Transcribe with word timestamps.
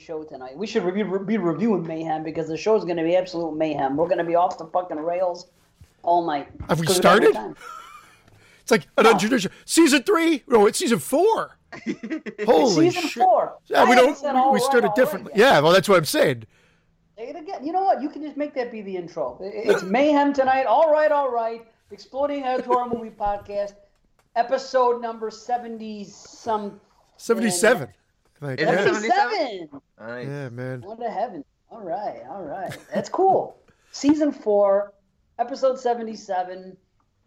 show 0.00 0.22
tonight. 0.22 0.56
We 0.56 0.66
should 0.66 0.82
review, 0.82 1.18
be 1.20 1.38
reviewing 1.38 1.86
Mayhem 1.86 2.22
because 2.22 2.48
the 2.48 2.56
show 2.56 2.76
is 2.76 2.84
going 2.84 2.96
to 2.96 3.02
be 3.04 3.16
absolute 3.16 3.56
mayhem. 3.56 3.96
We're 3.96 4.06
going 4.06 4.18
to 4.18 4.24
be 4.24 4.34
off 4.34 4.58
the 4.58 4.66
fucking 4.66 4.98
rails 4.98 5.48
all 6.02 6.24
night. 6.24 6.48
Have 6.68 6.80
we 6.80 6.86
no 6.86 6.92
started? 6.92 7.36
It's 8.62 8.70
like 8.70 8.86
an 8.96 9.04
untraditional 9.04 9.50
season 9.64 10.02
three. 10.02 10.42
No, 10.46 10.66
it's 10.66 10.78
season 10.78 10.98
four. 10.98 11.58
Holy 12.44 12.90
Season 12.90 13.08
shit! 13.08 13.22
four. 13.22 13.56
Yeah, 13.66 13.82
I 13.82 13.88
we 13.88 13.94
don't. 13.94 14.46
We, 14.46 14.50
we 14.52 14.60
started 14.60 14.92
differently. 14.94 15.32
yet. 15.34 15.54
Yeah, 15.54 15.60
well, 15.60 15.72
that's 15.72 15.88
what 15.88 15.98
I'm 15.98 16.04
saying. 16.04 16.44
Say 17.16 17.28
it 17.28 17.36
again. 17.36 17.64
You 17.64 17.72
know 17.72 17.82
what? 17.82 18.02
You 18.02 18.08
can 18.08 18.22
just 18.22 18.36
make 18.36 18.54
that 18.54 18.72
be 18.72 18.82
the 18.82 18.96
intro. 18.96 19.38
It's 19.40 19.82
mayhem 19.82 20.32
tonight. 20.32 20.64
All 20.64 20.90
right, 20.90 21.12
all 21.12 21.30
right. 21.30 21.64
Exploding 21.92 22.42
Head 22.42 22.64
to 22.64 22.72
our 22.72 22.88
movie 22.88 23.10
podcast, 23.10 23.74
episode 24.34 25.00
number 25.00 25.30
seventy 25.30 26.04
some. 26.04 26.80
Seventy-seven. 27.16 27.88
Like, 28.40 28.58
Is 28.60 28.66
yeah. 28.68 28.76
77? 28.84 29.10
Seventy-seven. 29.12 29.80
Nice. 30.00 30.26
yeah, 30.26 30.48
man. 30.48 30.80
What 30.82 30.98
to 31.00 31.10
heaven. 31.10 31.44
All 31.70 31.82
right, 31.82 32.22
all 32.28 32.42
right. 32.42 32.76
That's 32.92 33.08
cool. 33.08 33.56
Season 33.92 34.32
four, 34.32 34.92
episode 35.38 35.78
77, 35.78 36.76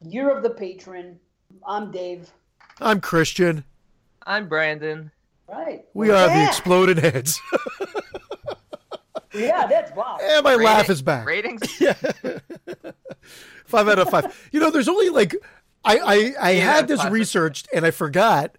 Year 0.01 0.29
of 0.35 0.43
the 0.43 0.49
Patron. 0.49 1.19
I'm 1.67 1.91
Dave. 1.91 2.29
I'm 2.81 2.99
Christian. 2.99 3.63
I'm 4.25 4.47
Brandon. 4.49 5.11
Right. 5.47 5.85
We 5.93 6.07
We're 6.07 6.15
are 6.15 6.21
the 6.23 6.27
back. 6.29 6.47
exploded 6.49 6.97
heads. 6.99 7.39
Yeah, 9.35 9.65
that's 9.65 9.89
Bob. 9.91 10.19
and 10.21 10.43
my 10.43 10.53
laugh 10.53 10.91
is 10.91 11.01
back. 11.01 11.25
Ratings? 11.25 11.63
Yeah. 11.81 11.93
five 13.65 13.87
out 13.87 13.97
of 13.97 14.07
five. 14.11 14.49
You 14.51 14.59
know, 14.59 14.69
there's 14.69 14.87
only 14.87 15.09
like 15.09 15.35
I 15.83 15.97
I, 15.97 16.33
I 16.39 16.51
Yeah, 16.51 16.61
had 16.75 16.87
this 16.87 17.01
five. 17.01 17.11
researched 17.11 17.67
and 17.73 17.83
I 17.83 17.89
forgot 17.89 18.55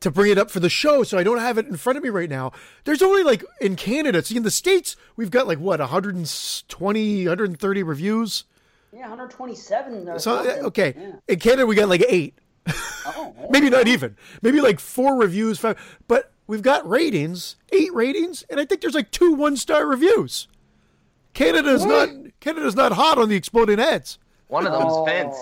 to 0.00 0.10
bring 0.10 0.30
it 0.30 0.38
up 0.38 0.50
for 0.50 0.60
the 0.60 0.68
show, 0.70 1.02
so 1.02 1.18
I 1.18 1.22
don't 1.22 1.38
have 1.38 1.58
it 1.58 1.66
in 1.66 1.76
front 1.76 1.96
of 1.96 2.02
me 2.02 2.10
right 2.10 2.30
now. 2.30 2.52
There's 2.84 3.02
only 3.02 3.22
like 3.22 3.44
in 3.60 3.76
Canada, 3.76 4.22
see 4.22 4.36
in 4.36 4.42
the 4.42 4.50
states, 4.50 4.96
we've 5.16 5.30
got 5.30 5.46
like 5.46 5.58
what 5.58 5.80
120, 5.80 7.26
130 7.26 7.82
reviews. 7.82 8.44
Yeah, 8.92 9.08
127 9.08 10.18
So 10.18 10.36
uh, 10.36 10.66
okay, 10.68 10.94
Yeah. 10.98 11.12
in 11.28 11.38
Canada 11.38 11.66
we 11.66 11.74
got 11.76 11.88
like 11.88 12.04
eight, 12.08 12.38
Oh, 12.66 13.34
yeah. 13.40 13.46
maybe 13.50 13.70
not 13.70 13.86
even, 13.88 14.16
maybe 14.42 14.60
like 14.60 14.80
four 14.80 15.16
reviews, 15.16 15.58
five, 15.58 15.78
but 16.08 16.32
we've 16.46 16.62
got 16.62 16.88
ratings, 16.88 17.56
eight 17.72 17.92
ratings, 17.94 18.44
and 18.48 18.58
I 18.60 18.64
think 18.64 18.80
there's 18.80 18.94
like 18.94 19.10
two 19.10 19.34
one 19.34 19.56
star 19.56 19.86
reviews. 19.86 20.48
Canada's 21.34 21.84
not 21.84 22.08
Canada's 22.40 22.74
not 22.74 22.92
hot 22.92 23.18
on 23.18 23.28
the 23.28 23.36
exploding 23.36 23.78
heads. 23.78 24.18
One 24.48 24.66
of 24.66 24.72
them's 24.72 24.84
Oh. 24.88 25.04
Vince. 25.04 25.36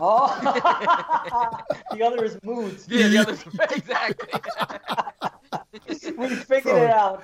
Oh. 0.00 1.62
the 1.92 2.02
other 2.02 2.24
is 2.24 2.38
moods. 2.42 2.86
Yeah, 2.88 3.08
the 3.08 3.18
other's 3.18 3.44
exactly. 3.70 4.40
We 6.16 6.28
figured 6.28 6.76
it 6.76 6.90
out. 6.90 7.22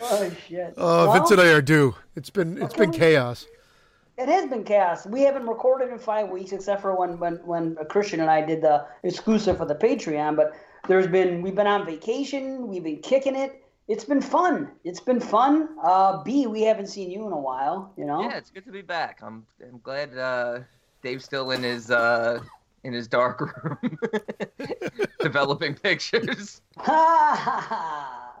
oh 0.00 0.30
shit. 0.46 0.74
Oh, 0.76 1.06
Well, 1.06 1.12
Vince 1.12 1.30
and 1.30 1.40
I 1.40 1.48
are 1.52 1.62
due. 1.62 1.94
It's 2.16 2.30
been 2.30 2.60
it's 2.62 2.74
been 2.74 2.90
chaos. 2.90 3.46
It 4.16 4.28
has 4.28 4.48
been 4.50 4.64
chaos. 4.64 5.06
We 5.06 5.22
haven't 5.22 5.46
recorded 5.46 5.90
in 5.90 5.98
five 5.98 6.28
weeks, 6.28 6.52
except 6.52 6.82
for 6.82 6.94
when 6.96 7.18
when 7.18 7.34
when 7.44 7.76
Christian 7.88 8.20
and 8.20 8.30
I 8.30 8.40
did 8.44 8.62
the 8.62 8.86
exclusive 9.02 9.58
for 9.58 9.64
the 9.66 9.74
Patreon. 9.74 10.36
But 10.36 10.54
there's 10.88 11.06
been 11.06 11.42
we've 11.42 11.54
been 11.54 11.66
on 11.66 11.84
vacation. 11.86 12.66
We've 12.68 12.82
been 12.82 13.00
kicking 13.00 13.36
it. 13.36 13.62
It's 13.88 14.04
been 14.04 14.20
fun. 14.20 14.70
It's 14.84 15.00
been 15.00 15.18
fun. 15.20 15.70
Uh, 15.82 16.22
B, 16.22 16.46
we 16.46 16.62
haven't 16.62 16.88
seen 16.88 17.10
you 17.10 17.26
in 17.26 17.32
a 17.32 17.38
while. 17.40 17.92
You 17.96 18.04
know. 18.04 18.20
yeah, 18.22 18.36
it's 18.36 18.50
good 18.50 18.66
to 18.66 18.70
be 18.70 18.82
back. 18.82 19.20
I'm 19.22 19.46
I'm 19.62 19.80
glad 19.82 20.16
uh, 20.16 20.60
Dave's 21.02 21.24
still 21.24 21.50
in 21.52 21.62
his 21.62 21.90
uh, 21.90 22.40
in 22.84 22.92
his 22.92 23.08
dark 23.08 23.40
room 23.64 23.98
developing 25.20 25.74
pictures. 25.74 26.60
Ha 26.76 27.34
ha 27.38 27.60
ha! 27.68 28.32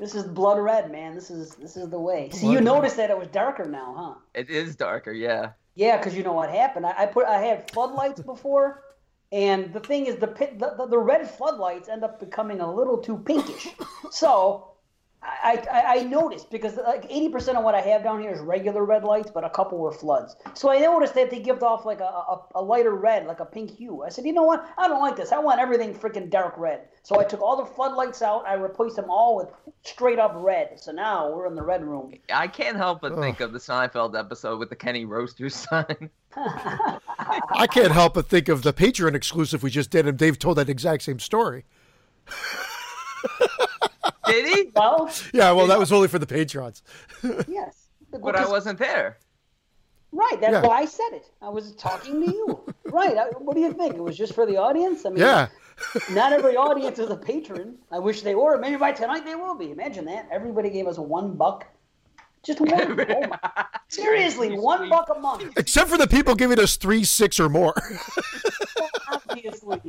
This 0.00 0.14
is 0.16 0.24
blood 0.24 0.58
red, 0.58 0.90
man. 0.90 1.14
This 1.14 1.30
is 1.30 1.54
this 1.56 1.76
is 1.76 1.88
the 1.90 1.98
way. 2.00 2.30
See, 2.30 2.46
you 2.46 2.52
Blood 2.60 2.64
red. 2.64 2.64
noticed 2.64 2.96
that 2.96 3.10
it 3.10 3.18
was 3.18 3.28
darker 3.28 3.64
now, 3.66 3.94
huh? 3.96 4.14
It 4.34 4.50
is 4.50 4.74
darker, 4.74 5.12
yeah. 5.12 5.52
Yeah, 5.76 5.96
because 5.96 6.16
you 6.16 6.24
know 6.24 6.32
what 6.32 6.50
happened. 6.50 6.86
I, 6.86 6.94
I 7.02 7.06
put 7.06 7.24
I 7.24 7.38
had 7.40 7.70
floodlights 7.70 8.20
before, 8.20 8.82
and 9.30 9.72
the 9.72 9.80
thing 9.80 10.06
is, 10.06 10.16
the, 10.16 10.26
pit, 10.26 10.58
the 10.58 10.74
the 10.76 10.86
the 10.86 10.98
red 10.98 11.28
floodlights 11.30 11.88
end 11.88 12.02
up 12.02 12.18
becoming 12.18 12.58
a 12.60 12.74
little 12.74 12.98
too 12.98 13.16
pinkish. 13.18 13.68
So. 14.10 14.64
I, 15.20 15.64
I, 15.72 15.98
I 15.98 16.02
noticed 16.04 16.50
because 16.50 16.76
like 16.76 17.04
eighty 17.10 17.28
percent 17.28 17.58
of 17.58 17.64
what 17.64 17.74
I 17.74 17.80
have 17.80 18.04
down 18.04 18.20
here 18.20 18.30
is 18.30 18.40
regular 18.40 18.84
red 18.84 19.02
lights, 19.02 19.30
but 19.32 19.44
a 19.44 19.50
couple 19.50 19.78
were 19.78 19.90
floods. 19.90 20.36
So 20.54 20.70
I 20.70 20.78
noticed 20.78 21.14
that 21.14 21.30
they 21.30 21.40
give 21.40 21.62
off 21.62 21.84
like 21.84 22.00
a, 22.00 22.04
a, 22.04 22.46
a 22.54 22.62
lighter 22.62 22.94
red, 22.94 23.26
like 23.26 23.40
a 23.40 23.44
pink 23.44 23.76
hue. 23.76 24.02
I 24.02 24.10
said, 24.10 24.24
you 24.24 24.32
know 24.32 24.44
what? 24.44 24.68
I 24.78 24.86
don't 24.86 25.00
like 25.00 25.16
this. 25.16 25.32
I 25.32 25.38
want 25.38 25.60
everything 25.60 25.92
freaking 25.92 26.30
dark 26.30 26.54
red. 26.56 26.88
So 27.02 27.18
I 27.18 27.24
took 27.24 27.40
all 27.40 27.56
the 27.56 27.66
floodlights 27.66 28.22
out. 28.22 28.46
I 28.46 28.54
replaced 28.54 28.96
them 28.96 29.10
all 29.10 29.36
with 29.36 29.48
straight 29.82 30.18
up 30.20 30.32
red. 30.36 30.78
So 30.80 30.92
now 30.92 31.32
we're 31.32 31.46
in 31.46 31.56
the 31.56 31.62
red 31.62 31.84
room. 31.84 32.14
I 32.32 32.46
can't 32.46 32.76
help 32.76 33.00
but 33.00 33.12
Ugh. 33.12 33.20
think 33.20 33.40
of 33.40 33.52
the 33.52 33.58
Seinfeld 33.58 34.18
episode 34.18 34.58
with 34.58 34.70
the 34.70 34.76
Kenny 34.76 35.04
Roasters 35.04 35.54
sign. 35.70 36.10
I 36.36 37.66
can't 37.70 37.92
help 37.92 38.14
but 38.14 38.28
think 38.28 38.48
of 38.48 38.62
the 38.62 38.72
Patreon 38.72 39.14
exclusive 39.14 39.62
we 39.62 39.70
just 39.70 39.90
did, 39.90 40.06
and 40.06 40.16
Dave 40.16 40.38
told 40.38 40.58
that 40.58 40.68
exact 40.68 41.02
same 41.02 41.18
story. 41.18 41.64
Did 44.28 44.46
he? 44.46 44.70
Well, 44.76 45.10
Yeah, 45.32 45.52
well, 45.52 45.66
that 45.66 45.78
was 45.78 45.92
only 45.92 46.08
for 46.08 46.18
the 46.18 46.26
patrons. 46.26 46.82
yes. 47.48 47.88
But 48.10 48.36
I 48.36 48.46
wasn't 48.48 48.78
there. 48.78 49.18
Right, 50.12 50.40
that's 50.40 50.52
Yeah. 50.52 50.62
why 50.66 50.78
I 50.78 50.84
said 50.86 51.10
it. 51.12 51.26
I 51.42 51.48
was 51.50 51.74
talking 51.74 52.24
to 52.24 52.30
you. 52.32 52.74
right. 52.86 53.16
I, 53.16 53.24
what 53.38 53.54
do 53.54 53.60
you 53.60 53.72
think? 53.72 53.94
It 53.96 54.00
was 54.02 54.16
just 54.16 54.34
for 54.34 54.46
the 54.46 54.56
audience? 54.56 55.04
I 55.04 55.10
mean, 55.10 55.18
Yeah, 55.18 55.48
not 56.12 56.32
every 56.32 56.56
audience 56.56 56.98
is 56.98 57.10
a 57.10 57.16
patron. 57.16 57.76
I 57.92 57.98
wish 57.98 58.22
they 58.22 58.34
were. 58.34 58.56
Maybe 58.58 58.76
by 58.76 58.92
tonight 58.92 59.24
they 59.26 59.34
will 59.34 59.54
be. 59.54 59.70
Imagine 59.70 60.06
that. 60.06 60.26
Everybody 60.30 60.70
gave 60.70 60.86
us 60.86 60.98
one 60.98 61.34
buck. 61.34 61.66
Just 62.44 62.60
one. 62.60 63.00
oh 63.00 63.62
seriously, 63.88 64.58
one 64.58 64.88
buck 64.88 65.08
a 65.14 65.18
month. 65.18 65.52
except 65.56 65.90
for 65.90 65.98
the 65.98 66.06
people 66.06 66.34
giving 66.34 66.58
us 66.60 66.76
three, 66.76 67.04
six, 67.04 67.38
or 67.40 67.48
more. 67.48 67.74
Obviously. 69.30 69.80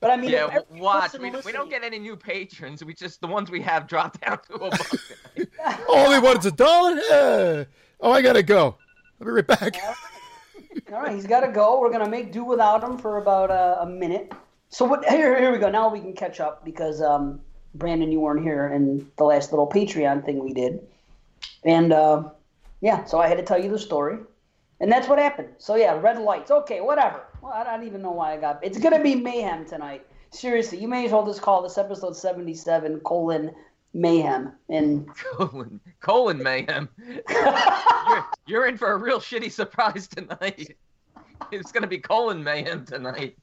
But 0.00 0.10
I 0.10 0.16
mean, 0.16 0.30
Yeah, 0.30 0.44
if 0.46 0.50
every 0.50 0.62
w- 0.64 0.82
watch. 0.82 1.18
We, 1.18 1.30
we 1.30 1.52
don't 1.52 1.70
get 1.70 1.82
any 1.82 1.98
new 1.98 2.16
patrons. 2.16 2.84
We 2.84 2.94
just 2.94 3.20
the 3.20 3.26
ones 3.26 3.50
we 3.50 3.60
have 3.62 3.86
drop 3.86 4.20
down 4.20 4.38
to 4.48 4.54
a 4.54 4.70
buck. 4.70 4.90
Only 5.88 6.16
they 6.16 6.18
want 6.26 6.38
is 6.40 6.46
a 6.46 6.52
dollar. 6.52 6.98
Eh. 7.10 7.64
Oh, 8.00 8.12
I 8.12 8.22
gotta 8.22 8.42
go. 8.42 8.76
I'll 9.20 9.26
be 9.26 9.30
right 9.32 9.46
back. 9.46 9.76
All 10.92 11.02
right, 11.02 11.14
he's 11.14 11.26
got 11.26 11.40
to 11.40 11.48
go. 11.48 11.80
We're 11.80 11.90
gonna 11.90 12.08
make 12.08 12.30
do 12.32 12.44
without 12.44 12.82
him 12.84 12.96
for 12.98 13.18
about 13.18 13.50
uh, 13.50 13.78
a 13.80 13.86
minute. 13.86 14.32
So 14.68 14.84
what? 14.84 15.04
Here, 15.04 15.38
here 15.38 15.50
we 15.50 15.58
go. 15.58 15.70
Now 15.70 15.88
we 15.90 15.98
can 16.00 16.12
catch 16.12 16.38
up 16.40 16.64
because 16.64 17.02
um, 17.02 17.40
Brandon, 17.74 18.12
you 18.12 18.20
weren't 18.20 18.42
here 18.42 18.68
in 18.68 19.10
the 19.16 19.24
last 19.24 19.50
little 19.52 19.66
Patreon 19.68 20.24
thing 20.24 20.44
we 20.44 20.52
did, 20.52 20.80
and 21.64 21.92
uh, 21.92 22.30
yeah, 22.80 23.04
so 23.04 23.18
I 23.18 23.28
had 23.28 23.38
to 23.38 23.44
tell 23.44 23.62
you 23.62 23.70
the 23.70 23.78
story, 23.78 24.18
and 24.80 24.90
that's 24.90 25.08
what 25.08 25.18
happened. 25.18 25.48
So 25.58 25.76
yeah, 25.76 25.98
red 25.98 26.18
lights. 26.20 26.50
Okay, 26.50 26.80
whatever. 26.80 27.24
Well, 27.42 27.52
I 27.52 27.64
don't 27.64 27.86
even 27.86 28.02
know 28.02 28.12
why 28.12 28.34
I 28.34 28.36
got. 28.36 28.60
It's 28.62 28.78
gonna 28.78 29.02
be 29.02 29.14
mayhem 29.14 29.66
tonight. 29.66 30.06
Seriously, 30.30 30.78
you 30.78 30.88
may 30.88 31.06
as 31.06 31.12
well 31.12 31.26
just 31.26 31.42
call 31.42 31.62
this 31.62 31.78
episode 31.78 32.16
seventy-seven 32.16 33.00
colon 33.00 33.52
mayhem 33.94 34.52
and 34.68 35.08
colon, 35.36 35.80
colon 36.00 36.42
mayhem. 36.42 36.88
you're, 37.28 38.24
you're 38.46 38.66
in 38.68 38.76
for 38.76 38.92
a 38.92 38.96
real 38.96 39.20
shitty 39.20 39.50
surprise 39.50 40.06
tonight. 40.08 40.76
It's 41.50 41.72
gonna 41.72 41.86
be 41.86 41.98
colon 41.98 42.44
mayhem 42.44 42.84
tonight. 42.84 43.36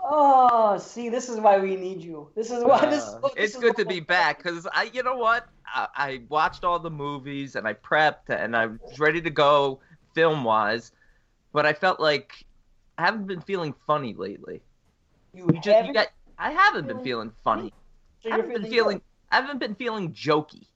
Oh, 0.00 0.78
see, 0.78 1.08
this 1.08 1.28
is 1.28 1.38
why 1.40 1.58
we 1.58 1.76
need 1.76 2.02
you. 2.02 2.28
This 2.34 2.50
is 2.50 2.64
why 2.64 2.86
this. 2.90 3.02
Uh, 3.02 3.20
this 3.22 3.32
it's 3.36 3.54
is 3.54 3.60
good 3.60 3.76
to 3.76 3.84
be 3.84 4.00
back 4.00 4.42
because 4.42 4.66
I, 4.72 4.90
you 4.92 5.02
know 5.02 5.16
what, 5.16 5.46
I, 5.66 5.88
I 5.94 6.22
watched 6.28 6.64
all 6.64 6.78
the 6.78 6.90
movies 6.90 7.56
and 7.56 7.66
I 7.66 7.74
prepped 7.74 8.28
and 8.28 8.56
I 8.56 8.66
was 8.66 8.98
ready 8.98 9.20
to 9.22 9.30
go 9.30 9.80
film 10.14 10.44
wise, 10.44 10.92
but 11.52 11.66
I 11.66 11.72
felt 11.72 12.00
like 12.00 12.44
I 12.98 13.04
haven't 13.04 13.26
been 13.26 13.40
feeling 13.40 13.74
funny 13.86 14.14
lately. 14.14 14.62
You, 15.34 15.46
You 15.52 15.60
just, 15.60 15.86
you 15.86 15.94
got, 15.94 16.08
I 16.38 16.50
haven't 16.50 16.86
been 16.86 17.02
feeling 17.02 17.04
feeling 17.04 17.32
funny. 17.44 17.72
So 18.22 18.30
I 18.30 18.36
haven't 18.36 18.52
been 18.52 18.62
good. 18.62 18.70
feeling, 18.70 19.02
I 19.30 19.36
haven't 19.36 19.60
been 19.60 19.74
feeling 19.74 20.12
jokey. 20.12 20.66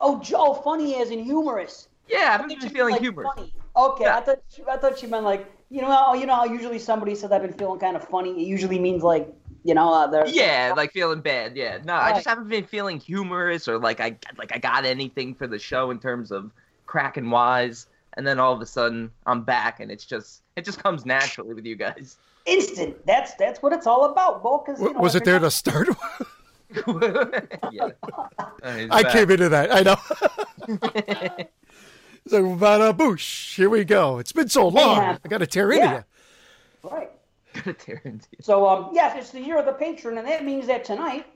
Oh, 0.00 0.20
Joe, 0.20 0.54
funny 0.54 0.96
as 0.96 1.10
in 1.10 1.24
humorous. 1.24 1.88
Yeah, 2.08 2.18
I 2.18 2.20
haven't 2.32 2.50
thought 2.50 2.60
been 2.60 2.70
feeling 2.70 2.92
meant, 2.92 2.92
like, 2.92 3.00
humorous. 3.00 3.30
Funny. 3.34 3.54
Okay, 3.76 4.04
Yeah. 4.04 4.16
I 4.16 4.20
thought 4.20 4.42
I 4.68 4.76
thought 4.76 5.02
you 5.02 5.08
meant 5.08 5.24
like 5.24 5.46
you 5.70 5.80
know 5.82 5.88
how 5.90 6.14
you 6.14 6.26
know 6.26 6.34
how 6.34 6.44
usually 6.44 6.78
somebody 6.78 7.14
says 7.14 7.32
I've 7.32 7.42
been 7.42 7.52
feeling 7.52 7.80
kind 7.80 7.96
of 7.96 8.06
funny. 8.08 8.30
It 8.42 8.46
usually 8.46 8.78
means 8.78 9.02
like 9.02 9.32
you 9.64 9.74
know 9.74 9.92
uh, 9.92 10.06
they're 10.06 10.26
Yeah, 10.26 10.74
like 10.76 10.92
feeling 10.92 11.20
bad. 11.20 11.56
Yeah, 11.56 11.78
no, 11.84 11.94
I 11.94 12.12
just 12.12 12.26
haven't 12.26 12.48
been 12.48 12.66
feeling 12.66 12.98
humorous 13.00 13.68
or 13.68 13.78
like 13.78 14.00
I 14.00 14.18
like 14.36 14.54
I 14.54 14.58
got 14.58 14.84
anything 14.84 15.34
for 15.34 15.46
the 15.46 15.58
show 15.58 15.90
in 15.90 16.00
terms 16.00 16.30
of 16.32 16.50
cracking 16.86 17.30
wise. 17.30 17.86
And 18.16 18.26
then 18.26 18.38
all 18.40 18.52
of 18.52 18.60
a 18.60 18.66
sudden 18.66 19.12
I'm 19.26 19.44
back, 19.44 19.80
and 19.80 19.90
it's 19.92 20.04
just 20.04 20.42
it 20.56 20.64
just 20.64 20.82
comes 20.82 21.06
naturally 21.06 21.54
with 21.54 21.64
you 21.66 21.76
guys. 21.76 22.18
instant. 22.46 22.96
That's 23.06 23.34
that's 23.34 23.62
what 23.62 23.72
it's 23.72 23.86
all 23.86 24.04
about, 24.10 24.42
Bo. 24.42 24.58
'cause, 24.58 24.84
you 24.84 24.92
W- 24.92 24.94
know, 24.94 25.02
Was 25.02 25.14
it 25.14 25.24
there 25.24 25.38
you're 25.38 25.40
to 25.40 25.50
start? 25.50 25.88
yeah, 27.68 27.90
he's 28.76 28.90
I 28.90 29.02
back. 29.02 29.12
came 29.12 29.30
into 29.30 29.48
that. 29.50 29.74
I 29.74 29.82
know. 29.82 29.96
so, 32.28 32.42
bada 32.56 32.96
boosh. 32.96 33.54
Here 33.56 33.70
we 33.70 33.84
go. 33.84 34.18
It's 34.18 34.32
been 34.32 34.48
so 34.48 34.68
long. 34.68 34.96
Yeah. 34.98 35.18
I 35.24 35.28
got 35.28 35.38
to 35.38 35.46
tear 35.46 35.70
into 35.72 35.84
Yeah. 35.84 36.02
you. 36.84 36.90
right. 36.90 37.10
Gonna 37.54 37.72
tear 37.74 38.00
into 38.04 38.26
you. 38.32 38.38
So 38.42 38.68
um, 38.68 38.90
yes, 38.92 39.16
it's 39.18 39.30
the 39.30 39.40
year 39.40 39.58
of 39.58 39.66
the 39.66 39.72
patron, 39.72 40.18
and 40.18 40.28
that 40.28 40.44
means 40.44 40.66
that 40.68 40.84
tonight 40.84 41.26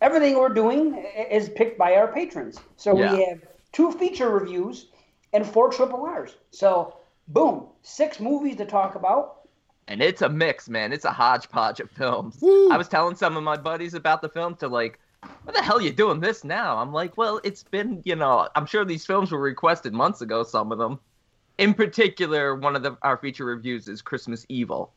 everything 0.00 0.36
we're 0.38 0.48
doing 0.48 0.94
is 1.30 1.48
picked 1.50 1.76
by 1.76 1.94
our 1.96 2.08
patrons. 2.08 2.58
So 2.76 2.96
Yeah. 2.98 3.12
we 3.12 3.24
have 3.26 3.40
two 3.72 3.92
feature 3.92 4.30
reviews 4.30 4.86
and 5.32 5.46
four 5.46 5.70
triple 5.70 6.04
R's. 6.04 6.36
So 6.50 6.96
boom, 7.28 7.66
six 7.82 8.20
movies 8.20 8.56
to 8.56 8.64
talk 8.64 8.94
about. 8.94 9.36
and 9.88 10.00
it's 10.00 10.22
a 10.22 10.28
mix, 10.28 10.68
man. 10.68 10.92
It's 10.92 11.04
a 11.04 11.10
hodgepodge 11.10 11.80
of 11.80 11.90
films. 11.90 12.38
Woo. 12.40 12.70
I 12.70 12.76
was 12.76 12.86
telling 12.88 13.16
some 13.16 13.36
of 13.36 13.42
my 13.42 13.56
buddies 13.56 13.94
about 13.94 14.22
the 14.22 14.28
film 14.28 14.54
to 14.56 14.68
like, 14.68 15.00
what 15.44 15.54
the 15.54 15.62
hell 15.62 15.78
are 15.78 15.82
you 15.82 15.92
doing 15.92 16.20
this 16.20 16.44
now? 16.44 16.76
I'm 16.78 16.92
like, 16.92 17.16
well, 17.16 17.40
it's 17.44 17.62
been, 17.62 18.00
you 18.04 18.16
know, 18.16 18.48
I'm 18.54 18.66
sure 18.66 18.84
these 18.84 19.04
films 19.04 19.30
were 19.32 19.40
requested 19.40 19.92
months 19.92 20.20
ago. 20.22 20.42
Some 20.42 20.72
of 20.72 20.78
them, 20.78 20.98
in 21.58 21.74
particular, 21.74 22.54
one 22.54 22.74
of 22.76 22.82
the 22.82 22.96
our 23.02 23.16
feature 23.16 23.44
reviews 23.44 23.86
is 23.88 24.00
Christmas 24.02 24.46
Evil 24.48 24.92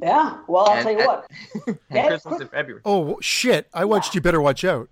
Yeah. 0.00 0.38
Well, 0.48 0.66
I'll 0.66 0.72
And- 0.76 0.82
tell 0.82 0.92
you 0.92 0.98
and- 1.00 1.06
what. 1.06 1.30
and 1.66 1.78
That's 1.90 2.08
Christmas 2.08 2.22
quick- 2.36 2.40
in 2.42 2.48
February. 2.48 2.82
Oh 2.84 3.18
shit! 3.20 3.68
I 3.74 3.84
watched. 3.84 4.14
You 4.14 4.20
better 4.20 4.40
watch 4.40 4.64
out. 4.64 4.88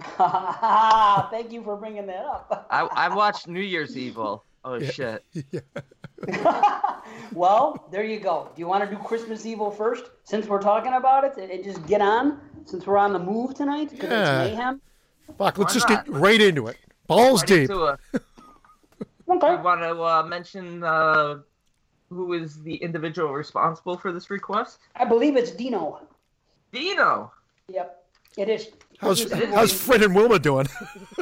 Thank 1.30 1.50
you 1.52 1.62
for 1.64 1.76
bringing 1.76 2.06
that 2.06 2.24
up. 2.24 2.66
I 2.70 2.82
I 2.82 3.14
watched 3.14 3.48
New 3.48 3.60
Year's 3.60 3.96
Evil. 3.96 4.44
Oh 4.64 4.78
shit! 4.80 5.24
Yeah. 6.26 7.00
well, 7.32 7.86
there 7.92 8.02
you 8.02 8.18
go. 8.18 8.50
Do 8.54 8.60
you 8.60 8.66
want 8.66 8.82
to 8.88 8.90
do 8.90 9.00
Christmas 9.00 9.46
Evil 9.46 9.70
first, 9.70 10.06
since 10.24 10.46
we're 10.48 10.60
talking 10.60 10.94
about 10.94 11.22
it, 11.22 11.36
and, 11.36 11.48
and 11.50 11.62
just 11.62 11.86
get 11.86 12.00
on, 12.00 12.40
since 12.66 12.86
we're 12.86 12.96
on 12.98 13.12
the 13.12 13.18
move 13.18 13.54
tonight, 13.54 13.90
because 13.90 14.10
Yeah. 14.10 14.42
it's 14.44 14.50
mayhem. 14.56 14.80
Fuck. 15.36 15.58
Let's 15.58 15.60
Why 15.72 15.74
just 15.74 15.88
not? 15.88 16.04
get 16.06 16.14
right 16.14 16.40
into 16.40 16.66
it. 16.68 16.76
Balls 17.06 17.40
Right 17.42 17.48
deep. 17.48 17.70
into 17.70 17.82
a- 17.84 17.98
Okay. 19.30 19.46
I 19.46 19.60
want 19.60 19.82
to 19.82 20.02
uh, 20.02 20.22
mention 20.22 20.82
uh, 20.82 21.40
who 22.08 22.32
is 22.32 22.62
the 22.62 22.76
individual 22.76 23.34
responsible 23.34 23.98
for 23.98 24.10
this 24.10 24.30
request. 24.30 24.78
I 24.96 25.04
believe 25.04 25.36
it's 25.36 25.50
Dino. 25.50 26.00
Dino. 26.72 27.30
Yep, 27.68 28.04
it 28.38 28.48
is. 28.48 28.68
How's 28.98 29.26
Christmas 29.26 29.54
how's 29.54 29.70
Fred 29.72 30.02
and 30.02 30.14
Wilma 30.14 30.38
doing? 30.38 30.66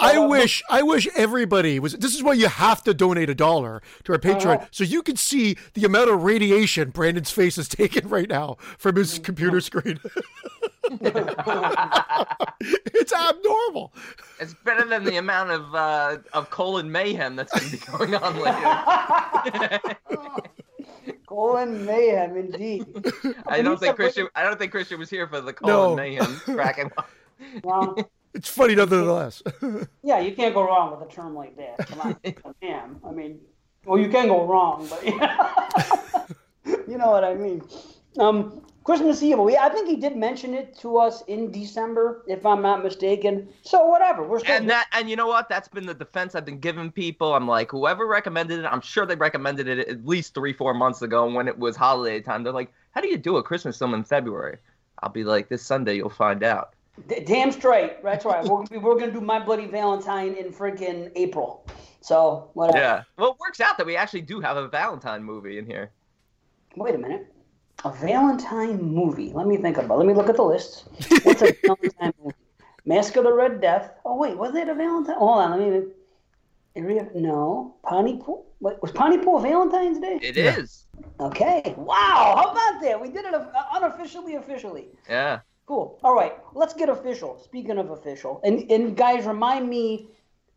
I 0.00 0.18
wish 0.18 0.62
I 0.70 0.82
wish 0.82 1.06
everybody 1.14 1.78
was 1.78 1.92
this 1.92 2.14
is 2.14 2.22
why 2.22 2.32
you 2.32 2.48
have 2.48 2.82
to 2.84 2.94
donate 2.94 3.28
a 3.28 3.34
dollar 3.34 3.82
to 4.04 4.12
our 4.12 4.18
Patreon 4.18 4.56
Uh-huh. 4.56 4.66
so 4.70 4.82
you 4.84 5.02
can 5.02 5.16
see 5.16 5.56
the 5.74 5.84
amount 5.84 6.08
of 6.10 6.22
radiation 6.22 6.88
Brandon's 6.90 7.30
face 7.30 7.58
is 7.58 7.68
taking 7.68 8.08
right 8.08 8.28
now 8.28 8.56
from 8.78 8.96
his 8.96 9.18
computer 9.18 9.60
screen. 9.60 10.00
it's 12.94 13.12
abnormal. 13.12 13.92
It's 14.40 14.54
better 14.64 14.86
than 14.86 15.04
the 15.04 15.16
amount 15.16 15.50
of 15.50 15.74
uh, 15.74 16.16
of 16.32 16.48
colon 16.50 16.90
mayhem 16.90 17.36
that's 17.36 17.52
going 17.52 17.70
to 17.70 17.76
be 17.76 17.84
going 17.84 18.14
on 18.14 18.38
later. 18.40 19.80
Colin 21.26 21.84
Mayhem, 21.84 22.36
indeed. 22.38 22.86
I 23.46 23.58
And 23.58 23.66
don't 23.66 23.78
think 23.78 23.96
Christian. 23.96 24.28
I 24.34 24.42
don't 24.42 24.58
think 24.58 24.72
Christian 24.72 24.98
was 24.98 25.10
here 25.10 25.26
for 25.28 25.42
the 25.42 25.52
colon 25.52 25.90
No. 25.90 25.96
mayhem 25.96 26.36
cracking. 26.44 26.90
Well, 27.62 27.96
It's 28.34 28.48
funny 28.48 28.74
nonetheless. 28.74 29.42
yeah, 30.02 30.20
you 30.20 30.34
can't 30.34 30.54
go 30.54 30.64
wrong 30.64 30.96
with 30.98 31.08
a 31.08 31.12
term 31.12 31.34
like 31.34 31.56
that. 31.56 31.78
Come 31.88 32.00
on, 32.00 32.16
damn. 32.62 33.00
I 33.04 33.10
mean, 33.10 33.40
well, 33.84 33.98
you 33.98 34.08
can 34.08 34.28
go 34.28 34.46
wrong, 34.46 34.86
but 34.88 35.04
you 36.88 36.98
know 36.98 37.10
what 37.10 37.24
I 37.24 37.34
mean. 37.34 37.62
Um, 38.18 38.62
Christmas 38.88 39.22
Eve, 39.22 39.38
We, 39.38 39.54
I 39.54 39.68
think 39.68 39.86
he 39.86 39.96
did 39.96 40.16
mention 40.16 40.54
it 40.54 40.74
to 40.78 40.96
us 40.96 41.22
in 41.26 41.52
December, 41.52 42.22
if 42.26 42.46
I'm 42.46 42.62
not 42.62 42.82
mistaken. 42.82 43.46
So 43.60 43.84
whatever, 43.84 44.22
we're 44.26 44.38
still. 44.38 44.56
And 44.56 44.70
that, 44.70 44.86
and 44.92 45.10
you 45.10 45.16
know 45.16 45.26
what? 45.26 45.48
That's 45.50 45.68
been 45.68 45.84
the 45.84 45.92
defense 45.92 46.34
I've 46.34 46.46
been 46.46 46.58
giving 46.58 46.90
people. 46.90 47.34
I'm 47.34 47.46
like, 47.46 47.70
whoever 47.70 48.06
recommended 48.06 48.60
it, 48.60 48.64
I'm 48.64 48.80
sure 48.80 49.04
they 49.04 49.14
recommended 49.14 49.68
it 49.68 49.88
at 49.88 50.06
least 50.06 50.32
three, 50.32 50.54
four 50.54 50.72
months 50.72 51.02
ago 51.02 51.30
when 51.30 51.48
it 51.48 51.58
was 51.58 51.76
holiday 51.76 52.20
time. 52.20 52.44
They're 52.44 52.52
like, 52.52 52.72
how 52.92 53.02
do 53.02 53.08
you 53.08 53.18
do 53.18 53.36
a 53.36 53.42
Christmas 53.42 53.76
film 53.76 53.92
in 53.92 54.04
February? 54.04 54.56
I'll 55.02 55.10
be 55.10 55.22
like, 55.22 55.50
this 55.50 55.62
Sunday 55.62 55.96
you'll 55.96 56.08
find 56.08 56.42
out. 56.42 56.72
D- 57.06 57.20
damn 57.24 57.52
straight. 57.52 58.02
That's 58.02 58.24
right. 58.24 58.44
We're, 58.44 58.64
gonna 58.64 58.80
we're 58.82 58.98
gonna 58.98 59.12
do 59.12 59.20
My 59.20 59.38
Bloody 59.38 59.66
Valentine 59.66 60.34
in 60.34 60.52
freaking 60.52 61.10
April. 61.16 61.66
So 62.00 62.50
whatever. 62.54 62.78
Yeah. 62.78 63.02
Well, 63.16 63.32
it 63.32 63.36
works 63.40 63.60
out 63.60 63.76
that 63.78 63.86
we 63.86 63.96
actually 63.96 64.22
do 64.22 64.40
have 64.40 64.56
a 64.56 64.68
Valentine 64.68 65.22
movie 65.22 65.58
in 65.58 65.66
here. 65.66 65.92
Wait 66.76 66.94
a 66.94 66.98
minute. 66.98 67.32
A 67.84 67.92
Valentine 67.92 68.82
movie. 68.82 69.32
Let 69.32 69.46
me 69.46 69.56
think 69.56 69.76
about. 69.76 69.94
it. 69.94 69.98
Let 69.98 70.06
me 70.06 70.14
look 70.14 70.28
at 70.28 70.36
the 70.36 70.42
list. 70.42 70.88
What's 71.22 71.42
a 71.42 71.54
Valentine 71.66 72.12
movie? 72.22 72.34
Mask 72.84 73.16
of 73.16 73.24
the 73.24 73.32
Red 73.32 73.60
Death. 73.60 73.90
Oh 74.04 74.16
wait, 74.16 74.36
was 74.36 74.54
it 74.54 74.68
a 74.68 74.74
Valentine? 74.74 75.16
Hold 75.18 75.38
on. 75.38 75.60
Let 75.60 75.70
me. 75.84 75.88
Area? 76.76 77.08
No. 77.14 77.76
Pontypool. 77.82 78.46
What 78.60 78.80
was 78.82 78.92
Pontypool 78.92 79.40
Valentine's 79.40 79.98
Day? 79.98 80.18
It 80.22 80.36
Yeah. 80.36 80.56
is. 80.56 80.86
Okay. 81.20 81.74
Wow. 81.76 82.34
How 82.36 82.50
about 82.52 82.80
that? 82.82 83.00
We 83.00 83.08
did 83.08 83.24
it 83.24 83.34
uh, 83.34 83.46
unofficially, 83.72 84.36
officially. 84.36 84.88
Yeah. 85.08 85.40
Cool. 85.68 85.98
All 86.02 86.14
right. 86.14 86.32
Let's 86.54 86.72
get 86.72 86.88
official. 86.88 87.38
Speaking 87.44 87.76
of 87.76 87.90
official, 87.90 88.40
and 88.42 88.70
and 88.70 88.96
guys, 88.96 89.26
remind 89.26 89.68
me 89.68 90.08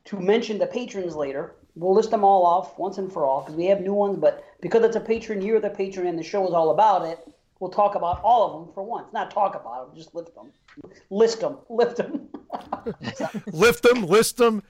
to 0.05 0.17
mention 0.17 0.57
the 0.57 0.67
patrons 0.67 1.17
later. 1.17 1.55
We'll 1.75 1.93
list 1.93 2.11
them 2.11 2.23
all 2.23 2.45
off 2.45 2.79
once 2.79 2.97
and 2.97 3.11
for 3.11 3.25
all 3.25 3.41
because 3.41 3.55
we 3.55 3.65
have 3.65 3.81
new 3.81 3.93
ones. 3.93 4.17
But 4.19 4.41
because 4.61 4.85
it's 4.85 4.95
a 4.95 5.01
patron, 5.01 5.41
you're 5.41 5.59
the 5.59 5.69
patron, 5.69 6.07
and 6.07 6.17
the 6.17 6.23
show 6.23 6.47
is 6.47 6.53
all 6.53 6.69
about 6.69 7.05
it. 7.05 7.19
We'll 7.59 7.71
talk 7.71 7.95
about 7.95 8.21
all 8.23 8.45
of 8.47 8.53
them 8.53 8.73
for 8.73 8.83
once. 8.83 9.11
Not 9.11 9.31
talk 9.31 9.53
about 9.53 9.87
them, 9.87 9.97
just 9.97 10.15
list 10.15 10.33
them. 10.33 10.53
List 11.09 11.41
them. 11.41 11.57
Lift 11.69 11.97
them. 11.97 12.29
Lift 13.51 13.83
them, 13.83 14.05
list 14.05 14.37
them. 14.37 14.63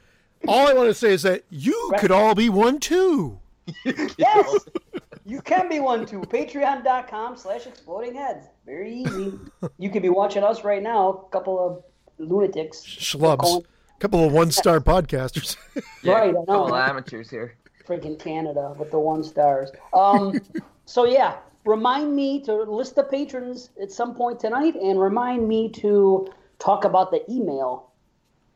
All 0.47 0.67
I 0.67 0.73
want 0.73 0.89
to 0.89 0.95
say 0.95 1.13
is 1.13 1.21
that 1.21 1.43
you 1.51 1.93
could 1.99 2.11
all 2.11 2.33
be 2.33 2.49
one 2.49 2.79
too. 2.79 3.40
yes. 4.17 4.65
You 5.23 5.39
can 5.39 5.69
be 5.69 5.79
one 5.79 6.07
too. 6.07 6.21
Patreon.com 6.21 7.37
slash 7.37 7.67
exploding 7.67 8.15
heads. 8.15 8.47
Very 8.65 8.91
easy. 8.91 9.33
You 9.77 9.91
could 9.91 10.01
be 10.01 10.09
watching 10.09 10.43
us 10.43 10.63
right 10.63 10.81
now, 10.81 11.09
a 11.27 11.29
couple 11.29 11.59
of 11.63 11.83
lunatics. 12.17 12.83
Schlubs. 12.83 13.63
A 13.63 13.99
couple 13.99 14.25
of 14.25 14.33
one 14.33 14.49
star 14.51 14.79
podcasters. 14.79 15.57
yeah 16.03 16.13
Right, 16.13 16.29
I 16.29 16.31
know. 16.31 16.45
Couple 16.45 16.75
amateurs 16.75 17.29
here. 17.29 17.55
freaking 17.87 18.17
Canada 18.17 18.73
with 18.79 18.89
the 18.89 18.97
one 18.99 19.23
stars. 19.23 19.71
Um, 19.93 20.41
so 20.85 21.05
yeah, 21.05 21.37
remind 21.65 22.15
me 22.15 22.41
to 22.45 22.55
list 22.63 22.95
the 22.95 23.03
patrons 23.03 23.69
at 23.79 23.91
some 23.91 24.15
point 24.15 24.39
tonight, 24.39 24.73
and 24.75 24.99
remind 24.99 25.47
me 25.47 25.69
to 25.69 26.33
talk 26.57 26.83
about 26.83 27.11
the 27.11 27.23
email 27.31 27.91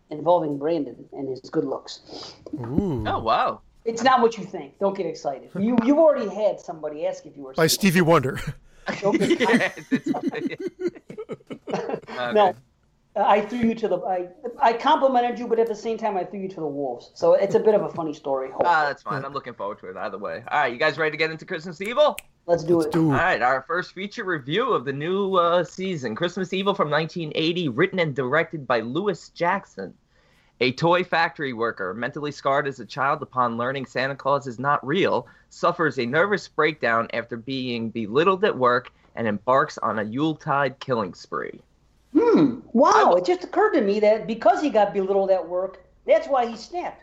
involving 0.09 0.57
Brandon 0.57 1.05
and 1.13 1.29
his 1.29 1.41
good 1.41 1.65
looks. 1.65 2.33
Ooh. 2.55 3.03
Oh 3.07 3.19
wow. 3.19 3.61
It's 3.85 4.01
not 4.03 4.21
what 4.21 4.37
you 4.37 4.43
think. 4.43 4.79
Don't 4.79 4.97
get 4.97 5.05
excited. 5.05 5.49
You 5.57 5.77
you've 5.85 5.99
already 5.99 6.27
had 6.27 6.59
somebody 6.59 7.05
ask 7.05 7.25
if 7.25 7.37
you 7.37 7.43
were 7.43 7.53
By 7.53 7.67
single. 7.67 7.91
Stevie 7.91 8.01
Wonder. 8.01 8.39
Okay. 9.03 9.71
Okay. 11.73 12.33
No, 12.33 12.53
I 13.15 13.41
threw 13.41 13.59
you 13.59 13.75
to 13.75 13.87
the. 13.87 13.97
I 13.99 14.27
I 14.61 14.73
complimented 14.73 15.39
you, 15.39 15.47
but 15.47 15.57
at 15.57 15.67
the 15.67 15.75
same 15.75 15.97
time, 15.97 16.17
I 16.17 16.23
threw 16.23 16.39
you 16.39 16.49
to 16.49 16.55
the 16.55 16.67
wolves. 16.67 17.11
So 17.13 17.33
it's 17.33 17.55
a 17.55 17.59
bit 17.59 17.73
of 17.73 17.81
a 17.81 17.89
funny 17.89 18.13
story. 18.13 18.49
Ah, 18.63 18.85
that's 18.87 19.03
fine. 19.03 19.23
I'm 19.23 19.33
looking 19.33 19.53
forward 19.53 19.79
to 19.79 19.89
it 19.89 19.97
either 19.97 20.17
way. 20.17 20.43
All 20.51 20.59
right, 20.59 20.71
you 20.71 20.77
guys 20.77 20.97
ready 20.97 21.11
to 21.11 21.17
get 21.17 21.31
into 21.31 21.45
Christmas 21.45 21.81
Evil? 21.81 22.17
Let's 22.45 22.63
do 22.63 22.81
it. 22.81 22.91
Dude. 22.91 23.05
All 23.05 23.11
right, 23.11 23.41
our 23.41 23.63
first 23.67 23.93
feature 23.93 24.23
review 24.23 24.73
of 24.73 24.85
the 24.85 24.93
new 24.93 25.35
uh, 25.35 25.63
season, 25.63 26.13
Christmas 26.13 26.53
Evil 26.53 26.75
from 26.75 26.89
1980, 26.89 27.69
written 27.69 27.99
and 27.99 28.15
directed 28.15 28.67
by 28.67 28.81
Lewis 28.81 29.29
Jackson. 29.29 29.93
A 30.61 30.71
toy 30.71 31.03
factory 31.03 31.51
worker, 31.51 31.93
mentally 31.93 32.31
scarred 32.31 32.65
as 32.65 32.79
a 32.79 32.85
child 32.85 33.21
upon 33.21 33.57
learning 33.57 33.87
Santa 33.87 34.15
Claus 34.15 34.47
is 34.47 34.57
not 34.57 34.85
real, 34.85 35.27
suffers 35.49 35.99
a 35.99 36.05
nervous 36.05 36.47
breakdown 36.47 37.09
after 37.11 37.35
being 37.35 37.89
belittled 37.89 38.45
at 38.45 38.57
work 38.57 38.91
and 39.15 39.27
embarks 39.27 39.77
on 39.77 39.99
a 39.99 40.03
Yuletide 40.03 40.79
killing 40.79 41.13
spree. 41.13 41.59
Hmm. 42.13 42.59
Wow. 42.71 43.15
It 43.17 43.25
just 43.25 43.43
occurred 43.43 43.73
to 43.73 43.81
me 43.81 43.99
that 43.99 44.27
because 44.27 44.61
he 44.61 44.69
got 44.69 44.93
belittled 44.93 45.29
at 45.29 45.45
work, 45.45 45.83
that's 46.07 46.27
why 46.27 46.45
he 46.45 46.55
snapped. 46.55 47.01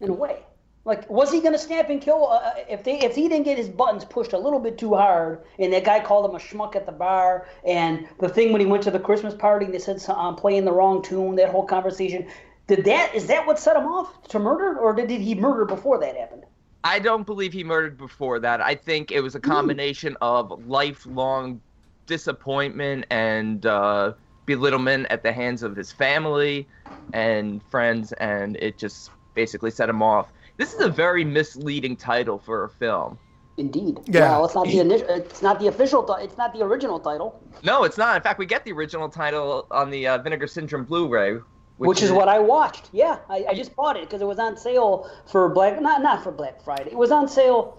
In 0.00 0.10
a 0.10 0.12
way, 0.12 0.42
like 0.84 1.08
was 1.10 1.32
he 1.32 1.40
going 1.40 1.54
to 1.54 1.58
snap 1.58 1.90
and 1.90 2.00
kill 2.00 2.28
uh, 2.30 2.52
if 2.68 2.84
they 2.84 3.00
if 3.00 3.16
he 3.16 3.28
didn't 3.28 3.44
get 3.44 3.58
his 3.58 3.68
buttons 3.68 4.04
pushed 4.04 4.32
a 4.32 4.38
little 4.38 4.60
bit 4.60 4.78
too 4.78 4.94
hard, 4.94 5.42
and 5.58 5.72
that 5.72 5.82
guy 5.82 5.98
called 5.98 6.30
him 6.30 6.36
a 6.36 6.38
schmuck 6.38 6.76
at 6.76 6.86
the 6.86 6.92
bar, 6.92 7.48
and 7.66 8.06
the 8.20 8.28
thing 8.28 8.52
when 8.52 8.60
he 8.60 8.66
went 8.66 8.84
to 8.84 8.92
the 8.92 9.00
Christmas 9.00 9.34
party, 9.34 9.66
they 9.66 9.80
said 9.80 10.00
I'm 10.08 10.36
playing 10.36 10.64
the 10.64 10.72
wrong 10.72 11.02
tune. 11.02 11.34
That 11.34 11.50
whole 11.50 11.64
conversation. 11.64 12.28
Did 12.68 12.84
that 12.84 13.14
is 13.14 13.26
that 13.26 13.46
what 13.46 13.58
set 13.58 13.76
him 13.76 13.86
off 13.86 14.28
to 14.28 14.38
murder, 14.38 14.78
or 14.78 14.92
did, 14.92 15.08
did 15.08 15.22
he 15.22 15.34
murder 15.34 15.64
before 15.64 15.98
that 16.00 16.16
happened? 16.16 16.44
I 16.84 16.98
don't 16.98 17.24
believe 17.26 17.52
he 17.52 17.64
murdered 17.64 17.96
before 17.96 18.38
that. 18.40 18.60
I 18.60 18.74
think 18.74 19.10
it 19.10 19.20
was 19.20 19.34
a 19.34 19.40
combination 19.40 20.16
of 20.20 20.66
lifelong 20.68 21.60
disappointment 22.06 23.06
and 23.10 23.66
uh, 23.66 24.12
belittlement 24.46 25.06
at 25.10 25.22
the 25.22 25.32
hands 25.32 25.62
of 25.62 25.74
his 25.74 25.90
family 25.90 26.68
and 27.12 27.62
friends, 27.64 28.12
and 28.12 28.56
it 28.56 28.78
just 28.78 29.10
basically 29.34 29.70
set 29.70 29.88
him 29.88 30.02
off. 30.02 30.32
This 30.58 30.74
is 30.74 30.80
a 30.80 30.88
very 30.88 31.24
misleading 31.24 31.96
title 31.96 32.38
for 32.38 32.64
a 32.64 32.68
film. 32.68 33.18
Indeed. 33.56 33.98
Yeah. 34.06 34.30
Well, 34.30 34.44
it's 34.44 34.54
not 34.54 34.66
the 34.66 34.78
initial. 34.78 35.08
It's 35.08 35.42
not 35.42 35.58
the 35.58 35.66
official. 35.66 36.02
Ti- 36.04 36.22
it's 36.24 36.36
not 36.36 36.52
the 36.52 36.62
original 36.62 37.00
title, 37.00 37.40
No, 37.64 37.84
it's 37.84 37.98
not. 37.98 38.16
In 38.16 38.22
fact, 38.22 38.38
we 38.38 38.46
get 38.46 38.64
the 38.64 38.72
original 38.72 39.08
title 39.08 39.66
on 39.70 39.90
the 39.90 40.06
uh, 40.06 40.18
Vinegar 40.18 40.46
Syndrome 40.46 40.84
Blu-ray, 40.84 41.38
which, 41.86 42.02
is, 42.02 42.10
what 42.10 42.28
I 42.28 42.38
watched. 42.38 42.90
Yeah, 42.92 43.18
I, 43.28 43.46
I 43.50 43.54
just 43.54 43.74
bought 43.76 43.96
it 43.96 44.02
because 44.02 44.20
it 44.20 44.26
was 44.26 44.38
on 44.38 44.56
sale 44.56 45.10
for 45.30 45.48
Black. 45.48 45.80
Not 45.80 46.02
not 46.02 46.22
for 46.22 46.32
Black 46.32 46.62
Friday. 46.62 46.90
It 46.90 46.98
was 46.98 47.10
on 47.10 47.28
sale 47.28 47.78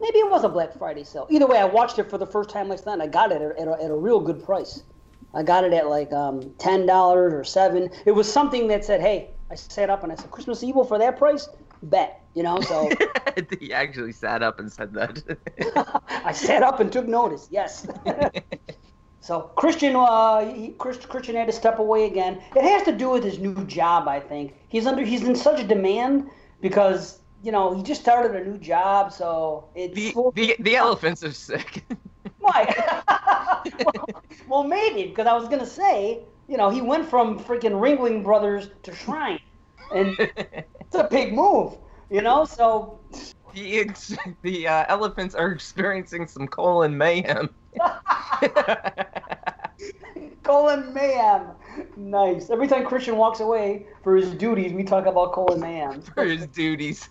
Maybe 0.00 0.18
it 0.18 0.30
was 0.30 0.44
a 0.44 0.48
Black 0.48 0.76
Friday 0.78 1.04
sale. 1.04 1.26
Either 1.30 1.46
way, 1.46 1.58
I 1.58 1.64
watched 1.64 1.98
it 1.98 2.08
for 2.08 2.18
the 2.18 2.26
first 2.26 2.50
time 2.50 2.68
last 2.68 2.86
night. 2.86 3.00
I 3.00 3.06
got 3.06 3.32
it 3.32 3.42
at, 3.42 3.58
at, 3.58 3.68
a, 3.68 3.82
at 3.82 3.90
a 3.90 3.94
real 3.94 4.20
good 4.20 4.44
price. 4.44 4.82
I 5.34 5.42
got 5.42 5.64
it 5.64 5.72
at 5.72 5.88
like 5.88 6.12
um, 6.12 6.54
ten 6.58 6.86
dollars 6.86 7.34
or 7.34 7.44
seven. 7.44 7.90
It 8.06 8.12
was 8.12 8.32
something 8.32 8.68
that 8.68 8.84
said, 8.84 9.00
"Hey," 9.00 9.30
I 9.50 9.56
sat 9.56 9.90
up 9.90 10.02
and 10.02 10.12
I 10.12 10.14
said, 10.14 10.30
"Christmas 10.30 10.62
Evil 10.62 10.84
for 10.84 10.98
that 10.98 11.18
price." 11.18 11.48
Bet, 11.82 12.24
you 12.34 12.42
know. 12.42 12.60
So 12.60 12.88
he 13.60 13.72
actually 13.72 14.12
sat 14.12 14.42
up 14.42 14.58
and 14.58 14.72
said 14.72 14.94
that. 14.94 16.02
I 16.24 16.32
sat 16.32 16.62
up 16.62 16.80
and 16.80 16.90
took 16.90 17.06
notice. 17.06 17.48
Yes. 17.50 17.86
So 19.20 19.40
Christian, 19.56 19.94
uh, 19.96 20.52
he, 20.52 20.68
Christian 20.78 21.34
had 21.34 21.46
to 21.46 21.52
step 21.52 21.78
away 21.78 22.06
again. 22.06 22.40
It 22.56 22.62
has 22.62 22.82
to 22.84 22.92
do 22.92 23.10
with 23.10 23.24
his 23.24 23.38
new 23.38 23.64
job, 23.66 24.08
I 24.08 24.20
think. 24.20 24.54
He's 24.68 24.86
under, 24.86 25.02
he's 25.02 25.22
in 25.22 25.34
such 25.34 25.66
demand 25.66 26.30
because 26.60 27.20
you 27.42 27.52
know 27.52 27.74
he 27.74 27.82
just 27.82 28.00
started 28.00 28.34
a 28.34 28.44
new 28.44 28.58
job, 28.58 29.12
so 29.12 29.68
it's 29.74 29.94
the 29.94 30.14
the, 30.34 30.56
the 30.60 30.76
elephants 30.76 31.24
are 31.24 31.32
sick. 31.32 31.84
Why? 32.38 32.74
well, 33.84 34.04
well, 34.48 34.64
maybe 34.64 35.08
because 35.08 35.26
I 35.26 35.34
was 35.34 35.48
gonna 35.48 35.66
say, 35.66 36.20
you 36.48 36.56
know, 36.56 36.70
he 36.70 36.80
went 36.80 37.08
from 37.08 37.38
freaking 37.38 37.72
Ringling 37.72 38.22
Brothers 38.22 38.70
to 38.84 38.94
Shrine, 38.94 39.40
and 39.94 40.16
it's 40.18 40.94
a 40.94 41.08
big 41.10 41.32
move, 41.32 41.76
you 42.10 42.22
know. 42.22 42.44
So 42.44 43.00
the 43.54 43.78
ex- 43.80 44.16
the 44.42 44.68
uh, 44.68 44.84
elephants 44.88 45.34
are 45.34 45.50
experiencing 45.52 46.26
some 46.26 46.46
colon 46.46 46.96
mayhem. 46.96 47.50
colon 50.42 50.92
mayhem, 50.92 51.48
nice. 51.96 52.50
Every 52.50 52.66
time 52.68 52.84
Christian 52.86 53.16
walks 53.16 53.40
away 53.40 53.86
for 54.02 54.16
his 54.16 54.30
duties, 54.30 54.72
we 54.72 54.84
talk 54.84 55.06
about 55.06 55.32
colon 55.32 55.60
mayhem. 55.60 56.02
For 56.14 56.24
his 56.24 56.46
duties. 56.48 57.08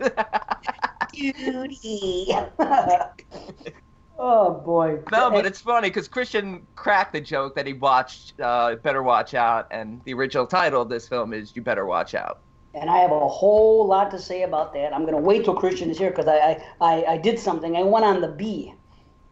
Duty. 1.13 2.33
Oh 4.19 4.61
boy. 4.65 4.99
No, 5.11 5.29
but 5.29 5.45
it's 5.45 5.61
funny 5.61 5.89
because 5.89 6.07
Christian 6.07 6.65
cracked 6.75 7.13
the 7.13 7.21
joke 7.21 7.55
that 7.55 7.67
he 7.67 7.73
watched 7.73 8.39
uh, 8.39 8.75
Better 8.81 9.03
Watch 9.03 9.35
Out, 9.35 9.67
and 9.69 10.01
the 10.05 10.13
original 10.15 10.47
title 10.47 10.81
of 10.81 10.89
this 10.89 11.07
film 11.07 11.33
is 11.33 11.55
You 11.55 11.61
Better 11.61 11.85
Watch 11.85 12.15
Out. 12.15 12.39
And 12.73 12.89
I 12.89 12.97
have 12.97 13.11
a 13.11 13.27
whole 13.27 13.87
lot 13.87 14.11
to 14.11 14.19
say 14.19 14.43
about 14.43 14.73
that. 14.73 14.93
I'm 14.93 15.01
going 15.01 15.15
to 15.15 15.21
wait 15.21 15.45
till 15.45 15.55
Christian 15.55 15.89
is 15.89 15.97
here 15.97 16.09
because 16.09 16.27
I, 16.27 16.63
I, 16.79 17.03
I, 17.05 17.17
did 17.17 17.39
something. 17.39 17.75
I 17.75 17.83
went 17.83 18.05
on 18.05 18.21
the 18.21 18.27
B, 18.27 18.73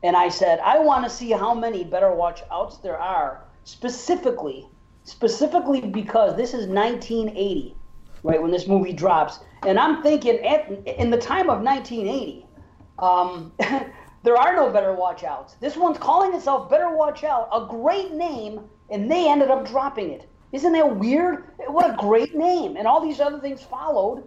and 0.04 0.16
I 0.16 0.30
said 0.30 0.60
I 0.60 0.80
want 0.80 1.04
to 1.04 1.10
see 1.10 1.32
how 1.32 1.54
many 1.54 1.84
Better 1.84 2.12
Watch 2.12 2.42
Outs 2.52 2.78
there 2.78 2.98
are 2.98 3.44
specifically, 3.64 4.68
specifically 5.04 5.82
because 5.82 6.36
this 6.36 6.54
is 6.54 6.68
1980, 6.68 7.76
right 8.24 8.42
when 8.42 8.52
this 8.52 8.68
movie 8.68 8.94
drops, 8.94 9.40
and 9.68 9.78
I'm 9.78 10.02
thinking 10.02 10.40
at 10.46 10.70
in 10.88 11.12
the 11.12 11.18
time 11.18 11.50
of 11.50 11.62
1980. 11.62 12.46
Um, 12.98 13.52
There 14.26 14.36
are 14.36 14.56
no 14.56 14.72
Better 14.72 14.92
Watch 14.92 15.24
Outs. 15.24 15.54
This 15.60 15.78
one's 15.78 16.00
calling 16.00 16.34
itself 16.34 16.68
Better 16.68 16.90
Watch 16.90 17.24
Out, 17.24 17.48
a 17.54 17.68
great 17.70 18.12
name, 18.12 18.62
and 18.90 19.10
they 19.10 19.30
ended 19.30 19.52
up 19.52 19.68
dropping 19.68 20.10
it. 20.10 20.28
Isn't 20.52 20.74
that 20.74 20.96
weird? 20.96 21.44
What 21.68 21.90
a 21.90 21.96
great 21.98 22.36
name. 22.36 22.78
And 22.78 22.88
all 22.88 23.02
these 23.02 23.20
other 23.20 23.40
things 23.40 23.62
followed. 23.62 24.24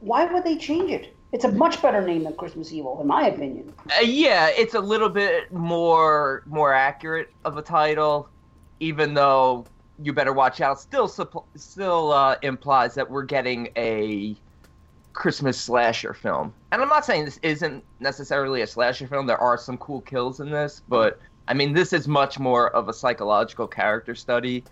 Why 0.00 0.24
would 0.24 0.44
they 0.44 0.56
change 0.56 0.90
it? 0.90 1.14
It's 1.32 1.44
a 1.44 1.52
much 1.52 1.80
better 1.80 2.02
name 2.02 2.24
than 2.24 2.34
Christmas 2.34 2.72
Evil, 2.72 3.00
in 3.00 3.06
my 3.06 3.28
opinion. 3.28 3.72
Uh, 3.96 4.02
yeah, 4.02 4.48
it's 4.48 4.74
a 4.74 4.80
little 4.80 5.08
bit 5.08 5.52
more 5.52 6.42
more 6.46 6.74
accurate 6.74 7.30
of 7.44 7.56
a 7.56 7.62
title, 7.62 8.28
even 8.80 9.14
though 9.14 9.64
you 10.02 10.12
better 10.12 10.32
watch 10.32 10.60
out. 10.60 10.80
Still, 10.80 11.08
still 11.54 12.12
uh, 12.12 12.36
implies 12.42 12.94
that 12.94 13.08
we're 13.08 13.22
getting 13.22 13.68
a 13.76 14.34
Christmas 15.12 15.60
slasher 15.60 16.14
film. 16.14 16.52
And 16.72 16.82
I'm 16.82 16.88
not 16.88 17.04
saying 17.04 17.26
this 17.26 17.38
isn't 17.42 17.84
necessarily 18.00 18.62
a 18.62 18.66
slasher 18.66 19.06
film. 19.06 19.26
There 19.26 19.38
are 19.38 19.58
some 19.58 19.76
cool 19.78 20.00
kills 20.00 20.40
in 20.40 20.50
this, 20.50 20.82
but 20.88 21.20
I 21.46 21.54
mean, 21.54 21.72
this 21.72 21.92
is 21.92 22.08
much 22.08 22.38
more 22.38 22.70
of 22.70 22.88
a 22.88 22.92
psychological 22.92 23.66
character 23.66 24.14
study 24.14 24.64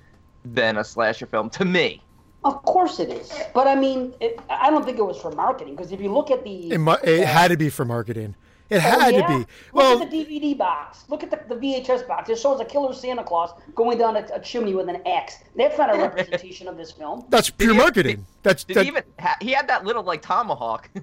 than 0.55 0.79
a 0.79 0.85
slasher 0.85 1.27
film 1.27 1.51
to 1.51 1.65
me. 1.65 2.03
Of 2.45 2.63
course 2.63 3.01
it 3.01 3.11
is, 3.11 3.33
but 3.53 3.67
I 3.67 3.75
mean, 3.75 4.15
it, 4.21 4.39
I 4.49 4.71
don't 4.71 4.85
think 4.85 4.99
it 4.99 5.03
was 5.05 5.21
for 5.21 5.33
marketing 5.33 5.75
because 5.75 5.91
if 5.91 6.01
you 6.01 6.13
look 6.13 6.31
at 6.31 6.45
the, 6.45 6.71
it, 6.71 6.79
mu- 6.79 6.93
it 7.03 7.25
uh, 7.25 7.27
had 7.27 7.49
to 7.49 7.57
be 7.57 7.69
for 7.69 7.85
marketing. 7.85 8.37
It 8.71 8.81
had 8.81 9.01
oh, 9.01 9.09
yeah? 9.09 9.27
to 9.27 9.39
be. 9.39 9.47
Well, 9.73 9.95
look 9.95 10.03
at 10.03 10.11
the 10.11 10.25
DVD 10.25 10.57
box. 10.57 11.05
Look 11.09 11.23
at 11.23 11.31
the, 11.31 11.55
the 11.55 11.59
VHS 11.59 12.07
box. 12.07 12.29
It 12.29 12.39
shows 12.39 12.61
a 12.61 12.65
killer 12.67 12.93
Santa 12.93 13.25
Claus 13.25 13.51
going 13.75 13.97
down 13.97 14.17
a, 14.17 14.27
a 14.33 14.41
chimney 14.41 14.75
with 14.75 14.89
an 14.89 15.01
axe. 15.07 15.37
That's 15.57 15.79
not 15.79 15.95
a 15.95 15.99
representation 15.99 16.69
of 16.69 16.77
this 16.77 16.93
film. 16.93 17.25
That's 17.31 17.49
pure 17.49 17.73
did 17.73 17.79
marketing. 17.79 18.17
He, 18.19 18.25
That's 18.43 18.65
did 18.65 18.77
that, 18.77 18.83
he 18.83 18.89
even 18.89 19.05
ha- 19.19 19.39
he 19.41 19.53
had 19.53 19.69
that 19.69 19.85
little 19.85 20.03
like 20.03 20.21
tomahawk. 20.23 20.91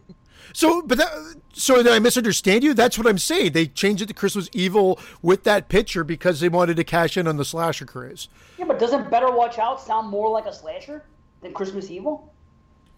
so, 0.53 0.81
but 0.81 0.97
that, 0.97 1.35
so 1.53 1.77
did 1.77 1.87
I 1.87 1.99
misunderstand 1.99 2.63
you? 2.63 2.73
That's 2.73 2.97
what 2.97 3.07
I'm 3.07 3.17
saying. 3.17 3.53
They 3.53 3.67
changed 3.67 4.01
it 4.01 4.07
to 4.07 4.13
Christmas 4.13 4.49
Evil 4.53 4.99
with 5.21 5.43
that 5.43 5.69
picture 5.69 6.03
because 6.03 6.39
they 6.39 6.49
wanted 6.49 6.77
to 6.77 6.83
cash 6.83 7.17
in 7.17 7.27
on 7.27 7.37
the 7.37 7.45
slasher 7.45 7.85
craze. 7.85 8.27
Yeah, 8.57 8.65
but 8.65 8.79
doesn't 8.79 9.09
Better 9.09 9.31
Watch 9.31 9.59
Out 9.59 9.81
sound 9.81 10.09
more 10.09 10.29
like 10.29 10.45
a 10.45 10.53
slasher 10.53 11.03
than 11.41 11.53
Christmas 11.53 11.89
Evil? 11.89 12.31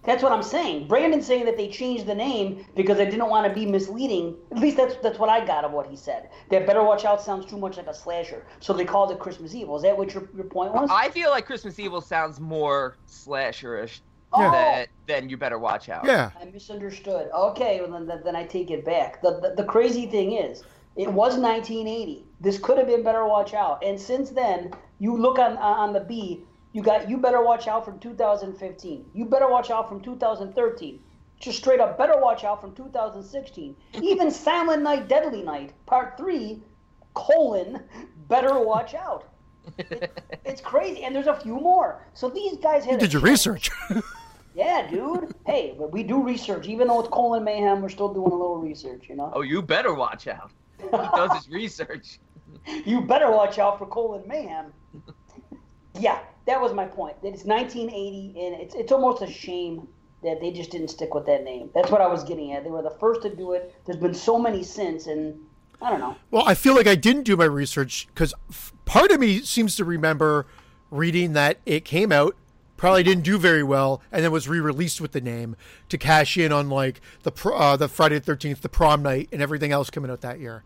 That's 0.03 0.23
what 0.23 0.31
I'm 0.31 0.43
saying. 0.43 0.87
Brandon's 0.87 1.25
saying 1.25 1.43
that 1.45 1.57
they 1.57 1.67
changed 1.67 2.05
the 2.05 2.15
name 2.15 2.65
because 2.77 2.97
they 2.97 3.05
didn't 3.05 3.27
want 3.27 3.45
to 3.45 3.53
be 3.53 3.65
misleading. 3.65 4.37
At 4.51 4.59
least 4.59 4.77
that's 4.77 4.95
that's 5.03 5.19
what 5.19 5.27
I 5.27 5.45
got 5.45 5.65
of 5.65 5.73
what 5.73 5.87
he 5.87 5.97
said. 5.97 6.29
That 6.49 6.65
Better 6.65 6.81
Watch 6.81 7.03
Out 7.03 7.21
sounds 7.21 7.45
too 7.45 7.57
much 7.57 7.75
like 7.75 7.87
a 7.87 7.93
slasher, 7.93 8.45
so 8.61 8.71
they 8.71 8.85
called 8.85 9.11
it 9.11 9.19
Christmas 9.19 9.53
Evil. 9.53 9.75
Is 9.75 9.83
that 9.83 9.97
what 9.97 10.13
your, 10.13 10.29
your 10.33 10.45
point 10.45 10.73
was? 10.73 10.89
I 10.89 11.09
feel 11.09 11.29
like 11.29 11.45
Christmas 11.45 11.77
Evil 11.77 11.99
sounds 11.99 12.39
more 12.39 12.95
slasherish 13.05 13.99
oh. 14.33 14.51
than, 14.51 14.87
than 15.07 15.29
You 15.29 15.37
Better 15.37 15.59
Watch 15.59 15.89
Out. 15.89 16.05
Yeah. 16.05 16.31
I 16.39 16.45
misunderstood. 16.45 17.29
Okay, 17.33 17.81
well, 17.81 18.05
then, 18.05 18.21
then 18.23 18.35
I 18.35 18.45
take 18.45 18.71
it 18.71 18.85
back. 18.85 19.21
The, 19.21 19.39
the, 19.39 19.53
the 19.57 19.63
crazy 19.63 20.05
thing 20.05 20.33
is, 20.33 20.63
it 20.95 21.07
was 21.07 21.37
1980. 21.37 22.25
This 22.41 22.57
could 22.57 22.77
have 22.77 22.87
been 22.87 23.03
Better 23.03 23.25
Watch 23.25 23.53
Out. 23.53 23.83
And 23.83 23.99
since 23.99 24.31
then, 24.31 24.71
you 24.99 25.15
look 25.15 25.37
on 25.37 25.57
on 25.57 25.93
the 25.93 25.99
B, 25.99 26.43
you 26.73 26.81
got 26.81 27.09
you 27.09 27.17
better 27.17 27.41
watch 27.41 27.67
out 27.67 27.85
from 27.85 27.99
2015. 27.99 29.05
You 29.13 29.25
better 29.25 29.49
watch 29.49 29.69
out 29.69 29.87
from 29.87 30.01
2013. 30.01 30.99
Just 31.39 31.59
straight 31.59 31.79
up 31.79 31.97
better 31.97 32.19
watch 32.19 32.43
out 32.43 32.59
from 32.61 32.73
2016. 32.73 33.75
Even 34.01 34.31
Silent 34.47 34.83
Night, 34.83 35.07
Deadly 35.07 35.43
Night, 35.43 35.73
Part 35.85 36.17
Three, 36.17 36.61
colon, 37.13 37.83
better 38.27 38.59
watch 38.59 38.93
out. 38.93 39.25
It, 39.77 40.23
it's 40.45 40.61
crazy, 40.61 41.03
and 41.03 41.13
there's 41.13 41.27
a 41.27 41.35
few 41.35 41.55
more. 41.55 42.01
So 42.13 42.29
these 42.29 42.55
guys 42.55 42.85
had. 42.85 42.93
You 42.93 42.99
did 42.99 43.11
your 43.11 43.21
research. 43.21 43.69
yeah, 44.57 44.89
dude. 44.89 45.35
Hey, 45.45 45.75
we 45.77 46.01
do 46.01 46.23
research, 46.23 46.67
even 46.67 46.87
though 46.87 46.99
it's 46.99 47.09
colon 47.09 47.43
mayhem. 47.43 47.79
We're 47.79 47.89
still 47.89 48.11
doing 48.11 48.31
a 48.31 48.35
little 48.35 48.57
research, 48.57 49.05
you 49.07 49.15
know. 49.15 49.31
Oh, 49.35 49.41
you 49.41 49.61
better 49.61 49.93
watch 49.93 50.27
out. 50.27 50.49
He 50.81 50.89
does 50.89 51.31
his 51.35 51.49
research. 51.49 52.19
you 52.85 53.01
better 53.01 53.29
watch 53.29 53.59
out 53.59 53.77
for 53.77 53.85
colon 53.85 54.27
mayhem. 54.27 54.73
Yeah, 55.99 56.19
that 56.47 56.59
was 56.59 56.73
my 56.73 56.85
point. 56.85 57.21
That 57.21 57.29
it's 57.29 57.43
1980, 57.43 58.45
and 58.45 58.61
it's 58.61 58.73
it's 58.73 58.91
almost 58.91 59.21
a 59.21 59.31
shame 59.31 59.87
that 60.23 60.41
they 60.41 60.51
just 60.51 60.71
didn't 60.71 60.87
stick 60.87 61.13
with 61.13 61.27
that 61.27 61.43
name. 61.43 61.69
That's 61.75 61.91
what 61.91 62.01
I 62.01 62.07
was 62.07 62.23
getting 62.23 62.53
at. 62.53 62.63
They 62.63 62.71
were 62.71 62.81
the 62.81 62.97
first 62.99 63.21
to 63.21 63.35
do 63.35 63.53
it. 63.53 63.75
There's 63.85 63.99
been 63.99 64.15
so 64.15 64.39
many 64.39 64.63
since, 64.63 65.05
and 65.05 65.39
I 65.83 65.91
don't 65.91 65.99
know. 65.99 66.15
Well, 66.31 66.47
I 66.47 66.55
feel 66.55 66.75
like 66.75 66.87
I 66.87 66.95
didn't 66.95 67.23
do 67.23 67.37
my 67.37 67.45
research 67.45 68.07
because 68.07 68.33
part 68.85 69.11
of 69.11 69.19
me 69.19 69.41
seems 69.41 69.75
to 69.75 69.85
remember 69.85 70.47
reading 70.89 71.33
that 71.33 71.59
it 71.67 71.85
came 71.85 72.11
out, 72.11 72.35
probably 72.77 73.03
didn't 73.03 73.23
do 73.23 73.37
very 73.37 73.63
well, 73.63 74.01
and 74.11 74.23
then 74.23 74.31
was 74.31 74.47
re-released 74.47 75.01
with 75.01 75.11
the 75.11 75.21
name 75.21 75.55
to 75.89 75.97
cash 75.97 76.37
in 76.37 76.51
on 76.51 76.69
like 76.69 77.01
the 77.23 77.31
uh, 77.49 77.75
the 77.75 77.87
Friday 77.89 78.19
the 78.19 78.35
13th, 78.35 78.61
the 78.61 78.69
prom 78.69 79.03
night, 79.03 79.29
and 79.31 79.41
everything 79.41 79.71
else 79.71 79.89
coming 79.89 80.09
out 80.09 80.21
that 80.21 80.39
year. 80.39 80.63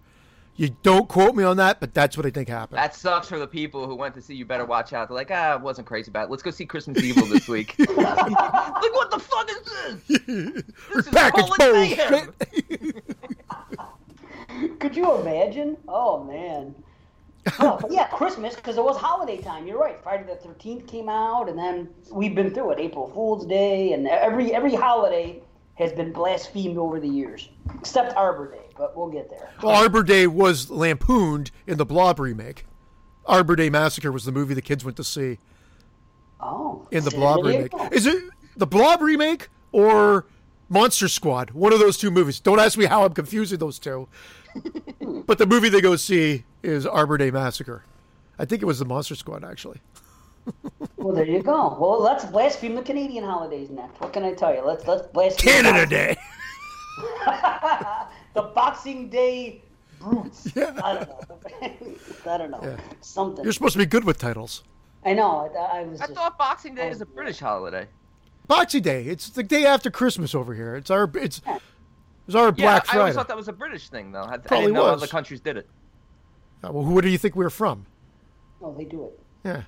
You 0.57 0.75
don't 0.83 1.07
quote 1.07 1.33
me 1.33 1.43
on 1.43 1.57
that, 1.57 1.79
but 1.79 1.93
that's 1.93 2.17
what 2.17 2.25
I 2.25 2.29
think 2.29 2.49
happened. 2.49 2.77
That 2.77 2.93
sucks 2.93 3.29
for 3.29 3.39
the 3.39 3.47
people 3.47 3.87
who 3.87 3.95
went 3.95 4.13
to 4.15 4.21
see 4.21 4.35
You 4.35 4.45
Better 4.45 4.65
Watch 4.65 4.93
Out. 4.93 5.07
They're 5.07 5.15
like, 5.15 5.31
ah, 5.31 5.53
I 5.53 5.55
wasn't 5.55 5.87
crazy 5.87 6.11
about 6.11 6.25
it. 6.25 6.29
Let's 6.31 6.43
go 6.43 6.51
see 6.51 6.65
Christmas 6.65 7.01
Evil 7.01 7.25
this 7.25 7.47
week. 7.47 7.73
like, 7.79 7.97
what 7.97 9.09
the 9.09 9.19
fuck 9.19 9.49
is 9.49 9.61
this? 10.07 10.19
This 10.93 11.07
is 11.07 11.13
package 11.13 11.49
Could 14.79 14.95
you 14.95 15.19
imagine? 15.21 15.77
Oh 15.87 16.23
man. 16.23 16.75
Oh, 17.59 17.79
yeah, 17.89 18.07
Christmas 18.07 18.55
because 18.55 18.77
it 18.77 18.83
was 18.83 18.97
holiday 18.97 19.41
time. 19.41 19.65
You're 19.65 19.79
right. 19.79 20.01
Friday 20.03 20.23
the 20.23 20.35
Thirteenth 20.35 20.87
came 20.87 21.09
out, 21.09 21.49
and 21.49 21.57
then 21.57 21.89
we've 22.11 22.35
been 22.35 22.53
through 22.53 22.71
it. 22.71 22.79
April 22.79 23.09
Fool's 23.09 23.45
Day, 23.45 23.93
and 23.93 24.07
every 24.07 24.53
every 24.53 24.75
holiday 24.75 25.41
has 25.75 25.91
been 25.91 26.11
blasphemed 26.11 26.77
over 26.77 26.99
the 26.99 27.07
years, 27.07 27.49
except 27.79 28.15
Arbor 28.15 28.51
Day, 28.51 28.65
but 28.77 28.95
we'll 28.95 29.09
get 29.09 29.29
there. 29.29 29.49
Well, 29.63 29.75
Arbor 29.75 30.03
Day 30.03 30.27
was 30.27 30.69
lampooned 30.69 31.49
in 31.65 31.77
the 31.77 31.85
Blob 31.85 32.19
remake. 32.19 32.65
Arbor 33.25 33.55
Day 33.55 33.69
Massacre 33.69 34.11
was 34.11 34.25
the 34.25 34.31
movie 34.31 34.53
the 34.53 34.61
kids 34.61 34.85
went 34.85 34.97
to 34.97 35.03
see. 35.03 35.39
Oh, 36.39 36.87
in 36.91 37.03
the 37.03 37.11
Blob 37.11 37.43
remake. 37.43 37.71
Is 37.91 38.05
it 38.05 38.23
the 38.55 38.67
Blob 38.67 39.01
remake 39.01 39.49
or 39.71 40.25
Monster 40.69 41.07
Squad? 41.07 41.51
One 41.51 41.73
of 41.73 41.79
those 41.79 41.97
two 41.97 42.11
movies. 42.11 42.39
Don't 42.39 42.59
ask 42.59 42.77
me 42.77 42.85
how 42.85 43.03
I'm 43.03 43.13
confusing 43.13 43.57
those 43.57 43.79
two. 43.79 44.07
Hmm. 45.01 45.21
but 45.21 45.37
the 45.37 45.45
movie 45.45 45.69
they 45.69 45.81
go 45.81 45.95
see 45.95 46.43
is 46.63 46.85
Arbor 46.85 47.17
Day 47.17 47.31
Massacre. 47.31 47.83
I 48.37 48.45
think 48.45 48.61
it 48.61 48.65
was 48.65 48.79
the 48.79 48.85
Monster 48.85 49.15
Squad 49.15 49.43
actually 49.43 49.81
well, 50.97 51.13
there 51.15 51.25
you 51.25 51.41
go. 51.41 51.77
Well, 51.79 52.01
let's 52.01 52.25
blaspheme 52.25 52.75
the 52.75 52.81
Canadian 52.81 53.23
holidays 53.23 53.69
next. 53.69 53.99
What 53.99 54.13
can 54.13 54.23
I 54.23 54.33
tell 54.33 54.53
you? 54.53 54.61
Let's 54.65 54.87
let's 54.87 55.07
blaspheme 55.07 55.51
Canada 55.51 55.85
Day. 55.85 56.17
the 58.33 58.41
Boxing 58.53 59.09
Day 59.09 59.61
brutes. 59.99 60.51
Yeah. 60.55 60.79
I 60.83 60.93
don't 60.93 61.09
know. 61.09 61.95
I 62.31 62.37
don't 62.37 62.51
know. 62.51 62.59
Yeah. 62.63 62.77
Something. 63.01 63.43
You're 63.43 63.53
supposed 63.53 63.73
to 63.73 63.79
be 63.79 63.85
good 63.85 64.03
with 64.03 64.17
titles. 64.17 64.63
I 65.05 65.13
know. 65.13 65.51
I, 65.55 65.79
I 65.79 65.83
was 65.83 66.01
I 66.01 66.05
just. 66.07 66.15
thought 66.17 66.37
Boxing 66.37 66.75
Day 66.75 66.87
Oh, 66.87 66.91
is 66.91 67.01
a. 67.01 67.05
British 67.05 67.39
holiday. 67.39 67.87
Boxing 68.47 68.81
Day. 68.81 69.03
It's 69.05 69.29
the 69.29 69.43
day 69.43 69.65
after 69.65 69.89
Christmas 69.89 70.35
over 70.35 70.53
here. 70.53 70.75
It's 70.75 70.91
our 70.91 71.09
it's 71.15 71.41
it's 72.33 72.39
our 72.39 72.47
Yeah, 72.47 72.51
Black 72.79 72.93
I 72.95 72.99
always 72.99 73.15
thought 73.15 73.27
that 73.27 73.37
was 73.37 73.47
a 73.47 73.53
British 73.53 73.89
thing, 73.89 74.11
though. 74.11 74.21
I, 74.21 74.33
I 74.33 74.37
Probably 74.37 74.65
didn't 74.67 74.73
know 74.75 74.83
was. 74.83 75.01
other 75.03 75.07
countries 75.07 75.41
did 75.41 75.57
it. 75.57 75.67
Uh, 76.63 76.71
well, 76.71 76.83
who 76.83 77.01
do 77.01 77.09
you 77.09 77.17
think 77.17 77.35
we're 77.35 77.49
from? 77.49 77.85
Oh, 78.61 78.73
they 78.77 78.85
do 78.85 79.05
it. 79.05 79.19
Yeah. 79.43 79.63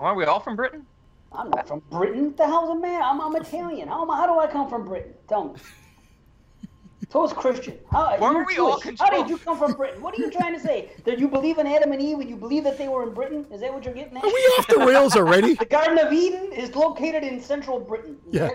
Aren't 0.00 0.16
we 0.16 0.24
all 0.24 0.40
from 0.40 0.56
Britain? 0.56 0.86
I'm 1.32 1.50
not 1.50 1.68
from 1.68 1.82
Britain. 1.90 2.34
The 2.36 2.46
hell's 2.46 2.70
a 2.70 2.74
man? 2.80 3.02
I'm, 3.02 3.20
I'm 3.20 3.36
Italian. 3.36 3.88
How, 3.88 4.02
am 4.02 4.10
I- 4.10 4.16
how 4.16 4.26
do 4.26 4.38
I 4.40 4.46
come 4.46 4.68
from 4.68 4.84
Britain? 4.86 5.12
Tell 5.28 5.44
me. 5.52 5.54
So 7.10 7.24
is 7.24 7.32
Christian. 7.32 7.78
How, 7.90 8.18
Weren't 8.20 8.34
you're 8.36 8.44
we 8.46 8.58
all 8.58 8.80
Jewish. 8.80 8.98
How 8.98 9.08
did 9.10 9.30
you 9.30 9.38
come 9.38 9.56
from 9.56 9.72
Britain? 9.74 10.02
What 10.02 10.18
are 10.18 10.20
you 10.20 10.30
trying 10.30 10.52
to 10.54 10.60
say? 10.60 10.90
That 11.04 11.18
you 11.18 11.28
believe 11.28 11.58
in 11.58 11.66
Adam 11.66 11.92
and 11.92 12.02
Eve 12.02 12.18
and 12.18 12.28
you 12.28 12.36
believe 12.36 12.64
that 12.64 12.76
they 12.76 12.88
were 12.88 13.02
in 13.04 13.14
Britain? 13.14 13.46
Is 13.52 13.60
that 13.62 13.72
what 13.72 13.84
you're 13.84 13.94
getting 13.94 14.16
at? 14.16 14.24
Are 14.24 14.26
we 14.26 14.40
off 14.58 14.66
the 14.66 14.78
rails 14.78 15.16
already? 15.16 15.54
The 15.58 15.64
Garden 15.64 15.98
of 15.98 16.12
Eden 16.12 16.52
is 16.52 16.74
located 16.74 17.22
in 17.22 17.40
central 17.40 17.78
Britain. 17.80 18.18
Yeah. 18.30 18.50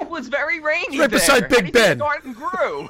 It 0.00 0.08
was 0.08 0.26
very 0.28 0.58
rainy 0.60 0.98
Right 0.98 1.08
there. 1.10 1.18
beside 1.20 1.48
Big 1.48 1.50
do 1.50 1.54
you 1.66 1.72
think 1.72 1.74
Ben. 1.74 1.98
The 1.98 2.04
garden 2.04 2.32
grew. 2.32 2.88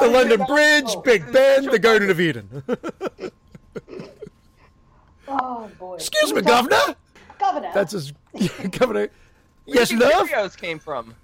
The 0.00 0.08
London 0.08 0.44
Bridge, 0.46 0.96
Big 1.04 1.30
Ben, 1.32 1.64
the 1.66 1.78
Garden 1.78 2.10
of 2.10 2.20
Eden. 2.20 2.62
Oh 5.26 5.70
boy. 5.78 5.94
Excuse 5.94 6.32
me, 6.34 6.42
Governor. 6.42 6.94
Governor. 7.38 7.70
That's 7.72 7.92
his 7.92 8.12
Governor. 8.72 9.00
Where 9.00 9.76
Yes, 9.78 9.88
do 9.88 9.94
you 9.94 10.00
think 10.02 10.12
love. 10.14 10.28
Cheerios 10.28 10.56
came 10.56 10.78
from. 10.78 11.14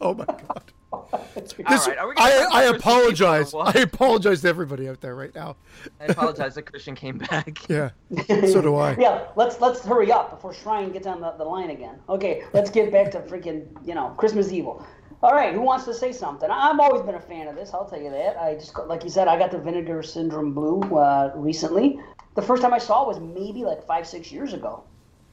Oh 0.00 0.14
my 0.14 0.24
God. 0.24 0.62
That's 1.34 1.52
All 1.58 1.64
This- 1.68 1.88
right, 1.88 1.98
are 1.98 2.08
we 2.08 2.14
I, 2.16 2.46
I 2.52 2.62
apologize. 2.64 3.48
Eve 3.48 3.54
or 3.54 3.64
what? 3.64 3.76
I 3.76 3.80
apologize 3.80 4.40
to 4.42 4.48
everybody 4.48 4.88
out 4.88 5.00
there 5.00 5.14
right 5.14 5.34
now. 5.34 5.56
I 6.00 6.04
apologize 6.06 6.54
that 6.54 6.62
Christian 6.62 6.94
came 6.94 7.18
back. 7.18 7.58
Yeah. 7.68 7.90
So 8.46 8.60
do 8.62 8.76
I. 8.76 8.96
Yeah, 8.98 9.26
let's 9.36 9.60
let's 9.60 9.84
hurry 9.84 10.10
up 10.12 10.30
before 10.30 10.54
Shrine 10.54 10.92
gets 10.92 11.06
on 11.06 11.20
the, 11.20 11.32
the 11.32 11.44
line 11.44 11.70
again. 11.70 11.98
Okay, 12.08 12.44
let's 12.52 12.70
get 12.70 12.90
back 12.92 13.10
to 13.12 13.20
freaking 13.20 13.66
you 13.86 13.94
know 13.94 14.08
Christmas 14.16 14.52
Evil. 14.52 14.84
All 15.22 15.32
right, 15.32 15.54
who 15.54 15.60
wants 15.62 15.84
to 15.86 15.94
say 15.94 16.12
something? 16.12 16.48
I've 16.50 16.78
always 16.78 17.02
been 17.02 17.14
a 17.14 17.20
fan 17.20 17.48
of 17.48 17.56
this. 17.56 17.72
I'll 17.72 17.86
tell 17.88 18.00
you 18.00 18.10
that. 18.10 18.36
I 18.40 18.54
just 18.54 18.76
like 18.86 19.02
you 19.04 19.10
said, 19.10 19.28
I 19.28 19.38
got 19.38 19.50
the 19.50 19.58
Vinegar 19.58 20.02
Syndrome 20.02 20.52
Blue 20.52 20.80
uh, 20.96 21.32
recently. 21.34 21.98
The 22.34 22.42
first 22.42 22.62
time 22.62 22.74
I 22.74 22.78
saw 22.78 23.02
it 23.02 23.08
was 23.08 23.20
maybe 23.20 23.64
like 23.64 23.84
five 23.86 24.06
six 24.06 24.30
years 24.30 24.52
ago. 24.52 24.84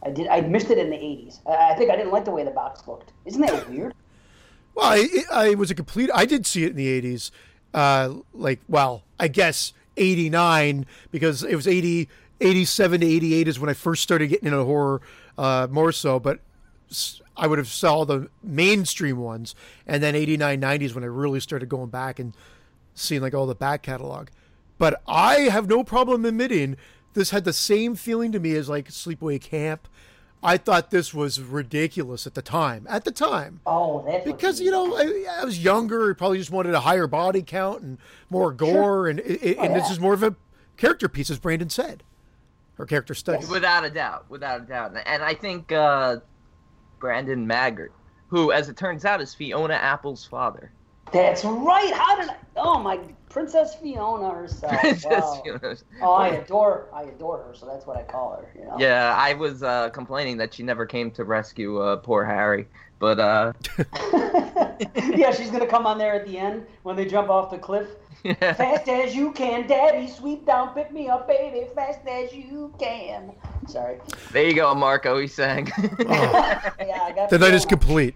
I 0.05 0.09
did. 0.09 0.27
I 0.27 0.41
missed 0.41 0.69
it 0.71 0.77
in 0.77 0.89
the 0.89 0.95
'80s. 0.97 1.39
I, 1.47 1.71
I 1.73 1.75
think 1.75 1.91
I 1.91 1.95
didn't 1.95 2.11
like 2.11 2.25
the 2.25 2.31
way 2.31 2.43
the 2.43 2.51
box 2.51 2.87
looked. 2.87 3.11
Isn't 3.25 3.41
that 3.41 3.69
weird? 3.69 3.93
Well, 4.75 4.85
I, 4.85 5.07
I 5.31 5.55
was 5.55 5.71
a 5.71 5.75
complete. 5.75 6.09
I 6.13 6.25
did 6.25 6.45
see 6.45 6.63
it 6.63 6.71
in 6.71 6.75
the 6.75 7.01
'80s, 7.01 7.31
uh, 7.73 8.15
like 8.33 8.59
well, 8.67 9.03
I 9.19 9.27
guess 9.27 9.73
'89 9.97 10.85
because 11.11 11.43
it 11.43 11.55
was 11.55 11.67
80, 11.67 12.09
87 12.41 13.01
to 13.01 13.07
'88 13.07 13.47
is 13.47 13.59
when 13.59 13.69
I 13.69 13.73
first 13.73 14.03
started 14.03 14.27
getting 14.27 14.47
into 14.47 14.63
horror 14.63 15.01
uh, 15.37 15.67
more 15.69 15.91
so. 15.91 16.19
But 16.19 16.39
I 17.37 17.47
would 17.47 17.57
have 17.57 17.67
saw 17.67 18.03
the 18.03 18.29
mainstream 18.41 19.17
ones, 19.17 19.55
and 19.85 20.01
then 20.01 20.15
'89, 20.15 20.59
'90 20.59 20.85
is 20.85 20.95
when 20.95 21.03
I 21.03 21.07
really 21.07 21.39
started 21.39 21.69
going 21.69 21.89
back 21.89 22.19
and 22.19 22.35
seeing 22.95 23.21
like 23.21 23.33
all 23.33 23.45
the 23.45 23.55
back 23.55 23.83
catalog. 23.83 24.29
But 24.77 25.01
I 25.07 25.41
have 25.41 25.67
no 25.67 25.83
problem 25.83 26.25
admitting 26.25 26.77
this 27.13 27.29
had 27.29 27.43
the 27.43 27.53
same 27.53 27.95
feeling 27.95 28.31
to 28.31 28.39
me 28.39 28.55
as 28.55 28.69
like 28.69 28.89
Sleepaway 28.89 29.39
Camp. 29.39 29.87
I 30.43 30.57
thought 30.57 30.89
this 30.91 31.13
was 31.13 31.39
ridiculous 31.41 32.27
at 32.27 32.33
the 32.33 32.41
time. 32.41 32.85
At 32.89 33.05
the 33.05 33.11
time, 33.11 33.61
Oh, 33.65 34.03
that's 34.05 34.25
because 34.25 34.59
you 34.59 34.65
you 34.65 34.71
know 34.71 34.95
I, 34.95 35.25
I 35.41 35.45
was 35.45 35.63
younger, 35.63 36.11
I 36.11 36.13
probably 36.13 36.37
just 36.37 36.51
wanted 36.51 36.73
a 36.73 36.79
higher 36.81 37.07
body 37.07 37.41
count 37.41 37.81
and 37.81 37.97
more 38.29 38.51
gore, 38.51 39.07
and 39.07 39.19
it, 39.19 39.43
it- 39.43 39.57
and 39.57 39.75
this 39.75 39.89
is 39.89 39.99
more 39.99 40.13
of 40.13 40.23
a 40.23 40.35
character 40.77 41.07
piece, 41.07 41.29
as 41.29 41.39
Brandon 41.39 41.69
said, 41.69 42.03
or 42.77 42.85
character 42.85 43.13
study. 43.13 43.45
Without 43.45 43.85
a 43.85 43.89
doubt, 43.89 44.25
without 44.29 44.61
a 44.61 44.65
doubt. 44.65 44.95
And 45.05 45.23
I 45.23 45.33
think 45.33 45.71
uh, 45.71 46.17
Brandon 46.99 47.47
Maggart, 47.47 47.89
who, 48.27 48.51
as 48.51 48.69
it 48.69 48.77
turns 48.77 49.05
out, 49.05 49.21
is 49.21 49.33
Fiona 49.33 49.75
Apple's 49.75 50.25
father. 50.25 50.71
That's 51.11 51.43
right. 51.43 51.93
How 51.93 52.19
did 52.19 52.29
I? 52.29 52.35
Oh 52.55 52.79
my, 52.79 52.99
Princess 53.29 53.75
Fiona 53.75 54.29
herself. 54.29 54.71
Princess 54.79 55.11
wow. 55.11 55.41
Fiona. 55.43 55.75
Oh, 56.01 56.11
I 56.13 56.27
adore, 56.29 56.87
I 56.93 57.03
adore 57.03 57.39
her. 57.39 57.55
So 57.55 57.65
that's 57.65 57.85
what 57.85 57.97
I 57.97 58.03
call 58.03 58.37
her. 58.37 58.51
You 58.57 58.65
know. 58.65 58.77
Yeah, 58.79 59.15
I 59.17 59.33
was 59.33 59.63
uh, 59.63 59.89
complaining 59.89 60.37
that 60.37 60.53
she 60.53 60.63
never 60.63 60.85
came 60.85 61.11
to 61.11 61.23
rescue 61.23 61.79
uh, 61.79 61.97
poor 61.97 62.23
Harry, 62.23 62.67
but 62.99 63.19
uh, 63.19 63.53
yeah, 65.15 65.31
she's 65.31 65.49
gonna 65.49 65.67
come 65.67 65.85
on 65.85 65.97
there 65.97 66.13
at 66.13 66.25
the 66.25 66.37
end 66.37 66.65
when 66.83 66.95
they 66.95 67.05
jump 67.05 67.29
off 67.29 67.51
the 67.51 67.57
cliff. 67.57 67.87
Fast 68.39 68.87
as 68.87 69.13
you 69.13 69.33
can, 69.33 69.67
Daddy, 69.67 70.07
sweep 70.07 70.45
down, 70.45 70.73
pick 70.73 70.93
me 70.93 71.09
up, 71.09 71.27
baby, 71.27 71.67
fast 71.75 72.07
as 72.07 72.31
you 72.33 72.73
can. 72.79 73.33
Sorry. 73.67 73.97
there 74.31 74.47
you 74.47 74.53
go, 74.53 74.73
Marco. 74.73 75.19
He 75.19 75.27
sang. 75.27 75.71
Yeah, 75.99 76.71
I 77.03 77.11
got 77.13 77.29
The 77.29 77.39
night 77.39 77.53
is 77.53 77.65
complete. 77.65 78.15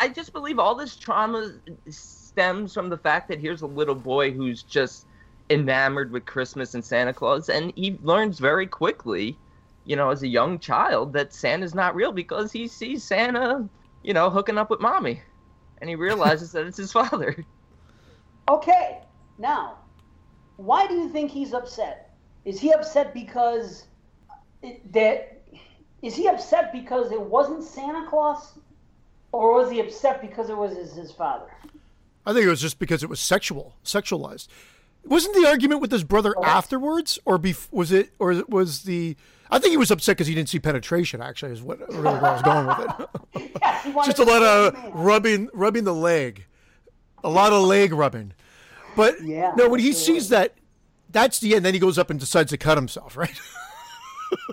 I 0.00 0.08
just 0.08 0.32
believe 0.32 0.58
all 0.58 0.74
this 0.74 0.96
trauma 0.96 1.52
stems 1.90 2.72
from 2.72 2.88
the 2.88 2.96
fact 2.96 3.28
that 3.28 3.38
here's 3.38 3.60
a 3.60 3.66
little 3.66 3.94
boy 3.94 4.32
who's 4.32 4.62
just 4.62 5.06
enamored 5.50 6.10
with 6.10 6.24
Christmas 6.24 6.74
and 6.74 6.82
Santa 6.82 7.12
Claus, 7.12 7.50
and 7.50 7.70
he 7.76 7.98
learns 8.02 8.38
very 8.38 8.66
quickly, 8.66 9.36
you 9.84 9.96
know, 9.96 10.08
as 10.08 10.22
a 10.22 10.28
young 10.28 10.58
child, 10.58 11.12
that 11.12 11.34
Santa's 11.34 11.74
not 11.74 11.94
real 11.94 12.12
because 12.12 12.50
he 12.50 12.66
sees 12.66 13.04
Santa, 13.04 13.68
you 14.02 14.14
know, 14.14 14.30
hooking 14.30 14.56
up 14.56 14.70
with 14.70 14.80
mommy, 14.80 15.20
and 15.78 15.90
he 15.90 15.96
realizes 15.96 16.52
that 16.52 16.66
it's 16.66 16.78
his 16.78 16.92
father. 16.92 17.44
Okay, 18.48 18.98
now, 19.38 19.76
why 20.56 20.84
do 20.88 20.94
you 20.94 21.08
think 21.08 21.30
he's 21.30 21.52
upset? 21.52 22.16
Is 22.44 22.58
he 22.58 22.72
upset 22.72 23.14
because 23.14 23.84
it, 24.60 24.92
that? 24.92 25.40
Is 26.02 26.16
he 26.16 26.26
upset 26.26 26.72
because 26.72 27.12
it 27.12 27.20
wasn't 27.20 27.62
Santa 27.62 28.08
Claus, 28.08 28.58
or 29.32 29.54
was 29.54 29.70
he 29.70 29.80
upset 29.80 30.20
because 30.20 30.50
it 30.50 30.56
was 30.56 30.76
his, 30.76 30.94
his 30.94 31.12
father? 31.12 31.46
I 32.26 32.32
think 32.32 32.44
it 32.46 32.50
was 32.50 32.60
just 32.60 32.78
because 32.78 33.02
it 33.02 33.08
was 33.08 33.20
sexual, 33.20 33.74
sexualized. 33.84 34.48
Wasn't 35.04 35.34
the 35.34 35.46
argument 35.48 35.80
with 35.80 35.90
his 35.90 36.04
brother 36.04 36.34
oh, 36.36 36.44
afterwards, 36.44 37.18
or 37.24 37.38
bef- 37.38 37.72
was 37.72 37.90
it, 37.90 38.10
or 38.18 38.32
it 38.32 38.50
was 38.50 38.82
the? 38.82 39.16
I 39.50 39.58
think 39.58 39.70
he 39.72 39.76
was 39.78 39.90
upset 39.90 40.16
because 40.16 40.26
he 40.26 40.34
didn't 40.34 40.50
see 40.50 40.58
penetration. 40.60 41.22
Actually, 41.22 41.52
is 41.52 41.62
what 41.62 41.80
really 41.88 42.02
where 42.02 42.24
I 42.26 42.32
was 42.34 42.42
going 42.42 42.66
with 42.66 43.00
it. 43.00 43.50
Yes, 43.62 44.06
just 44.06 44.18
a 44.18 44.24
lot 44.24 44.42
of 44.42 44.74
man. 44.74 44.92
rubbing, 44.92 45.48
rubbing 45.54 45.84
the 45.84 45.94
leg, 45.94 46.44
a 47.24 47.30
lot 47.30 47.52
of 47.52 47.62
leg 47.62 47.92
rubbing. 47.92 48.32
But 48.94 49.22
Yeah, 49.22 49.52
no, 49.56 49.68
when 49.68 49.80
he 49.80 49.88
absolutely. 49.90 50.20
sees 50.20 50.28
that, 50.30 50.54
that's 51.10 51.40
the 51.40 51.54
end. 51.54 51.64
Then 51.64 51.72
he 51.74 51.80
goes 51.80 51.96
up 51.98 52.10
and 52.10 52.20
decides 52.20 52.50
to 52.50 52.58
cut 52.58 52.76
himself, 52.76 53.16
right, 53.16 53.32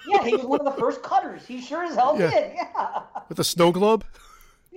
Yeah, 0.07 0.23
he 0.23 0.35
was 0.35 0.45
one 0.45 0.59
of 0.59 0.65
the 0.65 0.79
first 0.79 1.03
cutters. 1.03 1.45
He 1.45 1.59
sure 1.61 1.83
as 1.83 1.95
hell 1.95 2.15
Yeah. 2.19 2.29
did. 2.31 2.51
Yeah. 2.55 3.01
with 3.29 3.39
a 3.39 3.43
snow 3.43 3.71
globe. 3.71 4.05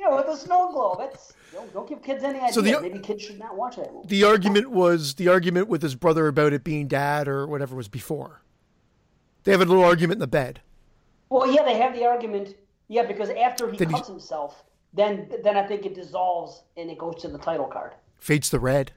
Yeah, 0.00 0.16
with 0.16 0.26
the 0.26 0.36
snow 0.36 0.70
globe. 0.72 0.98
That's 0.98 1.34
don't, 1.52 1.70
don't 1.74 1.86
give 1.88 2.02
kids 2.02 2.24
any 2.24 2.38
ideas. 2.38 2.54
So 2.54 2.62
the- 2.62 2.80
Maybe 2.80 3.00
kids 3.00 3.22
should 3.22 3.38
not 3.38 3.54
watch 3.56 3.76
that 3.76 3.92
movie. 3.92 4.08
The 4.08 4.24
argument 4.24 4.70
was 4.70 5.14
the 5.16 5.28
argument 5.28 5.68
with 5.68 5.82
his 5.82 5.94
brother 5.94 6.26
about 6.26 6.54
it 6.54 6.64
being 6.64 6.88
dad 6.88 7.28
or 7.28 7.46
whatever 7.46 7.76
was 7.76 7.88
before. 7.88 8.40
They 9.44 9.52
have 9.52 9.60
a 9.60 9.64
little 9.66 9.84
argument 9.84 10.16
in 10.16 10.20
the 10.20 10.26
bed. 10.26 10.60
Well, 11.28 11.52
yeah, 11.52 11.64
they 11.64 11.76
have 11.76 11.94
the 11.94 12.06
argument. 12.06 12.54
Yeah, 12.88 13.02
because 13.04 13.28
after 13.30 13.70
he 13.70 13.76
Then 13.76 13.88
he- 13.90 13.94
cuts 13.94 14.08
himself, 14.08 14.64
then 14.94 15.30
then 15.44 15.56
I 15.56 15.66
think 15.66 15.84
it 15.84 15.94
dissolves 15.94 16.62
and 16.76 16.90
it 16.90 16.98
goes 16.98 17.20
to 17.22 17.28
the 17.28 17.38
title 17.38 17.66
card. 17.66 17.92
Fades 18.18 18.48
to 18.50 18.58
red. 18.58 18.92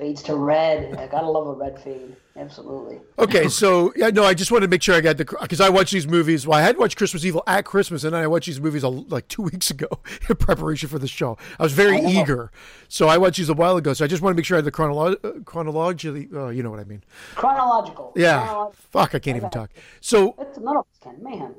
Fades 0.00 0.22
to 0.22 0.34
red. 0.34 0.96
I 0.96 1.06
gotta 1.08 1.28
love 1.28 1.46
a 1.46 1.52
red 1.52 1.78
fade. 1.78 2.16
Absolutely. 2.34 3.00
Okay, 3.18 3.48
so 3.48 3.92
yeah, 3.94 4.08
no, 4.08 4.24
I 4.24 4.32
just 4.32 4.50
wanted 4.50 4.64
to 4.64 4.70
make 4.70 4.82
sure 4.82 4.94
I 4.94 5.02
got 5.02 5.18
the 5.18 5.26
because 5.42 5.60
I 5.60 5.68
watched 5.68 5.92
these 5.92 6.08
movies. 6.08 6.46
Well, 6.46 6.58
I 6.58 6.62
had 6.62 6.78
watched 6.78 6.96
Christmas 6.96 7.22
Evil 7.22 7.42
at 7.46 7.66
Christmas, 7.66 8.02
and 8.02 8.14
then 8.14 8.22
I 8.22 8.26
watched 8.26 8.46
these 8.46 8.62
movies 8.62 8.82
like 8.82 9.28
two 9.28 9.42
weeks 9.52 9.70
ago 9.70 9.88
in 10.26 10.36
preparation 10.36 10.88
for 10.88 10.98
the 10.98 11.06
show. 11.06 11.36
I 11.58 11.62
was 11.62 11.74
very 11.74 11.98
I 11.98 12.08
eager, 12.08 12.50
so 12.88 13.08
I 13.08 13.18
watched 13.18 13.36
these 13.36 13.50
a 13.50 13.54
while 13.54 13.76
ago. 13.76 13.92
So 13.92 14.02
I 14.02 14.08
just 14.08 14.22
want 14.22 14.32
to 14.34 14.36
make 14.36 14.46
sure 14.46 14.56
I 14.56 14.60
had 14.60 14.64
the 14.64 14.72
chronolo- 14.72 15.22
uh, 15.22 15.42
chronologically. 15.44 16.30
Uh, 16.34 16.48
you 16.48 16.62
know 16.62 16.70
what 16.70 16.80
I 16.80 16.84
mean? 16.84 17.04
Chronological. 17.34 18.14
Yeah. 18.16 18.46
Chronolo- 18.46 18.74
Fuck, 18.74 19.14
I 19.14 19.18
can't 19.18 19.36
even 19.36 19.50
talk. 19.50 19.70
So 20.00 20.34
That's 20.38 20.58
none 20.58 20.78
of 20.78 20.86
us 20.86 20.98
can. 21.02 21.22
Man. 21.22 21.54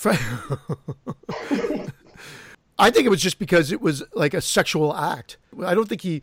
I 2.78 2.90
think 2.90 3.06
it 3.06 3.08
was 3.08 3.22
just 3.22 3.38
because 3.38 3.72
it 3.72 3.80
was 3.80 4.04
like 4.12 4.34
a 4.34 4.42
sexual 4.42 4.94
act. 4.94 5.38
I 5.64 5.74
don't 5.74 5.88
think 5.88 6.02
he 6.02 6.22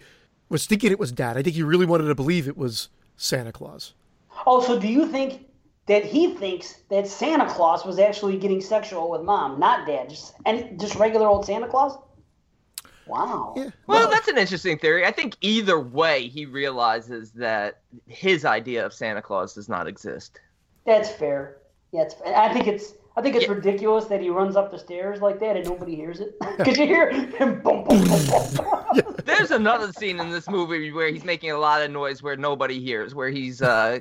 was 0.50 0.66
thinking 0.66 0.92
it 0.92 1.00
was 1.00 1.12
dad. 1.12 1.38
I 1.38 1.44
think 1.44 1.56
he 1.56 1.64
really 1.64 1.86
wanted 1.86 2.06
to 2.06 2.16
believe 2.16 2.48
it 2.48 2.58
was 2.58 2.90
Santa 3.18 3.52
Claus. 3.52 3.94
Oh, 4.46 4.62
so 4.62 4.80
do 4.80 4.88
you 4.88 5.08
think 5.08 5.46
that 5.88 6.04
he 6.04 6.34
thinks 6.36 6.82
that 6.90 7.08
Santa 7.08 7.48
Claus 7.48 7.86
was 7.86 8.00
actually 8.00 8.38
getting 8.38 8.62
sexual 8.62 9.10
with 9.10 9.22
mom, 9.22 9.60
not 9.60 9.88
dad, 9.88 10.10
just 10.10 10.34
and 10.46 10.80
just 10.80 10.96
regular 10.96 11.28
old 11.28 11.46
Santa 11.46 11.68
Claus? 11.68 11.98
Wow. 13.08 13.54
Yeah. 13.56 13.70
Well, 13.86 14.10
that's 14.10 14.28
an 14.28 14.38
interesting 14.38 14.80
theory. 14.80 15.06
I 15.06 15.12
think 15.12 15.38
either 15.42 15.80
way, 15.80 16.28
he 16.28 16.46
realizes 16.46 17.32
that 17.34 17.82
his 18.08 18.46
idea 18.46 18.84
of 18.84 18.94
Santa 18.94 19.22
Claus 19.22 19.54
does 19.54 19.70
not 19.70 19.88
exist. 19.88 20.40
That's 20.86 21.10
fair. 21.10 21.58
Yeah, 21.92 22.04
it's, 22.04 22.16
I 22.26 22.52
think 22.52 22.68
it's 22.68 22.94
I 23.18 23.22
think 23.22 23.36
it's 23.36 23.48
ridiculous 23.48 24.06
that 24.06 24.20
he 24.20 24.30
runs 24.30 24.58
up 24.58 24.72
the 24.72 24.78
stairs 24.78 25.22
like 25.22 25.40
that 25.40 25.56
and 25.56 25.66
nobody 25.66 25.96
hears 25.96 26.20
it. 26.20 26.36
Because 26.58 26.78
you 26.78 26.86
hear 26.86 27.12
him 27.12 27.62
boom, 27.64 27.84
boom, 27.86 28.04
boom, 28.04 28.26
boom. 28.28 29.16
There's 29.26 29.52
another 29.52 29.92
scene 29.94 30.20
in 30.20 30.32
this 30.32 30.50
movie 30.50 30.92
where 30.92 31.10
he's 31.10 31.24
making 31.24 31.52
a 31.52 31.58
lot 31.58 31.82
of 31.82 31.92
noise 31.92 32.22
where 32.22 32.36
nobody 32.36 32.82
hears, 32.82 33.16
where 33.16 33.30
he's 33.30 33.62
uh, 33.62 34.00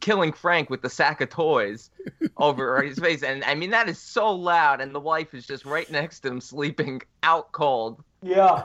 killing 0.00 0.32
Frank 0.32 0.70
with 0.70 0.82
the 0.82 0.90
sack 0.90 1.20
of 1.20 1.28
toys 1.28 1.90
over 2.36 2.82
his 2.82 2.98
face. 2.98 3.22
And 3.22 3.42
I 3.44 3.54
mean, 3.54 3.70
that 3.70 3.88
is 3.88 3.98
so 3.98 4.32
loud, 4.32 4.80
and 4.80 4.94
the 4.94 5.00
wife 5.00 5.34
is 5.34 5.46
just 5.46 5.64
right 5.64 5.90
next 5.90 6.20
to 6.20 6.28
him, 6.28 6.40
sleeping 6.40 7.02
out 7.22 7.52
cold. 7.52 8.02
Yeah, 8.22 8.64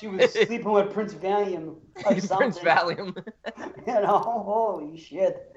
she 0.00 0.08
was 0.08 0.32
sleeping 0.32 0.70
with 0.70 0.92
Prince 0.92 1.14
Valium 1.14 1.76
or 2.04 2.20
something. 2.20 2.36
Prince 2.36 2.58
Valium. 2.58 3.16
You 3.86 3.94
know, 4.00 4.18
holy 4.18 4.98
shit. 4.98 5.56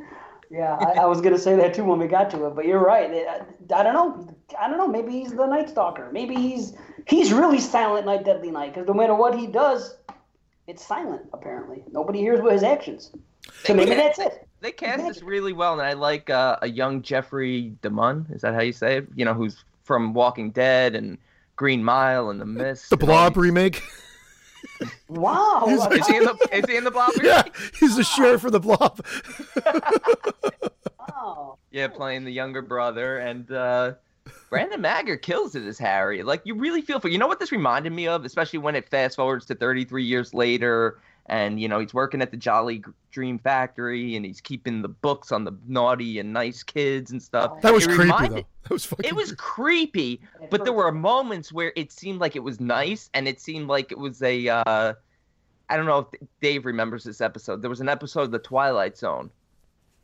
Yeah, 0.49 0.75
I, 0.75 1.01
I 1.01 1.05
was 1.05 1.21
gonna 1.21 1.37
say 1.37 1.55
that 1.57 1.75
too 1.75 1.83
when 1.83 1.99
we 1.99 2.07
got 2.07 2.31
to 2.31 2.47
it, 2.47 2.55
but 2.55 2.65
you're 2.65 2.83
right. 2.83 3.11
I, 3.11 3.41
I 3.75 3.83
don't 3.83 3.93
know. 3.93 4.35
I 4.59 4.67
don't 4.67 4.77
know. 4.77 4.87
Maybe 4.87 5.11
he's 5.11 5.31
the 5.31 5.45
Night 5.45 5.69
Stalker. 5.69 6.09
Maybe 6.11 6.35
he's 6.35 6.73
he's 7.05 7.31
really 7.31 7.59
Silent 7.59 8.07
Night, 8.07 8.25
Deadly 8.25 8.49
Night. 8.49 8.73
Because 8.73 8.87
no 8.87 8.95
matter 8.95 9.13
what 9.13 9.37
he 9.37 9.45
does, 9.45 9.97
it's 10.65 10.85
silent. 10.85 11.21
Apparently, 11.33 11.83
nobody 11.91 12.19
hears 12.19 12.41
what 12.41 12.53
his 12.53 12.63
actions. 12.63 13.11
So 13.63 13.75
maybe 13.75 13.93
that's 13.93 14.17
it. 14.17 14.47
They 14.61 14.71
cast 14.71 15.05
this 15.05 15.21
really 15.21 15.53
well, 15.53 15.73
and 15.73 15.81
I 15.81 15.93
like 15.93 16.29
uh, 16.29 16.57
a 16.61 16.67
young 16.67 17.01
Jeffrey 17.01 17.73
DeMunn. 17.81 18.25
Is 18.33 18.41
that 18.41 18.53
how 18.53 18.61
you 18.61 18.73
say 18.73 18.97
it? 18.97 19.07
You 19.15 19.25
know, 19.25 19.33
who's 19.33 19.63
from 19.83 20.13
Walking 20.13 20.49
Dead 20.51 20.95
and 20.95 21.17
Green 21.55 21.83
Mile 21.83 22.29
and 22.29 22.41
The 22.41 22.45
Mist. 22.45 22.89
The 22.89 22.97
Blob 22.97 23.37
remake. 23.37 23.83
Wow. 25.07 25.65
Is 25.67 26.07
he 26.07 26.17
in 26.17 26.23
the 26.23 26.49
Is 26.53 26.65
he 26.67 26.77
in 26.77 26.83
the 26.83 26.91
Blob? 26.91 27.11
yeah, 27.21 27.43
he's 27.79 27.95
the 27.95 28.03
sheriff 28.03 28.41
for 28.41 28.51
the 28.51 28.59
Blob. 28.59 29.05
wow. 31.09 31.57
Yeah, 31.71 31.87
playing 31.87 32.25
the 32.25 32.31
younger 32.31 32.61
brother, 32.61 33.17
and 33.17 33.51
uh, 33.51 33.93
Brandon 34.49 34.81
Maggart 34.81 35.21
kills 35.21 35.55
it 35.55 35.65
as 35.65 35.77
Harry. 35.79 36.23
Like 36.23 36.41
you 36.45 36.55
really 36.55 36.81
feel 36.81 36.99
for. 36.99 37.09
You 37.09 37.17
know 37.17 37.27
what 37.27 37.39
this 37.39 37.51
reminded 37.51 37.91
me 37.93 38.07
of, 38.07 38.25
especially 38.25 38.59
when 38.59 38.75
it 38.75 38.87
fast 38.89 39.15
forwards 39.15 39.45
to 39.47 39.55
33 39.55 40.03
years 40.03 40.33
later, 40.33 40.99
and 41.29 41.59
you 41.61 41.67
know 41.67 41.79
he's 41.79 41.93
working 41.93 42.21
at 42.21 42.31
the 42.31 42.37
Jolly 42.37 42.83
Dream 43.11 43.39
Factory, 43.39 44.15
and 44.15 44.25
he's 44.25 44.41
keeping 44.41 44.81
the 44.81 44.87
books 44.89 45.31
on 45.31 45.43
the 45.43 45.51
naughty 45.67 46.19
and 46.19 46.33
nice 46.33 46.63
kids 46.63 47.11
and 47.11 47.21
stuff. 47.21 47.61
That 47.61 47.73
was 47.73 47.83
It 47.85 47.87
creepy 47.91 48.03
reminded- 48.03 48.31
though. 48.39 48.47
That 48.63 48.71
was 48.71 48.85
fucking. 48.85 49.05
It 49.05 49.15
was 49.15 49.33
creepy. 49.33 50.17
creepy, 50.17 50.49
but 50.49 50.63
there 50.63 50.73
were 50.73 50.91
moments 50.91 51.51
where 51.53 51.71
it 51.75 51.91
seemed 51.91 52.19
like 52.19 52.35
it 52.35 52.43
was 52.43 52.59
nice, 52.59 53.09
and 53.13 53.27
it 53.27 53.39
seemed 53.41 53.67
like 53.67 53.91
it 53.91 53.97
was 53.97 54.21
a. 54.21 54.47
Uh, 54.49 54.93
I 55.71 55.77
don't 55.77 55.85
know 55.85 55.99
if 55.99 56.19
Dave 56.41 56.65
remembers 56.65 57.03
this 57.03 57.21
episode. 57.21 57.61
There 57.61 57.69
was 57.69 57.79
an 57.81 57.89
episode 57.89 58.21
of 58.23 58.31
The 58.31 58.39
Twilight 58.39 58.97
Zone 58.97 59.29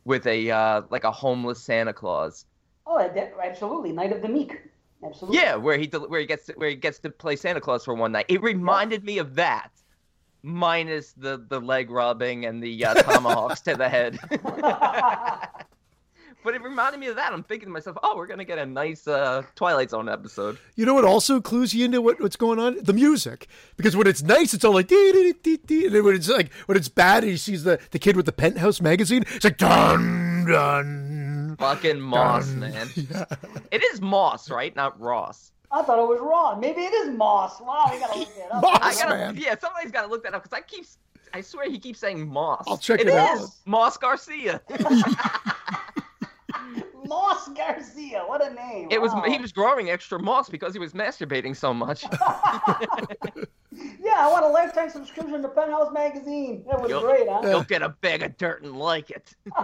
with 0.04 0.26
a 0.26 0.50
uh, 0.50 0.82
like 0.90 1.04
a 1.04 1.10
homeless 1.12 1.60
Santa 1.62 1.92
Claus. 1.92 2.46
Oh, 2.86 2.98
absolutely. 3.42 3.90
Night 3.92 4.12
of 4.12 4.22
the 4.22 4.28
Meek. 4.28 4.60
Absolutely. 5.04 5.38
Yeah, 5.38 5.56
where 5.56 5.76
he 5.76 5.86
where 5.86 6.20
he 6.20 6.26
gets 6.26 6.46
to, 6.46 6.52
where 6.54 6.70
he 6.70 6.76
gets 6.76 6.98
to 7.00 7.10
play 7.10 7.36
Santa 7.36 7.60
Claus 7.60 7.84
for 7.84 7.94
one 7.94 8.12
night. 8.12 8.26
It 8.28 8.42
reminded 8.42 9.04
me 9.04 9.18
of 9.18 9.34
that, 9.34 9.70
minus 10.46 11.12
the 11.12 11.44
the 11.48 11.60
leg 11.60 11.90
rubbing 11.90 12.46
and 12.46 12.62
the 12.62 12.84
uh, 12.84 12.94
tomahawks 12.94 13.60
to 13.62 13.74
the 13.74 13.88
head. 13.88 14.18
but 14.30 15.50
it 16.54 16.62
reminded 16.62 17.00
me 17.00 17.08
of 17.08 17.16
that. 17.16 17.32
I'm 17.32 17.42
thinking 17.42 17.66
to 17.68 17.72
myself, 17.72 17.96
oh, 18.02 18.16
we're 18.16 18.28
gonna 18.28 18.44
get 18.44 18.58
a 18.58 18.64
nice 18.64 19.06
uh, 19.08 19.42
Twilight 19.56 19.90
Zone 19.90 20.08
episode. 20.08 20.58
You 20.76 20.86
know 20.86 20.94
what 20.94 21.04
also 21.04 21.40
clues 21.40 21.74
you 21.74 21.84
into 21.84 22.00
what, 22.00 22.20
what's 22.20 22.36
going 22.36 22.60
on? 22.60 22.82
The 22.82 22.92
music. 22.92 23.48
Because 23.76 23.96
when 23.96 24.06
it's 24.06 24.22
nice, 24.22 24.54
it's 24.54 24.64
all 24.64 24.74
like 24.74 24.86
dee 24.86 25.12
dee 25.12 25.34
dee 25.42 25.56
dee, 25.58 25.86
and 25.86 25.94
then 25.94 26.04
when 26.04 26.14
it's 26.14 26.28
like 26.28 26.52
when 26.66 26.78
it's 26.78 26.88
bad, 26.88 27.24
and 27.24 27.32
he 27.32 27.36
sees 27.36 27.64
the, 27.64 27.80
the 27.90 27.98
kid 27.98 28.16
with 28.16 28.26
the 28.26 28.32
penthouse 28.32 28.80
magazine, 28.80 29.24
it's 29.34 29.44
like 29.44 29.58
dun 29.58 30.46
dun. 30.48 31.56
Fucking 31.58 32.00
Moss, 32.00 32.46
dun. 32.48 32.60
man. 32.60 32.88
Yeah. 32.96 33.24
It 33.70 33.82
is 33.82 34.00
Moss, 34.00 34.50
right? 34.50 34.74
Not 34.76 35.00
Ross. 35.00 35.52
I 35.70 35.82
thought 35.82 35.98
it 35.98 36.08
was 36.08 36.20
wrong. 36.20 36.60
Maybe 36.60 36.82
it 36.82 36.92
is 36.92 37.10
Moss. 37.10 37.60
Wow, 37.60 37.88
we 37.92 37.98
gotta 37.98 38.18
look 38.18 38.34
that 38.36 38.52
up. 38.52 38.62
Moss. 38.62 38.78
I 38.80 38.94
gotta, 38.94 39.16
man. 39.16 39.36
yeah, 39.36 39.58
somebody's 39.58 39.90
gotta 39.90 40.08
look 40.08 40.22
that 40.22 40.34
up 40.34 40.42
because 40.42 40.56
I 40.56 40.62
keep, 40.62 40.86
I 41.34 41.40
swear 41.40 41.70
he 41.70 41.78
keeps 41.78 41.98
saying 41.98 42.28
Moss. 42.28 42.64
I'll 42.66 42.78
check 42.78 43.00
it 43.00 43.08
is 43.08 43.14
out. 43.14 43.48
Moss 43.64 43.96
Garcia. 43.96 44.60
Moss 47.06 47.48
Garcia. 47.48 48.22
What 48.26 48.44
a 48.44 48.54
name. 48.54 48.88
It 48.90 49.00
was 49.00 49.12
he 49.26 49.38
was 49.38 49.52
growing 49.52 49.90
extra 49.90 50.18
moss 50.18 50.48
because 50.48 50.72
he 50.72 50.78
was 50.78 50.92
masturbating 50.92 51.56
so 51.56 51.72
much. 51.72 52.04
Yeah, 54.02 54.14
I 54.18 54.28
want 54.30 54.44
a 54.44 54.48
lifetime 54.48 54.90
subscription 54.90 55.42
to 55.42 55.48
Penthouse 55.48 55.92
magazine. 55.92 56.64
That 56.68 56.80
was 56.80 56.90
Yo- 56.90 57.00
great, 57.02 57.28
huh? 57.28 57.40
You'll 57.44 57.62
get 57.64 57.82
a 57.82 57.90
bag 57.90 58.22
of 58.22 58.36
dirt 58.36 58.62
and 58.62 58.76
like 58.76 59.10
it. 59.10 59.34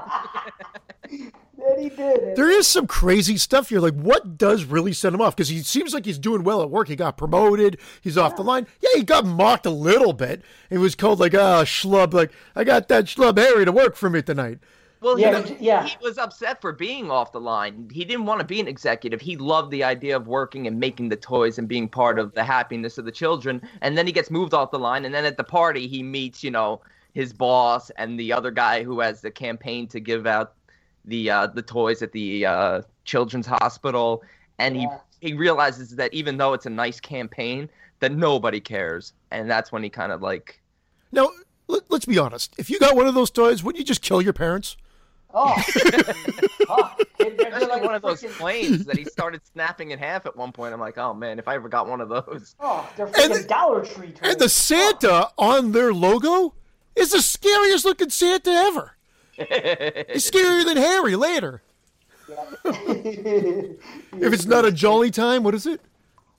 That 1.59 1.79
he 1.79 1.90
did. 1.90 2.35
There 2.35 2.51
is 2.51 2.66
some 2.66 2.87
crazy 2.88 3.37
stuff 3.37 3.68
here. 3.68 3.79
Like, 3.79 3.94
what 3.94 4.37
does 4.37 4.64
really 4.64 4.92
set 4.92 5.14
him 5.14 5.20
off? 5.20 5.37
Because 5.37 5.48
he 5.48 5.61
seems 5.62 5.94
like 5.94 6.05
he's 6.05 6.18
doing 6.18 6.42
well 6.42 6.61
at 6.61 6.70
work. 6.70 6.88
He 6.88 6.96
got 6.96 7.16
promoted. 7.16 7.79
He's 8.01 8.18
off 8.18 8.35
the 8.35 8.42
line. 8.42 8.66
Yeah, 8.81 8.88
he 8.96 9.05
got 9.05 9.25
mocked 9.25 9.66
a 9.66 9.70
little 9.70 10.12
bit. 10.12 10.42
He 10.70 10.79
was 10.79 10.96
called 10.96 11.20
like, 11.20 11.35
ah, 11.35 11.62
schlub. 11.62 12.14
Like, 12.14 12.33
I 12.57 12.64
got 12.64 12.88
that 12.88 13.05
schlub 13.05 13.38
Harry 13.38 13.64
to 13.64 13.70
work 13.70 13.94
for 13.94 14.11
me 14.11 14.22
tonight. 14.22 14.59
Well, 15.03 15.19
Yeah, 15.19 15.43
he, 15.43 15.53
but- 15.55 15.62
yeah. 15.62 15.87
he 15.87 15.97
was 16.01 16.17
upset 16.19 16.61
for 16.61 16.73
being 16.73 17.11
off 17.11 17.33
the 17.33 17.41
line. 17.41 17.91
He 17.93 18.05
didn't 18.05 18.27
want 18.27 18.41
to 18.41 18.47
be 18.47 18.61
an 18.61 18.69
executive. 18.69 19.21
He 19.21 19.37
loved 19.37 19.71
the 19.71 19.83
idea 19.85 20.17
of 20.17 20.27
working 20.27 20.67
and 20.67 20.79
making 20.79 21.09
the 21.09 21.17
toys 21.17 21.59
and 21.59 21.67
being 21.69 21.88
part 21.88 22.19
of 22.19 22.33
the 22.35 22.45
happiness 22.45 22.99
of 22.99 23.05
the 23.05 23.12
children. 23.12 23.61
And 23.81 23.99
then 23.99 24.07
he 24.07 24.12
gets 24.12 24.31
moved 24.31 24.55
off 24.55 24.71
the 24.71 24.79
line. 24.79 25.05
And 25.05 25.15
then 25.15 25.25
at 25.25 25.37
the 25.37 25.45
party, 25.45 25.87
he 25.88 26.03
meets, 26.03 26.45
you 26.45 26.51
know, 26.51 26.81
his 27.15 27.33
boss 27.33 27.91
and 27.99 28.19
the 28.19 28.33
other 28.33 28.51
guy 28.51 28.85
who 28.85 29.01
has 29.01 29.21
the 29.21 29.31
campaign 29.31 29.87
to 29.88 30.01
give 30.01 30.27
out 30.27 30.55
the 31.05 31.29
uh, 31.31 31.47
the 31.49 31.62
toys 31.62 32.01
at 32.01 32.12
the 32.12 32.47
uh, 32.47 32.83
children's 33.05 33.47
hospital. 33.47 34.23
And 34.59 34.77
Yeah. 34.81 34.99
he 35.21 35.29
he 35.29 35.35
realizes 35.35 35.97
that 35.97 36.12
even 36.15 36.37
though 36.37 36.53
it's 36.53 36.67
a 36.67 36.71
nice 36.71 37.01
campaign, 37.01 37.69
that 38.01 38.12
nobody 38.12 38.61
cares. 38.61 39.12
And 39.31 39.51
that's 39.51 39.71
when 39.73 39.83
he 39.83 39.91
kind 39.91 40.11
of 40.12 40.23
like 40.23 40.61
Now, 41.12 41.29
let, 41.69 41.83
let's 41.91 42.07
be 42.07 42.19
honest. 42.19 42.55
If 42.59 42.71
you 42.71 42.79
got 42.79 42.97
one 42.97 43.07
of 43.07 43.15
those 43.15 43.31
toys, 43.31 43.62
wouldn't 43.62 43.79
you 43.81 43.85
just 43.85 44.01
kill 44.03 44.23
your 44.23 44.33
parents? 44.33 44.77
Oh. 45.35 45.55
oh 46.68 46.92
they're, 47.18 47.31
they're 47.31 47.47
Especially 47.49 47.66
like 47.68 47.83
one 47.85 47.95
of 47.95 48.03
those 48.03 48.23
freaking- 48.23 48.38
planes 48.38 48.85
that 48.85 48.97
he 48.99 49.05
started 49.16 49.40
snapping 49.53 49.90
in 49.92 49.99
half 49.99 50.27
at 50.27 50.37
one 50.37 50.53
point. 50.53 50.75
I'm 50.75 50.81
like, 50.81 50.99
oh 50.99 51.14
man, 51.14 51.38
if 51.38 51.49
I 51.49 51.55
ever 51.55 51.68
got 51.68 51.88
one 51.88 52.01
of 52.01 52.09
those. 52.09 52.55
Oh, 52.61 52.88
they're 52.97 53.07
And 53.07 53.14
freaking 53.14 53.42
the- 53.42 53.49
Dollar 53.49 53.85
Tree 53.85 54.11
toys. 54.12 54.31
And 54.33 54.38
the 54.40 54.49
Santa 54.49 55.29
on 55.38 55.73
their 55.73 55.92
logo 55.95 56.55
is 56.95 57.12
the 57.12 57.23
scariest 57.23 57.85
looking 57.85 58.11
Santa 58.11 58.51
ever. 58.51 58.92
It's 59.38 60.31
scarier 60.31 60.64
than 60.64 60.77
Harry 60.77 61.16
later. 61.16 61.62
If 62.64 64.33
it's 64.33 64.47
not 64.47 64.64
a 64.64 64.71
jolly 64.73 65.11
time, 65.11 65.42
what 65.42 65.55
is 65.55 65.66
it? 65.66 65.81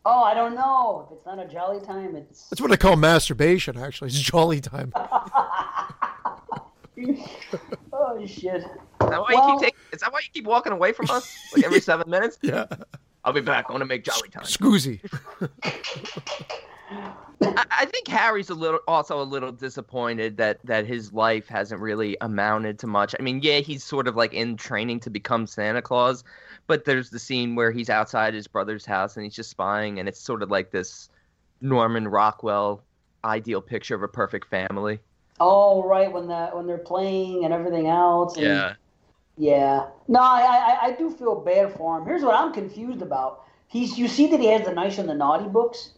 oh, 0.06 0.22
I 0.24 0.34
don't 0.34 0.54
know. 0.56 1.08
If 1.10 1.18
it's 1.18 1.26
not 1.26 1.40
a 1.40 1.48
jolly 1.48 1.80
time, 1.86 2.16
it's. 2.16 2.50
That's 2.50 2.62
what 2.62 2.72
I 2.72 2.76
call 2.76 2.96
masturbation, 2.98 3.78
actually. 3.78 4.08
It's 4.10 4.20
jolly 4.20 4.60
time. 4.62 4.94
Oh 8.06 8.26
shit. 8.26 8.56
Is 8.58 8.64
that 9.00 9.22
why 9.22 9.34
Well- 9.34 9.48
you 9.50 9.54
keep 9.56 9.62
taking, 9.62 9.80
Is 9.94 10.00
that 10.02 10.12
why 10.12 10.20
you 10.20 10.30
keep 10.34 10.46
walking 10.46 10.74
away 10.74 10.92
from 10.92 11.10
us 11.10 11.36
like 11.56 11.64
every 11.66 11.80
seven 11.92 12.10
minutes? 12.10 12.38
Yeah. 12.42 12.66
I'll 13.26 13.34
be 13.34 13.40
back. 13.42 13.66
I 13.70 13.72
want 13.72 13.82
to 13.82 13.86
make 13.86 14.04
jolly 14.04 14.28
time. 14.30 14.44
Scoozy. 14.44 15.00
I, 17.42 17.66
I 17.72 17.86
think 17.86 18.08
Harry's 18.08 18.50
a 18.50 18.54
little, 18.56 18.80
also 18.88 19.22
a 19.22 19.24
little 19.24 19.52
disappointed 19.52 20.38
that 20.38 20.60
that 20.66 20.86
his 20.86 21.14
life 21.14 21.48
hasn't 21.48 21.82
really 21.82 22.18
amounted 22.22 22.80
to 22.80 22.88
much. 22.88 23.16
I 23.20 23.24
mean, 23.24 23.40
yeah, 23.42 23.60
he's 23.60 23.84
sort 23.84 24.08
of 24.08 24.16
like 24.16 24.34
in 24.34 24.58
training 24.58 25.00
to 25.02 25.10
become 25.10 25.48
Santa 25.48 25.82
Claus, 25.82 26.24
but 26.68 26.86
there's 26.86 27.10
the 27.10 27.20
scene 27.20 27.56
where 27.56 27.72
he's 27.72 27.90
outside 27.90 28.34
his 28.34 28.48
brother's 28.48 28.86
house 28.86 29.16
and 29.16 29.24
he's 29.24 29.36
just 29.36 29.50
spying, 29.50 30.00
and 30.00 30.08
it's 30.08 30.20
sort 30.20 30.44
of 30.44 30.52
like 30.52 30.72
this 30.72 31.10
Norman 31.62 32.08
Rockwell 32.08 32.84
ideal 33.26 33.62
picture 33.62 33.96
of 33.96 34.04
a 34.04 34.08
perfect 34.08 34.50
family. 34.50 35.00
Oh 35.40 35.84
right, 35.84 36.12
when 36.12 36.28
the 36.28 36.48
when 36.54 36.68
they're 36.68 36.78
playing 36.78 37.46
and 37.46 37.54
everything 37.54 37.88
else. 37.88 38.36
and- 38.38 38.46
Yeah. 38.46 38.74
Yeah. 39.36 39.88
No, 40.08 40.20
I, 40.22 40.78
I 40.82 40.86
I 40.88 40.92
do 40.92 41.10
feel 41.10 41.36
bad 41.36 41.74
for 41.74 41.98
him. 41.98 42.06
Here's 42.06 42.22
what 42.24 42.36
I'm 42.36 42.54
confused 42.54 43.02
about. 43.02 43.42
He's 43.68 43.98
you 43.98 44.08
see 44.08 44.28
that 44.28 44.40
he 44.40 44.46
has 44.48 44.64
the 44.66 44.74
nice 44.74 45.00
and 45.00 45.10
the 45.10 45.16
naughty 45.16 45.48
books, 45.50 45.94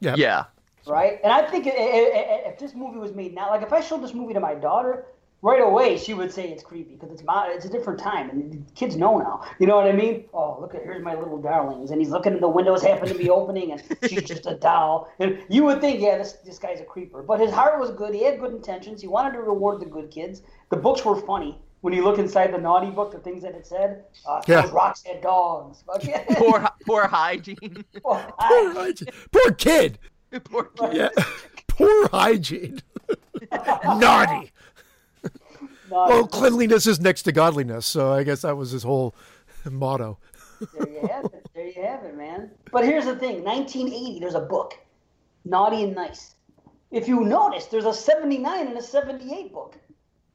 Yeah. 0.00 0.14
Yeah. 0.18 0.44
right? 0.86 1.18
And 1.24 1.32
I 1.32 1.42
think 1.50 1.66
i- 1.66 1.70
i- 1.70 1.74
i- 1.74 2.42
if 2.50 2.58
this 2.58 2.74
movie 2.74 2.98
was 2.98 3.12
made 3.14 3.34
now, 3.34 3.48
like 3.48 3.62
if 3.62 3.72
I 3.72 3.80
showed 3.80 4.02
this 4.02 4.12
movie 4.12 4.34
to 4.34 4.40
my 4.40 4.54
daughter, 4.54 5.06
right 5.44 5.62
away 5.62 5.98
she 5.98 6.14
would 6.14 6.32
say 6.32 6.48
it's 6.48 6.62
creepy 6.62 6.94
because 6.94 7.10
it's 7.12 7.22
my, 7.22 7.52
it's 7.54 7.66
a 7.66 7.68
different 7.68 8.00
time 8.00 8.30
and 8.30 8.64
kids 8.74 8.96
know 8.96 9.18
now. 9.18 9.44
You 9.58 9.66
know 9.66 9.76
what 9.76 9.86
I 9.86 9.92
mean? 9.92 10.24
Oh, 10.32 10.56
look 10.58 10.74
at 10.74 10.82
here's 10.82 11.02
my 11.04 11.14
little 11.14 11.36
darlings, 11.40 11.90
and 11.90 12.00
he's 12.00 12.08
looking 12.08 12.32
at 12.32 12.40
the 12.40 12.48
windows 12.48 12.82
happen 12.82 13.06
to 13.08 13.14
be 13.14 13.28
opening, 13.28 13.72
and 13.72 13.82
she's 14.08 14.22
just 14.22 14.46
a 14.46 14.54
doll. 14.54 15.12
And 15.20 15.38
you 15.50 15.64
would 15.64 15.82
think, 15.82 16.00
yeah, 16.00 16.16
this 16.16 16.32
this 16.46 16.58
guy's 16.58 16.80
a 16.80 16.84
creeper, 16.84 17.22
but 17.22 17.38
his 17.40 17.52
heart 17.52 17.78
was 17.78 17.90
good. 17.90 18.14
He 18.14 18.24
had 18.24 18.40
good 18.40 18.52
intentions. 18.52 19.02
He 19.02 19.06
wanted 19.06 19.32
to 19.32 19.42
reward 19.42 19.80
the 19.82 19.86
good 19.86 20.10
kids. 20.10 20.40
The 20.70 20.76
books 20.78 21.04
were 21.04 21.20
funny. 21.20 21.58
When 21.82 21.92
you 21.92 22.02
look 22.02 22.18
inside 22.18 22.50
the 22.54 22.56
naughty 22.58 22.90
book, 22.90 23.12
the 23.12 23.18
things 23.18 23.42
that 23.42 23.54
it 23.54 23.66
said, 23.66 24.04
uh, 24.26 24.40
Yeah. 24.48 24.66
rocks 24.72 25.02
had 25.04 25.20
dogs. 25.20 25.84
Poor, 26.38 26.66
poor 26.86 27.06
hygiene. 27.06 27.84
Poor, 28.02 28.24
hygiene. 28.38 29.08
Poor 29.30 29.52
kid. 29.52 29.98
poor 30.44 30.64
kid. 30.64 30.94
Yeah. 30.94 31.10
Poor 31.68 32.08
hygiene. 32.08 32.80
Naughty. 33.84 34.50
Naughty. 35.90 36.12
Well, 36.12 36.26
cleanliness 36.26 36.86
is 36.86 37.00
next 37.00 37.22
to 37.22 37.32
godliness, 37.32 37.86
so 37.86 38.12
I 38.12 38.22
guess 38.24 38.42
that 38.42 38.56
was 38.56 38.70
his 38.70 38.82
whole 38.82 39.14
motto. 39.70 40.18
there 40.78 40.88
you 40.88 41.06
have 41.08 41.24
it. 41.26 41.48
There 41.54 41.66
you 41.66 41.82
have 41.82 42.04
it, 42.04 42.16
man. 42.16 42.50
But 42.72 42.84
here's 42.84 43.04
the 43.06 43.16
thing: 43.16 43.42
1980. 43.44 44.20
There's 44.20 44.34
a 44.34 44.40
book, 44.40 44.74
Naughty 45.44 45.82
and 45.84 45.94
Nice. 45.94 46.34
If 46.90 47.08
you 47.08 47.20
notice, 47.24 47.66
there's 47.66 47.86
a 47.86 47.92
79 47.94 48.68
and 48.68 48.76
a 48.78 48.82
78 48.82 49.52
book. 49.52 49.76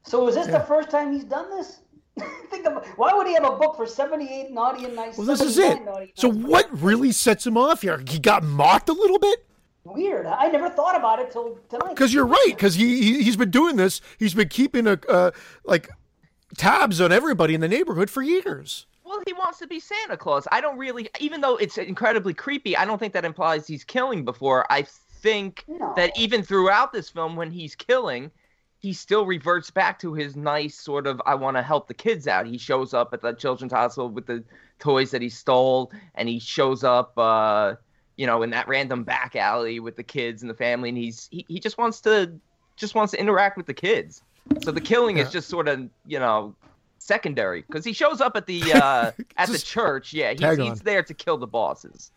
So 0.02 0.28
is 0.28 0.34
this 0.34 0.46
Yeah. 0.46 0.58
the 0.58 0.64
first 0.64 0.90
time 0.90 1.12
he's 1.12 1.24
done 1.24 1.48
this? 1.50 1.80
Think 2.50 2.66
about 2.66 2.84
why 2.98 3.12
would 3.14 3.26
he 3.26 3.34
have 3.34 3.44
a 3.44 3.56
book 3.56 3.76
for 3.76 3.86
78 3.86 4.50
Naughty 4.50 4.84
and 4.84 4.94
Nice? 4.94 5.16
Well, 5.16 5.26
this 5.26 5.40
is 5.40 5.56
it. 5.56 5.62
79 5.62 5.84
Naughty 5.86 6.02
and 6.04 6.12
So 6.16 6.30
what 6.30 6.66
really 6.82 7.12
sets 7.12 7.46
him 7.46 7.56
off 7.56 7.82
here? 7.82 8.02
He 8.06 8.18
got 8.18 8.42
mocked 8.42 8.88
a 8.88 8.92
little 8.92 9.18
bit. 9.18 9.46
Weird. 9.84 10.26
I 10.26 10.48
never 10.48 10.68
thought 10.68 10.96
about 10.96 11.18
it 11.20 11.30
till 11.30 11.58
tonight. 11.68 11.90
Because 11.90 12.12
you're 12.12 12.26
right. 12.26 12.48
Because 12.50 12.74
he, 12.74 13.00
he 13.00 13.22
he's 13.22 13.36
been 13.36 13.50
doing 13.50 13.76
this. 13.76 14.00
He's 14.18 14.34
been 14.34 14.48
keeping 14.48 14.86
a 14.86 14.98
uh, 15.08 15.30
like 15.64 15.88
tabs 16.56 17.00
on 17.00 17.12
everybody 17.12 17.54
in 17.54 17.60
the 17.60 17.68
neighborhood 17.68 18.10
for 18.10 18.22
years. 18.22 18.86
Well, 19.04 19.22
he 19.26 19.32
wants 19.32 19.58
to 19.58 19.66
be 19.66 19.80
Santa 19.80 20.16
Claus. 20.16 20.46
I 20.52 20.60
don't 20.60 20.78
really, 20.78 21.08
even 21.18 21.40
though 21.40 21.56
it's 21.56 21.78
incredibly 21.78 22.32
creepy, 22.34 22.76
I 22.76 22.84
don't 22.84 22.98
think 22.98 23.12
that 23.14 23.24
implies 23.24 23.66
he's 23.66 23.82
killing 23.82 24.24
before. 24.24 24.70
I 24.70 24.82
think 25.22 25.64
No. 25.66 25.92
that 25.96 26.16
even 26.16 26.42
throughout 26.42 26.92
this 26.92 27.08
film, 27.10 27.34
when 27.34 27.50
he's 27.50 27.74
killing, 27.74 28.30
he 28.78 28.92
still 28.92 29.26
reverts 29.26 29.70
back 29.70 29.98
to 30.00 30.14
his 30.14 30.36
nice 30.36 30.78
sort 30.78 31.06
of 31.06 31.20
I 31.26 31.34
want 31.34 31.56
to 31.56 31.62
help 31.62 31.88
the 31.88 31.94
kids 31.94 32.28
out. 32.28 32.46
He 32.46 32.56
shows 32.56 32.94
up 32.94 33.12
at 33.12 33.20
the 33.20 33.32
children's 33.32 33.72
hospital 33.72 34.08
with 34.10 34.26
the 34.26 34.44
toys 34.78 35.10
that 35.10 35.22
he 35.22 35.28
stole, 35.28 35.90
and 36.14 36.28
he 36.28 36.38
shows 36.38 36.84
up, 36.84 37.12
uh, 37.18 37.74
you 38.20 38.26
know, 38.26 38.42
in 38.42 38.50
that 38.50 38.68
random 38.68 39.02
back 39.02 39.34
alley 39.34 39.80
with 39.80 39.96
the 39.96 40.02
kids 40.02 40.42
and 40.42 40.50
the 40.50 40.54
family, 40.54 40.90
and 40.90 40.98
he's 40.98 41.26
he, 41.30 41.46
he 41.48 41.58
just 41.58 41.78
wants 41.78 42.02
to 42.02 42.30
just 42.76 42.94
wants 42.94 43.12
to 43.12 43.18
interact 43.18 43.56
with 43.56 43.64
the 43.64 43.72
kids. 43.72 44.22
So 44.62 44.72
the 44.72 44.80
killing 44.82 45.16
is 45.16 45.30
just 45.30 45.48
sort 45.48 45.68
of 45.68 45.88
you 46.06 46.18
know 46.18 46.54
secondary 46.98 47.62
because 47.62 47.82
he 47.82 47.94
shows 47.94 48.20
up 48.20 48.36
at 48.36 48.44
the 48.44 48.74
uh, 48.74 49.12
at 49.38 49.48
the 49.48 49.56
church. 49.56 50.12
Yeah, 50.12 50.34
he's, 50.34 50.58
he's 50.58 50.80
there 50.80 51.02
to 51.02 51.14
kill 51.14 51.38
the 51.38 51.46
bosses. 51.46 52.10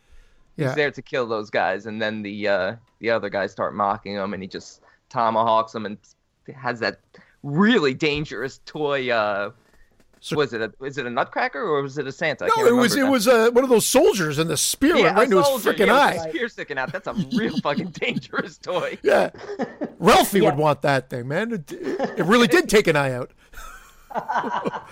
Yeah. 0.56 0.66
He's 0.66 0.74
there 0.74 0.90
to 0.90 1.00
kill 1.00 1.26
those 1.26 1.48
guys, 1.48 1.86
and 1.86 2.02
then 2.02 2.20
the 2.20 2.48
uh, 2.48 2.76
the 2.98 3.08
other 3.08 3.30
guys 3.30 3.50
start 3.50 3.74
mocking 3.74 4.12
him, 4.12 4.34
and 4.34 4.42
he 4.42 4.46
just 4.46 4.82
tomahawks 5.08 5.72
them 5.72 5.86
and 5.86 5.96
has 6.54 6.80
that 6.80 7.00
really 7.42 7.94
dangerous 7.94 8.60
toy. 8.66 9.10
Uh, 9.10 9.52
So- 10.24 10.36
was 10.36 10.54
it 10.54 10.62
a 10.62 10.72
is 10.82 10.96
it 10.96 11.04
a 11.04 11.10
Nutcracker 11.10 11.60
or 11.60 11.82
was 11.82 11.98
it 11.98 12.06
a 12.06 12.12
Santa? 12.12 12.48
No, 12.56 12.64
it 12.66 12.72
was 12.72 12.96
it 12.96 13.06
was 13.06 13.28
uh, 13.28 13.50
one 13.52 13.62
of 13.62 13.68
those 13.68 13.84
soldiers 13.84 14.38
and 14.38 14.48
the 14.48 14.56
spear 14.56 14.96
yeah, 14.96 15.12
right 15.12 15.24
into 15.24 15.36
his 15.36 15.46
soldier, 15.46 15.74
freaking 15.74 15.88
yeah, 15.88 15.94
eye. 15.96 16.16
spear 16.16 16.48
sticking 16.48 16.78
out. 16.78 16.90
That's 16.90 17.06
a 17.06 17.12
real 17.36 17.54
fucking 17.58 17.88
dangerous 18.00 18.56
toy. 18.56 18.96
Yeah, 19.02 19.28
Ralphie 19.98 20.40
would 20.40 20.56
want 20.56 20.80
that 20.80 21.10
thing, 21.10 21.28
man. 21.28 21.52
It, 21.52 21.70
it 21.72 22.24
really 22.24 22.46
did 22.46 22.70
take 22.70 22.86
an 22.86 22.96
eye 22.96 23.12
out. 23.12 23.32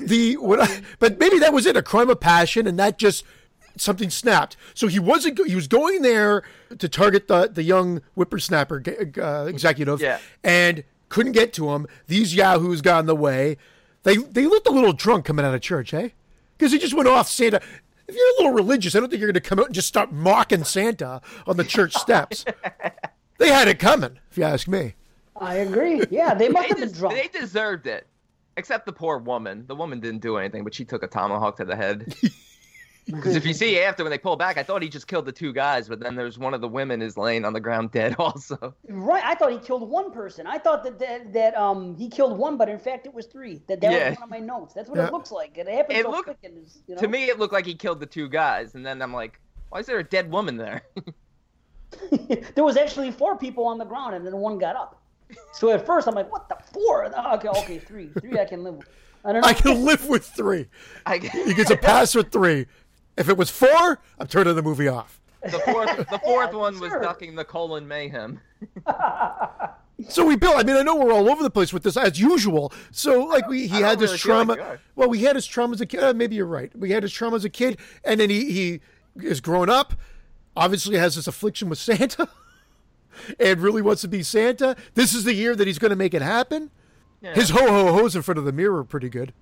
the 0.00 0.38
what 0.38 0.60
I, 0.62 0.80
but 1.00 1.18
maybe 1.18 1.38
that 1.38 1.52
was 1.52 1.66
it, 1.66 1.76
a 1.76 1.82
crime 1.82 2.08
of 2.08 2.18
passion, 2.20 2.66
and 2.66 2.78
that 2.78 2.98
just 2.98 3.24
something 3.76 4.08
snapped. 4.08 4.56
So 4.72 4.86
he 4.86 4.98
wasn't. 4.98 5.38
He 5.46 5.54
was 5.54 5.68
going 5.68 6.00
there 6.00 6.42
to 6.78 6.88
target 6.88 7.28
the 7.28 7.48
the 7.48 7.62
young 7.62 8.00
whippersnapper 8.14 8.82
uh, 9.20 9.44
executive, 9.46 10.00
Yeah. 10.00 10.18
and 10.42 10.82
couldn't 11.10 11.32
get 11.32 11.52
to 11.52 11.72
him. 11.72 11.86
These 12.06 12.34
yahoos 12.34 12.80
got 12.80 13.00
in 13.00 13.06
the 13.06 13.14
way. 13.14 13.58
They 14.06 14.16
they 14.18 14.46
looked 14.46 14.68
a 14.68 14.70
little 14.70 14.92
drunk 14.92 15.24
coming 15.24 15.44
out 15.44 15.52
of 15.52 15.60
church, 15.60 15.92
eh? 15.92 16.10
Because 16.56 16.70
he 16.70 16.78
just 16.78 16.94
went 16.94 17.08
off 17.08 17.28
Santa. 17.28 17.60
If 18.06 18.14
you're 18.14 18.28
a 18.28 18.36
little 18.36 18.52
religious, 18.52 18.94
I 18.94 19.00
don't 19.00 19.10
think 19.10 19.18
you're 19.20 19.26
going 19.32 19.34
to 19.34 19.40
come 19.40 19.58
out 19.58 19.66
and 19.66 19.74
just 19.74 19.88
start 19.88 20.12
mocking 20.12 20.62
Santa 20.62 21.20
on 21.44 21.56
the 21.56 21.64
church 21.64 21.92
steps. 21.92 22.44
they 23.38 23.48
had 23.48 23.66
it 23.66 23.80
coming, 23.80 24.20
if 24.30 24.38
you 24.38 24.44
ask 24.44 24.68
me. 24.68 24.94
I 25.34 25.56
agree. 25.56 26.02
Yeah, 26.08 26.34
they 26.34 26.48
must 26.48 26.62
They, 26.62 26.68
have 26.68 26.78
been 26.78 26.88
des- 26.92 26.94
drunk. 26.98 27.16
they 27.16 27.26
deserved 27.40 27.88
it. 27.88 28.06
Except 28.56 28.86
the 28.86 28.92
poor 28.92 29.18
woman. 29.18 29.64
The 29.66 29.74
woman 29.74 29.98
didn't 29.98 30.20
do 30.22 30.36
anything, 30.36 30.62
but 30.62 30.72
she 30.72 30.84
took 30.84 31.02
a 31.02 31.08
tomahawk 31.08 31.56
to 31.56 31.64
the 31.64 31.74
head. 31.74 32.14
Because 33.06 33.36
if 33.36 33.46
you 33.46 33.54
see 33.62 33.80
after 33.80 34.02
when 34.02 34.10
they 34.10 34.18
pull 34.18 34.36
back, 34.36 34.58
I 34.58 34.62
thought 34.62 34.82
he 34.82 34.88
just 34.88 35.06
killed 35.06 35.26
the 35.26 35.32
two 35.32 35.52
guys, 35.52 35.88
but 35.88 36.00
then 36.00 36.16
there's 36.16 36.38
one 36.38 36.54
of 36.54 36.60
the 36.60 36.68
women 36.68 37.00
is 37.02 37.16
laying 37.16 37.44
on 37.44 37.52
the 37.52 37.60
ground 37.60 37.92
dead 37.92 38.16
also. 38.18 38.74
Right, 38.88 39.22
I 39.24 39.34
thought 39.34 39.52
he 39.52 39.58
killed 39.58 39.88
one 39.88 40.10
person. 40.12 40.46
I 40.46 40.58
thought 40.58 40.82
that 40.84 40.98
that, 40.98 41.32
that 41.32 41.56
um 41.56 41.94
he 41.96 42.08
killed 42.08 42.36
one, 42.38 42.56
but 42.56 42.68
in 42.68 42.78
fact 42.78 43.06
it 43.06 43.14
was 43.14 43.26
three. 43.26 43.62
That 43.68 43.80
that 43.80 43.92
Yeah. 43.92 44.10
was 44.10 44.18
one 44.18 44.24
of 44.24 44.30
my 44.30 44.40
notes. 44.40 44.74
That's 44.74 44.88
what 44.88 44.98
Yeah. 44.98 45.06
it 45.06 45.12
looks 45.12 45.30
like. 45.30 45.56
It 45.56 45.68
happened 45.68 45.98
It 45.98 46.04
so 46.04 46.10
looked- 46.10 46.24
quick. 46.24 46.38
And 46.42 46.56
you 46.88 46.94
know? 46.94 47.00
To 47.00 47.08
me, 47.08 47.24
it 47.26 47.38
looked 47.38 47.52
like 47.52 47.64
he 47.66 47.74
killed 47.74 48.00
the 48.00 48.06
two 48.06 48.28
guys, 48.28 48.74
and 48.74 48.84
then 48.84 49.00
I'm 49.00 49.12
like, 49.14 49.40
why 49.70 49.80
is 49.80 49.86
there 49.86 49.98
a 49.98 50.04
dead 50.04 50.30
woman 50.30 50.56
there? 50.56 50.82
there 52.54 52.64
was 52.64 52.76
actually 52.76 53.10
four 53.10 53.36
people 53.36 53.66
on 53.66 53.78
the 53.78 53.84
ground, 53.84 54.14
and 54.14 54.26
then 54.26 54.36
one 54.36 54.58
got 54.58 54.76
up. 54.76 55.00
So 55.52 55.70
at 55.70 55.84
first 55.84 56.06
I'm 56.06 56.14
like, 56.14 56.30
what 56.30 56.48
the 56.48 56.56
four? 56.72 57.06
Okay, 57.34 57.48
okay, 57.48 57.78
three, 57.78 58.10
three 58.20 58.38
I 58.38 58.44
can 58.44 58.62
live 58.62 58.74
with. 58.76 58.88
I 59.24 59.32
don't 59.32 59.42
know. 59.42 59.48
I 59.48 59.54
can 59.54 59.84
live 59.84 60.06
with 60.08 60.24
three. 60.24 60.68
I, 61.04 61.18
He 61.18 61.52
gets 61.54 61.70
a 61.70 61.76
pass 61.76 62.12
for 62.12 62.22
three. 62.22 62.66
If 63.16 63.28
it 63.28 63.36
was 63.36 63.50
four, 63.50 63.98
I'm 64.18 64.26
turning 64.26 64.54
the 64.56 64.62
movie 64.62 64.88
off. 64.88 65.20
the 65.42 65.58
fourth, 65.60 65.96
the 65.96 66.18
fourth 66.24 66.50
Yeah, 66.52 66.58
one 66.58 66.80
was 66.80 66.92
ducking 67.02 67.34
the 67.34 67.44
colon 67.44 67.86
mayhem. 67.88 68.40
So 70.10 70.26
we 70.26 70.36
built. 70.36 70.56
I 70.56 70.62
mean, 70.62 70.76
I 70.76 70.82
know 70.82 70.94
we're 70.94 71.10
all 71.12 71.30
over 71.30 71.42
the 71.42 71.48
place 71.48 71.72
with 71.72 71.82
this 71.82 71.96
as 71.96 72.20
usual. 72.20 72.70
So 72.90 73.24
like 73.24 73.48
we, 73.48 73.66
he 73.66 73.80
had 73.80 73.98
this 73.98 74.10
really 74.10 74.18
feel 74.18 74.44
like 74.46 74.58
trauma. 74.58 74.78
well, 74.94 75.08
we 75.08 75.20
had 75.22 75.36
his 75.36 75.46
trauma 75.46 75.72
as 75.72 75.80
a 75.80 75.86
kid. 75.86 76.02
Uh, 76.04 76.12
maybe 76.12 76.36
you're 76.36 76.44
right. 76.44 76.70
We 76.76 76.90
had 76.90 77.02
his 77.02 77.14
trauma 77.14 77.36
as 77.36 77.46
a 77.46 77.48
kid, 77.48 77.78
and 78.04 78.20
then 78.20 78.28
he 78.28 78.52
he 78.52 78.80
is 79.26 79.40
grown 79.40 79.70
up. 79.70 79.94
Obviously, 80.54 80.98
has 80.98 81.16
this 81.16 81.26
affliction 81.26 81.70
with 81.70 81.78
Santa, 81.78 82.28
and 83.40 83.60
really 83.62 83.80
wants 83.80 84.02
to 84.02 84.08
be 84.08 84.22
Santa. 84.22 84.76
This 84.92 85.14
is 85.14 85.24
the 85.24 85.32
year 85.32 85.56
that 85.56 85.66
he's 85.66 85.78
going 85.78 85.90
to 85.90 85.96
make 85.96 86.12
it 86.12 86.20
happen. 86.20 86.70
Yeah. 87.22 87.32
His 87.32 87.48
ho 87.48 87.66
ho 87.66 87.92
ho's 87.94 88.14
in 88.14 88.20
front 88.20 88.38
of 88.38 88.44
the 88.44 88.52
mirror 88.52 88.80
are 88.80 88.84
pretty 88.84 89.08
good. 89.08 89.32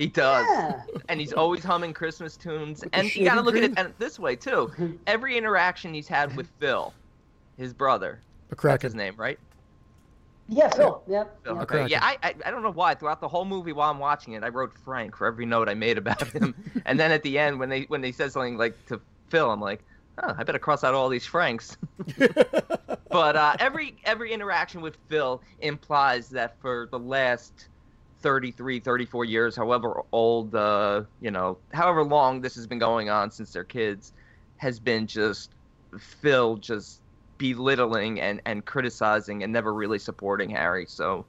He 0.00 0.06
does. 0.06 0.46
Yeah. 0.48 0.82
And 1.10 1.20
he's 1.20 1.34
always 1.34 1.62
humming 1.62 1.92
Christmas 1.92 2.34
tunes. 2.34 2.82
And 2.94 3.14
you 3.14 3.26
gotta 3.26 3.42
look 3.42 3.54
at 3.54 3.64
it 3.64 3.98
this 3.98 4.18
way 4.18 4.34
too. 4.34 4.72
Every 5.06 5.36
interaction 5.36 5.92
he's 5.92 6.08
had 6.08 6.34
with 6.36 6.48
Phil, 6.58 6.94
his 7.58 7.74
brother, 7.74 8.18
A 8.22 8.48
that's 8.48 8.60
crack 8.60 8.80
his 8.80 8.94
name, 8.94 9.14
right? 9.18 9.38
Yeah, 10.48 10.70
Phil. 10.70 11.02
Yeah. 11.06 11.24
Phil, 11.44 11.54
yeah. 11.54 11.62
okay. 11.62 11.86
Yeah, 11.86 12.02
I, 12.02 12.16
I 12.22 12.34
I 12.46 12.50
don't 12.50 12.62
know 12.62 12.72
why. 12.72 12.94
Throughout 12.94 13.20
the 13.20 13.28
whole 13.28 13.44
movie 13.44 13.72
while 13.72 13.90
I'm 13.90 13.98
watching 13.98 14.32
it, 14.32 14.42
I 14.42 14.48
wrote 14.48 14.72
Frank 14.72 15.14
for 15.14 15.26
every 15.26 15.44
note 15.44 15.68
I 15.68 15.74
made 15.74 15.98
about 15.98 16.26
him. 16.28 16.54
and 16.86 16.98
then 16.98 17.12
at 17.12 17.22
the 17.22 17.38
end 17.38 17.58
when 17.58 17.68
they 17.68 17.82
when 17.82 18.00
they 18.00 18.10
said 18.10 18.32
something 18.32 18.56
like 18.56 18.82
to 18.86 18.98
Phil, 19.28 19.50
I'm 19.50 19.60
like, 19.60 19.84
oh, 20.22 20.34
I 20.34 20.44
better 20.44 20.58
cross 20.58 20.82
out 20.82 20.94
all 20.94 21.10
these 21.10 21.26
Franks. 21.26 21.76
but 23.10 23.36
uh, 23.36 23.54
every 23.58 23.96
every 24.06 24.32
interaction 24.32 24.80
with 24.80 24.96
Phil 25.10 25.42
implies 25.60 26.30
that 26.30 26.58
for 26.62 26.88
the 26.90 26.98
last 26.98 27.68
33 28.22 28.80
34 28.80 29.24
years 29.24 29.56
however 29.56 30.02
old 30.12 30.54
uh 30.54 31.04
you 31.20 31.30
know 31.30 31.60
however 31.72 32.04
long 32.04 32.40
this 32.40 32.54
has 32.54 32.66
been 32.66 32.78
going 32.78 33.08
on 33.10 33.30
since 33.30 33.52
they're 33.52 33.64
kids 33.64 34.12
has 34.56 34.78
been 34.80 35.06
just 35.06 35.54
phil 35.98 36.56
just 36.56 37.02
belittling 37.38 38.20
and 38.20 38.42
and 38.46 38.66
criticizing 38.66 39.42
and 39.42 39.52
never 39.52 39.72
really 39.74 39.98
supporting 39.98 40.50
harry 40.50 40.86
so 40.86 41.26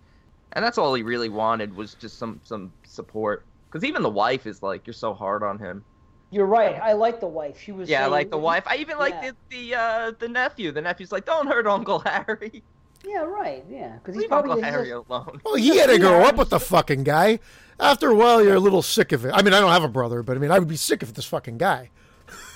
and 0.54 0.64
that's 0.66 0.78
all 0.78 0.94
he 0.94 1.04
really 1.04 1.30
wanted 1.30 1.74
was 1.74 1.96
just 1.96 2.18
some 2.18 2.42
some 2.44 2.74
support 2.86 3.48
because 3.70 3.86
even 3.86 4.04
the 4.04 4.10
wife 4.10 4.46
is 4.46 4.62
like 4.62 4.86
you're 4.88 4.94
so 4.94 5.14
hard 5.14 5.44
on 5.44 5.60
him 5.60 5.86
You're 6.32 6.46
right. 6.46 6.76
I 6.82 6.94
like 6.94 7.20
the 7.20 7.28
wife. 7.28 7.60
She 7.60 7.72
was. 7.72 7.90
yeah 7.90 8.04
I 8.04 8.08
like 8.08 8.30
the 8.30 8.38
wife 8.38 8.64
i 8.68 8.78
even 8.78 8.98
like 8.98 9.20
Yeah. 9.22 9.32
the 9.32 9.38
the 9.50 9.76
uh 9.76 10.12
the 10.20 10.30
nephew 10.30 10.72
the 10.72 10.82
nephew's 10.82 11.12
like 11.12 11.26
don't 11.26 11.48
hurt 11.48 11.68
uncle 11.68 12.00
harry 12.06 12.64
Yeah, 13.06 13.20
right. 13.22 13.64
Yeah, 13.70 13.94
because 13.96 14.16
he's 14.16 14.22
leave 14.24 14.30
probably 14.30 14.52
uncle 14.52 14.64
he's 14.66 14.74
harry 14.74 14.90
just- 14.90 15.10
alone 15.10 15.42
Well, 15.44 15.56
he 15.56 15.78
had 15.78 15.90
to 15.90 15.98
grow 16.00 16.22
up 16.24 16.36
with 16.36 16.50
the 16.50 16.60
fucking 16.60 17.04
guy. 17.04 17.40
After 17.80 18.10
a 18.10 18.16
while, 18.16 18.44
you're 18.44 18.56
a 18.56 18.60
little 18.60 18.84
sick 18.84 19.12
of 19.12 19.26
it. 19.26 19.32
I 19.34 19.42
mean, 19.42 19.54
I 19.56 19.60
don't 19.60 19.72
have 19.72 19.84
a 19.84 19.88
brother, 19.88 20.22
but 20.22 20.38
I 20.38 20.40
mean, 20.40 20.52
I 20.52 20.60
would 20.60 20.68
be 20.68 20.76
sick 20.78 21.02
of 21.02 21.14
this 21.16 21.26
fucking 21.26 21.58
guy. 21.58 21.90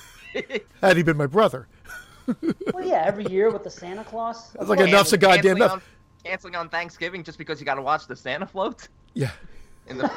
Had 0.81 0.97
he 0.97 1.03
been 1.03 1.17
my 1.17 1.25
brother. 1.27 1.67
Well, 2.73 2.83
yeah, 2.85 3.03
every 3.05 3.25
year 3.25 3.49
with 3.51 3.63
the 3.63 3.69
Santa 3.69 4.03
Claus. 4.03 4.51
That's 4.53 4.67
like 4.69 4.79
enough's 4.79 5.13
a 5.13 5.17
goddamn 5.17 5.57
canceling 5.57 5.57
enough. 5.57 5.71
on, 5.73 5.81
canceling 6.23 6.55
on 6.55 6.69
Thanksgiving 6.69 7.23
just 7.23 7.37
because 7.37 7.59
you 7.59 7.65
got 7.65 7.75
to 7.75 7.81
watch 7.81 8.05
the 8.07 8.15
Santa 8.15 8.45
float 8.45 8.87
Yeah. 9.13 9.31
in 9.87 9.97
the. 9.97 10.11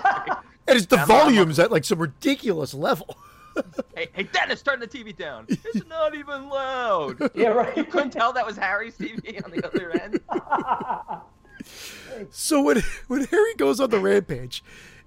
And 0.66 0.76
it's 0.76 0.86
the 0.86 0.96
I'm- 0.98 1.10
I'm- 1.10 1.20
volumes 1.26 1.58
at 1.58 1.70
like 1.72 1.84
some 1.84 1.98
ridiculous 1.98 2.74
level. 2.74 3.16
hey, 3.96 4.08
hey, 4.12 4.22
Dennis, 4.24 4.62
turn 4.62 4.80
the 4.80 4.86
TV 4.86 5.16
down. 5.16 5.46
It's 5.48 5.86
not 5.86 6.14
even 6.14 6.48
loud. 6.48 7.30
Yeah, 7.34 7.48
right. 7.48 7.76
You 7.76 7.84
couldn't 7.84 8.10
tell 8.10 8.32
that 8.32 8.46
was 8.46 8.56
Harry's 8.56 8.96
TV 8.96 9.44
on 9.44 9.50
the 9.50 9.66
other 9.66 9.90
end. 10.00 10.20
So 12.30 12.62
when 12.62 12.82
when 13.08 13.24
Harry 13.24 13.54
goes 13.54 13.80
on 13.80 13.90
the 13.90 13.98
rampage, 14.00 14.62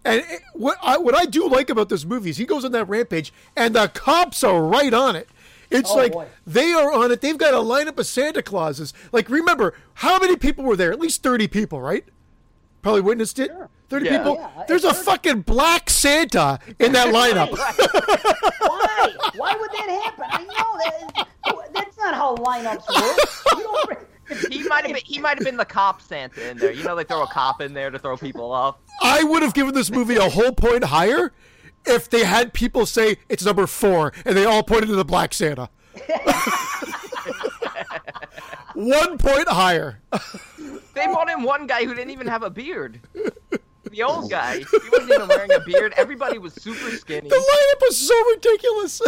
and 0.06 0.22
it- 0.28 0.42
what 0.54 0.78
I 0.82 0.98
what 0.98 1.16
I 1.16 1.26
do 1.26 1.48
like 1.48 1.70
about 1.70 1.90
this 1.90 2.06
movie 2.06 2.30
is 2.30 2.38
he 2.38 2.46
goes 2.46 2.64
on 2.66 2.72
that 2.74 2.86
rampage 2.86 3.34
and 3.56 3.74
the 3.76 3.88
cops 3.88 4.44
are 4.44 4.62
right 4.64 4.94
on 4.94 5.16
it. 5.16 5.30
It's 5.70 5.90
Oh, 5.92 5.96
like 5.96 6.12
boy. 6.12 6.28
they 6.46 6.74
are 6.74 6.92
on 6.92 7.12
it. 7.12 7.22
They've 7.22 7.38
got 7.38 7.54
a 7.54 7.58
lineup 7.58 7.98
of 7.98 8.06
Santa 8.06 8.42
Clauses. 8.44 8.94
Like 9.12 9.30
remember 9.30 9.74
how 9.96 10.20
many 10.20 10.36
people 10.36 10.64
were 10.66 10.76
there? 10.76 10.92
At 10.92 11.00
least 11.00 11.24
thirty 11.24 11.48
people, 11.48 11.82
right? 11.82 12.06
Probably 12.82 13.02
witnessed 13.02 13.40
it. 13.40 13.48
Sure. 13.50 13.70
Thirty 13.92 14.06
Yeah. 14.06 14.18
people. 14.20 14.36
Yeah, 14.36 14.64
There's 14.70 14.86
a 14.86 14.94
30. 14.94 15.06
fucking 15.06 15.42
black 15.42 15.90
Santa 15.90 16.60
in 16.80 16.94
that 16.94 17.08
lineup. 17.14 17.52
Why? 17.52 19.14
Why 19.36 19.54
would 19.60 19.70
that 19.72 19.90
happen? 20.04 20.26
I 20.30 20.44
know 20.46 20.78
that. 20.80 21.28
That's 21.74 21.98
not 21.98 22.14
how 22.16 22.38
lineups 22.38 22.88
work. 22.88 23.58
You 23.58 23.64
don't, 23.64 24.50
He 24.54 24.64
might 24.70 24.86
have 24.86 24.94
been. 24.94 25.04
He 25.06 25.20
might 25.20 25.38
have 25.38 25.44
been 25.46 25.58
the 25.58 25.66
cop 25.66 26.02
Santa 26.02 26.50
in 26.52 26.58
there. 26.58 26.72
You 26.72 26.86
know, 26.86 26.96
they 26.96 27.04
throw 27.04 27.22
a 27.24 27.28
cop 27.28 27.60
in 27.60 27.74
there 27.74 27.90
to 27.92 28.00
throw 28.00 28.16
people 28.16 28.50
off. 28.54 28.78
I 29.02 29.26
would 29.26 29.42
have 29.44 29.54
given 29.54 29.74
this 29.74 29.92
movie 29.92 30.16
a 30.16 30.30
whole 30.30 30.54
point 30.54 30.86
higher 30.86 31.34
if 31.86 32.10
they 32.10 32.24
had 32.24 32.54
people 32.54 32.86
say 32.86 33.18
it's 33.28 33.44
number 33.44 33.68
four 33.68 34.14
and 34.24 34.38
they 34.38 34.46
all 34.46 34.64
pointed 34.64 34.86
to 34.88 34.96
the 34.96 35.04
Black 35.04 35.34
Santa. 35.34 35.70
One 38.74 39.18
point 39.18 39.50
higher. 39.50 40.00
They 40.94 41.06
brought 41.08 41.30
in 41.30 41.44
one 41.44 41.68
guy 41.68 41.84
who 41.86 41.94
didn't 41.94 42.12
even 42.12 42.28
have 42.28 42.42
a 42.44 42.50
beard. 42.50 43.02
The 43.90 44.04
old 44.04 44.30
guy. 44.30 44.60
He 44.60 44.66
wasn't 44.92 45.12
even 45.12 45.28
wearing 45.28 45.52
a 45.52 45.60
beard. 45.62 45.94
Everybody 45.98 46.38
was 46.38 46.54
super 46.54 46.92
skinny. 46.92 47.30
The 47.30 47.36
lineup 47.36 47.82
was 47.82 47.98
so 47.98 48.30
ridiculous. 48.30 49.02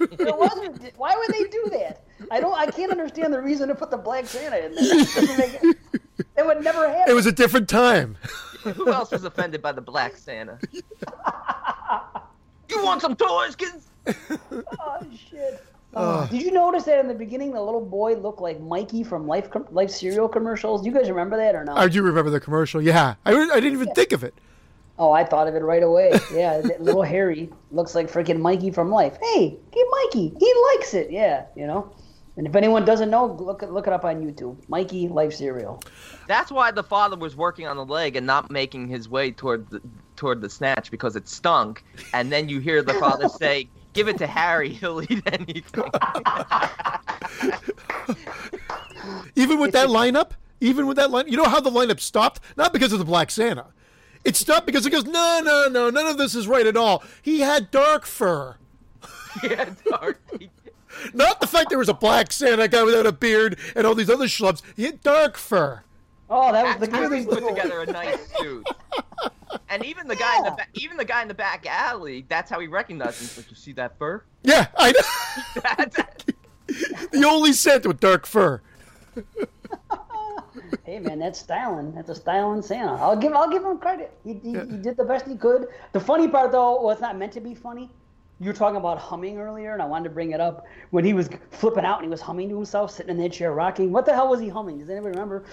It 0.00 0.36
wasn't. 0.36 0.92
Why 0.96 1.14
would 1.16 1.28
they 1.28 1.44
do 1.44 1.68
that? 1.72 2.04
I 2.30 2.40
don't. 2.40 2.54
I 2.54 2.66
can't 2.70 2.90
understand 2.90 3.32
the 3.32 3.40
reason 3.40 3.68
to 3.68 3.74
put 3.74 3.90
the 3.90 3.96
Black 3.96 4.26
Santa 4.26 4.66
in 4.66 4.74
there. 4.74 4.84
It 4.84 5.38
make 5.38 5.62
it, 5.62 5.76
it 6.36 6.46
would 6.46 6.64
never 6.64 6.88
happen. 6.88 7.10
it 7.10 7.14
was 7.14 7.26
a 7.26 7.32
different 7.32 7.68
time. 7.68 8.16
Who 8.62 8.90
else 8.90 9.10
was 9.10 9.24
offended 9.24 9.62
by 9.62 9.72
the 9.72 9.80
Black 9.82 10.16
Santa? 10.16 10.58
you 10.72 10.82
want 12.82 13.02
some 13.02 13.14
toys, 13.14 13.54
kids? 13.56 13.88
Oh 14.06 15.06
shit. 15.30 15.64
Oh, 15.96 16.26
did 16.30 16.42
you 16.42 16.50
notice 16.50 16.84
that 16.84 16.98
in 16.98 17.08
the 17.08 17.14
beginning 17.14 17.52
the 17.52 17.62
little 17.62 17.84
boy 17.84 18.14
looked 18.14 18.40
like 18.40 18.60
Mikey 18.60 19.04
from 19.04 19.26
Life 19.26 19.50
com- 19.50 19.66
Life 19.70 19.90
cereal 19.90 20.28
commercials? 20.28 20.82
Do 20.82 20.88
you 20.88 20.94
guys 20.94 21.08
remember 21.08 21.36
that 21.36 21.54
or 21.54 21.64
not? 21.64 21.78
I 21.78 21.88
do 21.88 22.02
remember 22.02 22.30
the 22.30 22.40
commercial. 22.40 22.80
Yeah, 22.82 23.14
I, 23.24 23.32
I 23.34 23.60
didn't 23.60 23.74
even 23.74 23.94
think 23.94 24.12
of 24.12 24.24
it. 24.24 24.34
Oh, 24.98 25.10
I 25.10 25.24
thought 25.24 25.48
of 25.48 25.54
it 25.54 25.62
right 25.62 25.82
away. 25.82 26.12
Yeah, 26.32 26.60
that 26.64 26.82
little 26.82 27.02
Harry 27.02 27.50
looks 27.70 27.94
like 27.94 28.10
freaking 28.10 28.40
Mikey 28.40 28.70
from 28.70 28.90
Life. 28.90 29.18
Hey, 29.20 29.56
get 29.72 29.86
Mikey. 29.90 30.34
He 30.38 30.54
likes 30.72 30.94
it. 30.94 31.10
Yeah, 31.10 31.46
you 31.56 31.66
know. 31.66 31.92
And 32.36 32.48
if 32.48 32.56
anyone 32.56 32.84
doesn't 32.84 33.10
know, 33.10 33.26
look 33.26 33.62
it 33.62 33.70
look 33.70 33.86
it 33.86 33.92
up 33.92 34.04
on 34.04 34.16
YouTube. 34.16 34.56
Mikey 34.68 35.08
Life 35.08 35.34
cereal. 35.34 35.82
That's 36.26 36.50
why 36.50 36.72
the 36.72 36.82
father 36.82 37.16
was 37.16 37.36
working 37.36 37.66
on 37.66 37.76
the 37.76 37.84
leg 37.84 38.16
and 38.16 38.26
not 38.26 38.50
making 38.50 38.88
his 38.88 39.08
way 39.08 39.30
toward 39.30 39.70
the 39.70 39.80
toward 40.16 40.40
the 40.40 40.50
snatch 40.50 40.90
because 40.90 41.16
it 41.16 41.28
stunk. 41.28 41.84
And 42.12 42.32
then 42.32 42.48
you 42.48 42.58
hear 42.58 42.82
the 42.82 42.94
father 42.94 43.28
say, 43.40 43.68
"Give 43.94 44.08
it 44.08 44.18
to 44.18 44.26
Harry. 44.26 44.68
He'll 44.80 45.02
eat 45.02 45.22
anything." 45.26 45.84
Even 49.36 49.58
with 49.58 49.72
that 49.72 49.88
lineup, 49.88 50.32
even 50.60 50.86
with 50.86 50.96
that 50.96 51.10
line, 51.10 51.28
you 51.28 51.36
know 51.36 51.44
how 51.44 51.60
the 51.60 51.70
lineup 51.70 52.00
stopped? 52.00 52.40
Not 52.56 52.72
because 52.72 52.92
of 52.92 52.98
the 52.98 53.04
Black 53.04 53.30
Santa. 53.30 53.66
It 54.24 54.36
stopped 54.36 54.66
because 54.66 54.86
it 54.86 54.90
goes, 54.90 55.04
no, 55.04 55.40
no, 55.44 55.68
no, 55.68 55.90
none 55.90 56.06
of 56.06 56.16
this 56.16 56.34
is 56.34 56.48
right 56.48 56.66
at 56.66 56.76
all. 56.76 57.02
He 57.20 57.40
had 57.40 57.70
dark 57.70 58.06
fur. 58.06 58.56
yeah, 59.42 59.68
dark. 59.90 60.20
Not 61.12 61.40
the 61.40 61.46
fact 61.46 61.68
there 61.68 61.78
was 61.78 61.90
a 61.90 61.94
Black 61.94 62.32
Santa 62.32 62.68
guy 62.68 62.82
without 62.82 63.06
a 63.06 63.12
beard 63.12 63.58
and 63.76 63.86
all 63.86 63.94
these 63.94 64.08
other 64.08 64.26
schlubs. 64.26 64.62
He 64.76 64.84
had 64.84 65.02
dark 65.02 65.36
fur. 65.36 65.83
Oh, 66.30 66.52
that 66.52 66.78
was 66.80 66.88
the 66.88 66.96
Harry 66.96 67.24
good 67.24 67.42
put 67.42 67.48
together 67.48 67.82
a 67.82 67.86
nice 67.86 68.32
suit. 68.38 68.66
And 69.68 69.84
even 69.84 70.08
the 70.08 70.16
guy 70.16 70.38
in 70.38 70.44
the 70.44 70.50
ba- 70.50 70.66
even 70.74 70.96
the 70.96 71.04
guy 71.04 71.22
in 71.22 71.28
the 71.28 71.34
back 71.34 71.64
alley, 71.66 72.24
that's 72.28 72.50
how 72.50 72.58
he 72.60 72.66
recognized 72.66 73.20
him. 73.20 73.28
He's 73.28 73.36
like, 73.38 73.50
"You 73.50 73.56
see 73.56 73.72
that 73.72 73.98
fur? 73.98 74.22
Yeah, 74.42 74.66
I 74.76 74.92
know. 74.92 75.62
That- 75.62 76.24
the 77.12 77.24
only 77.24 77.52
Santa 77.52 77.88
with 77.88 78.00
dark 78.00 78.26
fur. 78.26 78.60
Hey 80.84 80.98
man, 80.98 81.18
that's 81.18 81.38
styling. 81.38 81.94
That's 81.94 82.10
a 82.10 82.14
styling 82.14 82.62
Santa. 82.62 82.92
I'll 82.94 83.16
give 83.16 83.32
I'll 83.32 83.50
give 83.50 83.64
him 83.64 83.78
credit. 83.78 84.12
He, 84.22 84.34
he, 84.34 84.52
he 84.52 84.76
did 84.76 84.96
the 84.96 85.04
best 85.04 85.26
he 85.26 85.36
could. 85.36 85.66
The 85.92 86.00
funny 86.00 86.28
part 86.28 86.52
though, 86.52 86.80
well, 86.82 86.90
it's 86.90 87.00
not 87.00 87.16
meant 87.16 87.32
to 87.32 87.40
be 87.40 87.54
funny. 87.54 87.90
You 88.40 88.48
were 88.48 88.52
talking 88.52 88.76
about 88.76 88.98
humming 88.98 89.38
earlier, 89.38 89.72
and 89.74 89.80
I 89.80 89.86
wanted 89.86 90.04
to 90.08 90.10
bring 90.14 90.32
it 90.32 90.40
up 90.40 90.66
when 90.90 91.04
he 91.04 91.14
was 91.14 91.30
flipping 91.50 91.84
out 91.84 91.98
and 91.98 92.04
he 92.04 92.10
was 92.10 92.20
humming 92.20 92.48
to 92.48 92.56
himself, 92.56 92.90
sitting 92.90 93.10
in 93.10 93.22
that 93.22 93.32
chair 93.32 93.52
rocking. 93.54 93.92
What 93.92 94.06
the 94.06 94.12
hell 94.12 94.28
was 94.28 94.40
he 94.40 94.48
humming? 94.48 94.78
Does 94.80 94.90
anybody 94.90 95.16
remember? 95.18 95.44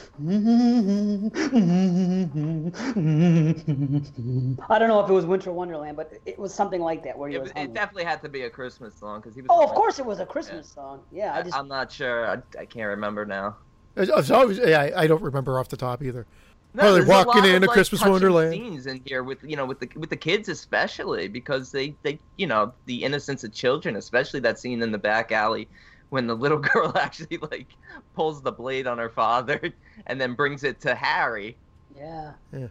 I 4.69 4.79
don't 4.79 4.87
know 4.87 4.99
if 5.03 5.09
it 5.09 5.13
was 5.13 5.25
Winter 5.25 5.51
Wonderland, 5.51 5.97
but 5.97 6.13
it 6.25 6.37
was 6.37 6.53
something 6.53 6.81
like 6.81 7.03
that 7.03 7.17
where 7.17 7.29
he 7.29 7.35
it, 7.35 7.39
was 7.39 7.49
was- 7.49 7.53
humming. 7.53 7.71
it 7.71 7.73
definitely 7.73 8.05
had 8.05 8.21
to 8.23 8.29
be 8.29 8.43
a 8.43 8.49
Christmas 8.49 8.95
song 8.95 9.19
because 9.21 9.35
he 9.35 9.41
was. 9.41 9.47
Oh, 9.51 9.63
of 9.63 9.71
course 9.71 9.99
it 9.99 10.05
was 10.05 10.19
a 10.19 10.25
Christmas 10.25 10.67
song. 10.67 11.01
Yeah, 11.11 11.35
I 11.35 11.41
just... 11.43 11.55
I'm 11.55 11.67
not 11.67 11.91
sure. 11.91 12.27
I, 12.27 12.37
I 12.59 12.65
can't 12.65 12.87
remember 12.87 13.25
now. 13.25 13.57
I, 13.97 14.01
I 14.03 14.15
was 14.45 14.57
yeah, 14.57 14.79
I- 14.81 15.03
I 15.03 15.07
don't 15.07 15.21
remember 15.21 15.59
off 15.59 15.69
the 15.69 15.77
top 15.77 16.01
either. 16.01 16.25
No, 16.73 16.83
Well, 16.83 16.93
they're 16.93 17.03
there's 17.03 17.09
a 17.09 17.25
walking 17.25 17.41
lot 17.41 17.49
in 17.49 17.55
of, 17.55 17.63
a 17.63 17.65
like, 17.67 17.73
Christmas 17.73 17.99
touching 17.99 18.11
Wonderland. 18.13 18.53
Scenes 18.53 18.87
in 18.87 19.01
here 19.05 19.23
with 19.23 19.43
you 19.43 19.55
know 19.55 19.65
with 19.65 19.79
the 19.79 19.89
with 19.95 20.09
the 20.09 20.17
kids 20.17 20.47
especially 20.49 21.27
because 21.27 21.71
they 21.71 21.93
they 22.03 22.17
you 22.37 22.47
know 22.47 22.73
the 22.85 23.03
innocence 23.03 23.43
of 23.43 23.53
children, 23.53 23.97
especially 23.97 24.39
that 24.41 24.59
scene 24.59 24.81
in 24.81 24.91
the 24.91 24.97
back 24.97 25.31
alley 25.31 25.67
when 26.09 26.27
the 26.27 26.35
little 26.35 26.59
girl 26.73 26.93
actually 26.97 27.37
like 27.51 27.67
pulls 28.15 28.41
the 28.41 28.51
blade 28.51 28.87
on 28.87 28.97
her 28.97 29.09
father 29.09 29.59
and 30.07 30.19
then 30.21 30.33
brings 30.33 30.63
it 30.63 30.79
to 30.81 30.95
Harry. 30.95 31.57
yeah. 31.97 32.31
yeah. 32.53 32.67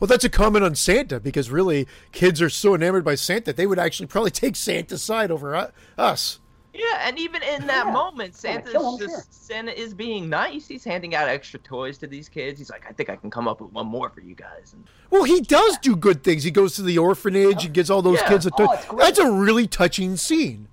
Well, 0.00 0.08
that's 0.08 0.24
a 0.24 0.30
comment 0.30 0.64
on 0.64 0.74
Santa 0.74 1.20
because 1.20 1.50
really, 1.50 1.86
kids 2.10 2.42
are 2.42 2.50
so 2.50 2.74
enamored 2.74 3.04
by 3.04 3.14
Santa 3.14 3.52
they 3.52 3.66
would 3.66 3.78
actually 3.78 4.06
probably 4.06 4.30
take 4.32 4.56
Santa's 4.56 5.02
side 5.02 5.30
over 5.30 5.54
uh, 5.54 5.70
us. 5.96 6.40
Yeah, 6.76 7.06
and 7.06 7.18
even 7.18 7.40
in 7.42 7.66
that 7.68 7.86
Yeah. 7.86 7.92
moment, 7.92 8.32
Yeah, 8.34 8.40
Santa's 8.62 8.72
just 8.72 8.98
sure. 9.00 9.22
Santa 9.30 9.80
is 9.80 9.94
being 9.94 10.28
nice. 10.28 10.66
He's 10.66 10.82
handing 10.82 11.14
out 11.14 11.28
extra 11.28 11.60
toys 11.60 11.98
to 11.98 12.08
these 12.08 12.28
kids. 12.28 12.58
He's 12.58 12.68
like, 12.70 12.84
I 12.88 12.92
think 12.92 13.08
I 13.10 13.16
can 13.16 13.30
come 13.30 13.46
up 13.46 13.60
with 13.60 13.72
one 13.72 13.86
more 13.86 14.10
for 14.10 14.20
you 14.20 14.34
guys. 14.34 14.72
And 14.72 14.84
Well, 15.10 15.22
he 15.22 15.40
does 15.40 15.78
do 15.78 15.94
good 15.94 16.24
things. 16.24 16.42
He 16.42 16.50
goes 16.50 16.74
to 16.76 16.82
the 16.82 16.98
orphanage 16.98 17.64
and 17.64 17.72
gives 17.72 17.90
all 17.90 18.02
those 18.02 18.18
Yeah. 18.20 18.28
kids 18.28 18.44
a 18.46 18.50
toy. 18.50 18.66
Oh. 18.90 18.96
That's 18.96 19.20
a 19.20 19.30
really 19.30 19.68
touching 19.68 20.16
scene. 20.16 20.66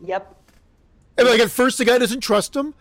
Yep. 0.00 0.34
And 1.16 1.28
like 1.28 1.38
at 1.40 1.50
first, 1.52 1.78
the 1.78 1.84
guy 1.84 1.98
doesn't 1.98 2.20
trust 2.20 2.56
him, 2.56 2.74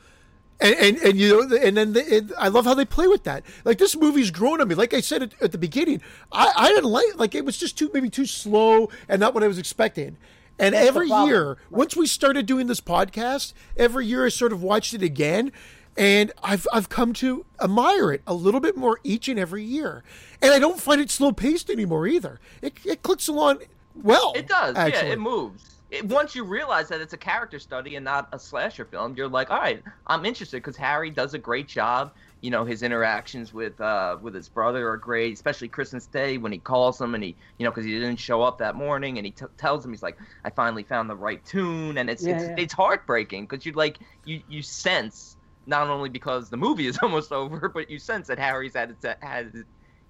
and 0.60 0.74
and, 0.76 0.98
and 0.98 1.20
you 1.20 1.30
know, 1.48 1.56
and 1.58 1.78
then 1.78 1.94
the, 1.94 2.16
it, 2.16 2.32
I 2.40 2.48
love 2.48 2.66
how 2.66 2.74
they 2.74 2.86
play 2.86 3.08
with 3.08 3.24
that. 3.26 3.44
Like 3.64 3.78
this 3.78 3.96
movie's 3.96 4.32
grown 4.32 4.60
on 4.62 4.68
me. 4.68 4.74
Like 4.74 4.96
I 4.96 5.02
said 5.02 5.22
at, 5.22 5.40
at 5.40 5.52
the 5.52 5.60
beginning, 5.60 6.02
I, 6.32 6.52
I 6.56 6.70
didn't 6.70 6.90
like 6.90 7.06
like 7.18 7.36
it 7.36 7.46
was 7.46 7.58
just 7.58 7.78
too 7.78 7.92
maybe 7.94 8.10
too 8.10 8.26
slow 8.26 8.90
and 9.08 9.20
not 9.20 9.36
what 9.36 9.44
I 9.44 9.48
was 9.48 9.60
expecting. 9.60 10.18
And 10.60 10.76
That's 10.76 10.88
every 10.88 11.08
year, 11.08 11.58
once 11.70 11.96
we 11.96 12.06
started 12.06 12.46
doing 12.46 12.68
this 12.68 12.80
podcast, 12.80 13.54
every 13.76 14.06
year 14.06 14.26
I 14.26 14.30
sort 14.30 14.54
of 14.54 14.62
watched 14.62 14.94
it 14.94 15.02
again, 15.02 15.52
and 15.98 16.32
I've 16.44 16.68
I've 16.72 16.90
come 16.90 17.14
to 17.14 17.46
admire 17.62 18.12
it 18.12 18.22
a 18.28 18.34
little 18.34 18.60
bit 18.60 18.78
more 18.78 19.00
each 19.04 19.28
and 19.28 19.40
every 19.40 19.64
year. 19.64 20.04
And 20.42 20.52
I 20.52 20.60
don't 20.60 20.80
find 20.80 21.02
it 21.02 21.10
slow 21.10 21.32
paced 21.32 21.70
anymore 21.70 22.08
either. 22.08 22.40
It 22.62 22.74
it 22.86 23.02
clicks 23.02 23.28
along 23.28 23.60
well. 23.96 24.34
it 24.36 24.48
does. 24.48 24.76
Actually. 24.76 25.08
Yeah, 25.08 25.14
it 25.14 25.20
moves. 25.20 25.70
It, 25.92 26.06
once 26.06 26.34
you 26.34 26.44
realize 26.44 26.88
that 26.90 27.02
it's 27.02 27.14
a 27.14 27.18
character 27.18 27.60
study 27.60 27.96
and 27.96 28.04
not 28.04 28.28
a 28.32 28.40
slasher 28.40 28.86
film, 28.86 29.16
you're 29.16 29.28
like, 29.28 29.52
all 29.52 29.60
right, 29.60 29.84
I'm 30.08 30.26
interested 30.26 30.58
because 30.58 30.76
Harry 30.76 31.12
does 31.12 31.36
a 31.36 31.38
great 31.38 31.68
job. 31.68 32.14
You 32.44 32.52
know, 32.52 32.66
his 32.66 32.84
interactions 32.84 33.54
with 33.54 33.80
uh, 33.82 34.18
with 34.22 34.36
his 34.36 34.50
brother 34.50 34.90
are 34.90 34.98
great, 34.98 35.34
especially 35.34 35.70
Christmas 35.70 36.06
Day 36.06 36.38
when 36.38 36.52
he 36.52 36.60
calls 36.60 37.00
him 37.00 37.16
and 37.16 37.24
he, 37.24 37.36
you 37.58 37.64
know, 37.64 37.72
because 37.72 37.86
he 37.86 37.92
didn't 37.92 38.18
show 38.18 38.42
up 38.42 38.58
that 38.60 38.76
morning 38.76 39.18
and 39.18 39.26
he 39.26 39.32
t- 39.32 39.46
tells 39.58 39.86
him 39.86 39.92
he's 39.92 40.04
like, 40.04 40.18
I 40.44 40.50
finally 40.50 40.84
found 40.84 41.10
the 41.10 41.16
right 41.16 41.44
tune, 41.46 41.98
and 41.98 42.10
it's 42.10 42.24
Yeah, 42.24 42.36
it's, 42.36 42.44
yeah. 42.50 42.56
it's 42.58 42.74
heartbreaking 42.74 43.46
because 43.46 43.66
you 43.66 43.72
like 43.72 44.00
you 44.26 44.44
you 44.50 44.62
sense 44.62 45.38
not 45.66 45.88
only 45.88 46.10
because 46.10 46.50
the 46.50 46.58
movie 46.58 46.86
is 46.86 47.00
almost 47.02 47.32
over, 47.32 47.70
but 47.70 47.90
you 47.90 47.98
sense 47.98 48.28
that 48.28 48.38
Harry's 48.40 48.76
at 48.76 48.90
its 48.90 49.06
has 49.22 49.48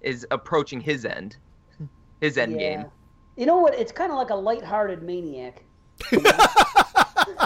is 0.00 0.26
approaching 0.30 0.80
his 0.80 1.04
end, 1.04 1.36
his 2.20 2.36
end 2.36 2.52
yeah. 2.52 2.58
game. 2.58 2.86
You 3.36 3.46
know 3.46 3.58
what? 3.58 3.74
It's 3.74 3.92
kind 3.92 4.12
of 4.12 4.18
like 4.18 4.30
a 4.30 4.34
lighthearted 4.34 5.02
maniac. 5.02 5.62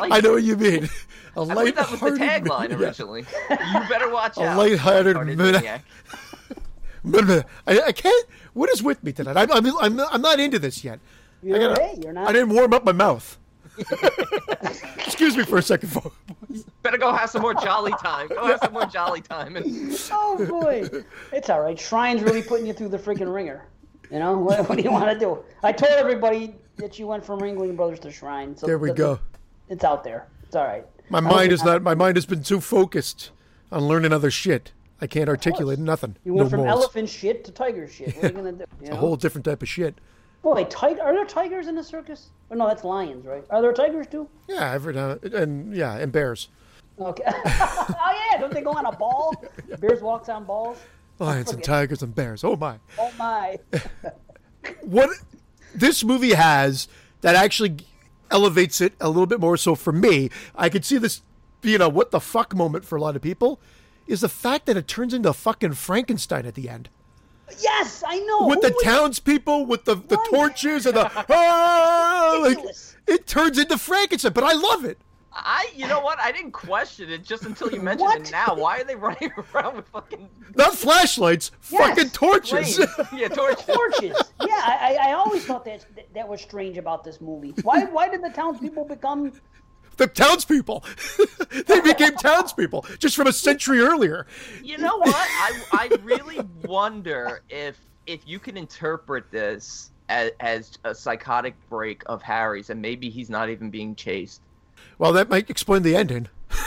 I 0.00 0.20
know 0.22 0.32
what 0.32 0.42
you 0.42 0.56
mean. 0.56 0.88
A 1.36 1.40
I 1.42 1.54
believe 1.54 1.76
that 1.76 1.90
was 1.90 2.00
the 2.00 2.10
tagline 2.10 2.70
man- 2.70 2.80
originally. 2.80 3.24
You 3.50 3.56
better 3.88 4.10
watch 4.10 4.36
A 4.38 4.42
out. 4.46 4.58
lighthearted 4.58 5.16
lighthearted 5.16 5.38
maniac. 5.38 5.84
maniac. 7.04 7.46
I, 7.66 7.80
I 7.82 7.92
can't. 7.92 8.26
What 8.54 8.68
is 8.70 8.82
with 8.82 9.02
me 9.04 9.12
tonight? 9.12 9.36
I'm, 9.36 9.50
I'm, 9.52 9.76
I'm, 9.78 10.00
I'm 10.00 10.22
not 10.22 10.40
into 10.40 10.58
this 10.58 10.82
yet. 10.84 10.98
You're, 11.42 11.56
I 11.56 11.58
gotta- 11.60 11.82
hey, 11.82 11.98
you're 12.02 12.12
not. 12.12 12.28
I 12.28 12.32
didn't 12.32 12.50
warm 12.50 12.72
up 12.74 12.84
my 12.84 12.92
mouth. 12.92 13.38
Excuse 15.06 15.36
me 15.36 15.44
for 15.44 15.58
a 15.58 15.62
second, 15.62 15.88
folks. 15.90 16.14
Better 16.82 16.98
go 16.98 17.12
have 17.12 17.30
some 17.30 17.42
more 17.42 17.54
jolly 17.54 17.92
time. 18.02 18.28
Go 18.28 18.46
have 18.46 18.60
some 18.62 18.72
more 18.72 18.84
jolly 18.86 19.20
time. 19.20 19.56
And 19.56 19.66
Oh 20.10 20.44
boy, 20.46 20.88
it's 21.32 21.48
all 21.48 21.60
right. 21.60 21.78
Shrine's 21.78 22.22
really 22.22 22.42
putting 22.42 22.66
you 22.66 22.72
through 22.72 22.88
the 22.88 22.98
freaking 22.98 23.32
ringer. 23.32 23.64
You 24.10 24.18
know 24.18 24.36
what, 24.38 24.68
what 24.68 24.76
do 24.76 24.82
you 24.84 24.90
want 24.90 25.10
to 25.12 25.18
do? 25.18 25.38
I 25.62 25.72
told 25.72 25.92
everybody 25.92 26.56
that 26.80 26.98
you 26.98 27.06
went 27.06 27.24
from 27.24 27.40
Ringling 27.40 27.76
Brothers 27.76 28.00
to 28.00 28.10
Shrine. 28.10 28.56
So 28.56 28.66
There 28.66 28.78
we 28.78 28.88
the- 28.90 28.94
go. 28.94 29.18
It's 29.68 29.84
out 29.84 30.02
there. 30.04 30.26
It's 30.42 30.56
all 30.56 30.64
right. 30.64 30.84
My 31.10 31.20
mind 31.20 31.52
is 31.52 31.62
not. 31.64 31.82
My 31.82 31.94
mind 31.94 32.16
has 32.16 32.26
been 32.26 32.42
too 32.42 32.60
focused 32.60 33.30
on 33.70 33.82
learning 33.82 34.12
other 34.12 34.30
shit. 34.30 34.72
I 35.00 35.06
can't 35.06 35.28
articulate 35.28 35.78
nothing. 35.78 36.16
You 36.24 36.34
went 36.34 36.46
no 36.46 36.50
from 36.50 36.60
morals. 36.60 36.82
elephant 36.82 37.08
shit 37.08 37.44
to 37.44 37.52
tiger 37.52 37.88
shit. 37.88 38.14
What 38.16 38.24
are 38.24 38.28
you 38.28 38.34
gonna 38.34 38.52
do? 38.52 38.64
You 38.82 38.92
A 38.92 38.96
whole 38.96 39.16
different 39.16 39.44
type 39.44 39.62
of 39.62 39.68
shit. 39.68 39.94
Boy, 40.42 40.64
tiger. 40.64 41.02
Are 41.02 41.12
there 41.14 41.24
tigers 41.24 41.68
in 41.68 41.74
the 41.74 41.84
circus? 41.84 42.30
Oh 42.50 42.54
no, 42.54 42.66
that's 42.66 42.84
lions, 42.84 43.26
right? 43.26 43.44
Are 43.50 43.62
there 43.62 43.72
tigers 43.72 44.06
too? 44.08 44.28
Yeah, 44.48 44.72
every 44.72 44.92
now 44.94 45.18
and 45.22 45.74
yeah, 45.74 45.96
and 45.96 46.10
bears. 46.12 46.48
Okay. 46.98 47.22
oh 47.28 48.28
yeah, 48.32 48.38
don't 48.38 48.52
they 48.52 48.60
go 48.62 48.72
on 48.72 48.86
a 48.86 48.92
ball? 48.92 49.34
Bears 49.80 50.02
walks 50.02 50.28
on 50.28 50.44
balls. 50.44 50.78
Lions 51.18 51.50
and 51.52 51.62
tigers 51.64 52.02
and 52.02 52.14
bears. 52.14 52.44
Oh 52.44 52.56
my. 52.56 52.78
Oh 52.98 53.10
my. 53.18 53.56
what 54.82 55.10
this 55.74 56.04
movie 56.04 56.34
has 56.34 56.88
that 57.20 57.34
actually 57.34 57.76
elevates 58.30 58.80
it 58.80 58.94
a 59.00 59.08
little 59.08 59.26
bit 59.26 59.40
more. 59.40 59.56
So 59.56 59.74
for 59.74 59.92
me, 59.92 60.30
I 60.54 60.68
could 60.68 60.84
see 60.84 60.98
this 60.98 61.22
being 61.60 61.80
a 61.80 61.88
what 61.88 62.10
the 62.10 62.20
fuck 62.20 62.54
moment 62.54 62.84
for 62.84 62.96
a 62.96 63.00
lot 63.00 63.16
of 63.16 63.22
people 63.22 63.60
is 64.06 64.22
the 64.22 64.28
fact 64.28 64.66
that 64.66 64.76
it 64.76 64.88
turns 64.88 65.12
into 65.14 65.32
fucking 65.32 65.74
Frankenstein 65.74 66.46
at 66.46 66.54
the 66.54 66.68
end. 66.68 66.88
Yes, 67.60 68.02
I 68.06 68.18
know. 68.20 68.46
with 68.46 68.62
Who 68.62 68.68
the 68.70 68.80
townspeople, 68.84 69.66
with 69.66 69.84
the, 69.84 69.96
the 69.96 70.16
Right. 70.16 70.26
torches 70.30 70.86
and 70.86 70.96
the 70.96 71.10
ah, 71.30 72.38
like 72.42 72.58
it 73.06 73.26
turns 73.26 73.58
into 73.58 73.76
Frankenstein. 73.76 74.32
But 74.32 74.44
I 74.44 74.52
love 74.52 74.84
it. 74.84 74.98
I, 75.32 75.68
you 75.76 75.86
know 75.86 76.00
what? 76.00 76.18
I 76.18 76.32
didn't 76.32 76.50
question 76.52 77.08
it 77.10 77.22
just 77.22 77.44
until 77.44 77.70
you 77.70 77.80
mentioned 77.80 78.06
What? 78.08 78.20
it 78.20 78.32
now. 78.32 78.54
Why 78.56 78.80
are 78.80 78.84
they 78.84 78.94
running 79.08 79.30
around 79.54 79.76
with 79.76 79.86
fucking 79.88 80.28
Not 80.56 80.74
flashlights, 80.74 81.52
Yes, 81.70 81.88
fucking 81.88 82.10
torches. 82.10 82.76
flames? 82.76 83.08
yeah, 83.16 83.28
torches. 83.28 83.64
torches. 83.66 84.16
Yeah, 84.44 84.54
I, 84.54 84.96
I 84.98 85.10
I 85.10 85.12
always 85.12 85.44
thought 85.44 85.64
that 85.66 85.84
that 86.14 86.28
was 86.28 86.40
strange 86.40 86.78
about 86.78 87.04
this 87.04 87.20
movie. 87.20 87.54
Why 87.62 87.84
why 87.84 88.08
did 88.08 88.22
the 88.24 88.30
townspeople 88.30 88.84
become? 88.86 89.32
the 89.96 90.06
townspeople. 90.06 90.82
they 91.66 91.80
became 91.82 92.14
townspeople 92.16 92.86
just 92.98 93.14
from 93.14 93.26
a 93.26 93.32
century 93.32 93.80
earlier. 93.80 94.26
You 94.62 94.78
know 94.78 94.96
what? 94.96 95.14
I, 95.14 95.52
I 95.72 95.96
really 96.02 96.40
wonder 96.64 97.42
if 97.50 97.76
if 98.06 98.20
you 98.26 98.38
can 98.38 98.56
interpret 98.56 99.30
this 99.30 99.90
as, 100.08 100.32
as 100.40 100.78
a 100.84 100.94
psychotic 100.94 101.54
break 101.68 102.02
of 102.06 102.22
Harry's, 102.22 102.70
and 102.70 102.80
maybe 102.82 103.10
he's 103.10 103.30
not 103.30 103.48
even 103.50 103.70
being 103.70 103.94
chased. 103.94 104.40
Well, 105.00 105.14
that 105.14 105.30
might 105.30 105.48
explain 105.48 105.82
the 105.82 105.96
ending. 105.96 106.28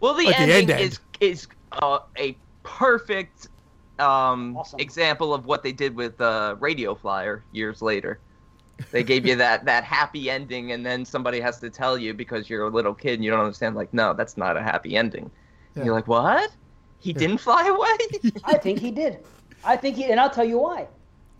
Well, 0.00 0.12
the 0.12 0.24
Like 0.26 0.36
the 0.36 0.42
ending 0.42 0.76
end 0.76 0.80
is 0.82 1.00
is 1.20 1.46
uh, 1.72 2.00
a 2.18 2.36
perfect 2.62 3.48
um, 3.98 4.54
Awesome. 4.54 4.78
example 4.78 5.32
of 5.32 5.46
what 5.46 5.62
they 5.62 5.72
did 5.72 5.96
with 5.96 6.20
uh, 6.20 6.56
Radio 6.60 6.94
Flyer 6.94 7.42
years 7.52 7.80
later. 7.80 8.18
They 8.90 9.02
gave 9.02 9.24
you 9.24 9.34
that 9.36 9.64
that 9.70 9.82
happy 9.82 10.28
ending, 10.28 10.72
and 10.72 10.84
then 10.84 11.06
somebody 11.06 11.40
has 11.40 11.58
to 11.60 11.70
tell 11.70 11.96
you 11.96 12.12
because 12.12 12.50
you're 12.50 12.66
a 12.66 12.68
little 12.68 12.92
kid 12.92 13.14
and 13.14 13.24
you 13.24 13.30
don't 13.30 13.40
understand. 13.40 13.76
Like, 13.76 13.94
no, 13.94 14.12
that's 14.12 14.36
not 14.36 14.58
a 14.58 14.62
happy 14.62 14.94
ending. 14.94 15.30
Yeah. 15.30 15.76
And 15.76 15.86
you're 15.86 15.94
like, 15.94 16.08
what? 16.08 16.50
He 16.98 17.14
didn't 17.14 17.38
fly 17.38 17.66
away. 17.66 18.32
I 18.44 18.58
think 18.58 18.80
he 18.80 18.90
did. 18.90 19.24
I 19.64 19.74
think 19.74 19.96
he, 19.96 20.04
and 20.04 20.20
I'll 20.20 20.28
tell 20.28 20.44
you 20.44 20.58
why. 20.58 20.86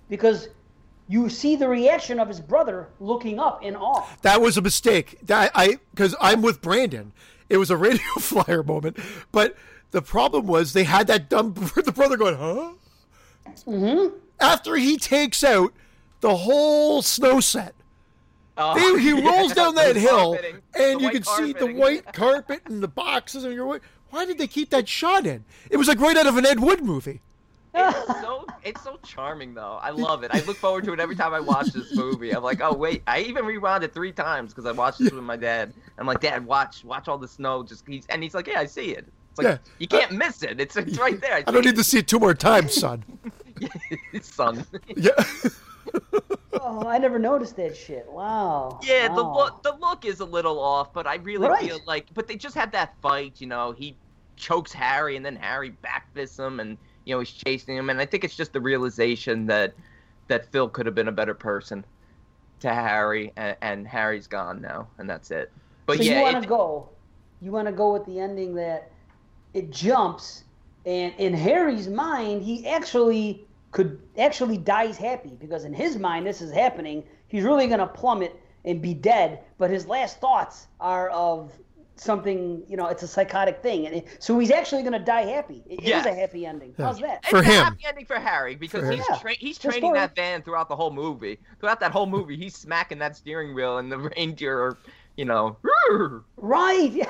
Because 0.09 0.49
you 1.09 1.29
see 1.29 1.57
the 1.57 1.69
reaction 1.69 2.19
of 2.19 2.29
his 2.29 2.41
brother 2.41 2.89
looking 3.01 3.39
up 3.39 3.63
in 3.63 3.77
awe. 3.77 4.07
That 4.23 4.41
was 4.41 4.57
a 4.57 4.63
mistake. 4.63 5.19
That 5.25 5.53
I 5.55 5.79
because 5.91 6.15
I'm 6.21 6.43
with 6.43 6.63
Brandon. 6.63 7.13
It 7.49 7.59
was 7.59 7.71
a 7.71 7.77
radio 7.77 8.03
flyer 8.19 8.63
moment, 8.63 8.99
but 9.33 9.57
the 9.91 10.03
problem 10.03 10.47
was 10.47 10.73
they 10.73 10.85
had 10.85 11.07
that 11.09 11.29
dumb 11.29 11.55
the 11.77 11.93
brother 11.93 12.17
going, 12.17 12.37
huh? 12.37 12.73
Mm-hmm. 13.67 14.17
After 14.41 14.77
he 14.77 14.97
takes 14.97 15.45
out 15.45 15.73
the 16.21 16.35
whole 16.35 17.03
snow 17.03 17.41
set. 17.41 17.75
Oh, 18.57 18.97
He, 18.97 19.11
he 19.11 19.19
yeah, 19.23 19.29
rolls 19.29 19.53
down 19.53 19.75
that 19.75 19.95
the 19.95 20.01
hill, 20.01 20.35
carpeting, 20.35 20.63
and 20.75 20.97
the 20.97 21.01
you 21.01 21.07
white 21.07 21.13
can 21.13 21.23
see 21.25 21.53
the 21.53 21.75
white 21.75 22.13
carpet 22.13 22.63
and 22.67 22.83
the 22.83 22.89
boxes, 22.89 23.45
and 23.45 23.53
you're 23.53 23.81
why 24.11 24.25
did 24.25 24.39
they 24.39 24.47
keep 24.47 24.71
that 24.71 24.89
shot 24.89 25.27
in? 25.27 25.45
It 25.71 25.77
was 25.77 25.89
like 25.89 25.99
right 25.99 26.17
out 26.17 26.29
of 26.29 26.37
an 26.37 26.47
Ed 26.47 26.61
Wood 26.61 26.85
movie. 26.85 27.21
It's 27.75 28.07
so 28.21 28.47
it's 28.63 28.83
so 28.83 28.99
charming 29.05 29.55
though. 29.55 29.79
I 29.83 29.91
love 29.91 30.23
it. 30.23 30.31
I 30.33 30.41
look 30.45 30.57
forward 30.57 30.85
to 30.85 30.93
it 30.93 31.01
every 31.01 31.17
time 31.17 31.35
I 31.35 31.41
watch 31.41 31.73
this 31.73 31.95
movie. 31.95 32.31
I'm 32.31 32.43
like, 32.43 32.61
oh 32.63 32.73
wait, 32.75 33.03
I 33.07 33.21
even 33.21 33.45
rewound 33.45 33.85
it 33.85 33.93
three 33.93 34.13
times 34.13 34.53
because 34.53 34.67
I 34.67 34.73
watched 34.73 34.99
this 35.01 35.11
with 35.13 35.25
my 35.25 35.37
dad. 35.37 35.73
I'm 35.99 36.07
like, 36.07 36.21
Dad, 36.21 36.45
watch, 36.47 36.85
watch 36.85 37.09
all 37.09 37.19
the 37.19 37.29
snow. 37.29 37.63
Just 37.63 37.85
he's 37.87 38.07
and 38.07 38.23
he's 38.23 38.35
like, 38.35 38.47
yeah, 38.47 38.61
I 38.61 38.67
see 38.67 38.91
it. 38.93 39.07
It's 39.31 39.39
like 39.39 39.47
Yeah. 39.47 39.59
you 39.79 39.89
can't 39.89 40.13
miss 40.13 40.43
it. 40.43 40.61
It's 40.61 40.77
it's 40.77 40.99
right 40.99 41.21
there. 41.21 41.37
I 41.47 41.51
don't 41.51 41.65
need 41.65 41.77
to 41.77 41.85
see 41.85 41.99
it 41.99 42.07
two 42.09 42.19
more 42.21 42.35
times, 42.35 42.75
son. 42.75 43.05
son. 44.23 44.65
Yeah. 44.97 45.11
Oh, 46.61 46.87
I 46.87 46.99
never 46.99 47.19
noticed 47.19 47.57
that 47.57 47.77
shit. 47.77 48.07
Wow. 48.11 48.79
Yeah, 48.83 49.09
the 49.09 49.23
look 49.23 49.63
the 49.63 49.77
look 49.81 50.05
is 50.05 50.21
a 50.21 50.25
little 50.25 50.59
off, 50.61 50.93
but 50.93 51.07
I 51.07 51.17
really 51.17 51.49
Right. 51.49 51.65
feel 51.65 51.81
like 51.87 52.07
but 52.15 52.29
they 52.29 52.37
just 52.37 52.55
had 52.55 52.73
that 52.73 52.95
fight, 53.03 53.41
you 53.41 53.47
know, 53.47 53.73
he 53.73 53.97
chokes 54.37 54.73
Harry 54.73 55.17
and 55.17 55.25
then 55.27 55.37
Harry 55.37 55.77
backfists 55.85 56.39
him 56.45 56.61
and 56.61 56.79
you 57.05 57.15
know 57.15 57.21
he's 57.21 57.31
chasing 57.31 57.77
him 57.77 57.91
and 57.91 58.01
I 58.01 58.07
think 58.07 58.25
it's 58.25 58.37
just 58.37 58.53
the 58.53 58.61
realization 58.61 59.47
that 59.47 59.75
that 60.29 60.51
Phil 60.51 60.69
could 60.69 60.87
have 60.87 60.95
been 60.95 61.09
a 61.09 61.13
better 61.13 61.35
person 61.35 61.85
to 62.61 62.73
Harry 62.73 63.33
and, 63.37 63.57
and 63.61 63.87
Harry's 63.89 64.27
gone 64.27 64.61
now 64.61 64.89
and 64.99 65.09
that's 65.09 65.31
it. 65.31 65.51
But 65.87 65.99
so 65.99 66.03
yeah, 66.03 66.19
you 66.19 66.23
want 66.23 66.43
to 66.43 66.49
go? 66.49 66.89
You 67.41 67.53
want 67.53 67.69
to 67.69 67.73
go 67.73 67.93
with 67.93 68.07
the 68.07 68.19
ending 68.19 68.55
that 68.55 68.91
it 69.53 69.71
jumps, 69.71 70.45
and 70.87 71.13
in 71.19 71.35
Harry's 71.35 71.89
mind, 71.89 72.43
he 72.43 72.67
actually 72.67 73.47
could 73.71 74.01
actually 74.19 74.57
dies 74.57 74.97
happy 74.97 75.31
because 75.39 75.65
in 75.65 75.73
his 75.73 75.97
mind, 75.97 76.27
this 76.27 76.41
is 76.41 76.53
happening. 76.53 77.05
He's 77.29 77.45
really 77.45 77.67
gonna 77.67 77.87
plummet 77.87 78.41
and 78.65 78.81
be 78.81 78.95
dead, 78.95 79.41
but 79.59 79.71
his 79.71 79.87
last 79.87 80.21
thoughts 80.21 80.69
are 80.81 81.11
of 81.11 81.53
something. 81.97 82.63
You 82.69 82.77
know, 82.77 82.87
it's 82.89 83.03
a 83.03 83.09
psychotic 83.09 83.63
thing, 83.63 83.87
and 83.87 83.97
it, 83.97 84.17
so 84.19 84.39
he's 84.39 84.51
actually 84.51 84.83
gonna 84.83 84.99
die 85.05 85.23
happy. 85.23 85.63
It 85.69 85.81
is 85.83 85.89
Yes. 85.89 86.07
a 86.07 86.15
happy 86.15 86.47
ending. 86.47 86.75
How's 86.79 87.01
that? 87.01 87.25
For 87.27 87.39
it's 87.39 87.49
a 87.49 87.53
him. 87.53 87.65
happy 87.65 87.85
ending 87.87 88.05
for 88.07 88.19
Harry 88.19 88.55
because 88.57 88.81
For 88.81 88.91
he's 88.93 89.07
tra- 89.21 89.35
he's 89.35 89.59
True 89.59 89.71
training 89.71 89.93
that 89.95 90.15
van 90.17 90.43
throughout 90.43 90.69
the 90.69 90.77
whole 90.77 90.91
movie. 90.93 91.39
Throughout 91.61 91.81
that 91.81 91.93
whole 91.93 92.07
movie, 92.07 92.37
he's 92.37 92.55
smacking 92.57 92.99
that 92.99 93.17
steering 93.17 93.55
wheel 93.55 93.79
and 93.79 93.91
the 93.93 93.99
reindeer 94.17 94.59
are, 94.59 94.77
you 95.17 95.25
know, 95.25 95.57
Right. 96.37 96.93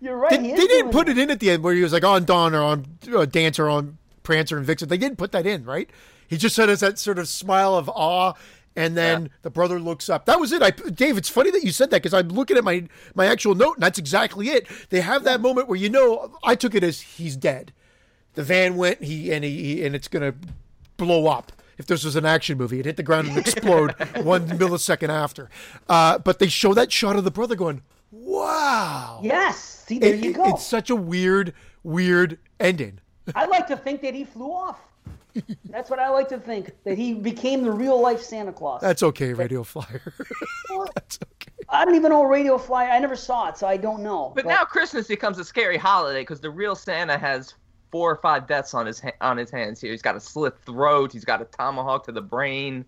You're 0.00 0.16
right. 0.16 0.30
They, 0.30 0.50
they 0.50 0.66
didn't 0.66 0.90
put 0.92 1.06
that. 1.06 1.16
it 1.16 1.18
in 1.22 1.30
at 1.30 1.40
the 1.40 1.50
end 1.50 1.62
where 1.62 1.74
he 1.74 1.82
was 1.82 1.92
like 1.92 2.04
on 2.04 2.24
Dawn 2.24 2.54
or 2.54 2.62
on 2.62 2.86
uh, 3.14 3.24
Dancer 3.24 3.68
on 3.68 3.98
Prancer 4.22 4.56
and 4.56 4.66
Vixen. 4.66 4.88
They 4.88 4.98
didn't 4.98 5.18
put 5.18 5.32
that 5.32 5.46
in, 5.46 5.64
right? 5.64 5.88
He 6.28 6.36
just 6.36 6.54
said 6.56 6.68
us 6.68 6.80
that 6.80 6.98
sort 6.98 7.18
of 7.18 7.28
smile 7.28 7.74
of 7.74 7.88
awe, 7.88 8.32
and 8.76 8.96
then 8.96 9.22
Yeah. 9.22 9.28
the 9.42 9.50
brother 9.50 9.78
looks 9.80 10.08
up. 10.08 10.26
That 10.26 10.40
was 10.40 10.52
it. 10.52 10.62
I, 10.62 10.70
Dave, 10.70 11.16
it's 11.16 11.28
funny 11.28 11.50
that 11.50 11.62
you 11.64 11.72
said 11.72 11.90
that 11.90 12.02
because 12.02 12.14
I'm 12.14 12.28
looking 12.28 12.56
at 12.56 12.64
my 12.64 12.86
my 13.14 13.26
actual 13.26 13.54
note, 13.54 13.76
and 13.76 13.82
that's 13.82 13.98
exactly 13.98 14.48
it. 14.48 14.66
They 14.90 15.00
have 15.00 15.24
that 15.24 15.40
moment 15.40 15.68
where 15.68 15.78
you 15.78 15.88
know 15.90 16.32
I 16.42 16.54
took 16.54 16.74
it 16.74 16.82
as 16.84 17.00
he's 17.00 17.36
dead. 17.36 17.72
The 18.34 18.42
van 18.42 18.76
went, 18.76 19.02
he 19.02 19.32
and 19.32 19.44
he, 19.44 19.84
and 19.84 19.94
it's 19.94 20.08
gonna 20.08 20.34
blow 20.96 21.26
up. 21.28 21.52
If 21.78 21.86
this 21.86 22.04
was 22.04 22.14
an 22.16 22.24
action 22.24 22.56
movie, 22.58 22.78
it 22.80 22.84
hit 22.86 22.96
the 22.96 23.02
ground 23.02 23.28
and 23.28 23.36
explode 23.38 23.92
one 24.24 24.46
millisecond 24.48 25.08
after. 25.08 25.50
Uh, 25.88 26.18
but 26.18 26.38
they 26.38 26.46
show 26.48 26.72
that 26.74 26.90
shot 26.92 27.16
of 27.16 27.24
the 27.24 27.30
brother 27.32 27.54
going, 27.56 27.82
"Wow!" 28.12 29.20
Yes. 29.22 29.84
See, 29.86 29.98
there 29.98 30.14
It- 30.14 30.24
you 30.24 30.32
go. 30.32 30.44
It's 30.54 30.64
such 30.66 30.90
a 30.90 30.96
weird, 30.96 31.52
weird 31.82 32.38
ending. 32.60 33.00
I 33.34 33.46
like 33.46 33.66
to 33.68 33.76
think 33.76 34.02
that 34.02 34.14
he 34.14 34.24
flew 34.24 34.52
off. 34.52 34.78
That's 35.68 35.90
what 35.90 35.98
I 35.98 36.08
like 36.10 36.28
to 36.28 36.38
think. 36.38 36.70
That 36.84 36.96
he 36.96 37.14
became 37.14 37.62
the 37.62 37.70
real 37.70 38.00
life 38.00 38.20
Santa 38.20 38.52
Claus. 38.52 38.80
That's 38.80 39.02
okay, 39.02 39.32
Radio 39.32 39.62
Flyer. 39.62 40.02
That's 40.94 41.18
okay. 41.22 41.52
I 41.68 41.84
don't 41.84 41.94
even 41.94 42.10
know 42.10 42.24
Radio 42.24 42.58
Flyer. 42.58 42.90
I 42.90 42.98
never 42.98 43.16
saw 43.16 43.48
it, 43.48 43.58
so 43.58 43.66
I 43.66 43.76
don't 43.76 44.02
know. 44.02 44.32
But 44.34 44.46
now 44.46 44.64
Christmas 44.64 45.08
becomes 45.08 45.38
a 45.38 45.44
scary 45.44 45.76
holiday 45.76 46.22
because 46.22 46.40
the 46.40 46.50
real 46.50 46.74
Santa 46.74 47.18
has 47.18 47.54
four 47.90 48.10
or 48.10 48.16
five 48.16 48.46
deaths 48.46 48.74
on 48.74 48.86
his 48.86 49.00
ha- 49.00 49.12
on 49.20 49.36
his 49.36 49.50
hands 49.50 49.80
here. 49.80 49.90
He's 49.90 50.02
got 50.02 50.16
a 50.16 50.20
slit 50.20 50.58
throat. 50.66 51.12
He's 51.12 51.24
got 51.24 51.40
a 51.40 51.44
tomahawk 51.46 52.04
to 52.06 52.12
the 52.12 52.22
brain. 52.22 52.84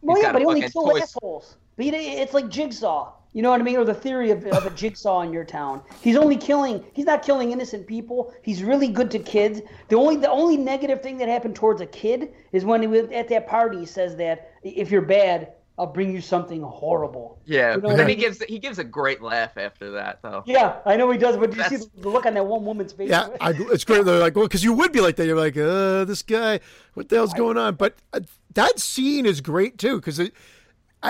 well, 0.00 0.16
he's 0.16 0.22
yeah, 0.22 0.28
got 0.28 0.32
but 0.32 0.40
he 0.40 0.46
only 0.46 0.60
fucking 0.62 0.72
killed 0.72 1.00
assholes. 1.00 1.56
But 1.76 1.84
he, 1.84 1.90
it's 1.90 2.34
like 2.34 2.48
Jigsaw. 2.48 3.12
You 3.36 3.42
know 3.42 3.50
what 3.50 3.60
I 3.60 3.64
mean? 3.64 3.76
Or 3.76 3.84
the 3.84 3.92
theory 3.92 4.30
of, 4.30 4.46
of 4.46 4.64
a 4.64 4.70
jigsaw 4.70 5.20
in 5.20 5.30
your 5.30 5.44
town. 5.44 5.82
He's 6.00 6.16
only 6.16 6.38
killing. 6.38 6.82
He's 6.94 7.04
not 7.04 7.22
killing 7.22 7.52
innocent 7.52 7.86
people. 7.86 8.32
He's 8.40 8.62
really 8.62 8.88
good 8.88 9.10
to 9.10 9.18
kids. 9.18 9.60
The 9.88 9.96
only 9.96 10.16
the 10.16 10.30
only 10.30 10.56
negative 10.56 11.02
thing 11.02 11.18
that 11.18 11.28
happened 11.28 11.54
towards 11.54 11.82
a 11.82 11.86
kid 11.86 12.32
is 12.52 12.64
when 12.64 12.80
he 12.80 12.86
was 12.86 13.10
at 13.10 13.28
that 13.28 13.46
party. 13.46 13.80
He 13.80 13.84
says 13.84 14.16
that 14.16 14.52
if 14.62 14.90
you're 14.90 15.02
bad, 15.02 15.52
I'll 15.78 15.86
bring 15.86 16.14
you 16.14 16.22
something 16.22 16.62
horrible. 16.62 17.38
Yeah, 17.44 17.72
You 17.72 17.76
know 17.76 17.80
but 17.82 17.82
what 17.88 17.92
I 17.92 17.96
then 18.04 18.08
he 18.08 18.14
gives 18.14 18.42
he 18.42 18.58
gives 18.58 18.78
a 18.78 18.84
great 18.84 19.20
laugh 19.20 19.58
after 19.58 19.90
that 19.90 20.22
though. 20.22 20.42
Yeah, 20.46 20.78
I 20.86 20.96
know 20.96 21.10
he 21.10 21.18
does. 21.18 21.36
But 21.36 21.50
do 21.50 21.58
you 21.58 21.64
see 21.64 21.86
the 21.98 22.08
look 22.08 22.24
on 22.24 22.32
that 22.32 22.46
one 22.46 22.64
woman's 22.64 22.94
face? 22.94 23.10
Yeah, 23.10 23.28
I, 23.38 23.50
it's 23.50 23.84
great. 23.84 24.06
They're 24.06 24.18
like, 24.18 24.34
well, 24.34 24.46
because 24.46 24.64
you 24.64 24.72
would 24.72 24.92
be 24.92 25.02
like 25.02 25.16
that. 25.16 25.26
You're 25.26 25.36
like, 25.38 25.58
uh, 25.58 26.06
this 26.06 26.22
guy, 26.22 26.60
what 26.94 27.10
the 27.10 27.16
hell's 27.16 27.34
going 27.34 27.58
on? 27.58 27.74
But 27.74 27.96
uh, 28.14 28.20
that 28.54 28.78
scene 28.78 29.26
is 29.26 29.42
great 29.42 29.76
too, 29.76 29.96
because 29.96 30.18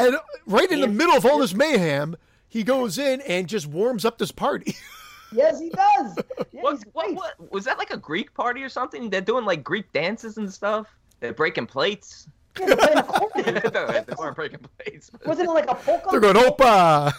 it, 0.04 0.14
I, 0.14 0.18
right 0.46 0.70
in 0.70 0.80
the 0.80 0.88
middle 0.88 1.16
of 1.16 1.24
all 1.26 1.38
this 1.38 1.54
mayhem, 1.54 2.16
he 2.48 2.62
goes 2.64 2.98
in 2.98 3.20
and 3.22 3.48
just 3.48 3.66
warms 3.66 4.04
up 4.04 4.18
this 4.18 4.32
party. 4.32 4.76
yes, 5.32 5.60
he 5.60 5.70
does. 5.70 6.18
Yeah, 6.52 6.62
What, 6.62 6.76
he's 6.76 6.84
what 6.92 7.06
great. 7.06 7.16
what 7.16 7.52
was 7.52 7.64
that 7.66 7.76
like 7.78 7.90
a 7.90 7.96
Greek 7.98 8.32
party 8.34 8.62
or 8.62 8.68
something? 8.68 9.10
They're 9.10 9.20
doing 9.20 9.44
like 9.44 9.62
Greek 9.62 9.92
dances 9.92 10.36
and 10.38 10.50
stuff. 10.52 10.86
They're 11.20 11.34
breaking 11.34 11.66
plates. 11.66 12.28
Yeah, 12.58 12.66
they're 12.66 12.76
playing 12.76 12.98
accordion. 12.98 13.54
no, 13.74 13.86
they 13.86 14.14
weren't 14.18 14.36
breaking 14.36 14.60
plates. 14.78 15.10
Wasn't 15.26 15.48
it 15.48 15.52
like 15.52 15.70
a 15.70 15.74
polka? 15.74 16.08
They're 16.10 16.20
going, 16.20 16.36
Opa! 16.36 17.12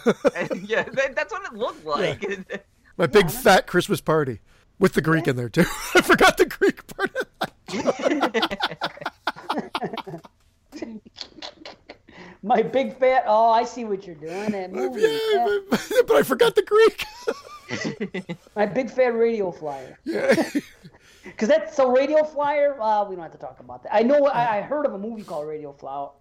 yeah, 0.68 0.82
that, 0.82 1.14
that's 1.14 1.32
what 1.32 1.44
it 1.44 1.52
looked 1.56 1.84
like. 1.84 2.24
My 2.96 3.06
big 3.06 3.30
fat 3.30 3.68
Christmas 3.68 4.00
party 4.00 4.40
with 4.80 4.94
the 4.94 5.00
Greek 5.02 5.28
in 5.28 5.36
there 5.36 5.48
too. 5.48 5.64
I 5.94 6.00
forgot 6.00 6.36
the 6.38 6.46
Greek 6.46 6.84
part. 6.88 7.12
My 12.48 12.62
big 12.62 12.96
fat. 12.96 13.24
Oh, 13.26 13.50
I 13.50 13.64
see 13.64 13.84
what 13.84 14.06
you're 14.06 14.16
doing. 14.16 14.52
That 14.52 14.72
movie. 14.72 15.02
yeah, 15.02 15.58
but, 15.68 15.86
but 16.06 16.16
I 16.16 16.22
forgot 16.22 16.54
the 16.54 16.62
Greek. 16.62 17.04
My 18.56 18.64
big 18.64 18.90
fat 18.90 19.14
radio 19.14 19.50
flyer. 19.52 19.98
yeah. 20.04 20.50
Because 21.24 21.48
that's 21.48 21.76
so 21.76 21.90
radio 21.90 22.24
flyer. 22.24 22.80
Uh, 22.80 23.04
we 23.04 23.14
don't 23.14 23.22
have 23.22 23.32
to 23.32 23.38
talk 23.38 23.60
about 23.60 23.82
that. 23.82 23.94
I 23.94 24.02
know. 24.02 24.28
I, 24.28 24.58
I 24.58 24.60
heard 24.62 24.86
of 24.86 24.94
a 24.94 24.98
movie 24.98 25.22
called 25.22 25.46
Radio 25.46 25.74
Flower. 25.74 26.12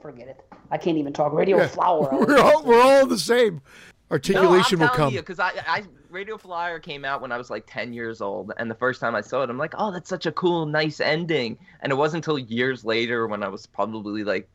Forget 0.00 0.26
it. 0.26 0.42
I 0.70 0.78
can't 0.78 0.96
even 0.96 1.12
talk. 1.12 1.34
Radio 1.34 1.68
Flower. 1.68 2.08
We're 2.26 2.38
all 2.38 2.64
we're 2.64 2.80
all 2.80 3.06
the 3.06 3.18
same. 3.18 3.56
No, 3.56 3.60
I'm 3.60 4.12
Articulation 4.12 4.78
will 4.78 4.88
come. 4.88 5.12
you 5.12 5.20
because 5.20 5.38
I 5.38 5.52
I 5.66 5.84
Radio 6.08 6.38
Flyer 6.38 6.78
came 6.78 7.04
out 7.04 7.20
when 7.20 7.30
I 7.30 7.36
was 7.36 7.50
like 7.50 7.64
10 7.66 7.92
years 7.92 8.22
old, 8.22 8.52
and 8.56 8.70
the 8.70 8.74
first 8.74 9.02
time 9.02 9.14
I 9.14 9.20
saw 9.20 9.42
it, 9.42 9.50
I'm 9.50 9.58
like, 9.58 9.74
oh, 9.76 9.92
that's 9.92 10.08
such 10.08 10.24
a 10.24 10.32
cool, 10.32 10.64
nice 10.64 10.98
ending. 10.98 11.58
And 11.80 11.92
it 11.92 11.96
wasn't 11.96 12.24
until 12.24 12.38
years 12.38 12.86
later, 12.86 13.26
when 13.26 13.42
I 13.42 13.48
was 13.48 13.66
probably 13.66 14.24
like 14.24 14.48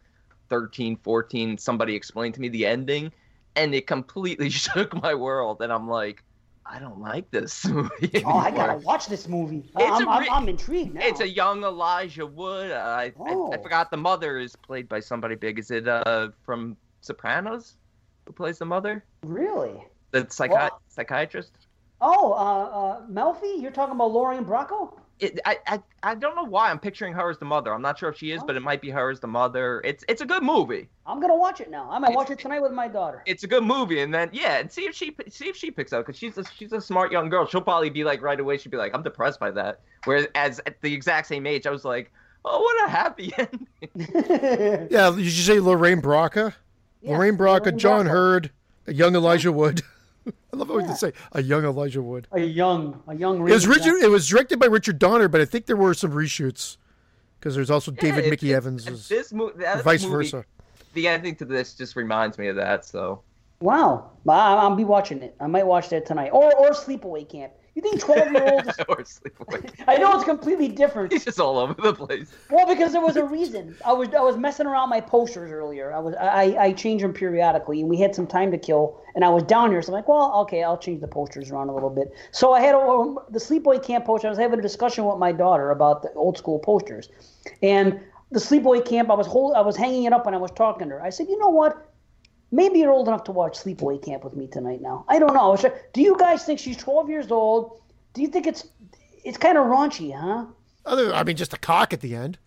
13, 0.49 0.97
14, 0.97 1.57
somebody 1.57 1.95
explained 1.95 2.33
to 2.35 2.41
me 2.41 2.49
the 2.49 2.65
ending, 2.65 3.11
and 3.55 3.73
it 3.73 3.87
completely 3.87 4.49
shook 4.63 4.99
my 5.01 5.13
world. 5.13 5.61
And 5.61 5.71
I'm 5.71 5.87
like, 5.87 6.23
I 6.65 6.79
don't 6.79 6.99
like 6.99 7.31
this 7.31 7.65
movie. 7.67 8.23
Oh, 8.25 8.37
I 8.37 8.51
gotta 8.51 8.77
watch 8.79 9.07
this 9.07 9.27
movie. 9.27 9.63
It's 9.77 10.01
I'm, 10.05 10.19
re- 10.19 10.29
I'm 10.31 10.47
intrigued 10.49 10.93
now. 10.95 11.01
It's 11.03 11.19
a 11.19 11.27
young 11.27 11.63
Elijah 11.63 12.27
Wood. 12.27 12.71
I, 12.71 12.75
I, 12.75 13.05
I 13.05 13.13
Oh. 13.19 13.51
forgot 13.63 13.89
the 13.89 13.97
mother 13.97 14.37
is 14.37 14.55
played 14.55 14.87
by 14.87 14.99
somebody 14.99 15.35
big. 15.35 15.57
Is 15.59 15.71
it 15.71 15.87
uh 15.87 16.29
from 16.43 16.77
Sopranos? 17.01 17.77
Who 18.27 18.33
plays 18.33 18.59
the 18.59 18.65
mother? 18.65 19.03
really. 19.23 19.83
The 20.11 20.25
psychi- 20.25 20.49
Well- 20.51 20.81
psychiatrist? 20.89 21.51
Oh, 22.01 22.31
uh, 22.33 22.37
uh, 22.37 23.07
Melfi, 23.07 23.61
you're 23.61 23.71
talking 23.71 23.93
about 23.95 24.11
Lorraine 24.11 24.45
Bracco? 24.45 24.97
It, 25.19 25.39
I, 25.45 25.57
I 25.67 25.79
I 26.01 26.15
don't 26.15 26.35
know 26.35 26.45
why 26.45 26.69
I'm 26.71 26.79
picturing 26.79 27.13
her 27.13 27.29
as 27.29 27.37
the 27.37 27.45
mother. 27.45 27.73
I'm 27.73 27.81
not 27.81 27.99
sure 27.99 28.09
if 28.09 28.17
she 28.17 28.31
is, 28.31 28.41
but 28.47 28.55
it 28.55 28.61
might 28.61 28.81
be 28.81 28.89
her 28.89 29.09
as 29.09 29.19
the 29.19 29.27
mother. 29.27 29.81
It's 29.83 30.05
it's 30.07 30.21
a 30.21 30.25
good 30.25 30.43
movie. 30.43 30.87
I'm 31.05 31.19
gonna 31.19 31.35
watch 31.35 31.59
it 31.59 31.69
now. 31.69 31.89
I 31.91 31.99
might 31.99 32.13
watch 32.15 32.29
it 32.29 32.39
tonight 32.39 32.61
with 32.61 32.71
my 32.71 32.87
daughter. 32.87 33.21
It's 33.25 33.43
a 33.43 33.47
good 33.47 33.63
movie, 33.63 33.99
and 34.01 34.13
then 34.13 34.29
yeah, 34.31 34.59
and 34.59 34.71
see 34.71 34.85
if 34.85 34.95
she 34.95 35.15
see 35.27 35.49
if 35.49 35.57
she 35.57 35.71
picks 35.71 35.91
up 35.91 36.05
because 36.05 36.17
she's 36.17 36.37
a, 36.37 36.45
she's 36.57 36.71
a 36.71 36.79
smart 36.79 37.11
young 37.11 37.27
girl. 37.27 37.45
She'll 37.45 37.61
probably 37.61 37.89
be 37.89 38.05
like 38.05 38.21
right 38.21 38.39
away. 38.39 38.57
She'll 38.57 38.71
be 38.71 38.77
like, 38.77 38.95
I'm 38.95 39.03
depressed 39.03 39.39
by 39.41 39.51
that. 39.51 39.81
Whereas 40.05 40.27
as 40.35 40.61
at 40.65 40.81
the 40.81 40.93
exact 40.93 41.27
same 41.27 41.45
age, 41.45 41.67
I 41.67 41.71
was 41.71 41.83
like, 41.83 42.13
oh, 42.45 42.59
what 42.61 42.87
a 42.87 42.89
happy 42.89 43.33
ending. 43.37 44.87
Yeah, 44.89 45.11
did 45.11 45.19
you 45.19 45.29
say 45.29 45.59
Lorraine 45.59 46.01
Bracca? 46.01 46.53
Yeah, 47.01 47.17
Lorraine 47.17 47.37
Bracca, 47.37 47.65
Lorraine 47.65 47.77
John 47.77 48.05
Bracco. 48.05 48.09
Heard, 48.09 48.51
young 48.87 49.15
Elijah 49.15 49.51
Wood. 49.51 49.81
I 50.53 50.57
love 50.57 50.67
how 50.67 50.75
we 50.75 50.81
Yeah. 50.81 50.87
can 50.87 50.97
say 50.97 51.13
a 51.33 51.41
young 51.41 51.63
Elijah 51.65 52.01
Wood. 52.01 52.27
A 52.31 52.39
young, 52.39 53.01
a 53.07 53.15
young. 53.15 53.37
It 53.47 53.53
was 53.53 53.67
Reed 53.67 53.77
Richard. 53.79 54.03
It 54.03 54.09
was 54.09 54.27
directed 54.27 54.59
by 54.59 54.65
Richard 54.67 54.99
Donner, 54.99 55.27
but 55.27 55.41
I 55.41 55.45
think 55.45 55.65
there 55.65 55.75
were 55.77 55.93
some 55.93 56.11
reshoots 56.11 56.77
because 57.39 57.55
there's 57.55 57.69
also 57.69 57.91
David 57.91 58.25
Yeah, 58.25 58.29
Mickey 58.29 58.51
it- 58.51 58.55
Evans, 58.55 58.87
it- 58.87 58.93
is, 58.93 59.07
This 59.07 59.31
movie, 59.33 59.63
or 59.63 59.81
vice 59.81 60.03
versa. 60.03 60.45
The 60.93 61.07
ending 61.07 61.35
to 61.37 61.45
this 61.45 61.73
just 61.75 61.95
reminds 61.95 62.37
me 62.37 62.47
of 62.47 62.55
that. 62.55 62.83
So 62.85 63.21
Wow, 63.61 64.11
I- 64.27 64.55
I'll 64.55 64.75
be 64.75 64.85
watching 64.85 65.21
it. 65.21 65.35
I 65.39 65.47
might 65.47 65.65
watch 65.67 65.89
that 65.89 66.05
tonight, 66.05 66.29
or 66.29 66.53
or 66.55 66.69
Sleepaway 66.71 67.27
Camp. 67.29 67.51
You 67.79 67.91
think 67.91 68.01
twelve 68.01 68.29
year 68.33 68.43
olds? 68.43 68.67
or 68.89 68.97
sleepaway. 68.97 69.71
I 69.87 69.95
know 69.95 70.13
it's 70.15 70.25
completely 70.25 70.67
different. 70.67 71.13
He's 71.13 71.23
just 71.23 71.39
all 71.39 71.57
over 71.57 71.73
the 71.73 71.93
place. 71.93 72.29
Well, 72.51 72.67
because 72.67 72.91
there 72.91 72.99
was 72.99 73.15
a 73.15 73.23
reason. 73.23 73.77
I 73.85 73.93
was 73.93 74.09
I 74.09 74.19
was 74.19 74.35
messing 74.35 74.65
around 74.65 74.89
my 74.89 74.99
posters 74.99 75.49
earlier. 75.49 75.93
I 75.93 75.99
was 75.99 76.13
I 76.15 76.57
I 76.59 76.73
change 76.73 77.01
them 77.01 77.13
periodically, 77.13 77.79
and 77.79 77.89
we 77.89 77.97
had 77.97 78.13
some 78.13 78.27
time 78.27 78.51
to 78.51 78.57
kill. 78.57 79.01
And 79.15 79.23
I 79.23 79.29
was 79.29 79.43
down 79.43 79.71
here, 79.71 79.81
so 79.81 79.93
I'm 79.93 79.93
like, 79.93 80.09
well, 80.09 80.33
okay, 80.41 80.61
I'll 80.61 80.77
change 80.77 80.99
the 80.99 81.07
posters 81.07 81.51
around 81.51 81.69
a 81.69 81.73
little 81.73 81.89
bit. 81.89 82.13
So 82.31 82.51
I 82.51 82.59
had 82.59 82.75
a, 82.75 83.15
the 83.29 83.39
Sleepaway 83.39 83.81
Camp 83.81 84.03
poster. 84.03 84.27
I 84.27 84.29
was 84.29 84.39
having 84.39 84.59
a 84.59 84.61
discussion 84.61 85.05
with 85.05 85.17
my 85.17 85.31
daughter 85.31 85.71
about 85.71 86.01
the 86.01 86.11
old 86.15 86.37
school 86.37 86.59
posters, 86.59 87.07
and 87.63 87.97
the 88.29 88.39
Sleepaway 88.41 88.85
Camp. 88.85 89.09
I 89.09 89.13
was 89.13 89.25
hold, 89.25 89.55
I 89.55 89.61
was 89.61 89.77
hanging 89.77 90.03
it 90.03 90.11
up, 90.11 90.27
and 90.27 90.35
I 90.35 90.39
was 90.39 90.51
talking 90.51 90.89
to 90.89 90.95
her. 90.95 91.01
I 91.01 91.11
said, 91.11 91.27
you 91.29 91.39
know 91.39 91.49
what? 91.49 91.88
Maybe 92.51 92.79
you're 92.79 92.91
old 92.91 93.07
enough 93.07 93.23
to 93.25 93.31
watch 93.31 93.59
Sleepaway 93.59 94.03
Camp 94.03 94.23
with 94.23 94.35
me 94.35 94.47
tonight. 94.47 94.81
Now 94.81 95.05
I 95.07 95.19
don't 95.19 95.33
know. 95.33 95.41
I 95.41 95.47
was 95.49 95.61
try- 95.61 95.73
Do 95.93 96.01
you 96.01 96.17
guys 96.17 96.43
think 96.45 96.59
she's 96.59 96.77
12 96.77 97.09
years 97.09 97.31
old? 97.31 97.79
Do 98.13 98.21
you 98.21 98.27
think 98.27 98.47
it's 98.47 98.67
it's 99.23 99.37
kind 99.37 99.57
of 99.57 99.65
raunchy, 99.65 100.15
huh? 100.17 100.45
Other, 100.85 101.13
I 101.13 101.23
mean, 101.23 101.35
just 101.35 101.53
a 101.53 101.57
cock 101.57 101.93
at 101.93 102.01
the 102.01 102.15
end. 102.15 102.37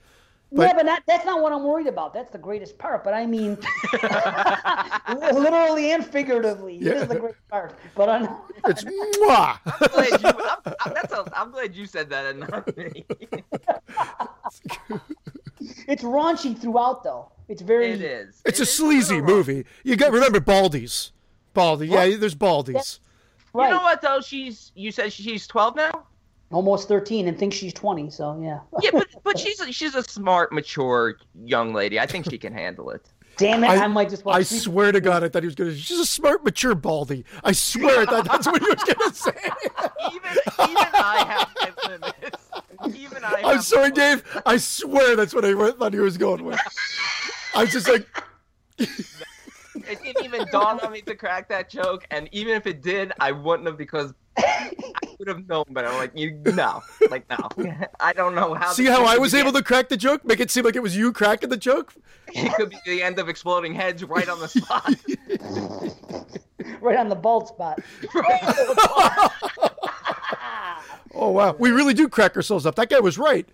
yeah, 0.50 0.72
but 0.74 0.84
not, 0.84 1.02
that's 1.06 1.24
not 1.24 1.40
what 1.42 1.52
I'm 1.52 1.62
worried 1.64 1.86
about. 1.86 2.12
That's 2.12 2.30
the 2.32 2.38
greatest 2.38 2.76
part. 2.78 3.04
But 3.04 3.14
I 3.14 3.24
mean, 3.26 3.56
literally 5.12 5.92
and 5.92 6.04
figuratively, 6.04 6.78
it 6.78 6.86
is 6.96 7.08
the 7.08 7.18
great 7.20 7.34
part. 7.48 7.74
But 7.94 8.08
I'm, 8.08 8.28
It's 8.66 8.82
mwah. 8.84 9.58
I'm 9.66 9.88
glad 9.92 10.20
you, 10.22 10.28
I'm, 10.28 10.74
I'm, 10.84 10.94
that's 10.94 11.12
a, 11.12 11.24
I'm 11.38 11.50
glad 11.52 11.76
you 11.76 11.86
said 11.86 12.10
that 12.10 12.26
and 12.26 12.40
not 12.40 12.76
me. 12.76 13.04
it's 15.88 16.02
raunchy 16.02 16.58
throughout, 16.58 17.04
though. 17.04 17.30
It's 17.52 17.62
very. 17.62 17.90
It 17.92 18.00
is. 18.00 18.40
It's 18.46 18.58
It 18.58 18.60
a 18.60 18.62
is 18.62 18.72
sleazy 18.74 19.20
little 19.20 19.36
movie. 19.36 19.64
You 19.84 19.96
got 19.96 20.10
remember 20.10 20.40
Baldies. 20.40 21.10
Baldy, 21.54 21.86
yeah, 21.88 22.16
there's 22.16 22.34
Baldies. 22.34 22.98
Right. 23.52 23.68
You 23.68 23.74
know 23.74 23.82
what 23.82 24.00
though? 24.00 24.20
She's 24.22 24.72
you 24.74 24.90
said 24.90 25.12
she's 25.12 25.46
12 25.46 25.76
now. 25.76 26.06
Almost 26.50 26.88
13 26.88 27.28
and 27.28 27.38
thinks 27.38 27.56
she's 27.56 27.74
20. 27.74 28.08
So 28.10 28.40
yeah. 28.42 28.60
Yeah, 28.80 28.90
but 28.92 29.06
but 29.22 29.38
she's 29.38 29.60
a, 29.60 29.70
she's 29.70 29.94
a 29.94 30.02
smart, 30.02 30.52
mature 30.52 31.16
young 31.44 31.74
lady. 31.74 32.00
I 32.00 32.06
think 32.06 32.28
she 32.30 32.38
can 32.38 32.54
handle 32.54 32.88
it. 32.90 33.06
Damn 33.38 33.64
it! 33.64 33.68
I, 33.68 33.84
I- 33.84 33.86
might 33.88 34.08
just 34.10 34.24
watch. 34.24 34.36
I 34.36 34.42
Sleep- 34.42 34.62
swear 34.62 34.92
to 34.92 35.00
God, 35.00 35.24
I 35.24 35.28
thought 35.28 35.42
he 35.42 35.46
was 35.46 35.54
gonna. 35.54 35.74
She's 35.74 35.98
a 35.98 36.04
smart, 36.06 36.44
mature 36.44 36.74
Baldy. 36.74 37.24
I 37.44 37.52
swear, 37.52 38.00
I 38.00 38.04
thought 38.06 38.24
that's 38.26 38.46
what 38.46 38.60
he 38.62 38.68
was 38.68 38.84
gonna 38.84 39.14
say. 39.14 39.50
Even 40.14 40.30
even 40.70 40.88
I 40.94 41.24
have 41.26 41.72
my 41.80 41.88
limits. 41.92 42.98
Even 42.98 43.24
I. 43.24 43.42
I'm 43.44 43.62
sorry, 43.62 43.88
my 43.90 43.94
Dave. 43.94 44.42
I 44.44 44.56
swear 44.58 45.16
that's 45.16 45.32
what 45.34 45.44
I 45.46 45.52
thought 45.72 45.94
he 45.94 46.00
was 46.00 46.18
going 46.18 46.44
with. 46.44 46.58
I 47.54 47.62
was 47.62 47.72
just 47.72 47.88
like, 47.88 48.06
It 48.78 50.02
didn't 50.02 50.24
even 50.24 50.46
dawn 50.50 50.80
on 50.80 50.92
me 50.92 51.00
to 51.02 51.14
crack 51.14 51.48
that 51.48 51.68
joke, 51.68 52.06
and 52.10 52.28
even 52.32 52.54
if 52.54 52.66
it 52.66 52.82
did, 52.82 53.12
I 53.20 53.32
wouldn't 53.32 53.66
have 53.66 53.78
because 53.78 54.12
I 54.38 54.70
would 55.18 55.28
have 55.28 55.48
known. 55.48 55.64
But 55.70 55.86
I'm 55.86 55.96
like, 55.96 56.12
you 56.14 56.40
no, 56.44 56.82
like 57.10 57.28
no. 57.28 57.48
I 58.00 58.12
don't 58.12 58.34
know 58.34 58.54
how. 58.54 58.72
see 58.72 58.86
how 58.86 59.04
I 59.04 59.18
was 59.18 59.34
able 59.34 59.52
to 59.52 59.62
crack 59.62 59.88
the 59.88 59.96
joke? 59.96 60.24
Make 60.24 60.40
it 60.40 60.50
seem 60.50 60.64
like 60.64 60.76
it 60.76 60.82
was 60.82 60.96
you 60.96 61.12
cracking 61.12 61.48
the 61.48 61.56
joke? 61.56 61.94
It 62.28 62.52
could 62.54 62.70
be 62.70 62.78
the 62.86 63.02
end 63.02 63.18
of 63.18 63.28
exploding 63.28 63.74
heads 63.74 64.04
right 64.04 64.28
on 64.28 64.40
the 64.40 64.48
spot. 64.48 64.94
right 66.80 66.96
on 66.96 67.08
the 67.08 67.16
bald 67.16 67.48
spot. 67.48 67.80
Oh 71.14 71.30
wow, 71.30 71.54
we 71.58 71.70
really 71.70 71.94
do 71.94 72.08
crack 72.08 72.36
ourselves 72.36 72.66
up. 72.66 72.74
That 72.76 72.88
guy 72.88 73.00
was 73.00 73.18
right. 73.18 73.48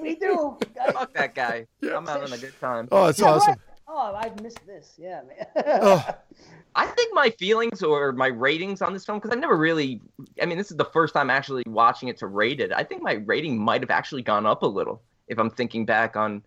we 0.00 0.14
do. 0.16 0.58
Fuck 0.92 1.12
that 1.14 1.34
guy. 1.34 1.66
I'm 1.82 2.06
having 2.06 2.32
a 2.32 2.38
good 2.38 2.58
time. 2.60 2.88
Oh, 2.90 3.06
it's 3.06 3.20
awesome. 3.20 3.56
Oh, 3.86 4.14
I've 4.16 4.40
missed 4.42 4.66
this. 4.66 4.94
Yeah, 4.96 5.20
man. 5.22 5.64
Oh, 5.82 6.04
I 6.74 6.86
think 6.86 7.14
my 7.14 7.30
feelings 7.30 7.82
or 7.82 8.12
my 8.12 8.26
ratings 8.28 8.82
on 8.82 8.92
this 8.92 9.04
film, 9.04 9.18
because 9.18 9.30
I've 9.30 9.38
never 9.38 9.56
really, 9.56 10.00
I 10.42 10.46
mean, 10.46 10.58
this 10.58 10.70
is 10.70 10.76
the 10.76 10.86
first 10.86 11.14
time 11.14 11.30
actually 11.30 11.62
watching 11.66 12.08
it 12.08 12.16
to 12.18 12.26
rate 12.26 12.60
it. 12.60 12.72
I 12.72 12.82
think 12.82 13.02
my 13.02 13.12
rating 13.12 13.56
might 13.56 13.82
have 13.82 13.90
actually 13.90 14.22
gone 14.22 14.46
up 14.46 14.62
a 14.62 14.66
little 14.66 15.02
if 15.28 15.38
I'm 15.38 15.50
thinking 15.50 15.84
back 15.86 16.16
on 16.16 16.42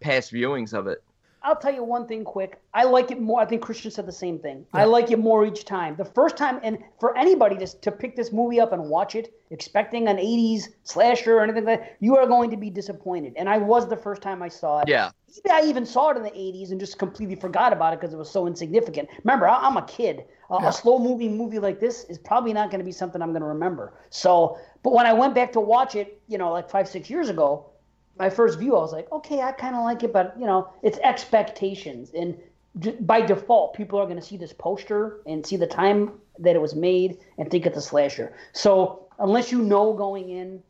past 0.00 0.32
viewings 0.32 0.72
of 0.72 0.86
it. 0.86 1.02
I'll 1.42 1.56
tell 1.56 1.74
you 1.74 1.82
one 1.82 2.06
thing 2.06 2.24
quick. 2.24 2.60
I 2.74 2.84
like 2.84 3.10
it 3.10 3.20
more. 3.20 3.40
I 3.40 3.46
think 3.46 3.62
Christian 3.62 3.90
said 3.90 4.06
the 4.06 4.12
same 4.12 4.38
thing. 4.38 4.66
I 4.74 4.84
like 4.84 5.10
it 5.10 5.18
more 5.18 5.46
each 5.46 5.64
time. 5.64 5.96
The 5.96 6.04
first 6.04 6.36
time, 6.36 6.60
and 6.62 6.78
for 6.98 7.16
anybody 7.16 7.56
to, 7.58 7.66
to 7.66 7.90
pick 7.90 8.14
this 8.14 8.30
movie 8.32 8.60
up 8.60 8.72
and 8.72 8.90
watch 8.90 9.14
it, 9.14 9.32
expecting 9.50 10.06
an 10.08 10.18
80s 10.18 10.68
slasher 10.84 11.38
or 11.38 11.42
anything 11.42 11.64
like 11.64 11.80
that, 11.80 11.96
you 12.00 12.16
are 12.16 12.26
going 12.26 12.50
to 12.50 12.56
be 12.56 12.68
disappointed. 12.68 13.32
And 13.36 13.48
I 13.48 13.56
was 13.56 13.88
the 13.88 13.96
first 13.96 14.20
time 14.20 14.42
I 14.42 14.48
saw 14.48 14.80
it. 14.80 14.88
Yeah. 14.88 15.10
I 15.50 15.62
even 15.62 15.86
saw 15.86 16.10
it 16.10 16.16
in 16.16 16.22
the 16.22 16.30
80s 16.30 16.72
and 16.72 16.80
just 16.80 16.98
completely 16.98 17.36
forgot 17.36 17.72
about 17.72 17.94
it 17.94 18.00
because 18.00 18.12
it 18.12 18.18
was 18.18 18.30
so 18.30 18.46
insignificant. 18.46 19.08
Remember, 19.24 19.48
I, 19.48 19.66
I'm 19.66 19.76
a 19.76 19.86
kid. 19.86 20.24
A, 20.50 20.56
a 20.56 20.72
slow 20.72 20.98
moving 20.98 21.38
movie 21.38 21.58
like 21.58 21.80
this 21.80 22.04
is 22.04 22.18
probably 22.18 22.52
not 22.52 22.70
going 22.70 22.80
to 22.80 22.84
be 22.84 22.92
something 22.92 23.22
I'm 23.22 23.30
going 23.30 23.42
to 23.42 23.48
remember. 23.48 23.94
So, 24.10 24.58
but 24.82 24.92
when 24.92 25.06
I 25.06 25.12
went 25.12 25.34
back 25.34 25.52
to 25.52 25.60
watch 25.60 25.94
it, 25.94 26.20
you 26.28 26.36
know, 26.36 26.52
like 26.52 26.68
five, 26.68 26.88
six 26.88 27.08
years 27.08 27.28
ago, 27.28 27.69
my 28.20 28.28
first 28.28 28.58
view, 28.58 28.76
I 28.76 28.80
was 28.80 28.92
like, 28.92 29.10
okay, 29.10 29.40
I 29.40 29.50
kind 29.50 29.74
of 29.74 29.82
like 29.82 30.02
it, 30.02 30.12
but, 30.12 30.34
you 30.38 30.46
know, 30.46 30.68
it's 30.82 30.98
expectations. 30.98 32.10
And 32.14 32.36
d- 32.78 32.96
by 33.00 33.22
default, 33.22 33.72
people 33.74 33.98
are 33.98 34.04
going 34.04 34.20
to 34.20 34.22
see 34.22 34.36
this 34.36 34.52
poster 34.52 35.22
and 35.26 35.44
see 35.44 35.56
the 35.56 35.66
time 35.66 36.12
that 36.38 36.54
it 36.54 36.60
was 36.60 36.74
made 36.74 37.16
and 37.38 37.50
think 37.50 37.64
it's 37.64 37.78
a 37.78 37.80
slasher. 37.80 38.34
So, 38.52 39.08
unless 39.18 39.50
you 39.50 39.62
know 39.62 39.94
going 39.94 40.28
in, 40.28 40.62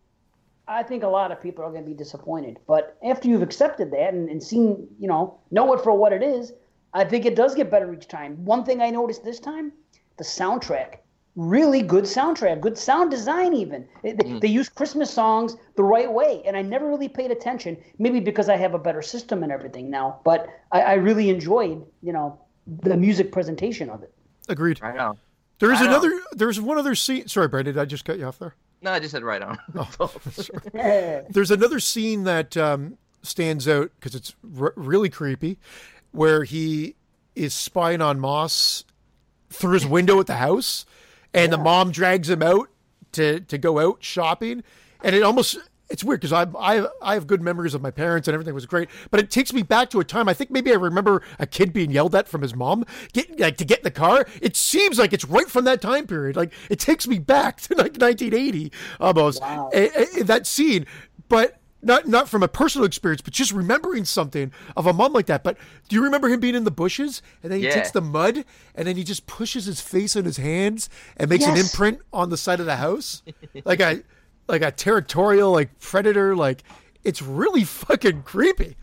I 0.68 0.84
think 0.84 1.03
a 1.03 1.09
lot 1.09 1.32
of 1.32 1.42
people 1.42 1.64
are 1.64 1.70
going 1.70 1.82
to 1.82 1.90
be 1.90 1.96
disappointed. 1.96 2.61
But 2.68 2.96
after 3.05 3.28
you've 3.28 3.42
accepted 3.42 3.90
that 3.90 4.14
and, 4.14 4.28
and 4.30 4.40
seen, 4.40 4.86
you 5.01 5.09
know, 5.09 5.40
know 5.51 5.72
it 5.74 5.82
for 5.82 5.92
what 5.92 6.12
it 6.12 6.22
is, 6.22 6.53
I 6.94 7.03
think 7.03 7.26
it 7.26 7.34
does 7.34 7.57
get 7.57 7.68
better 7.68 7.92
each 7.92 8.07
time. 8.07 8.44
One 8.44 8.64
thing 8.64 8.80
I 8.80 8.90
noticed 8.90 9.24
this 9.24 9.40
time, 9.40 9.72
the 10.18 10.24
soundtrack. 10.24 10.98
Really 11.37 11.81
good 11.83 12.05
soundtrack, 12.05 12.61
good 12.61 12.76
sound 12.76 13.11
design, 13.11 13.55
even. 13.55 13.87
It- 14.03 14.18
They, 14.18 14.39
they 14.41 14.49
use 14.49 14.68
Christmas 14.68 15.11
songs 15.11 15.57
the 15.76 15.83
right 15.85 16.12
way. 16.12 16.43
And 16.45 16.57
I 16.57 16.62
never 16.62 16.89
really 16.89 17.09
paid 17.09 17.31
attention, 17.31 17.76
maybe 17.99 18.18
because 18.20 18.49
I 18.49 18.57
have 18.57 18.74
a 18.74 18.78
better 18.78 19.01
system 19.03 19.43
and 19.43 19.53
everything 19.53 19.89
now. 19.91 20.20
But 20.24 20.49
I, 20.72 20.81
I 20.83 20.95
really 20.95 21.31
enjoyed, 21.31 21.85
you 22.03 22.12
know, 22.12 22.39
the 22.66 22.97
music 22.97 23.33
presentation 23.33 23.89
of 23.91 24.03
it. 24.03 24.12
agreed. 24.49 24.81
Right 24.83 24.99
on. 24.99 25.18
There 25.61 25.72
is 25.72 25.81
I 25.81 25.85
know. 25.85 25.91
another. 25.91 26.20
There's 26.33 26.61
one 26.61 26.78
other 26.78 26.95
scene. 26.95 27.28
Sorry, 27.28 27.47
Brandon, 27.49 27.74
did 27.74 27.81
I 27.81 27.85
just 27.85 28.05
cut 28.05 28.18
you 28.18 28.26
off 28.26 28.39
there? 28.39 28.55
No, 28.83 28.93
I 28.93 28.99
just 28.99 29.12
said 29.12 29.22
right 29.22 29.43
on. 29.43 29.59
There's 31.31 31.51
another 31.51 31.81
scene 31.81 32.24
that 32.24 32.57
um, 32.57 32.97
stands 33.22 33.68
out 33.68 33.91
because 33.97 34.14
it's 34.14 34.35
r- 34.59 34.72
really 34.76 35.11
creepy, 35.11 35.59
where 36.12 36.45
he 36.45 36.97
is 37.37 37.53
spying 37.55 38.01
on 38.01 38.18
Moss 38.20 38.85
through 39.51 39.72
his 39.72 39.87
window 39.87 40.18
at 40.20 40.26
the 40.26 40.37
house, 40.37 40.87
and 41.35 41.53
the 41.53 41.59
mom 41.59 41.91
drags 41.93 42.28
him 42.31 42.43
out 42.43 42.68
to 43.12 43.41
to 43.41 43.59
go 43.59 43.78
out 43.78 43.99
shopping, 44.03 44.62
and 45.03 45.14
it 45.14 45.22
almost 45.22 45.59
it's 45.89 46.05
weird 46.05 46.20
because 46.20 46.33
I, 46.33 46.47
I 46.59 46.87
I 47.03 47.14
have 47.14 47.26
good 47.26 47.43
memories 47.43 47.74
of 47.74 47.83
my 47.83 47.91
parents 47.91 48.28
and 48.28 48.35
everything 48.35 48.55
was 48.55 48.66
great, 48.66 48.89
but 49.11 49.18
it 49.20 49.31
takes 49.31 49.53
me 49.53 49.62
back 49.62 49.91
to 49.91 50.01
a 50.01 50.05
time. 50.05 50.28
I 50.28 50.35
think 50.35 50.51
maybe 50.51 50.70
I 50.70 50.74
remember 50.76 51.22
a 51.39 51.47
kid 51.47 51.72
being 51.72 51.91
yelled 51.91 52.14
at 52.14 52.28
from 52.28 52.43
his 52.43 52.55
mom, 52.55 52.85
get 53.12 53.41
like 53.41 53.57
to 53.57 53.64
get 53.64 53.81
in 53.81 53.85
the 53.85 53.91
car. 53.91 54.26
It 54.41 54.57
seems 54.57 54.99
like 54.99 55.12
it's 55.12 55.24
right 55.24 55.49
from 55.49 55.64
that 55.64 55.81
time 55.81 56.07
period. 56.07 56.37
Like 56.37 56.53
it 56.68 56.78
takes 56.78 57.09
me 57.09 57.18
back 57.18 57.61
to 57.62 57.74
like 57.74 57.97
1980 57.97 58.72
almost. 59.01 59.41
Wow. 59.41 59.70
A- 59.74 60.20
a- 60.20 60.24
that 60.24 60.47
scene, 60.47 60.87
but 61.28 61.59
not 61.83 62.07
not 62.07 62.28
from 62.28 62.43
a 62.43 62.49
personal 62.49 62.85
experience, 62.87 63.20
but 63.22 63.33
just 63.33 63.53
remembering 63.53 64.05
something 64.05 64.53
of 64.76 64.87
a 64.87 64.93
mom 64.93 65.12
like 65.12 65.26
that. 65.26 65.43
But 65.43 65.57
do 65.89 65.97
you 65.97 66.03
remember 66.05 66.28
him 66.28 66.41
being 66.41 66.55
in 66.55 66.64
the 66.64 66.70
bushes 66.70 67.22
and 67.43 67.51
then 67.53 67.61
he 67.61 67.66
Yeah. 67.66 67.74
takes 67.74 67.91
the 67.91 68.01
mud 68.01 68.45
and 68.74 68.87
then 68.89 68.97
he 68.97 69.05
just 69.05 69.26
pushes 69.26 69.64
his 69.66 69.81
face 69.81 70.16
in 70.16 70.24
his 70.24 70.37
hands 70.37 70.89
and 71.16 71.28
makes 71.31 71.47
an 71.47 71.57
imprint 71.57 72.01
on 72.12 72.31
the 72.31 72.37
side 72.37 72.61
of 72.61 72.66
the 72.66 72.76
house, 72.76 73.22
like 73.64 73.81
a 73.81 74.03
like 74.49 74.62
a 74.62 74.70
territorial 74.70 75.53
like 75.53 75.78
predator. 75.81 76.37
Like 76.37 76.62
it's 77.05 77.22
really 77.22 77.64
fucking 77.64 78.22
creepy. 78.24 78.76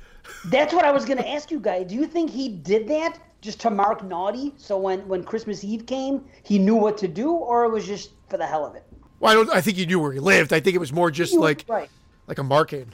That's 0.45 0.73
what 0.73 0.83
I 0.85 0.91
was 0.91 1.05
going 1.05 1.17
to 1.19 1.27
ask 1.29 1.51
you 1.51 1.59
guys. 1.59 1.87
Do 1.87 1.95
you 1.95 2.05
think 2.05 2.29
he 2.29 2.49
did 2.49 2.87
that 2.89 3.19
just 3.41 3.59
to 3.61 3.69
mark 3.69 4.03
naughty? 4.03 4.53
So 4.57 4.77
when, 4.77 5.07
when 5.07 5.23
Christmas 5.23 5.63
Eve 5.63 5.85
came, 5.85 6.25
he 6.43 6.59
knew 6.59 6.75
what 6.75 6.97
to 6.97 7.07
do, 7.07 7.31
or 7.31 7.63
it 7.63 7.69
was 7.69 7.85
just 7.87 8.11
for 8.29 8.37
the 8.37 8.45
hell 8.45 8.65
of 8.65 8.75
it? 8.75 8.83
Well, 9.19 9.31
I 9.31 9.35
don't. 9.35 9.49
I 9.51 9.61
think 9.61 9.77
he 9.77 9.85
knew 9.85 9.99
where 9.99 10.11
he 10.11 10.19
lived. 10.19 10.51
I 10.51 10.59
think 10.59 10.75
it 10.75 10.79
was 10.79 10.91
more 10.91 11.11
just 11.11 11.33
like 11.33 11.63
right. 11.67 11.89
Like 12.27 12.37
a 12.37 12.43
marking. 12.43 12.93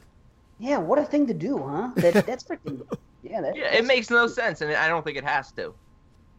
Yeah, 0.59 0.77
what 0.77 0.99
a 0.99 1.03
thing 1.03 1.27
to 1.27 1.33
do, 1.33 1.57
huh? 1.57 1.91
That, 1.95 2.25
that's 2.25 2.43
freaking. 2.43 2.85
Yeah, 3.25 3.39
that, 3.39 3.55
Yeah, 3.55 3.73
it 3.73 3.85
makes 3.85 4.09
no 4.09 4.27
sense, 4.27 4.59
and 4.59 4.73
I 4.73 4.89
don't 4.89 5.05
think 5.05 5.17
it 5.17 5.23
has 5.23 5.53
to. 5.53 5.73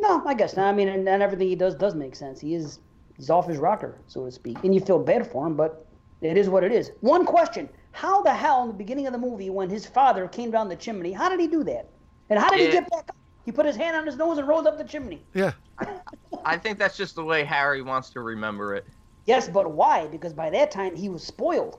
No, 0.00 0.22
I 0.26 0.34
guess 0.34 0.54
not. 0.54 0.66
I 0.66 0.76
mean, 0.76 0.88
and, 0.88 1.08
and 1.08 1.22
everything 1.22 1.48
he 1.48 1.56
does 1.56 1.74
does 1.74 1.94
make 1.94 2.14
sense. 2.14 2.38
He 2.38 2.54
is 2.54 2.78
he's 3.16 3.30
off 3.30 3.48
his 3.48 3.56
rocker, 3.56 3.98
so 4.06 4.26
to 4.26 4.30
speak, 4.30 4.58
and 4.64 4.74
you 4.74 4.82
feel 4.82 4.98
bad 4.98 5.26
for 5.26 5.46
him, 5.46 5.56
but 5.56 5.86
it 6.20 6.36
is 6.36 6.50
what 6.50 6.62
it 6.62 6.72
is. 6.72 6.92
One 7.00 7.24
question: 7.24 7.70
How 7.92 8.22
the 8.22 8.34
hell, 8.34 8.62
in 8.64 8.68
the 8.68 8.74
beginning 8.74 9.06
of 9.06 9.14
the 9.14 9.18
movie, 9.18 9.48
when 9.48 9.70
his 9.70 9.86
father 9.86 10.28
came 10.28 10.50
down 10.50 10.68
the 10.68 10.76
chimney, 10.76 11.10
how 11.10 11.30
did 11.30 11.40
he 11.40 11.46
do 11.46 11.64
that? 11.64 11.88
And 12.28 12.38
how 12.38 12.50
did 12.50 12.60
he 12.60 12.70
get 12.70 12.90
back 12.90 13.08
up? 13.08 13.16
He 13.46 13.52
put 13.52 13.64
his 13.64 13.76
hand 13.76 13.96
on 13.96 14.04
his 14.04 14.16
nose 14.16 14.36
and 14.36 14.46
rolled 14.46 14.66
up 14.66 14.76
the 14.76 14.84
chimney. 14.84 15.22
Yeah. 15.32 15.52
I 16.44 16.56
think 16.56 16.78
that's 16.78 16.96
just 16.96 17.14
the 17.14 17.24
way 17.24 17.44
Harry 17.44 17.82
wants 17.82 18.10
to 18.10 18.20
remember 18.20 18.74
it. 18.74 18.86
Yes, 19.26 19.48
but 19.48 19.72
why? 19.72 20.06
Because 20.06 20.32
by 20.32 20.50
that 20.50 20.70
time 20.70 20.94
he 20.94 21.08
was 21.08 21.22
spoiled. 21.22 21.78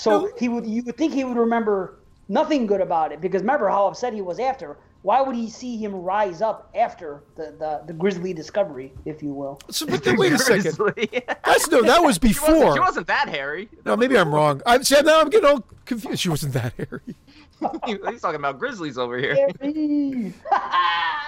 So 0.00 0.22
No. 0.22 0.30
he 0.38 0.48
would 0.48 0.66
you 0.66 0.82
would 0.84 0.96
think 0.96 1.12
he 1.12 1.24
would 1.24 1.36
remember 1.36 1.98
nothing 2.28 2.66
good 2.66 2.80
about 2.80 3.12
it 3.12 3.20
because 3.20 3.42
remember 3.42 3.68
how 3.68 3.86
upset 3.86 4.14
he 4.14 4.22
was 4.22 4.38
after. 4.38 4.78
Why 5.02 5.22
would 5.22 5.34
he 5.34 5.48
see 5.48 5.78
him 5.78 5.94
rise 5.94 6.42
up 6.42 6.70
after 6.74 7.22
the, 7.34 7.54
the, 7.58 7.80
the 7.86 7.92
grisly 7.94 8.34
discovery, 8.34 8.92
if 9.06 9.22
you 9.22 9.32
will? 9.32 9.58
So, 9.70 9.86
but 9.86 10.04
then, 10.04 10.16
wait 10.18 10.32
a 10.34 10.38
second. 10.38 10.76
That's 11.44 11.68
no. 11.70 11.80
That 11.82 12.02
was 12.02 12.18
she, 12.20 12.20
wasn't, 12.20 12.20
before. 12.20 12.74
she 12.74 12.80
wasn't 12.80 13.06
that 13.06 13.28
hairy. 13.30 13.70
No, 13.86 13.96
maybe 13.96 14.18
I'm 14.18 14.34
wrong. 14.34 14.60
I'm 14.66 14.84
see, 14.84 15.00
now 15.00 15.20
I'm 15.22 15.30
getting 15.30 15.48
all 15.48 15.64
confused. 15.86 16.20
She 16.20 16.28
wasn't 16.28 16.52
that 16.52 16.74
hairy. 16.76 17.16
He's 17.86 18.20
talking 18.20 18.36
about 18.40 18.58
grizzlies 18.58 18.98
over 18.98 19.16
here. 19.18 19.36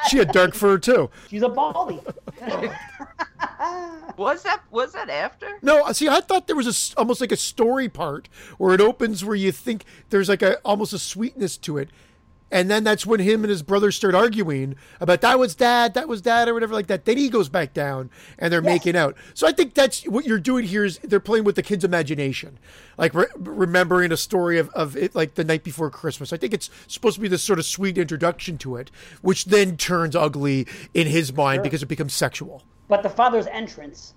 She 0.09 0.19
had 0.19 0.33
dark 0.33 0.55
fur 0.55 0.77
too. 0.79 1.11
She's 1.29 1.43
a 1.43 1.49
baldy. 1.49 2.01
Was 4.17 4.43
that 4.43 4.63
was 4.71 4.93
that 4.93 5.09
after? 5.09 5.59
No, 5.63 5.85
uh, 5.85 5.93
see, 5.93 6.09
I 6.09 6.21
thought 6.21 6.47
there 6.47 6.57
was 6.57 6.93
a 6.95 6.99
almost 6.99 7.21
like 7.21 7.33
a 7.33 7.37
story 7.37 7.89
part 7.89 8.29
where 8.59 8.75
it 8.75 8.81
opens 8.81 9.25
where 9.25 9.37
you 9.37 9.53
think 9.53 9.85
there's 10.11 10.29
like 10.29 10.43
a 10.43 10.57
almost 10.65 10.93
a 10.93 10.99
sweetness 10.99 11.57
to 11.59 11.79
it, 11.79 11.89
and 12.51 12.71
then 12.71 12.85
that's 12.85 13.07
when 13.07 13.21
him 13.21 13.43
and 13.45 13.51
his 13.51 13.63
brother 13.63 13.91
start 13.91 14.15
arguing 14.15 14.77
about 15.01 15.23
that 15.23 15.39
was 15.39 15.55
dad, 15.55 15.95
that 15.95 16.09
was 16.09 16.21
dad, 16.21 16.49
or 16.49 16.55
whatever 16.55 16.75
like 16.75 16.89
that. 16.89 17.05
Then 17.07 17.17
he 17.17 17.31
goes 17.31 17.49
back 17.49 17.73
down 17.73 18.11
and 18.39 18.53
they're 18.53 18.63
Yes. 18.63 18.73
making 18.73 18.97
out. 18.97 19.17
So 19.35 19.47
I 19.47 19.53
think 19.53 19.73
that's 19.75 20.05
what 20.05 20.27
you're 20.27 20.39
doing 20.41 20.67
here 20.67 20.85
is 20.85 20.99
they're 21.03 21.21
playing 21.21 21.45
with 21.45 21.55
the 21.57 21.63
kid's 21.63 21.85
imagination, 21.85 22.59
like 22.99 23.15
re- 23.15 23.27
remembering 23.37 24.13
a 24.13 24.17
story 24.19 24.59
of, 24.59 24.69
of 24.71 24.97
it 24.97 25.15
like 25.15 25.35
the 25.37 25.45
night 25.45 25.65
before 25.65 25.89
Christmas. 25.91 26.33
I 26.33 26.37
think 26.37 26.53
it's 26.53 26.69
supposed 26.89 27.15
to 27.15 27.21
be 27.23 27.29
this 27.29 27.43
sort 27.43 27.59
of 27.59 27.65
sweet 27.65 27.97
introduction 27.97 28.59
to 28.59 28.77
it, 28.77 28.91
which 29.23 29.47
then 29.47 29.77
turns 29.79 30.15
ugly 30.15 30.67
in 30.93 31.07
his 31.07 31.33
mind 31.33 31.63
because 31.63 31.83
it 31.83 31.87
becomes 31.87 32.13
sexual. 32.13 32.63
But 32.93 33.03
the 33.03 33.09
father's 33.09 33.47
entrance, 33.47 34.13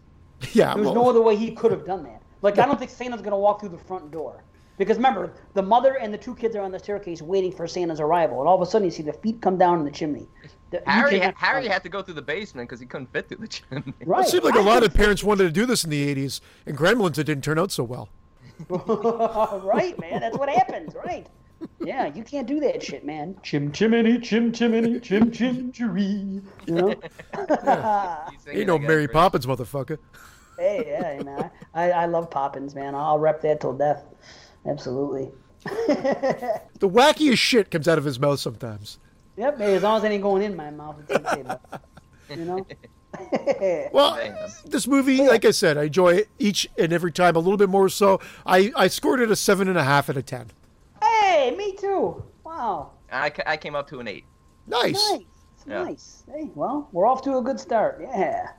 Yeah, 0.52 0.74
there's 0.74 0.88
well- 0.88 0.96
no 0.96 1.10
other 1.10 1.22
way 1.22 1.38
he 1.38 1.52
could 1.52 1.72
have 1.72 1.86
done 1.86 2.04
that. 2.04 2.22
Like, 2.42 2.60
I 2.60 2.66
don't 2.66 2.78
think 2.78 2.92
Santa's 2.92 3.22
going 3.22 3.32
to 3.32 3.38
walk 3.38 3.62
through 3.62 3.70
the 3.70 3.78
front 3.78 4.12
door. 4.12 4.44
Because 4.78 4.98
remember, 4.98 5.32
the 5.54 5.62
mother 5.62 5.94
and 5.98 6.14
the 6.14 6.18
two 6.18 6.36
kids 6.36 6.58
are 6.58 6.62
on 6.62 6.72
the 6.72 6.80
staircase 6.80 7.22
waiting 7.22 7.54
for 7.54 7.68
Santa's 7.68 8.02
arrival. 8.02 8.42
And 8.42 8.50
all 8.50 8.56
of 8.56 8.62
a 8.62 8.70
sudden, 8.70 8.84
you 8.84 8.92
see 8.92 9.02
the 9.02 9.14
feet 9.14 9.42
come 9.42 9.58
down 9.58 9.80
in 9.80 9.86
the 9.86 9.92
chimney. 9.92 10.28
The- 10.72 10.84
Harry 10.88 11.20
can't- 11.22 11.38
Harry 11.38 11.70
had 11.70 11.84
to 11.84 11.90
go 11.90 12.02
through 12.02 12.16
the 12.16 12.22
basement 12.22 12.68
because 12.68 12.82
he 12.82 12.86
couldn't 12.86 13.14
fit 13.14 13.30
through 13.30 13.38
the 13.38 13.48
chimney. 13.48 13.94
Right. 14.06 14.26
It 14.26 14.30
seemed 14.30 14.44
like 14.44 14.56
a 14.56 14.60
lot 14.60 14.84
of 14.84 14.94
parents 14.94 15.24
wanted 15.24 15.44
to 15.44 15.52
do 15.52 15.66
this 15.66 15.86
in 15.86 15.90
the 15.90 16.14
80s, 16.14 16.42
and 16.66 16.78
Gremlins, 16.78 17.18
it 17.18 17.24
didn't 17.24 17.46
turn 17.46 17.58
out 17.58 17.72
so 17.72 17.86
well. 17.86 18.10
right, 18.70 19.98
man. 20.02 20.20
That's 20.20 20.38
what 20.38 20.50
happens, 20.50 20.94
right? 20.96 21.28
Yeah, 21.84 22.08
you 22.08 22.24
can't 22.24 22.48
do 22.48 22.60
that 22.62 22.84
shit, 22.84 23.06
man. 23.06 23.36
Chim 23.44 23.72
chimney, 23.72 24.20
chim 24.20 24.52
chimney, 24.52 25.00
chim 25.00 25.32
chim 25.32 25.72
chiree. 25.72 26.42
You 26.68 26.74
know? 26.74 26.88
He's 28.32 28.42
singing 28.44 28.60
Ain't 28.60 28.68
no 28.68 28.78
Mary 28.80 29.08
Chris. 29.08 29.14
Poppins, 29.14 29.46
motherfucker. 29.46 29.98
hey, 30.60 30.84
yeah, 30.88 31.24
man. 31.24 31.50
I, 31.74 31.92
I 31.92 32.06
love 32.08 32.30
Poppins, 32.30 32.76
man. 32.76 32.94
I'll 32.96 33.20
rep 33.20 33.42
that 33.42 33.62
till 33.62 33.74
death. 33.74 34.04
Absolutely. 34.66 35.32
The 36.80 36.90
wackiest 36.90 37.38
shit 37.38 37.72
comes 37.72 37.88
out 37.88 37.98
of 37.98 38.04
his 38.04 38.20
mouth 38.20 38.40
sometimes. 38.40 39.00
Yep, 39.38 39.58
hey, 39.58 39.76
as 39.76 39.84
long 39.84 39.98
as 39.98 40.04
it 40.04 40.12
ain't 40.12 40.22
going 40.24 40.44
in 40.44 40.56
my 40.56 40.70
mouth, 40.70 40.98
it's 41.08 41.12
okay. 41.12 41.44
but, 41.44 41.82
You 42.30 42.46
know? 42.46 42.66
Well, 43.94 44.18
Man. 44.18 44.36
this 44.66 44.88
movie, 44.88 45.26
like 45.26 45.46
I 45.46 45.52
said, 45.52 45.78
I 45.78 45.84
enjoy 45.86 46.16
it 46.16 46.30
each 46.38 46.68
and 46.78 46.92
every 46.92 47.14
time 47.14 47.38
a 47.38 47.40
little 47.40 47.56
bit 47.58 47.70
more 47.70 47.88
so. 47.88 48.20
I, 48.46 48.74
I 48.76 48.88
scored 48.90 49.22
it 49.22 49.32
a 49.32 49.38
seven 49.38 49.70
and 49.70 49.78
a 49.78 49.86
half 49.86 50.10
out 50.10 50.18
of 50.18 50.26
ten. 50.26 50.48
Hey, 51.36 51.56
me 51.56 51.74
too. 51.74 52.24
Wow. 52.44 52.92
I, 53.12 53.32
I 53.46 53.58
came 53.58 53.76
up 53.76 53.88
to 53.90 54.00
an 54.00 54.08
eight. 54.08 54.26
Nice. 54.68 54.94
Nice. 55.12 55.22
Yeah. 55.68 55.84
Nice. 55.84 56.24
Hey, 56.32 56.50
well, 56.56 56.90
we're 56.92 57.06
off 57.06 57.22
to 57.24 57.38
a 57.38 57.42
good 57.42 57.60
start. 57.60 58.00
Yeah. 58.02 58.50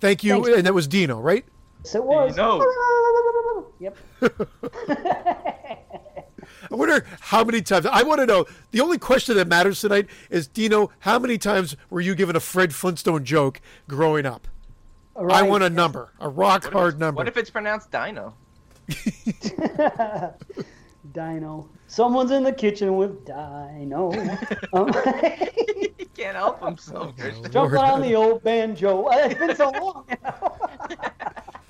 Thank 0.00 0.22
you. 0.24 0.42
Thanks. 0.42 0.58
And 0.58 0.66
that 0.66 0.74
was 0.74 0.86
Dino, 0.86 1.20
right? 1.20 1.44
So 1.84 1.98
it 1.98 2.04
was. 2.04 2.36
know. 2.36 2.64
Yep. 3.80 3.96
I 4.22 5.76
wonder 6.70 7.04
how 7.20 7.42
many 7.42 7.62
times. 7.62 7.84
I 7.86 8.04
want 8.04 8.20
to 8.20 8.26
know. 8.26 8.46
The 8.70 8.80
only 8.80 8.96
question 8.96 9.34
that 9.36 9.48
matters 9.48 9.80
tonight 9.80 10.06
is 10.30 10.46
Dino. 10.46 10.92
How 11.00 11.18
many 11.18 11.36
times 11.36 11.76
were 11.90 12.00
you 12.00 12.14
given 12.14 12.36
a 12.36 12.40
Fred 12.40 12.72
Flintstone 12.72 13.24
joke 13.24 13.60
growing 13.88 14.24
up? 14.24 14.46
I 15.16 15.42
want 15.42 15.64
a 15.64 15.70
number, 15.70 16.12
a 16.20 16.28
rock 16.28 16.72
hard 16.72 17.00
number. 17.00 17.16
What 17.18 17.26
if 17.26 17.36
it's 17.36 17.50
pronounced 17.50 17.90
Dino? 17.90 18.34
Dino. 21.12 21.68
Someone's 21.92 22.30
in 22.30 22.42
the 22.42 22.52
kitchen 22.52 22.96
with 22.96 23.26
Dino. 23.26 24.12
Um, 24.72 24.90
he 25.98 26.06
can't 26.16 26.36
help 26.36 26.64
himself. 26.64 27.14
Christian. 27.18 27.52
jumping 27.52 27.78
on 27.78 28.00
the 28.00 28.14
old 28.14 28.42
banjo. 28.42 29.04
Uh, 29.04 29.28
It's 29.28 29.38
been 29.38 29.54
so 29.54 29.70
long. 29.72 30.06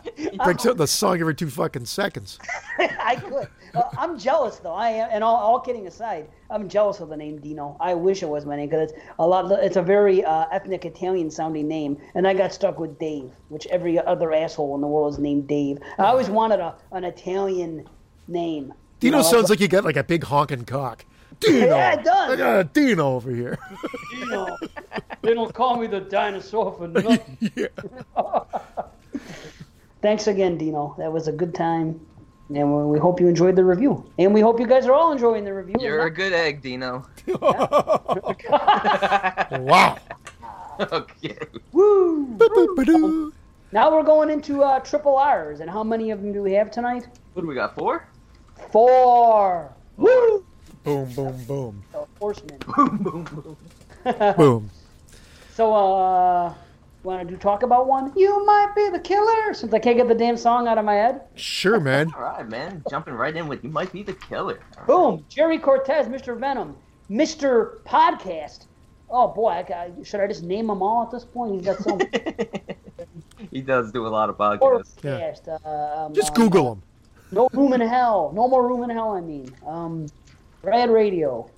He 0.16 0.36
breaks 0.38 0.64
out 0.66 0.76
the 0.76 0.86
song 0.86 1.20
every 1.20 1.34
two 1.34 1.50
fucking 1.50 1.86
seconds. 1.86 2.38
I 2.78 3.16
could. 3.16 3.48
Uh, 3.74 3.82
I'm 3.98 4.16
jealous 4.16 4.58
though. 4.58 4.74
I 4.74 4.90
am, 4.90 5.08
and 5.10 5.24
all, 5.24 5.36
all 5.36 5.58
kidding 5.58 5.88
aside, 5.88 6.28
I'm 6.50 6.68
jealous 6.68 7.00
of 7.00 7.08
the 7.08 7.16
name 7.16 7.40
Dino. 7.40 7.76
I 7.80 7.94
wish 7.94 8.22
it 8.22 8.28
was 8.28 8.46
my 8.46 8.54
name 8.54 8.68
because 8.68 8.92
it's 8.92 9.00
a 9.18 9.26
lot. 9.26 9.50
It's 9.64 9.76
a 9.76 9.82
very 9.82 10.24
uh, 10.24 10.46
ethnic 10.52 10.84
Italian 10.84 11.30
sounding 11.30 11.66
name, 11.66 11.98
and 12.14 12.28
I 12.28 12.34
got 12.34 12.52
stuck 12.52 12.78
with 12.78 12.98
Dave, 12.98 13.32
which 13.48 13.66
every 13.68 13.98
other 13.98 14.32
asshole 14.32 14.74
in 14.76 14.80
the 14.80 14.86
world 14.86 15.14
is 15.14 15.18
named 15.18 15.48
Dave. 15.48 15.78
I 15.98 16.04
always 16.04 16.30
wanted 16.30 16.60
a 16.60 16.76
an 16.92 17.02
Italian 17.04 17.88
name. 18.28 18.72
You 19.02 19.10
Dino 19.10 19.18
know, 19.18 19.22
sounds 19.24 19.50
like 19.50 19.58
you 19.58 19.66
got 19.66 19.84
like 19.84 19.96
a 19.96 20.04
big 20.04 20.22
honking 20.22 20.64
cock. 20.64 21.04
Dino. 21.40 21.66
Yeah, 21.66 21.94
it 21.98 22.04
does. 22.04 22.30
I 22.30 22.36
got 22.36 22.60
a 22.60 22.64
Dino 22.64 23.16
over 23.16 23.32
here. 23.34 23.58
Dino. 24.12 24.56
they 25.22 25.34
don't 25.34 25.52
call 25.52 25.76
me 25.76 25.88
the 25.88 26.00
dinosaur 26.00 26.72
for 26.72 26.86
nothing. 26.88 27.50
yeah. 27.56 27.66
Thanks 30.02 30.28
again, 30.28 30.56
Dino. 30.56 30.94
That 30.98 31.12
was 31.12 31.26
a 31.26 31.32
good 31.32 31.52
time. 31.52 32.00
And 32.54 32.76
we 32.76 32.84
we 32.84 32.98
hope 33.00 33.20
you 33.20 33.26
enjoyed 33.26 33.56
the 33.56 33.64
review. 33.64 34.04
And 34.18 34.32
we 34.32 34.40
hope 34.40 34.60
you 34.60 34.66
guys 34.68 34.86
are 34.86 34.92
all 34.92 35.10
enjoying 35.10 35.44
the 35.44 35.52
review. 35.54 35.74
You're 35.80 36.06
a 36.06 36.10
good 36.10 36.32
egg, 36.32 36.62
Dino. 36.62 37.06
Wow. 39.50 39.98
okay. 40.92 41.38
Woo! 41.72 42.38
Now 43.72 43.92
we're 43.92 44.02
going 44.02 44.30
into 44.30 44.62
uh, 44.62 44.80
triple 44.80 45.16
R's. 45.16 45.60
And 45.60 45.68
how 45.70 45.82
many 45.82 46.10
of 46.10 46.20
them 46.22 46.32
do 46.32 46.42
we 46.42 46.52
have 46.52 46.70
tonight? 46.70 47.08
What 47.32 47.42
do 47.42 47.48
we 47.48 47.54
got? 47.54 47.74
Four? 47.74 48.06
Four. 48.70 49.74
Woo! 49.96 50.44
Boom, 50.84 51.12
boom, 51.14 51.44
boom. 51.44 51.82
The 51.92 52.06
horsemen. 52.18 52.58
Boom, 52.76 52.96
boom, 52.98 53.24
boom. 53.24 53.56
Boom. 54.36 54.70
So, 55.54 55.72
uh, 55.72 56.52
want 57.04 57.28
to 57.28 57.34
do 57.34 57.38
talk 57.38 57.62
about 57.62 57.86
one? 57.86 58.12
You 58.16 58.44
might 58.44 58.72
be 58.74 58.88
the 58.88 58.98
killer. 58.98 59.54
Since 59.54 59.72
I 59.72 59.78
can't 59.78 59.96
get 59.96 60.08
the 60.08 60.14
damn 60.14 60.36
song 60.36 60.66
out 60.66 60.78
of 60.78 60.84
my 60.84 60.94
head. 60.94 61.20
Sure, 61.36 61.78
man. 61.78 62.10
All 62.16 62.22
right, 62.22 62.48
man. 62.48 62.82
Jumping 62.90 63.14
right 63.14 63.36
in 63.36 63.46
with 63.46 63.62
you 63.62 63.70
might 63.70 63.92
be 63.92 64.02
the 64.02 64.14
killer. 64.14 64.60
Boom. 64.86 65.24
Jerry 65.28 65.58
Cortez, 65.58 66.08
Mr. 66.08 66.36
Venom, 66.38 66.76
Mr. 67.08 67.80
Podcast. 67.82 68.66
Oh 69.14 69.28
boy, 69.28 69.50
I, 69.50 69.74
I, 69.74 69.90
should 70.02 70.20
I 70.20 70.26
just 70.26 70.42
name 70.42 70.68
them 70.68 70.82
all 70.82 71.04
at 71.04 71.10
this 71.10 71.24
point? 71.24 71.54
He's 71.54 71.64
got 71.66 71.78
so 71.78 71.98
he 73.50 73.60
does 73.60 73.92
do 73.92 74.06
a 74.06 74.08
lot 74.08 74.30
of 74.30 74.38
podcasts. 74.38 75.00
Forecast. 75.00 75.48
Uh, 75.48 76.06
um, 76.06 76.14
Just 76.14 76.30
um, 76.30 76.34
Google 76.34 76.74
them. 76.74 76.82
No 77.32 77.48
room 77.52 77.72
in 77.72 77.80
hell. 77.80 78.30
No 78.34 78.46
more 78.46 78.66
room 78.68 78.82
in 78.84 78.90
hell. 78.90 79.12
I 79.12 79.20
mean, 79.20 79.52
um, 79.66 80.06
Rad 80.62 80.90
Radio, 80.90 81.50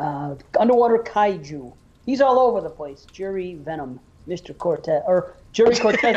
uh, 0.00 0.34
Underwater 0.58 0.98
Kaiju. 0.98 1.72
He's 2.06 2.20
all 2.20 2.38
over 2.38 2.60
the 2.60 2.70
place. 2.70 3.06
Jerry 3.12 3.54
Venom, 3.56 4.00
Mr. 4.28 4.56
Cortez, 4.56 5.02
or 5.06 5.34
Jerry 5.52 5.76
Cortez. 5.80 6.16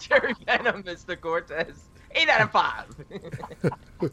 Jerry 0.00 0.34
Venom, 0.46 0.82
Mr. 0.82 1.18
Cortez. 1.20 1.84
Eight 2.16 2.28
out 2.28 2.42
of 2.42 2.50
five. 2.52 2.86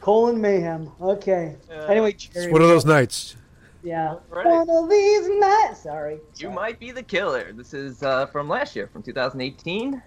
Colin 0.00 0.40
Mayhem. 0.40 0.90
Okay. 1.00 1.56
Uh, 1.70 1.74
anyway, 1.84 2.10
It's 2.10 2.26
Jerry. 2.26 2.52
one 2.52 2.60
of 2.62 2.68
those 2.68 2.84
nights. 2.84 3.36
Yeah. 3.82 4.16
Right. 4.30 4.46
One 4.46 4.68
of 4.70 4.88
these 4.90 5.28
nights. 5.28 5.82
Sorry. 5.82 6.14
You 6.14 6.20
Sorry. 6.34 6.54
might 6.54 6.78
be 6.78 6.90
the 6.92 7.02
killer. 7.02 7.52
This 7.52 7.72
is 7.74 8.02
uh, 8.02 8.26
from 8.26 8.48
last 8.48 8.76
year, 8.76 8.88
from 8.88 9.02
2018. 9.02 10.02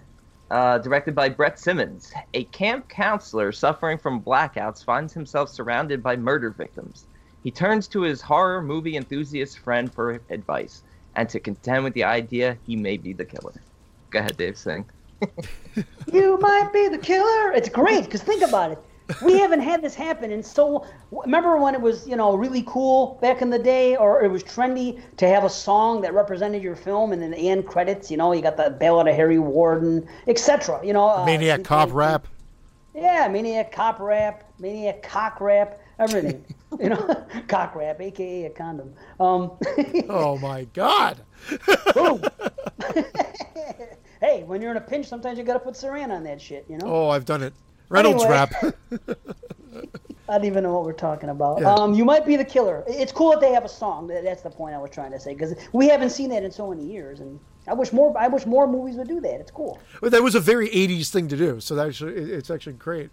Uh, 0.51 0.77
directed 0.77 1.15
by 1.15 1.27
Brett 1.27 1.57
Simmons. 1.57 2.13
A 2.35 2.43
camp 2.45 2.87
counselor 2.87 3.51
suffering 3.51 3.97
from 3.97 4.21
blackouts 4.21 4.83
finds 4.83 5.11
himself 5.11 5.49
surrounded 5.49 6.03
by 6.03 6.15
murder 6.15 6.51
victims. 6.51 7.07
He 7.43 7.49
turns 7.49 7.87
to 7.89 8.01
his 8.01 8.21
horror 8.21 8.61
movie 8.61 8.95
enthusiast 8.95 9.59
friend 9.59 9.91
for 9.91 10.21
advice 10.29 10.83
and 11.15 11.27
to 11.29 11.39
contend 11.39 11.83
with 11.83 11.93
the 11.93 12.03
idea 12.03 12.57
he 12.65 12.75
may 12.75 12.97
be 12.97 13.13
the 13.13 13.25
killer. 13.25 13.53
Go 14.11 14.19
ahead, 14.19 14.37
Dave. 14.37 14.57
Sing. 14.57 14.85
You 16.11 16.37
might 16.39 16.71
be 16.71 16.87
the 16.87 16.97
killer. 16.97 17.51
It's 17.51 17.67
great 17.67 18.05
because 18.05 18.21
think 18.21 18.41
about 18.41 18.71
it. 18.71 18.79
We 19.21 19.37
haven't 19.37 19.61
had 19.61 19.81
this 19.81 19.93
happen 19.95 20.31
and 20.31 20.45
so. 20.45 20.85
Remember 21.11 21.57
when 21.57 21.75
it 21.75 21.81
was 21.81 22.07
you 22.07 22.15
know 22.15 22.35
really 22.35 22.63
cool 22.67 23.19
back 23.21 23.41
in 23.41 23.49
the 23.49 23.59
day, 23.59 23.95
or 23.95 24.23
it 24.23 24.29
was 24.29 24.43
trendy 24.43 25.01
to 25.17 25.27
have 25.27 25.43
a 25.43 25.49
song 25.49 26.01
that 26.01 26.13
represented 26.13 26.63
your 26.63 26.75
film, 26.75 27.11
and 27.11 27.21
then 27.21 27.31
the 27.31 27.49
end 27.49 27.67
credits, 27.67 28.09
you 28.09 28.17
know, 28.17 28.33
you 28.33 28.41
got 28.41 28.57
the 28.57 28.71
Ballad 28.71 29.07
of 29.07 29.15
Harry 29.15 29.39
Warden, 29.39 30.07
etc. 30.27 30.79
You 30.83 30.93
know, 30.93 31.07
uh, 31.07 31.25
Maniac 31.25 31.63
cop 31.63 31.93
rap. 31.93 32.27
Yeah, 32.95 33.27
maniac 33.27 33.73
cop 33.73 33.99
rap, 33.99 34.49
maniac 34.57 35.03
cock 35.03 35.41
rap, 35.41 35.79
everything. 35.99 36.45
you 36.79 36.89
know, 36.89 37.27
cock 37.47 37.75
rap, 37.75 37.99
aka 37.99 38.45
a 38.45 38.49
condom. 38.49 38.93
Um, 39.19 39.51
Oh 40.09 40.37
my 40.37 40.63
God. 40.73 41.21
boom. 41.93 42.23
hey, 44.21 44.43
when 44.43 44.61
you're 44.61 44.71
in 44.71 44.77
a 44.77 44.81
pinch, 44.81 45.07
sometimes 45.07 45.37
you 45.37 45.43
gotta 45.43 45.59
put 45.59 45.73
saran 45.75 46.09
on 46.09 46.23
that 46.23 46.41
shit. 46.41 46.65
You 46.69 46.77
know. 46.77 46.87
Oh, 46.87 47.09
I've 47.09 47.25
done 47.25 47.43
it. 47.43 47.53
Reynolds 47.89 48.23
Anyway. 48.23 48.35
rap. 48.37 48.53
I 50.27 50.37
don't 50.37 50.45
even 50.45 50.63
know 50.63 50.73
what 50.73 50.85
we're 50.85 50.93
talking 50.93 51.29
about. 51.29 51.61
Yeah. 51.61 51.73
Um, 51.75 51.93
you 51.93 52.03
might 52.03 52.25
be 52.25 52.35
the 52.35 52.45
killer. 52.45 52.83
It's 52.87 53.11
cool 53.11 53.31
that 53.31 53.41
they 53.41 53.51
have 53.53 53.63
a 53.63 53.69
song. 53.69 54.07
That's 54.07 54.41
the 54.41 54.49
point 54.49 54.73
I 54.73 54.79
was 54.79 54.89
trying 54.89 55.11
to 55.11 55.19
say 55.19 55.33
because 55.33 55.53
we 55.71 55.87
haven't 55.87 56.09
seen 56.09 56.29
that 56.31 56.43
in 56.43 56.51
so 56.51 56.67
many 56.69 56.83
years, 56.83 57.19
and 57.19 57.39
I 57.67 57.73
wish 57.73 57.93
more. 57.93 58.15
I 58.17 58.27
wish 58.27 58.45
more 58.47 58.67
movies 58.67 58.95
would 58.95 59.07
do 59.07 59.19
that. 59.21 59.35
It's 59.39 59.51
cool. 59.51 59.79
But 60.01 60.11
that 60.13 60.23
was 60.23 60.33
a 60.33 60.39
very 60.39 60.67
80s 60.69 61.09
thing 61.11 61.27
to 61.27 61.37
do. 61.37 61.59
So 61.59 61.75
that's 61.75 62.01
it's 62.01 62.49
actually 62.49 62.73
great. 62.73 63.11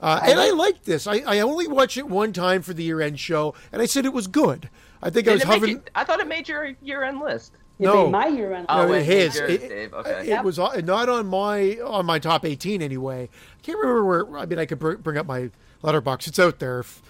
Uh, 0.00 0.20
and 0.22 0.40
I 0.40 0.50
like 0.50 0.84
this. 0.84 1.06
I, 1.06 1.18
I 1.26 1.40
only 1.40 1.68
watched 1.68 1.96
it 1.98 2.08
one 2.08 2.32
time 2.32 2.62
for 2.62 2.72
the 2.72 2.82
year 2.82 3.00
end 3.02 3.20
show, 3.20 3.54
and 3.70 3.82
I 3.82 3.86
said 3.86 4.06
it 4.06 4.12
was 4.14 4.26
good. 4.26 4.70
I 5.02 5.10
think 5.10 5.28
I 5.28 5.32
Did 5.32 5.34
was 5.34 5.42
it 5.42 5.46
make 5.48 5.54
hovering. 5.54 5.76
it- 5.78 5.90
I 5.94 6.04
thought 6.04 6.20
it 6.20 6.26
made 6.28 6.48
your 6.48 6.72
year-end 6.82 7.20
list. 7.20 7.52
It 7.78 7.84
No. 7.84 8.04
made 8.04 8.10
my 8.12 8.26
year 8.28 8.52
end. 8.54 8.66
Oh, 8.68 8.84
No, 8.86 8.92
wait, 8.92 9.04
his. 9.04 9.34
yours, 9.36 9.50
It, 9.50 9.68
Dave. 9.68 9.92
Okay. 9.94 10.30
it 10.32 10.42
was 10.44 10.58
uh, 10.58 10.80
not 10.84 11.08
on 11.08 11.26
my 11.26 11.78
on 11.84 12.06
my 12.06 12.18
top 12.18 12.44
18 12.44 12.80
anyway. 12.82 13.28
I 13.64 13.66
can't 13.66 13.78
remember 13.78 14.04
where. 14.04 14.38
I 14.38 14.44
mean, 14.44 14.58
I 14.58 14.66
could 14.66 14.78
br- 14.78 14.96
bring 14.96 15.16
up 15.16 15.24
my 15.26 15.50
Letterboxd. 15.82 16.28
It's 16.28 16.38
out 16.38 16.58
there 16.58 16.80
if, 16.80 17.00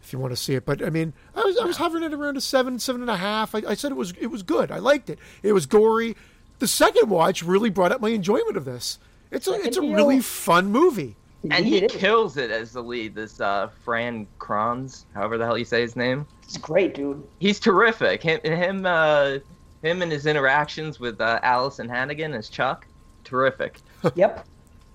if 0.00 0.12
you 0.12 0.20
want 0.20 0.30
to 0.32 0.36
see 0.36 0.54
it. 0.54 0.64
But 0.64 0.80
I 0.84 0.90
mean, 0.90 1.12
I 1.34 1.40
was 1.42 1.58
I 1.58 1.64
was 1.64 1.78
hovering 1.78 2.04
at 2.04 2.12
around 2.14 2.36
a 2.36 2.40
seven, 2.40 2.78
seven 2.78 3.00
and 3.00 3.10
a 3.10 3.16
half. 3.16 3.52
I, 3.54 3.62
I 3.66 3.74
said 3.74 3.90
it 3.90 3.96
was 3.96 4.12
it 4.20 4.28
was 4.28 4.44
good. 4.44 4.70
I 4.70 4.78
liked 4.78 5.10
it. 5.10 5.18
It 5.42 5.52
was 5.54 5.66
gory. 5.66 6.14
The 6.60 6.68
second 6.68 7.10
watch 7.10 7.42
really 7.42 7.68
brought 7.68 7.90
up 7.90 8.00
my 8.00 8.10
enjoyment 8.10 8.56
of 8.56 8.64
this. 8.64 9.00
It's 9.32 9.48
a 9.48 9.54
it's 9.54 9.76
a 9.76 9.80
really 9.82 10.16
deal. 10.16 10.22
fun 10.22 10.66
movie. 10.70 11.16
And 11.50 11.66
he 11.66 11.78
Indeed, 11.78 11.82
it 11.82 11.94
is. 11.96 12.00
kills 12.00 12.36
it 12.36 12.50
as 12.52 12.72
the 12.72 12.80
lead. 12.82 13.16
This 13.16 13.40
uh, 13.40 13.68
Fran 13.84 14.28
Kranz, 14.38 15.06
however 15.14 15.36
the 15.36 15.44
hell 15.44 15.58
you 15.58 15.64
say 15.64 15.80
his 15.80 15.96
name. 15.96 16.26
It's 16.44 16.56
great, 16.56 16.94
dude. 16.94 17.26
He's 17.40 17.58
terrific. 17.58 18.22
Him, 18.22 18.40
him, 18.44 18.86
uh, 18.86 19.38
him, 19.82 20.00
and 20.00 20.12
his 20.12 20.26
interactions 20.26 21.00
with 21.00 21.20
uh, 21.20 21.40
Alyson 21.42 21.88
Hannigan 21.90 22.32
as 22.34 22.48
Chuck, 22.48 22.86
terrific. 23.24 23.80
Yep, 24.14 24.46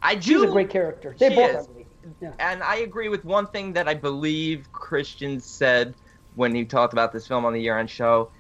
I 0.02 0.20
she's 0.20 0.42
a 0.42 0.48
great 0.48 0.70
character. 0.70 1.16
They 1.18 1.30
She 1.30 1.36
both 1.36 1.50
is. 1.50 1.68
are. 1.68 1.72
Yeah. 2.22 2.32
and 2.40 2.64
I 2.64 2.78
agree 2.78 3.10
with 3.10 3.24
one 3.26 3.46
thing 3.48 3.74
that 3.74 3.88
I 3.88 3.94
believe 3.94 4.72
Christian 4.72 5.40
said 5.40 5.94
when 6.36 6.56
he 6.56 6.66
talked 6.66 6.94
about 6.94 7.12
this 7.12 7.28
film 7.28 7.46
on 7.46 7.54
the 7.54 7.62
year-end 7.62 7.90
show. 7.90 8.32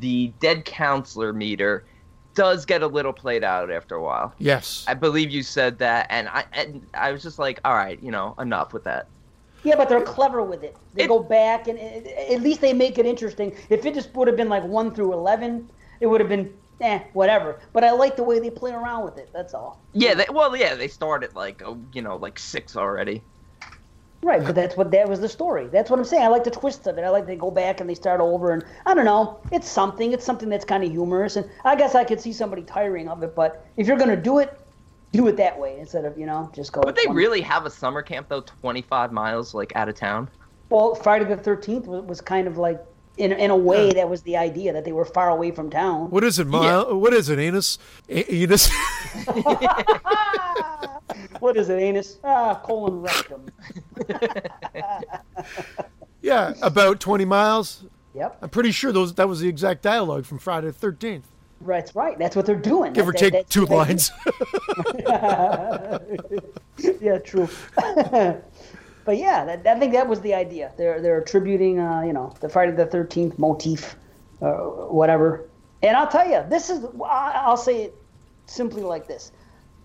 The 0.00 0.32
dead 0.40 0.64
counselor 0.64 1.32
meter 1.32 1.84
does 2.34 2.64
get 2.66 2.82
a 2.82 2.86
little 2.86 3.12
played 3.12 3.42
out 3.42 3.70
after 3.70 3.94
a 3.96 4.02
while. 4.02 4.34
Yes. 4.38 4.84
I 4.86 4.94
believe 4.94 5.30
you 5.30 5.42
said 5.42 5.78
that, 5.78 6.06
and 6.10 6.28
I 6.28 6.44
and 6.52 6.86
I 6.94 7.10
was 7.12 7.22
just 7.22 7.38
like, 7.38 7.58
all 7.64 7.74
right, 7.74 8.00
you 8.02 8.10
know, 8.10 8.34
enough 8.38 8.72
with 8.72 8.84
that. 8.84 9.06
Yeah, 9.64 9.74
but 9.76 9.88
they're 9.88 10.02
clever 10.02 10.42
with 10.42 10.62
it. 10.62 10.76
They 10.94 11.04
It- 11.04 11.08
go 11.08 11.20
back 11.20 11.66
and 11.66 11.78
it, 11.78 12.06
at 12.06 12.42
least 12.42 12.60
they 12.60 12.72
make 12.74 12.98
it 12.98 13.06
interesting. 13.06 13.56
If 13.70 13.86
it 13.86 13.94
just 13.94 14.14
would 14.14 14.28
have 14.28 14.36
been 14.36 14.48
like 14.50 14.64
one 14.64 14.94
through 14.94 15.12
eleven, 15.14 15.68
it 16.00 16.06
would 16.06 16.20
have 16.20 16.28
been 16.28 16.52
eh, 16.80 17.00
whatever. 17.12 17.60
But 17.72 17.84
I 17.84 17.92
like 17.92 18.16
the 18.16 18.22
way 18.22 18.38
they 18.38 18.50
play 18.50 18.72
around 18.72 19.04
with 19.04 19.18
it. 19.18 19.30
That's 19.32 19.54
all. 19.54 19.82
Yeah, 19.92 20.14
they, 20.14 20.26
well, 20.30 20.56
yeah, 20.56 20.74
they 20.74 20.88
started 20.88 21.34
like 21.34 21.62
oh, 21.64 21.78
you 21.92 22.02
know, 22.02 22.16
like 22.16 22.38
six 22.38 22.76
already. 22.76 23.22
Right, 24.22 24.42
but 24.42 24.54
that's 24.54 24.76
what 24.76 24.90
that 24.90 25.08
was 25.08 25.20
the 25.20 25.28
story. 25.28 25.68
That's 25.68 25.88
what 25.88 25.98
I'm 25.98 26.04
saying. 26.04 26.24
I 26.24 26.28
like 26.28 26.42
the 26.42 26.50
twist 26.50 26.86
of 26.86 26.98
it. 26.98 27.02
I 27.02 27.10
like 27.10 27.26
they 27.26 27.36
go 27.36 27.50
back 27.50 27.80
and 27.80 27.88
they 27.88 27.94
start 27.94 28.20
over, 28.20 28.50
and 28.50 28.64
I 28.84 28.94
don't 28.94 29.04
know. 29.04 29.38
It's 29.52 29.68
something. 29.68 30.12
It's 30.12 30.24
something 30.24 30.48
that's 30.48 30.64
kind 30.64 30.82
of 30.82 30.90
humorous, 30.90 31.36
and 31.36 31.48
I 31.64 31.76
guess 31.76 31.94
I 31.94 32.02
could 32.02 32.20
see 32.20 32.32
somebody 32.32 32.62
tiring 32.62 33.08
of 33.08 33.22
it. 33.22 33.36
But 33.36 33.64
if 33.76 33.86
you're 33.86 33.98
gonna 33.98 34.16
do 34.16 34.38
it, 34.38 34.58
do 35.12 35.28
it 35.28 35.36
that 35.36 35.58
way 35.58 35.78
instead 35.78 36.04
of 36.04 36.18
you 36.18 36.26
know 36.26 36.50
just 36.54 36.72
go. 36.72 36.80
But 36.80 36.96
they 36.96 37.06
really 37.12 37.40
have 37.42 37.66
a 37.66 37.70
summer 37.70 38.02
camp 38.02 38.28
though, 38.28 38.40
25 38.40 39.12
miles 39.12 39.54
like 39.54 39.74
out 39.76 39.88
of 39.88 39.94
town? 39.94 40.28
Well, 40.70 40.94
Friday 40.96 41.26
the 41.26 41.36
Thirteenth 41.36 41.86
was, 41.86 42.02
was 42.04 42.20
kind 42.20 42.48
of 42.48 42.58
like 42.58 42.80
in 43.16 43.32
in 43.32 43.50
a 43.50 43.56
way 43.56 43.92
that 43.92 44.08
was 44.08 44.22
the 44.22 44.36
idea 44.36 44.72
that 44.72 44.84
they 44.84 44.92
were 44.92 45.04
far 45.04 45.30
away 45.30 45.50
from 45.50 45.70
town. 45.70 46.10
What 46.10 46.24
is 46.24 46.38
it, 46.38 46.46
Mile? 46.46 46.98
What 46.98 47.12
is 47.14 47.28
it, 47.28 47.38
Anus? 47.38 47.78
A- 48.08 48.34
Anus? 48.34 48.70
what 51.40 51.56
is 51.56 51.68
it, 51.68 51.78
anus? 51.80 52.18
Ah, 52.24 52.60
colon 52.64 53.00
rectum. 53.00 53.46
yeah, 56.22 56.52
about 56.62 57.00
20 57.00 57.24
miles. 57.24 57.84
Yep, 58.14 58.38
I'm 58.42 58.48
pretty 58.48 58.70
sure 58.72 58.92
those 58.92 59.14
that 59.14 59.28
was 59.28 59.40
the 59.40 59.48
exact 59.48 59.82
dialogue 59.82 60.24
from 60.24 60.38
Friday 60.38 60.70
the 60.70 60.72
13th. 60.92 61.24
that's 61.66 61.94
right. 61.94 62.18
That's 62.18 62.34
what 62.34 62.46
they're 62.46 62.56
doing. 62.56 62.92
Give 62.94 63.06
or 63.08 63.12
take 63.12 63.32
that- 63.34 63.50
two 63.50 63.66
lines. 63.66 64.10
yeah, 67.00 67.18
true. 67.18 67.48
But 69.06 69.16
yeah, 69.16 69.44
that, 69.44 69.66
I 69.66 69.78
think 69.78 69.92
that 69.92 70.06
was 70.06 70.20
the 70.20 70.34
idea. 70.34 70.72
They're 70.76 71.00
they're 71.00 71.18
attributing, 71.18 71.78
uh, 71.78 72.02
you 72.02 72.12
know, 72.12 72.34
the 72.40 72.48
Friday 72.48 72.72
the 72.72 72.86
Thirteenth 72.86 73.38
motif, 73.38 73.96
uh, 74.42 74.54
whatever. 75.00 75.48
And 75.82 75.96
I'll 75.96 76.08
tell 76.08 76.28
you, 76.28 76.44
this 76.50 76.68
is 76.68 76.84
I'll 77.02 77.56
say 77.56 77.84
it 77.84 77.94
simply 78.46 78.82
like 78.82 79.06
this: 79.06 79.32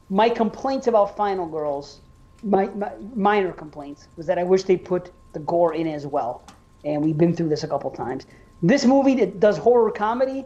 my 0.09 0.27
complaints 0.27 0.87
about 0.87 1.15
Final 1.15 1.45
Girls, 1.45 2.01
my, 2.43 2.65
my 2.69 2.91
minor 3.15 3.53
complaints, 3.53 4.07
was 4.17 4.25
that 4.25 4.39
I 4.39 4.43
wish 4.43 4.63
they 4.63 4.75
put 4.75 5.11
the 5.33 5.39
gore 5.39 5.75
in 5.75 5.87
as 5.87 6.07
well. 6.07 6.43
And 6.83 7.03
we've 7.03 7.17
been 7.17 7.35
through 7.35 7.49
this 7.49 7.63
a 7.63 7.67
couple 7.67 7.91
times. 7.91 8.25
This 8.63 8.85
movie 8.85 9.13
it 9.13 9.39
does 9.39 9.57
horror 9.57 9.91
comedy 9.91 10.45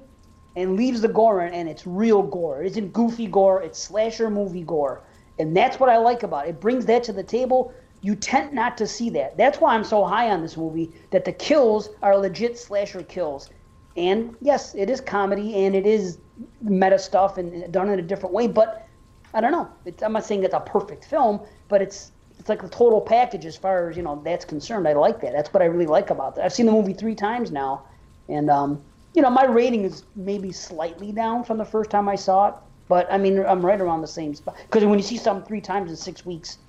and 0.57 0.75
leaves 0.75 0.99
the 0.99 1.07
gore 1.07 1.45
in, 1.45 1.53
and 1.53 1.69
it's 1.69 1.87
real 1.87 2.21
gore. 2.21 2.61
It 2.61 2.67
isn't 2.71 2.91
goofy 2.91 3.27
gore, 3.27 3.61
it's 3.61 3.79
slasher 3.79 4.29
movie 4.29 4.63
gore. 4.63 5.01
And 5.39 5.55
that's 5.55 5.79
what 5.79 5.89
I 5.89 5.97
like 5.97 6.23
about 6.23 6.47
it. 6.47 6.51
It 6.51 6.59
brings 6.59 6.85
that 6.85 7.03
to 7.05 7.13
the 7.13 7.23
table. 7.23 7.73
You 8.05 8.13
tend 8.13 8.53
not 8.53 8.77
to 8.77 8.85
see 8.85 9.09
that. 9.11 9.35
That's 9.35 9.59
why 9.59 9.73
I'm 9.73 9.83
so 9.83 10.05
high 10.05 10.29
on 10.29 10.43
this 10.43 10.57
movie, 10.57 10.91
that 11.09 11.25
the 11.25 11.31
kills 11.31 11.89
are 12.03 12.15
legit 12.15 12.55
slasher 12.55 13.01
kills. 13.01 13.49
And 13.97 14.35
yes, 14.41 14.75
it 14.75 14.91
is 14.91 15.01
comedy 15.01 15.65
and 15.65 15.75
it 15.75 15.87
is 15.87 16.19
meta 16.61 16.99
stuff 16.99 17.39
and 17.39 17.73
done 17.73 17.89
in 17.89 17.97
a 17.97 18.03
different 18.03 18.35
way, 18.35 18.45
but 18.45 18.87
I 19.33 19.41
don't 19.41 19.51
know. 19.51 19.67
It's, 19.85 20.03
I'm 20.03 20.13
not 20.13 20.23
saying 20.23 20.43
it's 20.43 20.53
a 20.53 20.59
perfect 20.59 21.05
film, 21.05 21.39
but 21.67 21.81
it's 21.81 22.11
it's 22.37 22.47
like 22.47 22.61
the 22.61 22.69
total 22.69 23.01
package 23.01 23.43
as 23.43 23.57
far 23.57 23.89
as 23.89 23.97
you 23.97 24.03
know 24.03 24.21
that's 24.23 24.45
concerned. 24.45 24.87
I 24.87 24.93
like 24.93 25.19
that. 25.21 25.33
That's 25.33 25.51
what 25.51 25.63
I 25.63 25.65
really 25.65 25.87
like 25.87 26.11
about 26.11 26.37
it. 26.37 26.43
I've 26.43 26.53
seen 26.53 26.67
the 26.67 26.71
movie 26.71 26.93
three 26.93 27.15
times 27.15 27.51
now, 27.51 27.85
and 28.29 28.51
um, 28.51 28.83
you 29.15 29.23
know 29.23 29.31
my 29.31 29.45
rating 29.45 29.83
is 29.83 30.03
maybe 30.15 30.51
slightly 30.51 31.11
down 31.11 31.43
from 31.43 31.57
the 31.57 31.65
first 31.65 31.89
time 31.89 32.07
I 32.07 32.15
saw 32.15 32.49
it, 32.49 32.53
but 32.87 33.11
I 33.11 33.17
mean 33.17 33.43
I'm 33.43 33.65
right 33.65 33.81
around 33.81 34.01
the 34.01 34.07
same 34.07 34.35
spot. 34.35 34.57
Because 34.61 34.85
when 34.85 34.99
you 34.99 35.03
see 35.03 35.17
something 35.17 35.47
three 35.47 35.61
times 35.61 35.89
in 35.89 35.97
six 35.97 36.23
weeks, 36.23 36.59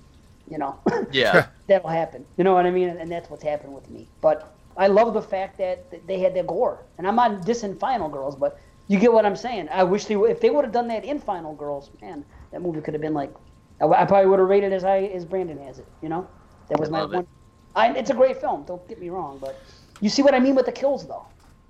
you 0.49 0.57
know 0.57 0.79
Yeah. 1.11 1.47
that'll 1.67 1.89
happen. 1.89 2.25
You 2.37 2.43
know 2.43 2.53
what 2.53 2.65
I 2.65 2.71
mean? 2.71 2.89
And 2.89 3.11
that's 3.11 3.29
what's 3.29 3.43
happened 3.43 3.73
with 3.73 3.89
me. 3.89 4.07
But 4.21 4.53
I 4.77 4.87
love 4.87 5.13
the 5.13 5.21
fact 5.21 5.57
that 5.57 5.89
that 5.91 6.05
they 6.07 6.19
had 6.19 6.33
their 6.35 6.43
gore, 6.43 6.85
and 6.97 7.07
I'm 7.07 7.15
not 7.15 7.41
dissing 7.41 7.79
Final 7.79 8.09
Girls, 8.09 8.35
but 8.35 8.59
you 8.87 8.97
get 8.99 9.11
what 9.11 9.25
I'm 9.25 9.35
saying. 9.35 9.67
I 9.71 9.83
wish 9.83 10.05
they 10.05 10.15
would, 10.15 10.31
if 10.31 10.39
they 10.39 10.49
would 10.49 10.63
have 10.63 10.73
done 10.73 10.87
that 10.87 11.03
in 11.03 11.19
Final 11.19 11.53
Girls, 11.55 11.91
man, 12.01 12.23
that 12.51 12.61
movie 12.61 12.79
could 12.81 12.93
have 12.93 13.01
been 13.01 13.13
like, 13.13 13.33
I, 13.81 13.85
I 13.85 14.05
probably 14.05 14.27
would 14.29 14.39
have 14.39 14.47
rated 14.47 14.71
as 14.71 14.83
high 14.83 15.05
as 15.07 15.25
Brandon 15.25 15.57
has 15.65 15.79
it. 15.79 15.87
You 16.01 16.09
know, 16.09 16.27
that 16.69 16.79
was 16.79 16.89
I 16.89 16.91
my 16.91 16.99
love 17.01 17.13
it. 17.13 17.15
one. 17.17 17.27
I, 17.75 17.91
it's 17.97 18.09
a 18.09 18.13
great 18.13 18.39
film. 18.39 18.63
Don't 18.63 18.87
get 18.87 18.99
me 18.99 19.09
wrong, 19.09 19.39
but 19.39 19.59
you 19.99 20.09
see 20.09 20.21
what 20.23 20.33
I 20.33 20.39
mean 20.39 20.55
with 20.55 20.65
the 20.67 20.71
kills, 20.71 21.05
though. 21.07 21.25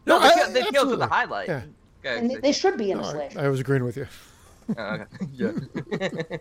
No, 0.05 0.19
I- 0.19 0.29
the, 0.29 0.35
kill- 0.35 0.53
the 0.53 0.71
kills 0.71 0.93
are 0.93 0.95
the 0.97 1.07
highlight. 1.07 1.47
Yeah. 1.49 1.61
Okay, 2.05 2.19
And 2.19 2.29
they, 2.29 2.35
they 2.35 2.51
should 2.51 2.77
be 2.77 2.91
in 2.91 2.99
a 2.99 3.01
No, 3.01 3.07
I, 3.07 3.11
slasher. 3.13 3.39
I 3.39 3.47
was 3.49 3.59
agreeing 3.59 3.83
with 3.83 3.97
you. 3.97 4.07
Oh, 4.77 4.83
okay. 4.83 5.05
Yeah. 5.33 5.51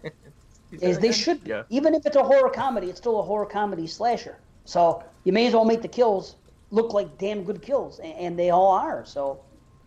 As 0.83 0.99
they 0.99 1.13
should 1.13 1.45
be. 1.45 1.51
Yeah. 1.51 1.63
Even 1.71 1.95
if 1.95 2.07
it's 2.07 2.17
a 2.17 2.23
horror 2.23 2.51
comedy, 2.51 2.89
it's 2.89 2.99
still 2.99 3.21
a 3.21 3.23
horror 3.23 3.47
comedy 3.47 3.87
slasher. 3.87 4.39
So 4.65 5.03
you 5.25 5.33
may 5.33 5.47
as 5.47 5.55
well 5.55 5.65
make 5.65 5.83
the 5.83 5.89
kills 5.89 6.37
look 6.71 6.93
like 6.93 7.19
damn 7.19 7.45
good 7.45 7.63
kills, 7.63 8.01
and 8.01 8.39
they 8.39 8.51
all 8.51 8.73
are. 8.73 9.05
So 9.05 9.41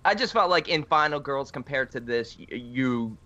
I 0.06 0.16
just 0.16 0.34
felt 0.34 0.50
like 0.50 0.70
in 0.70 0.84
Final 0.84 1.20
Girls 1.20 1.52
compared 1.52 1.92
to 1.92 2.00
this, 2.00 2.38
you 2.40 3.18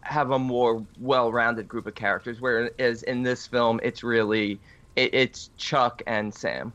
have 0.00 0.30
a 0.30 0.38
more 0.38 0.84
well-rounded 0.98 1.68
group 1.68 1.86
of 1.86 1.94
characters, 1.94 2.40
whereas 2.40 3.02
in 3.02 3.22
this 3.22 3.46
film, 3.46 3.78
it's 3.82 4.02
really 4.02 4.58
it, 4.96 5.14
it's 5.14 5.50
Chuck 5.56 6.02
and 6.06 6.34
Sam. 6.34 6.72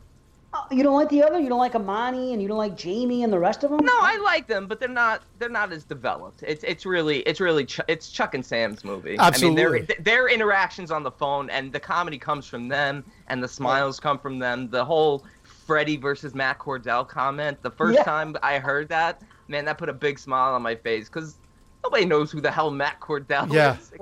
You 0.70 0.82
don't 0.82 0.94
like 0.94 1.08
the 1.08 1.22
other? 1.22 1.38
You 1.38 1.48
don't 1.48 1.58
like 1.58 1.74
Imani 1.74 2.32
and 2.32 2.42
you 2.42 2.48
don't 2.48 2.58
like 2.58 2.76
Jamie 2.76 3.22
and 3.22 3.32
the 3.32 3.38
rest 3.38 3.64
of 3.64 3.70
them? 3.70 3.80
No, 3.82 3.92
I 4.00 4.18
like 4.18 4.46
them, 4.46 4.66
but 4.66 4.80
they're 4.80 4.88
not 4.88 5.22
they're 5.38 5.48
not 5.48 5.72
as 5.72 5.84
developed. 5.84 6.42
It's 6.42 6.62
it's 6.64 6.84
really 6.84 7.20
it's 7.20 7.40
really 7.40 7.64
Ch- 7.64 7.80
it's 7.88 8.10
Chuck 8.10 8.34
and 8.34 8.44
Sam's 8.44 8.84
movie. 8.84 9.16
Absolutely. 9.18 9.62
I 9.62 9.70
mean, 9.70 9.86
their 9.86 9.96
their 10.00 10.28
interactions 10.28 10.90
on 10.90 11.02
the 11.02 11.10
phone 11.10 11.48
and 11.50 11.72
the 11.72 11.80
comedy 11.80 12.18
comes 12.18 12.46
from 12.46 12.68
them 12.68 13.04
and 13.28 13.42
the 13.42 13.48
smiles 13.48 13.98
come 13.98 14.18
from 14.18 14.38
them. 14.38 14.68
The 14.68 14.84
whole 14.84 15.24
Freddie 15.42 15.96
versus 15.96 16.34
Matt 16.34 16.58
Cordell 16.58 17.08
comment. 17.08 17.62
The 17.62 17.70
first 17.70 17.98
yeah. 17.98 18.04
time 18.04 18.36
I 18.42 18.58
heard 18.58 18.88
that, 18.90 19.22
man, 19.48 19.64
that 19.64 19.78
put 19.78 19.88
a 19.88 19.94
big 19.94 20.18
smile 20.18 20.54
on 20.54 20.62
my 20.62 20.74
face 20.74 21.08
because 21.08 21.36
nobody 21.82 22.04
knows 22.04 22.30
who 22.30 22.40
the 22.40 22.50
hell 22.50 22.70
Matt 22.70 23.00
Cordell 23.00 23.52
yeah. 23.52 23.78
is. 23.78 23.92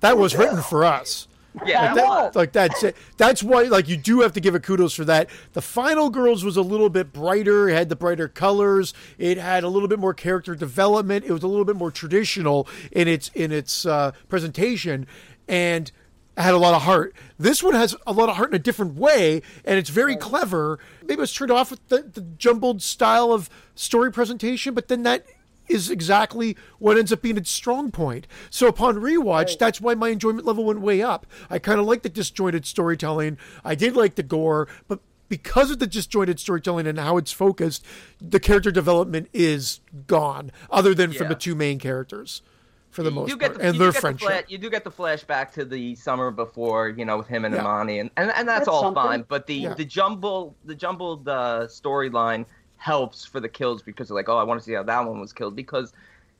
That 0.00 0.18
was 0.18 0.36
written 0.36 0.62
for 0.62 0.84
us. 0.84 1.27
Yeah, 1.66 1.94
that, 1.94 2.36
like 2.36 2.52
that's 2.52 2.82
it. 2.82 2.96
That's 3.16 3.42
why, 3.42 3.64
like, 3.64 3.88
you 3.88 3.96
do 3.96 4.20
have 4.20 4.32
to 4.34 4.40
give 4.40 4.54
it 4.54 4.62
kudos 4.62 4.94
for 4.94 5.04
that. 5.04 5.28
The 5.52 5.62
Final 5.62 6.10
Girls 6.10 6.44
was 6.44 6.56
a 6.56 6.62
little 6.62 6.90
bit 6.90 7.12
brighter. 7.12 7.68
It 7.68 7.74
had 7.74 7.88
the 7.88 7.96
brighter 7.96 8.28
colors. 8.28 8.94
It 9.18 9.38
had 9.38 9.64
a 9.64 9.68
little 9.68 9.88
bit 9.88 9.98
more 9.98 10.14
character 10.14 10.54
development. 10.54 11.24
It 11.24 11.32
was 11.32 11.42
a 11.42 11.48
little 11.48 11.64
bit 11.64 11.76
more 11.76 11.90
traditional 11.90 12.68
in 12.92 13.08
its 13.08 13.30
in 13.34 13.52
its 13.52 13.86
uh, 13.86 14.12
presentation, 14.28 15.06
and 15.46 15.90
had 16.36 16.54
a 16.54 16.58
lot 16.58 16.74
of 16.74 16.82
heart. 16.82 17.14
This 17.38 17.62
one 17.62 17.74
has 17.74 17.96
a 18.06 18.12
lot 18.12 18.28
of 18.28 18.36
heart 18.36 18.50
in 18.50 18.54
a 18.54 18.60
different 18.60 18.94
way, 18.94 19.42
and 19.64 19.78
it's 19.78 19.90
very 19.90 20.16
clever. 20.16 20.78
Maybe 21.04 21.22
it's 21.22 21.34
turned 21.34 21.50
off 21.50 21.70
with 21.70 21.86
the, 21.88 22.02
the 22.02 22.20
jumbled 22.20 22.80
style 22.80 23.32
of 23.32 23.50
story 23.74 24.12
presentation, 24.12 24.74
but 24.74 24.88
then 24.88 25.02
that 25.02 25.26
is 25.68 25.90
exactly 25.90 26.56
what 26.78 26.98
ends 26.98 27.12
up 27.12 27.22
being 27.22 27.36
its 27.36 27.50
strong 27.50 27.90
point. 27.90 28.26
So 28.50 28.66
upon 28.66 28.96
rewatch, 28.96 29.48
right. 29.48 29.58
that's 29.58 29.80
why 29.80 29.94
my 29.94 30.08
enjoyment 30.08 30.46
level 30.46 30.64
went 30.64 30.80
way 30.80 31.02
up. 31.02 31.26
I 31.50 31.58
kind 31.58 31.80
of 31.80 31.86
like 31.86 32.02
the 32.02 32.08
disjointed 32.08 32.66
storytelling. 32.66 33.38
I 33.64 33.74
did 33.74 33.96
like 33.96 34.14
the 34.14 34.22
gore, 34.22 34.68
but 34.86 35.00
because 35.28 35.70
of 35.70 35.78
the 35.78 35.86
disjointed 35.86 36.40
storytelling 36.40 36.86
and 36.86 36.98
how 36.98 37.16
it's 37.16 37.32
focused, 37.32 37.84
the 38.20 38.40
character 38.40 38.70
development 38.70 39.28
is 39.32 39.80
gone, 40.06 40.50
other 40.70 40.94
than 40.94 41.12
yeah. 41.12 41.18
from 41.18 41.28
the 41.28 41.34
two 41.34 41.54
main 41.54 41.78
characters 41.78 42.42
for 42.90 43.02
the 43.02 43.10
you 43.10 43.16
most 43.16 43.38
part, 43.38 43.54
the, 43.54 43.60
and 43.60 43.80
their 43.80 43.92
friendship. 43.92 44.46
The 44.46 44.52
you 44.52 44.58
do 44.58 44.70
get 44.70 44.84
the 44.84 44.90
flashback 44.90 45.52
to 45.52 45.64
the 45.64 45.94
summer 45.94 46.30
before, 46.30 46.88
you 46.88 47.04
know, 47.04 47.18
with 47.18 47.28
him 47.28 47.44
and 47.44 47.54
yeah. 47.54 47.60
Imani, 47.60 47.98
and, 48.00 48.10
and 48.16 48.30
and 48.30 48.48
that's, 48.48 48.60
that's 48.60 48.68
all 48.68 48.82
something. 48.82 49.02
fine. 49.02 49.24
But 49.28 49.46
the 49.46 49.54
yeah. 49.54 49.74
the 49.74 49.84
jumble 49.84 50.56
the 50.64 50.74
jumbled 50.74 51.28
uh, 51.28 51.66
storyline 51.68 52.46
helps 52.78 53.24
for 53.24 53.40
the 53.40 53.48
kills 53.48 53.82
because 53.82 54.08
they're 54.08 54.14
like, 54.14 54.28
oh, 54.28 54.38
I 54.38 54.44
want 54.44 54.60
to 54.60 54.64
see 54.64 54.72
how 54.72 54.82
that 54.84 55.06
one 55.06 55.20
was 55.20 55.32
killed 55.32 55.54
because 55.54 55.92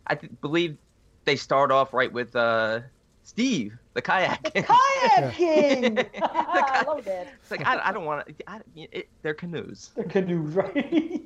I 0.07 0.15
th- 0.15 0.33
believe 0.41 0.77
they 1.25 1.37
start 1.37 1.71
off 1.71 1.93
right 1.93 2.11
with 2.13 2.35
uh, 2.35 2.81
Steve, 3.23 3.77
the 3.93 4.01
kayak 4.01 4.43
king. 4.45 4.53
The 4.55 4.63
kayak 4.63 5.35
king. 5.35 5.95
the 5.97 6.09
I 6.23 6.83
love 6.87 7.05
that. 7.05 7.29
It's 7.43 7.51
like 7.51 7.67
I, 7.67 7.89
I 7.89 7.93
don't 7.93 8.07
want 8.07 8.27
to. 8.27 9.05
They're 9.23 9.35
canoes. 9.35 9.91
They're 9.95 10.05
canoes, 10.05 10.55
right? 10.55 11.21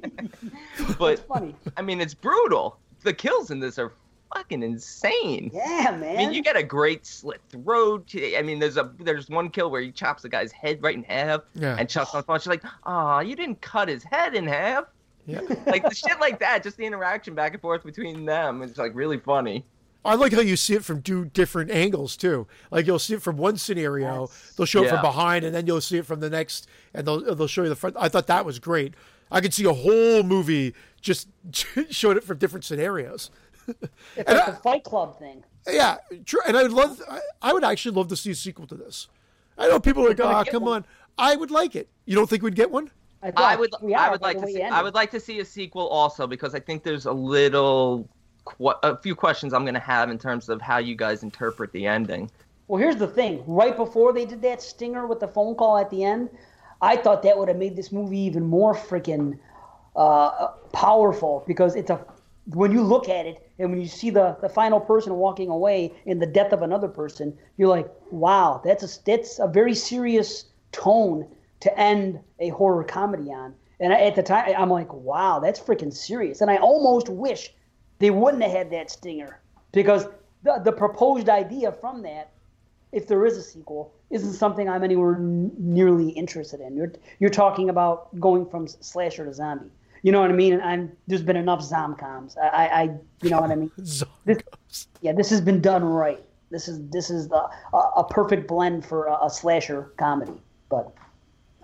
but 0.99 1.21
funny. 1.21 1.55
I 1.77 1.83
mean, 1.83 2.01
it's 2.01 2.15
brutal. 2.15 2.79
The 3.03 3.13
kills 3.13 3.51
in 3.51 3.61
this 3.61 3.79
are 3.79 3.93
fucking 4.35 4.63
insane. 4.63 5.51
Yeah, 5.53 5.97
man. 5.99 6.17
I 6.17 6.19
mean, 6.19 6.33
you 6.33 6.43
get 6.43 6.57
a 6.57 6.63
great 6.63 7.07
slit 7.07 7.41
throat. 7.51 8.13
I 8.15 8.43
mean, 8.43 8.59
there's 8.59 8.77
a 8.77 8.91
there's 8.99 9.29
one 9.29 9.51
kill 9.51 9.71
where 9.71 9.81
he 9.81 9.93
chops 9.93 10.23
the 10.23 10.29
guy's 10.29 10.53
head 10.53 10.83
right 10.83 10.97
in 10.97 11.05
half, 11.05 11.43
yeah. 11.55 11.77
and 11.79 11.89
Chuck's 11.89 12.15
on 12.15 12.21
the 12.21 12.25
phone. 12.25 12.39
She's 12.41 12.47
like, 12.49 12.65
"Ah, 12.85 13.21
you 13.21 13.37
didn't 13.37 13.61
cut 13.61 13.89
his 13.89 14.03
head 14.03 14.35
in 14.35 14.47
half." 14.47 14.87
Yeah. 15.27 15.41
like 15.67 15.89
the 15.89 15.95
shit 15.95 16.19
like 16.21 16.39
that, 16.41 16.63
just 16.63 16.77
the 16.77 16.85
interaction 16.85 17.35
back 17.35 17.53
and 17.53 17.61
forth 17.61 17.85
between 17.85 18.25
them. 18.25 18.63
It's 18.63 18.79
like 18.79 18.95
really 18.95 19.19
funny. 19.19 19.65
I 20.05 20.17
like 20.17 20.33
how 20.33 20.41
you 20.41 20.57
see 20.57 20.75
it 20.75 20.85
from 20.85 21.01
two 21.01 21.27
different 21.27 21.71
angles 21.71 22.17
too. 22.17 22.49
Like 22.73 22.87
you'll 22.87 22.99
see 22.99 23.15
it 23.15 23.23
from 23.23 23.37
one 23.37 23.57
scenario, 23.57 24.23
yes. 24.23 24.53
they'll 24.57 24.67
show 24.67 24.83
it 24.83 24.91
from 24.91 25.01
behind, 25.01 25.45
and 25.45 25.55
then 25.55 25.67
you'll 25.67 25.81
see 25.81 25.99
it 25.99 26.07
from 26.07 26.19
the 26.19 26.29
next, 26.29 26.67
and 26.93 27.07
they'll 27.07 27.35
they'll 27.35 27.47
show 27.47 27.63
you 27.63 27.69
the 27.69 27.77
front. 27.77 27.97
I 27.99 28.09
thought 28.09 28.27
that 28.27 28.45
was 28.45 28.59
great. 28.59 28.95
I 29.31 29.41
could 29.41 29.55
see 29.55 29.65
a 29.65 29.73
whole 29.73 30.25
movie 30.25 30.75
just 31.01 31.29
showing 31.91 32.17
it 32.17 32.25
from 32.25 32.39
different 32.39 32.65
scenarios. 32.65 33.31
It's 34.17 34.29
like 34.29 34.49
a 34.49 34.55
Fight 34.55 34.83
Club 34.83 35.19
thing. 35.19 35.45
Yeah, 35.71 35.99
true. 36.25 36.41
And 36.47 36.57
I 36.57 36.63
would 36.63 36.73
love, 36.73 37.01
I 37.41 37.53
would 37.53 37.63
actually 37.63 37.95
love 37.95 38.09
to 38.09 38.17
see 38.17 38.33
a 38.33 38.35
sequel 38.35 38.67
to 38.67 38.75
this. 38.75 39.07
I 39.57 39.69
know 39.69 39.79
people 39.79 40.05
are 40.05 40.09
like, 40.09 40.21
"Ah, 40.21 40.45
oh, 40.47 40.51
come 40.51 40.65
one. 40.65 40.73
on." 40.73 40.85
I 41.17 41.37
would 41.37 41.51
like 41.51 41.77
it. 41.77 41.89
You 42.07 42.17
don't 42.17 42.29
think 42.29 42.43
we'd 42.43 42.57
get 42.57 42.71
one? 42.71 42.91
I, 43.23 43.33
I 43.37 43.57
would. 43.57 43.73
I 43.97 44.11
would 44.11 44.21
like 44.21 44.41
to. 44.41 44.47
See, 44.47 44.63
I 44.63 44.83
would 44.83 44.95
like 44.95 45.11
to 45.13 45.21
see 45.21 45.41
a 45.41 45.45
sequel 45.45 45.87
also 45.89 46.27
because 46.27 46.55
I 46.55 46.61
think 46.61 46.83
there's 46.83 47.07
a 47.07 47.13
little, 47.13 48.09
a 48.61 48.97
few 48.97 49.15
questions 49.15 49.53
I'm 49.53 49.65
going 49.65 49.75
to 49.75 49.81
have 49.81 50.11
in 50.11 50.19
terms 50.19 50.49
of 50.49 50.61
how 50.61 50.79
you 50.79 50.97
guys 50.97 51.23
interpret 51.23 51.73
the 51.73 51.87
ending. 51.87 52.31
Well, 52.67 52.81
here's 52.81 52.97
the 52.97 53.07
thing. 53.07 53.45
Right 53.47 53.77
before 53.77 54.13
they 54.13 54.25
did 54.25 54.43
that 54.43 54.61
stinger 54.61 55.07
with 55.07 55.21
the 55.21 55.29
phone 55.29 55.55
call 55.55 55.79
at 55.79 55.91
the 55.91 56.03
end, 56.03 56.31
I 56.81 56.97
thought 56.97 57.23
that 57.23 57.39
would 57.39 57.49
have 57.49 57.59
made 57.59 57.77
this 57.77 57.93
movie 57.93 58.19
even 58.19 58.45
more 58.45 58.75
freaking 58.75 59.39
uh, 59.95 60.49
powerful 60.73 61.45
because 61.47 61.77
it's 61.77 61.91
a 61.91 62.05
when 62.47 62.73
you 62.73 62.83
look 62.83 63.09
at 63.09 63.25
it 63.25 63.49
and 63.61 63.71
when 63.71 63.81
you 63.81 63.87
see 63.87 64.11
the, 64.11 64.37
the 64.41 64.49
final 64.49 64.81
person 64.81 65.15
walking 65.15 65.49
away 65.49 65.93
in 66.07 66.19
the 66.19 66.27
death 66.27 66.53
of 66.53 66.63
another 66.63 66.89
person, 66.89 67.37
you're 67.57 67.69
like, 67.69 67.89
wow, 68.11 68.61
that's 68.65 68.83
a 68.83 69.05
that's 69.05 69.39
a 69.39 69.47
very 69.47 69.75
serious 69.75 70.47
tone 70.73 71.29
to 71.63 71.79
end 71.79 72.21
a 72.41 72.49
horror 72.51 72.85
comedy 72.85 73.33
on. 73.33 73.55
And 73.81 73.93
at 73.93 74.15
the 74.15 74.23
time, 74.23 74.55
I'm 74.57 74.71
like, 74.71 74.93
wow, 74.93 75.41
that's 75.41 75.59
freaking 75.59 75.93
serious. 75.93 76.41
And 76.41 76.51
I 76.51 76.57
almost 76.57 77.09
wish 77.09 77.53
they 77.99 78.11
wouldn't 78.11 78.43
have 78.43 78.53
had 78.53 78.71
that 78.73 78.91
stinger 78.91 79.41
because 79.73 80.07
the, 80.43 80.61
the 80.65 80.73
proposed 80.73 81.29
idea 81.29 81.73
from 81.73 82.03
that, 82.03 82.33
if 82.91 83.07
there 83.07 83.25
is 83.25 83.37
a 83.37 83.43
sequel, 83.43 83.95
isn't 84.11 84.35
something 84.35 84.69
I'm 84.69 84.85
anywhere 84.85 85.15
n- 85.15 85.53
nearly 85.57 86.11
interested 86.11 86.61
in. 86.61 86.77
You're, 86.77 86.93
you're 87.19 87.31
talking 87.31 87.71
about 87.71 88.19
going 88.21 88.47
from 88.47 88.67
slasher 88.67 89.25
to 89.25 89.33
zombie. 89.33 89.71
You 90.03 90.11
know 90.11 90.21
what 90.21 90.31
I 90.31 90.35
mean? 90.35 90.55
And 90.55 90.95
there's 91.07 91.23
been 91.23 91.37
enough 91.37 91.61
zomcoms. 91.61 92.37
I, 92.37 92.67
I, 92.67 92.83
you 93.23 93.31
know 93.31 93.41
what 93.41 93.53
I 93.53 93.55
mean? 93.55 93.71
this, 94.25 94.39
yeah, 95.01 95.13
this 95.13 95.31
has 95.31 95.41
been 95.41 95.61
done 95.61 95.85
right. 95.85 96.23
This 96.51 96.69
is 96.69 96.87
this 96.91 97.09
is 97.09 97.29
the, 97.29 97.49
a, 97.73 97.77
a 97.77 98.05
perfect 98.05 98.47
blend 98.47 98.85
for 98.85 99.07
a, 99.07 99.27
a 99.27 99.31
slasher 99.31 99.93
comedy. 99.97 100.35
But 100.69 100.93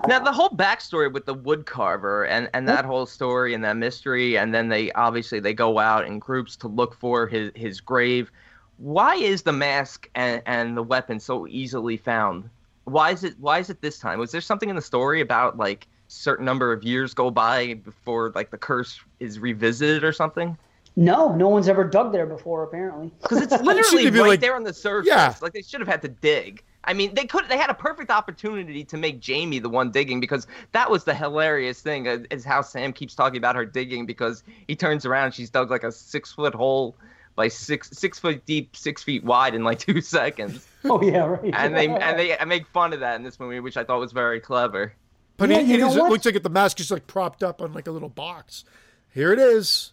now 0.07 0.20
the 0.20 0.32
whole 0.32 0.51
backstory 0.51 1.12
with 1.12 1.26
the 1.26 1.34
woodcarver 1.34 2.28
and 2.28 2.49
and 2.55 2.68
that 2.68 2.84
whole 2.84 3.07
story 3.07 3.55
and 3.55 3.64
that 3.64 3.76
mystery, 3.76 4.38
and 4.38 4.55
then 4.55 4.68
they 4.68 4.92
obviously 4.92 5.40
they 5.40 5.55
go 5.55 5.78
out 5.78 6.07
in 6.07 6.18
groups 6.18 6.57
to 6.57 6.68
look 6.68 6.94
for 6.94 7.26
his 7.26 7.51
his 7.55 7.80
grave. 7.80 8.30
Why 8.76 9.16
is 9.16 9.42
the 9.42 9.53
mask 9.53 10.09
and, 10.14 10.40
and 10.46 10.76
the 10.76 10.82
weapon 10.82 11.18
so 11.18 11.49
easily 11.49 11.96
found? 11.96 12.49
Why 12.84 13.11
is 13.11 13.24
it 13.24 13.34
why 13.40 13.59
is 13.59 13.70
it 13.70 13.80
this 13.80 13.99
time? 13.99 14.18
Was 14.18 14.30
there 14.30 14.40
something 14.40 14.70
in 14.70 14.76
the 14.76 14.82
story 14.82 15.20
about 15.20 15.57
like 15.57 15.88
certain 16.07 16.44
number 16.44 16.72
of 16.72 16.84
years 16.84 17.12
go 17.12 17.30
by 17.30 17.74
before 17.74 18.32
like 18.34 18.51
the 18.51 18.59
curse 18.59 19.01
is 19.18 19.40
revisited 19.40 20.05
or 20.05 20.12
something? 20.12 20.57
No, 20.94 21.34
no 21.34 21.49
one's 21.49 21.68
ever 21.68 21.84
dug 21.84 22.12
there 22.12 22.26
before 22.26 22.62
apparently. 22.62 23.11
Because 23.22 23.42
it's 23.42 23.53
literally 23.62 24.11
right 24.11 24.28
like, 24.28 24.40
there 24.40 24.55
on 24.55 24.64
the 24.64 24.74
surface. 24.74 25.09
Yeah. 25.09 25.34
Like 25.40 25.53
they 25.53 25.62
should 25.62 25.80
have 25.80 25.88
had 25.88 26.03
to 26.03 26.09
dig. 26.09 26.62
I 26.89 26.95
mean, 26.95 27.14
they 27.14 27.26
could. 27.26 27.47
They 27.49 27.59
had 27.59 27.68
a 27.68 27.74
perfect 27.74 28.11
opportunity 28.11 28.82
to 28.82 28.97
make 28.97 29.20
Jamie 29.20 29.59
the 29.59 29.68
one 29.68 29.91
digging 29.91 30.20
because 30.20 30.47
that 30.72 30.91
was 30.91 31.05
the 31.05 31.14
hilarious 31.14 31.82
thing. 31.82 32.09
Uh, 32.09 32.20
is 32.30 32.47
how 32.47 32.62
Sam 32.62 32.95
keeps 32.95 33.14
talking 33.14 33.36
about 33.36 33.57
her 33.57 33.66
digging 33.66 34.07
because 34.07 34.43
he 34.66 34.74
turns 34.74 35.05
around, 35.05 35.32
she's 35.32 35.51
dug 35.51 35.70
like 35.70 35.84
a 35.84 35.93
six 35.93 36.32
foot 36.32 36.55
hole 36.55 36.97
by 37.36 37.49
six 37.49 37.91
six 37.91 38.18
foot 38.18 38.45
deep, 38.47 38.74
six 38.74 39.03
feet 39.03 39.22
wide 39.22 39.55
in 39.55 39.64
like 39.64 39.78
two 39.89 40.01
seconds. 40.01 40.66
Oh 40.84 41.03
yeah, 41.03 41.26
right. 41.26 41.53
and 41.55 41.76
they 41.76 41.89
and 41.89 42.18
they 42.18 42.36
make 42.47 42.66
fun 42.68 42.93
of 42.93 43.01
that 43.01 43.16
in 43.16 43.24
this 43.24 43.41
movie, 43.41 43.59
which 43.59 43.76
I 43.76 43.82
thought 43.82 43.99
was 43.99 44.12
very 44.12 44.39
clever. 44.39 44.95
But 45.36 45.51
yeah, 45.51 45.59
it, 45.59 45.70
it, 45.70 45.80
is, 45.80 45.97
it 45.97 46.05
looks 46.05 46.24
like 46.24 46.41
the 46.41 46.49
mask 46.49 46.78
is 46.78 46.91
like 46.93 47.09
propped 47.09 47.43
up 47.43 47.61
on 47.61 47.74
like 47.74 47.89
a 47.89 47.91
little 47.91 48.09
box. 48.09 48.64
Here 49.12 49.32
it 49.32 49.41
is. 49.41 49.93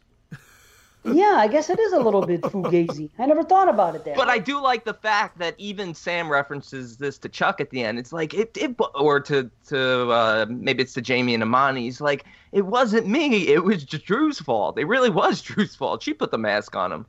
Yeah, 1.06 1.36
I 1.38 1.47
guess 1.47 1.70
it 1.70 1.80
is 1.80 1.93
a 1.93 1.99
little 1.99 2.26
bit 2.26 2.41
fugazi. 2.41 3.10
I 3.20 3.26
never 3.26 3.43
thought 3.43 3.70
about 3.70 3.95
it 3.95 4.06
that. 4.06 4.16
But 4.16 4.28
way. 4.28 4.34
I 4.34 4.39
do 4.39 4.62
like 4.62 4.86
the 4.86 4.93
fact 4.93 5.38
that 5.39 5.56
even 5.58 5.93
Sam 5.93 6.30
references 6.30 6.97
this 6.97 7.18
to 7.20 7.30
Chuck 7.30 7.62
at 7.62 7.70
the 7.70 7.84
end. 7.84 7.99
It's 7.99 8.12
like 8.12 8.34
it, 8.34 8.56
it 8.58 8.76
or 8.95 9.20
to 9.22 9.49
to 9.68 10.10
uh, 10.10 10.45
maybe 10.49 10.84
it's 10.84 10.93
to 10.93 11.01
Jamie 11.01 11.34
and 11.34 11.43
Imani. 11.43 11.84
He's 11.84 12.01
like, 12.01 12.26
it 12.51 12.66
wasn't 12.66 13.08
me. 13.08 13.47
It 13.47 13.64
was 13.64 13.84
Drew's 13.86 14.39
fault. 14.39 14.80
It 14.80 14.86
really 14.86 15.10
was 15.10 15.41
Drew's 15.43 15.76
fault. 15.76 16.01
She 16.03 16.14
put 16.14 16.32
the 16.32 16.38
mask 16.38 16.76
on 16.76 16.91
him. 16.91 17.06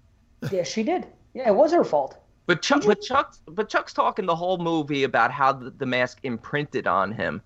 Yeah, 0.51 0.63
she 0.63 0.83
did. 0.83 1.07
Yeah, 1.35 1.49
it 1.49 1.55
was 1.55 1.73
her 1.73 1.85
fault. 1.85 2.19
But 2.47 2.63
Chuck, 2.63 2.85
but 2.87 3.03
Chuck, 3.03 3.37
but 3.47 3.69
Chuck's 3.69 3.93
talking 3.93 4.27
the 4.27 4.37
whole 4.37 4.59
movie 4.59 5.03
about 5.03 5.33
how 5.33 5.53
the, 5.53 5.71
the 5.71 5.87
mask 5.87 6.21
imprinted 6.23 6.87
on 6.87 7.13
him. 7.13 7.43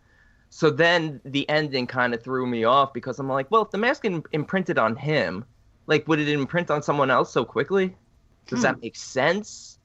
So 0.51 0.69
then 0.69 1.21
the 1.25 1.49
ending 1.49 1.87
kind 1.87 2.13
of 2.13 2.23
threw 2.23 2.47
me 2.47 2.65
off 2.65 2.93
because 2.93 3.19
I'm 3.19 3.29
like, 3.29 3.51
well, 3.51 3.63
if 3.63 3.71
the 3.71 3.79
mask 3.79 4.05
imprinted 4.05 4.79
on 4.79 4.97
him, 4.97 5.45
like, 5.91 6.07
would 6.07 6.21
it 6.21 6.29
imprint 6.29 6.71
on 6.71 6.83
someone 6.83 7.11
else 7.11 7.33
so 7.33 7.45
quickly? 7.45 7.95
Does 8.47 8.61
hmm. 8.61 8.63
that 8.63 8.81
make 8.81 8.97
sense? 8.97 9.79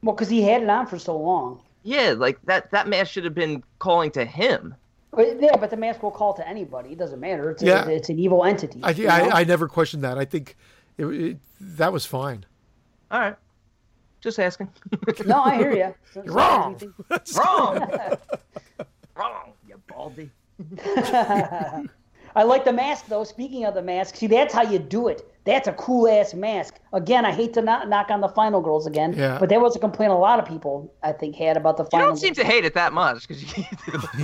Well, 0.00 0.14
because 0.14 0.28
he 0.28 0.42
had 0.42 0.62
it 0.62 0.70
on 0.70 0.86
for 0.86 0.98
so 0.98 1.18
long. 1.18 1.60
Yeah, 1.82 2.14
like 2.16 2.40
that 2.44 2.70
that 2.70 2.88
mask 2.88 3.10
should 3.10 3.24
have 3.24 3.34
been 3.34 3.62
calling 3.78 4.10
to 4.12 4.24
him. 4.24 4.74
But, 5.10 5.40
yeah, 5.40 5.56
but 5.56 5.70
the 5.70 5.76
mask 5.76 6.04
will 6.04 6.12
call 6.12 6.34
to 6.34 6.48
anybody. 6.48 6.92
It 6.92 6.98
doesn't 6.98 7.18
matter. 7.18 7.50
It's, 7.50 7.64
Yeah. 7.64 7.84
a, 7.84 7.90
it's 7.90 8.08
an 8.08 8.18
evil 8.20 8.44
entity. 8.44 8.80
I, 8.82 8.90
you 8.90 9.08
know? 9.08 9.10
I, 9.10 9.40
I 9.40 9.44
never 9.44 9.66
questioned 9.66 10.04
that. 10.04 10.18
I 10.18 10.24
think 10.24 10.56
it, 10.98 11.06
it, 11.06 11.38
that 11.60 11.92
was 11.92 12.06
fine. 12.06 12.46
All 13.10 13.18
right, 13.18 13.36
just 14.20 14.38
asking. 14.38 14.68
no, 15.26 15.42
I 15.42 15.56
hear 15.56 15.72
you. 15.72 15.94
You're 16.24 16.32
wrong. 16.32 16.80
Wrong. 17.36 17.90
Wrong. 19.16 19.52
You 19.68 19.82
baldy. 19.88 20.30
I 22.36 22.44
like 22.44 22.64
the 22.64 22.72
mask 22.72 23.06
though. 23.08 23.24
Speaking 23.24 23.64
of 23.64 23.74
the 23.74 23.82
mask, 23.82 24.14
see 24.14 24.28
that's 24.28 24.54
how 24.54 24.62
you 24.62 24.78
do 24.78 25.08
it. 25.08 25.29
That's 25.44 25.66
a 25.66 25.72
cool 25.72 26.06
ass 26.08 26.34
mask. 26.34 26.78
Again, 26.92 27.24
I 27.24 27.32
hate 27.32 27.54
to 27.54 27.62
not 27.62 27.88
knock 27.88 28.10
on 28.10 28.20
the 28.20 28.28
Final 28.28 28.60
Girls 28.60 28.86
again, 28.86 29.14
Yeah. 29.14 29.38
but 29.38 29.48
that 29.48 29.60
was 29.60 29.74
a 29.74 29.78
complaint 29.78 30.12
a 30.12 30.16
lot 30.16 30.38
of 30.38 30.44
people 30.44 30.92
I 31.02 31.12
think 31.12 31.34
had 31.34 31.56
about 31.56 31.76
the 31.78 31.84
final. 31.86 32.06
You 32.06 32.10
don't 32.10 32.18
seem 32.18 32.34
to 32.34 32.44
hate 32.44 32.64
it 32.64 32.74
that 32.74 32.92
much 32.92 33.26
because 33.26 33.56
you. 33.56 33.64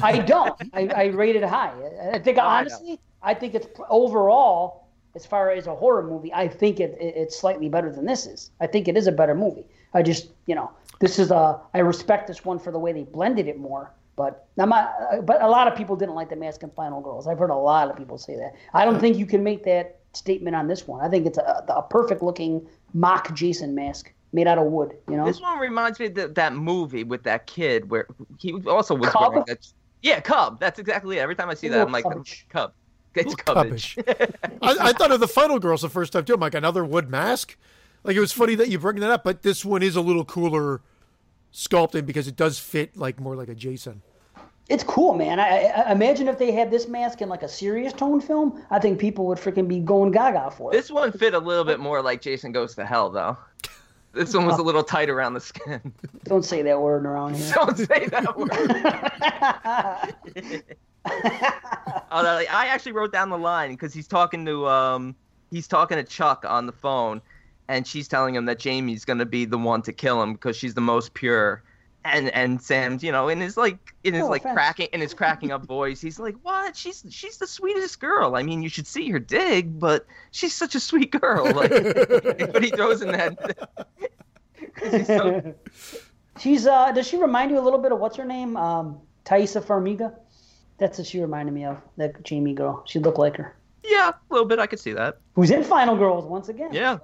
I 0.02 0.18
don't. 0.18 0.54
I, 0.74 0.88
I 0.94 1.04
rate 1.06 1.36
it 1.36 1.42
high. 1.44 1.72
I 2.12 2.18
think 2.18 2.38
I 2.38 2.42
know. 2.42 2.48
honestly, 2.48 3.00
I 3.22 3.32
think 3.34 3.54
it's 3.54 3.66
overall, 3.88 4.88
as 5.14 5.24
far 5.24 5.50
as 5.50 5.66
a 5.66 5.74
horror 5.74 6.02
movie, 6.02 6.32
I 6.34 6.48
think 6.48 6.80
it, 6.80 6.96
it 7.00 7.14
it's 7.16 7.38
slightly 7.38 7.68
better 7.68 7.90
than 7.90 8.04
this 8.04 8.26
is. 8.26 8.50
I 8.60 8.66
think 8.66 8.86
it 8.86 8.96
is 8.96 9.06
a 9.06 9.12
better 9.12 9.34
movie. 9.34 9.66
I 9.94 10.02
just 10.02 10.28
you 10.46 10.54
know 10.54 10.70
this 11.00 11.18
is 11.18 11.30
a 11.30 11.58
I 11.74 11.78
respect 11.78 12.26
this 12.26 12.44
one 12.44 12.58
for 12.58 12.70
the 12.70 12.78
way 12.78 12.92
they 12.92 13.04
blended 13.04 13.48
it 13.48 13.58
more. 13.58 13.90
But 14.16 14.46
I'm 14.56 14.70
not, 14.70 14.94
uh, 15.12 15.20
but 15.20 15.42
a 15.42 15.48
lot 15.48 15.68
of 15.68 15.76
people 15.76 15.94
didn't 15.94 16.14
like 16.14 16.30
the 16.30 16.36
Mask 16.36 16.62
and 16.62 16.72
Final 16.72 17.02
Girls. 17.02 17.26
I've 17.26 17.38
heard 17.38 17.50
a 17.50 17.54
lot 17.54 17.90
of 17.90 17.96
people 17.98 18.16
say 18.16 18.34
that. 18.36 18.54
I 18.72 18.86
don't 18.86 18.98
think 18.98 19.18
you 19.18 19.26
can 19.26 19.44
make 19.44 19.62
that 19.64 19.98
statement 20.16 20.56
on 20.56 20.66
this 20.66 20.86
one. 20.88 21.04
I 21.04 21.08
think 21.08 21.26
it's 21.26 21.38
a, 21.38 21.64
a 21.68 21.82
perfect 21.82 22.22
looking 22.22 22.66
mock 22.94 23.34
Jason 23.34 23.74
mask 23.74 24.12
made 24.32 24.46
out 24.46 24.58
of 24.58 24.66
wood. 24.66 24.96
You 25.08 25.16
know, 25.16 25.24
This 25.24 25.40
one 25.40 25.58
reminds 25.58 25.98
me 25.98 26.06
of 26.06 26.14
the, 26.14 26.28
that 26.28 26.54
movie 26.54 27.04
with 27.04 27.22
that 27.24 27.46
kid 27.46 27.90
where 27.90 28.06
he 28.38 28.52
also 28.66 28.94
was 28.94 29.10
Cub? 29.10 29.30
wearing 29.30 29.44
that. 29.46 29.66
Yeah, 30.02 30.20
Cub. 30.20 30.60
That's 30.60 30.78
exactly 30.78 31.18
it. 31.18 31.20
Every 31.20 31.34
time 31.34 31.48
I 31.48 31.54
see 31.54 31.68
that, 31.68 31.80
I'm 31.80 31.92
like, 31.92 32.04
Cubbish. 32.04 32.46
Cub. 32.48 32.72
It's 33.14 33.30
Little 33.30 33.54
Cubbage. 33.54 33.96
I, 34.62 34.76
I 34.80 34.92
thought 34.92 35.10
of 35.10 35.20
the 35.20 35.28
Final 35.28 35.58
Girls 35.58 35.80
the 35.80 35.88
first 35.88 36.12
time 36.12 36.24
too. 36.24 36.34
I'm 36.34 36.40
like 36.40 36.54
another 36.54 36.84
wood 36.84 37.08
mask. 37.08 37.56
Like 38.04 38.14
it 38.14 38.20
was 38.20 38.30
funny 38.32 38.54
that 38.56 38.68
you 38.68 38.78
bring 38.78 39.00
that 39.00 39.10
up, 39.10 39.24
but 39.24 39.42
this 39.42 39.64
one 39.64 39.82
is 39.82 39.96
a 39.96 40.02
little 40.02 40.24
cooler 40.24 40.82
sculpting 41.52 42.04
because 42.04 42.28
it 42.28 42.36
does 42.36 42.58
fit 42.58 42.96
like 42.96 43.18
more 43.18 43.34
like 43.34 43.48
a 43.48 43.54
Jason. 43.54 44.02
It's 44.68 44.82
cool, 44.82 45.14
man. 45.14 45.38
I, 45.38 45.66
I 45.66 45.92
imagine 45.92 46.26
if 46.26 46.38
they 46.38 46.50
had 46.50 46.70
this 46.72 46.88
mask 46.88 47.22
in 47.22 47.28
like 47.28 47.42
a 47.42 47.48
serious 47.48 47.92
tone 47.92 48.20
film, 48.20 48.64
I 48.70 48.80
think 48.80 48.98
people 48.98 49.26
would 49.26 49.38
freaking 49.38 49.68
be 49.68 49.78
going 49.78 50.10
gaga 50.10 50.50
for 50.50 50.72
it. 50.72 50.76
This 50.76 50.90
one 50.90 51.12
fit 51.12 51.34
a 51.34 51.38
little 51.38 51.64
bit 51.64 51.78
more 51.78 52.02
like 52.02 52.20
Jason 52.20 52.50
Goes 52.50 52.74
to 52.74 52.84
Hell, 52.84 53.10
though. 53.10 53.36
This 54.12 54.34
one 54.34 54.46
was 54.46 54.58
a 54.58 54.62
little 54.62 54.82
tight 54.82 55.10
around 55.10 55.34
the 55.34 55.40
skin. 55.40 55.92
Don't 56.24 56.44
say 56.44 56.62
that 56.62 56.80
word 56.80 57.04
around 57.04 57.36
here. 57.36 57.52
Don't 57.54 57.76
say 57.76 58.06
that 58.06 58.36
word. 58.36 58.50
Although, 62.10 62.44
I 62.50 62.66
actually 62.68 62.92
wrote 62.92 63.12
down 63.12 63.28
the 63.28 63.38
line 63.38 63.70
because 63.72 63.92
he's 63.92 64.08
talking 64.08 64.46
to 64.46 64.66
um 64.66 65.14
he's 65.50 65.68
talking 65.68 65.98
to 65.98 66.02
Chuck 66.02 66.44
on 66.48 66.64
the 66.66 66.72
phone, 66.72 67.20
and 67.68 67.86
she's 67.86 68.08
telling 68.08 68.34
him 68.34 68.46
that 68.46 68.58
Jamie's 68.58 69.04
gonna 69.04 69.26
be 69.26 69.44
the 69.44 69.58
one 69.58 69.82
to 69.82 69.92
kill 69.92 70.22
him 70.22 70.32
because 70.32 70.56
she's 70.56 70.74
the 70.74 70.80
most 70.80 71.12
pure. 71.14 71.62
And 72.12 72.28
and 72.30 72.60
Sam's, 72.62 73.02
you 73.02 73.10
know, 73.12 73.28
in 73.28 73.40
his 73.40 73.56
like 73.56 73.78
in 74.04 74.14
his 74.14 74.22
No 74.22 74.28
like 74.28 74.42
offense. 74.42 74.54
cracking 74.54 74.88
in 74.92 75.00
his 75.00 75.12
cracking 75.14 75.50
up 75.52 75.64
voice, 75.66 76.00
he's 76.00 76.18
like, 76.18 76.34
"What? 76.42 76.76
She's 76.76 77.04
she's 77.10 77.38
the 77.38 77.46
sweetest 77.46 78.00
girl. 78.00 78.36
I 78.36 78.42
mean, 78.42 78.62
you 78.62 78.68
should 78.68 78.86
see 78.86 79.10
her 79.10 79.18
dig, 79.18 79.78
but 79.78 80.06
she's 80.30 80.54
such 80.54 80.74
a 80.74 80.80
sweet 80.80 81.10
girl." 81.10 81.44
Like, 81.54 81.70
but 82.52 82.62
he 82.62 82.70
throws 82.70 83.02
in 83.02 83.12
that. 83.12 83.36
'cause 84.76 84.92
he's 84.92 85.06
so- 85.06 85.54
She's 86.38 86.66
uh 86.66 86.92
does 86.92 87.06
she 87.08 87.16
remind 87.16 87.50
you 87.50 87.58
a 87.58 87.64
little 87.64 87.78
bit 87.78 87.92
of 87.92 87.98
what's 87.98 88.16
her 88.16 88.24
name? 88.24 88.56
Um 88.56 88.98
Taissa 89.24 89.62
Farmiga? 89.62 90.14
That's 90.78 90.98
what 90.98 91.06
she 91.06 91.18
reminded 91.20 91.54
me 91.54 91.64
of, 91.64 91.78
that 91.96 92.22
Jamie 92.22 92.52
girl. 92.52 92.82
She 92.86 92.98
looked 92.98 93.18
like 93.18 93.36
her. 93.38 93.56
yeah, 93.82 94.10
a 94.10 94.14
little 94.34 94.46
bit. 94.46 94.58
I 94.58 94.66
could 94.66 94.78
see 94.80 94.92
that. 94.92 95.18
Who's 95.34 95.50
in 95.50 95.64
Final 95.64 95.96
Girls 95.96 96.26
once 96.26 96.48
again. 96.50 96.68
Yeah. 96.72 96.98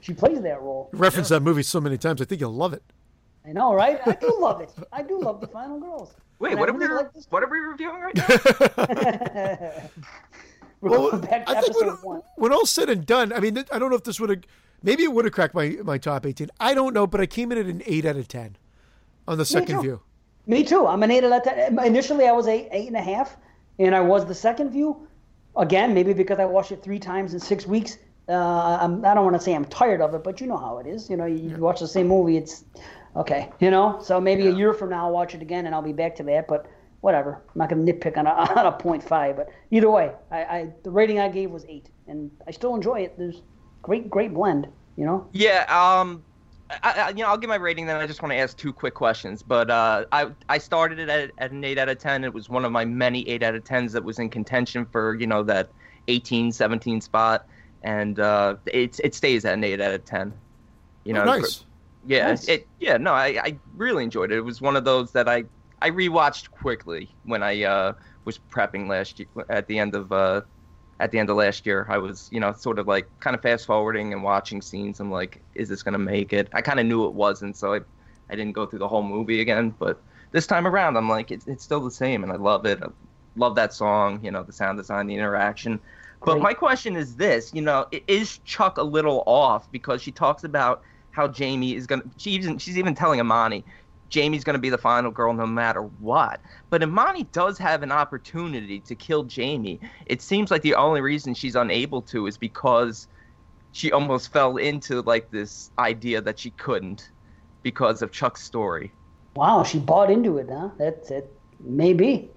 she 0.00 0.12
plays 0.14 0.40
that 0.42 0.62
role. 0.62 0.90
Reference 0.92 1.28
that 1.30 1.40
movie 1.40 1.64
so 1.64 1.80
many 1.80 1.98
times. 1.98 2.22
I 2.22 2.24
think 2.24 2.40
you'll 2.40 2.54
love 2.54 2.72
it. 2.72 2.82
I 3.46 3.52
know, 3.52 3.74
right? 3.74 4.00
I 4.06 4.12
do 4.12 4.36
love 4.40 4.60
it. 4.60 4.70
I 4.92 5.02
do 5.02 5.20
love 5.20 5.40
the 5.40 5.46
Final 5.48 5.78
Girls. 5.78 6.14
Wait, 6.38 6.52
And 6.52 6.60
what 6.60 6.68
I 6.68 6.72
are 6.72 6.76
we 6.78 6.86
like 6.88 7.12
this- 7.12 7.26
what 7.30 7.42
are 7.42 7.48
we 7.48 7.58
reviewing 7.58 8.00
right 8.00 8.16
now? 8.16 9.88
Well, 10.80 11.10
going 11.12 11.22
back 11.22 11.46
to 11.46 11.56
I 11.56 11.60
think 11.62 11.80
when, 11.80 11.88
one. 12.02 12.22
when 12.36 12.52
all 12.52 12.66
said 12.66 12.90
and 12.90 13.06
done, 13.06 13.32
I 13.32 13.40
mean, 13.40 13.56
I 13.72 13.78
don't 13.78 13.88
know 13.88 13.96
if 13.96 14.04
this 14.04 14.20
would 14.20 14.28
have, 14.28 14.40
maybe 14.82 15.02
it 15.02 15.10
would 15.10 15.24
have 15.24 15.32
cracked 15.32 15.54
my, 15.54 15.78
my 15.82 15.96
top 15.96 16.26
18. 16.26 16.50
I 16.60 16.74
don't 16.74 16.92
know, 16.92 17.06
but 17.06 17.22
I 17.22 17.26
came 17.26 17.50
in 17.52 17.56
at 17.58 17.64
an 17.64 17.82
8 17.86 18.04
out 18.04 18.16
of 18.16 18.28
10 18.28 18.56
on 19.26 19.38
the 19.38 19.46
second 19.46 19.76
too. 19.76 19.80
view. 19.82 20.00
Me 20.46 20.62
too. 20.62 20.86
I'm 20.86 21.02
an 21.02 21.10
eight 21.10 21.24
out 21.24 21.32
of 21.32 21.42
ten. 21.42 21.78
Initially, 21.78 22.26
I 22.28 22.32
was 22.32 22.46
eight, 22.48 22.68
eight 22.70 22.86
and 22.88 22.96
a 22.96 23.00
half, 23.00 23.38
and 23.78 23.94
I 23.96 24.00
was 24.02 24.26
the 24.26 24.34
second 24.34 24.72
view. 24.72 25.08
Again, 25.56 25.94
maybe 25.94 26.12
because 26.12 26.38
I 26.38 26.44
watched 26.44 26.70
it 26.70 26.82
three 26.82 26.98
times 26.98 27.32
in 27.32 27.40
six 27.40 27.66
weeks. 27.66 27.96
Uh, 28.28 28.76
I'm, 28.78 29.02
I 29.06 29.14
don't 29.14 29.24
want 29.24 29.36
to 29.36 29.40
say 29.40 29.54
I'm 29.54 29.64
tired 29.64 30.02
of 30.02 30.14
it, 30.14 30.22
but 30.22 30.42
you 30.42 30.46
know 30.46 30.58
how 30.58 30.76
it 30.80 30.86
is. 30.86 31.08
You 31.08 31.16
know, 31.16 31.24
you 31.24 31.56
watch 31.56 31.80
the 31.80 31.88
same 31.88 32.08
movie, 32.08 32.36
it's 32.36 32.62
okay. 33.16 33.50
You 33.60 33.70
know, 33.70 33.98
so 34.02 34.20
maybe 34.20 34.46
a 34.46 34.52
year 34.52 34.72
from 34.72 34.90
now 34.90 35.06
I'll 35.06 35.12
watch 35.12 35.34
it 35.34 35.42
again 35.42 35.66
and 35.66 35.74
I'll 35.74 35.82
be 35.82 35.92
back 35.92 36.16
to 36.16 36.22
that. 36.24 36.48
But 36.48 36.66
whatever. 37.00 37.42
I'm 37.54 37.58
not 37.58 37.68
going 37.68 37.84
to 37.84 37.92
nitpick 37.92 38.16
on 38.16 38.26
a, 38.26 38.30
on 38.58 38.66
a 38.66 38.72
point 38.72 39.02
five. 39.02 39.36
But 39.36 39.50
either 39.70 39.90
way, 39.90 40.12
I, 40.30 40.38
I 40.44 40.72
the 40.84 40.90
rating 40.90 41.20
I 41.20 41.28
gave 41.28 41.50
was 41.50 41.64
eight, 41.68 41.90
and 42.08 42.30
I 42.46 42.50
still 42.50 42.74
enjoy 42.74 43.00
it. 43.00 43.18
There's 43.18 43.42
great, 43.82 44.08
great 44.08 44.32
blend. 44.32 44.68
You 44.96 45.04
know. 45.04 45.28
yeah, 45.32 45.64
um 45.68 46.22
I, 46.70 46.92
I, 46.92 47.08
you 47.10 47.16
know, 47.16 47.26
I'll 47.26 47.36
give 47.36 47.48
my 47.48 47.56
rating. 47.56 47.86
Then 47.86 47.96
I 47.96 48.06
just 48.06 48.22
want 48.22 48.32
to 48.32 48.36
ask 48.36 48.56
two 48.56 48.72
quick 48.72 48.94
questions. 48.94 49.42
But 49.42 49.70
uh, 49.70 50.06
I 50.12 50.30
I 50.48 50.58
started 50.58 50.98
it 50.98 51.08
at, 51.08 51.30
at 51.38 51.50
an 51.50 51.62
eight 51.62 51.78
out 51.78 51.88
of 51.88 51.98
ten. 51.98 52.24
It 52.24 52.32
was 52.32 52.48
one 52.48 52.64
of 52.64 52.72
my 52.72 52.84
many 52.84 53.28
eight 53.28 53.42
out 53.42 53.54
of 53.54 53.64
tens 53.64 53.92
that 53.92 54.02
was 54.02 54.18
in 54.18 54.30
contention 54.30 54.86
for 54.86 55.14
you 55.14 55.26
know 55.26 55.42
that 55.42 55.70
18, 56.08 56.52
17 56.52 57.00
spot, 57.00 57.46
and 57.82 58.18
uh, 58.18 58.56
it 58.66 58.98
it 59.04 59.14
stays 59.14 59.44
at 59.44 59.54
an 59.54 59.64
eight 59.64 59.80
out 59.80 59.92
of 59.92 60.04
ten. 60.04 60.32
You 61.04 61.12
know, 61.12 61.22
Oh, 61.22 61.26
nice. 61.26 61.64
Yeah, 62.06 62.28
Nice. 62.28 62.48
it 62.48 62.68
yeah 62.80 62.96
no, 62.96 63.12
I, 63.12 63.38
I 63.42 63.58
really 63.76 64.04
enjoyed 64.04 64.30
it. 64.32 64.38
It 64.38 64.42
was 64.42 64.60
one 64.60 64.76
of 64.76 64.84
those 64.84 65.12
that 65.12 65.28
I 65.28 65.44
I 65.80 65.90
rewatched 65.90 66.50
quickly 66.50 67.14
when 67.24 67.42
I 67.42 67.62
uh, 67.64 67.92
was 68.24 68.38
prepping 68.38 68.88
last 68.88 69.18
year 69.18 69.28
at 69.50 69.66
the 69.68 69.78
end 69.78 69.94
of 69.94 70.12
uh, 70.12 70.42
at 71.00 71.10
the 71.10 71.18
end 71.18 71.30
of 71.30 71.36
last 71.36 71.66
year. 71.66 71.86
I 71.90 71.98
was 71.98 72.28
you 72.32 72.40
know 72.40 72.52
sort 72.52 72.78
of 72.78 72.86
like 72.86 73.08
kind 73.20 73.36
of 73.36 73.42
fast 73.42 73.66
forwarding 73.66 74.12
and 74.12 74.22
watching 74.22 74.62
scenes. 74.62 75.00
I'm 75.00 75.10
like, 75.10 75.42
is 75.54 75.68
this 75.68 75.82
gonna 75.82 75.98
make 75.98 76.32
it? 76.32 76.48
I 76.52 76.62
kind 76.62 76.80
of 76.80 76.86
knew 76.86 77.04
it 77.06 77.12
wasn't, 77.12 77.56
so 77.56 77.74
I 77.74 77.80
I 78.30 78.36
didn't 78.36 78.52
go 78.52 78.66
through 78.66 78.78
the 78.78 78.88
whole 78.88 79.02
movie 79.02 79.40
again. 79.40 79.74
But 79.78 80.02
this 80.32 80.46
time 80.46 80.66
around, 80.66 80.96
I'm 80.96 81.08
like, 81.08 81.30
it's 81.30 81.46
it's 81.46 81.64
still 81.64 81.80
the 81.80 81.90
same, 81.90 82.22
and 82.22 82.32
I 82.32 82.36
love 82.36 82.64
it. 82.66 82.82
I 82.82 82.88
love 83.36 83.54
that 83.56 83.74
song. 83.74 84.24
You 84.24 84.30
know, 84.30 84.42
the 84.42 84.52
sound 84.52 84.78
design, 84.78 85.06
the 85.06 85.14
interaction. 85.14 85.80
But 86.24 86.40
my 86.40 86.54
question 86.54 86.96
is 86.96 87.16
this: 87.16 87.52
you 87.52 87.60
know, 87.60 87.86
is 88.08 88.38
Chuck 88.38 88.78
a 88.78 88.82
little 88.82 89.22
off 89.26 89.70
because 89.70 90.00
she 90.00 90.12
talks 90.12 90.44
about 90.44 90.82
how 91.14 91.28
Jamie 91.28 91.74
is 91.74 91.86
gonna? 91.86 92.02
She 92.16 92.30
even 92.30 92.58
she's 92.58 92.76
even 92.76 92.94
telling 92.94 93.20
Imani, 93.20 93.64
Jamie's 94.08 94.42
gonna 94.42 94.58
be 94.58 94.68
the 94.68 94.78
final 94.78 95.12
girl 95.12 95.32
no 95.32 95.46
matter 95.46 95.82
what. 95.82 96.40
But 96.70 96.82
Imani 96.82 97.24
does 97.32 97.56
have 97.58 97.82
an 97.84 97.92
opportunity 97.92 98.80
to 98.80 98.94
kill 98.96 99.22
Jamie. 99.22 99.80
It 100.06 100.20
seems 100.20 100.50
like 100.50 100.62
the 100.62 100.74
only 100.74 101.00
reason 101.00 101.32
she's 101.32 101.54
unable 101.54 102.02
to 102.02 102.26
is 102.26 102.36
because 102.36 103.06
she 103.70 103.92
almost 103.92 104.32
fell 104.32 104.56
into 104.56 105.02
like 105.02 105.30
this 105.30 105.70
idea 105.78 106.20
that 106.20 106.40
she 106.40 106.50
couldn't 106.50 107.10
because 107.62 108.02
of 108.02 108.10
Chuck's 108.10 108.42
story. 108.42 108.92
Wow, 109.36 109.62
she 109.62 109.78
bought 109.78 110.10
into 110.10 110.38
it, 110.38 110.48
huh? 110.50 110.70
That's 110.78 111.10
it. 111.12 111.32
Maybe. 111.60 112.30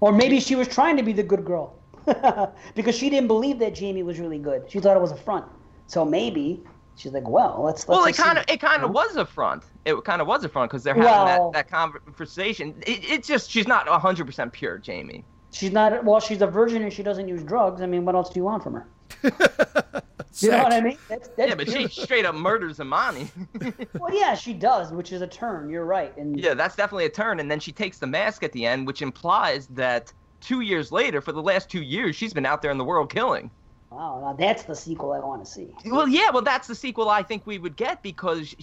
Or 0.00 0.12
maybe 0.12 0.40
she 0.40 0.56
was 0.56 0.66
trying 0.66 0.96
to 0.96 1.02
be 1.04 1.12
the 1.12 1.22
good 1.22 1.44
girl. 1.44 1.74
because 2.74 2.96
she 2.96 3.10
didn't 3.10 3.28
believe 3.28 3.58
that 3.60 3.74
Jamie 3.74 4.02
was 4.02 4.18
really 4.18 4.38
good. 4.38 4.70
She 4.70 4.80
thought 4.80 4.96
it 4.96 5.00
was 5.00 5.12
a 5.12 5.16
front. 5.16 5.44
So 5.86 6.04
maybe 6.04 6.64
she's 6.98 7.12
like, 7.12 7.26
well, 7.28 7.62
let's 7.64 7.88
let's 7.88 7.98
Well, 7.98 8.04
it 8.06 8.16
kind 8.16 8.38
of 8.38 8.44
it 8.48 8.60
kind 8.60 8.82
of 8.82 8.90
was 8.90 9.16
a 9.16 9.24
front. 9.24 9.64
It 9.84 9.94
kind 10.04 10.20
of 10.20 10.26
was 10.26 10.44
a 10.44 10.48
front 10.48 10.70
because 10.70 10.82
they're 10.84 10.94
Well- 10.94 11.26
having 11.26 11.52
that, 11.52 11.70
that 11.70 11.70
conversation. 11.70 12.74
It, 12.86 13.04
it's 13.08 13.28
just 13.28 13.50
she's 13.50 13.66
not 13.66 13.86
hundred 13.88 14.26
percent 14.26 14.52
pure, 14.52 14.78
Jamie. 14.78 15.24
she's 15.52 15.72
not 15.72 16.04
well, 16.04 16.20
she's 16.20 16.42
a 16.42 16.46
virgin 16.46 16.82
and 16.82 16.92
she 16.92 17.02
doesn't 17.02 17.28
use 17.28 17.42
drugs. 17.42 17.80
I 17.82 17.86
mean, 17.86 18.04
what 18.04 18.14
else 18.14 18.30
do 18.30 18.38
you 18.40 18.44
want 18.44 18.62
from 18.62 18.74
her? 18.74 18.86
You 20.40 20.52
know 20.52 20.62
what 20.62 20.72
I 20.72 20.80
mean? 20.80 20.96
That's, 21.08 21.28
that's 21.30 21.48
Yeah, 21.48 21.54
but 21.56 21.66
pure. 21.66 21.88
she 21.88 22.02
straight 22.02 22.24
up 22.24 22.34
murders 22.34 22.78
Imani. 22.78 23.28
Well, 23.98 24.14
yeah, 24.14 24.34
she 24.36 24.52
does, 24.54 24.92
which 24.92 25.10
is 25.10 25.20
a 25.20 25.26
turn. 25.26 25.68
You're 25.68 25.84
right. 25.86 26.16
And 26.16 26.38
yeah, 26.38 26.54
that's 26.54 26.76
definitely 26.76 27.06
a 27.06 27.10
turn. 27.10 27.40
And 27.40 27.50
then 27.50 27.58
she 27.58 27.72
takes 27.72 27.98
the 27.98 28.06
mask 28.06 28.44
at 28.44 28.52
the 28.52 28.64
end, 28.64 28.86
which 28.86 29.02
implies 29.02 29.66
that 29.68 30.12
two 30.40 30.60
years 30.60 30.92
later, 30.92 31.20
for 31.20 31.32
the 31.32 31.42
last 31.42 31.68
two 31.68 31.82
years, 31.82 32.14
she's 32.14 32.32
been 32.32 32.46
out 32.46 32.62
there 32.62 32.70
in 32.70 32.78
the 32.78 32.84
world 32.84 33.10
killing. 33.12 33.50
Wow, 33.98 34.20
now 34.20 34.32
that's 34.32 34.62
the 34.62 34.76
sequel 34.76 35.12
I 35.12 35.18
want 35.18 35.44
to 35.44 35.50
see. 35.50 35.68
Well, 35.84 36.08
yeah, 36.08 36.30
well, 36.30 36.42
that's 36.42 36.68
the 36.68 36.74
sequel 36.74 37.08
I 37.08 37.22
think 37.22 37.46
we 37.46 37.58
would 37.58 37.76
get 37.76 38.02
because 38.02 38.54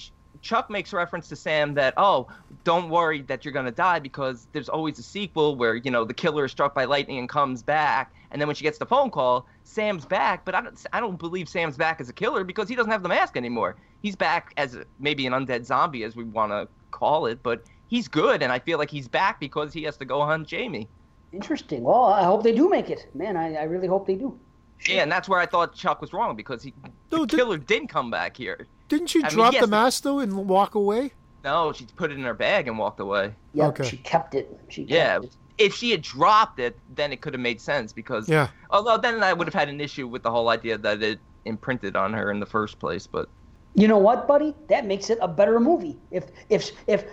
Chuck 0.41 0.69
makes 0.69 0.93
reference 0.93 1.27
to 1.29 1.35
Sam 1.35 1.73
that, 1.73 1.93
oh, 1.97 2.27
don't 2.63 2.89
worry 2.89 3.21
that 3.23 3.43
you're 3.43 3.53
gonna 3.53 3.71
die 3.71 3.99
because 3.99 4.47
there's 4.53 4.69
always 4.69 4.97
a 4.97 5.03
sequel 5.03 5.55
where 5.55 5.75
you 5.75 5.91
know 5.91 6.05
the 6.05 6.13
killer 6.13 6.45
is 6.45 6.51
struck 6.51 6.73
by 6.73 6.85
lightning 6.85 7.17
and 7.17 7.27
comes 7.27 7.61
back, 7.61 8.13
and 8.31 8.41
then 8.41 8.47
when 8.47 8.55
she 8.55 8.63
gets 8.63 8.77
the 8.77 8.85
phone 8.85 9.11
call, 9.11 9.45
Sam's 9.65 10.05
back. 10.05 10.45
But 10.45 10.55
I 10.55 10.61
don't 10.61 10.85
I 10.93 10.99
don't 11.01 11.19
believe 11.19 11.49
Sam's 11.49 11.75
back 11.77 11.99
as 11.99 12.07
a 12.07 12.13
killer 12.13 12.43
because 12.45 12.69
he 12.69 12.75
doesn't 12.75 12.91
have 12.91 13.03
the 13.03 13.09
mask 13.09 13.35
anymore. 13.35 13.75
He's 14.01 14.15
back 14.15 14.53
as 14.55 14.75
a, 14.75 14.85
maybe 14.99 15.27
an 15.27 15.33
undead 15.33 15.65
zombie, 15.65 16.03
as 16.03 16.15
we 16.15 16.23
want 16.23 16.51
to 16.51 16.67
call 16.91 17.25
it, 17.25 17.43
but 17.43 17.63
he's 17.87 18.07
good, 18.07 18.41
and 18.41 18.53
I 18.53 18.59
feel 18.59 18.77
like 18.77 18.89
he's 18.89 19.07
back 19.07 19.39
because 19.39 19.73
he 19.73 19.83
has 19.83 19.97
to 19.97 20.05
go 20.05 20.25
hunt 20.25 20.47
Jamie. 20.47 20.87
Interesting. 21.33 21.83
Well, 21.83 22.05
I 22.05 22.23
hope 22.23 22.43
they 22.43 22.53
do 22.53 22.69
make 22.69 22.89
it. 22.89 23.07
Man, 23.13 23.35
I, 23.35 23.55
I 23.55 23.63
really 23.63 23.87
hope 23.87 24.07
they 24.07 24.15
do. 24.15 24.39
Yeah, 24.87 25.03
and 25.03 25.11
that's 25.11 25.27
where 25.27 25.39
I 25.39 25.45
thought 25.45 25.73
Chuck 25.73 26.01
was 26.01 26.13
wrong 26.13 26.35
because 26.35 26.61
he 26.63 26.73
No, 27.11 27.19
the 27.21 27.27
did- 27.27 27.37
killer 27.37 27.57
didn't 27.57 27.87
come 27.87 28.11
back 28.11 28.37
here. 28.37 28.67
Didn't 28.87 29.07
she 29.07 29.19
I 29.23 29.27
mean, 29.29 29.35
drop 29.35 29.53
yes, 29.53 29.61
the 29.63 29.67
mask 29.67 30.03
though 30.03 30.19
and 30.19 30.47
walk 30.47 30.75
away? 30.75 31.11
No, 31.43 31.71
she 31.73 31.85
put 31.95 32.11
it 32.11 32.17
in 32.17 32.23
her 32.23 32.33
bag 32.33 32.67
and 32.67 32.77
walked 32.77 32.99
away. 32.99 33.33
Yeah, 33.53 33.67
Okay. 33.67 33.83
she 33.83 33.97
kept 33.97 34.35
it. 34.35 34.47
She 34.69 34.81
kept 34.81 34.91
Yeah. 34.91 35.19
it. 35.21 35.35
If 35.57 35.73
she 35.73 35.91
had 35.91 36.01
dropped 36.01 36.59
it, 36.59 36.77
then 36.93 37.13
it 37.13 37.21
could 37.21 37.33
have 37.33 37.41
made 37.41 37.61
sense 37.61 37.93
because 37.93 38.27
Yeah. 38.27 38.49
although 38.71 38.97
then 38.97 39.23
I 39.23 39.31
would 39.33 39.47
have 39.47 39.53
had 39.53 39.69
an 39.69 39.79
issue 39.79 40.07
with 40.07 40.21
the 40.23 40.31
whole 40.31 40.49
idea 40.49 40.77
that 40.77 41.01
it 41.01 41.19
imprinted 41.45 41.95
on 41.95 42.13
her 42.13 42.29
in 42.31 42.39
the 42.39 42.45
first 42.45 42.77
place. 42.79 43.07
But 43.07 43.29
You 43.75 43.87
know 43.89 43.97
what, 43.97 44.27
buddy? 44.27 44.55
That 44.69 44.85
makes 44.85 45.09
it 45.09 45.17
a 45.21 45.27
better 45.27 45.59
movie. 45.59 45.97
If 46.11 46.25
if 46.49 46.71
if 46.87 47.05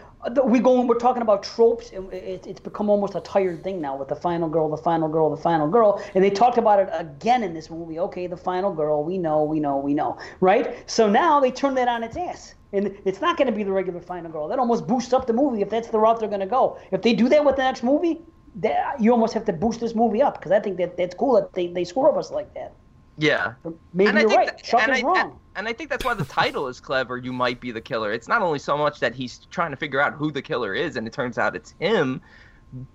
we 0.45 0.61
go 0.61 0.79
and 0.79 0.89
we're 0.89 0.99
talking 0.99 1.23
about 1.23 1.43
tropes, 1.43 1.91
and 1.91 2.13
it, 2.13 2.47
it's 2.47 2.61
become 2.61 2.89
almost 2.89 3.17
a 3.17 3.21
tired 3.21 3.65
thing 3.65 3.81
now 3.81 3.97
with 3.97 4.07
the 4.09 4.15
final 4.15 4.49
girl, 4.49 4.69
the 4.69 4.77
final 4.77 5.09
girl, 5.09 5.29
the 5.31 5.37
final 5.43 5.67
girl, 5.69 6.01
and 6.15 6.23
they 6.23 6.31
talked 6.31 6.59
about 6.59 6.79
it 6.79 6.89
again 6.93 7.43
in 7.43 7.53
this 7.53 7.69
movie. 7.69 7.99
Okay, 7.99 8.29
the 8.29 8.37
final 8.37 8.73
girl, 8.73 9.03
we 9.03 9.19
know, 9.19 9.43
we 9.43 9.59
know, 9.59 9.77
we 9.79 9.93
know, 9.93 10.17
right? 10.41 10.89
So 10.89 11.11
now 11.11 11.41
they 11.41 11.51
turn 11.51 11.75
that 11.75 11.89
on 11.89 12.05
its 12.05 12.17
ass, 12.17 12.55
and 12.73 12.97
it's 13.05 13.21
not 13.21 13.37
going 13.37 13.49
to 13.51 13.53
be 13.53 13.65
the 13.65 13.73
regular 13.73 14.01
final 14.01 14.31
girl. 14.31 14.47
That 14.47 14.61
almost 14.61 14.87
boosts 14.87 15.13
up 15.13 15.27
the 15.27 15.33
movie 15.33 15.63
if 15.63 15.69
that's 15.71 15.89
the 15.89 15.99
route 15.99 16.21
they're 16.21 16.29
going 16.29 16.41
to 16.41 16.47
go. 16.47 16.79
If 16.93 17.03
they 17.03 17.13
do 17.13 17.29
that 17.29 17.45
with 17.45 17.57
the 17.57 17.63
next 17.63 17.83
movie, 17.83 18.21
that, 18.57 19.01
you 19.01 19.11
almost 19.11 19.35
have 19.35 19.45
to 19.47 19.53
boost 19.53 19.81
this 19.81 19.97
movie 19.97 20.23
up 20.23 20.35
because 20.39 20.53
I 20.53 20.61
think 20.61 20.77
that 20.77 20.97
that's 20.97 21.17
cool 21.17 21.35
that 21.35 21.53
they 21.55 21.67
they 21.67 21.83
score 21.85 22.17
us 22.17 22.31
like 22.31 22.55
that. 22.55 22.73
yeah, 23.19 23.55
But 23.65 23.75
maybe 23.93 24.11
and 24.11 24.21
you're 24.21 24.29
think 24.29 24.39
right. 24.39 24.49
that- 24.57 24.63
Chuck 24.63 24.83
and 24.87 24.93
is 24.93 25.03
I, 25.03 25.07
wrong. 25.07 25.41
And 25.55 25.69
I 25.69 25.73
think 25.73 25.91
that's 25.91 26.05
why 26.05 26.15
the 26.15 26.25
title 26.25 26.69
is 26.69 26.81
clever. 26.81 27.19
You 27.19 27.33
might 27.33 27.61
be 27.61 27.71
the 27.73 27.81
killer. 27.81 28.13
It's 28.13 28.29
not 28.29 28.43
only 28.43 28.59
so 28.59 28.77
much 28.77 29.01
that 29.01 29.15
he's 29.15 29.41
trying 29.51 29.71
to 29.71 29.77
figure 29.77 30.01
out 30.01 30.15
who 30.15 30.31
the 30.31 30.43
killer 30.43 30.75
is, 30.75 30.97
and 30.97 31.07
it 31.07 31.13
turns 31.13 31.39
out 31.39 31.55
it's 31.55 31.75
him, 31.79 32.23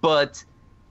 but 0.01 0.43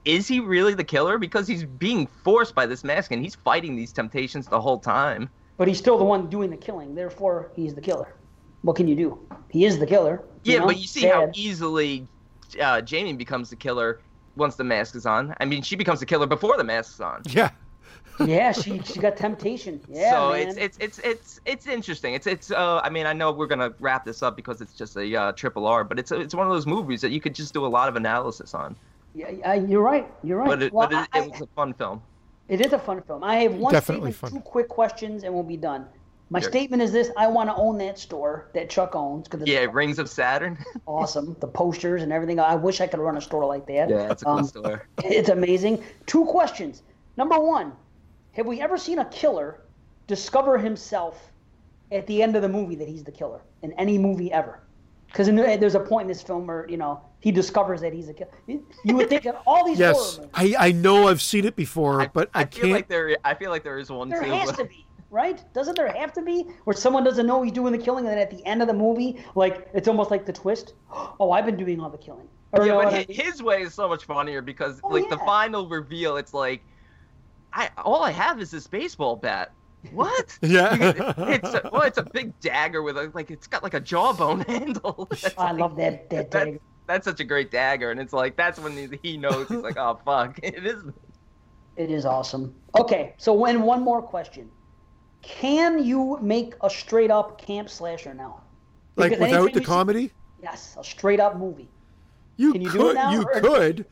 is 0.05 0.27
he 0.27 0.39
really 0.39 0.73
the 0.73 0.83
killer? 0.83 1.17
Because 1.17 1.47
he's 1.47 1.65
being 1.65 2.07
forced 2.07 2.55
by 2.55 2.65
this 2.65 2.83
mask, 2.83 3.11
and 3.11 3.21
he's 3.21 3.35
fighting 3.35 3.75
these 3.75 3.91
temptations 3.91 4.47
the 4.47 4.59
whole 4.59 4.79
time. 4.79 5.29
But 5.57 5.67
he's 5.67 5.77
still 5.77 5.97
the 5.97 6.05
one 6.05 6.29
doing 6.29 6.49
the 6.49 6.57
killing. 6.57 6.95
Therefore, 6.95 7.51
he's 7.55 7.75
the 7.75 7.81
killer. 7.81 8.15
What 8.61 8.75
can 8.75 8.87
you 8.87 8.95
do? 8.95 9.19
He 9.49 9.65
is 9.65 9.79
the 9.79 9.85
killer. 9.85 10.23
Yeah, 10.43 10.59
know? 10.59 10.67
but 10.67 10.77
you 10.77 10.87
see 10.87 11.05
how 11.05 11.31
easily 11.33 12.07
uh, 12.61 12.81
Jamie 12.81 13.13
becomes 13.13 13.49
the 13.49 13.55
killer 13.55 13.99
once 14.35 14.55
the 14.55 14.63
mask 14.63 14.95
is 14.95 15.05
on. 15.05 15.35
I 15.39 15.45
mean, 15.45 15.61
she 15.61 15.75
becomes 15.75 15.99
the 15.99 16.05
killer 16.05 16.27
before 16.27 16.55
the 16.57 16.63
mask 16.63 16.93
is 16.95 17.01
on. 17.01 17.23
Yeah. 17.27 17.51
Yeah, 18.25 18.51
she 18.51 18.79
she 18.79 18.99
got 18.99 19.15
temptation. 19.17 19.81
Yeah, 19.87 20.11
so 20.11 20.29
man. 20.31 20.47
it's 20.47 20.57
it's 20.57 20.77
it's 20.79 20.99
it's 20.99 21.39
it's 21.45 21.67
interesting. 21.67 22.13
It's 22.13 22.27
it's 22.27 22.51
uh 22.51 22.79
I 22.83 22.89
mean 22.89 23.05
I 23.05 23.13
know 23.13 23.31
we're 23.31 23.47
gonna 23.47 23.73
wrap 23.79 24.05
this 24.05 24.23
up 24.23 24.35
because 24.35 24.61
it's 24.61 24.73
just 24.73 24.95
a 24.97 25.15
uh, 25.15 25.31
triple 25.33 25.65
R, 25.67 25.83
but 25.83 25.99
it's 25.99 26.11
it's 26.11 26.33
one 26.35 26.47
of 26.47 26.53
those 26.53 26.65
movies 26.65 27.01
that 27.01 27.11
you 27.11 27.21
could 27.21 27.35
just 27.35 27.53
do 27.53 27.65
a 27.65 27.67
lot 27.67 27.89
of 27.89 27.95
analysis 27.95 28.53
on. 28.53 28.75
yeah, 29.13 29.29
yeah, 29.31 29.53
you're 29.53 29.81
right. 29.81 30.09
You're 30.23 30.37
right. 30.39 30.47
But 30.47 30.63
it, 30.63 30.73
Well, 30.73 30.87
but 30.89 30.99
it, 31.01 31.09
I- 31.13 31.19
it 31.19 31.31
was 31.31 31.41
a 31.41 31.47
fun 31.55 31.73
film. 31.73 32.01
it 32.49 32.65
is 32.65 32.73
a 32.73 32.79
fun 32.79 33.01
film. 33.03 33.23
I 33.23 33.37
have 33.37 33.53
one 33.55 33.73
Definitely 33.73 34.11
statement, 34.13 34.33
fun. 34.33 34.41
two 34.43 34.49
quick 34.49 34.67
questions, 34.69 35.23
and 35.23 35.33
we'll 35.33 35.43
be 35.43 35.57
done. 35.57 35.85
My 36.29 36.41
Sure. 36.41 36.49
statement 36.49 36.81
is 36.83 36.91
this: 36.91 37.09
I 37.15 37.27
want 37.27 37.49
to 37.49 37.55
own 37.55 37.77
that 37.77 37.97
store 37.97 38.49
that 38.53 38.69
Chuck 38.69 38.95
owns 38.95 39.27
because 39.29 39.47
Yeah, 39.47 39.65
Rings 39.71 39.97
of 39.97 40.09
Saturn. 40.09 40.57
awesome. 40.85 41.37
The 41.39 41.47
posters 41.47 42.03
and 42.03 42.11
everything. 42.11 42.37
I 42.39 42.55
wish 42.55 42.81
I 42.81 42.87
could 42.87 42.99
run 42.99 43.15
a 43.15 43.21
store 43.21 43.45
like 43.45 43.65
that. 43.67 43.89
yeah, 43.89 44.11
it's 44.11 44.23
a 44.23 44.25
cool 44.25 44.39
Um, 44.39 44.43
store. 44.45 44.87
It's 45.05 45.29
amazing. 45.29 45.83
Two 46.05 46.25
questions. 46.25 46.83
Number 47.15 47.39
one, 47.39 47.71
have 48.37 48.45
we 48.45 48.61
ever 48.61 48.77
seen 48.77 48.99
a 48.99 49.05
killer 49.05 49.61
discover 50.05 50.57
himself 50.57 51.33
at 51.91 52.05
the 52.07 52.21
end 52.21 52.35
of 52.35 52.41
the 52.43 52.49
movie 52.49 52.75
that 52.75 52.87
he's 52.87 53.03
the 53.03 53.11
killer 53.11 53.41
in 53.63 53.73
any 53.73 53.97
movie 53.97 54.31
ever? 54.31 54.61
Because 55.07 55.27
there's 55.27 55.75
a 55.75 55.79
point 55.79 56.03
in 56.03 56.07
this 56.09 56.21
film 56.21 56.45
where 56.47 56.69
you 56.69 56.77
know 56.77 57.01
he 57.19 57.31
discovers 57.31 57.81
that 57.81 57.93
he's 57.93 58.09
a 58.09 58.13
killer. 58.13 58.29
You 58.47 58.95
would 58.95 59.09
think 59.09 59.25
of 59.25 59.35
all 59.47 59.65
these 59.65 59.79
Yes. 59.79 60.17
movies, 60.17 60.29
I, 60.33 60.55
I 60.67 60.71
know 60.71 61.07
I've 61.07 61.21
seen 61.21 61.45
it 61.45 61.55
before, 61.55 62.09
but 62.13 62.29
I, 62.33 62.45
feel 62.45 62.61
can't. 62.61 62.71
like 62.73 62.87
there 62.87 63.17
I 63.25 63.33
feel 63.33 63.49
like 63.49 63.63
there 63.63 63.79
is 63.79 63.89
one 63.89 64.09
there 64.09 64.21
too. 64.23 64.31
has 64.31 64.51
but- 64.51 64.57
to 64.59 64.65
be, 64.65 64.85
right? 65.09 65.41
Doesn't 65.53 65.75
there 65.75 65.87
have 65.91 66.13
to 66.13 66.21
be 66.21 66.45
where 66.65 66.75
someone 66.75 67.03
doesn't 67.03 67.25
know 67.25 67.41
he's 67.41 67.53
doing 67.53 67.71
the 67.71 67.79
killing, 67.79 68.05
and 68.05 68.11
then 68.13 68.19
at 68.19 68.29
the 68.29 68.45
end 68.45 68.61
of 68.61 68.67
the 68.67 68.73
movie, 68.73 69.25
like 69.33 69.67
it's 69.73 69.87
almost 69.87 70.11
like 70.11 70.25
the 70.25 70.33
twist. 70.33 70.73
Oh, 71.19 71.31
I've 71.31 71.45
been 71.47 71.57
doing 71.57 71.79
all 71.79 71.89
the 71.89 71.97
killing. 71.97 72.27
Or, 72.51 72.61
you 72.61 72.67
Yeah, 72.67 72.73
know 72.73 72.83
but 72.83 72.93
what 72.93 72.93
I 72.93 73.05
mean? 73.09 73.17
his 73.17 73.41
way 73.41 73.61
is 73.63 73.73
so 73.73 73.87
much 73.87 74.05
funnier 74.05 74.41
because 74.41 74.79
Oh, 74.83 74.89
like 74.89 75.09
the 75.09 75.17
final 75.19 75.67
reveal, 75.67 76.17
it's 76.17 76.33
like, 76.33 76.61
I 77.53 77.69
all 77.77 78.03
I 78.03 78.11
have 78.11 78.39
is 78.41 78.51
this 78.51 78.67
baseball 78.67 79.15
bat. 79.15 79.51
What? 79.91 80.37
Yeah. 80.41 80.75
it's 81.29 81.53
a, 81.53 81.69
well, 81.71 81.83
it's 81.83 81.97
a 81.97 82.03
big 82.03 82.37
dagger 82.39 82.81
with 82.83 82.97
a 82.97 83.11
like 83.13 83.31
it's 83.31 83.47
got 83.47 83.63
like 83.63 83.73
a 83.73 83.79
jawbone 83.79 84.41
handle. 84.47 84.95
Oh, 84.99 85.07
that's 85.09 85.37
I 85.37 85.51
like- 85.51 85.59
love 85.61 85.75
that 85.77 86.09
that 86.09 86.31
That's, 86.31 86.45
dagger. 86.45 86.59
that's 86.87 87.05
such 87.05 87.19
a 87.19 87.23
great 87.23 87.51
dagger, 87.51 87.91
and 87.91 87.99
it's 87.99 88.13
like 88.13 88.35
that's 88.35 88.59
when 88.59 88.73
he, 88.73 88.89
he 89.03 89.17
knows 89.17 89.47
he's 89.47 89.59
like, 89.59 89.77
oh 89.77 89.99
fuck, 90.05 90.39
it 90.43 90.65
is. 90.65 90.83
It 91.77 91.91
is 91.91 92.05
awesome. 92.05 92.55
Okay, 92.79 93.13
so 93.17 93.33
when 93.33 93.61
one 93.61 93.81
more 93.83 94.01
question. 94.01 94.49
Can 95.23 95.83
you 95.83 96.17
make 96.21 96.53
a 96.61 96.69
straight 96.69 97.11
up 97.11 97.41
camp 97.41 97.69
slasher 97.69 98.13
now? 98.13 98.41
like 98.95 99.11
Because 99.11 99.21
without 99.27 99.45
the 99.53 99.59
you 99.59 99.59
see- 99.59 99.65
comedy? 99.65 100.11
yes, 100.41 100.77
a 100.79 100.83
straight 100.83 101.19
up 101.19 101.37
movie. 101.37 101.67
You 102.37 102.53
Can 102.53 102.61
you 102.61 102.71
do 102.71 102.77
could. 102.77 102.91
it 102.91 102.93
now, 102.95 103.11
you 103.11 103.23
or- 103.23 103.41
could. 103.41 103.85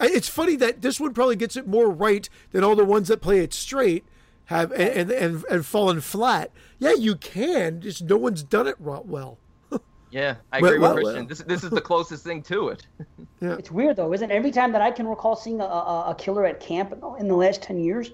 I- 0.00 0.06
It's 0.12 0.28
funny 0.28 0.56
that 0.56 0.82
this 0.82 1.00
one 1.00 1.12
probably 1.14 1.36
gets 1.36 1.56
it 1.56 1.66
more 1.66 1.90
right 1.90 2.28
than 2.52 2.64
all 2.64 2.76
the 2.76 2.84
ones 2.84 3.08
that 3.08 3.20
play 3.20 3.40
it 3.40 3.52
straight 3.52 4.04
have 4.46 4.72
and 4.72 4.80
and, 4.80 5.10
and, 5.10 5.44
and 5.50 5.66
fallen 5.66 6.00
flat. 6.00 6.50
Yeah, 6.78 6.94
you 6.94 7.16
can. 7.16 7.80
Just 7.80 8.02
no 8.04 8.16
one's 8.16 8.42
done 8.42 8.66
it 8.66 8.76
ro- 8.78 9.04
well. 9.06 9.38
Yeah, 10.10 10.36
I 10.50 10.58
agree 10.58 10.78
well, 10.78 10.94
with 10.94 11.04
Christian. 11.04 11.20
well. 11.24 11.28
This 11.28 11.38
this 11.40 11.64
is 11.64 11.70
the 11.70 11.82
closest 11.82 12.24
thing 12.24 12.40
to 12.44 12.68
it. 12.68 12.86
It's 13.42 13.70
weird 13.70 13.96
though, 13.96 14.12
isn't 14.14 14.30
it? 14.30 14.34
Every 14.34 14.50
time 14.50 14.72
that 14.72 14.80
I 14.80 14.90
can 14.90 15.06
recall 15.06 15.36
seeing 15.36 15.60
a, 15.60 15.64
a, 15.64 16.10
a 16.10 16.14
killer 16.18 16.46
at 16.46 16.60
camp 16.60 16.92
in 17.20 17.28
the 17.28 17.34
last 17.36 17.60
ten 17.62 17.78
years, 17.78 18.10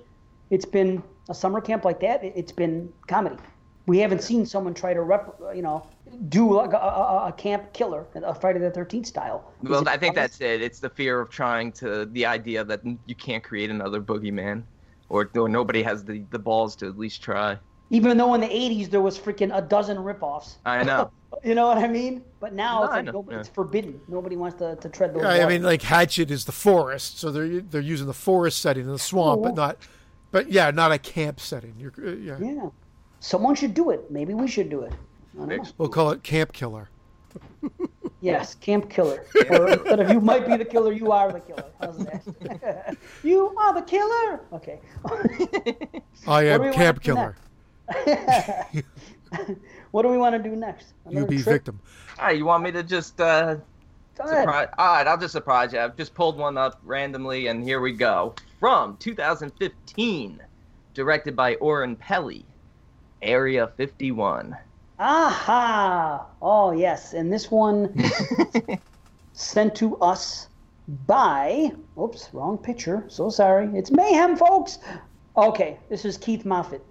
it's 0.51 0.65
been 0.65 1.03
a 1.29 1.35
summer 1.35 1.61
camp 1.61 1.85
like 1.85 2.01
that. 2.01 2.25
it- 2.25 2.33
It's 2.35 2.51
been 2.53 2.93
comedy. 3.07 3.37
We 3.87 3.99
haven't 3.99 4.23
seen 4.25 4.45
someone 4.45 4.75
try 4.75 4.93
to 4.93 5.03
rep, 5.03 5.39
you 5.55 5.63
know, 5.63 5.87
do 6.29 6.55
like 6.55 6.73
a, 6.73 6.77
a, 6.77 7.29
a 7.29 7.33
camp 7.33 7.73
killer, 7.73 8.07
a 8.15 8.35
Friday 8.35 8.59
the 8.59 8.71
Thirteenth 8.71 9.07
style. 9.07 9.53
Well, 9.63 9.89
I 9.89 9.97
think 9.97 10.15
that's 10.15 10.41
it. 10.41 10.63
It's 10.63 10.81
the 10.81 10.91
fear 10.91 11.21
of 11.21 11.31
trying 11.31 11.73
to 11.73 12.07
the 12.07 12.27
idea 12.27 12.65
that 12.65 12.81
you 13.07 13.15
can't 13.15 13.43
create 13.43 13.71
another 13.71 14.01
boogeyman, 14.01 14.63
or 15.09 15.31
or 15.35 15.49
nobody 15.49 15.83
has 15.83 16.05
the 16.05 16.25
the 16.31 16.39
balls 16.39 16.77
to 16.77 16.87
at 16.87 16.99
least 16.99 17.23
try. 17.23 17.59
Even 17.91 18.17
though 18.17 18.35
in 18.35 18.41
the 18.41 18.49
'80s 18.49 18.91
there 18.91 19.01
was 19.01 19.19
freaking 19.19 19.57
a 19.57 19.61
dozen 19.63 19.97
ripoffs. 19.99 20.57
I 20.65 20.83
know. 20.83 21.11
You 21.43 21.57
know 21.57 21.67
what 21.67 21.79
I 21.79 21.89
mean? 21.89 22.23
But 22.39 22.53
now 22.53 22.79
No, 22.79 22.85
it's 22.85 22.93
like 22.93 23.05
nobody, 23.07 23.35
yeah. 23.35 23.41
it's 23.41 23.49
forbidden. 23.49 24.01
Nobody 24.07 24.37
wants 24.37 24.57
to, 24.59 24.77
to 24.77 24.89
tread 24.89 25.15
those. 25.15 25.25
I, 25.25 25.43
I 25.43 25.49
mean, 25.49 25.65
like 25.65 25.83
Hatchet 25.83 26.31
is 26.31 26.45
the 26.45 26.53
forest, 26.53 27.19
so 27.19 27.33
they're 27.33 27.61
they're 27.61 27.81
using 27.81 28.07
the 28.07 28.15
forest 28.15 28.61
setting 28.63 28.85
in 28.85 28.93
the 28.93 28.99
swamp, 29.01 29.43
but 29.43 29.57
not, 29.57 29.77
but 30.31 30.51
yeah, 30.51 30.71
not 30.71 30.93
a 30.93 30.99
camp 30.99 31.41
setting. 31.41 31.75
You're, 31.77 31.93
uh, 31.99 32.13
yeah. 32.13 32.39
yeah, 32.39 32.69
someone 33.21 33.57
should 33.57 33.75
do 33.75 33.91
it. 33.91 34.11
Maybe 34.11 34.33
we 34.33 34.47
should 34.47 34.71
do 34.71 34.83
it. 34.83 34.93
I. 35.41 35.59
We'll 35.79 35.89
call 35.89 36.11
it 36.11 36.23
Camp 36.23 36.53
Killer. 36.53 36.89
Yes, 38.25 38.55
camp 38.55 38.89
killer. 38.89 39.27
Or 39.51 39.69
instead 39.69 40.01
of 40.01 40.09
you 40.11 40.19
might 40.19 40.47
be 40.47 40.57
the 40.57 40.65
killer, 40.65 40.93
you 40.93 41.13
are 41.13 41.31
the 41.31 41.41
killer. 41.41 41.67
How's 41.79 41.99
that? 41.99 42.97
you 43.23 43.55
are 43.59 43.75
the 43.75 43.83
killer. 43.83 44.41
Okay. 44.51 44.81
I 46.27 46.45
am 46.45 46.73
Camp 46.73 47.03
Killer. 47.03 47.37
what 49.91 50.03
do 50.03 50.09
we 50.09 50.17
want 50.17 50.43
to 50.43 50.43
do 50.43 50.57
next? 50.57 50.95
You 51.11 51.27
be 51.27 51.43
trip? 51.43 51.55
victim. 51.55 51.81
All 52.19 52.27
right, 52.27 52.39
you 52.39 52.47
want 52.47 52.63
me 52.63 52.73
to 52.73 52.83
just 52.83 53.21
uh, 53.21 53.57
Go 54.17 54.25
ahead. 54.25 54.45
surprise? 54.45 54.69
All 54.79 54.95
right, 54.95 55.07
I'll 55.07 55.19
just 55.19 55.33
surprise 55.33 55.75
you. 55.75 55.81
I've 55.81 55.97
just 55.97 56.15
pulled 56.15 56.39
one 56.39 56.57
up 56.57 56.81
randomly, 56.83 57.49
and 57.49 57.63
here 57.63 57.81
we 57.81 57.93
go. 57.93 58.35
From 58.59 58.97
2015, 58.99 60.41
directed 60.95 61.37
by 61.37 61.57
Oren 61.57 61.95
Peli, 61.97 62.47
Area 63.21 63.71
51. 63.77 64.57
Aha! 64.99 66.27
Oh 66.41 66.73
yes, 66.73 67.15
and 67.15 67.33
this 67.33 67.51
one 67.51 67.95
sent 69.33 69.75
to 69.77 69.97
us 69.97 70.49
by. 71.07 71.73
Oops, 72.01 72.29
wrong 72.33 72.59
picture. 72.59 73.05
So 73.09 73.31
sorry. 73.31 73.69
It's 73.77 73.91
mayhem, 73.91 74.37
folks. 74.37 74.79
Okay, 75.37 75.79
this 75.89 76.05
is 76.05 76.17
Keith 76.17 76.45
Moffat. 76.45 76.83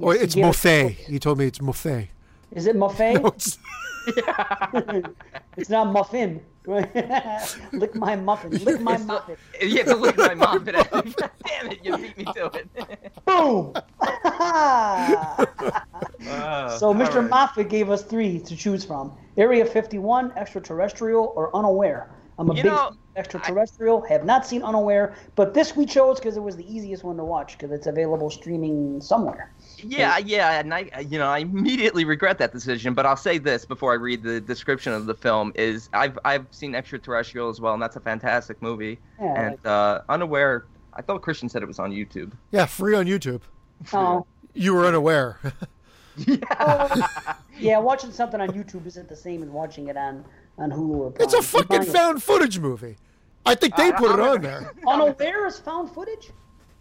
Oh, 0.00 0.10
yes, 0.10 0.20
he 0.20 0.24
it's 0.24 0.36
Moffat. 0.36 0.92
He 0.92 1.18
told 1.18 1.38
me 1.38 1.46
it's 1.46 1.60
Moffat. 1.60 2.08
Is 2.50 2.66
it 2.66 2.76
Moffat? 2.76 3.22
No, 3.22 3.34
it's- 4.06 5.02
it's 5.56 5.70
not 5.70 5.92
muffin. 5.92 6.40
Lick 6.66 7.94
my 7.96 8.14
muffin. 8.14 8.52
Lick 8.64 8.80
my 8.80 8.94
It's 8.94 9.02
the- 9.02 9.06
muffin. 9.06 9.36
You 9.60 9.76
have 9.78 9.86
to 9.86 9.96
look 9.96 10.16
at 10.18 10.28
my 10.28 10.34
mom 10.34 10.64
for 10.64 10.70
that. 10.72 11.32
Damn 11.46 11.72
it, 11.72 11.84
you 11.84 11.96
beat 11.98 12.16
me 12.16 12.24
to 12.24 12.46
it. 12.54 13.24
Boom! 13.24 13.74
So 16.78 16.94
Mr. 16.94 17.16
right. 17.16 17.30
Moffat 17.30 17.68
gave 17.68 17.90
us 17.90 18.02
three 18.02 18.38
to 18.40 18.56
choose 18.56 18.84
from: 18.84 19.12
Area 19.36 19.64
51, 19.66 20.32
Extraterrestrial, 20.36 21.32
or 21.36 21.54
Unaware. 21.54 22.10
I'm 22.38 22.48
a 22.50 22.54
You 22.54 22.62
big 22.62 22.72
know, 22.72 22.76
fan 22.76 22.86
of 22.86 22.96
extraterrestrial. 23.16 24.00
Have 24.02 24.24
not 24.24 24.46
seen 24.46 24.62
Unaware, 24.62 25.14
but 25.34 25.52
this 25.54 25.76
we 25.76 25.84
chose 25.84 26.18
because 26.20 26.36
it 26.36 26.42
was 26.42 26.56
the 26.56 26.72
easiest 26.74 27.02
one 27.04 27.16
to 27.16 27.24
watch 27.24 27.58
because 27.58 27.72
it's 27.72 27.86
available 27.86 28.30
streaming 28.30 29.00
somewhere. 29.00 29.52
Yeah, 29.82 30.18
yeah, 30.18 30.60
and 30.60 30.72
I, 30.72 31.06
you 31.08 31.18
know, 31.18 31.26
I 31.26 31.38
immediately 31.50 32.04
regret 32.04 32.38
that 32.38 32.52
decision. 32.52 32.94
But 32.94 33.06
I'll 33.06 33.16
say 33.16 33.38
this 33.38 33.64
before 33.64 33.92
I 33.92 33.96
read 33.96 34.22
the 34.22 34.40
description 34.40 34.92
of 34.92 35.06
the 35.06 35.14
film: 35.14 35.52
is 35.54 35.88
I've 35.92 36.18
I've 36.24 36.46
seen 36.50 36.74
Extraterrestrial 36.74 37.48
as 37.48 37.60
well, 37.60 37.74
and 37.74 37.82
that's 37.82 37.96
a 37.96 38.00
fantastic 38.00 38.60
movie. 38.62 38.98
Yeah, 39.20 39.40
and 39.46 39.66
uh, 39.66 40.02
Unaware, 40.08 40.66
I 40.94 41.02
thought 41.02 41.22
Christian 41.22 41.48
said 41.48 41.62
it 41.62 41.66
was 41.66 41.78
on 41.78 41.90
YouTube. 41.90 42.32
Yeah, 42.50 42.66
free 42.66 42.94
on 42.94 43.06
YouTube. 43.06 43.40
Oh, 43.92 44.26
You 44.54 44.74
were 44.74 44.86
unaware. 44.86 45.38
oh, 46.60 47.08
yeah, 47.58 47.78
watching 47.78 48.12
something 48.12 48.40
on 48.40 48.48
YouTube 48.50 48.86
isn't 48.86 49.08
the 49.08 49.16
same 49.16 49.42
as 49.42 49.48
watching 49.48 49.88
it 49.88 49.96
on 49.96 50.24
on 50.58 50.70
Hulu 50.70 50.94
or 50.96 51.10
Prime. 51.10 51.24
it's 51.24 51.34
a 51.34 51.42
fucking 51.42 51.78
Mine 51.78 51.86
is- 51.88 51.92
found 51.92 52.22
footage 52.22 52.58
movie. 52.58 52.96
I 53.44 53.54
think 53.56 53.74
they 53.76 53.90
Uh, 53.90 53.98
put 53.98 54.10
it 54.12 54.20
I'm- 54.20 54.34
on 54.36 54.40
there. 54.42 54.72
Unaware 54.86 55.46
is 55.46 55.58
found 55.58 55.90
footage. 55.90 56.30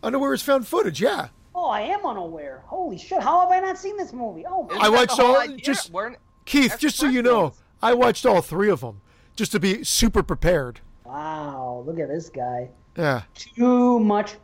Unaware 0.04 0.34
is 0.34 0.42
found 0.42 0.68
footage. 0.68 1.02
Yeah, 1.02 1.30
Oh, 1.54 1.70
I 1.70 1.82
am 1.82 2.06
unaware. 2.06 2.64
Holy 2.66 2.98
shit! 2.98 3.22
How 3.22 3.42
have 3.42 3.50
I 3.50 3.60
not 3.60 3.78
seen 3.78 3.98
this 3.98 4.14
movie? 4.14 4.46
Oh, 4.48 4.64
my 4.72 4.78
I 4.86 4.90
watched 4.90 5.18
the 5.18 5.24
whole 5.24 5.36
all- 5.36 5.42
idea? 5.42 5.58
just- 5.58 5.92
Weren't- 5.92 6.18
Keith. 6.46 6.78
Just 6.80 6.98
so 6.98 7.08
you 7.08 7.22
know, 7.22 7.54
I 7.82 7.94
watched 7.94 8.26
all 8.26 8.42
three 8.42 8.70
of 8.70 8.82
them 8.82 9.02
just 9.36 9.52
to 9.54 9.60
be 9.60 9.84
super 9.84 10.24
prepared. 10.24 10.80
wow! 11.06 11.84
Look 11.86 12.00
at 12.00 12.08
this 12.08 12.30
guy. 12.30 12.70
Yeah, 12.98 13.22
Too 13.36 14.00
much 14.00 14.36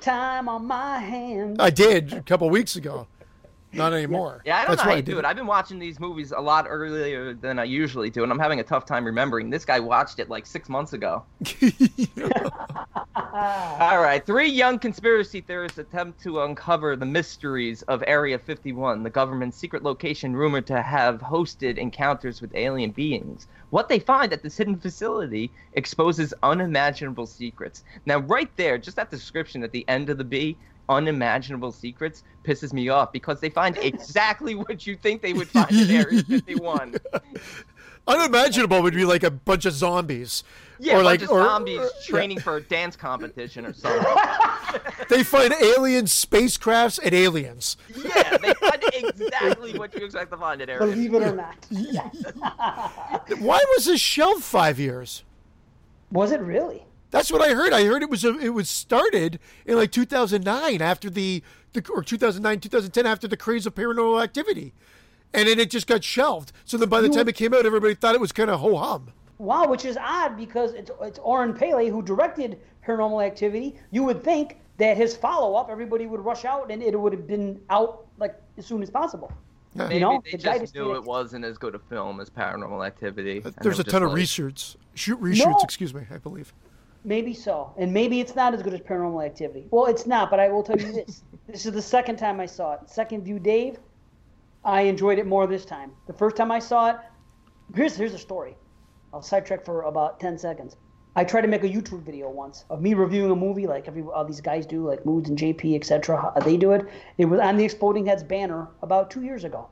time 0.00 0.48
on 0.48 0.64
my 0.66 0.98
hands. 0.98 1.56
I 1.60 1.70
did 1.70 2.12
a 2.12 2.22
couple 2.22 2.48
weeks 2.50 2.76
ago. 2.76 3.06
Not 3.74 3.92
anymore. 3.92 4.42
Yeah, 4.44 4.56
I 4.56 4.60
don't 4.62 4.70
That's 4.70 4.84
know 4.84 4.90
how 4.90 4.96
you 4.96 5.02
do 5.02 5.18
it. 5.18 5.24
I've 5.24 5.36
been 5.36 5.46
watching 5.46 5.78
these 5.78 5.98
movies 6.00 6.32
a 6.32 6.40
lot 6.40 6.66
earlier 6.68 7.34
than 7.34 7.58
I 7.58 7.64
usually 7.64 8.10
do, 8.10 8.22
and 8.22 8.32
I'm 8.32 8.38
having 8.38 8.60
a 8.60 8.64
tough 8.64 8.86
time 8.86 9.04
remembering. 9.04 9.50
This 9.50 9.64
guy 9.64 9.80
watched 9.80 10.18
it 10.18 10.28
like 10.28 10.46
six 10.46 10.68
months 10.68 10.92
ago. 10.92 11.24
All 13.34 14.00
right, 14.00 14.24
three 14.24 14.48
young 14.48 14.78
conspiracy 14.78 15.40
theorists 15.40 15.78
attempt 15.78 16.22
to 16.22 16.42
uncover 16.42 16.94
the 16.94 17.06
mysteries 17.06 17.82
of 17.82 18.04
Area 18.06 18.38
51, 18.38 19.02
the 19.02 19.10
government's 19.10 19.56
secret 19.56 19.82
location 19.82 20.36
rumored 20.36 20.66
to 20.68 20.80
have 20.80 21.20
hosted 21.20 21.76
encounters 21.76 22.40
with 22.40 22.54
alien 22.54 22.92
beings. 22.92 23.48
What 23.70 23.88
they 23.88 23.98
find 23.98 24.32
at 24.32 24.42
this 24.42 24.56
hidden 24.56 24.78
facility 24.78 25.50
exposes 25.72 26.32
unimaginable 26.42 27.26
secrets. 27.26 27.82
Now, 28.06 28.18
right 28.18 28.50
there, 28.56 28.78
just 28.78 28.96
that 28.96 29.10
description 29.10 29.64
at 29.64 29.72
the 29.72 29.84
end 29.88 30.10
of 30.10 30.18
the 30.18 30.24
B, 30.24 30.56
unimaginable 30.88 31.72
secrets, 31.72 32.24
pisses 32.44 32.72
me 32.72 32.88
off 32.88 33.12
because 33.12 33.40
they 33.40 33.50
find 33.50 33.76
exactly 33.82 34.54
what 34.54 34.86
you 34.86 34.96
think 34.96 35.22
they 35.22 35.32
would 35.32 35.48
find 35.48 35.70
in 35.70 35.90
Area 35.90 36.22
51. 36.22 36.94
Unimaginable 38.06 38.82
would 38.82 38.92
be 38.94 39.06
like 39.06 39.22
a 39.22 39.30
bunch 39.30 39.64
of 39.64 39.72
zombies. 39.72 40.44
Yeah, 40.78 40.96
or 40.96 41.00
a 41.00 41.04
like 41.04 41.20
bunch 41.20 41.30
of 41.30 41.36
or- 41.36 41.44
zombies 41.44 41.78
or- 41.80 41.90
training 42.04 42.38
for 42.40 42.56
a 42.56 42.60
dance 42.62 42.96
competition 42.96 43.64
or 43.64 43.72
something. 43.72 44.04
They 45.08 45.22
find 45.22 45.54
alien 45.54 46.04
spacecrafts, 46.04 46.98
and 47.02 47.14
aliens. 47.14 47.78
Yeah, 47.96 48.36
they 48.36 48.52
find 48.54 48.84
exactly 48.92 49.78
what 49.78 49.94
you 49.94 50.04
expect 50.04 50.30
to 50.32 50.36
find 50.36 50.60
in 50.60 50.68
Area. 50.68 50.86
Believe 50.86 51.14
it 51.14 51.22
or 51.22 51.34
not. 51.34 51.66
Why 53.38 53.64
was 53.74 53.86
this 53.86 54.00
shelved 54.00 54.42
five 54.44 54.78
years? 54.78 55.24
Was 56.10 56.30
it 56.32 56.40
really? 56.40 56.84
That's 57.14 57.30
what 57.32 57.40
I 57.42 57.54
heard. 57.54 57.72
I 57.72 57.84
heard 57.84 58.02
it 58.02 58.10
was 58.10 58.24
a, 58.24 58.38
it 58.38 58.50
was 58.50 58.68
started 58.68 59.38
in 59.66 59.76
like 59.76 59.92
2009 59.92 60.82
after 60.82 61.08
the, 61.08 61.42
the 61.72 61.84
or 61.94 62.02
2009 62.02 62.60
2010 62.60 63.06
after 63.06 63.28
the 63.28 63.36
craze 63.36 63.66
of 63.66 63.74
paranormal 63.74 64.22
activity, 64.22 64.74
and 65.32 65.48
then 65.48 65.58
it 65.58 65.70
just 65.70 65.86
got 65.86 66.02
shelved. 66.02 66.52
So 66.64 66.76
then 66.76 66.88
by 66.88 67.00
the 67.00 67.06
You- 67.08 67.14
time 67.14 67.28
it 67.28 67.36
came 67.36 67.54
out, 67.54 67.64
everybody 67.66 67.94
thought 67.94 68.14
it 68.14 68.20
was 68.20 68.32
kind 68.32 68.50
of 68.50 68.60
ho 68.60 68.76
hum. 68.76 69.12
Wow, 69.38 69.66
which 69.68 69.84
is 69.84 69.96
odd 69.96 70.36
because 70.36 70.72
it's 70.74 70.90
it's 71.02 71.18
Oren 71.20 71.54
Peli 71.54 71.88
who 71.88 72.02
directed 72.02 72.58
Paranormal 72.86 73.24
Activity. 73.24 73.76
You 73.90 74.04
would 74.04 74.22
think 74.24 74.58
that 74.78 74.96
his 74.96 75.16
follow 75.16 75.54
up, 75.54 75.70
everybody 75.70 76.06
would 76.06 76.20
rush 76.20 76.44
out 76.44 76.70
and 76.70 76.82
it 76.82 76.98
would 76.98 77.12
have 77.12 77.26
been 77.26 77.60
out 77.70 78.06
like 78.18 78.34
as 78.58 78.66
soon 78.66 78.82
as 78.82 78.90
possible. 78.90 79.32
Maybe 79.76 79.94
You 79.94 80.00
know, 80.00 80.20
they 80.24 80.32
the 80.32 80.38
just 80.38 80.60
just 80.60 80.74
knew 80.76 80.92
it 80.94 80.98
it. 80.98 81.04
wasn't 81.04 81.44
as 81.44 81.58
good 81.58 81.74
a 81.74 81.80
film 81.80 82.20
as 82.20 82.30
Paranormal 82.30 82.86
Activity. 82.86 83.40
Uh, 83.44 83.46
and 83.48 83.54
There's 83.60 83.80
a 83.80 83.84
ton 83.84 84.04
of 84.04 84.12
like, 84.12 84.22
reshoots, 84.22 84.76
shoot 84.94 85.20
reshoots. 85.20 85.46
No. 85.46 85.58
Excuse 85.62 85.92
me, 85.92 86.02
I 86.12 86.18
believe. 86.18 86.52
Maybe 87.06 87.34
so, 87.34 87.74
and 87.76 87.92
maybe 87.92 88.20
it's 88.20 88.34
not 88.34 88.54
as 88.54 88.62
good 88.62 88.72
as 88.72 88.80
Paranormal 88.80 89.24
Activity. 89.24 89.66
Well, 89.70 89.86
it's 89.86 90.06
not, 90.06 90.30
but 90.30 90.40
I 90.40 90.48
will 90.48 90.62
tell 90.62 90.80
you 90.80 90.90
this: 91.04 91.22
this 91.46 91.66
is 91.66 91.72
the 91.72 91.82
second 91.82 92.16
time 92.16 92.40
I 92.40 92.46
saw 92.46 92.74
it. 92.74 92.88
Second 92.88 93.24
view, 93.24 93.38
Dave. 93.38 93.78
I 94.64 94.82
enjoyed 94.82 95.18
it 95.18 95.26
more 95.26 95.46
this 95.46 95.66
time. 95.66 95.92
The 96.06 96.14
first 96.14 96.36
time 96.36 96.50
I 96.50 96.58
saw 96.58 96.90
it, 96.90 96.96
here's 97.74 97.94
here's 97.94 98.14
a 98.14 98.18
story. 98.18 98.56
I'll 99.12 99.20
sidetrack 99.20 99.64
for 99.64 99.82
about 99.82 100.18
ten 100.18 100.38
seconds. 100.38 100.76
I 101.14 101.24
tried 101.24 101.42
to 101.42 101.48
make 101.48 101.62
a 101.62 101.68
YouTube 101.68 102.02
video 102.02 102.30
once 102.30 102.64
of 102.70 102.80
me 102.80 102.94
reviewing 102.94 103.30
a 103.30 103.36
movie, 103.36 103.66
like 103.66 103.86
every 103.86 104.02
all 104.02 104.24
these 104.24 104.40
guys 104.40 104.64
do, 104.64 104.88
like 104.88 105.04
Moods 105.04 105.28
and 105.28 105.38
JP, 105.38 105.76
etc. 105.76 106.32
They 106.42 106.56
do 106.56 106.72
it. 106.72 106.86
It 107.18 107.26
was 107.26 107.38
on 107.38 107.58
the 107.58 107.64
Exploding 107.64 108.06
Heads 108.06 108.24
banner 108.24 108.68
about 108.82 109.10
two 109.10 109.22
years 109.22 109.44
ago. 109.44 109.68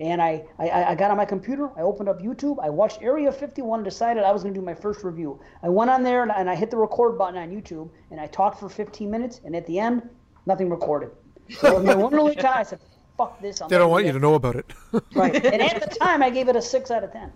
And 0.00 0.20
I, 0.20 0.44
I, 0.58 0.84
I 0.84 0.94
got 0.94 1.10
on 1.10 1.16
my 1.16 1.24
computer, 1.24 1.70
I 1.78 1.82
opened 1.82 2.08
up 2.08 2.20
YouTube, 2.20 2.58
I 2.60 2.68
watched 2.68 3.00
Area 3.00 3.30
51, 3.30 3.80
and 3.80 3.84
decided 3.84 4.24
I 4.24 4.32
was 4.32 4.42
going 4.42 4.52
to 4.52 4.60
do 4.60 4.64
my 4.64 4.74
first 4.74 5.04
review. 5.04 5.40
I 5.62 5.68
went 5.68 5.90
on 5.90 6.02
there 6.02 6.22
and, 6.22 6.32
and 6.32 6.50
I 6.50 6.56
hit 6.56 6.70
the 6.70 6.76
record 6.76 7.16
button 7.16 7.38
on 7.38 7.50
YouTube, 7.50 7.90
and 8.10 8.20
I 8.20 8.26
talked 8.26 8.58
for 8.58 8.68
15 8.68 9.08
minutes, 9.08 9.40
and 9.44 9.54
at 9.54 9.66
the 9.66 9.78
end, 9.78 10.08
nothing 10.46 10.68
recorded. 10.68 11.10
So 11.48 11.80
my 11.80 11.94
one 11.94 12.12
early 12.12 12.34
time, 12.34 12.58
I 12.58 12.62
said, 12.64 12.80
fuck 13.16 13.40
this. 13.40 13.60
I'm 13.60 13.68
They 13.68 13.78
don't 13.78 13.90
want 13.90 14.04
you 14.06 14.12
to 14.12 14.18
know 14.18 14.34
about 14.34 14.56
it. 14.56 14.66
Right. 15.14 15.34
And 15.34 15.62
at 15.62 15.80
the 15.80 15.98
time, 16.00 16.22
I 16.22 16.30
gave 16.30 16.48
it 16.48 16.56
a 16.56 16.62
6 16.62 16.90
out 16.90 17.04
of 17.04 17.12
10. 17.12 17.32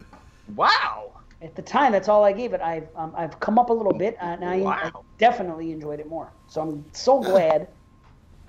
Wow. 0.56 1.12
At 1.40 1.54
the 1.54 1.62
time, 1.62 1.92
that's 1.92 2.08
all 2.08 2.24
I 2.24 2.32
gave 2.32 2.52
it. 2.54 2.60
I've, 2.60 2.88
um, 2.96 3.12
I've 3.16 3.38
come 3.38 3.58
up 3.60 3.70
a 3.70 3.72
little 3.72 3.92
bit, 3.92 4.16
and 4.20 4.44
I, 4.44 4.56
I 4.64 4.90
definitely 5.18 5.70
enjoyed 5.70 6.00
it 6.00 6.08
more. 6.08 6.32
So 6.48 6.60
I'm 6.60 6.84
so 6.92 7.20
glad 7.20 7.68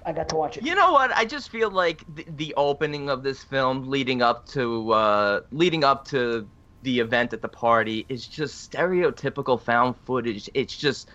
I 0.05 0.13
got 0.13 0.29
to 0.29 0.35
watch 0.35 0.57
it. 0.57 0.63
You 0.63 0.75
know 0.75 0.91
what? 0.91 1.11
I 1.11 1.25
just 1.25 1.49
feel 1.49 1.69
like 1.71 2.03
the, 2.15 2.25
the 2.29 2.53
opening 2.55 3.09
of 3.09 3.23
this 3.23 3.43
film, 3.43 3.89
leading 3.89 4.21
up 4.21 4.45
to 4.47 4.91
uh, 4.91 5.41
leading 5.51 5.83
up 5.83 6.05
to 6.07 6.49
the 6.83 6.99
event 6.99 7.33
at 7.33 7.41
the 7.41 7.49
party, 7.49 8.05
is 8.09 8.27
just 8.27 8.71
stereotypical 8.71 9.59
found 9.61 9.97
footage. 9.97 10.49
It's 10.53 10.75
just 10.77 11.09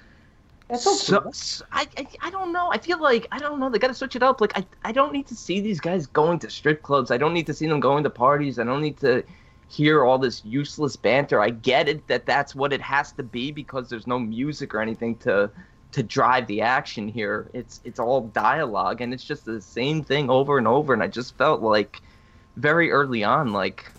That's 0.69 0.87
okay. 0.87 1.31
so, 1.33 1.65
I, 1.73 1.87
I 1.99 2.07
I 2.23 2.31
don't 2.31 2.53
know. 2.53 2.71
I 2.73 2.79
feel 2.79 3.01
like 3.01 3.27
I 3.33 3.39
don't 3.39 3.61
know. 3.61 3.71
They 3.71 3.79
got 3.79 3.89
to 3.89 3.95
switch 3.95 4.17
it 4.17 4.23
up. 4.23 4.41
Like 4.41 4.57
I 4.59 4.67
I 4.85 4.93
don't 4.93 5.13
need 5.13 5.27
to 5.29 5.37
see 5.37 5.61
these 5.61 5.81
guys 5.81 6.07
going 6.07 6.39
to 6.41 6.51
strip 6.51 6.83
clubs. 6.83 7.11
I 7.11 7.17
don't 7.19 7.35
need 7.35 7.47
to 7.47 7.55
see 7.55 7.67
them 7.67 7.81
going 7.81 8.05
to 8.05 8.11
parties. 8.11 8.59
I 8.59 8.65
don't 8.65 8.83
need 8.83 8.99
to 8.99 9.25
hear 9.69 10.05
all 10.05 10.19
this 10.19 10.45
useless 10.45 10.97
banter. 10.97 11.41
I 11.41 11.51
get 11.51 11.89
it 11.89 12.07
that 12.09 12.27
that's 12.27 12.55
what 12.55 12.73
it 12.73 12.81
has 12.83 13.13
to 13.13 13.23
be 13.23 13.51
because 13.53 13.89
there's 13.89 14.07
no 14.07 14.19
music 14.19 14.75
or 14.75 14.81
anything 14.81 15.17
to 15.19 15.51
to 15.95 16.03
drive 16.03 16.47
the 16.47 16.61
action 16.61 17.09
here. 17.09 17.51
It's 17.55 17.81
it's 17.85 17.99
all 17.99 18.29
dialogue 18.29 19.01
and 19.01 19.15
it's 19.15 19.25
just 19.25 19.45
the 19.45 19.61
same 19.61 20.05
thing 20.05 20.31
over 20.31 20.59
and 20.59 20.69
over. 20.69 20.93
And 20.93 21.03
I 21.03 21.09
just 21.09 21.39
felt 21.39 21.63
like 21.63 22.03
very 22.57 22.91
early 22.91 23.25
on, 23.25 23.53
like 23.53 23.93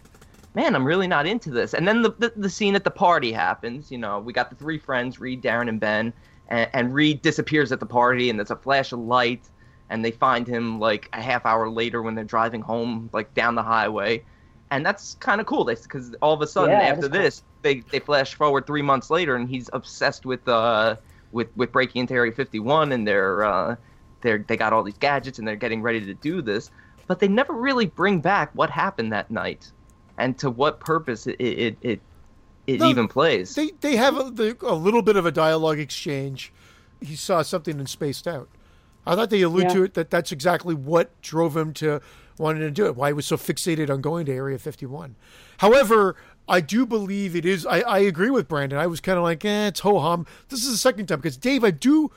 man, 0.55 0.75
I'm 0.75 0.85
really 0.85 1.07
not 1.07 1.27
into 1.27 1.51
this. 1.51 1.73
And 1.73 1.87
then 1.87 2.01
the, 2.01 2.11
the, 2.17 2.33
the 2.37 2.49
scene 2.49 2.75
at 2.75 2.85
the 2.85 2.91
party 2.91 3.31
happens. 3.33 3.91
You 3.91 3.97
know, 3.97 4.19
we 4.19 4.31
got 4.33 4.49
the 4.49 4.55
three 4.55 4.79
friends, 4.79 5.19
Reed, 5.19 5.43
Darren, 5.43 5.67
and 5.67 5.79
Ben, 5.81 6.13
and, 6.47 6.69
and 6.73 6.93
Reed 6.93 7.21
disappears 7.21 7.71
at 7.73 7.81
the 7.81 7.85
party, 7.85 8.29
and 8.29 8.39
there's 8.39 8.51
a 8.51 8.55
flash 8.55 8.93
of 8.93 8.99
light, 8.99 9.49
and 9.89 10.03
they 10.03 10.11
find 10.11 10.47
him 10.47 10.79
like 10.79 11.09
a 11.13 11.21
half 11.21 11.45
hour 11.45 11.69
later 11.69 12.01
when 12.01 12.15
they're 12.15 12.23
driving 12.23 12.61
home, 12.61 13.09
like 13.11 13.33
down 13.33 13.55
the 13.55 13.63
highway. 13.63 14.23
And 14.71 14.85
that's 14.85 15.15
kind 15.15 15.41
of 15.41 15.47
cool, 15.47 15.65
because 15.65 16.15
all 16.21 16.33
of 16.33 16.41
a 16.41 16.47
sudden 16.47 16.79
Yeah, 16.79 16.81
after 16.81 17.07
is 17.07 17.09
cool. 17.09 17.21
this, 17.21 17.43
they, 17.61 17.83
they 17.91 17.99
flash 17.99 18.33
forward 18.33 18.65
three 18.65 18.81
months 18.81 19.09
later, 19.09 19.35
and 19.35 19.49
he's 19.49 19.69
obsessed 19.73 20.25
with 20.25 20.47
uh 20.47 20.95
with 21.35 21.55
with 21.55 21.71
breaking 21.71 21.99
into 21.99 22.13
Area 22.15 22.31
51, 22.31 22.91
and 22.93 23.07
they're 23.07 23.43
uh 23.43 23.75
they're 24.21 24.39
they 24.47 24.57
got 24.57 24.73
all 24.73 24.81
these 24.81 24.97
gadgets, 24.97 25.37
and 25.37 25.47
they're 25.47 25.55
getting 25.55 25.81
ready 25.83 26.03
to 26.03 26.13
do 26.15 26.41
this, 26.41 26.71
but 27.05 27.19
they 27.19 27.27
never 27.27 27.53
really 27.53 27.85
bring 27.85 28.21
back 28.21 28.49
what 28.53 28.69
happened 28.71 29.11
that 29.13 29.29
night 29.29 29.71
and 30.17 30.37
to 30.39 30.49
what 30.49 30.79
purpose 30.79 31.27
it 31.27 31.35
it 31.39 31.77
it, 31.81 31.99
it 32.65 32.79
No, 32.79 32.87
even 32.87 33.07
plays. 33.07 33.53
They 33.53 33.71
they 33.81 33.97
have 33.97 34.17
a, 34.17 34.31
the, 34.31 34.57
a 34.61 34.73
little 34.73 35.01
bit 35.03 35.17
of 35.17 35.25
a 35.25 35.31
dialogue 35.31 35.77
exchange. 35.77 36.51
He 37.01 37.15
saw 37.15 37.41
something 37.43 37.77
and 37.77 37.87
spaced 37.89 38.27
out. 38.27 38.47
I 39.05 39.13
thought 39.15 39.29
they 39.29 39.41
allude 39.41 39.63
Yeah. 39.65 39.73
to 39.73 39.83
it 39.83 39.93
that 39.93 40.09
that's 40.09 40.31
exactly 40.31 40.73
what 40.73 41.21
drove 41.21 41.55
him 41.55 41.73
to 41.73 42.01
wanting 42.39 42.61
to 42.61 42.71
do 42.71 42.85
it. 42.85 42.95
Why 42.95 43.09
he 43.09 43.13
was 43.13 43.25
so 43.27 43.37
fixated 43.37 43.89
on 43.89 44.01
going 44.01 44.25
to 44.25 44.31
Area 44.33 44.57
51. 44.57 45.15
However, 45.59 46.15
I 46.47 46.61
do 46.61 46.85
believe 46.85 47.35
it 47.35 47.45
is. 47.45 47.65
I, 47.65 47.79
I 47.81 47.99
agree 47.99 48.29
with 48.29 48.47
Brandon. 48.47 48.77
I 48.79 48.87
was 48.87 49.01
kind 49.01 49.17
of 49.17 49.23
like, 49.23 49.43
eh, 49.45 49.67
it's 49.67 49.79
ho 49.81 49.99
hum. 49.99 50.25
This 50.49 50.63
is 50.63 50.71
the 50.71 50.77
second 50.77 51.07
time 51.07 51.19
because 51.19 51.37
Dave, 51.37 51.63
I 51.63 51.71
do. 51.71 52.11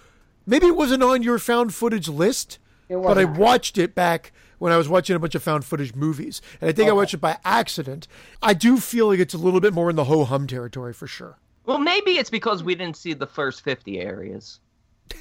Maybe 0.46 0.66
it 0.66 0.76
wasn't 0.76 1.02
on 1.02 1.22
your 1.22 1.38
found 1.38 1.74
footage 1.74 2.09
list, 2.09 2.59
but 2.88 3.18
I 3.18 3.24
watched 3.24 3.76
it 3.78 3.94
back 3.94 4.32
when 4.59 4.72
I 4.72 4.76
was 4.76 4.88
watching 4.88 5.14
a 5.14 5.18
bunch 5.18 5.34
of 5.34 5.42
found 5.42 5.64
footage 5.64 5.94
movies, 5.94 6.40
and 6.60 6.68
I 6.68 6.72
think 6.72 6.88
I 6.88 6.92
watched 6.92 7.14
it 7.14 7.20
by 7.20 7.38
accident. 7.44 8.09
I 8.42 8.55
do 8.55 8.78
feel 8.78 9.06
like 9.09 9.18
it's 9.20 9.34
a 9.34 9.38
little 9.38 9.60
bit 9.60 9.72
more 9.74 9.90
in 9.90 9.96
the 9.96 10.05
ho 10.05 10.24
hum 10.24 10.46
territory 10.46 10.92
for 10.92 11.06
sure. 11.06 11.38
well, 11.64 11.78
maybe 11.78 12.12
it's 12.12 12.30
because 12.30 12.62
we 12.62 12.74
didn't 12.74 12.96
see 12.96 13.12
the 13.12 13.26
first 13.26 13.62
50 13.62 14.00
areas. 14.00 14.60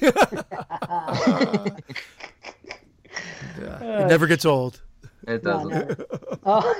It 3.60 4.08
never 4.08 4.26
gets 4.26 4.44
old. 4.44 4.80
It 5.26 5.42
doesn't. 5.42 5.70
never. 5.70 6.06
Uh, 6.44 6.74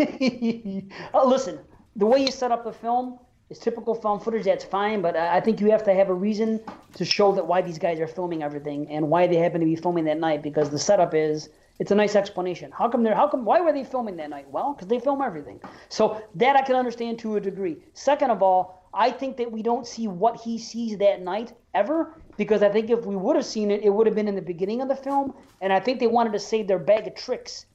uh, 1.14 1.24
listen, 1.26 1.58
the 1.98 2.06
way 2.06 2.20
you 2.20 2.30
set 2.30 2.50
up 2.50 2.64
the 2.64 2.72
film 2.72 3.18
is 3.50 3.58
typical 3.58 3.94
film 3.94 4.20
footage. 4.20 4.44
That's 4.44 4.64
fine, 4.64 5.02
but 5.02 5.16
I 5.16 5.40
think 5.40 5.60
you 5.60 5.70
have 5.70 5.82
to 5.84 5.94
have 5.94 6.08
a 6.08 6.14
reason 6.14 6.60
to 6.94 7.04
show 7.04 7.32
that 7.32 7.46
why 7.46 7.60
these 7.60 7.78
guys 7.78 7.98
are 8.00 8.06
filming 8.06 8.42
everything 8.42 8.88
and 8.88 9.10
why 9.10 9.26
they 9.26 9.36
happen 9.36 9.60
to 9.60 9.66
be 9.66 9.76
filming 9.76 10.04
that 10.04 10.18
night. 10.18 10.42
Because 10.42 10.70
the 10.70 10.78
setup 10.78 11.12
is, 11.14 11.50
it's 11.78 11.90
a 11.90 11.94
nice 11.94 12.14
explanation. 12.14 12.70
How 12.70 12.88
come 12.88 13.02
they're? 13.02 13.14
How 13.14 13.26
come? 13.26 13.44
Why 13.44 13.60
were 13.60 13.72
they 13.72 13.84
filming 13.84 14.16
that 14.16 14.30
night? 14.30 14.48
Well, 14.50 14.74
because 14.74 14.88
they 14.88 15.00
film 15.00 15.20
everything. 15.20 15.60
So 15.88 16.22
that 16.36 16.56
I 16.56 16.62
can 16.62 16.76
understand 16.76 17.18
to 17.20 17.36
a 17.36 17.40
degree. 17.40 17.78
Second 17.94 18.30
of 18.30 18.42
all, 18.42 18.88
I 18.94 19.10
think 19.10 19.36
that 19.38 19.50
we 19.50 19.62
don't 19.62 19.86
see 19.86 20.08
what 20.08 20.40
he 20.40 20.58
sees 20.58 20.98
that 20.98 21.22
night 21.22 21.52
ever. 21.74 22.14
Because 22.36 22.62
I 22.62 22.68
think 22.68 22.90
if 22.90 23.04
we 23.06 23.16
would 23.16 23.34
have 23.34 23.44
seen 23.44 23.72
it, 23.72 23.82
it 23.82 23.90
would 23.90 24.06
have 24.06 24.14
been 24.14 24.28
in 24.28 24.36
the 24.36 24.42
beginning 24.42 24.80
of 24.82 24.88
the 24.88 24.94
film, 24.94 25.34
and 25.60 25.72
I 25.72 25.80
think 25.80 25.98
they 25.98 26.06
wanted 26.06 26.32
to 26.34 26.38
save 26.38 26.68
their 26.68 26.78
bag 26.78 27.08
of 27.08 27.16
tricks 27.16 27.66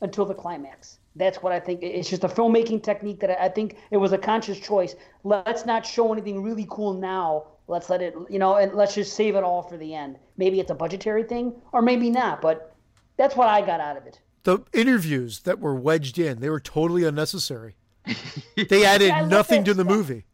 until 0.00 0.24
the 0.24 0.34
climax. 0.34 0.97
That's 1.18 1.42
what 1.42 1.52
I 1.52 1.60
think. 1.60 1.82
It's 1.82 2.08
just 2.08 2.24
a 2.24 2.28
filmmaking 2.28 2.82
technique 2.82 3.20
that 3.20 3.30
I 3.30 3.46
I 3.46 3.48
think 3.48 3.76
it 3.90 3.96
was 3.96 4.12
a 4.12 4.18
conscious 4.18 4.58
choice. 4.58 4.94
Let's 5.24 5.66
not 5.66 5.84
show 5.84 6.12
anything 6.12 6.42
really 6.42 6.66
cool 6.70 6.94
now. 6.94 7.46
Let's 7.66 7.90
let 7.90 8.00
it, 8.00 8.14
you 8.30 8.38
know, 8.38 8.56
and 8.56 8.72
let's 8.74 8.94
just 8.94 9.14
save 9.14 9.34
it 9.34 9.44
all 9.44 9.62
for 9.62 9.76
the 9.76 9.94
end. 9.94 10.18
Maybe 10.36 10.60
it's 10.60 10.70
a 10.70 10.74
budgetary 10.74 11.24
thing, 11.24 11.54
or 11.72 11.82
maybe 11.82 12.08
not. 12.10 12.40
But 12.40 12.74
that's 13.18 13.36
what 13.36 13.48
I 13.48 13.60
got 13.60 13.80
out 13.80 13.96
of 13.96 14.06
it. 14.06 14.20
The 14.44 14.60
interviews 14.72 15.40
that 15.40 15.58
were 15.60 15.74
wedged 15.74 16.18
in, 16.18 16.40
they 16.40 16.48
were 16.48 16.60
totally 16.60 17.04
unnecessary. 17.04 17.76
They 18.56 18.84
added 18.84 19.10
I 19.10 19.24
nothing 19.24 19.64
to 19.64 19.74
the 19.74 19.84
stuff. 19.84 19.96
movie. 19.96 20.24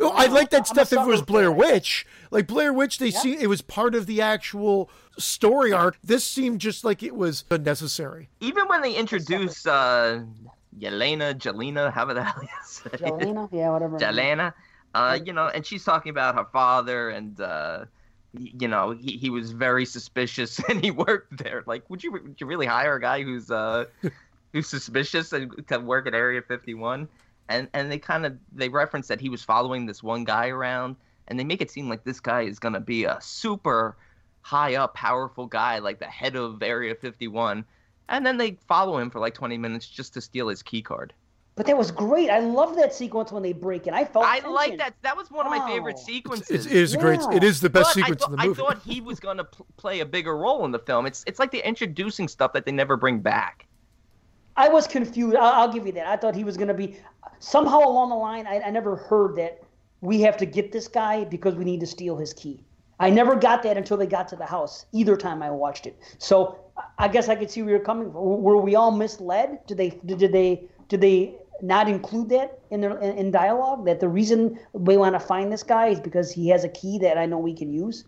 Oh, 0.00 0.12
I 0.14 0.26
like 0.26 0.50
that 0.50 0.60
I'm 0.60 0.64
stuff 0.64 0.92
if 0.92 0.98
it 0.98 1.06
was 1.06 1.22
Blair. 1.22 1.50
Witch. 1.50 2.06
Like 2.30 2.46
Blair 2.46 2.72
Witch, 2.72 2.98
they 2.98 3.10
see 3.10 3.36
it 3.36 3.48
was 3.48 3.62
part 3.62 3.94
of 3.94 4.06
the 4.06 4.20
actual 4.20 4.90
story 5.18 5.72
arc. 5.72 5.98
This 6.02 6.24
seemed 6.24 6.60
just 6.60 6.84
like 6.84 7.02
it 7.02 7.16
was 7.16 7.44
unnecessary. 7.50 8.28
Even 8.40 8.66
when 8.66 8.82
they 8.82 8.94
introduce 8.94 9.66
uh, 9.66 10.22
Yelena, 10.78 11.34
Jelena, 11.34 11.92
however 11.92 12.14
the 12.14 12.24
hell 12.24 12.42
you 12.42 12.48
say 12.64 12.90
it. 12.92 13.00
Jelena, 13.00 13.48
yeah, 13.52 13.70
whatever. 13.70 13.98
Jelena, 13.98 14.52
uh, 14.94 15.18
you 15.24 15.32
know, 15.32 15.48
and 15.48 15.66
she's 15.66 15.84
talking 15.84 16.10
about 16.10 16.34
her 16.34 16.46
father 16.52 17.10
and, 17.10 17.40
uh, 17.40 17.84
you 18.32 18.68
know, 18.68 18.90
he, 18.90 19.16
he 19.16 19.30
was 19.30 19.52
very 19.52 19.84
suspicious 19.84 20.60
and 20.68 20.82
he 20.82 20.90
worked 20.90 21.36
there. 21.38 21.62
Like, 21.66 21.88
would 21.90 22.04
you 22.04 22.12
would 22.12 22.36
you 22.38 22.46
really 22.46 22.66
hire 22.66 22.96
a 22.96 23.00
guy 23.00 23.22
who's 23.22 23.50
uh, 23.50 23.86
who's 24.52 24.68
suspicious 24.68 25.32
and 25.32 25.66
to 25.68 25.78
work 25.78 26.06
at 26.06 26.14
Area 26.14 26.42
51? 26.42 27.08
And 27.48 27.68
and 27.72 27.90
they 27.90 27.98
kind 27.98 28.26
of 28.26 28.36
they 28.52 28.68
reference 28.68 29.08
that 29.08 29.20
he 29.20 29.28
was 29.28 29.42
following 29.42 29.86
this 29.86 30.02
one 30.02 30.24
guy 30.24 30.48
around, 30.48 30.96
and 31.28 31.38
they 31.38 31.44
make 31.44 31.62
it 31.62 31.70
seem 31.70 31.88
like 31.88 32.04
this 32.04 32.20
guy 32.20 32.42
is 32.42 32.58
gonna 32.58 32.80
be 32.80 33.04
a 33.04 33.18
super 33.20 33.96
high 34.42 34.76
up, 34.76 34.94
powerful 34.94 35.46
guy, 35.46 35.78
like 35.78 35.98
the 35.98 36.06
head 36.06 36.36
of 36.36 36.62
Area 36.62 36.94
51. 36.94 37.64
And 38.08 38.24
then 38.24 38.38
they 38.38 38.58
follow 38.66 38.96
him 38.96 39.10
for 39.10 39.18
like 39.18 39.34
20 39.34 39.58
minutes 39.58 39.86
just 39.86 40.14
to 40.14 40.20
steal 40.22 40.48
his 40.48 40.62
key 40.62 40.80
card. 40.80 41.12
But 41.54 41.66
that 41.66 41.76
was 41.76 41.90
great. 41.90 42.30
I 42.30 42.38
love 42.38 42.76
that 42.76 42.94
sequence 42.94 43.32
when 43.32 43.42
they 43.42 43.52
break 43.52 43.88
it. 43.88 43.92
I 43.92 44.04
felt. 44.04 44.24
I 44.24 44.36
tension. 44.36 44.52
like 44.52 44.78
that. 44.78 44.94
That 45.02 45.16
was 45.16 45.28
one 45.28 45.44
of 45.44 45.50
my 45.50 45.68
favorite 45.68 45.98
sequences. 45.98 46.50
It's, 46.50 46.66
it 46.66 46.72
is 46.72 46.96
great. 46.96 47.20
It 47.32 47.42
is 47.42 47.60
the 47.60 47.68
best 47.68 47.88
But 47.88 47.94
sequence 47.94 48.22
I 48.22 48.26
thought, 48.26 48.30
in 48.30 48.38
the 48.38 48.46
movie. 48.46 48.62
I 48.62 48.64
thought 48.64 48.82
he 48.84 49.00
was 49.00 49.18
going 49.18 49.38
to 49.38 49.44
pl- 49.44 49.66
play 49.76 49.98
a 49.98 50.06
bigger 50.06 50.36
role 50.36 50.64
in 50.64 50.70
the 50.70 50.78
film. 50.78 51.04
It's 51.04 51.24
it's 51.26 51.40
like 51.40 51.50
they're 51.50 51.60
introducing 51.62 52.28
stuff 52.28 52.52
that 52.52 52.64
they 52.64 52.70
never 52.70 52.96
bring 52.96 53.18
back. 53.18 53.66
I 54.56 54.68
was 54.68 54.86
confused. 54.86 55.34
I'll, 55.34 55.62
I'll 55.62 55.72
give 55.72 55.84
you 55.84 55.92
that. 55.94 56.06
I 56.06 56.16
thought 56.16 56.36
he 56.36 56.44
was 56.44 56.56
going 56.56 56.68
to 56.68 56.74
be 56.74 56.96
somehow 57.38 57.80
along 57.80 58.10
the 58.10 58.16
line. 58.16 58.46
I, 58.46 58.60
I 58.60 58.70
never 58.70 58.96
heard 58.96 59.36
that 59.36 59.62
we 60.00 60.20
have 60.22 60.36
to 60.38 60.46
get 60.46 60.72
this 60.72 60.88
guy 60.88 61.24
because 61.24 61.54
we 61.54 61.64
need 61.64 61.80
to 61.80 61.86
steal 61.86 62.16
his 62.16 62.32
key. 62.32 62.60
I 63.00 63.10
never 63.10 63.36
got 63.36 63.62
that 63.62 63.76
until 63.76 63.96
they 63.96 64.06
got 64.06 64.28
to 64.28 64.36
the 64.36 64.46
house. 64.46 64.86
Either 64.92 65.16
time 65.16 65.42
I 65.42 65.50
watched 65.50 65.86
it. 65.86 65.96
So 66.18 66.58
I 66.98 67.08
guess 67.08 67.28
I 67.28 67.36
could 67.36 67.50
see 67.50 67.62
where 67.62 67.70
you're 67.70 67.80
coming 67.80 68.10
from. 68.10 68.14
Were 68.14 68.56
we 68.56 68.74
all 68.74 68.90
misled? 68.90 69.64
Did 69.66 69.76
they 69.76 69.90
did 70.04 70.32
they 70.32 70.64
did 70.88 71.00
they 71.00 71.34
not 71.62 71.88
include 71.88 72.28
that 72.30 72.58
in 72.70 72.80
their 72.80 72.98
in, 72.98 73.16
in 73.16 73.30
dialogue? 73.30 73.84
That 73.86 74.00
the 74.00 74.08
reason 74.08 74.58
we 74.72 74.96
want 74.96 75.14
to 75.14 75.20
find 75.20 75.52
this 75.52 75.62
guy 75.62 75.88
is 75.88 76.00
because 76.00 76.32
he 76.32 76.48
has 76.48 76.64
a 76.64 76.68
key 76.68 76.98
that 76.98 77.18
I 77.18 77.26
know 77.26 77.38
we 77.38 77.54
can 77.54 77.72
use. 77.72 78.04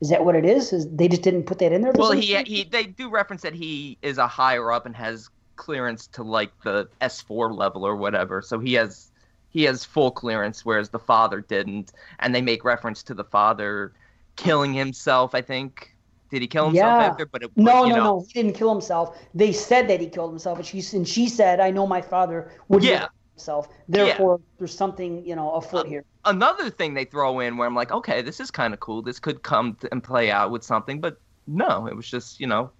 Is 0.00 0.10
that 0.10 0.24
what 0.24 0.34
it 0.34 0.44
is? 0.44 0.72
Is 0.72 0.88
they 0.90 1.06
just 1.06 1.22
didn't 1.22 1.44
put 1.44 1.60
that 1.60 1.72
in 1.72 1.82
there? 1.82 1.92
Well, 1.94 2.10
he 2.10 2.34
he 2.42 2.64
they 2.64 2.84
do 2.84 3.08
reference 3.08 3.42
that 3.42 3.54
he 3.54 3.98
is 4.02 4.18
a 4.18 4.26
higher 4.26 4.72
up 4.72 4.86
and 4.86 4.96
has 4.96 5.30
clearance 5.56 6.06
to 6.08 6.22
like 6.22 6.52
the 6.64 6.88
S4 7.00 7.56
level 7.56 7.84
or 7.86 7.96
whatever. 7.96 8.42
So 8.42 8.58
he 8.58 8.74
has 8.74 9.10
he 9.48 9.64
has 9.64 9.84
full 9.84 10.10
clearance, 10.10 10.64
whereas 10.64 10.88
the 10.90 10.98
father 10.98 11.40
didn't. 11.42 11.92
And 12.20 12.34
they 12.34 12.40
make 12.40 12.64
reference 12.64 13.02
to 13.04 13.14
the 13.14 13.24
father 13.24 13.92
killing 14.36 14.72
himself. 14.72 15.34
I 15.34 15.42
think 15.42 15.94
did 16.30 16.40
he 16.40 16.48
kill 16.48 16.66
himself 16.66 16.98
Yeah. 16.98 17.06
after? 17.06 17.26
But 17.26 17.42
it, 17.42 17.50
No, 17.56 17.84
no, 17.84 17.96
know, 17.96 18.04
no. 18.04 18.24
He 18.26 18.32
didn't 18.42 18.56
kill 18.56 18.72
himself. 18.72 19.18
They 19.34 19.52
said 19.52 19.88
that 19.88 20.00
he 20.00 20.08
killed 20.08 20.30
himself, 20.30 20.58
and 20.58 20.66
she 20.66 20.82
and 20.96 21.06
she 21.06 21.28
said, 21.28 21.60
"I 21.60 21.70
know 21.70 21.86
my 21.86 22.00
father 22.00 22.50
would 22.68 22.82
Yeah. 22.82 23.00
kill 23.00 23.08
himself. 23.34 23.68
Therefore, 23.88 24.40
there's 24.58 24.74
something 24.74 25.24
you 25.26 25.36
know 25.36 25.50
afoot 25.52 25.86
here." 25.86 26.04
another 26.24 26.70
thing 26.70 26.94
they 26.94 27.04
throw 27.04 27.40
in 27.40 27.56
where 27.56 27.66
I'm 27.66 27.74
like, 27.74 27.90
okay, 27.90 28.22
this 28.22 28.38
is 28.38 28.50
kind 28.50 28.72
of 28.72 28.80
cool. 28.80 29.02
This 29.02 29.18
could 29.18 29.42
come 29.42 29.76
and 29.90 30.02
play 30.02 30.30
out 30.30 30.52
with 30.52 30.62
something, 30.62 31.00
but 31.00 31.20
no, 31.46 31.86
it 31.88 31.96
was 31.96 32.08
just 32.08 32.40
you 32.40 32.46
know, 32.46 32.70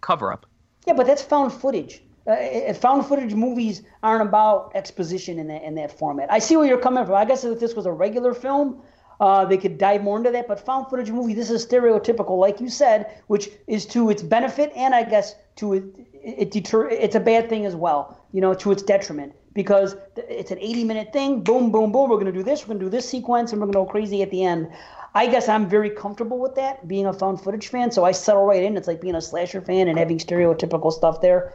cover 0.00 0.32
up. 0.32 0.46
Yeah, 0.86 0.94
but 0.94 1.06
that's 1.06 1.22
found 1.22 1.52
footage. 1.52 2.02
Uh, 2.26 2.32
uh, 2.32 2.74
found 2.74 3.06
footage 3.06 3.34
movies 3.34 3.82
aren't 4.02 4.22
about 4.22 4.72
exposition 4.74 5.38
in 5.38 5.48
that 5.48 5.62
in 5.62 5.74
that 5.76 5.96
format. 5.98 6.30
I 6.30 6.38
see 6.38 6.56
where 6.56 6.66
you're 6.66 6.80
coming 6.80 7.04
from. 7.04 7.14
I 7.14 7.24
guess 7.24 7.44
if 7.44 7.58
this 7.58 7.74
was 7.74 7.86
a 7.86 7.92
regular 7.92 8.34
film, 8.34 8.82
uh, 9.20 9.44
they 9.46 9.56
could 9.56 9.78
dive 9.78 10.02
more 10.02 10.18
into 10.18 10.30
that. 10.30 10.46
But 10.46 10.60
found 10.60 10.88
footage 10.88 11.10
movie, 11.10 11.34
this 11.34 11.50
is 11.50 11.66
stereotypical, 11.66 12.38
like 12.38 12.60
you 12.60 12.68
said, 12.68 13.22
which 13.28 13.48
is 13.66 13.86
to 13.86 14.10
its 14.10 14.22
benefit 14.22 14.72
and 14.76 14.94
I 14.94 15.04
guess 15.04 15.34
to 15.56 15.74
it, 15.74 15.84
it 16.12 16.50
deter. 16.50 16.88
It's 16.88 17.14
a 17.16 17.20
bad 17.20 17.48
thing 17.48 17.64
as 17.64 17.74
well, 17.74 18.18
you 18.32 18.40
know, 18.40 18.52
to 18.54 18.72
its 18.72 18.82
detriment 18.82 19.32
because 19.54 19.96
it's 20.16 20.50
an 20.50 20.58
80 20.58 20.84
minute 20.84 21.12
thing. 21.12 21.42
Boom, 21.42 21.72
boom, 21.72 21.92
boom. 21.92 22.10
We're 22.10 22.18
gonna 22.18 22.30
do 22.30 22.42
this. 22.42 22.62
We're 22.62 22.74
gonna 22.74 22.84
do 22.84 22.90
this 22.90 23.08
sequence, 23.08 23.52
and 23.52 23.60
we're 23.60 23.66
gonna 23.66 23.84
go 23.84 23.90
crazy 23.90 24.22
at 24.22 24.30
the 24.30 24.44
end. 24.44 24.70
I 25.14 25.26
guess 25.26 25.48
I'm 25.48 25.68
very 25.68 25.90
comfortable 25.90 26.38
with 26.38 26.54
that, 26.56 26.86
being 26.86 27.06
a 27.06 27.12
found 27.12 27.40
footage 27.40 27.68
fan. 27.68 27.90
So 27.90 28.04
I 28.04 28.12
settle 28.12 28.44
right 28.44 28.62
in. 28.62 28.76
It's 28.76 28.86
like 28.88 29.00
being 29.00 29.14
a 29.14 29.20
slasher 29.22 29.60
fan 29.60 29.88
and 29.88 29.98
having 29.98 30.18
stereotypical 30.18 30.92
stuff 30.92 31.20
there. 31.20 31.52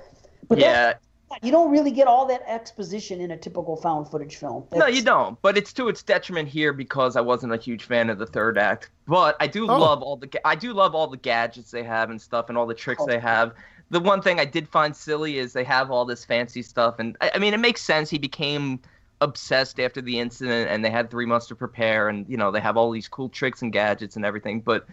But 0.48 0.60
that's- 0.60 0.96
Yeah, 1.32 1.38
you 1.42 1.52
don't 1.52 1.72
really 1.72 1.92
get 1.92 2.08
all 2.08 2.26
that 2.28 2.44
exposition 2.48 3.22
in 3.22 3.32
a 3.32 3.38
typical 3.38 3.76
found 3.76 4.10
footage 4.10 4.36
film. 4.36 4.66
no, 4.74 4.88
you 4.88 5.02
don't. 5.02 5.42
But 5.42 5.58
it's 5.58 5.72
to 5.74 5.88
its 5.88 6.04
detriment 6.04 6.50
here 6.50 6.74
because 6.74 7.16
I 7.16 7.22
wasn't 7.22 7.54
a 7.54 7.58
huge 7.58 7.86
fan 7.86 8.10
of 8.10 8.20
the 8.20 8.26
third 8.28 8.58
act. 8.58 8.90
But 9.08 9.36
I 9.40 9.48
do 9.48 9.64
Oh. 9.70 9.78
love 9.80 10.02
all 10.02 10.16
the 10.18 10.28
ga- 10.28 10.42
I 10.46 10.56
do 10.56 10.74
love 10.74 10.94
all 10.96 11.08
the 11.08 11.18
gadgets 11.18 11.72
they 11.72 11.84
have 11.84 12.10
and 12.10 12.22
stuff 12.22 12.50
and 12.50 12.58
all 12.58 12.66
the 12.66 12.74
tricks 12.76 13.02
oh. 13.04 13.08
they 13.08 13.20
have. 13.20 13.54
The 13.90 14.00
one 14.00 14.22
thing 14.22 14.40
I 14.40 14.46
did 14.46 14.68
find 14.68 14.96
silly 14.96 15.38
is 15.38 15.54
they 15.54 15.64
have 15.64 15.92
all 15.92 16.06
this 16.06 16.26
fancy 16.26 16.64
stuff, 16.64 16.96
and 17.00 17.16
I, 17.22 17.32
I 17.36 17.38
mean 17.38 17.54
it 17.54 17.60
makes 17.60 17.82
sense. 17.82 18.10
He 18.10 18.18
became 18.18 18.80
obsessed 19.24 19.80
after 19.80 20.02
the 20.02 20.20
incident, 20.20 20.70
and 20.70 20.84
they 20.84 20.90
had 20.90 21.10
three 21.10 21.26
months 21.26 21.48
to 21.48 21.56
prepare, 21.56 22.10
and 22.10 22.28
you 22.30 22.38
know 22.38 22.52
they 22.52 22.60
have 22.60 22.78
all 22.78 22.92
these 22.92 23.08
cool 23.08 23.30
tricks 23.30 23.62
and 23.62 23.72
gadgets 23.72 24.16
and 24.16 24.26
everything. 24.26 24.62
But 24.62 24.86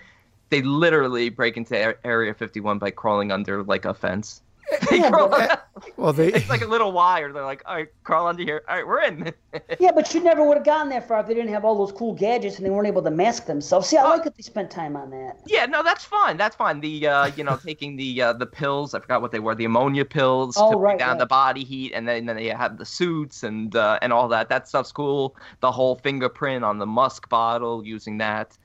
they 0.50 0.62
literally 0.62 1.28
break 1.30 1.56
into 1.56 1.96
Area 2.06 2.34
51 2.34 2.78
by 2.78 2.90
crawling 2.90 3.32
under 3.32 3.62
like 3.62 3.84
a 3.84 3.94
fence. 3.94 4.42
They 4.90 4.98
Yeah, 4.98 5.10
crawl- 5.10 5.28
but- 5.28 5.66
well, 5.96 6.12
they 6.12 6.28
it's 6.32 6.48
like 6.50 6.62
a 6.62 6.66
little 6.66 6.92
wire. 6.92 7.32
They're 7.32 7.44
like, 7.44 7.62
all 7.66 7.74
right, 7.76 7.88
crawl 8.04 8.26
under 8.26 8.42
here. 8.42 8.62
All 8.68 8.76
right, 8.76 8.86
we're 8.86 9.02
in. 9.02 9.32
Yeah, 9.80 9.90
but 9.92 10.12
you 10.14 10.22
never 10.22 10.46
would 10.46 10.56
have 10.58 10.66
gotten 10.66 10.90
that 10.90 11.08
far 11.08 11.20
if 11.20 11.26
they 11.26 11.34
didn't 11.34 11.52
have 11.52 11.64
all 11.64 11.76
those 11.76 11.90
cool 11.96 12.12
gadgets 12.14 12.56
and 12.58 12.66
they 12.66 12.70
weren't 12.70 12.86
able 12.86 13.02
to 13.02 13.10
mask 13.10 13.46
themselves. 13.46 13.88
See, 13.88 13.96
I 13.96 14.04
like 14.04 14.22
that 14.24 14.36
they 14.36 14.42
spent 14.42 14.70
time 14.70 14.94
on 14.96 15.10
that. 15.10 15.38
Yeah, 15.46 15.66
no, 15.66 15.82
that's 15.82 16.04
fine. 16.04 16.36
That's 16.36 16.54
fine. 16.54 16.80
The 16.80 17.06
uh, 17.08 17.26
you 17.36 17.42
know, 17.44 17.56
taking 17.56 17.96
the 17.96 18.22
uh, 18.22 18.32
the 18.34 18.46
pills. 18.46 18.94
I 18.94 19.00
forgot 19.00 19.22
what 19.22 19.32
they 19.32 19.38
were. 19.40 19.54
The 19.56 19.64
ammonia 19.64 20.04
pills 20.04 20.56
Oh, 20.56 20.70
to 20.72 20.76
bring 20.76 20.82
right, 20.82 20.98
down 20.98 21.10
right. 21.10 21.18
the 21.18 21.26
body 21.26 21.64
heat, 21.64 21.92
and 21.94 22.06
then, 22.06 22.26
then 22.26 22.36
they 22.36 22.46
have 22.46 22.78
the 22.78 22.84
suits 22.84 23.42
and 23.42 23.74
uh, 23.74 23.98
and 24.02 24.12
all 24.12 24.28
that. 24.28 24.48
That 24.48 24.68
stuff's 24.68 24.92
cool. 24.92 25.34
The 25.60 25.72
whole 25.72 25.96
fingerprint 25.96 26.64
on 26.64 26.78
the 26.78 26.86
musk 26.86 27.28
bottle, 27.28 27.84
using 27.84 28.18
that 28.18 28.56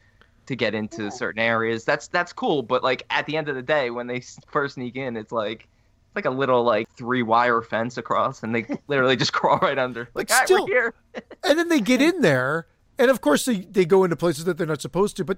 to 0.46 0.56
get 0.56 0.76
into 0.76 1.10
certain 1.10 1.40
areas. 1.42 1.86
That's 1.86 2.08
that's 2.08 2.32
cool. 2.34 2.62
But 2.62 2.84
like 2.84 3.04
at 3.10 3.26
the 3.26 3.38
end 3.38 3.50
of 3.50 3.56
the 3.56 3.64
day, 3.64 3.90
when 3.90 4.06
they 4.08 4.22
first 4.52 4.76
sneak 4.76 4.96
in, 4.98 5.18
it's 5.18 5.32
like 5.32 5.68
like 6.16 6.26
a 6.26 6.30
little 6.30 6.64
like 6.64 6.90
three 6.96 7.24
wire 7.24 7.62
fence 7.62 7.98
across, 7.98 8.44
and 8.44 8.56
they 8.56 8.66
literally 8.88 9.16
just 9.16 9.34
crawl 9.34 9.60
right 9.60 9.78
under. 9.78 10.10
Like, 10.14 10.30
But 10.30 10.46
still- 10.46 10.66
we're 10.66 10.74
here. 10.74 10.94
and 11.44 11.60
then 11.60 11.70
they 11.70 11.80
get 11.80 12.02
in 12.02 12.22
there, 12.22 12.68
and 12.98 13.12
of 13.12 13.22
course 13.22 13.46
they, 13.46 13.60
they 13.60 13.86
go 13.86 14.04
into 14.04 14.16
places 14.16 14.46
that 14.46 14.58
they're 14.58 14.68
not 14.68 14.82
supposed 14.82 15.18
to. 15.18 15.26
But 15.26 15.38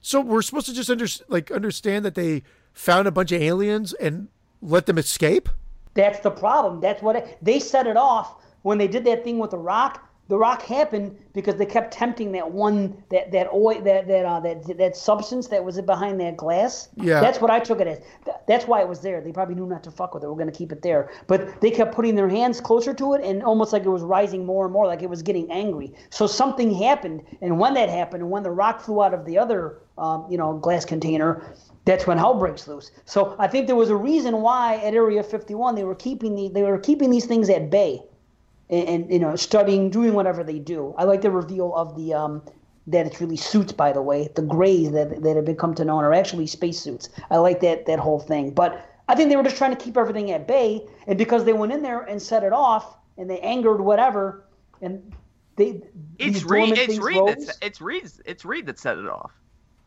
so 0.00 0.20
we're 0.20 0.42
supposed 0.42 0.66
to 0.66 0.74
just 0.74 0.90
under, 0.90 1.06
like 1.28 1.50
understand 1.50 2.04
that 2.04 2.14
they 2.14 2.42
found 2.72 3.08
a 3.08 3.10
bunch 3.10 3.32
of 3.32 3.40
aliens 3.40 3.92
and 3.94 4.28
let 4.60 4.86
them 4.86 4.98
escape. 4.98 5.48
That's 5.94 6.20
the 6.20 6.30
problem. 6.30 6.80
That's 6.80 7.02
what 7.02 7.16
it, 7.16 7.38
they 7.40 7.58
set 7.58 7.86
it 7.86 7.96
off 7.96 8.36
when 8.62 8.78
they 8.78 8.88
did 8.88 9.04
that 9.04 9.24
thing 9.24 9.38
with 9.38 9.50
the 9.50 9.58
rock. 9.58 10.05
The 10.28 10.36
rock 10.36 10.62
happened 10.62 11.16
because 11.32 11.56
they 11.56 11.66
kept 11.66 11.92
tempting 11.92 12.32
that 12.32 12.50
one 12.50 13.02
that 13.10 13.30
that 13.32 13.48
oil 13.52 13.80
that 13.82 14.08
that 14.08 14.24
uh, 14.24 14.40
that 14.40 14.78
that 14.78 14.96
substance 14.96 15.48
that 15.48 15.64
was 15.64 15.80
behind 15.82 16.20
that 16.20 16.36
glass. 16.36 16.88
Yeah. 16.96 17.20
that's 17.20 17.40
what 17.40 17.50
I 17.50 17.60
took 17.60 17.80
it 17.80 17.86
as. 17.86 18.00
That's 18.48 18.66
why 18.66 18.80
it 18.80 18.88
was 18.88 19.00
there. 19.00 19.20
They 19.20 19.32
probably 19.32 19.54
knew 19.54 19.66
not 19.66 19.84
to 19.84 19.90
fuck 19.90 20.14
with 20.14 20.24
it. 20.24 20.28
We're 20.28 20.38
gonna 20.38 20.52
keep 20.52 20.72
it 20.72 20.82
there, 20.82 21.10
but 21.26 21.60
they 21.60 21.70
kept 21.70 21.94
putting 21.94 22.14
their 22.14 22.28
hands 22.28 22.60
closer 22.60 22.92
to 22.94 23.14
it, 23.14 23.24
and 23.24 23.42
almost 23.42 23.72
like 23.72 23.84
it 23.84 23.88
was 23.88 24.02
rising 24.02 24.44
more 24.44 24.64
and 24.64 24.72
more, 24.72 24.86
like 24.86 25.02
it 25.02 25.10
was 25.10 25.22
getting 25.22 25.50
angry. 25.50 25.92
So 26.10 26.26
something 26.26 26.74
happened, 26.74 27.22
and 27.40 27.58
when 27.58 27.74
that 27.74 27.88
happened, 27.88 28.22
and 28.22 28.30
when 28.30 28.42
the 28.42 28.50
rock 28.50 28.80
flew 28.80 29.02
out 29.02 29.14
of 29.14 29.24
the 29.26 29.38
other, 29.38 29.78
um, 29.98 30.26
you 30.28 30.38
know, 30.38 30.54
glass 30.54 30.84
container. 30.84 31.42
That's 31.84 32.04
when 32.04 32.18
hell 32.18 32.34
breaks 32.34 32.66
loose. 32.66 32.90
So 33.04 33.36
I 33.38 33.46
think 33.46 33.68
there 33.68 33.76
was 33.76 33.90
a 33.90 33.96
reason 33.96 34.42
why 34.42 34.74
at 34.78 34.92
Area 34.92 35.22
51 35.22 35.76
they 35.76 35.84
were 35.84 35.94
keeping 35.94 36.34
the 36.34 36.48
they 36.48 36.64
were 36.64 36.78
keeping 36.78 37.10
these 37.10 37.26
things 37.26 37.48
at 37.48 37.70
bay 37.70 38.02
and, 38.70 38.88
and 38.88 39.12
you 39.12 39.18
know 39.18 39.36
studying 39.36 39.90
doing 39.90 40.14
whatever 40.14 40.42
they 40.42 40.58
do 40.58 40.94
i 40.98 41.04
like 41.04 41.22
the 41.22 41.30
reveal 41.30 41.74
of 41.74 41.96
the 41.96 42.12
um 42.14 42.42
that 42.86 43.06
it's 43.06 43.20
really 43.20 43.36
suits 43.36 43.72
by 43.72 43.92
the 43.92 44.02
way 44.02 44.28
the 44.34 44.42
grays 44.42 44.90
that 44.92 45.22
that 45.22 45.36
have 45.36 45.44
become 45.44 45.74
to 45.74 45.84
known 45.84 46.04
are 46.04 46.12
actually 46.12 46.46
spacesuits 46.46 47.08
i 47.30 47.36
like 47.36 47.60
that 47.60 47.86
that 47.86 47.98
whole 47.98 48.20
thing 48.20 48.50
but 48.50 48.88
i 49.08 49.14
think 49.14 49.28
they 49.28 49.36
were 49.36 49.42
just 49.42 49.56
trying 49.56 49.74
to 49.74 49.82
keep 49.82 49.96
everything 49.96 50.30
at 50.30 50.46
bay 50.46 50.86
and 51.06 51.18
because 51.18 51.44
they 51.44 51.52
went 51.52 51.72
in 51.72 51.82
there 51.82 52.00
and 52.02 52.20
set 52.20 52.42
it 52.42 52.52
off 52.52 52.96
and 53.18 53.30
they 53.30 53.38
angered 53.40 53.80
whatever 53.80 54.44
and 54.82 55.12
they 55.56 55.82
It's 56.18 56.44
Reed. 56.44 56.76
It's 56.76 56.98
Reed. 56.98 57.16
rose. 57.16 57.46
That's, 57.46 57.58
it's 57.62 57.80
Reed. 57.80 58.10
It's 58.26 58.44
Reed 58.44 58.66
that 58.66 58.78
set 58.78 58.98
it 58.98 59.08
off. 59.08 59.32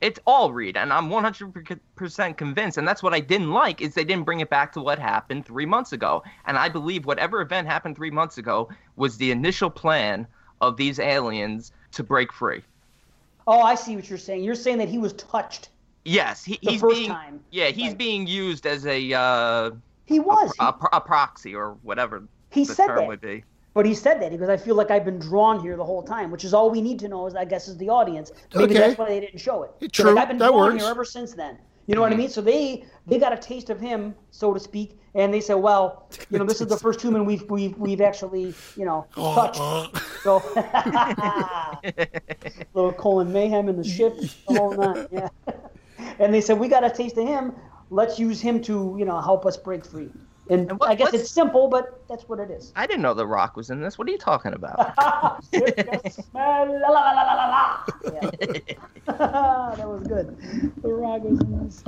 It's 0.01 0.19
all 0.26 0.53
Reed, 0.53 0.77
and 0.77 0.93
I'm 0.93 1.09
100% 1.09 2.38
convinced. 2.38 2.77
And 2.77 2.88
that's 2.88 3.03
what 3.03 3.13
I 3.13 3.19
didn't 3.19 3.51
like 3.51 3.81
is 3.81 3.93
they 3.93 4.05
didn't 4.05 4.23
bring 4.23 4.39
it 4.39 4.49
back 4.49 4.71
to 4.73 4.81
what 4.81 4.97
happened 4.97 5.45
three 5.45 5.65
months 5.65 5.91
ago. 5.91 6.23
And 6.45 6.57
I 6.57 6.69
believe 6.69 7.05
whatever 7.05 7.41
event 7.41 7.67
happened 7.67 7.97
three 7.97 8.11
months 8.11 8.38
ago 8.38 8.69
was 8.95 9.17
the 9.17 9.31
initial 9.31 9.69
plan 9.69 10.26
of 10.61 10.77
these 10.77 10.99
aliens 10.99 11.71
to 11.93 12.03
break 12.03 12.31
free. 12.34 12.61
oh 13.47 13.61
i 13.61 13.73
see 13.76 13.95
what 13.95 14.07
you're 14.09 14.17
saying 14.19 14.43
you're 14.43 14.53
saying 14.55 14.77
that 14.77 14.89
he 14.89 14.97
was 14.97 15.13
touched 15.13 15.69
Yes, 16.05 16.43
he, 16.45 16.57
he's 16.61 16.81
being 16.81 17.09
time. 17.09 17.39
yeah 17.51 17.67
he's 17.67 17.89
Right. 17.89 17.97
being 17.97 18.27
used 18.27 18.65
as 18.65 18.85
a 18.85 19.13
uh, 19.13 19.71
he 20.05 20.19
was 20.19 20.53
a, 20.59 20.73
pro- 20.73 20.89
a 20.93 21.01
proxy 21.01 21.55
or 21.55 21.73
whatever 21.81 22.23
He 22.51 22.63
the 22.65 22.73
said 22.76 22.88
term 22.88 22.97
that. 22.97 23.07
would 23.07 23.21
be. 23.21 23.43
But 23.80 23.85
he 23.85 23.93
said 23.95 24.22
that 24.22 24.31
because 24.31 24.49
I 24.49 24.57
feel 24.57 24.76
like 24.76 24.91
I've 24.91 25.06
been 25.06 25.19
drawn 25.19 25.61
here 25.61 25.77
the 25.77 25.85
whole 25.85 26.03
time, 26.03 26.31
which 26.31 26.43
is 26.43 26.53
all 26.53 26.69
we 26.69 26.81
need 26.81 26.99
to 26.99 27.07
know. 27.07 27.27
Is 27.27 27.34
I 27.34 27.45
guess 27.45 27.69
is 27.69 27.77
the 27.77 27.88
audience. 27.88 28.34
Maybe 28.53 28.73
Okay. 28.73 28.73
that's 28.73 28.97
why 28.97 29.07
they 29.07 29.22
didn't 29.22 29.39
show 29.39 29.64
it. 29.64 29.72
So, 29.80 29.88
True, 29.88 30.11
Like, 30.11 30.23
I've 30.23 30.27
been 30.27 30.38
that 30.39 30.49
drawn 30.49 30.72
works. 30.72 30.84
here 30.84 30.91
ever 30.91 31.06
since 31.06 31.31
then. 31.31 31.57
You 31.88 31.95
know 31.95 32.01
what 32.01 32.07
I 32.07 32.10
mm-hmm. 32.15 32.19
mean? 32.23 32.30
So 32.30 32.41
they 32.41 32.84
they 33.07 33.19
got 33.19 33.31
a 33.31 33.38
taste 33.38 33.69
of 33.69 33.80
him, 33.80 34.15
so 34.31 34.53
to 34.53 34.60
speak, 34.60 34.99
and 35.15 35.34
they 35.34 35.39
said, 35.39 35.53
"Well, 35.53 36.10
you 36.30 36.39
know, 36.39 36.43
this 36.43 36.60
is 36.60 36.68
the 36.68 36.76
first 36.85 36.99
human 36.99 37.23
we've 37.23 37.49
we've 37.49 37.77
we've 37.77 38.01
actually 38.01 38.53
you 38.76 38.84
know 38.84 39.07
uh-huh. 39.15 39.47
touched." 39.47 39.97
So 40.23 40.43
little 42.73 42.91
Colin 42.91 43.31
Mayhem 43.31 43.69
in 43.69 43.77
the 43.77 43.85
ship, 43.85 44.14
the 44.19 44.56
whole 44.57 44.73
nine. 44.76 45.07
Yeah. 45.14 45.30
And 46.19 46.34
they 46.34 46.41
said, 46.41 46.60
"We 46.60 46.68
got 46.68 46.84
a 46.84 46.89
taste 46.89 47.18
of 47.18 47.26
him. 47.26 47.53
Let's 47.91 48.19
use 48.19 48.41
him 48.41 48.61
to 48.64 48.97
you 48.99 49.06
know 49.06 49.22
help 49.22 49.45
us 49.45 49.56
break 49.56 49.85
free." 49.85 50.11
And, 50.49 50.71
what- 50.80 50.89
I 50.89 50.95
guess 50.95 51.13
it's 51.13 51.30
simple, 51.30 51.67
but 51.67 52.07
that's 52.07 52.27
what 52.27 52.39
it 52.39 52.49
is. 52.49 52.73
I 52.76 52.88
didn't 52.88 53.03
know 53.03 53.13
The 53.13 53.27
Rock 53.27 53.55
was 53.55 53.69
in 53.69 53.81
this. 53.81 53.97
What 53.97 54.07
are 54.07 54.11
you 54.11 54.17
talking 54.17 54.53
about? 54.53 54.77
La, 54.97 55.38
la, 56.34 56.89
la, 56.89 57.11
la, 57.11 57.34
la, 57.34 57.45
la. 57.49 57.85
Yeah. 58.13 58.30
that 59.05 59.88
was 59.88 60.07
good. 60.07 60.38
The 60.81 60.91
Rock 60.91 61.23
was 61.23 61.39
in 61.39 61.65
this. 61.65 61.84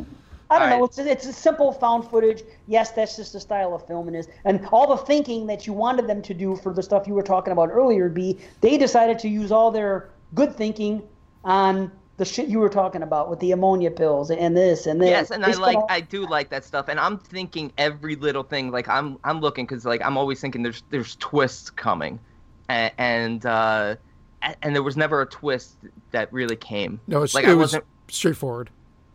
I 0.49 0.59
don't 0.59 0.63
All 0.63 0.69
know. 0.69 0.81
right. 0.81 0.89
It's 0.89 0.99
it's 0.99 1.25
a 1.27 1.33
simple 1.33 1.71
found 1.71 2.09
footage. 2.09 2.43
Yes, 2.67 2.91
that's 2.91 3.15
just 3.15 3.31
the 3.33 3.39
style 3.39 3.73
of 3.73 3.87
film 3.87 4.09
it 4.09 4.15
is, 4.15 4.27
and 4.43 4.65
all 4.71 4.85
the 4.85 4.97
thinking 4.97 5.47
that 5.47 5.65
you 5.65 5.71
wanted 5.71 6.07
them 6.07 6.21
to 6.23 6.33
do 6.33 6.57
for 6.57 6.73
the 6.73 6.83
stuff 6.83 7.07
you 7.07 7.13
were 7.13 7.23
talking 7.23 7.53
about 7.53 7.69
earlier. 7.69 8.09
Be 8.09 8.37
they 8.59 8.77
decided 8.77 9.17
to 9.19 9.29
use 9.29 9.51
all 9.51 9.71
their 9.71 10.09
good 10.35 10.53
thinking 10.55 11.01
on 11.45 11.89
the 12.21 12.25
shit 12.25 12.47
you 12.49 12.59
were 12.59 12.69
talking 12.69 13.01
about 13.01 13.31
with 13.31 13.39
the 13.39 13.51
ammonia 13.51 13.89
pills 13.89 14.29
and 14.29 14.55
this 14.55 14.85
and 14.85 15.01
this. 15.01 15.09
Yes, 15.09 15.31
and 15.31 15.43
They 15.43 15.47
I 15.47 15.51
spent 15.53 15.65
like 15.65 15.77
all- 15.77 15.87
I 15.89 16.01
do 16.01 16.27
like 16.27 16.49
that 16.49 16.63
stuff, 16.63 16.87
and 16.87 16.99
I'm 16.99 17.17
thinking 17.17 17.73
every 17.79 18.15
little 18.15 18.43
thing. 18.43 18.69
Like 18.69 18.87
I'm 18.87 19.17
I'm 19.23 19.39
looking 19.41 19.65
because 19.65 19.85
like 19.85 20.03
I'm 20.05 20.17
always 20.19 20.39
thinking 20.39 20.61
there's 20.61 20.83
there's 20.91 21.15
twists 21.15 21.71
coming, 21.71 22.19
and 22.69 22.91
and, 22.99 23.45
uh, 23.47 23.95
and 24.61 24.75
there 24.75 24.83
was 24.83 24.95
never 24.95 25.21
a 25.21 25.25
twist 25.25 25.77
that 26.11 26.31
really 26.31 26.55
came. 26.55 26.99
No, 27.07 27.23
it's, 27.23 27.33
like 27.33 27.45
it 27.45 27.49
I 27.49 27.53
was 27.55 27.69
wasn't. 27.73 27.85
straightforward. 28.07 28.69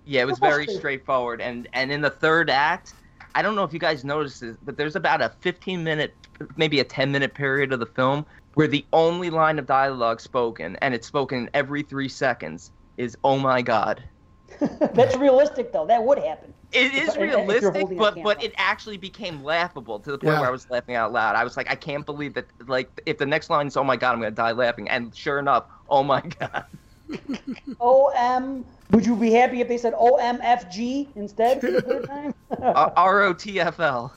Yeah, 0.05 0.23
it 0.23 0.27
was 0.27 0.41
very 0.41 0.67
straightforward, 0.67 1.41
and 1.41 1.69
and 1.75 1.93
in 1.93 2.01
the 2.01 2.11
third 2.11 2.51
act, 2.51 2.95
I 3.37 3.43
don't 3.43 3.55
know 3.55 3.63
if 3.63 3.73
you 3.73 3.79
guys 3.79 4.05
noticed 4.05 4.41
this, 4.41 4.57
but 4.65 4.77
there's 4.77 4.97
about 4.97 5.23
a 5.23 5.29
15 5.43 5.85
minute, 5.85 6.13
maybe 6.57 6.81
a 6.81 6.85
10 6.85 7.13
minute 7.13 7.35
period 7.35 7.73
of 7.73 7.79
the 7.79 7.87
film 7.87 8.27
where 8.55 8.67
the 8.67 8.85
only 8.93 9.31
line 9.31 9.61
of 9.61 9.67
dialogue 9.67 10.21
spoken, 10.21 10.77
and 10.83 10.93
it's 10.93 11.07
spoken 11.07 11.49
every 11.55 11.83
three 11.83 12.09
seconds, 12.09 12.73
is 12.97 13.17
"Oh 13.25 13.39
my 13.39 13.63
God." 13.63 14.03
that's 14.95 15.17
realistic 15.17 15.73
though. 15.73 15.87
That 15.87 16.03
would 16.05 16.19
happen. 16.19 16.55
It 16.73 16.93
is 16.95 17.09
if 17.09 17.17
you're 17.17 17.27
realistic, 17.37 17.87
but 17.99 18.23
but 18.23 18.43
it 18.43 18.53
actually 18.57 18.97
became 18.97 19.43
laughable 19.43 19.99
to 20.01 20.13
the 20.13 20.19
point 20.19 20.35
Yeah. 20.35 20.41
where 20.41 20.49
I 20.49 20.53
was 20.53 20.69
laughing 20.71 20.95
out 20.95 21.13
loud. 21.13 21.35
I 21.37 21.45
was 21.45 21.57
like, 21.57 21.71
I 21.71 21.75
can't 21.75 22.07
believe 22.07 22.35
that. 22.35 22.47
Like, 22.67 22.91
if 23.07 23.19
the 23.19 23.27
next 23.27 23.51
line 23.51 23.67
is 23.67 23.77
"Oh 23.77 23.85
my 23.85 23.97
god," 23.97 24.13
I'm 24.13 24.21
gonna 24.21 24.31
die 24.31 24.53
laughing. 24.53 24.89
And 24.89 25.15
sure 25.15 25.39
enough, 25.39 25.65
oh 25.89 26.03
my 26.03 26.21
god. 26.39 26.65
O 27.81 28.13
M. 28.17 28.65
Would 28.91 29.05
you 29.05 29.17
be 29.17 29.33
happy 29.33 29.61
if 29.61 29.69
they 29.69 29.79
said 29.79 29.95
O 29.97 30.17
M 30.17 30.39
F 30.43 30.71
G 30.73 31.09
instead 31.17 31.61
for 31.61 31.71
the 31.71 31.83
third 31.83 32.07
time? 32.07 32.35
Uh, 32.63 32.91
R 32.97 33.23
O 33.23 33.33
T 33.33 33.59
F 33.61 33.81
L. 33.81 34.15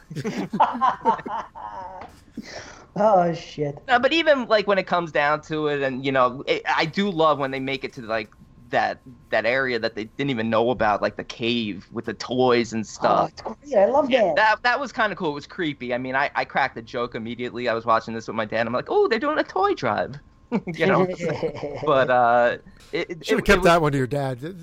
oh 2.95 3.33
shit. 3.33 3.77
No, 3.87 3.99
but 3.99 4.13
even 4.13 4.47
like 4.47 4.67
when 4.67 4.77
it 4.77 4.87
comes 4.87 5.11
down 5.11 5.41
to 5.43 5.67
it, 5.67 5.81
and 5.81 6.05
you 6.05 6.11
know, 6.11 6.43
it, 6.47 6.61
I 6.67 6.85
do 6.85 7.09
love 7.09 7.39
when 7.39 7.51
they 7.51 7.59
make 7.59 7.83
it 7.83 7.93
to 7.93 8.01
like 8.01 8.29
that 8.69 8.99
that 9.29 9.45
area 9.45 9.77
that 9.79 9.95
they 9.95 10.05
didn't 10.05 10.29
even 10.31 10.49
know 10.49 10.69
about, 10.71 11.01
like 11.01 11.15
the 11.15 11.23
cave 11.23 11.87
with 11.91 12.05
the 12.05 12.13
toys 12.13 12.73
and 12.73 12.81
Oh, 12.81 12.83
stuff. 12.85 13.29
it's 13.31 13.41
great. 13.41 13.75
I 13.77 13.85
love 13.85 14.09
Yeah, 14.09 14.23
that. 14.27 14.35
that 14.35 14.63
that 14.63 14.79
was 14.79 14.91
kind 14.91 15.11
of 15.11 15.17
cool. 15.17 15.31
It 15.31 15.35
was 15.35 15.47
creepy. 15.47 15.93
I 15.93 15.97
mean, 15.97 16.15
I, 16.15 16.29
I 16.35 16.45
cracked 16.45 16.77
a 16.77 16.81
joke 16.81 17.15
immediately. 17.15 17.67
I 17.69 17.73
was 17.73 17.85
watching 17.85 18.13
this 18.13 18.27
with 18.27 18.35
my 18.35 18.45
dad. 18.45 18.65
I'm 18.67 18.73
like, 18.73 18.87
oh, 18.89 19.07
they're 19.07 19.19
doing 19.19 19.39
a 19.39 19.43
toy 19.43 19.73
drive, 19.73 20.15
you 20.67 20.85
know. 20.85 21.07
but 21.85 22.09
uh, 22.09 22.57
it, 22.91 23.09
it, 23.11 23.25
Should 23.25 23.39
have 23.39 23.45
kept 23.45 23.57
it 23.57 23.59
was- 23.59 23.65
that 23.65 23.81
one 23.81 23.91
to 23.91 23.97
your 23.97 24.07
dad. 24.07 24.39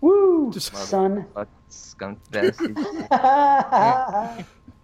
Woo, 0.00 0.50
Just- 0.52 0.74
son. 0.76 1.26
Fuck, 1.34 1.48
skunk 1.68 2.18
bastard. 2.30 2.74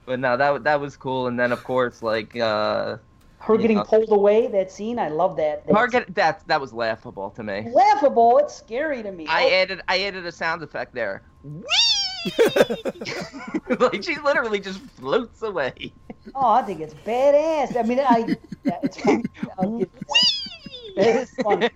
But 0.06 0.18
no, 0.20 0.36
that 0.36 0.64
that 0.64 0.80
was 0.80 0.96
cool. 0.98 1.28
And 1.28 1.38
then 1.40 1.50
of 1.52 1.64
course, 1.64 2.02
like 2.02 2.36
uh, 2.36 2.98
getting 3.58 3.76
Yeah. 3.78 3.82
pulled 3.84 4.10
away. 4.10 4.46
That 4.48 4.70
scene, 4.72 4.98
I 4.98 5.08
love 5.08 5.36
that. 5.36 5.64
That's 5.66 5.74
Target 5.76 6.14
that 6.14 6.46
that 6.48 6.60
was 6.60 6.72
laughable 6.72 7.30
to 7.30 7.42
me. 7.42 7.68
laughable. 7.72 8.38
It's 8.38 8.54
scary 8.54 9.02
to 9.02 9.12
me. 9.12 9.26
I 9.28 9.44
Oh, 9.44 9.50
added 9.50 9.80
I 9.88 10.02
added 10.04 10.26
a 10.26 10.32
sound 10.32 10.62
effect 10.62 10.94
there. 10.94 11.22
like 13.80 14.02
she 14.02 14.16
literally 14.20 14.60
just 14.60 14.80
floats 14.98 15.42
away. 15.42 15.92
oh, 16.34 16.50
I 16.52 16.62
think 16.62 16.80
it's 16.80 16.94
badass. 16.94 17.76
I 17.76 17.82
mean, 17.82 18.00
I 18.00 18.36
yeah, 18.64 18.78
it's 18.82 18.98
fun. 19.00 19.24
I'll 19.58 19.78
give 19.78 19.88
you 19.94 20.00
that. 20.96 21.06
It 21.06 21.16
is 21.16 21.30
fun. 21.42 21.68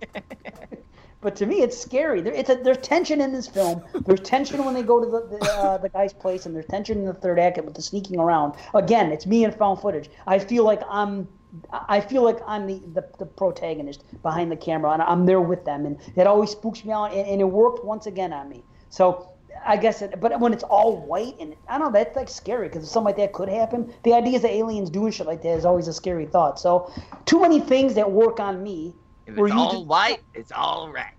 But 1.21 1.35
to 1.37 1.47
me, 1.47 1.63
it's 1.63 1.77
scary. 1.77 2.21
There, 2.21 2.33
it's 2.33 2.49
a, 2.49 2.55
there's 2.55 2.79
tension 2.79 3.21
in 3.21 3.33
this 3.33 3.49
film. 3.49 3.83
There's 4.07 4.21
tension 4.21 4.65
when 4.65 4.73
they 4.75 4.83
go 4.85 5.01
to 5.05 5.07
the 5.11 5.37
the, 5.39 5.53
uh, 5.53 5.77
the 5.79 5.89
guy's 5.89 6.13
place, 6.13 6.47
and 6.47 6.55
there's 6.55 6.67
tension 6.67 6.99
in 6.99 7.05
the 7.07 7.13
third 7.15 7.41
act 7.41 7.63
with 7.65 7.75
the 7.75 7.83
sneaking 7.83 8.21
around. 8.21 8.55
Again, 8.73 9.11
it's 9.11 9.27
me 9.27 9.45
and 9.45 9.53
found 9.55 9.81
footage. 9.81 10.09
I 10.29 10.39
feel 10.39 10.63
like 10.65 10.81
I'm, 10.89 11.27
I 11.73 12.01
feel 12.01 12.23
like 12.23 12.39
I'm 12.47 12.67
the, 12.67 12.81
the, 12.95 13.09
the 13.19 13.27
protagonist 13.27 14.05
behind 14.23 14.53
the 14.53 14.57
camera, 14.57 14.93
and 14.93 15.03
I'm 15.03 15.25
there 15.27 15.41
with 15.41 15.65
them, 15.65 15.87
and 15.87 15.99
it 16.17 16.27
always 16.27 16.51
spooks 16.51 16.85
me 16.85 16.93
out, 16.93 17.13
and, 17.13 17.27
and 17.27 17.41
it 17.41 17.45
worked 17.45 17.85
once 17.85 18.07
again 18.07 18.33
on 18.33 18.49
me. 18.49 18.63
So 18.91 19.29
I 19.65 19.77
guess, 19.77 20.03
it, 20.03 20.21
but 20.21 20.39
when 20.41 20.53
it's 20.53 20.65
all 20.65 20.97
white 20.97 21.37
and 21.41 21.55
I 21.69 21.79
don't 21.79 21.93
know, 21.93 21.99
that's 21.99 22.17
like 22.17 22.29
scary 22.29 22.69
because 22.69 22.89
something 22.91 23.07
like 23.07 23.17
that 23.17 23.33
could 23.33 23.49
happen. 23.49 23.93
The 24.03 24.15
idea 24.15 24.37
is 24.37 24.43
that 24.43 24.53
aliens 24.53 24.91
doing 24.91 25.13
shit 25.13 25.27
like 25.27 25.43
that 25.43 25.57
is 25.57 25.65
always 25.65 25.89
a 25.89 25.93
scary 25.93 26.27
thought. 26.27 26.59
So 26.61 26.93
too 27.25 27.41
many 27.41 27.61
things 27.61 27.95
that 27.95 28.11
work 28.11 28.41
on 28.41 28.63
me. 28.63 28.95
If 29.29 29.37
where 29.37 29.47
it's 29.47 29.55
you 29.55 29.61
all 29.61 29.73
just- 29.73 29.87
white, 29.87 30.21
it's 30.35 30.53
all 30.53 30.91
right. 30.91 31.13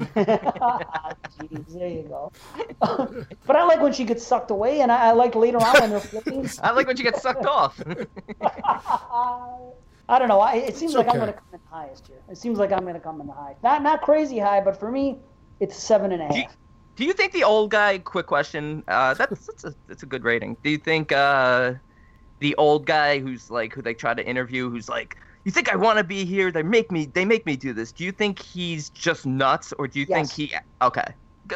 Jeez, 0.16 1.78
there 1.78 1.88
you 1.88 2.02
go. 2.02 2.32
but 3.46 3.56
I 3.56 3.64
like 3.64 3.80
when 3.80 3.92
she 3.92 4.04
gets 4.04 4.26
sucked 4.26 4.50
away, 4.50 4.80
and 4.80 4.90
I, 4.90 5.08
I 5.08 5.12
like 5.12 5.34
later 5.34 5.58
on 5.58 5.72
when 5.80 5.90
they're 5.90 6.00
flipping. 6.12 6.48
I 6.62 6.72
like 6.72 6.86
when 6.86 6.96
she 6.96 7.02
gets 7.04 7.22
sucked 7.22 7.46
off. 7.46 7.80
I 10.06 10.18
don't 10.18 10.28
know. 10.28 10.40
I, 10.40 10.54
it 10.56 10.76
seems 10.76 10.92
It's 10.94 10.98
like 10.98 11.08
I'm 11.08 11.16
going 11.16 11.28
to 11.32 11.32
come 11.32 11.46
in 11.54 11.60
the 11.62 11.74
highest 11.76 12.06
here. 12.08 12.18
It 12.30 12.36
seems 12.36 12.58
like 12.58 12.72
I'm 12.72 12.80
going 12.80 12.94
to 12.94 13.00
come 13.00 13.20
in 13.20 13.26
the 13.26 13.32
high. 13.32 13.56
Not 13.62 13.82
not 13.82 14.02
crazy 14.02 14.38
high, 14.38 14.60
but 14.60 14.78
for 14.78 14.90
me, 14.90 15.18
it's 15.60 15.76
seven 15.76 16.12
and 16.12 16.22
a 16.22 16.28
Do 16.28 16.38
you- 16.40 16.46
Do 16.96 17.04
you 17.04 17.12
think 17.12 17.32
the 17.32 17.44
old 17.44 17.70
guy? 17.70 17.98
Quick 17.98 18.26
question. 18.26 18.82
Uh, 18.88 19.14
that's 19.14 19.46
that's 19.46 19.64
a 19.64 19.74
that's 19.88 20.02
a 20.02 20.06
good 20.06 20.24
rating. 20.24 20.56
Do 20.62 20.70
you 20.70 20.78
think 20.78 21.10
uh, 21.12 21.74
the 22.40 22.54
old 22.56 22.84
guy 22.86 23.18
who's 23.18 23.50
like 23.50 23.72
who 23.72 23.80
they 23.82 23.94
try 23.94 24.12
to 24.14 24.24
interview, 24.26 24.68
who's 24.70 24.88
like, 24.88 25.16
you 25.44 25.52
think 25.52 25.72
I 25.72 25.76
want 25.76 25.98
to 25.98 26.04
be 26.04 26.24
here? 26.24 26.50
They 26.50 26.62
make 26.62 26.90
me 26.90 27.06
they 27.06 27.24
make 27.24 27.44
me 27.46 27.56
do 27.56 27.72
this. 27.72 27.92
Do 27.92 28.04
you 28.04 28.12
think 28.12 28.38
he's 28.40 28.90
just 28.90 29.26
nuts, 29.26 29.72
or 29.78 29.86
do 29.86 30.00
you 30.00 30.06
Yes. 30.08 30.34
think 30.34 30.50
he? 30.50 30.56
Okay, 30.82 31.04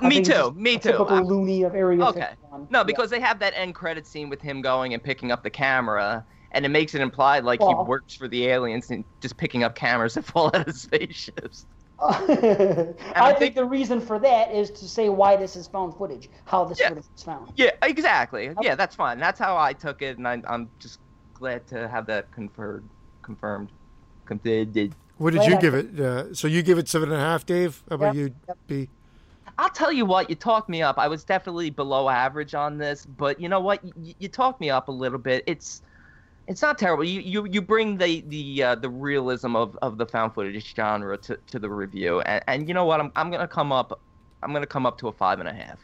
I 0.02 0.08
me 0.08 0.22
too. 0.22 0.52
Me 0.52 0.74
too. 0.74 0.90
Typical 0.92 1.16
I- 1.16 1.20
loony 1.20 1.62
of 1.62 1.74
Area 1.74 2.02
Okay. 2.04 2.20
51. 2.42 2.66
No, 2.70 2.80
Yeah. 2.80 2.82
because 2.84 3.10
they 3.10 3.20
have 3.20 3.38
that 3.40 3.54
end 3.56 3.74
credit 3.74 4.06
scene 4.06 4.28
with 4.28 4.40
him 4.42 4.60
going 4.62 4.94
and 4.94 5.02
picking 5.02 5.32
up 5.32 5.42
the 5.42 5.50
camera, 5.50 6.24
and 6.52 6.64
it 6.66 6.68
makes 6.70 6.94
it 6.94 7.00
implied 7.00 7.44
like 7.44 7.60
Well- 7.60 7.84
he 7.84 7.88
works 7.88 8.14
for 8.14 8.28
the 8.28 8.46
aliens 8.48 8.90
and 8.90 9.04
just 9.20 9.36
picking 9.36 9.62
up 9.64 9.74
cameras 9.74 10.14
that 10.14 10.24
fall 10.32 10.48
out 10.54 10.68
of 10.68 10.76
spaceships. 10.76 11.66
I 12.00 12.12
I 13.16 13.28
think 13.32 13.38
think- 13.38 13.54
the 13.56 13.64
reason 13.64 14.00
for 14.00 14.18
that 14.20 14.52
is 14.54 14.70
to 14.70 14.88
say 14.88 15.08
why 15.08 15.34
this 15.36 15.56
is 15.56 15.66
found 15.66 15.96
footage, 15.96 16.28
how 16.44 16.64
this 16.64 16.78
Yeah. 16.78 16.90
footage 16.90 17.04
is 17.16 17.22
found. 17.24 17.52
Yeah, 17.56 17.70
exactly. 17.82 18.50
Yeah, 18.62 18.74
that's 18.76 18.94
fine. 18.94 19.18
That's 19.18 19.38
how 19.40 19.56
I 19.56 19.72
took 19.72 20.00
it, 20.02 20.16
and 20.18 20.28
I, 20.28 20.40
I'm 20.48 20.70
just 20.78 21.00
glad 21.34 21.66
to 21.68 21.88
have 21.88 22.06
that 22.06 22.30
confirmed. 22.30 22.88
Confirmed. 23.22 23.70
Confirmed. 24.28 24.94
What 25.16 25.32
did 25.32 25.44
you 25.44 25.58
give 25.58 25.74
it? 25.74 25.98
Uh, 25.98 26.32
so 26.32 26.46
you 26.46 26.62
give 26.62 26.78
it 26.78 26.88
seven 26.88 27.10
and 27.10 27.20
a 27.20 27.24
half, 27.24 27.44
Dave? 27.44 27.82
How 27.88 27.96
about 27.96 28.14
Yep, 28.14 28.16
you, 28.16 28.34
yep. 28.46 28.58
B? 28.68 28.88
I'll 29.58 29.70
tell 29.70 29.90
you 29.90 30.06
what, 30.06 30.30
you 30.30 30.36
talked 30.36 30.68
me 30.68 30.82
up. 30.82 30.98
I 30.98 31.08
was 31.08 31.24
definitely 31.24 31.70
below 31.70 32.08
average 32.08 32.54
on 32.54 32.78
this, 32.78 33.04
but 33.04 33.40
you 33.40 33.48
know 33.48 33.58
what? 33.58 33.80
You, 34.00 34.14
you 34.20 34.28
talked 34.28 34.60
me 34.60 34.70
up 34.70 34.86
a 34.86 34.92
little 34.92 35.18
bit. 35.18 35.42
It's 35.46 35.82
it's 36.46 36.62
not 36.62 36.78
terrible. 36.78 37.02
You 37.02 37.20
you, 37.20 37.46
you 37.46 37.60
bring 37.60 37.98
the 37.98 38.20
the 38.28 38.62
uh, 38.62 38.74
the 38.76 38.88
realism 38.88 39.56
of, 39.56 39.76
of 39.82 39.98
the 39.98 40.06
found 40.06 40.34
footage 40.34 40.74
genre 40.76 41.18
to, 41.18 41.36
to 41.50 41.58
the 41.58 41.68
review, 41.68 42.20
and, 42.20 42.44
and 42.46 42.68
you 42.68 42.74
know 42.74 42.84
what? 42.84 43.00
I'm 43.00 43.10
I'm 43.16 43.32
gonna 43.32 43.48
come 43.48 43.72
up. 43.72 44.00
I'm 44.44 44.52
gonna 44.52 44.66
come 44.66 44.86
up 44.86 44.98
to 44.98 45.08
a 45.08 45.12
five 45.12 45.40
and 45.40 45.48
a 45.48 45.52
half. 45.52 45.80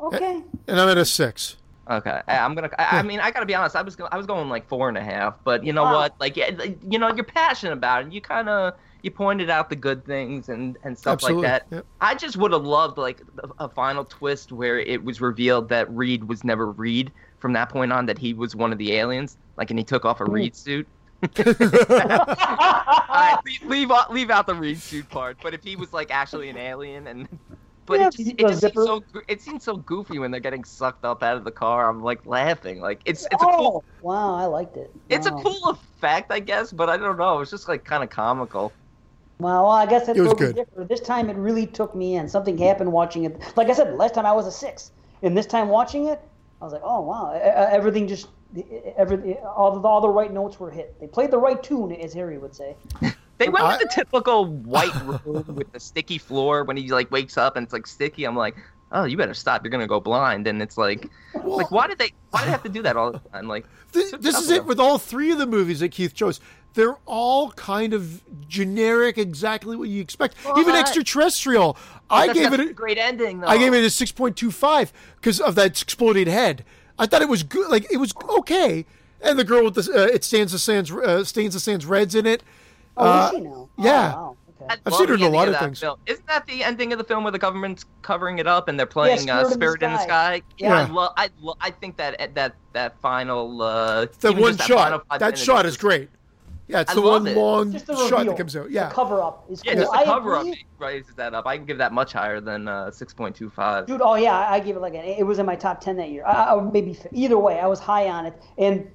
Okay. 0.00 0.42
And 0.66 0.80
I'm 0.80 0.88
at 0.88 0.98
a 0.98 1.04
six. 1.04 1.56
Okay, 1.90 2.20
I- 2.26 2.38
oh. 2.38 2.42
I'm 2.44 2.54
gonna. 2.54 2.70
I, 2.78 2.98
I 2.98 3.02
mean, 3.02 3.20
I 3.20 3.30
gotta 3.30 3.46
be 3.46 3.54
honest. 3.54 3.76
I 3.76 3.82
was 3.82 3.94
go, 3.96 4.08
I 4.10 4.16
was 4.16 4.26
going 4.26 4.48
like 4.48 4.66
four 4.68 4.88
and 4.88 4.96
a 4.96 5.02
half, 5.02 5.34
but 5.44 5.64
you 5.64 5.72
know 5.72 5.82
Wow. 5.84 5.94
what? 5.96 6.14
Like, 6.18 6.36
yeah, 6.36 6.50
you 6.88 6.98
know, 6.98 7.12
you're 7.14 7.24
passionate 7.24 7.72
about 7.74 8.06
it. 8.06 8.12
You 8.12 8.20
kind 8.22 8.48
of 8.48 8.74
you 9.02 9.10
pointed 9.10 9.50
out 9.50 9.68
the 9.68 9.76
good 9.76 10.04
things 10.06 10.48
and 10.48 10.78
and 10.82 10.96
stuff 10.96 11.14
Absolutely. 11.14 11.42
like 11.42 11.68
that. 11.68 11.76
Yep. 11.76 11.86
I 12.00 12.14
just 12.14 12.36
would 12.38 12.52
have 12.52 12.64
loved 12.64 12.96
like 12.96 13.20
a, 13.58 13.64
a 13.64 13.68
final 13.68 14.04
twist 14.06 14.50
where 14.50 14.78
it 14.78 15.04
was 15.04 15.20
revealed 15.20 15.68
that 15.68 15.90
Reed 15.94 16.24
was 16.24 16.42
never 16.42 16.70
Reed 16.70 17.12
from 17.38 17.52
that 17.52 17.68
point 17.68 17.92
on. 17.92 18.06
That 18.06 18.16
he 18.18 18.32
was 18.32 18.56
one 18.56 18.72
of 18.72 18.78
the 18.78 18.94
aliens. 18.94 19.36
Like, 19.58 19.68
and 19.70 19.78
he 19.78 19.84
took 19.84 20.04
off 20.06 20.20
a 20.20 20.24
Reed 20.24 20.56
suit. 20.56 20.86
All 21.22 21.44
right, 21.46 23.38
leave, 23.44 23.62
leave 23.64 23.90
out 23.90 24.12
leave 24.12 24.30
out 24.30 24.46
the 24.46 24.54
Reed 24.54 24.78
suit 24.78 25.08
part. 25.10 25.36
But 25.42 25.54
if 25.54 25.62
he 25.62 25.76
was 25.76 25.92
like 25.92 26.10
actually 26.10 26.48
an 26.48 26.56
alien 26.56 27.06
and. 27.06 27.28
But 27.86 28.00
Yeah, 28.00 28.06
it 28.06 28.12
just, 28.16 28.30
it 28.30 28.38
just 28.38 28.60
seems 28.60 28.74
so 28.74 29.04
it 29.28 29.42
seems 29.42 29.64
so 29.64 29.76
goofy 29.76 30.18
when 30.18 30.30
they're 30.30 30.40
getting 30.40 30.64
sucked 30.64 31.04
up 31.04 31.22
out 31.22 31.36
of 31.36 31.44
the 31.44 31.50
car. 31.50 31.88
I'm 31.88 32.02
like 32.02 32.24
laughing. 32.24 32.80
Like 32.80 33.02
it's 33.04 33.24
it's 33.30 33.42
a 33.42 33.46
cool 33.46 33.84
oh, 33.84 34.04
wow, 34.06 34.34
I 34.34 34.46
liked 34.46 34.76
it. 34.76 34.90
it's 35.08 35.26
a 35.26 35.32
cool 35.32 35.70
effect, 35.70 36.32
I 36.32 36.40
guess, 36.40 36.72
but 36.72 36.88
I 36.88 36.96
don't 36.96 37.18
know. 37.18 37.40
It's 37.40 37.50
just 37.50 37.68
like 37.68 37.84
kind 37.84 38.02
of 38.02 38.10
comical. 38.10 38.72
Well, 39.38 39.64
well, 39.64 39.72
I 39.72 39.86
guess 39.86 40.06
that's 40.06 40.18
It 40.18 40.22
was 40.22 40.32
good. 40.34 40.54
differ. 40.54 40.84
This 40.84 41.00
time 41.00 41.28
it 41.28 41.36
really 41.36 41.66
took 41.66 41.94
me 41.94 42.16
in. 42.16 42.28
Something 42.28 42.56
happened 42.56 42.92
watching 42.92 43.24
it. 43.24 43.42
Like 43.56 43.68
I 43.68 43.72
said, 43.72 43.94
last 43.96 44.14
time 44.14 44.26
I 44.26 44.32
was 44.32 44.46
a 44.46 44.52
six, 44.52 44.92
and 45.22 45.36
this 45.36 45.46
time 45.46 45.68
watching 45.68 46.06
it, 46.06 46.22
I 46.60 46.64
was 46.64 46.72
like, 46.72 46.82
oh 46.84 47.00
wow, 47.02 47.32
everything 47.32 48.06
just, 48.06 48.28
every 48.96 49.38
all 49.38 49.78
the 49.78 49.86
all 49.86 50.00
the 50.00 50.08
right 50.08 50.32
notes 50.32 50.58
were 50.58 50.70
hit. 50.70 50.98
They 51.00 51.06
played 51.06 51.30
the 51.30 51.38
right 51.38 51.62
tune, 51.62 51.92
as 51.92 52.14
Harry 52.14 52.38
would 52.38 52.54
say. 52.54 52.76
They 53.38 53.48
went 53.48 53.64
I- 53.64 53.72
with 53.76 53.80
the 53.88 53.92
typical 53.94 54.46
white 54.46 54.94
room 55.04 55.44
with 55.56 55.72
the 55.72 55.80
sticky 55.80 56.18
floor 56.18 56.64
when 56.64 56.76
he 56.76 56.90
like 56.92 57.10
wakes 57.10 57.36
up 57.36 57.56
and 57.56 57.64
it's 57.64 57.72
like 57.72 57.86
sticky. 57.86 58.24
I'm 58.24 58.36
like, 58.36 58.56
oh, 58.92 59.04
you 59.04 59.16
better 59.16 59.34
stop. 59.34 59.64
You're 59.64 59.70
gonna 59.70 59.86
go 59.86 60.00
blind. 60.00 60.46
And 60.46 60.62
it's 60.62 60.78
like, 60.78 61.08
like 61.42 61.70
why 61.70 61.86
did 61.86 61.98
they 61.98 62.12
why 62.30 62.40
did 62.40 62.46
they 62.46 62.52
have 62.52 62.62
to 62.62 62.68
do 62.68 62.82
that 62.82 62.96
all 62.96 63.12
the 63.12 63.18
time? 63.30 63.48
Like, 63.48 63.66
Th- 63.92 64.10
took 64.10 64.22
this 64.22 64.38
is 64.38 64.50
it 64.50 64.64
with 64.64 64.78
all 64.78 64.98
three 64.98 65.32
of 65.32 65.38
the 65.38 65.46
movies 65.46 65.80
that 65.80 65.90
Keith 65.90 66.14
chose. 66.14 66.40
They're 66.74 66.96
all 67.06 67.50
kind 67.52 67.92
of 67.94 68.22
generic, 68.48 69.16
exactly 69.16 69.76
what 69.76 69.88
you 69.88 70.00
expect. 70.00 70.34
Well, 70.44 70.58
Even 70.58 70.74
extraterrestrial, 70.74 71.76
I 72.10 72.32
gave 72.32 72.52
it. 72.52 72.58
a 72.58 72.72
great 72.72 72.98
ending. 72.98 73.40
Though. 73.40 73.46
I 73.46 73.58
gave 73.58 73.72
it 73.74 73.84
a 73.84 73.90
six 73.90 74.10
point 74.10 74.36
two 74.36 74.50
five 74.50 74.92
because 75.16 75.40
of 75.40 75.54
that 75.54 75.80
exploded 75.82 76.26
head. 76.26 76.64
I 76.98 77.06
thought 77.06 77.22
it 77.22 77.28
was 77.28 77.42
good. 77.42 77.70
Like 77.70 77.86
it 77.92 77.98
was 77.98 78.12
okay. 78.38 78.86
And 79.20 79.38
the 79.38 79.44
girl 79.44 79.64
with 79.64 79.74
the 79.74 79.88
uh, 79.92 80.06
it 80.06 80.24
stands 80.24 80.52
the 80.52 80.58
sands 80.58 80.90
uh, 80.92 81.24
stains 81.24 81.54
the 81.54 81.60
sands 81.60 81.86
reds 81.86 82.14
in 82.14 82.26
it. 82.26 82.42
Oh, 82.96 83.04
Uh, 83.10 83.24
is 83.24 83.30
she 83.30 83.40
now? 83.40 83.50
Oh, 83.50 83.68
yeah. 83.78 84.14
wow. 84.14 84.36
Okay. 84.62 84.66
I 84.72 84.76
I've 84.86 84.94
seen 84.94 85.08
her 85.08 85.14
in 85.14 85.22
a 85.22 85.28
lot 85.28 85.40
ending 85.48 85.54
of 85.54 85.60
things. 85.60 85.80
film. 85.80 85.98
Isn't 86.06 86.26
that 86.28 86.46
the 86.46 86.62
ending 86.62 86.92
of 86.92 86.98
the 86.98 87.04
film 87.04 87.24
where 87.24 87.32
the 87.32 87.38
government's 87.38 87.84
covering 88.02 88.38
it 88.38 88.46
up 88.46 88.68
and 88.68 88.78
they're 88.78 88.86
playing 88.86 89.18
Spirit 89.18 89.36
uh, 89.36 89.40
in 89.40 89.44
the 89.48 89.54
"Spirit 89.54 89.82
in 89.82 89.90
the 89.92 89.98
Sky." 89.98 90.36
Sky"? 90.38 90.42
Yeah, 90.58 90.68
Yeah. 90.68 90.86
I 90.86 90.90
love. 90.90 91.12
I, 91.16 91.28
lo- 91.40 91.56
I 91.60 91.70
think 91.70 91.96
that 91.96 92.34
that 92.34 92.54
that 92.72 93.00
final. 93.00 93.60
Uh, 93.62 94.06
That 94.20 94.36
one 94.36 94.56
just 94.56 94.68
shot. 94.68 95.04
five 95.08 95.18
That 95.20 95.36
shot 95.36 95.66
is 95.66 95.76
great. 95.76 96.08
Yeah, 96.66 96.80
it's 96.80 96.92
I 96.92 96.94
the 96.94 97.02
one 97.02 97.26
it. 97.26 97.36
long 97.36 97.72
Just 97.72 97.86
the 97.88 98.08
shot 98.08 98.24
that 98.24 98.36
comes 98.38 98.56
out. 98.56 98.70
Yeah. 98.70 98.88
The 98.88 98.94
cover 98.94 99.20
up 99.20 99.44
is 99.50 99.60
Yeah, 99.64 99.72
cool. 99.74 99.82
just 99.82 99.92
the 99.92 99.98
I 99.98 100.04
cover 100.04 100.36
agree. 100.36 100.52
up 100.52 100.58
raises 100.78 101.14
that 101.16 101.34
up. 101.34 101.46
I 101.46 101.58
can 101.58 101.66
give 101.66 101.76
that 101.76 101.92
much 101.92 102.14
higher 102.14 102.40
than 102.40 102.68
uh, 102.68 102.90
six 102.90 103.12
point 103.12 103.36
two 103.36 103.50
five. 103.50 103.86
Dude, 103.86 104.00
oh 104.00 104.14
yeah, 104.14 104.38
I 104.38 104.54
I 104.54 104.60
gave 104.60 104.76
it 104.76 104.80
like 104.80 104.94
an. 104.94 105.00
It 105.04 105.24
was 105.26 105.38
in 105.40 105.44
my 105.46 105.56
top 105.56 105.80
ten 105.80 105.96
that 105.96 106.10
year. 106.10 106.24
I, 106.24 106.54
I, 106.54 106.60
maybe 106.62 106.96
either 107.12 107.38
way, 107.38 107.58
I 107.60 107.66
was 107.66 107.80
high 107.80 108.08
on 108.08 108.24
it. 108.24 108.40
And 108.56 108.88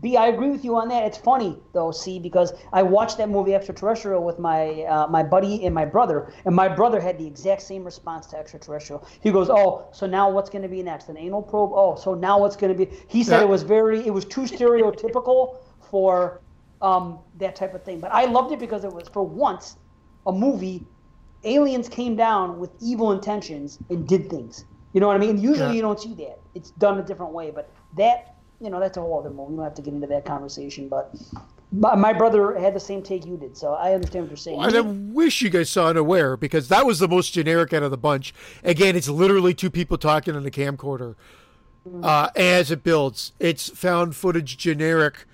B, 0.00 0.16
I 0.16 0.26
agree 0.26 0.50
with 0.50 0.64
you 0.64 0.76
on 0.76 0.88
that. 0.88 1.04
It's 1.04 1.16
funny 1.18 1.58
though, 1.72 1.90
C, 1.90 2.18
because 2.18 2.52
I 2.72 2.82
watched 2.82 3.16
that 3.18 3.28
movie 3.30 3.54
Extraterrestrial 3.54 4.22
with 4.22 4.38
my 4.38 4.82
uh, 4.82 5.06
my 5.08 5.22
buddy 5.22 5.64
and 5.64 5.74
my 5.74 5.84
brother, 5.84 6.32
and 6.44 6.54
my 6.54 6.68
brother 6.68 7.00
had 7.00 7.18
the 7.18 7.26
exact 7.26 7.62
same 7.62 7.84
response 7.84 8.26
to 8.28 8.36
Extraterrestrial. 8.36 9.06
He 9.20 9.30
goes, 9.32 9.48
"Oh, 9.50 9.88
so 9.92 10.06
now 10.06 10.30
what's 10.30 10.50
going 10.50 10.62
to 10.62 10.68
be 10.68 10.82
next? 10.82 11.08
An 11.08 11.16
anal 11.16 11.42
probe? 11.42 11.72
Oh, 11.74 11.96
so 11.96 12.14
now 12.14 12.38
what's 12.38 12.56
going 12.56 12.76
to 12.76 12.86
be?" 12.86 12.94
He 13.08 13.24
said 13.24 13.38
Yeah. 13.38 13.44
it 13.44 13.48
was 13.48 13.62
very, 13.62 14.06
it 14.06 14.12
was 14.12 14.24
too 14.24 14.42
stereotypical 14.42 15.56
for 15.90 16.42
um, 16.82 17.20
that 17.38 17.56
type 17.56 17.74
of 17.74 17.82
thing. 17.84 18.00
But 18.00 18.12
I 18.12 18.26
loved 18.26 18.52
it 18.52 18.58
because 18.58 18.84
it 18.84 18.92
was 18.92 19.08
for 19.08 19.22
once 19.22 19.76
a 20.26 20.32
movie 20.32 20.86
aliens 21.44 21.88
came 21.88 22.16
down 22.16 22.58
with 22.58 22.70
evil 22.80 23.12
intentions 23.12 23.78
and 23.88 24.06
did 24.06 24.28
things. 24.28 24.64
You 24.92 25.00
know 25.00 25.06
what 25.06 25.16
I 25.16 25.18
mean? 25.20 25.38
Usually 25.38 25.68
Yeah. 25.68 25.72
you 25.72 25.82
don't 25.82 26.00
see 26.00 26.14
that. 26.14 26.40
It's 26.54 26.70
done 26.72 26.98
a 26.98 27.02
different 27.02 27.32
way. 27.32 27.50
But 27.50 27.70
that, 27.96 28.35
you 28.60 28.70
know, 28.70 28.80
that's 28.80 28.96
a 28.96 29.00
whole 29.00 29.20
other 29.20 29.30
movie. 29.30 29.50
We 29.52 29.56
don't 29.56 29.64
have 29.64 29.74
to 29.74 29.82
get 29.82 29.94
into 29.94 30.06
that 30.06 30.24
conversation. 30.24 30.88
But 30.88 31.14
my, 31.72 32.12
brother 32.12 32.58
had 32.58 32.74
the 32.74 32.80
same 32.80 33.02
take 33.02 33.26
you 33.26 33.36
did, 33.36 33.56
so 33.56 33.74
I 33.74 33.92
understand 33.94 34.24
what 34.24 34.30
you're 34.30 34.36
saying. 34.36 34.62
And 34.62 34.76
I 34.76 34.80
wish 34.80 35.42
you 35.42 35.50
guys 35.50 35.68
saw 35.68 35.88
Unaware 35.88 36.36
because 36.36 36.68
that 36.68 36.86
was 36.86 36.98
the 36.98 37.08
most 37.08 37.32
generic 37.32 37.72
out 37.72 37.82
of 37.82 37.90
the 37.90 37.98
bunch. 37.98 38.34
Again, 38.64 38.96
it's 38.96 39.08
literally 39.08 39.52
two 39.54 39.70
people 39.70 39.98
talking 39.98 40.34
on 40.34 40.46
a 40.46 40.50
camcorder. 40.50 41.16
Uh, 42.02 42.30
as 42.34 42.70
it 42.72 42.82
builds, 42.82 43.32
it's 43.38 43.68
found 43.68 44.16
footage 44.16 44.56
generic 44.56 45.24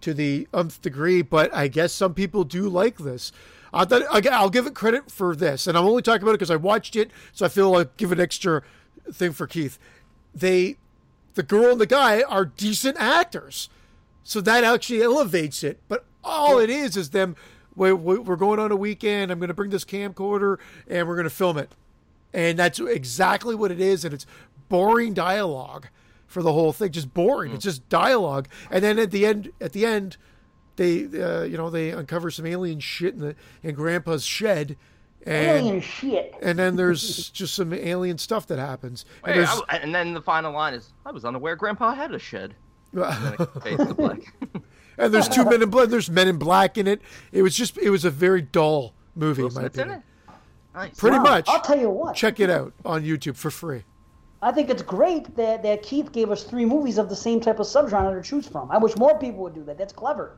to 0.00 0.12
the 0.12 0.48
nth 0.52 0.82
degree, 0.82 1.22
but 1.22 1.54
I 1.54 1.68
guess 1.68 1.92
some 1.92 2.14
people 2.14 2.42
do 2.44 2.68
like 2.68 2.98
this. 2.98 3.30
I 3.72 3.84
thought 3.84 4.02
I- 4.10 4.36
I'll 4.36 4.50
give 4.50 4.66
it 4.66 4.74
credit 4.74 5.10
for 5.10 5.36
this, 5.36 5.66
and 5.66 5.78
I'm 5.78 5.84
only 5.84 6.02
talking 6.02 6.22
about 6.22 6.32
it 6.32 6.38
because 6.38 6.50
I 6.50 6.56
watched 6.56 6.96
it, 6.96 7.10
so 7.32 7.46
I 7.46 7.48
feel 7.48 7.70
like 7.70 7.96
give 7.96 8.10
an 8.10 8.20
extra 8.20 8.62
thing 9.12 9.32
for 9.32 9.46
Keith. 9.46 9.78
They, 10.34 10.78
the 11.34 11.42
girl 11.42 11.72
and 11.72 11.80
the 11.80 11.86
guy, 11.86 12.22
are 12.22 12.44
decent 12.44 12.96
actors, 12.98 13.68
so 14.22 14.40
that 14.40 14.64
actually 14.64 15.02
elevates 15.02 15.62
it. 15.62 15.80
But 15.88 16.04
all 16.22 16.58
it 16.58 16.70
is 16.70 16.96
is 16.96 17.10
them. 17.10 17.36
We're, 17.76 17.96
we're 17.96 18.36
going 18.36 18.60
on 18.60 18.70
a 18.70 18.76
weekend. 18.76 19.32
I'm 19.32 19.40
going 19.40 19.48
to 19.48 19.54
bring 19.54 19.70
this 19.70 19.84
camcorder 19.84 20.58
and 20.86 21.08
we're 21.08 21.16
going 21.16 21.24
to 21.24 21.30
film 21.30 21.58
it, 21.58 21.72
and 22.32 22.58
that's 22.58 22.78
exactly 22.78 23.54
what 23.54 23.72
it 23.72 23.80
is. 23.80 24.04
And 24.04 24.14
it's 24.14 24.26
boring 24.68 25.12
dialogue 25.12 25.88
for 26.26 26.42
the 26.42 26.52
whole 26.52 26.72
thing, 26.72 26.92
just 26.92 27.12
boring. 27.14 27.52
It's 27.52 27.64
just 27.64 27.88
dialogue, 27.88 28.48
and 28.70 28.82
then 28.82 28.98
at 28.98 29.10
the 29.10 29.26
end, 29.26 29.52
at 29.60 29.72
the 29.72 29.86
end, 29.86 30.16
they 30.76 31.04
uh, 31.04 31.42
you 31.42 31.56
know 31.56 31.70
they 31.70 31.90
uncover 31.90 32.30
some 32.30 32.46
alien 32.46 32.80
shit 32.80 33.14
in 33.14 33.20
the 33.20 33.36
in 33.62 33.74
Grandpa's 33.74 34.24
shed, 34.24 34.76
and 35.26 35.58
Alien 35.58 35.80
shit. 35.80 36.34
and 36.42 36.58
then 36.58 36.76
there's 36.76 37.30
just 37.30 37.54
some 37.54 37.72
alien 37.72 38.18
stuff 38.18 38.46
that 38.48 38.58
happens. 38.58 39.04
And 39.24 39.36
Wait, 39.36 39.42
there's- 39.42 39.60
I- 39.68 39.78
and 39.78 39.94
then 39.94 40.14
the 40.14 40.20
final 40.22 40.52
line 40.52 40.74
is, 40.74 40.92
"I 41.06 41.10
was 41.12 41.24
unaware 41.24 41.56
Grandpa 41.56 41.94
had 41.94 42.12
a 42.12 42.18
shed." 42.18 42.54
And 42.94 43.24
then 43.24 43.34
it 43.40 43.62
fades 43.62 43.86
to 43.86 43.94
black. 43.94 44.20
and 44.98 45.12
there's 45.12 45.28
two 45.28 45.44
men 45.44 45.62
in 45.62 45.70
black. 45.70 45.88
There's 45.88 46.08
men 46.10 46.28
in 46.28 46.36
black 46.38 46.78
in 46.78 46.86
it. 46.86 47.02
It 47.32 47.42
was 47.42 47.56
just 47.56 47.76
it 47.78 47.90
was 47.90 48.04
a 48.04 48.10
very 48.10 48.40
dull 48.42 48.94
movie. 49.16 49.42
Will 49.42 49.48
in 49.48 49.54
my 49.54 49.60
Smith's 49.62 49.78
in 49.78 49.90
it. 49.90 50.02
Nice. 50.74 50.94
Pretty 50.96 51.16
Wow, 51.18 51.22
much. 51.24 51.48
I'll 51.48 51.60
tell 51.60 51.78
you 51.78 51.90
what. 51.90 52.14
Check 52.14 52.38
it 52.40 52.50
out 52.50 52.72
on 52.84 53.02
YouTube 53.02 53.36
for 53.36 53.50
free. 53.50 53.82
I 54.42 54.52
think 54.52 54.68
it's 54.70 54.82
great 54.82 55.34
that, 55.36 55.62
that 55.62 55.82
Keith 55.82 56.12
gave 56.12 56.30
us 56.30 56.44
three 56.44 56.64
movies 56.66 56.98
of 56.98 57.08
the 57.08 57.16
same 57.16 57.40
type 57.40 57.58
of 57.60 57.66
subgenre 57.66 58.20
to 58.20 58.28
choose 58.28 58.46
from. 58.46 58.70
I 58.70 58.76
wish 58.78 58.94
more 58.96 59.18
people 59.18 59.40
would 59.44 59.54
do 59.54 59.64
that. 59.64 59.78
That's 59.78 59.92
clever. 59.92 60.36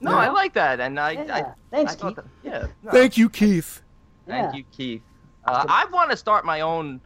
No, 0.00 0.10
Yeah. 0.10 0.16
I 0.18 0.28
like 0.28 0.52
that, 0.54 0.78
and 0.78 1.00
I, 1.00 1.12
Yeah. 1.12 1.34
I 1.34 1.44
Thanks, 1.70 1.94
I 1.94 2.08
Keith. 2.08 2.16
that- 2.16 2.24
yeah. 2.44 2.66
no, 2.82 2.90
Thank 2.90 3.16
you, 3.16 3.30
Keith. 3.30 3.80
Thank 4.26 4.52
Yeah. 4.52 4.58
you, 4.58 4.64
Keith. 4.72 5.02
Uh, 5.46 5.64
I 5.68 5.86
want 5.92 6.10
to 6.10 6.16
start 6.16 6.44
my 6.44 6.60
own 6.60 7.00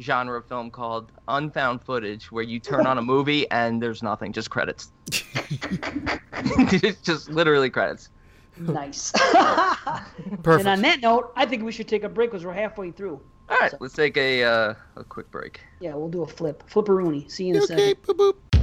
genre 0.00 0.38
of 0.38 0.46
film 0.46 0.70
called 0.70 1.12
unfound 1.28 1.82
footage, 1.82 2.32
where 2.32 2.42
you 2.42 2.58
turn 2.58 2.86
on 2.86 2.96
a 2.98 3.02
movie 3.02 3.48
and 3.50 3.82
there's 3.82 4.02
nothing, 4.02 4.32
just 4.32 4.50
credits. 4.50 4.90
it's 6.32 7.00
just 7.02 7.28
literally 7.30 7.68
credits. 7.70 8.08
Nice. 8.58 9.12
Perfect. 9.12 10.46
and 10.46 10.68
on 10.68 10.82
that 10.82 11.00
note, 11.00 11.32
I 11.36 11.46
think 11.46 11.62
we 11.62 11.72
should 11.72 11.88
take 11.88 12.04
a 12.04 12.08
break 12.08 12.30
because 12.30 12.44
we're 12.44 12.52
halfway 12.52 12.90
through. 12.90 13.20
All 13.48 13.58
right, 13.58 13.74
let's 13.80 13.94
take 13.94 14.16
a 14.16 14.44
uh, 14.44 14.74
a 14.96 15.04
quick 15.04 15.30
break. 15.30 15.60
Yeah, 15.80 15.94
we'll 15.94 16.08
do 16.08 16.22
a 16.22 16.26
flip. 16.26 16.62
Flipperoonie. 16.70 17.30
See 17.30 17.46
you 17.46 17.54
in 17.54 17.60
a 17.60 17.64
okay, 17.64 17.94
second. 17.94 18.02
boop 18.16 18.34
boop. 18.34 18.62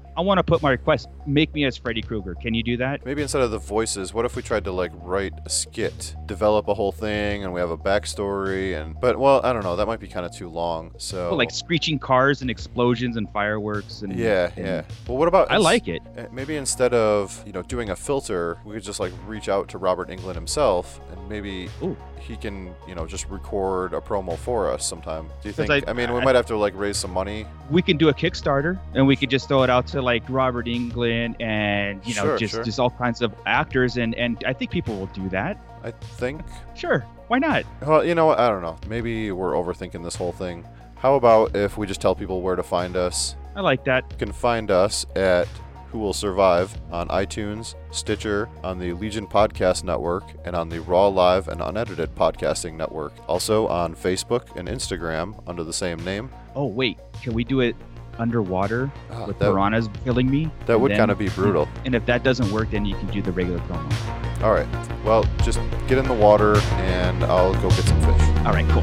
I 0.21 0.23
want 0.23 0.37
to 0.37 0.43
put 0.43 0.61
my 0.61 0.69
request. 0.69 1.09
Make 1.25 1.51
me 1.55 1.65
as 1.65 1.75
Freddy 1.75 2.03
Krueger. 2.03 2.35
Can 2.35 2.53
you 2.53 2.61
do 2.61 2.77
that? 2.77 3.03
Maybe 3.03 3.23
instead 3.23 3.41
of 3.41 3.49
the 3.49 3.57
voices, 3.57 4.13
what 4.13 4.23
if 4.23 4.35
we 4.35 4.43
tried 4.43 4.63
to 4.65 4.71
like 4.71 4.91
write 5.01 5.33
a 5.47 5.49
skit, 5.49 6.15
develop 6.27 6.67
a 6.67 6.75
whole 6.75 6.91
thing, 6.91 7.43
and 7.43 7.51
we 7.51 7.59
have 7.59 7.71
a 7.71 7.77
backstory 7.77 8.79
and 8.79 8.95
but 9.01 9.17
well, 9.17 9.41
I 9.43 9.51
don't 9.51 9.63
know, 9.63 9.75
that 9.77 9.87
might 9.87 9.99
be 9.99 10.07
kind 10.07 10.23
of 10.23 10.31
too 10.31 10.47
long. 10.47 10.91
So 10.99 11.31
Oh, 11.31 11.35
like 11.35 11.49
screeching 11.49 11.97
cars 11.97 12.41
and 12.41 12.51
explosions 12.51 13.17
and 13.17 13.27
fireworks 13.33 14.03
and 14.03 14.15
yeah, 14.15 14.51
and- 14.55 14.65
yeah. 14.67 14.81
Well, 15.07 15.17
what 15.17 15.27
about 15.27 15.49
I 15.49 15.57
like 15.57 15.87
it. 15.87 16.03
Uh, 16.15 16.25
Maybe 16.31 16.55
instead 16.55 16.93
of 16.93 17.43
you 17.47 17.51
know 17.51 17.63
doing 17.63 17.89
a 17.89 17.95
filter, 17.95 18.59
we 18.63 18.75
could 18.75 18.83
just 18.83 18.99
like 18.99 19.13
reach 19.25 19.49
out 19.49 19.69
to 19.69 19.79
Robert 19.79 20.09
Englund 20.09 20.35
himself, 20.35 21.01
and 21.11 21.27
maybe 21.29 21.67
Ooh. 21.81 21.97
He 22.21 22.37
can 22.37 22.73
you 22.87 22.95
know 22.95 23.05
just 23.05 23.27
record 23.29 23.93
a 23.93 23.99
promo 24.01 24.37
for 24.37 24.71
us 24.71 24.85
sometime. 24.85 25.27
Do 25.41 25.49
you 25.49 25.53
think? 25.53 25.69
I, 25.69 25.81
I- 25.89 25.93
mean, 25.93 26.13
we 26.13 26.19
I- 26.19 26.23
might 26.23 26.35
have 26.35 26.45
to 26.47 26.57
like 26.57 26.73
raise 26.75 26.97
some 26.97 27.11
money. 27.11 27.45
We 27.69 27.81
can 27.81 27.97
do 27.97 28.09
a 28.09 28.13
Kickstarter 28.13 28.79
and 28.93 29.05
we 29.07 29.15
could 29.15 29.29
just 29.29 29.47
throw 29.47 29.63
it 29.63 29.69
out 29.69 29.87
to 29.87 30.01
like 30.01 30.23
Robert 30.29 30.65
Englund 30.67 31.35
and 31.41 32.05
you 32.05 32.15
know 32.15 32.23
Sure, 32.23 32.37
just 32.37 32.53
sure. 32.53 32.63
just 32.63 32.79
all 32.79 32.91
kinds 32.91 33.21
of 33.21 33.33
actors 33.45 33.97
and 33.97 34.13
and 34.15 34.41
I 34.45 34.53
think 34.53 34.71
people 34.71 34.95
will 34.97 35.07
do 35.07 35.27
that. 35.29 35.57
I 35.83 35.91
think. 35.91 36.41
Sure, 36.75 36.99
why 37.27 37.39
not? 37.39 37.65
Well, 37.85 38.05
you 38.05 38.13
know? 38.13 38.29
I 38.31 38.49
don't 38.49 38.61
know. 38.61 38.77
Maybe 38.87 39.31
we're 39.31 39.53
overthinking 39.53 40.03
this 40.03 40.15
whole 40.15 40.31
thing. 40.31 40.63
How 40.97 41.15
about 41.15 41.55
if 41.55 41.75
we 41.77 41.87
just 41.87 41.99
tell 42.01 42.13
people 42.13 42.41
where 42.41 42.55
to 42.55 42.61
find 42.61 42.95
us? 42.95 43.35
I 43.55 43.61
like 43.61 43.83
that. 43.85 44.05
You 44.11 44.17
can 44.17 44.31
find 44.31 44.69
us 44.69 45.05
at 45.15 45.47
Who 45.91 45.99
Will 45.99 46.13
Survive 46.13 46.79
on 46.91 47.07
iTunes, 47.09 47.75
Stitcher, 47.91 48.47
on 48.63 48.79
the 48.79 48.93
Legion 48.93 49.27
Podcast 49.27 49.83
Network, 49.83 50.23
and 50.45 50.55
on 50.55 50.69
the 50.69 50.79
Raw 50.81 51.07
Live 51.07 51.49
and 51.49 51.61
Unedited 51.61 52.15
Podcasting 52.15 52.75
Network. 52.75 53.13
Also 53.27 53.67
on 53.67 53.93
Facebook 53.95 54.55
and 54.55 54.69
Instagram 54.69 55.41
under 55.47 55.63
the 55.65 55.73
same 55.73 56.03
name. 56.05 56.29
Oh 56.55 56.65
wait, 56.65 56.97
can 57.21 57.33
we 57.33 57.43
do 57.43 57.59
it 57.59 57.75
underwater 58.19 58.91
Ah, 59.11 59.25
with 59.25 59.37
that- 59.39 59.51
piranhas 59.51 59.89
killing 60.05 60.29
me? 60.29 60.49
That 60.65 60.79
would 60.79 60.91
kind 60.95 61.11
of 61.11 61.17
be 61.17 61.29
brutal. 61.29 61.67
And 61.85 61.93
if 61.95 62.05
that 62.05 62.23
doesn't 62.23 62.49
work, 62.51 62.71
then 62.71 62.85
you 62.85 62.95
can 62.95 63.07
do 63.07 63.21
the 63.21 63.31
regular 63.31 63.59
promo. 63.61 64.43
All 64.43 64.53
right. 64.53 64.67
Well, 65.03 65.25
just 65.43 65.59
get 65.87 65.97
in 65.97 66.07
the 66.07 66.13
water 66.13 66.57
and 66.57 67.23
I'll 67.25 67.53
go 67.55 67.69
get 67.69 67.83
some 67.83 67.99
fish. 68.01 68.21
All 68.45 68.53
right, 68.53 68.67
cool. 68.69 68.81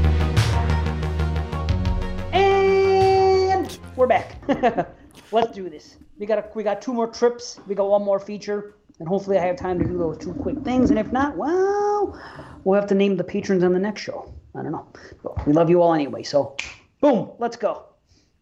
And 2.33 3.79
we're 3.95 4.07
back. 4.07 4.35
Let's 5.31 5.51
do 5.51 5.69
this. 5.69 5.97
We 6.17 6.25
got 6.25 6.39
a, 6.39 6.45
we 6.55 6.63
got 6.63 6.81
two 6.81 6.93
more 6.93 7.07
trips. 7.07 7.59
We 7.67 7.75
got 7.75 7.89
one 7.89 8.03
more 8.03 8.19
feature, 8.19 8.75
and 8.99 9.07
hopefully 9.07 9.37
I 9.37 9.45
have 9.45 9.57
time 9.57 9.79
to 9.79 9.85
do 9.85 9.97
those 9.97 10.17
two 10.17 10.33
quick 10.33 10.59
things. 10.63 10.89
And 10.89 10.99
if 10.99 11.11
not, 11.11 11.37
well, 11.37 12.19
we'll 12.63 12.79
have 12.79 12.89
to 12.89 12.95
name 12.95 13.17
the 13.17 13.23
patrons 13.23 13.63
on 13.63 13.73
the 13.73 13.79
next 13.79 14.01
show. 14.01 14.33
I 14.55 14.63
don't 14.63 14.71
know. 14.71 14.87
But 15.23 15.45
we 15.45 15.53
love 15.53 15.69
you 15.69 15.81
all 15.81 15.93
anyway. 15.93 16.23
So, 16.23 16.55
boom, 16.99 17.31
let's 17.37 17.55
go. 17.55 17.85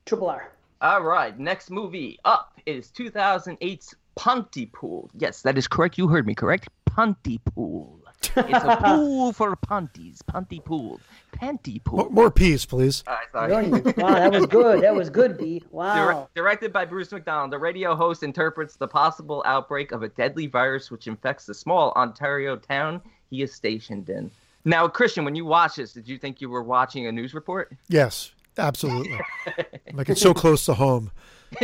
Triple 0.05 0.29
R. 0.29 0.53
All 0.79 1.01
right, 1.01 1.37
next 1.37 1.69
movie 1.69 2.19
up 2.23 2.53
is 2.65 2.89
2008's 2.91 3.95
Pontypool. 4.15 5.09
Yes, 5.15 5.41
that 5.41 5.57
is 5.57 5.67
correct. 5.67 5.97
You 5.97 6.07
heard 6.07 6.25
me 6.25 6.35
correct. 6.35 6.69
Pontypool. 6.85 7.99
It's 8.21 8.63
a 8.63 8.77
pool 8.83 9.33
for 9.33 9.55
punties. 9.55 10.21
Pontypool. 10.23 10.99
Pantypool. 11.39 11.91
More, 11.93 12.09
more 12.09 12.31
peas, 12.31 12.65
please. 12.65 13.03
All 13.07 13.13
right, 13.15 13.51
sorry. 13.51 13.69
Wow, 13.97 14.13
that 14.15 14.31
was 14.31 14.45
good. 14.45 14.81
That 14.81 14.95
was 14.95 15.09
good, 15.09 15.37
B. 15.37 15.59
Dir- 15.59 15.67
Wow. 15.71 16.29
directed 16.35 16.73
by 16.73 16.85
Bruce 16.85 17.11
McDonald, 17.11 17.51
the 17.51 17.57
radio 17.59 17.95
host 17.95 18.23
interprets 18.23 18.75
the 18.75 18.87
possible 18.87 19.43
outbreak 19.45 19.91
of 19.91 20.03
a 20.03 20.09
deadly 20.09 20.47
virus 20.47 20.89
which 20.91 21.07
infects 21.07 21.45
the 21.45 21.53
small 21.53 21.91
Ontario 21.95 22.55
town 22.55 23.01
he 23.29 23.41
is 23.41 23.53
stationed 23.53 24.09
in. 24.09 24.31
Now, 24.65 24.87
Christian, 24.87 25.23
when 25.25 25.35
you 25.35 25.45
watched 25.45 25.77
this, 25.77 25.93
did 25.93 26.07
you 26.07 26.17
think 26.17 26.41
you 26.41 26.49
were 26.49 26.63
watching 26.63 27.07
a 27.07 27.11
news 27.11 27.33
report? 27.33 27.71
Yes, 27.87 28.31
absolutely. 28.57 29.19
like 29.93 30.09
it's 30.09 30.21
so 30.21 30.33
close 30.33 30.65
to 30.65 30.73
home. 30.73 31.11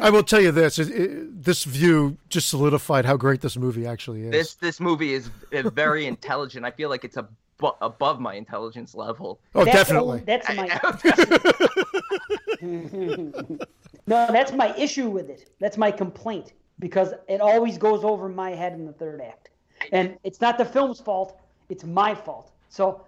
I 0.00 0.10
will 0.10 0.22
tell 0.22 0.40
you 0.40 0.52
this: 0.52 0.78
it, 0.78 0.90
it, 0.90 1.42
this 1.42 1.64
view 1.64 2.16
just 2.28 2.48
solidified 2.48 3.04
how 3.04 3.16
great 3.16 3.40
this 3.40 3.56
movie 3.56 3.86
actually 3.86 4.22
is. 4.26 4.30
This 4.30 4.54
this 4.54 4.78
movie 4.78 5.14
is 5.14 5.30
uh, 5.52 5.68
very 5.70 6.06
intelligent. 6.06 6.64
I 6.64 6.70
feel 6.70 6.88
like 6.90 7.04
it's 7.04 7.16
abo- 7.64 7.76
above 7.80 8.20
my 8.20 8.34
intelligence 8.34 8.94
level. 8.94 9.40
oh, 9.54 9.64
That's- 9.64 9.88
definitely. 9.88 10.22
That's 10.26 10.48
my 10.54 10.66
no. 14.06 14.26
That's 14.32 14.52
my 14.52 14.74
issue 14.76 15.08
with 15.08 15.28
it. 15.30 15.50
That's 15.60 15.76
my 15.76 15.90
complaint 15.90 16.52
because 16.78 17.14
it 17.28 17.40
always 17.40 17.78
goes 17.78 18.04
over 18.04 18.28
my 18.28 18.50
head 18.50 18.72
in 18.74 18.86
the 18.86 18.92
third 18.92 19.20
act, 19.20 19.50
and 19.92 20.16
it's 20.24 20.40
not 20.40 20.58
the 20.58 20.64
film's 20.64 21.00
fault. 21.00 21.38
It's 21.68 21.84
my 21.84 22.14
fault. 22.14 22.52
So 22.68 23.04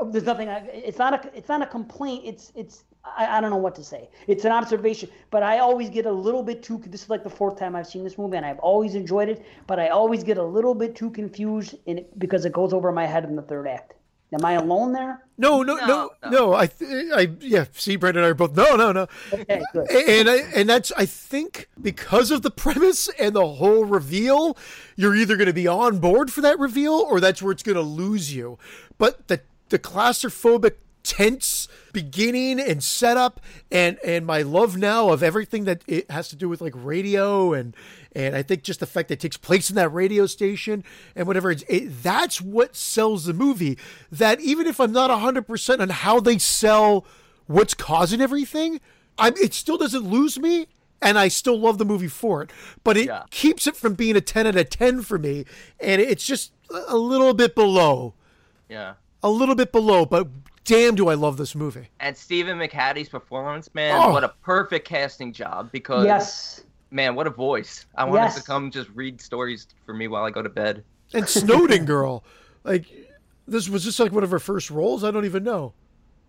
uh, 0.00 0.04
there's 0.04 0.24
nothing. 0.24 0.48
I, 0.48 0.58
it's 0.66 0.98
not 0.98 1.14
a. 1.14 1.36
It's 1.36 1.48
not 1.48 1.62
a 1.62 1.66
complaint. 1.66 2.22
It's 2.24 2.52
it's. 2.54 2.84
I, 3.04 3.38
I 3.38 3.40
don't 3.40 3.50
know 3.50 3.56
what 3.56 3.74
to 3.76 3.84
say. 3.84 4.08
It's 4.26 4.44
an 4.44 4.52
observation, 4.52 5.08
but 5.30 5.42
I 5.42 5.58
always 5.58 5.90
get 5.90 6.06
a 6.06 6.12
little 6.12 6.42
bit 6.42 6.62
too. 6.62 6.82
This 6.86 7.02
is 7.04 7.10
like 7.10 7.22
the 7.22 7.30
fourth 7.30 7.58
time 7.58 7.76
I've 7.76 7.86
seen 7.86 8.02
this 8.04 8.18
movie, 8.18 8.36
and 8.36 8.44
I've 8.44 8.58
always 8.58 8.94
enjoyed 8.94 9.28
it, 9.28 9.44
but 9.66 9.78
I 9.78 9.88
always 9.88 10.24
get 10.24 10.38
a 10.38 10.42
little 10.42 10.74
bit 10.74 10.96
too 10.96 11.10
confused 11.10 11.76
in 11.86 11.98
it 11.98 12.18
because 12.18 12.44
it 12.44 12.52
goes 12.52 12.72
over 12.72 12.90
my 12.92 13.06
head 13.06 13.24
in 13.24 13.36
the 13.36 13.42
third 13.42 13.68
act. 13.68 13.94
Am 14.32 14.44
I 14.44 14.54
alone 14.54 14.92
there? 14.92 15.22
no, 15.38 15.62
no, 15.62 15.76
no, 15.76 15.86
No, 15.86 16.10
no, 16.24 16.30
no. 16.30 16.54
I, 16.54 16.66
th- 16.66 17.12
I, 17.14 17.28
yeah. 17.40 17.66
See, 17.72 17.96
Brandon 17.96 18.22
and 18.22 18.26
I 18.26 18.30
are 18.30 18.34
both. 18.34 18.56
No, 18.56 18.74
no, 18.74 18.90
no. 18.90 19.06
Okay, 19.32 19.62
good. 19.72 19.90
and 19.90 20.28
I, 20.28 20.36
and 20.54 20.68
that's 20.68 20.90
I 20.96 21.06
think 21.06 21.68
because 21.80 22.30
of 22.30 22.42
the 22.42 22.50
premise 22.50 23.08
and 23.18 23.36
the 23.36 23.46
whole 23.46 23.84
reveal, 23.84 24.56
you're 24.96 25.14
either 25.14 25.36
going 25.36 25.46
to 25.46 25.52
be 25.52 25.68
on 25.68 25.98
board 25.98 26.32
for 26.32 26.40
that 26.40 26.58
reveal 26.58 26.94
or 26.94 27.20
that's 27.20 27.40
where 27.40 27.52
it's 27.52 27.62
going 27.62 27.76
to 27.76 27.82
lose 27.82 28.34
you. 28.34 28.58
But 28.98 29.28
the 29.28 29.40
the 29.68 29.78
claustrophobic 29.78 30.74
tense 31.06 31.68
beginning 31.92 32.58
and 32.58 32.82
setup 32.82 33.40
and 33.70 33.96
and 34.04 34.26
my 34.26 34.42
love 34.42 34.76
now 34.76 35.10
of 35.10 35.22
everything 35.22 35.64
that 35.64 35.82
it 35.86 36.10
has 36.10 36.26
to 36.28 36.34
do 36.36 36.48
with 36.48 36.60
like 36.60 36.74
radio 36.76 37.52
and 37.52 37.76
and 38.14 38.34
I 38.34 38.42
think 38.42 38.64
just 38.64 38.80
the 38.80 38.86
fact 38.86 39.08
that 39.08 39.14
it 39.14 39.20
takes 39.20 39.36
place 39.36 39.70
in 39.70 39.76
that 39.76 39.90
radio 39.90 40.26
station 40.26 40.82
and 41.14 41.26
whatever 41.28 41.50
it's 41.52 41.62
it, 41.68 42.02
that's 42.02 42.40
what 42.40 42.74
sells 42.74 43.24
the 43.26 43.32
movie 43.32 43.78
that 44.10 44.40
even 44.40 44.66
if 44.66 44.80
I'm 44.80 44.90
not 44.92 45.10
100% 45.10 45.80
on 45.80 45.88
how 45.90 46.18
they 46.18 46.38
sell 46.38 47.06
what's 47.46 47.72
causing 47.74 48.20
everything 48.20 48.80
I'm, 49.16 49.34
it 49.36 49.54
still 49.54 49.78
doesn't 49.78 50.02
lose 50.04 50.38
me 50.40 50.66
and 51.00 51.16
I 51.18 51.28
still 51.28 51.58
love 51.58 51.78
the 51.78 51.84
movie 51.84 52.08
for 52.08 52.42
it 52.42 52.50
but 52.82 52.96
it 52.96 53.06
Yeah. 53.06 53.22
keeps 53.30 53.68
it 53.68 53.76
from 53.76 53.94
being 53.94 54.16
a 54.16 54.20
10 54.20 54.48
out 54.48 54.56
of 54.56 54.70
10 54.70 55.02
for 55.02 55.18
me 55.18 55.44
and 55.78 56.02
it's 56.02 56.26
just 56.26 56.50
a 56.88 56.96
little 56.96 57.32
bit 57.32 57.54
below 57.54 58.14
Yeah. 58.68 58.94
a 59.22 59.30
little 59.30 59.54
bit 59.54 59.70
below 59.72 60.04
but 60.04 60.26
damn 60.66 60.94
do 60.94 61.08
I 61.08 61.14
love 61.14 61.36
this 61.36 61.54
movie 61.54 61.88
And 62.00 62.16
Stephen 62.16 62.58
McHattie's 62.58 63.08
performance, 63.08 63.72
man, 63.74 63.98
Oh. 64.02 64.12
what 64.12 64.24
a 64.24 64.32
perfect 64.42 64.86
casting 64.86 65.32
job 65.32 65.70
because 65.72 66.04
Yes. 66.04 66.64
man, 66.90 67.14
what 67.14 67.26
a 67.26 67.30
voice. 67.30 67.86
I 67.94 68.04
want 68.04 68.16
him 68.18 68.22
Yes. 68.24 68.34
to 68.36 68.42
come 68.42 68.70
just 68.70 68.90
read 68.94 69.20
stories 69.20 69.66
for 69.84 69.94
me 69.94 70.08
while 70.08 70.24
I 70.24 70.30
go 70.30 70.42
to 70.42 70.48
bed. 70.48 70.84
and 71.14 71.28
Snowden 71.28 71.84
girl 71.94 72.24
like 72.64 72.86
this 73.48 73.68
was 73.68 73.84
just 73.84 73.98
like 74.00 74.10
one 74.12 74.24
of 74.24 74.30
her 74.32 74.40
first 74.40 74.70
roles 74.70 75.04
I 75.04 75.10
don't 75.12 75.24
even 75.24 75.44
know 75.44 75.72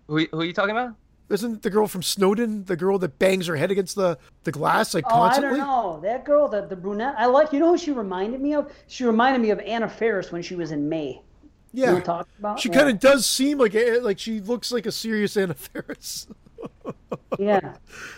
Who, 0.07 0.25
who 0.31 0.41
are 0.41 0.45
you 0.45 0.53
talking 0.53 0.71
about? 0.71 0.93
isn't 1.29 1.61
the 1.63 1.69
girl 1.69 1.87
from 1.87 2.03
Snowden 2.03 2.63
the 2.65 2.77
girl 2.77 2.97
that 2.99 3.17
bangs 3.19 3.47
her 3.47 3.55
head 3.57 3.69
against 3.71 3.95
the 3.95 4.17
the 4.43 4.51
glass 4.51 4.93
like 4.93 5.03
constantly? 5.05 5.59
Oh, 5.59 5.63
I 5.63 5.65
don't 5.65 5.95
know. 5.95 5.99
That 6.01 6.23
girl, 6.23 6.47
the, 6.47 6.61
the 6.67 6.75
brunette, 6.77 7.15
I 7.17 7.25
like, 7.25 7.51
you 7.51 7.59
know 7.59 7.71
who 7.71 7.77
she 7.77 7.91
reminded 7.91 8.39
me 8.39 8.53
of? 8.53 8.71
She 8.87 9.03
reminded 9.03 9.41
me 9.41 9.49
of 9.49 9.59
Anna 9.59 9.89
Faris 9.89 10.31
when 10.31 10.41
she 10.41 10.55
was 10.55 10.71
in 10.71 10.87
May. 10.87 11.21
You 11.77 11.85
know 11.85 11.87
yeah 11.89 11.93
what 11.93 11.97
I'm 11.99 12.03
talking 12.05 12.33
about? 12.39 12.59
she 12.59 12.69
Yeah. 12.69 12.75
kind 12.75 12.89
of 12.89 12.99
does 12.99 13.25
seem 13.25 13.57
like 13.59 13.75
a, 13.75 13.99
like 13.99 14.17
she 14.19 14.39
looks 14.41 14.71
like 14.71 14.85
a 14.87 14.91
serious 14.91 15.37
Anna 15.37 15.53
Faris 15.53 16.27
Yeah. 17.39 17.75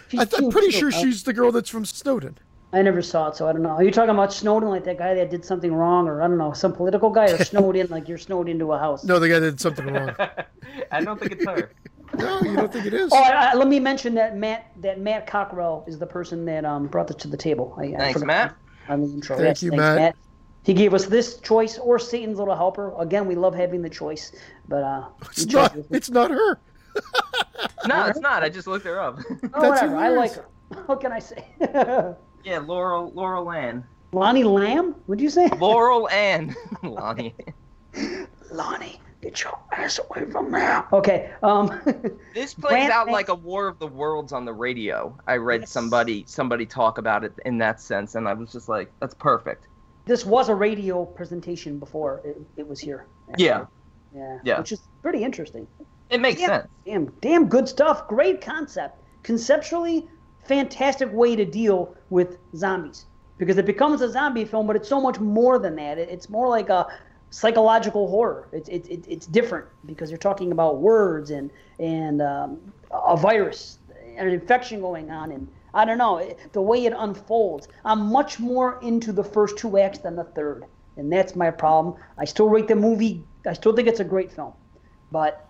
She's 0.08 0.20
I, 0.34 0.38
I'm 0.38 0.50
pretty 0.50 0.72
too. 0.72 0.78
sure 0.80 0.88
I- 0.94 1.02
she's 1.02 1.24
the 1.24 1.34
girl 1.34 1.52
that's 1.52 1.70
from 1.70 1.86
Snowden 1.86 2.38
I 2.72 2.84
never 2.84 3.02
saw 3.02 3.30
it, 3.30 3.36
so 3.36 3.48
I 3.48 3.52
don't 3.52 3.64
know. 3.64 3.70
Are 3.72 3.84
you 3.84 3.90
talking 3.90 4.12
about 4.12 4.32
Snowden, 4.32 4.70
like 4.70 4.84
that 4.84 5.00
guy 5.00 5.16
that 5.16 5.32
did 5.32 5.44
something 5.44 5.74
wrong, 5.74 6.08
or 6.08 6.22
I 6.22 6.28
don't 6.28 6.38
know, 6.38 6.54
some 6.54 6.72
political 6.72 7.10
guy, 7.10 7.26
or 7.26 7.38
snowed 7.44 7.76
in, 7.76 7.88
like 7.88 8.08
you're 8.08 8.20
snowed 8.20 8.48
into 8.48 8.72
a 8.74 8.78
house? 8.78 9.04
no 9.04 9.18
the 9.18 9.28
guy 9.28 9.40
that 9.40 9.50
did 9.50 9.60
something 9.60 9.88
wrong 9.88 10.16
I 10.92 11.02
don't 11.04 11.20
think 11.20 11.32
it's 11.32 11.46
her. 11.46 11.72
no 12.20 12.40
you 12.42 12.56
don't 12.56 12.72
think 12.72 12.86
it 12.86 12.94
is 12.94 13.12
Oh, 13.12 13.18
I, 13.18 13.50
I, 13.50 13.54
let 13.56 13.68
me 13.68 13.80
mention 13.80 14.14
that 14.16 14.38
Matt 14.38 14.68
that 14.82 15.00
Matt 15.00 15.26
Cockrell 15.26 15.84
is 15.88 15.98
the 15.98 16.06
person 16.06 16.46
that 16.46 16.64
um, 16.64 16.86
brought 16.86 17.08
this 17.08 17.18
to 17.18 17.28
the 17.28 17.38
table. 17.38 17.74
I, 17.76 17.86
I 17.86 17.98
Thanks, 17.98 18.14
forgot 18.20 18.28
Matt. 18.28 18.56
On 18.88 19.02
the 19.02 19.08
intro. 19.16 19.36
Thank 19.38 19.48
yes, 19.48 19.64
you, 19.64 19.72
thanks, 19.72 19.82
Matt. 19.82 20.16
He 20.70 20.76
gave 20.76 20.94
us 20.94 21.08
this 21.08 21.40
choice 21.40 21.80
or 21.80 21.98
Satan's 21.98 22.38
Little 22.38 22.56
Helper. 22.56 22.94
Again, 23.00 23.26
we 23.26 23.34
love 23.34 23.56
having 23.56 23.82
the 23.82 23.90
choice, 23.90 24.34
but 24.68 24.84
uh, 24.84 25.06
it's 25.32 25.48
not 25.48 25.76
it's 25.90 26.12
not 26.12 26.30
her 26.30 26.60
No, 27.88 28.06
it's 28.06 28.20
not. 28.20 28.44
I 28.44 28.50
just 28.50 28.68
looked 28.68 28.86
her 28.86 29.00
up. 29.02 29.18
Oh, 29.20 29.36
That's 29.62 29.82
whatever. 29.82 29.96
I 29.96 30.10
like 30.10 30.32
hilarious. 30.32 30.36
her. 30.36 30.46
What 30.86 31.02
can 31.02 31.12
I 31.12 31.18
say? 31.18 31.44
yeah, 32.44 32.60
Laurel 32.60 33.12
Laurel 33.16 33.52
Ann. 33.52 33.84
Lonnie 34.12 34.44
Lamb? 34.44 34.94
What'd 35.08 35.24
you 35.24 35.32
say? 35.32 35.48
Laurel 35.58 36.08
Ann. 36.10 36.56
Lonnie. 36.84 37.34
Lonnie. 38.52 39.02
Get 39.24 39.44
your 39.44 39.58
ass 39.72 40.00
away 40.00 40.30
from 40.32 40.52
there. 40.52 40.86
Okay. 40.94 41.32
Um, 41.42 41.82
This 42.36 42.54
plays 42.54 42.70
Grant 42.74 42.94
out 42.94 43.08
makes- 43.08 43.14
like 43.16 43.30
a 43.30 43.36
War 43.36 43.68
of 43.68 43.80
the 43.80 43.88
Worlds 43.88 44.32
on 44.34 44.46
the 44.46 44.54
radio. 44.54 45.18
I 45.26 45.38
read 45.38 45.62
Yes. 45.62 45.72
somebody 45.72 46.24
somebody 46.28 46.68
talk 46.68 47.00
about 47.00 47.24
it 47.24 47.34
in 47.44 47.58
that 47.58 47.82
sense, 47.82 48.14
and 48.14 48.28
I 48.28 48.34
was 48.34 48.52
just 48.52 48.70
like, 48.70 48.92
that's 49.00 49.16
perfect. 49.16 49.66
This 50.10 50.26
was 50.26 50.50
a 50.50 50.56
radio 50.56 51.06
presentation 51.06 51.78
before 51.78 52.20
it, 52.26 52.36
it 52.58 52.68
was 52.68 52.80
here. 52.80 53.06
Yeah, 53.38 53.66
Yeah. 54.14 54.40
Yeah. 54.44 54.58
Which 54.58 54.72
is 54.72 54.82
pretty 55.04 55.24
interesting. 55.24 55.68
it 56.10 56.20
makes 56.20 56.40
Damn, 56.42 56.50
sense. 56.50 56.68
damn, 56.86 57.06
damn 57.22 57.46
good 57.48 57.70
stuff. 57.70 58.08
Great 58.08 58.42
concept. 58.42 58.98
Conceptually, 59.22 60.08
fantastic 60.46 61.14
way 61.14 61.36
to 61.36 61.46
deal 61.46 61.96
with 62.10 62.38
zombies 62.56 63.06
because 63.38 63.58
it 63.60 63.68
becomes 63.68 64.02
a 64.02 64.10
zombie 64.10 64.46
film, 64.46 64.66
but 64.66 64.76
it's 64.76 64.90
so 64.90 65.00
much 65.00 65.20
more 65.20 65.60
than 65.60 65.76
that. 65.76 66.00
It, 66.00 66.10
it's 66.10 66.28
more 66.28 66.50
like 66.50 66.70
a 66.70 66.88
psychological 67.30 68.08
horror. 68.08 68.48
It's 68.52 68.68
it, 68.70 68.88
it, 68.90 69.06
it's 69.08 69.28
different 69.28 69.68
because 69.86 70.10
you're 70.10 70.18
talking 70.18 70.52
about 70.52 70.80
words 70.80 71.30
and 71.30 71.52
and 71.80 72.20
um, 72.22 72.60
a 72.92 73.16
virus 73.16 73.78
and 74.18 74.28
an 74.28 74.34
infection 74.34 74.82
going 74.82 75.12
on 75.12 75.32
and 75.32 75.48
I 75.74 75.86
don't 75.86 75.98
know 75.98 76.18
eh, 76.18 76.34
the 76.52 76.62
way 76.62 76.86
it 76.86 76.94
unfolds. 76.98 77.68
I'm 77.86 78.12
much 78.12 78.40
more 78.40 78.80
into 78.82 79.12
the 79.12 79.24
first 79.24 79.58
two 79.58 79.78
acts 79.78 80.00
than 80.00 80.16
the 80.16 80.24
third, 80.24 80.66
and 80.98 81.12
that's 81.12 81.36
my 81.36 81.52
problem. 81.52 81.96
I 82.18 82.26
still 82.26 82.50
rate 82.50 82.68
the 82.68 82.76
movie. 82.76 83.24
I 83.46 83.54
still 83.54 83.76
think 83.76 83.88
it's 83.88 84.00
a 84.00 84.06
great 84.06 84.32
film, 84.32 84.54
but 85.12 85.46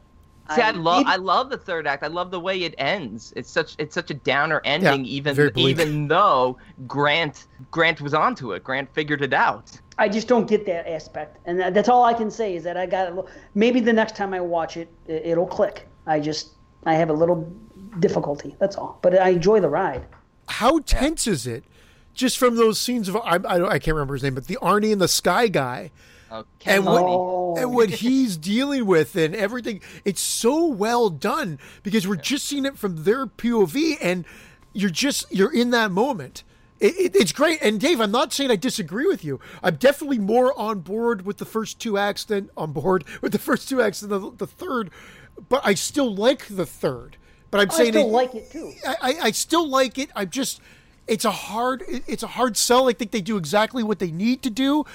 See, 0.55 0.61
I 0.63 0.71
love 0.71 1.05
maybe- 1.05 1.09
I 1.11 1.15
love 1.17 1.49
the 1.51 1.57
third 1.57 1.85
act. 1.85 2.03
I 2.03 2.07
love 2.07 2.31
the 2.31 2.39
way 2.39 2.63
it 2.63 2.73
ends. 2.79 3.31
It's 3.35 3.51
such 3.51 3.75
it's 3.77 3.93
such 3.93 4.09
a 4.09 4.15
downer 4.15 4.61
ending, 4.65 5.05
yeah, 5.05 5.11
even 5.11 5.59
even 5.59 6.07
though 6.07 6.57
Grant 6.87 7.45
Grant 7.69 8.01
was 8.01 8.15
onto 8.15 8.53
it. 8.53 8.63
Grant 8.63 8.91
figured 8.91 9.21
it 9.21 9.33
out. 9.33 9.79
I 9.99 10.09
just 10.09 10.27
don't 10.27 10.47
get 10.47 10.65
that 10.65 10.89
aspect, 10.89 11.37
and 11.45 11.59
that, 11.59 11.73
that's 11.75 11.87
all 11.89 12.03
I 12.03 12.13
can 12.13 12.31
say 12.31 12.55
is 12.55 12.63
that 12.63 12.77
I 12.77 12.87
got 12.87 13.07
a 13.07 13.09
little 13.09 13.29
maybe 13.53 13.79
the 13.79 13.93
next 13.93 14.15
time 14.15 14.33
I 14.33 14.41
watch 14.41 14.75
it, 14.75 14.87
it, 15.07 15.21
it'll 15.23 15.45
click. 15.45 15.87
I 16.07 16.19
just 16.19 16.55
I 16.83 16.95
have 16.95 17.11
a 17.11 17.13
little 17.13 17.47
difficulty. 17.99 18.55
That's 18.59 18.75
all, 18.75 18.99
but 19.01 19.17
I 19.19 19.29
enjoy 19.29 19.59
the 19.59 19.69
ride. 19.69 20.05
How 20.47 20.79
tense 20.79 21.27
is 21.27 21.47
it? 21.47 21.63
Just 22.13 22.37
from 22.37 22.55
those 22.57 22.79
scenes 22.79 23.07
of 23.07 23.15
I, 23.17 23.37
I, 23.47 23.69
I 23.69 23.79
can't 23.79 23.95
remember 23.95 24.13
his 24.15 24.23
name, 24.23 24.35
but 24.35 24.47
the 24.47 24.57
Arnie 24.61 24.91
and 24.91 24.99
the 24.99 25.07
Sky 25.07 25.47
guy, 25.47 25.91
Uh, 26.29 26.43
and 26.65 26.85
what, 26.85 27.01
Oh. 27.03 27.55
and 27.57 27.73
what 27.73 27.89
he's 27.89 28.35
dealing 28.37 28.85
with 28.85 29.15
and 29.15 29.33
everything. 29.35 29.81
It's 30.05 30.21
so 30.21 30.65
well 30.65 31.09
done 31.09 31.59
because 31.81 32.07
we're 32.07 32.15
just 32.17 32.45
seeing 32.45 32.65
it 32.65 32.77
from 32.77 33.03
their 33.03 33.25
POV, 33.25 33.97
and 34.01 34.25
you're 34.73 34.89
just 34.89 35.25
you're 35.31 35.53
in 35.53 35.69
that 35.71 35.91
moment. 35.91 36.43
It, 36.79 36.95
it, 36.97 37.15
it's 37.15 37.31
great. 37.31 37.59
And 37.61 37.79
Dave, 37.79 37.99
I'm 37.99 38.11
not 38.11 38.31
saying 38.31 38.51
I 38.51 38.55
disagree 38.55 39.05
with 39.05 39.23
you. 39.23 39.39
I'm 39.63 39.75
definitely 39.75 40.19
more 40.19 40.57
on 40.59 40.79
board 40.79 41.25
with 41.25 41.37
the 41.37 41.45
first 41.45 41.79
two 41.79 41.97
acts 41.97 42.23
than 42.25 42.49
on 42.55 42.71
board 42.73 43.03
with 43.21 43.31
the 43.33 43.39
first 43.39 43.67
two 43.69 43.81
acts 43.81 43.99
than 44.01 44.09
the, 44.09 44.31
the 44.31 44.47
third. 44.47 44.89
But 45.49 45.61
I 45.65 45.73
still 45.73 46.13
like 46.13 46.47
the 46.47 46.65
third. 46.65 47.17
But 47.51 47.61
I'm 47.61 47.67
oh, 47.71 47.73
I 47.73 47.77
saying 47.77 47.95
I 47.95 47.99
still 47.99 48.09
it- 48.09 48.11
like 48.11 48.35
it 48.35 48.51
too. 48.51 48.73
I, 48.87 48.95
I, 49.01 49.19
I 49.27 49.31
still 49.31 49.67
like 49.67 49.97
it. 49.97 50.09
I'm 50.15 50.29
just, 50.29 50.61
it's 51.07 51.25
a 51.25 51.31
hard, 51.31 51.83
it's 51.87 52.23
a 52.23 52.27
hard 52.27 52.57
sell. 52.57 52.87
I 52.89 52.93
think 52.93 53.11
they 53.11 53.21
do 53.21 53.37
exactly 53.37 53.83
what 53.83 53.99
they 53.99 54.11
need 54.11 54.43
to 54.43 54.49
do, 54.49 54.85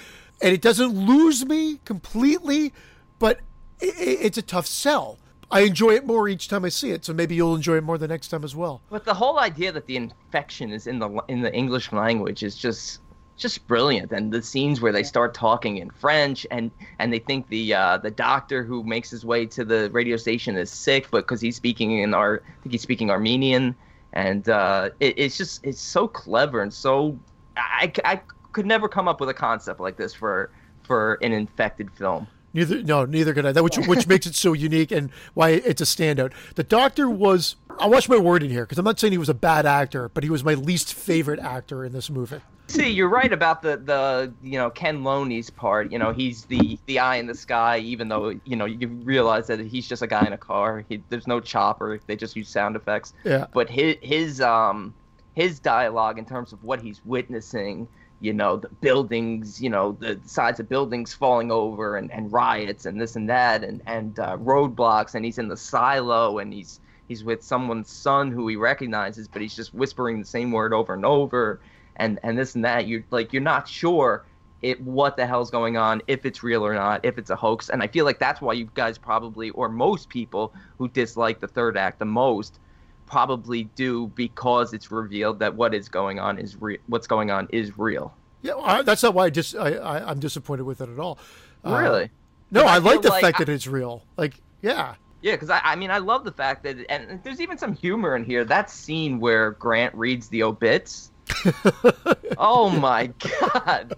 and 0.41 0.53
it 0.53 0.63
doesn't 0.63 0.91
lose 0.91 1.45
me 1.45 1.81
completely, 1.85 2.73
but 3.19 3.41
i 3.83 3.87
i- 3.87 3.91
it's 3.99 4.39
a 4.39 4.43
tough 4.43 4.67
sell. 4.67 5.19
I 5.51 5.61
enjoy 5.61 5.91
it 5.91 6.07
more 6.07 6.29
each 6.29 6.49
time 6.49 6.65
I 6.65 6.69
see 6.69 6.91
it, 6.91 7.05
so 7.05 7.13
maybe 7.13 7.35
you'll 7.35 7.55
enjoy 7.55 7.77
it 7.77 7.85
more 7.85 7.99
the 7.99 8.09
next 8.09 8.29
time 8.29 8.43
as 8.45 8.57
well. 8.57 8.81
But 8.91 9.05
the 9.05 9.15
whole 9.15 9.39
idea 9.39 9.71
that 9.73 9.87
the 9.87 9.97
infection 9.97 10.73
is 10.73 10.87
in 10.87 10.99
the 10.99 11.09
in 11.29 11.43
the 11.43 11.53
English 11.55 11.93
language 11.93 12.43
is 12.43 12.57
just 12.57 13.01
just 13.37 13.67
brilliant, 13.67 14.13
and 14.13 14.33
the 14.33 14.43
scenes 14.43 14.81
where 14.81 14.93
they 14.93 15.03
start 15.03 15.35
talking 15.35 15.79
in 15.79 15.91
French 15.91 16.47
and 16.51 16.71
and 16.99 17.13
they 17.13 17.19
think 17.19 17.49
the 17.49 17.75
uh, 17.75 17.99
the 17.99 18.11
doctor 18.11 18.63
who 18.63 18.83
makes 18.85 19.11
his 19.11 19.25
way 19.25 19.47
to 19.47 19.65
the 19.65 19.91
radio 19.91 20.17
station 20.17 20.57
is 20.57 20.71
sick, 20.71 21.09
but 21.11 21.23
because 21.23 21.41
he's 21.41 21.57
speaking 21.57 21.99
in 21.99 22.15
our 22.15 22.43
I 22.47 22.63
think 22.63 22.73
he's 22.73 22.83
speaking 22.83 23.11
Armenian, 23.11 23.75
and 24.13 24.49
uh, 24.49 24.91
it, 25.01 25.19
it's 25.19 25.37
just 25.37 25.65
it's 25.65 25.81
so 25.81 26.07
clever 26.07 26.63
and 26.63 26.73
so 26.73 27.19
I, 27.57 27.93
I 28.05 28.21
could 28.53 28.67
never 28.67 28.89
come 28.89 29.09
up 29.09 29.21
with 29.21 29.29
a 29.29 29.35
concept 29.35 29.81
like 29.81 29.97
this 29.97 30.15
for 30.15 30.51
for 30.83 31.19
an 31.23 31.33
infected 31.33 31.91
film. 31.93 32.27
Neither, 32.55 32.83
no, 32.85 33.05
neither 33.05 33.35
could 33.35 33.45
I. 33.45 33.53
That 33.53 33.65
which 33.65 33.77
which 33.77 34.07
makes 34.07 34.27
it 34.27 34.35
so 34.35 34.53
unique 34.53 34.93
and 34.93 35.11
why 35.35 35.51
it's 35.51 35.83
a 35.83 35.85
standout. 35.85 36.33
The 36.55 36.65
Doctor 36.65 37.11
was. 37.11 37.57
I 37.77 37.89
watch 37.89 38.09
my 38.09 38.17
word 38.17 38.45
in 38.45 38.51
here 38.51 38.65
because 38.65 38.79
I'm 38.79 38.85
not 38.85 39.01
saying 39.01 39.13
he 39.13 39.19
was 39.19 39.29
a 39.29 39.35
bad 39.35 39.67
actor, 39.67 40.09
but 40.09 40.23
he 40.23 40.31
was 40.31 40.45
my 40.45 40.55
least 40.55 40.95
favorite 40.95 41.41
actor 41.41 41.85
in 41.85 41.93
this 41.93 42.09
movie. 42.09 42.41
See, 42.69 42.89
you're 42.89 43.09
right 43.09 43.33
about 43.33 43.61
the 43.61 43.77
the 43.77 44.33
you 44.43 44.57
know 44.59 44.71
Ken 44.71 45.03
Loney's 45.03 45.51
part. 45.51 45.91
You 45.93 45.99
know, 45.99 46.13
he's 46.13 46.45
the 46.45 46.79
the 46.87 47.01
eye 47.01 47.17
in 47.17 47.27
the 47.27 47.35
sky, 47.35 47.79
even 47.79 48.09
though 48.09 48.39
you 48.45 48.57
know 48.57 48.65
you 48.65 48.89
realize 48.89 49.49
that 49.49 49.61
he's 49.61 49.89
just 49.89 50.03
a 50.03 50.07
guy 50.07 50.25
in 50.25 50.33
a 50.33 50.39
car. 50.39 50.85
He, 50.89 51.03
there's 51.09 51.27
no 51.27 51.41
chopper. 51.41 52.01
They 52.07 52.17
just 52.17 52.37
use 52.37 52.49
sound 52.49 52.77
effects. 52.77 53.13
Yeah. 53.25 53.49
But 53.53 53.69
his 53.69 53.97
his 54.01 54.41
um 54.41 54.95
his 55.35 55.59
dialogue 55.59 56.19
in 56.19 56.25
terms 56.25 56.53
of 56.53 56.63
what 56.63 56.81
he's 56.81 57.05
witnessing, 57.05 57.89
you 58.21 58.33
know, 58.33 58.57
the 58.57 58.69
buildings, 58.69 59.61
you 59.61 59.69
know, 59.69 59.93
the 60.01 60.19
sides 60.25 60.61
of 60.61 60.69
buildings 60.69 61.13
falling 61.13 61.51
over 61.51 61.97
and, 61.97 62.11
and 62.11 62.33
riots 62.33 62.87
and 62.87 63.01
this 63.01 63.17
and 63.17 63.29
that 63.29 63.65
and 63.65 63.83
and 63.87 64.19
uh, 64.19 64.37
roadblocks, 64.39 65.15
and 65.15 65.25
he's 65.25 65.39
in 65.39 65.49
the 65.49 65.57
silo 65.57 66.39
and 66.39 66.53
he's 66.53 66.81
he's 67.09 67.25
with 67.25 67.43
someone's 67.43 67.91
son 67.91 68.31
who 68.31 68.49
he 68.49 68.57
recognizes, 68.57 69.29
but 69.29 69.43
he's 69.43 69.55
just 69.55 69.75
whispering 69.75 70.21
the 70.21 70.27
same 70.27 70.53
word 70.53 70.73
over 70.73 70.95
and 70.95 71.05
over, 71.05 71.61
and 71.97 72.19
and 72.23 72.39
this 72.39 72.55
and 72.55 72.65
that. 72.65 72.87
You're 72.87 73.05
like 73.11 73.33
you're 73.33 73.43
not 73.43 73.69
sure 73.69 74.25
it 74.63 74.81
what 74.81 75.17
the 75.17 75.27
hell's 75.27 75.51
going 75.51 75.77
on, 75.77 76.01
if 76.07 76.25
it's 76.25 76.43
real 76.43 76.65
or 76.65 76.73
not, 76.75 77.05
if 77.05 77.19
it's 77.19 77.29
a 77.29 77.37
hoax, 77.37 77.69
and 77.69 77.83
I 77.83 77.87
feel 77.87 78.07
like 78.07 78.19
that's 78.19 78.41
why 78.41 78.55
you 78.55 78.71
guys 78.73 78.97
probably, 78.97 79.51
or 79.51 79.69
most 79.69 80.09
people 80.09 80.55
who 80.79 80.89
dislike 80.89 81.41
the 81.41 81.49
third 81.49 81.77
act 81.77 81.99
the 81.99 82.07
most, 82.07 82.59
probably 83.07 83.65
do 83.75 84.09
because 84.15 84.73
it's 84.73 84.91
revealed 84.91 85.39
that 85.41 85.55
what 85.55 85.75
is 85.75 85.89
going 85.89 86.19
on 86.19 86.39
is 86.39 86.57
re- 86.61 86.79
what's 86.87 87.07
going 87.07 87.31
on 87.31 87.49
is 87.51 87.77
real. 87.79 88.15
Yeah, 88.43 88.57
I, 88.57 88.83
that's 88.83 89.03
not 89.03 89.15
why 89.15 89.27
I 89.27 89.31
dis, 89.31 89.55
I, 89.55 89.71
I, 89.73 90.11
I'm 90.11 90.19
disappointed 90.21 90.63
with 90.65 90.81
it 90.81 90.89
at 90.89 90.99
all. 90.99 91.19
Uh, 91.65 91.79
Really? 91.81 92.11
No, 92.51 92.63
I 92.65 92.75
I, 92.75 92.79
like 92.79 93.03
the 93.03 93.09
like 93.09 93.23
fact 93.23 93.41
I- 93.41 93.45
that 93.45 93.53
it's 93.53 93.67
real. 93.67 94.03
Like, 94.17 94.35
yeah, 94.63 94.95
Yeah, 95.23 95.33
because 95.33 95.51
I, 95.51 95.61
I 95.65 95.77
mean, 95.77 95.91
I 95.91 95.99
love 95.99 96.25
the 96.25 96.33
fact 96.33 96.63
that, 96.65 96.77
and 96.91 97.21
there's 97.25 97.41
even 97.41 97.57
some 97.59 97.75
humor 97.75 98.15
in 98.17 98.25
here. 98.25 98.45
That 98.45 98.71
scene 98.71 99.19
where 99.19 99.53
Grant 99.53 99.95
reads 99.95 100.29
the 100.29 100.43
obits. 100.43 101.11
oh 102.39 102.69
my 102.69 103.07
god, 103.41 103.95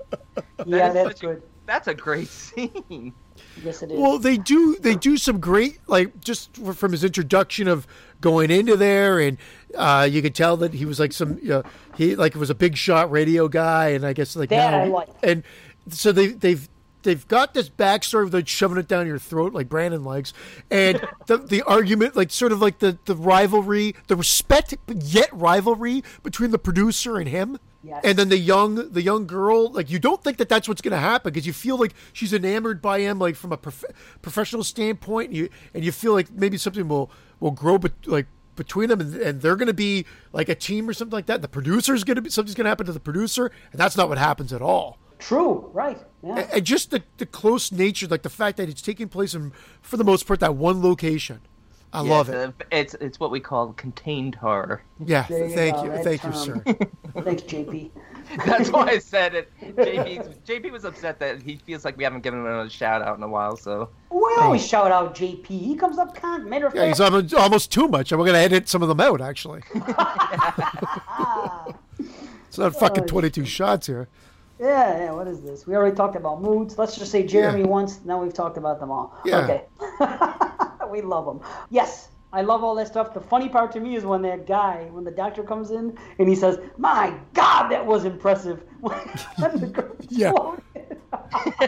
Yeah, 0.65 0.93
that's 0.93 1.09
such 1.09 1.23
a- 1.23 1.27
good. 1.27 1.43
that's 1.66 1.89
a 1.89 1.95
great 1.95 2.28
scene. 2.28 3.12
Yes, 3.62 3.83
it 3.83 3.91
is. 3.91 3.99
Well, 3.99 4.19
they 4.19 4.37
do. 4.37 4.77
They 4.77 4.95
do 4.95 5.16
some 5.16 5.41
great, 5.41 5.78
like 5.87 6.20
just 6.20 6.57
from 6.57 6.93
his 6.93 7.05
introduction 7.05 7.69
of 7.69 7.87
going 8.20 8.51
into 8.51 8.77
there, 8.77 9.19
and 9.19 9.39
uh, 9.74 10.09
you 10.11 10.23
could 10.23 10.35
tell 10.35 10.57
that 10.59 10.74
he 10.74 10.85
was 10.85 11.01
like 11.01 11.12
some, 11.12 11.39
you 11.43 11.49
know, 11.49 11.62
he 11.97 12.16
like 12.16 12.35
was 12.35 12.51
a 12.51 12.55
big 12.55 12.77
shot 12.77 13.11
radio 13.11 13.49
guy, 13.49 13.89
and 13.89 14.05
I 14.05 14.12
guess 14.12 14.37
like 14.37 14.51
That 14.51 14.70
now, 14.73 14.81
I 14.81 14.87
like. 14.87 15.09
and 15.23 15.43
so 15.89 16.12
they 16.12 16.28
they've 16.28 16.69
they've 17.03 17.27
got 17.28 17.55
this 17.55 17.70
backstory 17.70 18.24
of 18.24 18.35
like 18.35 18.49
shoving 18.49 18.78
it 18.78 18.89
down 18.89 19.07
your 19.07 19.19
throat 19.19 19.53
like 19.55 19.69
Brandon 19.69 20.05
likes, 20.05 20.33
and 20.70 21.01
the 21.27 21.39
the 21.39 21.62
argument 21.62 22.16
like 22.16 22.31
sort 22.31 22.53
of 22.53 22.61
like 22.61 22.81
the 22.81 22.99
the 23.07 23.16
rivalry, 23.16 23.95
the 24.09 24.16
respect 24.16 24.74
yet 24.89 25.31
rivalry 25.33 26.03
between 26.23 26.51
the 26.51 26.59
producer 26.59 27.16
and 27.16 27.28
him. 27.28 27.59
Yes. 27.87 28.01
And 28.03 28.19
then 28.19 28.31
the 28.31 28.39
young, 28.39 28.91
the 28.91 29.03
young 29.03 29.27
girl, 29.27 29.71
like 29.71 29.91
you 29.91 30.01
don't 30.01 30.23
think 30.23 30.39
that 30.39 30.49
that's 30.49 30.69
what's 30.69 30.81
going 30.81 30.93
to 30.93 30.99
happen 30.99 31.33
because 31.33 31.47
you 31.47 31.53
feel 31.53 31.79
like 31.79 31.95
she's 32.13 32.33
enamored 32.33 32.83
by 32.83 32.99
him, 32.99 33.21
like 33.21 33.37
from 33.37 33.53
a 33.53 33.57
prof- 33.57 33.85
professional 34.23 34.65
standpoint, 34.65 35.29
and 35.29 35.37
you 35.37 35.49
and 35.73 35.85
you 35.85 35.93
feel 35.93 36.13
like 36.13 36.33
maybe 36.33 36.57
something 36.59 36.89
will 36.89 37.11
will 37.39 37.53
grow, 37.53 37.79
but 37.79 37.93
like 38.07 38.27
between 38.57 38.89
them, 38.89 39.01
and, 39.01 39.15
and 39.15 39.41
they're 39.41 39.55
going 39.55 39.69
to 39.69 39.75
be 39.75 40.05
like 40.33 40.49
a 40.49 40.55
team 40.55 40.89
or 40.89 40.95
something 40.95 41.15
like 41.15 41.27
that. 41.27 41.43
The 41.43 41.49
producer's 41.49 42.03
going 42.03 42.17
to 42.17 42.23
be 42.23 42.31
something's 42.31 42.57
going 42.57 42.65
to 42.65 42.71
happen 42.71 42.87
to 42.87 42.93
the 42.93 43.01
producer, 43.01 43.53
and 43.71 43.81
that's 43.81 43.97
not 43.97 44.09
what 44.09 44.19
happens 44.19 44.53
at 44.53 44.63
all. 44.63 44.99
True, 45.19 45.71
right? 45.73 45.99
Yeah. 46.25 46.39
And, 46.39 46.51
and 46.53 46.65
just 46.65 46.91
the 46.91 47.05
the 47.19 47.27
close 47.27 47.71
nature, 47.71 48.09
like 48.09 48.23
the 48.23 48.31
fact 48.31 48.57
that 48.57 48.69
it's 48.69 48.83
taking 48.83 49.09
place 49.09 49.33
in, 49.33 49.53
for 49.81 49.97
the 49.97 50.05
most 50.05 50.27
part, 50.27 50.41
that 50.41 50.57
one 50.57 50.83
location. 50.83 51.41
I 51.93 52.03
Yeah, 52.03 52.11
love 52.11 52.29
it. 52.29 52.55
it's 52.71 52.95
it's 52.95 53.19
what 53.21 53.31
we 53.31 53.41
call 53.41 53.73
contained 53.75 54.35
horror. 54.35 54.83
Yeah, 55.05 55.25
There 55.29 55.49
thank 55.51 55.77
go, 55.77 55.85
you, 55.85 55.93
thank 56.03 56.23
you, 56.25 56.29
um, 56.31 56.35
sir. 56.35 56.63
Thanks, 57.23 57.43
JP. 57.45 57.91
That's 58.45 58.71
why 58.71 58.89
I 58.89 58.99
said 58.99 59.35
it. 59.35 59.53
JP 59.77 60.45
JP 60.45 60.73
was 60.73 60.85
upset 60.85 61.19
that 61.21 61.41
he 61.41 61.57
feels 61.57 61.85
like 61.85 61.97
we 61.97 62.05
haven't 62.05 62.23
given 62.23 62.41
him 62.41 62.47
a 62.47 62.69
shout 62.69 63.01
out 63.03 63.17
in 63.17 63.23
a 63.23 63.29
while. 63.29 63.57
So 63.57 63.89
We 64.11 64.35
always 64.41 64.67
shout 64.67 64.91
out 64.91 65.15
JP. 65.15 65.47
He 65.47 65.77
comes 65.77 65.97
up 65.99 66.15
con. 66.15 66.49
Matter 66.49 66.67
of 66.67 66.75
Yeah, 66.75 66.89
he's 66.89 66.99
fact, 66.99 67.13
almost, 67.15 67.35
almost 67.35 67.73
too 67.73 67.89
much. 67.89 68.11
and 68.13 68.19
We're 68.19 68.27
going 68.27 68.35
to 68.35 68.41
edit 68.41 68.69
some 68.69 68.83
of 68.83 68.89
them 68.89 69.01
out, 69.01 69.21
actually. 69.21 69.63
it's 72.49 72.59
not 72.59 72.75
fucking 72.75 73.07
22 73.07 73.45
shots 73.45 73.87
here. 73.87 74.09
Yeah, 74.59 74.99
yeah. 74.99 75.12
What 75.12 75.27
is 75.28 75.41
this? 75.43 75.66
We 75.66 75.74
already 75.77 75.97
talked 75.97 76.16
about 76.16 76.41
moods. 76.43 76.78
Let's 76.78 76.97
just 76.97 77.11
say 77.12 77.24
Jeremy 77.27 77.61
Yeah. 77.61 77.66
once. 77.66 78.01
Now 78.05 78.23
we've 78.23 78.33
talked 78.35 78.57
about 78.57 78.81
them 78.81 78.91
all. 78.91 79.19
Yeah. 79.24 79.39
Okay. 79.41 79.65
we 80.91 81.03
love 81.03 81.27
them. 81.27 81.41
Yes, 81.70 82.09
I 82.33 82.43
love 82.43 82.62
all 82.65 82.74
that 82.77 82.87
stuff. 82.89 83.12
The 83.15 83.20
funny 83.20 83.49
part 83.49 83.73
to 83.73 83.81
me 83.81 83.97
is 83.97 84.05
when 84.05 84.23
that 84.23 84.47
guy, 84.47 84.89
when 84.91 85.05
the 85.05 85.11
doctor 85.11 85.43
comes 85.43 85.70
in 85.70 85.97
and 86.19 86.28
he 86.28 86.35
says, 86.35 86.59
"My 86.78 87.15
God, 87.35 87.69
that 87.70 87.85
was 87.85 88.05
impressive." 88.05 88.62
And 89.39 89.61
the 89.61 89.66
girl 89.66 89.97
Yeah. 90.09 90.33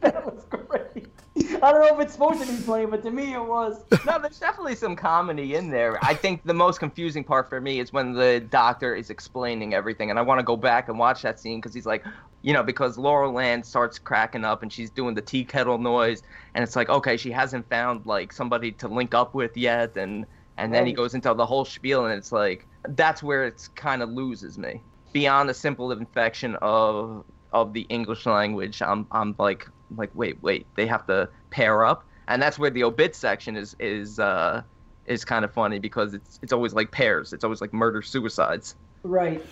that 0.00 0.22
was 0.26 0.44
great. 0.50 1.06
I 1.36 1.72
don't 1.72 1.80
know 1.80 1.98
if 1.98 2.00
it's 2.00 2.12
supposed 2.12 2.46
to 2.46 2.52
be 2.52 2.62
playing, 2.62 2.90
but 2.90 3.02
to 3.04 3.10
me 3.10 3.32
it 3.34 3.42
was. 3.42 3.84
no, 4.06 4.18
there's 4.18 4.38
definitely 4.38 4.74
some 4.74 4.94
comedy 4.94 5.54
in 5.54 5.70
there. 5.70 5.98
I 6.04 6.12
think 6.12 6.44
the 6.44 6.52
most 6.52 6.78
confusing 6.78 7.24
part 7.24 7.48
for 7.48 7.60
me 7.60 7.80
is 7.80 7.92
when 7.92 8.12
the 8.12 8.40
doctor 8.50 8.94
is 8.94 9.08
explaining 9.08 9.72
everything, 9.72 10.10
and 10.10 10.18
I 10.18 10.22
want 10.22 10.40
to 10.40 10.44
go 10.44 10.56
back 10.56 10.88
and 10.88 10.98
watch 10.98 11.22
that 11.22 11.40
scene 11.40 11.58
because 11.58 11.72
he's 11.72 11.86
like, 11.86 12.04
you 12.42 12.52
know, 12.52 12.62
because 12.62 12.98
Laurel 12.98 13.38
Ann 13.38 13.62
starts 13.62 13.98
cracking 13.98 14.44
up 14.44 14.62
and 14.62 14.70
she's 14.70 14.90
doing 14.90 15.14
the 15.14 15.22
tea 15.22 15.44
kettle 15.44 15.78
noise, 15.78 16.22
and 16.54 16.62
it's 16.62 16.76
like, 16.76 16.90
okay, 16.90 17.16
she 17.16 17.30
hasn't 17.30 17.68
found 17.70 18.04
like 18.04 18.32
somebody 18.32 18.72
to 18.72 18.88
link 18.88 19.14
up 19.14 19.34
with 19.34 19.56
yet, 19.56 19.96
and 19.96 20.26
and 20.58 20.74
then 20.74 20.86
he 20.86 20.92
goes 20.92 21.14
into 21.14 21.32
the 21.32 21.46
whole 21.46 21.64
spiel, 21.64 22.04
and 22.04 22.14
it's 22.14 22.30
like 22.32 22.66
that's 22.88 23.22
where 23.22 23.46
it's 23.46 23.68
kind 23.68 24.02
of 24.02 24.10
loses 24.10 24.58
me. 24.58 24.82
Beyond 25.14 25.48
the 25.48 25.54
simple 25.54 25.92
infection 25.92 26.56
of 26.60 27.24
of 27.52 27.72
the 27.72 27.82
English 27.82 28.26
language, 28.26 28.82
I'm 28.82 29.06
I'm 29.12 29.34
like 29.38 29.66
like 29.96 30.10
wait 30.14 30.42
wait 30.42 30.66
they 30.76 30.86
have 30.86 31.06
to 31.06 31.28
pair 31.50 31.84
up, 31.84 32.04
and 32.28 32.40
that's 32.42 32.58
where 32.58 32.70
the 32.70 32.84
obit 32.84 33.14
section 33.14 33.56
is 33.56 33.76
is 33.78 34.18
uh 34.18 34.62
is 35.06 35.24
kind 35.24 35.44
of 35.44 35.52
funny 35.52 35.78
because 35.78 36.14
it's 36.14 36.38
it's 36.42 36.52
always 36.52 36.72
like 36.74 36.90
pairs, 36.90 37.32
it's 37.32 37.44
always 37.44 37.60
like 37.60 37.72
murder 37.72 38.02
suicides. 38.02 38.76
Right. 39.02 39.44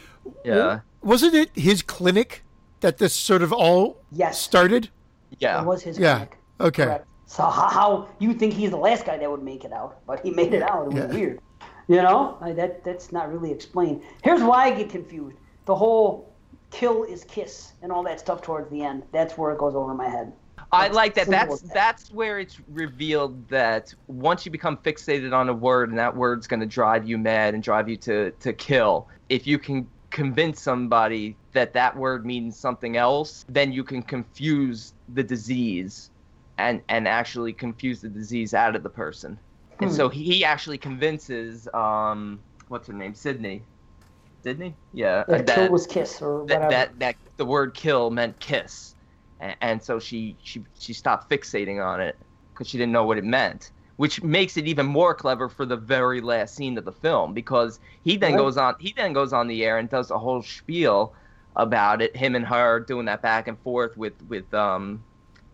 Yeah, 0.45 0.81
Wasn't 1.03 1.35
it 1.35 1.51
his 1.55 1.83
clinic 1.83 2.45
that 2.81 2.99
this 2.99 3.13
sort 3.15 3.43
of 3.43 3.53
all 3.53 3.97
Yes. 4.13 4.41
started? 4.41 4.91
yeah. 5.39 5.61
It 5.63 5.67
was 5.67 5.83
his 5.83 5.99
Yeah. 5.99 6.15
clinic. 6.17 6.39
Okay. 6.61 6.85
Correct. 6.85 7.07
So 7.27 7.43
how, 7.45 7.69
how 7.69 8.09
you 8.19 8.33
think 8.35 8.53
he's 8.55 8.71
the 8.71 8.77
last 8.77 9.07
guy 9.07 9.17
that 9.19 9.31
would 9.31 9.43
make 9.43 9.65
it 9.65 9.73
out, 9.73 9.99
but 10.07 10.21
he 10.21 10.31
made 10.31 10.53
it 10.53 10.63
out. 10.63 10.87
It 10.87 10.93
was 10.95 11.05
Yeah. 11.05 11.07
weird. 11.07 11.41
You 11.89 11.97
know, 12.03 12.37
I, 12.41 12.53
that 12.53 12.85
that's 12.85 13.11
not 13.13 13.33
really 13.33 13.51
explained. 13.51 14.03
Here's 14.23 14.43
why 14.43 14.67
I 14.67 14.71
get 14.73 14.91
confused: 14.91 15.37
the 15.65 15.75
whole 15.75 16.30
kill 16.71 17.05
is 17.05 17.25
kiss 17.25 17.75
and 17.83 17.93
all 17.93 18.03
that 18.05 18.21
stuff 18.21 18.43
towards 18.43 18.71
the 18.71 18.83
end. 18.83 19.05
That's 19.13 19.37
where 19.39 19.53
it 19.53 19.59
goes 19.59 19.75
over 19.75 19.95
my 19.95 20.09
head. 20.09 20.33
I 20.73 20.89
That's 20.89 20.97
like 20.97 21.15
that. 21.15 21.31
That's 21.31 21.61
that. 21.63 21.73
that's 21.73 22.11
where 22.13 22.39
it's 22.39 22.61
revealed 22.69 23.49
that 23.49 23.93
once 24.09 24.45
you 24.47 24.53
become 24.53 24.77
fixated 24.79 25.35
on 25.35 25.49
a 25.49 25.55
word, 25.55 25.91
and 25.91 25.99
that 25.99 26.17
word's 26.17 26.47
going 26.47 26.61
to 26.61 26.67
drive 26.67 27.09
you 27.09 27.19
mad 27.19 27.55
and 27.55 27.63
drive 27.63 27.89
you 27.89 27.97
to 27.99 28.33
to 28.33 28.53
kill. 28.53 29.09
If 29.29 29.47
you 29.47 29.59
can 29.59 29.91
convince 30.11 30.61
somebody 30.63 31.39
that 31.55 31.73
that 31.75 31.97
word 31.97 32.27
means 32.27 32.59
something 32.59 32.97
else, 32.97 33.45
then 33.49 33.73
you 33.73 33.85
can 33.85 34.03
confuse 34.03 34.95
the 35.09 35.23
disease, 35.23 36.11
and 36.59 36.83
and 36.89 37.09
actually 37.09 37.53
confuse 37.53 38.01
the 38.01 38.09
disease 38.11 38.55
out 38.55 38.77
of 38.77 38.83
the 38.83 38.91
person. 38.91 39.41
And 39.81 39.91
Hmm. 39.91 39.97
so 39.97 40.09
he 40.09 40.45
actually 40.45 40.79
convinces 40.79 41.69
um 41.75 42.45
what's 42.69 42.87
her 42.89 42.93
name 42.95 43.15
Sydney, 43.15 43.65
Sydney, 44.43 44.77
yeah, 44.93 45.25
That 45.29 45.47
that- 45.47 45.55
kill 45.57 45.71
was 45.71 45.87
kiss 45.87 46.21
or 46.23 46.43
whatever. 46.45 46.71
that, 46.71 46.99
that 46.99 46.99
that 47.01 47.17
the 47.37 47.45
word 47.47 47.75
kill 47.75 48.11
meant 48.11 48.41
kiss. 48.41 48.95
And, 49.41 49.57
and 49.61 49.83
so 49.83 49.99
she 49.99 50.37
she 50.43 50.65
she 50.79 50.93
stopped 50.93 51.31
fixating 51.31 51.85
on 51.85 52.01
it 52.01 52.19
because 52.53 52.69
she 52.69 52.79
didn't 52.79 52.93
know 52.93 53.05
what 53.05 53.19
it 53.19 53.25
meant 53.25 53.73
which 53.97 54.23
makes 54.23 54.57
it 54.57 54.67
even 54.67 54.87
more 54.87 55.15
clever 55.15 55.47
for 55.51 55.67
the 55.67 55.77
very 55.77 56.23
last 56.23 56.55
scene 56.57 56.79
of 56.79 56.87
the 56.87 56.93
film 56.93 57.35
because 57.35 57.79
he 58.03 58.17
then 58.17 58.33
Right. 58.33 58.39
goes 58.39 58.57
on 58.57 58.75
he 58.81 58.95
then 58.97 59.13
goes 59.13 59.33
on 59.35 59.47
the 59.47 59.63
air 59.65 59.77
and 59.79 59.91
does 59.91 60.11
a 60.11 60.19
whole 60.19 60.43
spiel 60.43 61.15
about 61.57 62.01
it 62.01 62.17
him 62.17 62.35
and 62.35 62.47
her 62.47 62.81
doing 62.81 63.07
that 63.07 63.21
back 63.23 63.47
and 63.49 63.59
forth 63.61 63.97
with 63.99 64.15
with 64.23 64.53
um 64.55 65.05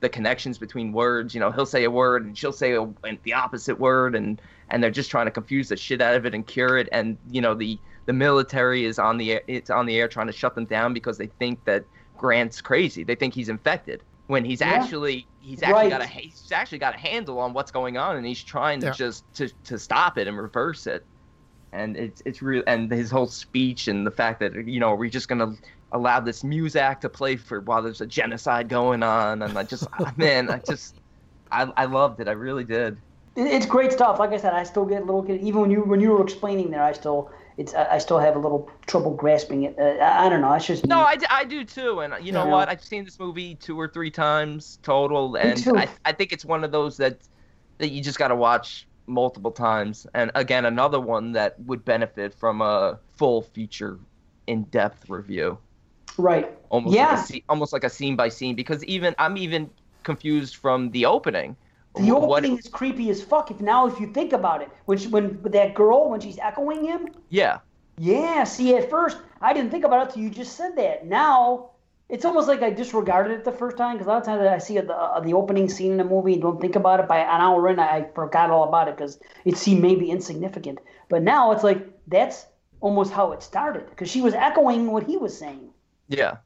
the 0.00 0.08
connections 0.08 0.58
between 0.58 0.92
words. 0.92 1.34
You 1.34 1.40
know 1.40 1.50
he'll 1.50 1.66
say 1.66 1.84
a 1.84 1.90
word 1.90 2.24
and 2.24 2.36
she'll 2.38 2.52
say 2.52 2.74
a, 2.76 2.86
the 3.24 3.32
opposite 3.32 3.80
word 3.80 4.14
and 4.14 4.40
and 4.68 4.82
they're 4.82 4.90
just 4.90 5.10
trying 5.10 5.26
to 5.26 5.30
confuse 5.32 5.68
the 5.68 5.76
shit 5.76 6.00
out 6.00 6.14
of 6.14 6.26
it 6.26 6.34
and 6.34 6.46
cure 6.46 6.76
it. 6.78 6.88
And 6.92 7.18
you 7.30 7.40
know 7.40 7.54
the 7.54 7.80
the 8.06 8.12
military 8.12 8.84
is 8.84 8.98
on 8.98 9.18
the 9.18 9.32
air 9.32 9.42
it's 9.48 9.70
on 9.70 9.86
the 9.86 9.96
air 9.96 10.08
trying 10.08 10.26
to 10.28 10.32
shut 10.32 10.54
them 10.54 10.64
down 10.66 10.94
because 10.94 11.18
they 11.18 11.26
think 11.38 11.64
that 11.64 11.86
Grant's 12.16 12.60
crazy 12.60 13.04
they 13.04 13.14
think 13.14 13.34
he's 13.34 13.48
infected 13.48 14.02
when 14.28 14.44
he's 14.44 14.60
Yeah. 14.60 14.68
actually 14.74 15.28
he's 15.38 15.62
actually 15.62 15.72
Right. 15.72 15.90
got 15.90 16.02
a 16.02 16.06
he's 16.06 16.50
actually 16.52 16.78
got 16.78 16.94
a 16.94 16.98
handle 16.98 17.38
on 17.38 17.52
what's 17.52 17.70
going 17.70 17.96
on 17.96 18.16
and 18.16 18.26
he's 18.26 18.42
trying 18.42 18.80
to 18.80 18.86
Yeah. 18.86 18.92
just 18.92 19.24
to, 19.34 19.48
to 19.64 19.78
stop 19.78 20.18
it 20.18 20.26
and 20.28 20.38
reverse 20.38 20.86
it 20.86 21.06
and 21.72 21.96
it's 21.96 22.22
it's 22.24 22.42
real 22.42 22.62
and 22.66 22.90
his 22.90 23.10
whole 23.10 23.26
speech 23.26 23.88
and 23.88 24.06
the 24.06 24.10
fact 24.10 24.40
that 24.40 24.54
you 24.66 24.80
know 24.80 24.94
we're 24.94 25.10
just 25.10 25.28
gonna 25.28 25.52
allow 25.92 26.20
this 26.20 26.42
Muzak 26.42 27.00
to 27.00 27.08
play 27.08 27.36
for 27.36 27.60
while 27.60 27.82
there's 27.82 28.00
a 28.00 28.06
genocide 28.06 28.68
going 28.68 29.02
on 29.02 29.42
and 29.42 29.58
I 29.58 29.62
just 29.64 29.86
ah, 29.92 30.12
man 30.16 30.48
I 30.50 30.58
just 30.60 31.00
I, 31.50 31.64
I 31.76 31.84
loved 31.86 32.20
it 32.20 32.28
I 32.28 32.32
really 32.32 32.64
did 32.64 32.98
it's 33.36 33.66
great 33.66 33.92
stuff. 33.92 34.18
Like 34.18 34.30
I 34.30 34.38
said, 34.38 34.54
I 34.54 34.62
still 34.64 34.86
get 34.86 35.02
a 35.02 35.04
little 35.04 35.22
kid 35.22 35.40
even 35.42 35.60
when 35.60 35.70
you 35.70 35.82
when 35.82 36.00
you 36.00 36.10
were 36.10 36.22
explaining 36.22 36.70
there, 36.70 36.82
I 36.82 36.92
still 36.92 37.30
it's 37.56 37.74
I, 37.74 37.94
I 37.94 37.98
still 37.98 38.18
have 38.18 38.36
a 38.36 38.38
little 38.38 38.70
trouble 38.86 39.14
grasping 39.14 39.64
it. 39.64 39.78
Uh, 39.78 39.82
I, 39.82 40.26
I 40.26 40.28
don't 40.28 40.40
know. 40.40 40.52
It's 40.52 40.66
just 40.66 40.86
no. 40.86 41.00
I, 41.00 41.16
I 41.30 41.44
do 41.44 41.64
too 41.64 42.00
and 42.00 42.14
you 42.24 42.32
know 42.32 42.46
what 42.46 42.68
I've 42.68 42.82
seen 42.82 43.04
this 43.04 43.18
movie 43.18 43.54
two 43.54 43.78
or 43.78 43.88
three 43.88 44.10
times 44.10 44.78
total 44.82 45.36
and. 45.36 45.66
I, 45.76 45.88
I 46.04 46.12
think 46.12 46.32
it's 46.32 46.44
one 46.44 46.64
of 46.64 46.72
those 46.72 46.96
that 46.98 47.18
that 47.78 47.90
you 47.90 48.02
just 48.02 48.18
got 48.18 48.28
to 48.28 48.36
watch 48.36 48.86
multiple 49.06 49.52
times 49.52 50.06
and 50.14 50.32
again 50.34 50.64
another 50.64 50.98
one 50.98 51.32
that 51.32 51.58
would 51.60 51.84
benefit 51.84 52.34
from 52.34 52.60
a 52.60 52.98
full 53.16 53.42
feature 53.42 54.00
in-depth 54.48 55.08
review 55.08 55.56
right. 56.18 56.50
almost 56.70 56.94
Yeah. 56.94 57.24
like 57.30 57.36
a 57.36 57.44
almost 57.48 57.72
like 57.72 57.84
a 57.84 57.90
scene 57.90 58.16
by 58.16 58.28
scene 58.28 58.56
because 58.56 58.82
even 58.84 59.14
I'm 59.18 59.36
even 59.36 59.70
confused 60.02 60.56
from 60.56 60.90
the 60.90 61.06
opening. 61.06 61.56
The 61.96 62.12
what- 62.12 62.22
opening 62.44 62.58
is 62.58 62.68
creepy 62.68 63.10
as 63.10 63.22
fuck. 63.22 63.50
If 63.50 63.60
now 63.60 63.86
if 63.86 63.98
you 64.00 64.08
think 64.12 64.32
about 64.32 64.62
it, 64.62 64.68
when 64.86 64.98
she, 64.98 65.08
when 65.08 65.40
that 65.42 65.74
girl 65.74 66.10
when 66.10 66.20
she's 66.20 66.38
echoing 66.38 66.84
him, 66.84 67.08
yeah, 67.30 67.58
yeah. 67.98 68.44
See, 68.44 68.74
at 68.76 68.90
first 68.90 69.18
I 69.40 69.52
didn't 69.52 69.70
think 69.70 69.84
about 69.84 70.08
it 70.08 70.14
till 70.14 70.22
you 70.22 70.30
just 70.30 70.56
said 70.56 70.76
that. 70.76 71.06
Now 71.06 71.70
it's 72.08 72.24
almost 72.24 72.46
like 72.48 72.62
I 72.62 72.70
disregarded 72.70 73.32
it 73.32 73.44
the 73.44 73.50
first 73.52 73.76
time 73.76 73.94
because 73.96 74.06
a 74.06 74.10
lot 74.10 74.18
of 74.18 74.24
times 74.24 74.42
I 74.46 74.58
see 74.58 74.78
the 74.78 74.94
uh, 74.94 75.20
the 75.20 75.32
opening 75.34 75.68
scene 75.68 75.92
in 75.92 76.00
a 76.00 76.04
movie 76.04 76.34
and 76.34 76.42
don't 76.42 76.60
think 76.60 76.76
about 76.76 77.00
it. 77.00 77.08
By 77.08 77.18
an 77.18 77.40
hour 77.40 77.68
in, 77.68 77.78
I 77.80 78.06
forgot 78.14 78.50
all 78.50 78.64
about 78.68 78.88
it 78.88 78.96
because 78.96 79.18
it 79.44 79.56
seemed 79.56 79.82
maybe 79.82 80.10
insignificant. 80.10 80.78
But 81.08 81.22
now 81.22 81.52
it's 81.52 81.64
like 81.64 81.86
that's 82.06 82.46
almost 82.80 83.12
how 83.12 83.32
it 83.32 83.42
started 83.42 83.88
because 83.90 84.10
she 84.10 84.20
was 84.20 84.34
echoing 84.34 84.90
what 84.92 85.04
he 85.04 85.16
was 85.16 85.36
saying. 85.36 85.70
yeah, 86.08 86.36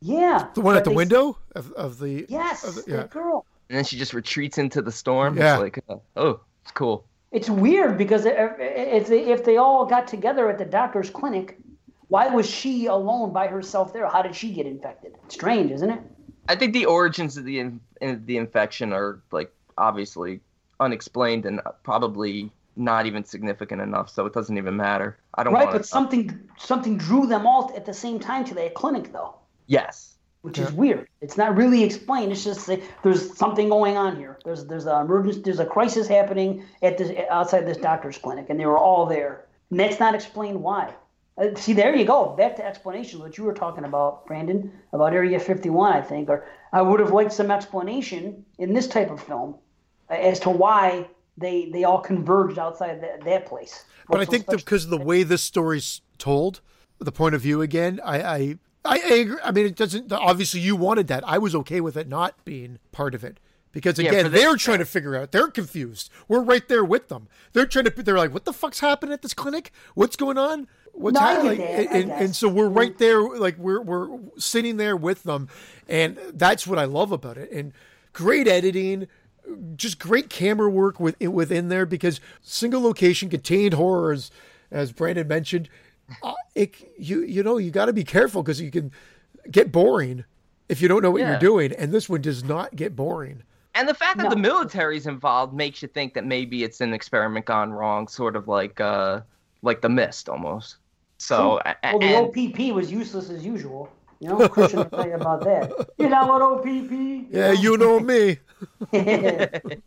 Yeah. 0.00 0.48
The 0.54 0.60
one 0.60 0.76
at 0.76 0.84
the 0.84 0.90
they- 0.90 0.96
window 0.96 1.38
of, 1.54 1.72
of 1.72 1.98
the. 1.98 2.26
Yes, 2.28 2.64
of 2.66 2.74
the- 2.74 2.82
that 2.82 2.90
yeah. 2.90 3.06
girl. 3.06 3.46
And 3.68 3.76
then 3.76 3.84
she 3.84 3.96
just 3.96 4.14
retreats 4.14 4.58
into 4.58 4.82
the 4.82 4.92
storm. 4.92 5.36
Yeah. 5.36 5.54
It's 5.54 5.60
like, 5.60 5.84
uh, 5.88 5.96
oh, 6.16 6.40
it's 6.62 6.72
cool. 6.72 7.04
It's 7.32 7.50
weird 7.50 7.98
because 7.98 8.24
if, 8.24 8.52
if 8.58 9.08
they, 9.08 9.30
if 9.32 9.44
they 9.44 9.56
all 9.56 9.84
got 9.84 10.06
together 10.06 10.48
at 10.48 10.58
the 10.58 10.64
doctor's 10.64 11.10
clinic, 11.10 11.58
why 12.08 12.28
was 12.28 12.48
she 12.48 12.86
alone 12.86 13.32
by 13.32 13.48
herself 13.48 13.92
there? 13.92 14.06
How 14.06 14.22
did 14.22 14.34
she 14.34 14.52
get 14.52 14.66
infected? 14.66 15.16
Strange, 15.28 15.72
isn't 15.72 15.90
it? 15.90 16.00
I 16.48 16.54
think 16.54 16.72
the 16.72 16.86
origins 16.86 17.36
of 17.36 17.44
the 17.44 17.58
in, 17.58 17.80
in, 18.00 18.24
the 18.24 18.36
infection 18.36 18.92
are 18.92 19.20
like 19.32 19.52
obviously 19.76 20.40
unexplained 20.78 21.44
and 21.46 21.60
probably 21.82 22.52
not 22.76 23.06
even 23.06 23.24
significant 23.24 23.80
enough, 23.80 24.08
so 24.10 24.26
it 24.26 24.32
doesn't 24.32 24.56
even 24.56 24.76
matter. 24.76 25.18
I 25.34 25.42
don't 25.42 25.54
Right, 25.54 25.64
want 25.64 25.78
but 25.78 25.86
something 25.86 26.38
something 26.58 26.96
drew 26.96 27.26
them 27.26 27.46
all 27.46 27.72
at 27.74 27.84
the 27.86 27.94
same 27.94 28.20
time 28.20 28.44
to 28.44 28.54
that 28.54 28.74
clinic, 28.74 29.12
though, 29.12 29.34
Yes. 29.66 30.15
Which 30.46 30.60
is 30.60 30.70
weird. 30.70 31.08
It's 31.20 31.36
not 31.36 31.56
really 31.56 31.82
explained. 31.82 32.30
It's 32.30 32.44
just 32.44 32.70
there's 33.02 33.36
something 33.36 33.68
going 33.68 33.96
on 33.96 34.14
here. 34.14 34.38
There's 34.44 34.64
there's 34.64 34.86
a 34.86 35.00
emergency. 35.00 35.40
There's 35.40 35.58
a 35.58 35.66
crisis 35.66 36.06
happening 36.06 36.64
at 36.82 36.96
this 36.96 37.10
outside 37.28 37.66
this 37.66 37.78
doctor's 37.78 38.16
clinic, 38.16 38.46
and 38.48 38.60
they 38.60 38.64
were 38.64 38.78
all 38.78 39.06
there, 39.06 39.46
and 39.70 39.80
that's 39.80 39.98
not 39.98 40.14
explained 40.14 40.62
why. 40.62 40.94
Uh, 41.36 41.48
see, 41.56 41.72
there 41.72 41.96
you 41.96 42.04
go. 42.04 42.36
Back 42.36 42.54
to 42.56 42.64
explanation, 42.64 43.18
what 43.18 43.36
you 43.36 43.42
were 43.42 43.54
talking 43.54 43.82
about, 43.82 44.24
Brandon, 44.26 44.72
about 44.92 45.12
Area 45.12 45.40
51, 45.40 45.92
I 45.92 46.00
think. 46.00 46.28
Or 46.28 46.46
I 46.72 46.80
would 46.80 47.00
have 47.00 47.10
liked 47.10 47.32
some 47.32 47.50
explanation 47.50 48.44
in 48.58 48.72
this 48.72 48.86
type 48.86 49.10
of 49.10 49.20
film 49.20 49.56
uh, 50.08 50.14
as 50.14 50.38
to 50.40 50.50
why 50.50 51.08
they 51.36 51.70
they 51.70 51.82
all 51.82 52.00
converged 52.00 52.56
outside 52.56 53.02
that, 53.02 53.24
that 53.24 53.46
place. 53.46 53.84
But 54.08 54.18
I 54.18 54.20
What's 54.20 54.30
think 54.30 54.46
because 54.46 54.84
of 54.84 54.90
the 54.90 54.96
way 54.98 55.24
this 55.24 55.42
story's 55.42 56.02
told, 56.18 56.60
the 57.00 57.10
point 57.10 57.34
of 57.34 57.40
view 57.40 57.62
again, 57.62 58.00
I, 58.04 58.22
I, 58.22 58.58
I, 58.86 58.94
I 58.96 59.14
agree. 59.14 59.36
I 59.44 59.50
mean, 59.52 59.66
it 59.66 59.76
doesn't. 59.76 60.12
Obviously, 60.12 60.60
you 60.60 60.76
wanted 60.76 61.06
that. 61.08 61.26
I 61.26 61.38
was 61.38 61.54
okay 61.54 61.80
with 61.80 61.96
it 61.96 62.08
not 62.08 62.34
being 62.44 62.78
part 62.92 63.14
of 63.14 63.24
it 63.24 63.38
because 63.72 63.98
again, 63.98 64.24
for 64.24 64.28
this- 64.30 64.40
they're 64.40 64.56
trying 64.56 64.78
to 64.78 64.84
figure 64.84 65.16
out. 65.16 65.32
They're 65.32 65.48
confused. 65.48 66.10
We're 66.28 66.42
right 66.42 66.66
there 66.68 66.84
with 66.84 67.08
them. 67.08 67.28
They're 67.52 67.66
trying 67.66 67.84
to. 67.86 67.90
They're 67.90 68.16
like, 68.16 68.32
"What 68.32 68.44
the 68.44 68.52
fuck's 68.52 68.80
happening 68.80 69.12
at 69.12 69.22
this 69.22 69.34
clinic? 69.34 69.72
What's 69.94 70.16
going 70.16 70.38
on? 70.38 70.68
What's 70.92 71.14
No, 71.14 71.20
happening?" 71.20 71.58
that, 71.58 71.68
I 71.92 71.98
and, 71.98 72.10
and 72.12 72.36
so 72.36 72.48
we're 72.48 72.68
right 72.68 72.96
there. 72.98 73.20
Like 73.22 73.58
we're 73.58 73.80
we're 73.82 74.18
sitting 74.38 74.76
there 74.76 74.96
with 74.96 75.24
them, 75.24 75.48
and 75.88 76.16
that's 76.32 76.66
what 76.66 76.78
I 76.78 76.84
love 76.84 77.12
about 77.12 77.36
it. 77.36 77.50
And 77.52 77.72
great 78.12 78.48
editing 78.48 79.08
just 79.76 80.00
great 80.00 80.28
camera 80.28 80.68
work 80.68 80.98
with 80.98 81.20
within 81.20 81.68
there 81.68 81.86
because 81.86 82.20
single 82.42 82.80
location 82.82 83.28
contained 83.28 83.74
horrors, 83.74 84.32
as 84.72 84.90
Brandon 84.90 85.28
mentioned, 85.28 85.68
it 86.54 86.74
you 86.98 87.22
you 87.22 87.42
know 87.42 87.58
you 87.58 87.70
got 87.70 87.86
to 87.86 87.92
be 87.92 88.04
careful 88.04 88.42
because 88.42 88.60
you 88.60 88.70
can 88.70 88.90
get 89.50 89.72
boring 89.72 90.24
if 90.68 90.80
you 90.80 90.88
don't 90.88 91.02
know 91.02 91.10
what 91.10 91.20
Yeah. 91.20 91.30
you're 91.30 91.38
doing, 91.38 91.72
and 91.72 91.92
this 91.92 92.08
one 92.08 92.20
does 92.22 92.42
not 92.44 92.74
get 92.74 92.96
boring. 92.96 93.42
And 93.74 93.88
the 93.88 93.94
fact 93.94 94.16
that 94.18 94.24
No. 94.24 94.30
the 94.30 94.36
military's 94.36 95.06
involved 95.06 95.52
makes 95.54 95.82
you 95.82 95.88
think 95.88 96.14
that 96.14 96.24
maybe 96.24 96.64
it's 96.64 96.80
an 96.80 96.92
experiment 96.94 97.44
gone 97.46 97.72
wrong, 97.72 98.08
sort 98.08 98.34
of 98.36 98.48
like 98.48 98.80
uh 98.80 99.20
like 99.62 99.80
the 99.80 99.88
mist 99.88 100.28
almost. 100.28 100.76
So 101.18 101.60
a- 101.64 101.74
Well, 101.82 101.98
the 101.98 102.06
and, 102.06 102.26
OPP 102.26 102.72
was 102.72 102.90
useless 102.92 103.30
as 103.30 103.44
usual. 103.44 103.88
You 104.20 104.28
know, 104.28 104.48
Christian 104.48 104.78
will 104.78 104.84
tell 104.86 105.06
you 105.06 105.14
about 105.14 105.44
that. 105.44 105.90
You 105.98 106.08
know 106.08 106.26
what, 106.26 106.42
OPP? 106.42 107.28
Yeah, 107.30 107.52
you 107.52 107.76
know 107.76 108.00
me. 108.00 108.38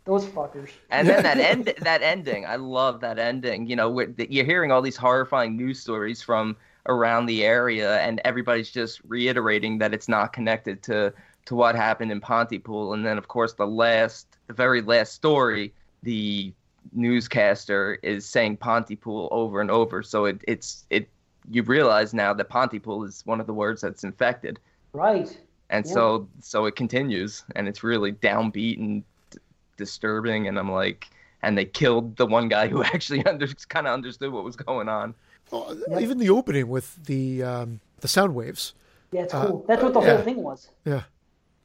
Those 0.04 0.26
fuckers. 0.26 0.70
And 0.90 1.08
then 1.08 1.22
that 1.22 1.38
end, 1.38 1.72
that 1.80 2.02
ending, 2.02 2.46
I 2.46 2.56
love 2.56 3.00
that 3.00 3.18
ending. 3.18 3.66
You 3.66 3.76
know, 3.76 3.90
where 3.90 4.12
you're 4.18 4.44
hearing 4.44 4.70
all 4.72 4.82
these 4.82 4.96
horrifying 4.96 5.56
news 5.56 5.80
stories 5.80 6.20
from 6.22 6.56
around 6.86 7.26
the 7.26 7.44
area, 7.44 8.00
and 8.00 8.20
everybody's 8.24 8.70
just 8.70 9.00
reiterating 9.06 9.78
that 9.78 9.94
it's 9.94 10.08
not 10.08 10.32
connected 10.32 10.82
to 10.84 11.12
to 11.46 11.54
what 11.54 11.74
happened 11.74 12.12
in 12.12 12.20
Pontypool. 12.20 12.92
And 12.94 13.04
then, 13.04 13.18
of 13.18 13.28
course, 13.28 13.54
the 13.54 13.66
last, 13.66 14.26
the 14.46 14.54
very 14.54 14.82
last 14.82 15.14
story, 15.14 15.72
the 16.02 16.52
newscaster 16.92 17.98
is 18.02 18.26
saying 18.26 18.56
Pontypool 18.58 19.28
over 19.30 19.60
and 19.60 19.70
over. 19.70 20.02
So 20.02 20.26
it, 20.26 20.40
it's 20.46 20.84
it. 20.90 21.08
You 21.48 21.62
realize 21.62 22.12
now 22.14 22.32
that 22.34 22.48
Pontypool 22.48 23.04
is 23.04 23.22
one 23.24 23.40
of 23.40 23.46
the 23.46 23.54
words 23.54 23.80
that's 23.80 24.04
infected 24.04 24.58
Right. 24.92 25.28
and 25.70 25.86
Yeah. 25.86 25.92
so 25.92 26.28
so 26.40 26.66
it 26.66 26.76
continues 26.76 27.44
and 27.56 27.68
it's 27.68 27.82
really 27.84 28.12
downbeat 28.12 28.78
and 28.78 29.02
d- 29.30 29.38
disturbing 29.76 30.48
and 30.48 30.58
i'm 30.58 30.70
like 30.70 31.08
and 31.42 31.56
they 31.56 31.64
killed 31.64 32.16
the 32.16 32.26
one 32.26 32.48
guy 32.48 32.66
who 32.68 32.82
actually 32.94 33.24
under, 33.24 33.46
kind 33.68 33.86
of 33.86 33.92
understood 33.94 34.32
what 34.32 34.44
was 34.44 34.56
going 34.56 34.88
on 34.88 35.14
Well, 35.50 35.76
Even 36.00 36.18
the 36.18 36.30
opening 36.30 36.68
with 36.68 37.04
the 37.06 37.42
um, 37.42 37.80
the 38.00 38.08
sound 38.08 38.34
waves. 38.34 38.74
Yeah, 39.12 39.22
it's 39.22 39.34
Uh, 39.34 39.46
cool. 39.46 39.64
That's 39.68 39.82
what 39.82 39.92
the 39.94 40.00
yeah. 40.00 40.14
whole 40.16 40.24
thing 40.24 40.42
was. 40.42 40.68
Yeah, 40.84 40.94
at 40.96 41.04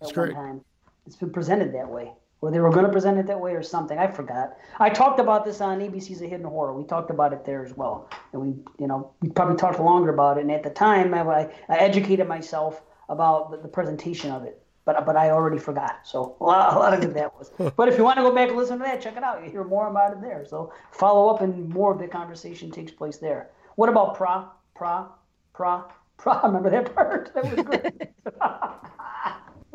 It's 0.02 0.16
one 0.18 0.28
great. 0.28 0.36
time. 0.36 0.62
It's 1.08 1.16
been 1.16 1.30
presented 1.32 1.74
that 1.74 1.88
way, 1.88 2.12
or 2.46 2.52
they 2.52 2.60
were 2.60 2.70
going 2.70 2.86
to 2.86 2.92
present 2.92 3.18
it 3.18 3.26
that 3.28 3.40
way, 3.40 3.54
or 3.54 3.64
something. 3.64 3.98
I 3.98 4.08
forgot. 4.08 4.58
I 4.80 4.90
talked 4.90 5.20
about 5.20 5.46
this 5.46 5.62
on 5.62 5.80
ABC's 5.80 6.22
A 6.22 6.28
Hidden 6.28 6.46
Horror. 6.46 6.74
We 6.74 6.84
talked 6.84 7.10
about 7.10 7.34
it 7.34 7.44
there 7.44 7.66
as 7.66 7.76
well, 7.76 8.08
and 8.34 8.42
we, 8.42 8.48
you 8.80 8.88
know, 8.88 9.12
we 9.22 9.30
probably 9.30 9.56
talked 9.56 9.80
longer 9.80 10.12
about 10.12 10.38
it. 10.38 10.42
And 10.42 10.52
at 10.52 10.64
the 10.64 10.70
time, 10.70 11.14
I, 11.14 11.22
I, 11.68 11.78
educated 11.78 12.28
myself 12.28 12.84
about 13.10 13.52
the, 13.52 13.58
the 13.58 13.68
presentation 13.68 14.32
of 14.32 14.44
it, 14.44 14.62
but 14.86 15.06
but 15.06 15.16
I 15.16 15.32
already 15.32 15.58
forgot. 15.58 16.02
So 16.04 16.36
a 16.42 16.44
lot, 16.44 16.76
a 16.76 16.80
lot 16.80 16.94
of 16.94 17.02
good 17.02 17.16
that 17.16 17.34
was. 17.38 17.52
But 17.76 17.88
if 17.88 17.98
you 17.98 18.04
want 18.04 18.18
to 18.18 18.24
go 18.24 18.34
back 18.34 18.50
and 18.50 18.58
listen 18.58 18.78
to 18.78 18.84
that, 18.84 19.02
check 19.02 19.18
it 19.18 19.24
out. 19.24 19.44
You 19.44 19.50
hear 19.50 19.64
more 19.64 19.88
about 19.88 20.14
it 20.14 20.22
there. 20.22 20.46
So 20.48 20.72
follow 20.92 21.34
up, 21.34 21.42
and 21.42 21.68
more 21.70 21.94
of 21.94 22.00
the 22.00 22.08
conversation 22.08 22.70
takes 22.70 22.92
place 22.92 23.18
there. 23.18 23.50
What 23.76 23.90
about 23.90 24.16
pra 24.16 24.52
pra 24.76 25.08
pra 25.54 25.86
pra? 26.18 26.42
Remember 26.46 26.70
that 26.70 26.94
part? 26.94 27.34
That 27.34 27.56
was 27.56 27.66
great. 27.66 28.92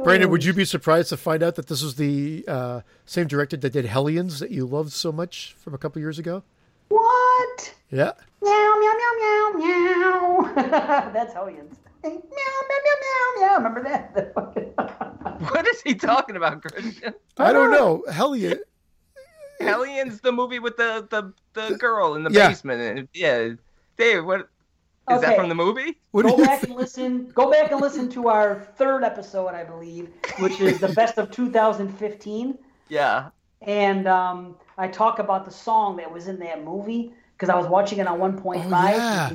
Brandon, 0.03 0.31
would 0.31 0.45
you 0.45 0.53
be 0.53 0.65
surprised 0.65 1.09
to 1.11 1.17
find 1.17 1.43
out 1.43 1.55
that 1.57 1.67
this 1.67 1.83
was 1.83 1.97
the 1.97 2.45
uh, 2.49 2.81
same 3.05 3.27
director 3.27 3.57
that 3.57 3.71
did 3.73 3.85
Hellions 3.87 4.41
that 4.41 4.51
you 4.51 4.67
loved 4.67 4.93
so 4.93 5.13
much 5.13 5.55
from 5.59 5.75
a 5.75 5.79
couple 5.79 6.01
years 6.01 6.19
ago? 6.19 6.43
What? 6.89 7.75
Yeah. 7.91 8.13
Meow, 8.43 8.75
meow, 8.81 8.93
meow, 8.99 9.53
meow, 9.59 10.43
meow. 10.45 10.53
That's 11.13 11.33
Hellions. 11.35 11.77
Meow, 12.03 12.11
meow, 12.13 12.19
meow, 12.69 12.97
meow, 13.03 13.41
meow. 13.41 13.57
Remember 13.57 13.83
that? 13.83 14.33
what 15.53 15.67
is 15.67 15.81
he 15.83 15.95
talking 15.95 16.37
about 16.37 16.63
christian 16.63 17.15
I 17.39 17.53
don't 17.53 17.71
know. 17.71 18.05
Hellion. 18.11 18.61
hellions 19.61 20.21
the 20.21 20.33
movie 20.33 20.59
with 20.59 20.77
the 20.77 21.07
the, 21.11 21.33
the 21.53 21.77
girl 21.77 22.15
in 22.15 22.23
the 22.25 22.31
Yeah. 22.31 22.49
basement 22.49 22.81
and 22.99 23.09
yeah 23.13 23.51
dave 23.97 24.25
what 24.25 24.49
is 25.09 25.19
Okay. 25.19 25.27
that 25.29 25.37
from 25.37 25.49
the 25.49 25.55
movie 25.55 25.99
What 26.13 26.23
go 26.27 26.37
back 26.37 26.61
think? 26.61 26.71
and 26.73 26.81
listen. 26.81 27.29
Go 27.31 27.51
back 27.51 27.71
and 27.73 27.81
listen 27.81 28.09
to 28.11 28.29
our 28.29 28.61
third 28.77 29.03
episode, 29.05 29.49
I 29.49 29.65
believe, 29.65 30.11
which 30.39 30.61
is 30.61 30.79
the 30.81 30.89
best 30.89 31.19
of 31.19 31.31
2015. 31.31 32.59
yeah 32.89 33.31
And 33.63 34.07
um, 34.09 34.57
I 34.79 34.89
talk 34.89 35.19
about 35.19 35.45
the 35.45 35.51
song 35.51 35.97
that 35.97 36.11
was 36.13 36.29
in 36.29 36.39
that 36.41 36.65
movie 36.65 37.15
because 37.33 37.49
I 37.49 37.57
was 37.57 37.67
watching 37.67 37.99
it 37.99 38.07
on 38.07 38.19
1.5. 38.19 38.65
Oh, 38.65 38.69
yeah. 38.69 39.31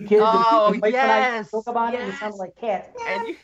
These 0.00 0.08
kids- 0.08 0.22
Oh, 0.24 0.72
the 0.72 0.78
wife 0.80 0.94
and 0.94 1.12
I 1.12 1.18
yes, 1.18 1.48
spoke 1.48 1.66
about 1.66 1.94
it. 1.94 2.00
It 2.00 2.08
yes. 2.08 2.18
sounded 2.20 2.36
like 2.38 2.56
cats. 2.56 2.88
And 3.06 3.28
you-. 3.28 3.36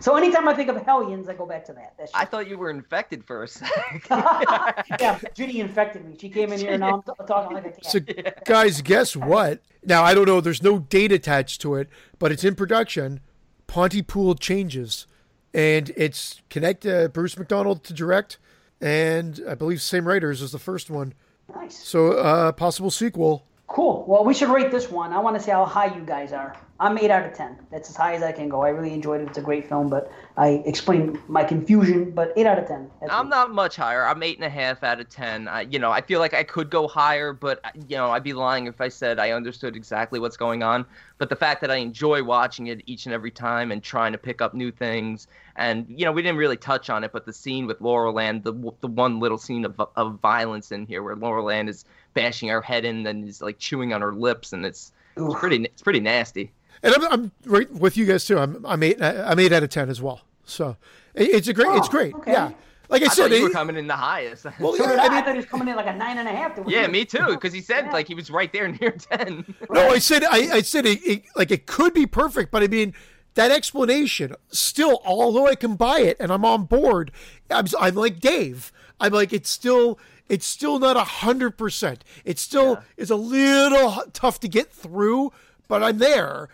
So 0.00 0.16
anytime 0.16 0.48
I 0.48 0.54
think 0.54 0.68
of 0.68 0.76
Hellions, 0.82 1.28
I 1.28 1.34
go 1.34 1.46
back 1.46 1.64
to 1.66 1.72
that. 1.72 1.94
That's 1.98 2.10
i 2.14 2.24
thought 2.24 2.48
you 2.48 2.56
were 2.56 2.70
infected 2.70 3.24
for 3.24 3.42
a 3.42 3.48
sec 3.48 3.68
yeah, 4.10 5.18
Ginny 5.34 5.60
infected 5.60 6.04
me. 6.04 6.16
She 6.18 6.28
came 6.28 6.52
in 6.52 6.60
here 6.60 6.72
and 6.72 6.80
now 6.80 6.94
I'm 6.94 7.02
t- 7.02 7.24
talking 7.26 7.54
like 7.56 7.66
a 7.66 7.70
cat. 7.70 7.86
So, 7.86 8.00
guys, 8.44 8.80
guess 8.82 9.16
what? 9.16 9.60
Now, 9.84 10.02
I 10.02 10.14
don't 10.14 10.26
know. 10.26 10.40
There's 10.40 10.62
no 10.62 10.78
date 10.78 11.12
attached 11.12 11.60
to 11.62 11.74
it, 11.74 11.88
but 12.18 12.32
it's 12.32 12.44
in 12.44 12.54
production. 12.54 13.20
Pontypool 13.66 14.36
changes, 14.36 15.06
and 15.52 15.90
it's 15.96 16.40
connect 16.50 16.86
uh, 16.86 17.08
Bruce 17.08 17.36
McDonald 17.36 17.82
to 17.84 17.92
direct, 17.92 18.38
and 18.80 19.40
I 19.48 19.54
believe 19.54 19.82
same 19.82 20.06
writers 20.06 20.40
as 20.42 20.52
the 20.52 20.58
first 20.58 20.88
one. 20.90 21.14
nice. 21.54 21.76
So, 21.76 22.12
uh, 22.12 22.52
possible 22.52 22.90
sequel. 22.90 23.46
Cool. 23.66 24.04
Well, 24.06 24.24
we 24.24 24.34
should 24.34 24.50
rate 24.50 24.70
this 24.70 24.90
one. 24.90 25.12
I 25.12 25.18
want 25.18 25.36
to 25.36 25.42
see 25.42 25.50
how 25.50 25.64
high 25.64 25.94
you 25.94 26.02
guys 26.02 26.32
are. 26.32 26.56
I'm 26.80 26.98
8 26.98 27.10
out 27.10 27.24
of 27.24 27.34
10. 27.34 27.56
That's 27.70 27.88
as 27.88 27.96
high 27.96 28.14
as 28.14 28.22
I 28.22 28.32
can 28.32 28.48
go. 28.48 28.62
I 28.62 28.68
really 28.70 28.92
enjoyed 28.92 29.20
it. 29.20 29.28
It's 29.28 29.38
a 29.38 29.42
great 29.42 29.68
film, 29.68 29.88
but 29.88 30.10
I 30.36 30.62
explained 30.66 31.18
my 31.28 31.44
confusion, 31.44 32.10
but 32.10 32.32
8 32.36 32.46
out 32.46 32.58
of 32.58 32.66
10. 32.66 32.90
I'm 33.10 33.26
it. 33.26 33.28
not 33.30 33.52
much 33.52 33.76
higher. 33.76 34.06
I'm 34.06 34.22
eight 34.22 34.36
and 34.36 34.44
a 34.44 34.50
half 34.50 34.82
out 34.82 35.00
of 35.00 35.08
ten. 35.08 35.46
I, 35.46 35.62
you 35.62 35.78
know, 35.78 35.92
I 35.92 36.00
feel 36.00 36.20
like 36.20 36.34
I 36.34 36.42
could 36.42 36.70
go 36.70 36.88
higher, 36.88 37.32
but 37.32 37.64
you 37.88 37.96
know, 37.96 38.10
I'd 38.10 38.24
be 38.24 38.32
lying 38.32 38.66
if 38.66 38.80
I 38.80 38.88
said 38.88 39.18
I 39.18 39.30
understood 39.30 39.76
exactly 39.76 40.18
what's 40.18 40.36
going 40.36 40.62
on. 40.62 40.84
But 41.18 41.28
the 41.28 41.36
fact 41.36 41.60
that 41.60 41.70
I 41.70 41.76
enjoy 41.76 42.24
watching 42.24 42.66
it 42.66 42.82
each 42.86 43.06
and 43.06 43.14
every 43.14 43.30
time 43.30 43.70
and 43.70 43.82
trying 43.82 44.12
to 44.12 44.18
pick 44.18 44.42
up 44.42 44.52
new 44.52 44.72
things, 44.72 45.28
and 45.56 45.86
you 45.88 46.04
know, 46.04 46.12
we 46.12 46.22
didn't 46.22 46.38
really 46.38 46.56
touch 46.56 46.90
on 46.90 47.04
it, 47.04 47.12
but 47.12 47.24
the 47.24 47.32
scene 47.32 47.66
with 47.66 47.80
Laurel 47.80 48.18
Ann, 48.18 48.42
the 48.42 48.52
the 48.80 48.88
one 48.88 49.20
little 49.20 49.38
scene 49.38 49.64
of 49.64 49.80
of 49.96 50.18
violence 50.20 50.72
in 50.72 50.86
here 50.86 51.02
where 51.02 51.16
Laurel 51.16 51.50
Ann 51.50 51.68
is 51.68 51.84
bashing 52.14 52.48
her 52.48 52.60
head 52.62 52.84
in 52.84 53.06
and 53.06 53.28
is 53.28 53.42
like 53.42 53.58
chewing 53.58 53.92
on 53.92 54.00
her 54.00 54.14
lips, 54.14 54.52
and 54.52 54.64
it's 54.64 54.92
it's 55.16 55.34
pretty 55.38 55.64
it's 55.64 55.82
pretty 55.82 56.00
nasty. 56.00 56.52
And 56.82 56.94
I'm, 56.94 57.04
I'm 57.12 57.32
right 57.44 57.70
with 57.72 57.96
you 57.96 58.04
guys 58.06 58.24
too. 58.24 58.38
I'm 58.38 58.64
I'm 58.66 58.82
eight. 58.82 59.00
I'm 59.02 59.38
eight 59.38 59.52
out 59.52 59.62
of 59.62 59.70
ten 59.70 59.88
as 59.90 60.00
well. 60.02 60.20
So 60.44 60.76
it's 61.14 61.48
a 61.48 61.52
great. 61.54 61.68
it's 61.76 61.88
Oh, 61.88 61.90
great. 61.90 62.14
okay. 62.14 62.32
Yeah. 62.32 62.50
Like 62.90 63.00
I, 63.02 63.06
I 63.06 63.08
said, 63.08 63.28
thought 63.30 63.36
you 63.38 63.44
were 63.44 63.50
coming 63.50 63.76
in 63.76 63.86
the 63.86 63.96
highest. 63.96 64.44
well, 64.60 64.76
yeah, 64.76 64.84
I 64.84 64.88
I, 65.06 65.08
mean, 65.08 65.12
I 65.12 65.22
thought 65.22 65.30
he 65.32 65.36
was 65.38 65.46
coming 65.46 65.68
in 65.68 65.74
like 65.76 65.86
a 65.86 65.92
9.5. 65.98 66.68
yeah, 66.70 66.86
me 66.86 67.06
too, 67.06 67.28
because 67.28 67.52
he 67.54 67.62
said 67.62 67.86
Yeah. 67.86 67.92
like 67.92 68.06
he 68.06 68.14
was 68.14 68.30
right 68.30 68.52
there 68.52 68.68
near 68.80 68.90
ten. 68.90 69.54
No, 69.70 69.88
I 69.88 69.98
said 69.98 70.22
I, 70.24 70.56
I 70.56 70.60
said 70.62 70.84
it, 70.84 70.98
it 71.02 71.22
like 71.34 71.50
it 71.50 71.64
could 71.66 71.94
be 71.94 72.06
perfect, 72.06 72.50
but 72.50 72.62
I 72.62 72.66
mean 72.66 72.92
that 73.34 73.50
explanation 73.50 74.34
still, 74.50 75.00
although 75.04 75.46
I 75.48 75.54
can 75.54 75.76
buy 75.76 76.00
it 76.00 76.18
and 76.20 76.30
I'm 76.30 76.44
on 76.44 76.64
board, 76.64 77.10
I'm, 77.50 77.64
I'm 77.80 77.94
like 77.94 78.20
Dave. 78.20 78.70
I'm 79.00 79.12
like 79.12 79.32
it's 79.32 79.48
still 79.50 79.98
it's 80.28 80.46
still 80.46 80.78
not 80.78 80.96
a 80.96 81.04
hundred 81.04 81.58
percent. 81.58 82.04
It 82.24 82.38
still 82.38 82.82
is 82.96 83.10
a 83.10 83.16
little 83.16 84.02
tough 84.12 84.40
to 84.40 84.48
get 84.48 84.72
through, 84.72 85.32
but 85.68 85.82
I'm 85.82 85.98
there. 85.98 86.48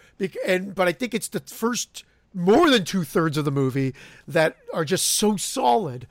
And 0.46 0.74
but 0.74 0.88
I 0.88 0.92
think 0.92 1.14
it's 1.14 1.28
the 1.28 1.40
first 1.40 2.04
more 2.34 2.70
than 2.70 2.84
two 2.84 3.04
thirds 3.04 3.36
of 3.36 3.44
the 3.44 3.50
movie 3.50 3.94
that 4.26 4.56
are 4.72 4.84
just 4.84 5.06
so 5.06 5.36
solid 5.36 6.06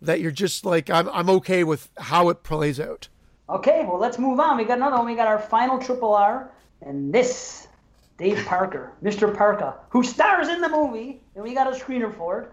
that 0.00 0.20
you're 0.20 0.30
just 0.30 0.64
like 0.64 0.90
I'm 0.90 1.08
I'm 1.08 1.30
okay 1.30 1.64
with 1.64 1.88
how 1.98 2.28
it 2.28 2.42
plays 2.42 2.78
out. 2.78 3.08
Okay, 3.48 3.84
well, 3.84 3.98
let's 3.98 4.18
move 4.18 4.40
on. 4.40 4.56
We 4.56 4.64
got 4.64 4.78
another 4.78 4.96
one. 4.96 5.06
We 5.06 5.14
got 5.14 5.26
our 5.26 5.38
final 5.38 5.78
triple 5.78 6.14
R, 6.14 6.50
and 6.80 7.12
this, 7.12 7.68
Dave 8.16 8.44
Parker, 8.46 8.92
Mr. 9.02 9.34
Parker, 9.36 9.74
who 9.90 10.02
stars 10.02 10.48
in 10.48 10.60
the 10.60 10.68
movie, 10.68 11.20
and 11.34 11.44
we 11.44 11.54
got 11.54 11.66
a 11.66 11.78
screener 11.78 12.14
for 12.14 12.42
it, 12.42 12.50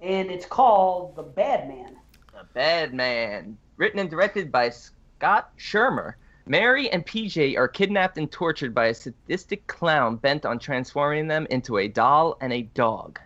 and 0.00 0.30
it's 0.30 0.46
called 0.46 1.14
The 1.14 1.22
Bad 1.22 1.68
Man. 1.68 1.96
The 2.32 2.46
Bad 2.54 2.94
Man, 2.94 3.58
written 3.76 4.00
and 4.00 4.10
directed 4.10 4.52
by 4.52 4.70
Scott 4.70 5.50
Schirmer. 5.56 6.16
Mary 6.46 6.90
and 6.90 7.06
PJ 7.06 7.56
are 7.56 7.68
kidnapped 7.68 8.18
and 8.18 8.30
tortured 8.30 8.74
by 8.74 8.86
a 8.86 8.94
sadistic 8.94 9.66
clown 9.66 10.16
bent 10.16 10.44
on 10.44 10.58
transforming 10.58 11.26
them 11.26 11.46
into 11.50 11.78
a 11.78 11.88
doll 11.88 12.36
and 12.40 12.52
a 12.52 12.62
dog. 12.74 13.18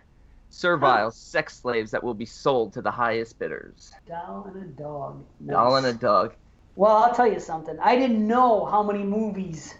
Servile 0.49 1.11
sex 1.11 1.57
slaves 1.57 1.91
that 1.91 2.03
will 2.03 2.13
be 2.13 2.25
sold 2.25 2.73
to 2.73 2.81
the 2.81 2.89
highest 2.89 3.37
bidders. 3.37 3.91
Doll 4.07 4.49
and 4.53 4.63
a 4.63 4.67
dog. 4.67 5.23
Doll 5.45 5.75
and 5.75 5.85
a 5.85 5.93
dog. 5.93 6.33
Well, 6.75 6.95
I'll 6.95 7.13
tell 7.13 7.31
you 7.31 7.39
something. 7.39 7.77
I 7.81 7.97
didn't 7.97 8.25
know 8.25 8.65
how 8.65 8.81
many 8.81 9.03
movies 9.03 9.75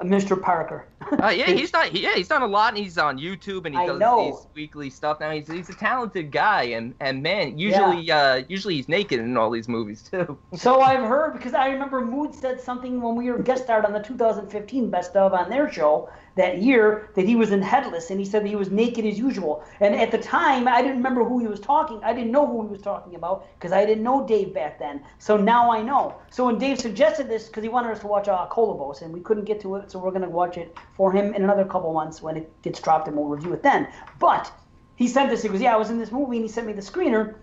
Mr. 0.00 0.40
Parker. 0.40 0.86
Uh, 1.22 1.28
yeah, 1.28 1.46
he's 1.52 1.72
not. 1.72 1.94
Yeah, 1.94 2.14
he's 2.14 2.28
done 2.28 2.42
a 2.42 2.46
lot. 2.46 2.74
And 2.74 2.82
he's 2.82 2.98
on 2.98 3.18
YouTube 3.18 3.66
and 3.66 3.74
he 3.74 3.80
I 3.80 3.86
does 3.86 4.00
know. 4.00 4.24
these 4.24 4.46
weekly 4.54 4.90
stuff. 4.90 5.20
Now 5.20 5.30
he's 5.30 5.48
he's 5.48 5.68
a 5.68 5.74
talented 5.74 6.32
guy 6.32 6.64
and 6.64 6.94
and 7.00 7.22
man, 7.22 7.58
usually 7.58 8.10
uh 8.10 8.42
usually 8.48 8.74
he's 8.76 8.88
naked 8.88 9.20
in 9.20 9.36
all 9.36 9.50
these 9.50 9.68
movies 9.68 10.02
too. 10.02 10.38
So 10.54 10.80
I've 10.80 11.04
heard 11.04 11.34
because 11.34 11.54
I 11.54 11.68
remember 11.68 12.04
Mood 12.04 12.34
said 12.34 12.60
something 12.60 13.00
when 13.00 13.16
we 13.16 13.30
were 13.30 13.38
guest 13.38 13.64
starred 13.64 13.84
on 13.84 13.92
the 13.92 14.00
2015 14.00 14.90
Best 14.90 15.16
of 15.16 15.32
on 15.32 15.50
their 15.50 15.70
show 15.70 16.08
that 16.34 16.58
year 16.58 17.10
that 17.14 17.26
he 17.26 17.36
was 17.36 17.52
in 17.52 17.62
headless 17.62 18.10
and 18.10 18.18
he 18.18 18.24
said 18.24 18.42
that 18.42 18.48
he 18.48 18.56
was 18.56 18.70
naked 18.70 19.04
as 19.04 19.18
usual. 19.18 19.64
And 19.80 19.94
at 19.94 20.10
the 20.10 20.18
time, 20.18 20.66
I 20.66 20.80
didn't 20.80 20.96
remember 20.96 21.24
who 21.24 21.38
he 21.38 21.46
was 21.46 21.60
talking. 21.60 22.00
I 22.02 22.12
didn't 22.12 22.32
know 22.32 22.46
who 22.46 22.62
he 22.62 22.68
was 22.68 22.82
talking 22.82 23.14
about 23.14 23.46
because 23.54 23.72
I 23.72 23.84
didn't 23.84 24.04
know 24.04 24.26
Dave 24.26 24.54
back 24.54 24.78
then. 24.78 25.02
So 25.18 25.36
now 25.36 25.70
I 25.70 25.82
know. 25.82 26.14
So 26.30 26.46
when 26.46 26.58
Dave 26.58 26.80
suggested 26.80 27.28
this 27.28 27.46
because 27.46 27.62
he 27.62 27.68
wanted 27.68 27.92
us 27.92 28.00
to 28.00 28.06
watch 28.06 28.28
uh, 28.28 28.46
Colobos 28.50 29.02
and 29.02 29.12
we 29.12 29.20
couldn't 29.20 29.44
get 29.44 29.60
to 29.60 29.76
it, 29.76 29.90
so 29.90 29.98
we're 29.98 30.10
gonna 30.10 30.28
watch 30.28 30.56
it 30.56 30.76
for 30.96 31.12
him 31.12 31.34
in 31.34 31.44
another 31.44 31.64
couple 31.64 31.92
months 31.92 32.22
when 32.22 32.36
it 32.36 32.62
gets 32.62 32.80
dropped 32.80 33.08
and 33.08 33.16
we'll 33.16 33.26
review 33.26 33.52
it 33.52 33.62
then. 33.62 33.88
But 34.18 34.50
he 34.96 35.08
sent 35.08 35.30
this. 35.30 35.42
He 35.42 35.48
goes, 35.48 35.60
"Yeah, 35.60 35.74
I 35.74 35.78
was 35.78 35.90
in 35.90 35.98
this 35.98 36.12
movie," 36.12 36.36
and 36.36 36.44
he 36.44 36.48
sent 36.48 36.66
me 36.66 36.72
the 36.72 36.82
screener. 36.82 37.36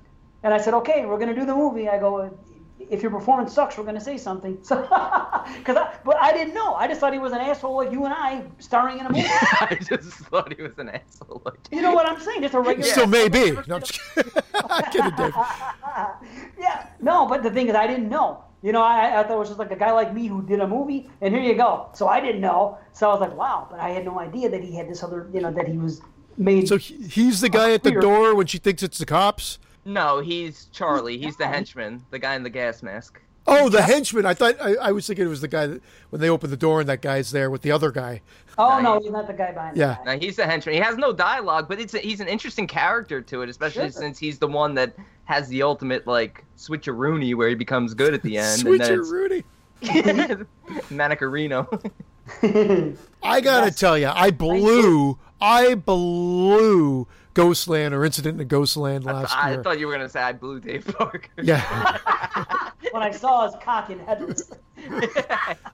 And 0.44 0.54
I 0.54 0.58
said, 0.58 0.74
okay, 0.76 1.06
we're 1.06 1.18
going 1.18 1.34
to 1.34 1.40
do 1.40 1.46
the 1.46 1.56
movie. 1.56 1.90
I 1.90 2.00
go, 2.00 2.30
if 2.90 3.02
your 3.02 3.12
performance 3.12 3.54
sucks, 3.54 3.78
we're 3.78 3.84
gonna 3.84 4.00
say 4.00 4.18
something. 4.18 4.58
So, 4.64 4.76
cause 5.64 5.78
I, 5.78 5.96
but 6.04 6.18
I 6.18 6.34
didn't 6.34 6.54
know. 6.54 6.74
I 6.74 6.88
just 6.88 7.00
thought 7.00 7.14
he 7.14 7.20
was 7.20 7.34
an 7.34 7.40
asshole 7.40 7.76
like 7.76 7.92
you 7.92 8.06
and 8.06 8.14
I, 8.14 8.44
starring 8.58 9.00
in 9.00 9.06
a 9.06 9.10
movie. 9.10 9.28
I 9.30 9.78
just 9.82 10.10
thought 10.10 10.54
he 10.56 10.62
was 10.62 10.74
an 10.78 10.90
asshole. 10.90 11.42
Like, 11.46 11.60
You 11.72 11.82
know 11.82 11.94
what 11.94 12.08
I'm 12.08 12.20
saying? 12.20 12.42
Just 12.42 12.54
a 12.54 12.60
regular. 12.60 12.90
Still 12.90 13.04
asshole. 13.04 13.30
maybe. 13.30 13.58
No, 13.68 13.76
I'm 13.76 13.82
just 13.82 14.00
kidding. 14.16 14.32
Kidding, 14.92 15.16
Dave. 15.16 15.34
yeah, 16.60 16.88
no, 17.02 17.28
but 17.28 17.44
the 17.44 17.52
thing 17.52 17.68
is, 17.68 17.76
I 17.76 17.86
didn't 17.88 18.10
know. 18.10 18.44
You 18.62 18.74
know, 18.74 18.82
I, 18.82 19.20
I 19.20 19.24
thought 19.24 19.36
it 19.36 19.40
was 19.40 19.50
just 19.50 19.60
like 19.60 19.72
a 19.72 19.76
guy 19.76 19.92
like 19.92 20.14
me 20.14 20.28
who 20.28 20.42
did 20.42 20.60
a 20.60 20.68
movie, 20.68 21.10
and 21.22 21.34
here 21.34 21.44
you 21.44 21.56
go. 21.56 21.90
So 21.94 22.08
I 22.08 22.20
didn't 22.20 22.42
know. 22.42 22.78
So 22.94 23.10
I 23.10 23.14
was 23.14 23.22
like, 23.22 23.36
wow, 23.36 23.68
but 23.70 23.80
I 23.80 23.90
had 23.90 24.04
no 24.04 24.20
idea 24.20 24.50
that 24.50 24.64
he 24.64 24.76
had 24.76 24.90
this 24.90 25.04
other, 25.04 25.30
you 25.34 25.42
know, 25.42 25.52
that 25.52 25.68
he 25.68 25.78
was 25.78 26.02
made. 26.38 26.68
So 26.68 26.78
he's 26.78 27.42
the 27.42 27.50
guy 27.50 27.72
at 27.74 27.84
the 27.84 27.92
door 27.92 28.36
when 28.36 28.48
she 28.48 28.58
thinks 28.58 28.84
it's 28.84 28.98
the 28.98 29.06
cops. 29.06 29.60
No, 29.86 30.20
he's 30.20 30.66
Charlie. 30.72 31.18
He's 31.18 31.38
the 31.38 31.48
henchman, 31.48 32.04
the 32.12 32.20
guy 32.20 32.36
in 32.36 32.44
the 32.44 32.50
gas 32.50 32.84
mask. 32.84 33.20
Oh, 33.48 33.68
the 33.70 33.82
henchman. 33.82 34.26
I 34.28 34.36
thought 34.36 34.56
I, 34.62 34.76
I 34.76 34.92
was 34.92 35.08
thinking 35.08 35.26
it 35.26 35.30
was 35.30 35.42
the 35.42 35.48
guy 35.48 35.66
that 35.66 35.82
when 36.12 36.22
they 36.22 36.30
open 36.30 36.50
the 36.52 36.58
door 36.58 36.82
and 36.82 36.90
that 36.90 37.02
guy's 37.02 37.32
there 37.32 37.50
with 37.50 37.64
the 37.64 37.72
other 37.72 37.92
guy. 37.92 38.22
oh 38.60 38.80
no, 38.80 39.00
he's 39.00 39.12
not 39.12 39.26
the 39.26 39.34
guy 39.34 39.52
behind. 39.52 39.76
Yeah. 39.78 39.88
The 39.88 39.94
guy. 39.96 40.04
Now 40.16 40.20
he's 40.20 40.36
the 40.36 40.46
henchman. 40.46 40.76
He 40.76 40.82
has 40.82 40.98
no 40.98 41.12
dialogue, 41.14 41.68
but 41.68 41.80
it's 41.80 41.94
a, 41.96 42.00
he's 42.00 42.20
an 42.20 42.28
interesting 42.28 42.68
character 42.68 43.22
to 43.22 43.42
it, 43.42 43.50
especially 43.50 43.84
Sure. 43.90 44.02
since 44.02 44.20
he's 44.20 44.38
the 44.38 44.48
one 44.48 44.76
that 44.76 44.94
has 45.26 45.48
the 45.48 45.64
ultimate 45.64 46.06
like 46.06 46.44
switcheroony 46.58 47.34
where 47.36 47.50
he 47.50 47.56
becomes 47.56 47.94
good 47.96 48.14
at 48.14 48.22
the 48.22 48.38
end. 48.38 48.66
and 48.66 48.80
then 48.80 48.88
Switcher 48.88 49.04
Rudy. 49.04 49.44
it's 49.82 50.44
Manicarino. 50.92 51.92
I 53.24 53.42
gotta 53.42 53.72
tell 53.72 53.98
you, 53.98 54.12
I 54.14 54.30
blew, 54.30 55.18
I 55.42 55.74
blew 55.76 57.08
Ghostland 57.40 57.94
or 57.94 58.04
Incident 58.04 58.42
in 58.42 58.48
Ghostland 58.48 59.06
last 59.06 59.36
I 59.36 59.52
year. 59.52 59.60
I 59.60 59.64
thought 59.64 59.80
you 59.80 59.88
were 59.88 59.94
gonna 59.94 60.10
say 60.10 60.22
I 60.22 60.34
blew 60.34 60.60
Dave 60.60 60.86
Parker. 60.98 61.30
yeah, 61.42 61.98
when 62.92 63.02
I 63.04 63.12
saw 63.12 63.48
his 63.48 63.56
cock 63.62 63.90
and 63.90 64.02
headless. 64.02 64.52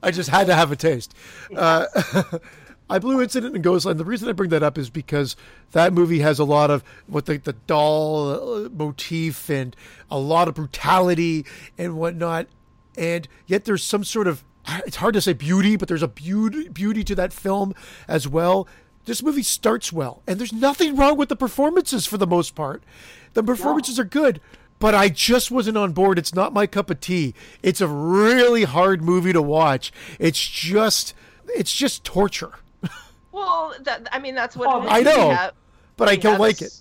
I 0.03 0.11
just 0.11 0.29
had 0.29 0.47
to 0.47 0.55
have 0.55 0.71
a 0.71 0.75
taste. 0.75 1.15
Uh, 1.55 1.85
I 2.89 2.99
blew 2.99 3.21
Incident 3.21 3.55
in 3.55 3.61
Ghostland. 3.63 3.99
The 3.99 4.05
reason 4.05 4.29
I 4.29 4.33
bring 4.33 4.51
that 4.51 4.61
up 4.61 4.77
is 4.77 4.91
because 4.91 5.35
that 5.71 5.91
movie 5.91 6.19
has 6.19 6.37
a 6.37 6.43
lot 6.43 6.69
of 6.69 6.83
what 7.07 7.25
the, 7.25 7.37
the 7.37 7.53
doll 7.53 8.29
uh, 8.65 8.69
motif 8.69 9.49
and 9.49 9.75
a 10.11 10.19
lot 10.19 10.47
of 10.47 10.53
brutality 10.53 11.45
and 11.77 11.97
whatnot, 11.97 12.47
and 12.95 13.27
yet 13.47 13.65
there's 13.65 13.83
some 13.83 14.03
sort 14.03 14.27
of 14.27 14.43
it's 14.85 14.97
hard 14.97 15.13
to 15.13 15.21
say 15.21 15.33
beauty, 15.33 15.75
but 15.75 15.87
there's 15.87 16.03
a 16.03 16.07
beauty 16.07 16.69
beauty 16.69 17.03
to 17.05 17.15
that 17.15 17.33
film 17.33 17.73
as 18.07 18.27
well. 18.27 18.67
This 19.06 19.22
movie 19.23 19.44
starts 19.44 19.94
well, 19.94 20.22
and 20.27 20.40
there's 20.40 20.53
nothing 20.53 20.95
wrong 20.95 21.18
with 21.18 21.30
the 21.30 21.36
performances 21.36 22.06
for 22.06 22.18
the 22.18 22.27
most 22.27 22.56
part. 22.56 22.84
The 23.34 23.44
performances 23.44 23.99
are 23.99 24.03
good, 24.06 24.41
but 24.80 24.95
I 24.95 25.10
just 25.10 25.52
wasn't 25.52 25.77
on 25.77 25.91
board. 25.94 26.18
It's 26.18 26.34
not 26.34 26.53
my 26.53 26.65
cup 26.68 26.90
of 26.90 26.99
tea. 27.02 27.34
It's 27.61 27.82
a 27.82 27.88
really 27.88 28.64
hard 28.64 29.02
movie 29.03 29.34
to 29.34 29.41
watch. 29.41 29.91
It's 30.19 30.40
just 30.48 31.14
it's 31.53 31.73
just 31.73 32.03
torture. 32.03 32.52
Well, 33.32 33.73
that, 33.82 34.07
I 34.14 34.19
mean 34.19 34.34
that's 34.34 34.56
what 34.56 34.69
Oh. 34.69 34.88
I 34.88 35.02
know, 35.02 35.32
have- 35.32 35.53
But 35.98 36.07
I 36.07 36.15
don't 36.15 36.40
like 36.40 36.61
a 36.61 36.65
it. 36.65 36.72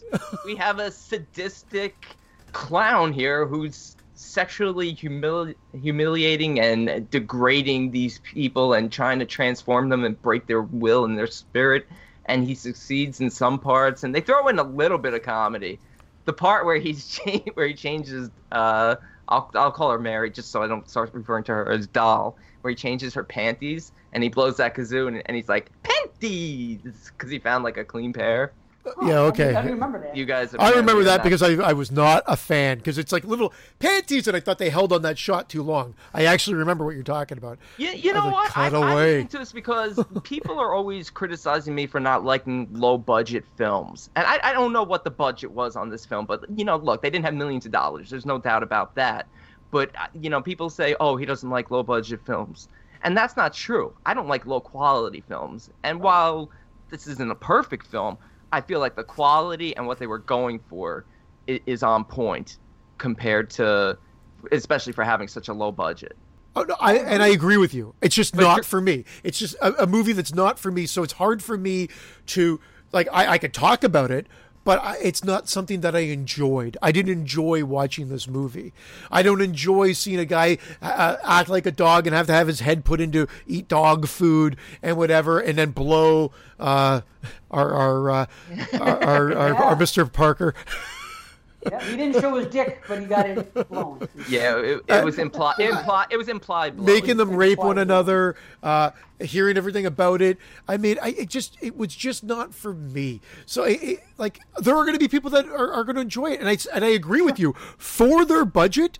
we 0.44 0.54
have 0.54 0.78
a 0.78 0.88
sadistic 0.92 2.06
clown 2.52 3.12
here 3.12 3.44
who's 3.44 3.96
sexually 4.14 4.94
humili- 4.94 5.56
humiliating 5.82 6.60
and 6.60 7.10
degrading 7.10 7.90
these 7.90 8.20
people 8.20 8.74
and 8.74 8.92
trying 8.92 9.18
to 9.18 9.24
transform 9.26 9.88
them 9.88 10.04
and 10.04 10.20
break 10.22 10.46
their 10.46 10.62
will 10.62 11.04
and 11.04 11.18
their 11.18 11.26
spirit. 11.26 11.88
And 12.26 12.44
he 12.44 12.54
succeeds 12.54 13.20
in 13.20 13.30
some 13.30 13.58
parts, 13.60 14.02
and 14.02 14.14
they 14.14 14.20
throw 14.22 14.48
in 14.48 14.58
a 14.58 14.62
little 14.64 14.98
bit 14.98 15.14
of 15.14 15.22
comedy. 15.22 15.80
The 16.24 16.32
part 16.32 16.64
where 16.64 16.78
he's 16.78 17.06
cha- 17.08 17.40
where 17.54 17.66
he 17.66 17.74
changes, 17.74 18.30
uh, 18.52 18.96
I'll 19.28 19.50
I'll 19.54 19.72
call 19.72 19.90
her 19.90 19.98
Mary 19.98 20.30
just 20.30 20.50
so 20.50 20.62
I 20.62 20.66
don't 20.68 20.88
start 20.88 21.12
referring 21.14 21.44
to 21.44 21.52
her 21.52 21.70
as 21.70 21.86
doll. 21.88 22.38
Where 22.62 22.70
he 22.70 22.76
changes 22.76 23.12
her 23.14 23.24
panties 23.24 23.92
and 24.12 24.22
he 24.22 24.30
blows 24.30 24.56
that 24.56 24.74
kazoo 24.74 25.06
and, 25.08 25.22
and 25.26 25.36
he's 25.36 25.48
like 25.50 25.70
panties 25.82 27.10
because 27.10 27.30
he 27.30 27.38
found 27.38 27.62
like 27.64 27.76
a 27.76 27.84
clean 27.84 28.12
pair. 28.14 28.54
Yeah, 29.02 29.20
okay. 29.20 29.54
I 29.54 29.64
remember 29.64 30.00
that. 30.00 30.16
You 30.16 30.24
guys, 30.24 30.54
I 30.54 30.70
remember 30.70 30.92
apparently 30.92 31.02
are 31.02 31.16
that 31.16 31.22
because 31.22 31.42
I, 31.42 31.54
I 31.54 31.72
was 31.72 31.90
not 31.90 32.22
a 32.26 32.36
fan 32.36 32.78
because 32.78 32.98
it's 32.98 33.12
like 33.12 33.24
little 33.24 33.52
panties 33.78 34.28
and 34.28 34.36
I 34.36 34.40
thought 34.40 34.58
they 34.58 34.70
held 34.70 34.92
on 34.92 35.02
that 35.02 35.18
shot 35.18 35.48
too 35.48 35.62
long. 35.62 35.94
I 36.12 36.26
actually 36.26 36.56
remember 36.56 36.84
what 36.84 36.94
you're 36.94 37.02
talking 37.02 37.38
about. 37.38 37.58
You, 37.78 37.90
you 37.90 38.12
know 38.12 38.26
was 38.26 38.32
what? 38.32 38.44
like, 38.44 38.56
I, 38.56 38.70
cut 38.70 38.82
I'm 38.82 38.92
away. 38.92 39.20
into 39.20 39.38
this 39.38 39.52
because 39.52 39.98
people 40.22 40.58
are 40.58 40.74
always 40.74 41.10
criticizing 41.10 41.74
me 41.74 41.86
for 41.86 42.00
not 42.00 42.24
liking 42.24 42.68
low 42.72 42.98
budget 42.98 43.44
films, 43.56 44.10
and 44.16 44.26
I, 44.26 44.38
I 44.42 44.52
don't 44.52 44.72
know 44.72 44.82
what 44.82 45.04
the 45.04 45.10
budget 45.10 45.50
was 45.50 45.76
on 45.76 45.88
this 45.88 46.04
film, 46.04 46.26
but 46.26 46.44
you 46.56 46.64
know, 46.64 46.76
look, 46.76 47.02
they 47.02 47.10
didn't 47.10 47.24
have 47.24 47.34
millions 47.34 47.66
of 47.66 47.72
dollars. 47.72 48.10
There's 48.10 48.26
no 48.26 48.38
doubt 48.38 48.62
about 48.62 48.94
that. 48.96 49.26
But 49.70 49.90
uh, 49.98 50.06
you 50.20 50.30
know, 50.30 50.40
people 50.40 50.70
say, 50.70 50.94
oh, 51.00 51.16
he 51.16 51.26
doesn't 51.26 51.48
like 51.48 51.70
low 51.70 51.82
budget 51.82 52.20
films, 52.26 52.68
and 53.02 53.16
that's 53.16 53.36
not 53.36 53.54
true. 53.54 53.94
I 54.04 54.14
don't 54.14 54.28
like 54.28 54.46
low 54.46 54.60
quality 54.60 55.22
films, 55.26 55.70
and 55.82 56.00
while 56.00 56.50
this 56.90 57.06
isn't 57.06 57.30
a 57.30 57.34
perfect 57.34 57.86
film, 57.86 58.18
I 58.54 58.60
feel 58.60 58.78
like 58.78 58.94
the 58.94 59.04
quality 59.04 59.76
and 59.76 59.86
what 59.86 59.98
they 59.98 60.06
were 60.06 60.18
going 60.18 60.60
for 60.68 61.04
is, 61.46 61.60
is 61.66 61.82
on 61.82 62.04
point 62.04 62.58
compared 62.98 63.50
to, 63.50 63.98
especially 64.52 64.92
for 64.92 65.02
having 65.02 65.26
such 65.26 65.48
a 65.48 65.52
low 65.52 65.72
budget. 65.72 66.16
Oh, 66.56 66.62
no, 66.62 66.76
I, 66.78 66.98
and 66.98 67.20
I 67.20 67.28
agree 67.28 67.56
with 67.56 67.74
you. 67.74 67.96
It's 68.00 68.14
just 68.14 68.36
But 68.36 68.42
not 68.42 68.64
for 68.64 68.80
me. 68.80 69.04
It's 69.24 69.38
just 69.40 69.56
a, 69.60 69.82
a 69.82 69.86
movie 69.88 70.12
that's 70.12 70.32
not 70.32 70.58
for 70.58 70.70
me. 70.70 70.86
So 70.86 71.02
it's 71.02 71.14
hard 71.14 71.42
for 71.42 71.56
me 71.58 71.88
to 72.26 72.60
like. 72.92 73.08
I, 73.12 73.32
I 73.32 73.38
could 73.38 73.52
talk 73.52 73.82
about 73.82 74.12
it, 74.12 74.28
but 74.64 74.82
I, 74.82 74.96
it's 75.02 75.22
not 75.22 75.48
something 75.48 75.80
that 75.82 75.94
I 75.94 76.00
enjoyed. 76.00 76.76
I 76.82 76.90
didn't 76.90 77.12
enjoy 77.12 77.64
watching 77.64 78.08
this 78.08 78.26
movie. 78.26 78.72
I 79.10 79.22
don't 79.22 79.40
enjoy 79.40 79.92
seeing 79.92 80.18
a 80.18 80.24
guy 80.24 80.58
uh, 80.82 81.16
act 81.22 81.48
like 81.48 81.66
a 81.66 81.70
dog 81.70 82.06
and 82.06 82.16
have 82.16 82.26
to 82.26 82.32
have 82.32 82.46
his 82.46 82.60
head 82.60 82.84
put 82.84 83.00
into 83.00 83.28
eat 83.46 83.68
dog 83.68 84.08
food 84.08 84.56
and 84.82 84.96
whatever, 84.96 85.38
and 85.38 85.58
then 85.58 85.70
blow 85.70 86.32
uh, 86.58 87.02
our 87.50 87.72
our, 87.74 88.10
uh, 88.10 88.26
our, 88.80 89.04
our, 89.04 89.36
our, 89.36 89.54
our 89.64 89.76
Mr. 89.76 90.10
Parker. 90.10 90.54
Yeah, 91.70 91.82
he 91.84 91.96
didn't 91.96 92.20
show 92.20 92.36
his 92.36 92.48
dick, 92.48 92.82
but 92.86 93.00
he 93.00 93.06
got 93.06 93.26
it 93.26 93.68
blown. 93.68 94.08
Yeah, 94.28 94.58
it, 94.58 94.82
it 94.86 95.04
was 95.04 95.18
implied. 95.18 95.56
Impli- 95.56 96.06
it 96.10 96.16
was 96.16 96.28
implied. 96.28 96.76
blowing. 96.76 96.92
making 96.92 97.16
them 97.16 97.34
rape 97.36 97.58
one 97.58 97.78
another, 97.78 98.36
uh, 98.62 98.90
hearing 99.20 99.56
everything 99.56 99.86
about 99.86 100.20
it. 100.20 100.38
I 100.68 100.76
mean, 100.76 100.98
I 101.02 101.08
it 101.10 101.28
just 101.28 101.56
it 101.60 101.76
was 101.76 101.94
just 101.94 102.22
not 102.24 102.54
for 102.54 102.74
me. 102.74 103.20
So, 103.46 103.64
it, 103.64 103.82
it, 103.82 104.04
like, 104.18 104.40
there 104.58 104.76
are 104.76 104.84
going 104.84 104.94
to 104.94 105.00
be 105.00 105.08
people 105.08 105.30
that 105.30 105.46
are, 105.46 105.72
are 105.72 105.84
going 105.84 105.96
to 105.96 106.02
enjoy 106.02 106.32
it, 106.32 106.40
and 106.40 106.48
I 106.48 106.58
and 106.74 106.84
I 106.84 106.88
agree 106.88 107.22
with 107.22 107.38
you. 107.38 107.54
For 107.78 108.24
their 108.24 108.44
budget, 108.44 108.98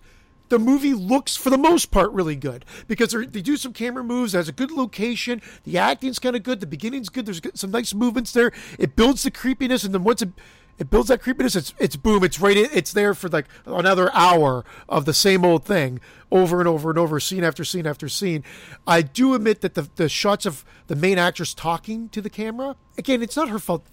the 0.49 0.59
movie 0.59 0.93
looks, 0.93 1.35
for 1.35 1.49
the 1.49 1.57
most 1.57 1.91
part, 1.91 2.11
really 2.11 2.35
good 2.35 2.65
because 2.87 3.11
they're- 3.11 3.25
do 3.25 3.57
some 3.57 3.73
camera 3.73 4.03
moves. 4.03 4.33
It 4.33 4.37
has 4.37 4.49
a 4.49 4.53
good 4.53 4.71
location. 4.71 5.41
The 5.63 5.77
acting's 5.77 6.19
kind 6.19 6.35
of 6.35 6.43
good. 6.43 6.59
The 6.59 6.67
beginning's 6.67 7.09
good. 7.09 7.25
There's 7.25 7.41
some 7.53 7.71
nice 7.71 7.93
movements 7.93 8.31
there. 8.31 8.51
It 8.79 8.95
builds 8.95 9.23
the 9.23 9.31
creepiness, 9.31 9.83
and 9.83 9.93
then 9.93 10.03
once 10.03 10.21
it 10.21 10.29
it 10.77 10.89
builds 10.89 11.07
that 11.09 11.21
creepiness. 11.21 11.55
It's 11.55 11.73
it's 11.79 11.95
boom. 11.95 12.23
It's 12.23 12.39
right. 12.39 12.57
in- 12.57 12.69
It's 12.73 12.91
there 12.93 13.13
for 13.13 13.29
like 13.29 13.45
another 13.65 14.09
hour 14.13 14.65
of 14.89 15.05
the 15.05 15.13
same 15.13 15.45
old 15.45 15.65
thing 15.65 15.99
over 16.31 16.59
and 16.59 16.67
over 16.67 16.89
and 16.89 16.99
over, 16.99 17.19
scene 17.19 17.43
after 17.43 17.63
scene 17.63 17.87
after 17.87 18.09
scene. 18.09 18.43
I 18.85 19.01
do 19.01 19.33
admit 19.35 19.61
that 19.61 19.73
the 19.75 19.89
the 19.95 20.09
shots 20.09 20.45
of 20.45 20.65
the 20.87 20.95
main 20.95 21.17
actress 21.17 21.53
talking 21.53 22.09
to 22.09 22.21
the 22.21 22.29
camera 22.29 22.75
again, 22.97 23.21
it's 23.21 23.35
not 23.35 23.49
her 23.49 23.59
fault. 23.59 23.85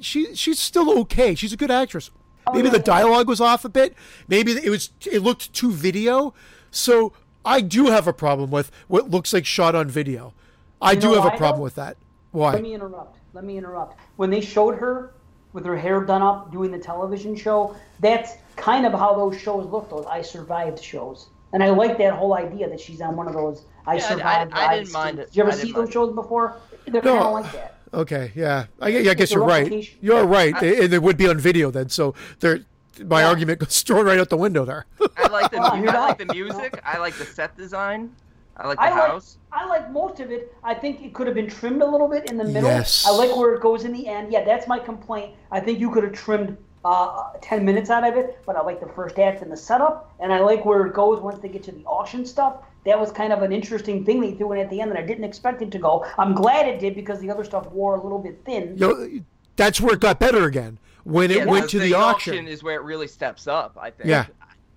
She 0.00 0.34
she's 0.34 0.58
still 0.58 0.98
okay. 1.00 1.34
She's 1.34 1.52
a 1.52 1.56
good 1.56 1.70
actress. 1.70 2.10
Oh, 2.46 2.52
Maybe 2.54 2.70
the 2.70 2.78
dialogue 2.78 3.28
was 3.28 3.40
off 3.40 3.64
a 3.64 3.68
bit. 3.68 3.94
Maybe 4.26 4.52
it 4.52 4.70
was 4.70 4.90
it 5.06 5.22
looked 5.22 5.52
too 5.52 5.70
video. 5.70 6.34
So 6.70 7.12
I 7.44 7.60
do 7.60 7.86
have 7.86 8.06
a 8.06 8.12
problem 8.12 8.50
with 8.50 8.70
what 8.88 9.10
looks 9.10 9.32
like 9.32 9.44
shot 9.46 9.74
on 9.74 9.88
video. 9.88 10.32
I 10.80 10.92
You 10.92 11.00
do 11.00 11.12
have 11.14 11.24
a 11.26 11.36
problem 11.36 11.62
with 11.62 11.74
that. 11.76 11.96
Why? 12.30 12.52
Let 12.52 12.62
me 12.62 12.74
interrupt. 12.74 13.18
Let 13.34 13.44
me 13.44 13.56
interrupt. 13.58 14.00
When 14.16 14.30
they 14.30 14.40
showed 14.40 14.76
her 14.76 15.12
with 15.52 15.64
her 15.64 15.76
hair 15.76 16.00
done 16.00 16.22
up 16.22 16.50
doing 16.52 16.70
the 16.70 16.78
television 16.78 17.36
show, 17.36 17.76
that's 18.00 18.32
kind 18.56 18.86
of 18.86 18.92
how 18.92 19.14
those 19.14 19.38
shows 19.40 19.66
look. 19.66 19.90
Those 19.90 20.06
I 20.06 20.22
Survived 20.22 20.82
shows, 20.82 21.28
and 21.52 21.62
I 21.62 21.70
like 21.70 21.98
that 21.98 22.14
whole 22.14 22.34
idea 22.34 22.68
that 22.68 22.80
she's 22.80 23.00
on 23.00 23.16
one 23.16 23.26
of 23.28 23.34
those 23.34 23.64
I 23.86 23.94
Yeah, 23.94 24.04
I- 24.04 24.08
Survived. 24.08 24.52
I 24.54 24.76
didn't 24.78 24.92
mind 24.92 25.18
it. 25.18 25.26
Did 25.26 25.36
you 25.36 25.42
ever 25.42 25.52
see 25.52 25.72
those 25.72 25.88
it. 25.88 25.92
shows 25.92 26.14
before? 26.14 26.56
They're 26.86 27.02
No. 27.02 27.12
kind 27.14 27.24
of 27.26 27.32
like 27.32 27.52
that. 27.52 27.78
Okay, 27.94 28.32
yeah, 28.34 28.66
I, 28.80 28.88
I 29.10 29.14
guess 29.14 29.32
you're 29.32 29.44
right. 29.44 29.88
You're 30.02 30.24
right, 30.24 30.54
and 30.62 30.94
it 30.94 31.02
would 31.02 31.18
be 31.18 31.28
on 31.28 31.38
video 31.38 31.70
then. 31.70 31.90
So 31.90 32.14
there, 32.40 32.60
my 33.04 33.22
argument 33.24 33.58
goes 33.58 33.82
thrown 33.86 34.06
right 34.06 34.18
out 34.18 34.30
the 34.30 34.36
window 34.38 34.64
there. 34.64 34.86
I 35.18 35.28
like 35.28 35.50
the 35.50 35.58
mu- 35.58 35.82
you're 35.82 35.94
I 35.94 36.08
like 36.08 36.18
the 36.18 36.32
music. 36.32 36.80
I 36.86 36.98
like 36.98 37.14
the 37.14 37.26
set 37.26 37.54
design. 37.56 38.14
I 38.56 38.66
like 38.68 38.78
the 38.78 38.84
I 38.84 38.90
like, 38.90 39.10
house. 39.10 39.38
I 39.50 39.66
like 39.66 39.90
most 39.90 40.20
of 40.20 40.30
it. 40.30 40.54
I 40.62 40.74
think 40.74 41.02
it 41.02 41.14
could 41.14 41.26
have 41.26 41.34
been 41.34 41.48
trimmed 41.48 41.82
a 41.82 41.86
little 41.86 42.08
bit 42.08 42.30
in 42.30 42.36
the 42.36 42.44
middle. 42.44 42.68
Yes. 42.70 43.06
I 43.06 43.10
like 43.10 43.34
where 43.36 43.54
it 43.54 43.60
goes 43.62 43.84
in 43.84 43.92
the 43.92 44.06
end. 44.06 44.32
Yeah, 44.32 44.44
that's 44.44 44.66
my 44.68 44.78
complaint. 44.78 45.34
I 45.50 45.60
think 45.60 45.78
you 45.80 45.90
could 45.90 46.04
have 46.04 46.12
trimmed 46.12 46.56
uh, 46.84 47.30
10 47.40 47.64
minutes 47.64 47.90
out 47.90 48.04
of 48.06 48.16
it, 48.16 48.38
but 48.44 48.56
I 48.56 48.60
like 48.62 48.80
the 48.80 48.88
first 48.88 49.18
act 49.18 49.40
and 49.42 49.50
the 49.50 49.56
setup, 49.56 50.12
and 50.20 50.32
I 50.32 50.40
like 50.40 50.64
where 50.64 50.84
it 50.86 50.92
goes 50.94 51.20
once 51.20 51.38
they 51.38 51.48
get 51.48 51.62
to 51.64 51.72
the 51.72 51.84
auction 51.84 52.26
stuff. 52.26 52.56
That 52.84 52.98
was 52.98 53.12
kind 53.12 53.32
of 53.32 53.42
an 53.42 53.52
interesting 53.52 54.04
thing 54.04 54.20
they 54.20 54.32
threw 54.34 54.52
in 54.52 54.58
at 54.58 54.68
the 54.68 54.80
end 54.80 54.90
that 54.90 54.98
I 54.98 55.06
didn't 55.06 55.24
expect 55.24 55.62
it 55.62 55.70
to 55.70 55.78
go. 55.78 56.04
I'm 56.18 56.34
glad 56.34 56.66
it 56.66 56.80
did 56.80 56.94
because 56.96 57.20
the 57.20 57.30
other 57.30 57.44
stuff 57.44 57.70
wore 57.70 57.94
a 57.94 58.02
little 58.02 58.18
bit 58.18 58.40
thin. 58.44 58.76
you 58.76 58.88
know, 58.88 59.20
that's 59.56 59.80
where 59.80 59.94
it 59.94 60.00
got 60.00 60.18
better 60.18 60.44
again 60.46 60.78
when 61.04 61.30
it 61.30 61.38
Yeah, 61.38 61.44
went 61.44 61.70
to 61.70 61.78
the, 61.78 61.94
auction. 61.94 62.48
is 62.48 62.62
where 62.64 62.74
it 62.76 62.82
really 62.82 63.06
steps 63.06 63.46
up. 63.46 63.78
I 63.80 63.90
think. 63.90 64.08
Yeah. 64.08 64.26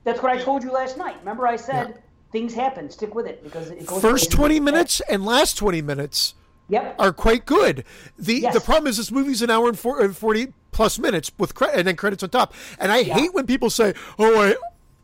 That's 0.04 0.22
what 0.22 0.32
I 0.32 0.40
told 0.40 0.64
you 0.64 0.72
last 0.72 0.98
night. 0.98 1.16
Remember, 1.20 1.48
I 1.48 1.56
said 1.56 2.04
things 2.36 2.54
happen. 2.54 2.90
Stick 2.90 3.16
with 3.16 3.28
it 3.28 3.42
because 3.44 3.70
it 3.70 3.86
goes. 3.86 4.02
First 4.02 4.30
20 4.30 4.60
minutes 4.60 5.02
and 5.08 5.26
last 5.26 5.56
20 5.58 5.82
minutes 5.82 6.34
Yep. 6.68 6.96
are 7.00 7.14
quite 7.14 7.46
good. 7.46 7.86
The 8.20 8.42
Yes. 8.42 8.54
the 8.54 8.60
problem 8.60 8.88
is 8.88 8.98
this 8.98 9.10
movie's 9.10 9.42
an 9.42 9.50
hour 9.50 9.70
and 9.70 9.80
four- 9.80 10.02
uh, 10.04 10.12
40 10.12 10.52
plus 10.74 11.00
minutes 11.00 11.32
with 11.38 11.56
cre- 11.56 11.72
and 11.74 11.88
then 11.88 11.96
credits 11.96 12.24
on 12.24 12.30
top. 12.32 12.54
And 12.78 12.92
I 12.92 13.04
hate 13.04 13.34
when 13.34 13.46
people 13.48 13.70
say, 13.70 13.94
"Oh, 14.20 14.42
I 14.42 14.56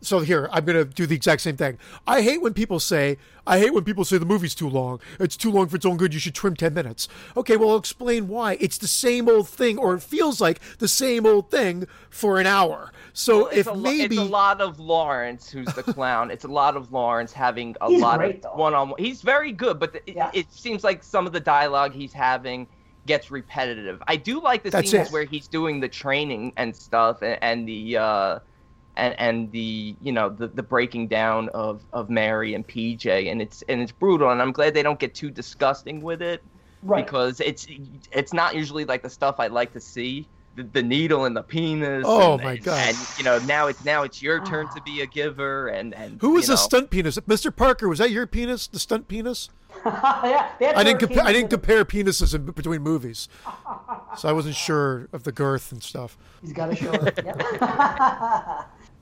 so 0.02 0.20
here, 0.20 0.50
I'm 0.52 0.66
going 0.66 0.78
to 0.78 0.86
do 0.86 1.06
the 1.06 1.16
exact 1.16 1.42
same 1.42 1.56
thing. 1.58 1.78
I 2.08 2.22
hate 2.22 2.42
when 2.42 2.54
people 2.54 2.80
say, 2.80 3.18
I 3.46 3.60
hate 3.60 3.74
when 3.74 3.84
people 3.84 4.04
say 4.04 4.18
the 4.18 4.26
movie's 4.26 4.56
too 4.56 4.70
long. 4.70 5.00
It's 5.20 5.38
too 5.38 5.52
long 5.52 5.68
for 5.68 5.76
its 5.76 5.86
own 5.86 5.98
good. 5.98 6.14
You 6.14 6.20
should 6.20 6.36
trim 6.36 6.56
10 6.56 6.74
minutes. 6.74 7.08
Okay, 7.38 7.56
well, 7.58 7.72
I'll 7.72 7.78
explain 7.78 8.28
why. 8.28 8.58
It's 8.60 8.78
the 8.78 8.88
same 8.88 9.30
old 9.30 9.48
thing, 9.48 9.78
or 9.78 9.94
it 9.96 10.02
feels 10.02 10.42
like 10.42 10.60
the 10.80 10.88
same 10.88 11.26
old 11.26 11.50
thing 11.52 11.88
for 12.10 12.40
an 12.40 12.48
hour. 12.48 12.92
So 13.14 13.48
It's 13.48 13.58
if 13.60 13.68
a, 13.68 13.72
lo- 13.72 13.78
maybe. 13.82 14.16
it's 14.16 14.24
a 14.24 14.24
lot 14.26 14.60
of 14.62 14.80
Lawrence, 14.80 15.50
who's 15.50 15.68
the 15.74 15.84
clown. 15.84 16.32
it's 16.32 16.46
a 16.46 16.48
lot 16.48 16.76
of 16.76 16.92
Lawrence 16.92 17.32
having 17.34 17.76
a 17.82 17.90
He's 17.90 18.02
lot 18.02 18.20
great, 18.20 18.42
though. 18.42 18.50
of 18.50 18.58
one-on-one. 18.60 19.02
He's 19.04 19.22
very 19.22 19.52
good, 19.52 19.80
but 19.80 19.94
the, 19.94 20.02
Yeah. 20.08 20.30
it, 20.34 20.40
it 20.48 20.54
seems 20.54 20.84
like 20.84 21.04
some 21.04 21.26
of 21.28 21.34
the 21.34 21.40
dialogue 21.40 21.94
he's 21.94 22.14
having 22.14 22.68
gets 23.08 23.32
repetitive. 23.32 24.02
I 24.08 24.16
do 24.16 24.40
like 24.42 24.64
the 24.64 24.70
That's 24.70 24.90
scenes 24.92 25.08
it. 25.10 25.14
where 25.14 25.26
he's 25.26 25.48
doing 25.48 25.80
the 25.80 25.90
training 25.90 26.54
and 26.58 26.76
stuff, 26.76 27.22
and, 27.24 27.38
and 27.42 27.68
the 27.68 27.98
uh, 27.98 28.40
and 28.98 29.16
and 29.20 29.52
the 29.52 29.96
you 30.02 30.12
know 30.12 30.30
the, 30.30 30.48
the 30.48 30.64
breaking 30.64 31.08
down 31.08 31.50
of, 31.50 31.82
of 31.94 32.10
Mary 32.10 32.54
and 32.54 32.68
PJ, 32.68 33.32
and 33.32 33.42
it's 33.42 33.64
and 33.70 33.82
it's 33.82 33.92
brutal. 33.92 34.30
And 34.32 34.42
I'm 34.42 34.52
glad 34.52 34.74
they 34.74 34.84
don't 34.84 35.00
get 35.00 35.14
too 35.16 35.30
disgusting 35.32 36.02
with 36.02 36.22
it 36.22 36.42
Right. 36.84 37.06
because 37.06 37.40
it's 37.40 37.68
it's 38.12 38.34
not 38.34 38.56
usually 38.56 38.86
like 38.86 39.04
the 39.04 39.10
stuff 39.10 39.36
I 39.40 39.48
like 39.48 39.72
to 39.74 39.80
see. 39.80 40.28
The, 40.58 40.64
the 40.64 40.84
needle 40.84 41.24
and 41.24 41.38
the 41.38 41.44
penis. 41.44 42.04
Oh, 42.06 42.34
and, 42.34 42.44
my 42.44 42.52
and- 42.54 42.64
God. 42.64 42.90
And 42.90 42.98
you 43.18 43.24
know 43.24 43.40
now 43.46 43.68
it's 43.68 43.86
now 43.86 44.04
it's 44.04 44.22
your 44.22 44.44
turn 44.44 44.66
to 44.68 44.80
ah. 44.80 44.84
be 44.84 45.00
a 45.02 45.06
giver, 45.06 45.68
and 45.70 45.94
and 45.96 46.20
who 46.20 46.32
was 46.32 46.48
the 46.48 46.54
know, 46.54 46.58
stunt 46.58 46.90
penis? 46.90 47.18
Mr. 47.20 47.56
Parker, 47.56 47.88
was 47.88 48.00
that 48.00 48.12
your 48.12 48.28
penis? 48.28 48.68
The 48.68 48.80
stunt 48.80 49.08
penis? 49.08 49.50
yeah, 49.86 50.52
I 50.76 50.84
didn't 50.84 51.00
compa- 51.00 51.22
I 51.26 51.32
didn't 51.32 51.52
compare 51.52 51.86
penises 51.86 52.36
in 52.36 52.46
between 52.48 52.82
movies, 52.82 53.30
so 54.18 54.28
I 54.28 54.34
wasn't 54.34 54.56
sure 54.56 55.08
of 55.14 55.24
the 55.24 55.32
girth 55.32 55.72
and 55.72 55.82
stuff. 55.82 56.18
He's 56.42 56.52
got 56.52 56.70
a 56.70 56.76
show 56.76 56.92
it. 56.96 57.18
Yep. 57.24 57.42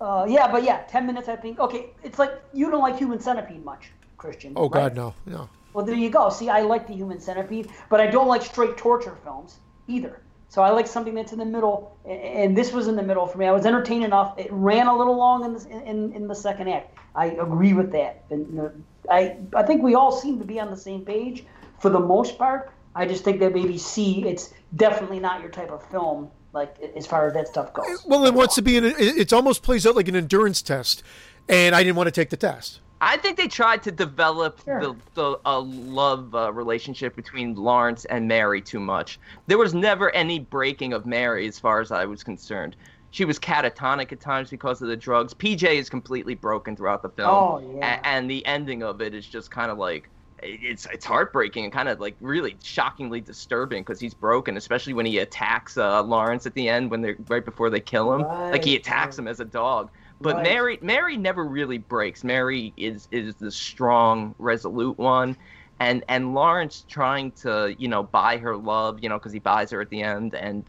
Uh, 0.01 0.25
yeah, 0.27 0.51
but 0.51 0.63
yeah, 0.63 0.83
ten 0.87 1.05
minutes. 1.05 1.27
I 1.27 1.35
think. 1.35 1.59
Okay, 1.59 1.91
it's 2.03 2.19
like 2.19 2.31
you 2.53 2.71
don't 2.71 2.81
like 2.81 2.97
Human 2.97 3.19
Centipede 3.19 3.63
much, 3.63 3.91
Christian. 4.17 4.53
Oh 4.55 4.63
right? 4.63 4.93
God, 4.93 4.95
no, 4.95 5.13
no. 5.25 5.49
Well, 5.73 5.85
there 5.85 5.95
you 5.95 6.09
go. 6.09 6.29
See, 6.29 6.49
I 6.49 6.61
like 6.61 6.87
the 6.87 6.93
Human 6.93 7.19
Centipede, 7.19 7.69
but 7.89 7.99
I 7.99 8.07
don't 8.07 8.27
like 8.27 8.41
straight 8.41 8.77
torture 8.77 9.17
films 9.23 9.59
either. 9.87 10.21
So 10.49 10.63
I 10.63 10.71
like 10.71 10.87
something 10.87 11.13
that's 11.13 11.31
in 11.31 11.37
the 11.37 11.45
middle, 11.45 11.95
and 12.05 12.57
this 12.57 12.73
was 12.73 12.87
in 12.87 12.95
the 12.95 13.03
middle 13.03 13.27
for 13.27 13.37
me. 13.37 13.45
I 13.45 13.51
was 13.51 13.67
entertained 13.67 14.03
enough. 14.03 14.37
It 14.39 14.51
ran 14.51 14.87
a 14.87 14.97
little 14.97 15.15
long 15.15 15.45
in 15.45 15.53
the 15.53 15.89
in, 15.89 16.11
in 16.13 16.27
the 16.27 16.33
second 16.33 16.69
act. 16.69 16.97
I 17.15 17.27
agree 17.27 17.73
with 17.73 17.91
that. 17.91 18.23
And 18.31 18.59
uh, 18.59 18.69
I 19.11 19.37
I 19.53 19.63
think 19.63 19.83
we 19.83 19.93
all 19.93 20.11
seem 20.11 20.39
to 20.39 20.45
be 20.45 20.59
on 20.59 20.71
the 20.71 20.77
same 20.77 21.05
page 21.05 21.45
for 21.79 21.89
the 21.89 21.99
most 21.99 22.37
part. 22.37 22.71
I 22.95 23.05
just 23.05 23.23
think 23.23 23.39
that 23.41 23.53
maybe 23.53 23.77
C, 23.77 24.23
it's 24.25 24.53
definitely 24.75 25.19
not 25.19 25.41
your 25.41 25.51
type 25.51 25.69
of 25.69 25.83
film, 25.89 26.31
like 26.53 26.75
as 26.95 27.05
far 27.05 27.27
as 27.27 27.33
that 27.33 27.47
stuff 27.47 27.73
goes. 27.73 28.05
Well, 28.05 28.25
it 28.25 28.33
wants 28.33 28.55
to 28.55 28.61
be 28.61 28.77
an. 28.77 28.85
It, 28.85 28.99
it 28.99 29.33
almost 29.33 29.63
plays 29.63 29.85
out 29.85 29.95
like 29.95 30.07
an 30.07 30.15
endurance 30.15 30.61
test, 30.61 31.03
and 31.47 31.75
I 31.75 31.83
didn't 31.83 31.95
want 31.95 32.07
to 32.07 32.11
take 32.11 32.29
the 32.29 32.37
test. 32.37 32.79
I 33.01 33.15
think 33.15 33.37
they 33.37 33.47
tried 33.47 33.81
to 33.83 33.91
develop 33.93 34.61
Sure. 34.65 34.81
the, 34.81 34.95
the 35.13 35.39
a 35.45 35.57
love 35.59 36.35
uh, 36.35 36.51
relationship 36.51 37.15
between 37.15 37.55
Lawrence 37.55 38.03
and 38.05 38.27
Mary 38.27 38.61
too 38.61 38.79
much. 38.81 39.19
There 39.47 39.57
was 39.57 39.73
never 39.73 40.13
any 40.13 40.39
breaking 40.39 40.91
of 40.91 41.05
Mary, 41.05 41.47
as 41.47 41.57
far 41.57 41.79
as 41.79 41.91
I 41.91 42.03
was 42.05 42.23
concerned. 42.25 42.75
She 43.11 43.23
was 43.25 43.39
catatonic 43.39 44.11
at 44.11 44.19
times 44.19 44.49
because 44.49 44.81
of 44.81 44.89
the 44.89 44.97
drugs. 44.97 45.33
PJ 45.33 45.63
is 45.63 45.89
completely 45.89 46.35
broken 46.35 46.75
throughout 46.75 47.01
the 47.01 47.09
film. 47.09 47.29
Oh, 47.29 47.73
yeah. 47.77 47.99
A- 48.01 48.05
and 48.05 48.29
the 48.29 48.45
ending 48.45 48.83
of 48.83 49.01
it 49.01 49.15
is 49.15 49.25
just 49.25 49.49
kind 49.49 49.71
of 49.71 49.77
like 49.77 50.09
it's 50.43 50.85
it's 50.87 51.05
heartbreaking 51.05 51.65
and 51.65 51.73
kind 51.73 51.89
of 51.89 51.99
like 51.99 52.15
really 52.19 52.57
shockingly 52.63 53.21
disturbing 53.21 53.81
because 53.83 53.99
he's 53.99 54.13
broken, 54.13 54.57
especially 54.57 54.93
when 54.93 55.05
he 55.05 55.19
attacks 55.19 55.77
uh, 55.77 56.01
Lawrence 56.03 56.45
at 56.45 56.53
the 56.53 56.69
end 56.69 56.91
when 56.91 57.01
they're 57.01 57.17
right 57.27 57.43
before 57.43 57.69
they 57.69 57.79
kill 57.79 58.13
him. 58.13 58.21
like 58.21 58.63
he 58.63 58.75
attacks 58.75 59.17
him 59.17 59.27
as 59.27 59.39
a 59.39 59.45
dog. 59.45 59.89
But 60.21 60.35
Right. 60.37 60.43
Mary 60.43 60.79
Mary 60.81 61.17
never 61.17 61.45
really 61.45 61.77
breaks. 61.77 62.23
Mary 62.23 62.73
is 62.77 63.07
is 63.11 63.35
the 63.35 63.51
strong, 63.51 64.35
resolute 64.37 64.97
one. 64.97 65.37
And 65.79 66.03
and 66.09 66.33
Lawrence 66.33 66.85
trying 66.89 67.31
to, 67.43 67.73
you 67.77 67.87
know, 67.87 68.03
buy 68.03 68.37
her 68.37 68.57
love, 68.57 68.99
you 69.01 69.07
know, 69.07 69.17
because 69.17 69.31
he 69.31 69.39
buys 69.39 69.71
her 69.71 69.79
at 69.81 69.89
the 69.89 70.01
end 70.03 70.35
and 70.35 70.65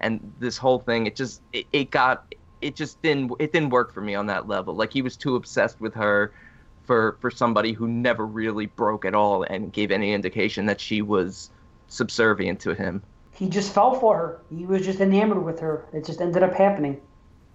and 0.00 0.32
this 0.38 0.56
whole 0.56 0.80
thing 0.80 1.06
it 1.06 1.16
just 1.16 1.42
it, 1.52 1.66
it 1.72 1.90
got 1.90 2.24
it 2.62 2.74
just 2.74 3.00
didn't 3.02 3.30
it 3.38 3.52
didn't 3.52 3.70
work 3.70 3.92
for 3.92 4.00
me 4.00 4.14
on 4.14 4.26
that 4.26 4.48
level. 4.48 4.74
Like 4.74 4.92
he 4.92 5.02
was 5.02 5.16
too 5.16 5.36
obsessed 5.36 5.80
with 5.80 5.94
her 5.94 6.32
for 6.84 7.18
for 7.20 7.30
somebody 7.30 7.72
who 7.72 7.88
never 7.88 8.26
really 8.26 8.66
broke 8.66 9.04
at 9.04 9.14
all 9.14 9.42
and 9.44 9.72
gave 9.72 9.90
any 9.90 10.12
indication 10.12 10.66
that 10.66 10.80
she 10.80 11.02
was 11.02 11.50
subservient 11.88 12.60
to 12.60 12.74
him. 12.74 13.02
He 13.32 13.48
just 13.48 13.72
fell 13.74 13.94
for 13.94 14.16
her. 14.16 14.40
He 14.56 14.64
was 14.64 14.84
just 14.84 15.00
enamored 15.00 15.44
with 15.44 15.60
her. 15.60 15.86
It 15.92 16.04
just 16.04 16.20
ended 16.20 16.42
up 16.42 16.54
happening. 16.54 17.00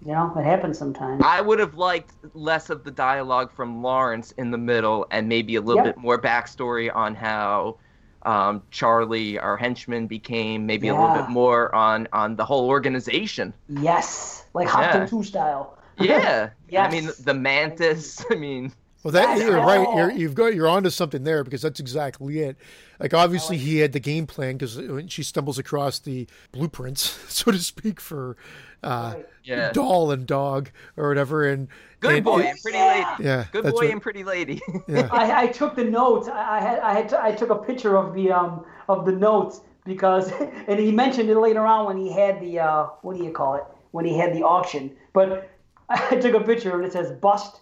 You 0.04 0.12
know, 0.12 0.32
it 0.36 0.44
happens 0.44 0.78
sometimes. 0.78 1.22
I 1.24 1.40
would 1.40 1.58
have 1.58 1.74
liked 1.74 2.14
less 2.32 2.70
of 2.70 2.84
the 2.84 2.90
dialogue 2.90 3.52
from 3.52 3.82
Lawrence 3.82 4.32
in 4.32 4.50
the 4.50 4.58
middle 4.58 5.06
and 5.10 5.28
maybe 5.28 5.56
a 5.56 5.60
little 5.60 5.84
Yep. 5.84 5.96
bit 5.96 6.02
more 6.02 6.18
backstory 6.20 6.94
on 6.94 7.14
how 7.14 7.76
um, 8.22 8.62
Charlie, 8.70 9.38
our 9.38 9.56
henchman, 9.56 10.06
became 10.06 10.66
maybe 10.66 10.88
a 10.88 10.94
little 10.94 11.10
bit 11.10 11.28
more 11.28 11.74
on 11.74 12.08
on 12.12 12.36
the 12.36 12.44
whole 12.44 12.68
organization. 12.68 13.54
Yes, 13.68 14.44
like 14.54 14.68
Hot 14.68 14.82
Yeah. 14.94 15.06
2 15.06 15.22
style. 15.22 15.78
Yeah, 15.96 16.50
I 16.76 16.88
mean 16.88 17.10
the 17.18 17.34
mantis. 17.34 18.24
I 18.30 18.34
mean, 18.34 18.72
Well, 19.02 19.12
that 19.12 19.38
you're 19.38 19.56
right. 19.56 19.86
You're, 19.96 20.10
you've 20.12 20.34
got 20.34 20.54
you're 20.54 20.68
onto 20.68 20.90
something 20.90 21.24
there 21.24 21.42
because 21.42 21.62
that's 21.62 21.80
exactly 21.80 22.40
it. 22.40 22.56
Like 22.98 23.14
obviously 23.14 23.56
he 23.56 23.78
had 23.78 23.92
the 23.92 24.00
game 24.00 24.26
plan 24.26 24.54
because 24.58 24.76
when 24.76 25.08
she 25.08 25.22
stumbles 25.22 25.58
across 25.58 25.98
the 25.98 26.26
blueprints, 26.52 27.00
so 27.32 27.50
to 27.50 27.58
speak, 27.58 27.98
for 28.00 28.36
uh, 28.82 29.14
yeah, 29.42 29.72
doll 29.72 30.10
and 30.10 30.26
dog 30.26 30.70
or 30.98 31.08
whatever, 31.08 31.48
and 31.48 31.68
good 32.00 32.16
and- 32.16 32.24
boy 32.24 32.40
and- 32.40 32.48
and 32.48 32.60
pretty 32.62 32.76
Yeah. 32.78 32.88
lady. 33.16 33.24
yeah, 33.24 33.44
Good 33.52 33.64
that's 33.64 33.72
boy 33.74 33.84
what- 33.86 33.92
and 33.92 34.02
pretty 34.02 34.24
lady. 34.24 34.60
yeah. 34.86 35.08
I, 35.12 35.44
I 35.44 35.46
took 35.46 35.76
the 35.76 35.84
notes. 35.84 36.28
I, 36.28 36.58
I 36.58 36.60
had 36.60 36.78
I 36.80 36.92
had 36.94 37.14
I 37.14 37.32
took 37.32 37.48
a 37.50 37.56
picture 37.56 37.96
of 37.96 38.14
the 38.14 38.30
um 38.30 38.66
of 38.88 39.06
the 39.06 39.12
notes 39.12 39.62
because 39.86 40.30
and 40.68 40.78
he 40.78 40.92
mentioned 40.92 41.30
it 41.30 41.38
later 41.38 41.64
on 41.66 41.86
when 41.86 41.96
he 41.96 42.12
had 42.12 42.38
the 42.42 42.58
uh 42.60 42.86
what 43.00 43.16
do 43.16 43.24
you 43.24 43.30
call 43.32 43.54
it 43.54 43.64
when 43.92 44.04
he 44.04 44.18
had 44.18 44.34
the 44.34 44.42
auction. 44.42 44.94
But 45.14 45.50
I 45.88 46.16
took 46.16 46.34
a 46.34 46.40
picture 46.44 46.76
and 46.76 46.84
it 46.84 46.92
says 46.92 47.10
bust 47.12 47.59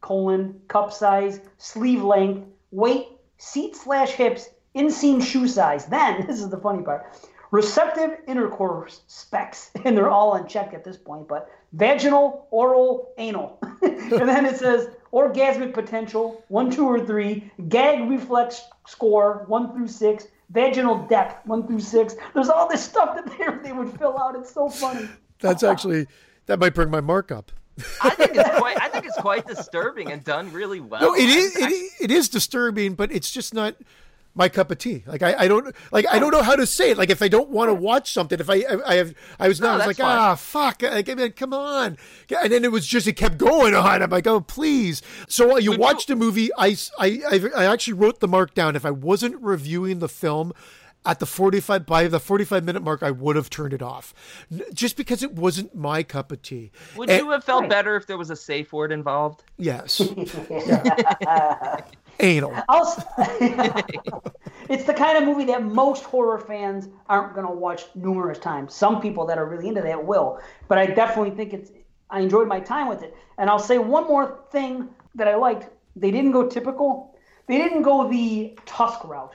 colon 0.00 0.60
cup 0.68 0.92
size 0.92 1.40
sleeve 1.58 2.02
length 2.02 2.46
weight 2.70 3.08
seat 3.38 3.74
slash 3.74 4.10
hips 4.10 4.50
inseam 4.74 5.22
shoe 5.22 5.48
size. 5.48 5.86
Then 5.86 6.26
this 6.26 6.40
is 6.40 6.50
the 6.50 6.58
funny 6.58 6.82
part. 6.82 7.06
Receptive 7.50 8.18
intercourse 8.28 9.00
specs, 9.08 9.72
and 9.84 9.96
they're 9.96 10.10
all 10.10 10.34
unchecked 10.34 10.74
at 10.74 10.84
this 10.84 10.96
point, 10.96 11.26
but 11.26 11.50
vaginal, 11.72 12.46
oral, 12.50 13.12
anal. 13.18 13.58
and 13.82 14.28
then 14.28 14.46
it 14.46 14.56
says 14.56 14.88
orgasmic 15.12 15.74
potential, 15.74 16.44
one, 16.48 16.70
two, 16.70 16.86
or 16.86 17.04
three, 17.04 17.50
gag 17.68 18.08
reflex 18.08 18.62
score, 18.86 19.44
one 19.48 19.72
through 19.72 19.88
six, 19.88 20.28
vaginal 20.50 21.06
depth, 21.08 21.44
one 21.46 21.66
through 21.66 21.80
six. 21.80 22.14
There's 22.34 22.48
all 22.48 22.68
this 22.68 22.84
stuff 22.84 23.16
that 23.16 23.26
they, 23.26 23.68
they 23.68 23.72
would 23.72 23.98
fill 23.98 24.16
out. 24.16 24.36
It's 24.36 24.52
so 24.52 24.68
funny. 24.68 25.08
That's 25.40 25.62
actually 25.62 26.06
that 26.46 26.58
might 26.58 26.74
bring 26.74 26.90
my 26.90 27.00
mark 27.00 27.32
up. 27.32 27.50
I 28.02 28.10
think 28.10 28.32
it's 28.36 28.58
quite. 28.58 28.80
I 28.80 28.88
think 28.88 29.06
it's 29.06 29.16
quite 29.18 29.46
disturbing 29.46 30.10
and 30.12 30.24
done 30.24 30.52
really 30.52 30.80
well. 30.80 31.00
No, 31.00 31.14
it 31.14 31.28
is 31.28 31.56
I- 31.56 31.60
it, 31.66 31.70
is- 31.72 31.92
it 32.00 32.10
is 32.10 32.28
disturbing, 32.28 32.94
but 32.94 33.10
it's 33.12 33.30
just 33.30 33.54
not 33.54 33.74
my 34.32 34.48
cup 34.48 34.70
of 34.70 34.78
tea. 34.78 35.02
Like 35.06 35.22
I, 35.22 35.34
I 35.40 35.48
don't 35.48 35.74
like 35.90 36.06
I 36.08 36.20
don't 36.20 36.30
know 36.30 36.42
how 36.42 36.54
to 36.54 36.64
say 36.64 36.92
it. 36.92 36.98
Like 36.98 37.10
if 37.10 37.20
I 37.20 37.26
don't 37.28 37.50
want 37.50 37.68
to 37.68 37.74
watch 37.74 38.12
something, 38.12 38.38
if 38.38 38.48
I 38.48 38.58
I, 38.62 38.76
I 38.86 38.94
have 38.94 39.14
I 39.40 39.48
was 39.48 39.60
not 39.60 39.74
I 39.74 39.76
was 39.78 39.86
like 39.88 39.96
fine. 39.96 40.18
ah 40.18 40.34
fuck, 40.36 40.82
like, 40.82 41.08
I 41.08 41.14
mean, 41.14 41.32
come 41.32 41.52
on, 41.52 41.98
and 42.40 42.52
then 42.52 42.64
it 42.64 42.70
was 42.70 42.86
just 42.86 43.08
it 43.08 43.14
kept 43.14 43.38
going 43.38 43.74
on. 43.74 44.02
I'm 44.02 44.10
like 44.10 44.28
oh 44.28 44.40
please. 44.40 45.02
So 45.28 45.54
uh, 45.54 45.58
you 45.58 45.76
watched 45.76 46.10
a 46.10 46.16
movie. 46.16 46.50
I 46.56 46.76
I 46.98 47.20
I 47.28 47.40
I 47.56 47.64
actually 47.72 47.94
wrote 47.94 48.20
the 48.20 48.28
mark 48.28 48.54
down. 48.54 48.76
If 48.76 48.86
I 48.86 48.92
wasn't 48.92 49.40
reviewing 49.42 49.98
the 49.98 50.08
film. 50.08 50.52
At 51.06 51.18
the 51.18 51.24
45 51.26 51.86
by 51.86 52.08
the 52.08 52.20
45 52.20 52.62
minute 52.64 52.82
mark 52.82 53.02
I 53.02 53.10
would 53.10 53.34
have 53.36 53.48
turned 53.48 53.72
it 53.72 53.80
off 53.80 54.12
just 54.74 54.96
because 54.98 55.22
it 55.22 55.32
wasn't 55.34 55.74
my 55.74 56.02
cup 56.02 56.30
of 56.30 56.42
tea. 56.42 56.72
Would 56.96 57.08
And- 57.08 57.24
you 57.24 57.30
have 57.30 57.42
felt 57.42 57.62
Right. 57.62 57.70
better 57.70 57.96
if 57.96 58.06
there 58.06 58.18
was 58.18 58.28
a 58.30 58.36
safe 58.36 58.70
word 58.72 58.92
involved? 58.92 59.42
Yes. 59.56 59.98
Anal. 62.20 62.54
I'll 62.68 62.94
it's 64.68 64.84
the 64.84 64.92
kind 64.94 65.16
of 65.16 65.24
movie 65.24 65.44
that 65.46 65.62
most 65.64 66.04
horror 66.04 66.38
fans 66.38 66.88
aren't 67.08 67.34
going 67.34 67.46
to 67.46 67.52
watch 67.52 67.84
numerous 67.94 68.38
times. 68.38 68.74
Some 68.74 69.00
people 69.00 69.24
that 69.26 69.38
are 69.38 69.46
really 69.46 69.68
into 69.68 69.80
that 69.80 70.04
will, 70.04 70.38
but 70.68 70.76
I 70.78 70.86
definitely 70.86 71.30
think 71.34 71.54
it's. 71.54 71.70
I 72.10 72.20
enjoyed 72.20 72.48
my 72.48 72.60
time 72.60 72.88
with 72.88 73.02
it, 73.02 73.14
and 73.38 73.48
I'll 73.48 73.58
say 73.60 73.78
one 73.78 74.04
more 74.06 74.40
thing 74.50 74.88
that 75.14 75.28
I 75.28 75.36
liked. 75.36 75.70
They 75.96 76.10
didn't 76.10 76.32
go 76.32 76.46
typical. 76.48 77.16
They 77.46 77.56
didn't 77.56 77.82
go 77.82 78.08
the 78.10 78.58
Tusk 78.66 79.04
route 79.04 79.34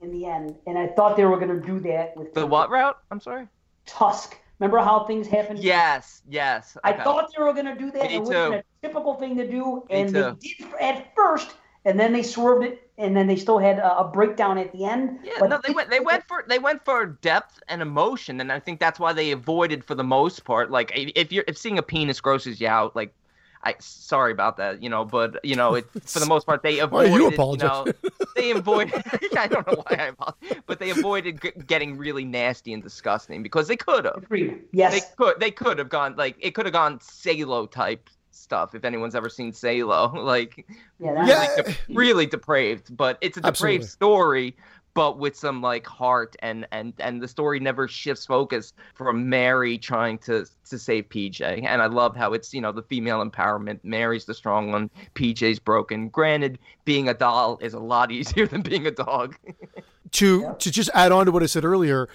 in 0.00 0.10
the 0.12 0.26
end, 0.26 0.54
and 0.66 0.78
I 0.78 0.86
thought 0.88 1.16
they 1.16 1.24
were 1.24 1.38
going 1.38 1.60
to 1.60 1.66
do 1.66 1.80
that 1.80 2.16
with 2.16 2.34
The 2.34 2.46
what 2.46 2.70
route? 2.70 2.98
I'm 3.10 3.20
sorry. 3.20 3.48
Tusk. 3.86 4.36
Remember 4.58 4.78
how 4.78 5.04
things 5.04 5.28
happened? 5.28 5.60
Yes, 5.60 6.22
yes. 6.28 6.76
I 6.82 6.92
thought 6.92 7.30
they 7.36 7.42
were 7.42 7.52
going 7.52 7.66
to 7.66 7.76
do 7.76 7.90
that. 7.92 8.10
Me 8.10 8.16
it 8.16 8.24
been 8.24 8.54
a 8.54 8.62
typical 8.82 9.14
thing 9.14 9.36
to 9.36 9.48
do, 9.48 9.84
and 9.88 10.08
they 10.08 10.32
did 10.40 10.66
at 10.80 11.14
first, 11.14 11.50
and 11.84 11.98
then 11.98 12.12
they 12.12 12.24
swerved 12.24 12.64
it, 12.64 12.90
and 12.98 13.16
then 13.16 13.28
they 13.28 13.36
still 13.36 13.58
had 13.58 13.78
a, 13.78 13.98
a 13.98 14.08
breakdown 14.08 14.58
at 14.58 14.72
the 14.72 14.84
end. 14.84 15.20
Yeah, 15.22 15.34
but 15.38 15.50
no, 15.50 15.60
they 15.64 15.72
went. 15.72 15.90
They 15.90 16.00
went 16.00 16.26
for 16.26 16.44
they 16.48 16.58
went 16.58 16.84
for 16.84 17.06
depth 17.06 17.62
and 17.68 17.80
emotion, 17.80 18.40
and 18.40 18.50
I 18.50 18.58
think 18.58 18.80
that's 18.80 18.98
why 18.98 19.12
they 19.12 19.30
avoided 19.30 19.84
for 19.84 19.94
the 19.94 20.04
most 20.04 20.44
part. 20.44 20.72
Like 20.72 20.90
if 20.94 21.12
if 21.14 21.32
you're 21.32 21.44
if 21.46 21.56
seeing 21.56 21.78
a 21.78 21.82
penis 21.82 22.20
grosses 22.20 22.60
you 22.60 22.66
out, 22.66 22.96
like 22.96 23.14
I 23.64 23.74
sorry 23.80 24.32
about 24.32 24.56
that, 24.58 24.82
you 24.82 24.88
know, 24.88 25.04
but 25.04 25.44
you 25.44 25.56
know, 25.56 25.74
it 25.74 25.86
for 26.04 26.20
the 26.20 26.26
most 26.34 26.46
part 26.46 26.62
they 26.62 26.78
avoided. 26.78 27.12
you 27.12 27.22
You, 27.22 27.28
apologize? 27.28 27.86
know, 27.86 27.92
they 28.36 28.50
avoided. 28.52 28.94
I 29.36 29.46
don't 29.48 29.66
know 29.66 29.82
why 29.88 29.96
I 29.98 30.06
apologize, 30.06 30.62
but 30.66 30.78
they 30.78 30.90
avoided 30.90 31.42
g- 31.42 31.52
getting 31.66 31.96
really 31.96 32.24
nasty 32.24 32.72
and 32.72 32.82
disgusting 32.82 33.42
because 33.42 33.66
they 33.68 33.76
could 33.76 34.04
have. 34.04 34.16
Agreed. 34.18 34.62
Yes. 34.72 34.92
They 34.92 35.00
could. 35.16 35.40
They 35.40 35.50
could 35.50 35.78
have 35.78 35.88
gone 35.88 36.14
like 36.16 36.36
it 36.40 36.52
could 36.54 36.66
have 36.66 36.72
gone 36.72 37.00
Salo 37.00 37.66
type 37.66 38.08
stuff 38.30 38.74
if 38.76 38.84
anyone's 38.84 39.16
ever 39.16 39.28
seen 39.28 39.52
Salo. 39.52 40.12
Like 40.14 40.64
yeah. 41.00 41.14
That, 41.14 41.26
Yeah. 41.26 41.44
really, 41.44 41.62
de- 41.62 41.94
really 41.94 42.26
depraved, 42.26 42.96
but 42.96 43.18
it's 43.20 43.36
a 43.36 43.40
depraved 43.40 43.82
Absolutely. 43.82 43.86
story, 43.88 44.56
but 44.98 45.16
with 45.16 45.36
some 45.36 45.62
like 45.62 45.86
heart 45.86 46.34
and 46.40 46.66
and 46.72 46.92
and 46.98 47.22
the 47.22 47.28
story 47.28 47.60
never 47.60 47.86
shifts 47.86 48.26
focus 48.26 48.72
from 48.94 49.28
Mary 49.28 49.78
trying 49.78 50.18
to 50.18 50.44
to 50.68 50.76
save 50.76 51.08
PJ. 51.08 51.40
And 51.40 51.80
I 51.80 51.86
love 51.86 52.16
how 52.16 52.32
it's 52.32 52.52
you 52.52 52.60
know 52.60 52.72
the 52.72 52.82
female 52.82 53.24
empowerment. 53.24 53.78
Mary's 53.84 54.24
the 54.24 54.34
strong 54.34 54.72
one. 54.72 54.90
PJ's 55.14 55.60
broken. 55.60 56.08
Granted, 56.08 56.58
being 56.84 57.08
a 57.08 57.14
doll 57.14 57.60
is 57.62 57.74
a 57.74 57.78
lot 57.78 58.10
easier 58.18 58.48
than 58.48 58.62
being 58.62 58.88
a 58.88 58.90
dog. 58.90 59.36
to 60.12 60.40
Yeah. 60.40 60.54
to 60.54 60.70
just 60.72 60.90
add 60.94 61.12
on 61.12 61.26
to 61.26 61.30
what 61.32 61.44
I 61.44 61.46
said 61.46 61.64
earlier, 61.64 62.08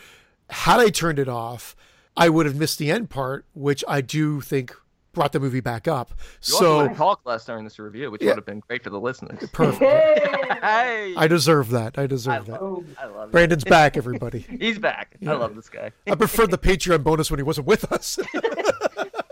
had 0.49 0.81
I 0.81 0.89
turned 0.89 1.19
it 1.19 1.29
off, 1.29 1.77
I 2.17 2.27
would 2.27 2.45
have 2.45 2.57
missed 2.57 2.79
the 2.79 2.91
end 2.91 3.09
part, 3.09 3.45
which 3.53 3.85
I 3.87 4.01
do 4.01 4.41
think 4.41 4.75
brought 5.13 5.31
the 5.31 5.39
movie 5.39 5.59
back 5.61 5.87
up. 5.87 6.09
You 6.11 6.15
So 6.41 6.87
talked 6.95 7.25
less 7.25 7.45
during 7.45 7.63
this 7.63 7.79
review, 7.79 8.11
which 8.11 8.21
Yeah. 8.21 8.29
would 8.29 8.37
have 8.37 8.45
been 8.45 8.61
great 8.67 8.83
for 8.83 8.89
the 8.89 8.99
listeners. 8.99 9.47
perfect. 9.51 9.83
Hey! 10.63 11.13
I 11.17 11.27
deserve 11.27 11.69
that. 11.71 11.97
I 11.99 12.03
I 12.03 12.07
deserve 12.07 12.45
that. 12.45 12.61
Oh, 12.61 12.83
I 12.97 13.05
love 13.05 13.29
it. 13.29 13.31
Brandon's 13.33 13.63
back, 13.65 13.97
everybody. 13.97 14.39
He's 14.59 14.79
back. 14.79 15.15
I 15.27 15.33
love 15.33 15.55
this 15.55 15.67
guy. 15.69 15.91
I 16.07 16.15
preferred 16.15 16.51
the 16.51 16.57
Patreon 16.57 17.03
bonus 17.03 17.29
when 17.29 17.37
he 17.37 17.43
wasn't 17.43 17.67
with 17.67 17.91
us. 17.91 18.17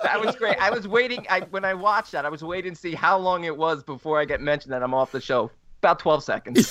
That 0.03 0.19
was 0.25 0.35
great. 0.35 0.57
I 0.59 0.69
was 0.71 0.89
waiting. 0.89 1.25
I 1.29 1.41
when 1.51 1.63
I 1.63 1.73
watched 1.73 2.11
that, 2.11 2.25
I 2.25 2.29
was 2.29 2.43
waiting 2.43 2.73
to 2.73 2.79
see 2.79 2.93
how 2.93 3.17
long 3.17 3.45
it 3.45 3.55
was 3.55 3.81
before 3.81 4.19
I 4.19 4.25
get 4.25 4.41
mentioned 4.41 4.73
that 4.73 4.83
I'm 4.83 4.93
off 4.93 5.09
the 5.13 5.21
show. 5.21 5.49
About 5.79 5.99
12 5.99 6.23
seconds. 6.25 6.69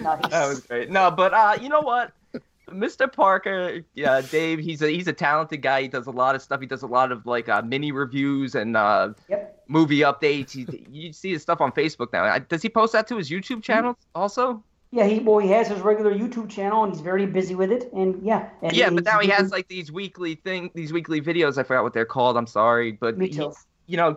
nice. 0.00 0.28
that 0.28 0.46
was 0.48 0.60
great. 0.60 0.90
No, 0.90 1.10
but 1.10 1.34
uh, 1.34 1.56
you 1.60 1.68
know 1.68 1.80
what? 1.80 2.12
Mr. 2.74 3.10
Parker, 3.12 3.80
yeah, 3.94 4.20
Dave, 4.20 4.58
he's 4.58 4.82
a 4.82 4.88
he's 4.90 5.06
a 5.08 5.12
talented 5.12 5.62
guy. 5.62 5.82
He 5.82 5.88
does 5.88 6.06
a 6.06 6.10
lot 6.10 6.34
of 6.34 6.42
stuff. 6.42 6.60
He 6.60 6.66
does 6.66 6.82
a 6.82 6.86
lot 6.86 7.12
of 7.12 7.24
like 7.26 7.48
uh, 7.48 7.62
mini 7.62 7.92
reviews 7.92 8.54
and 8.54 8.76
uh, 8.76 9.10
Yep. 9.28 9.64
movie 9.68 10.00
updates. 10.00 10.50
He, 10.52 10.66
you 10.90 11.12
see 11.12 11.32
his 11.32 11.42
stuff 11.42 11.60
on 11.60 11.72
Facebook 11.72 12.12
now. 12.12 12.38
Does 12.38 12.62
he 12.62 12.68
post 12.68 12.92
that 12.92 13.06
to 13.08 13.16
his 13.16 13.30
YouTube 13.30 13.62
channel 13.62 13.96
also? 14.14 14.62
Yeah, 14.90 15.06
he 15.06 15.18
well 15.20 15.38
he 15.38 15.48
has 15.50 15.68
his 15.68 15.80
regular 15.80 16.14
YouTube 16.14 16.48
channel 16.50 16.84
and 16.84 16.92
he's 16.92 17.00
very 17.02 17.26
busy 17.26 17.54
with 17.54 17.72
it. 17.72 17.92
And 17.92 18.22
yeah. 18.22 18.48
And 18.62 18.72
Yeah, 18.76 18.90
but 18.90 19.04
now 19.04 19.18
he 19.20 19.28
has 19.28 19.50
like 19.50 19.68
these 19.68 19.90
weekly 19.90 20.34
thing, 20.36 20.70
these 20.74 20.92
weekly 20.92 21.20
videos. 21.20 21.58
I 21.58 21.62
forgot 21.64 21.82
what 21.84 21.94
they're 21.94 22.04
called. 22.04 22.36
I'm 22.36 22.46
sorry, 22.46 22.92
but 22.92 23.16
Me 23.18 23.28
he- 23.28 23.48
you 23.86 23.96
know, 23.98 24.16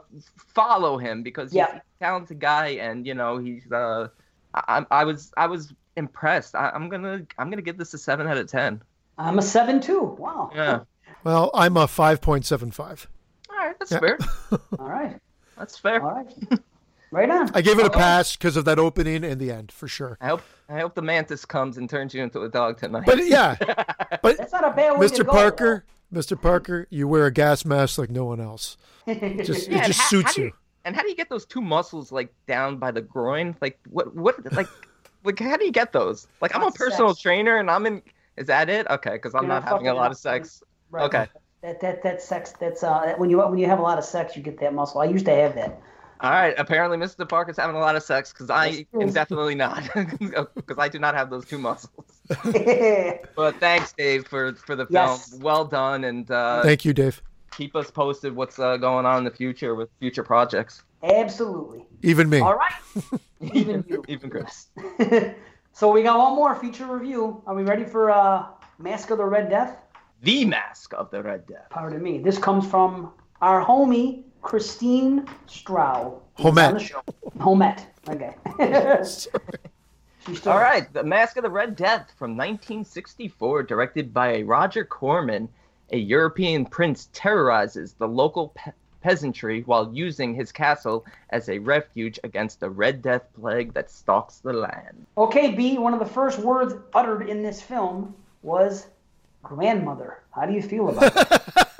follow 0.53 0.97
him 0.97 1.23
because 1.23 1.51
he's 1.51 1.57
Yeah. 1.57 1.77
a 1.77 1.81
talented 2.03 2.39
guy, 2.39 2.67
and 2.79 3.05
you 3.05 3.13
know, 3.13 3.37
he's. 3.37 3.69
Uh, 3.71 4.07
I, 4.53 4.85
I 4.89 5.03
was 5.03 5.31
I 5.35 5.47
was 5.47 5.73
impressed. 5.97 6.55
I, 6.55 6.69
I'm 6.69 6.87
gonna 6.89 7.21
I'm 7.37 7.49
gonna 7.49 7.61
give 7.61 7.77
this 7.77 7.93
a 7.93 7.97
seven 7.97 8.27
out 8.27 8.37
of 8.37 8.47
ten. 8.49 8.81
I'm 9.17 9.37
a 9.39 9.41
seven 9.41 9.81
too. 9.81 10.15
Wow. 10.17 10.51
Yeah. 10.55 10.81
well, 11.23 11.49
I'm 11.55 11.75
a 11.75 11.85
5.75. 11.87 13.07
All 13.49 13.55
right, 13.57 13.75
that's 13.79 13.91
Yeah. 13.91 13.99
fair. 13.99 14.17
All 14.79 14.87
right. 14.87 15.19
That's 15.57 15.77
fair. 15.77 16.01
All 16.03 16.11
right. 16.13 16.59
Right 17.09 17.29
on. 17.29 17.49
I 17.55 17.61
gave 17.61 17.79
it 17.79 17.85
a 17.85 17.89
pass 17.89 18.35
because 18.35 18.57
of 18.57 18.65
that 18.65 18.77
opening 18.79 19.23
and 19.23 19.39
the 19.41 19.49
end, 19.51 19.71
for 19.71 19.87
sure. 19.87 20.17
I 20.21 20.27
hope 20.27 20.41
I 20.69 20.79
hope 20.79 20.93
the 20.93 21.01
mantis 21.01 21.45
comes 21.45 21.77
and 21.77 21.89
turns 21.89 22.13
you 22.13 22.21
into 22.21 22.41
a 22.41 22.49
dog 22.49 22.77
tonight. 22.77 23.03
But 23.05 23.25
yeah, 23.25 23.55
but 24.21 24.37
That's 24.37 24.51
not 24.51 24.67
a 24.67 24.71
bad 24.71 24.99
way 24.99 25.07
to 25.07 25.13
Mr. 25.13 25.25
go. 25.25 25.31
Parker, 25.31 25.85
Mr. 26.13 26.39
Parker, 26.39 26.85
you 26.89 27.07
wear 27.07 27.25
a 27.25 27.31
gas 27.31 27.63
mask 27.65 27.97
like 27.97 28.09
no 28.11 28.25
one 28.25 28.39
else. 28.41 28.75
Just 29.07 29.69
Yeah, 29.69 29.83
it 29.83 29.87
just 29.87 29.99
how- 30.01 30.07
suits 30.09 30.27
how 30.27 30.33
do 30.33 30.41
you. 30.43 30.51
And 30.85 30.95
how 30.95 31.01
do 31.01 31.09
you 31.09 31.15
get 31.15 31.29
those 31.29 31.45
two 31.45 31.61
muscles 31.61 32.11
like 32.13 32.33
down 32.47 32.77
by 32.77 32.91
the 32.91 33.01
groin? 33.01 33.55
Like 33.61 33.79
what 33.89 34.13
what 34.15 34.53
like 34.53 34.67
like 35.27 35.39
how 35.39 35.57
do 35.57 35.65
you 35.65 35.71
get 35.71 35.91
those? 35.91 36.27
Like 36.41 36.55
I'm 36.55 36.63
a 36.63 36.71
personal 36.71 37.09
sex. 37.09 37.21
trainer 37.21 37.57
and 37.57 37.69
I'm 37.69 37.85
in. 37.85 38.01
Is 38.37 38.47
that 38.47 38.69
it? 38.69 38.87
Okay, 38.89 39.11
because 39.11 39.35
I'm 39.35 39.43
You're 39.43 39.49
not 39.49 39.63
not 39.63 39.71
having 39.73 39.87
a 39.89 39.93
lot 39.93 40.11
of 40.11 40.17
sex. 40.17 40.63
Right. 40.89 41.03
Okay. 41.03 41.27
That 41.61 41.81
that 41.81 42.01
that 42.03 42.21
sex. 42.21 42.53
That's 42.59 42.83
uh 42.83 43.13
when 43.17 43.29
you 43.29 43.39
when 43.39 43.57
you 43.57 43.67
have 43.67 43.79
a 43.79 43.81
lot 43.81 43.97
of 43.97 44.05
sex, 44.05 44.35
you 44.35 44.41
get 44.41 44.59
that 44.59 44.73
muscle. 44.73 45.01
I 45.01 45.05
used 45.05 45.25
to 45.25 45.35
have 45.35 45.55
that. 45.55 45.81
All 46.21 46.31
right. 46.31 46.55
Apparently, 46.57 46.97
Mr. 46.97 47.27
Parker's 47.29 47.57
having 47.57 47.75
a 47.75 47.79
lot 47.79 47.95
of 47.95 48.01
sex 48.03 48.31
because 48.33 48.49
I 48.49 48.87
That's 48.91 49.03
am 49.03 49.11
definitely 49.11 49.53
not 49.55 49.83
because 50.55 50.77
I 50.79 50.87
do 50.87 50.97
not 50.97 51.13
have 51.13 51.29
those 51.29 51.45
two 51.45 51.59
muscles. 51.59 52.05
But 53.35 53.59
thanks, 53.59 53.93
Dave, 53.93 54.27
for 54.27 54.53
for 54.53 54.75
the 54.75 54.85
film. 54.85 55.09
Yes. 55.09 55.33
Well 55.39 55.65
done, 55.65 56.03
and 56.05 56.29
uh, 56.31 56.63
Thank 56.63 56.85
you, 56.85 56.93
Dave. 56.93 57.21
keep 57.51 57.75
us 57.75 57.91
posted 57.91 58.35
what's 58.35 58.57
uh, 58.59 58.77
going 58.77 59.05
on 59.05 59.19
in 59.19 59.23
the 59.25 59.31
future 59.31 59.75
with 59.75 59.89
future 59.99 60.23
projects. 60.23 60.83
Absolutely. 61.03 61.85
Even 62.01 62.29
me. 62.29 62.39
All 62.39 62.55
right. 62.55 62.71
Even 63.53 63.83
you. 63.87 64.03
Even 64.07 64.29
Chris. 64.29 64.67
so 65.73 65.91
we 65.91 66.03
got 66.03 66.17
one 66.17 66.35
more 66.35 66.55
feature 66.55 66.85
review. 66.85 67.41
Are 67.45 67.55
we 67.55 67.63
ready 67.63 67.83
for 67.85 68.09
uh, 68.11 68.45
Mask 68.79 69.09
of 69.11 69.17
the 69.19 69.25
Red 69.25 69.49
Death? 69.49 69.77
The 70.23 70.45
Mask 70.45 70.93
of 70.93 71.11
the 71.11 71.21
Red 71.21 71.45
Death. 71.47 71.67
Pardon 71.69 72.01
me. 72.01 72.17
This 72.19 72.37
comes 72.39 72.65
from 72.67 73.11
our 73.41 73.63
homie 73.63 74.23
Christine 74.41 75.27
Stroud. 75.45 76.19
who's 76.37 76.45
Homette. 76.47 76.67
on 76.69 76.73
the 76.73 76.79
show. 76.79 77.01
Homette. 77.37 77.85
Okay. 78.09 78.35
She's 80.25 80.45
All 80.45 80.57
right, 80.57 80.91
The 80.91 81.03
Mask 81.03 81.37
of 81.37 81.43
the 81.43 81.49
Red 81.49 81.75
Death 81.75 82.11
from 82.17 82.31
1964, 82.31 83.63
directed 83.63 84.13
by 84.13 84.41
Roger 84.41 84.83
Corman. 84.83 85.47
A 85.91 85.97
European 85.97 86.65
prince 86.65 87.07
terrorizes 87.13 87.93
the 87.93 88.07
local 88.07 88.49
pe- 88.55 88.71
peasantry 89.07 89.61
while 89.61 89.89
using 89.93 90.35
his 90.35 90.51
castle 90.51 91.05
as 91.29 91.47
a 91.47 91.59
refuge 91.59 92.19
against 92.25 92.59
the 92.59 92.69
Red 92.69 93.01
Death 93.01 93.23
plague 93.39 93.73
that 93.73 93.89
stalks 93.89 94.39
the 94.39 94.51
land. 94.51 95.05
Okay, 95.17 95.55
B. 95.55 95.77
One 95.77 95.93
of 95.93 95.99
the 95.99 96.05
first 96.05 96.39
words 96.39 96.73
uttered 96.93 97.29
in 97.29 97.41
this 97.41 97.61
film 97.61 98.13
was 98.43 98.87
grandmother. 99.43 100.19
How 100.31 100.45
do 100.45 100.51
you 100.51 100.61
feel 100.61 100.89
about 100.89 101.15
it? 101.15 101.15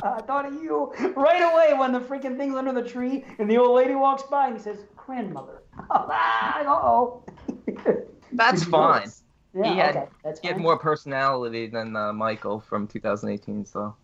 I 0.00 0.22
thought 0.26 0.46
of 0.46 0.54
you 0.54 0.90
right 1.14 1.52
away 1.52 1.78
when 1.78 1.92
the 1.92 2.00
freaking 2.00 2.38
thing's 2.38 2.54
under 2.54 2.72
the 2.72 2.88
tree 2.88 3.26
and 3.38 3.50
the 3.50 3.58
old 3.58 3.76
lady 3.76 3.94
walks 3.94 4.22
by 4.22 4.46
and 4.46 4.56
he 4.56 4.62
says, 4.62 4.78
grandmother. 4.96 5.60
uh 5.90 6.64
oh. 6.66 7.22
That's 8.32 8.64
fine. 8.64 9.10
Yeah, 9.54 9.70
he 9.70 9.78
had, 9.78 9.96
okay. 9.96 10.06
That's 10.24 10.40
he 10.40 10.48
had 10.48 10.56
more 10.56 10.78
personality 10.78 11.66
than 11.66 11.94
uh, 11.94 12.14
Michael 12.14 12.60
from 12.60 12.86
2018, 12.86 13.66
so. 13.66 13.94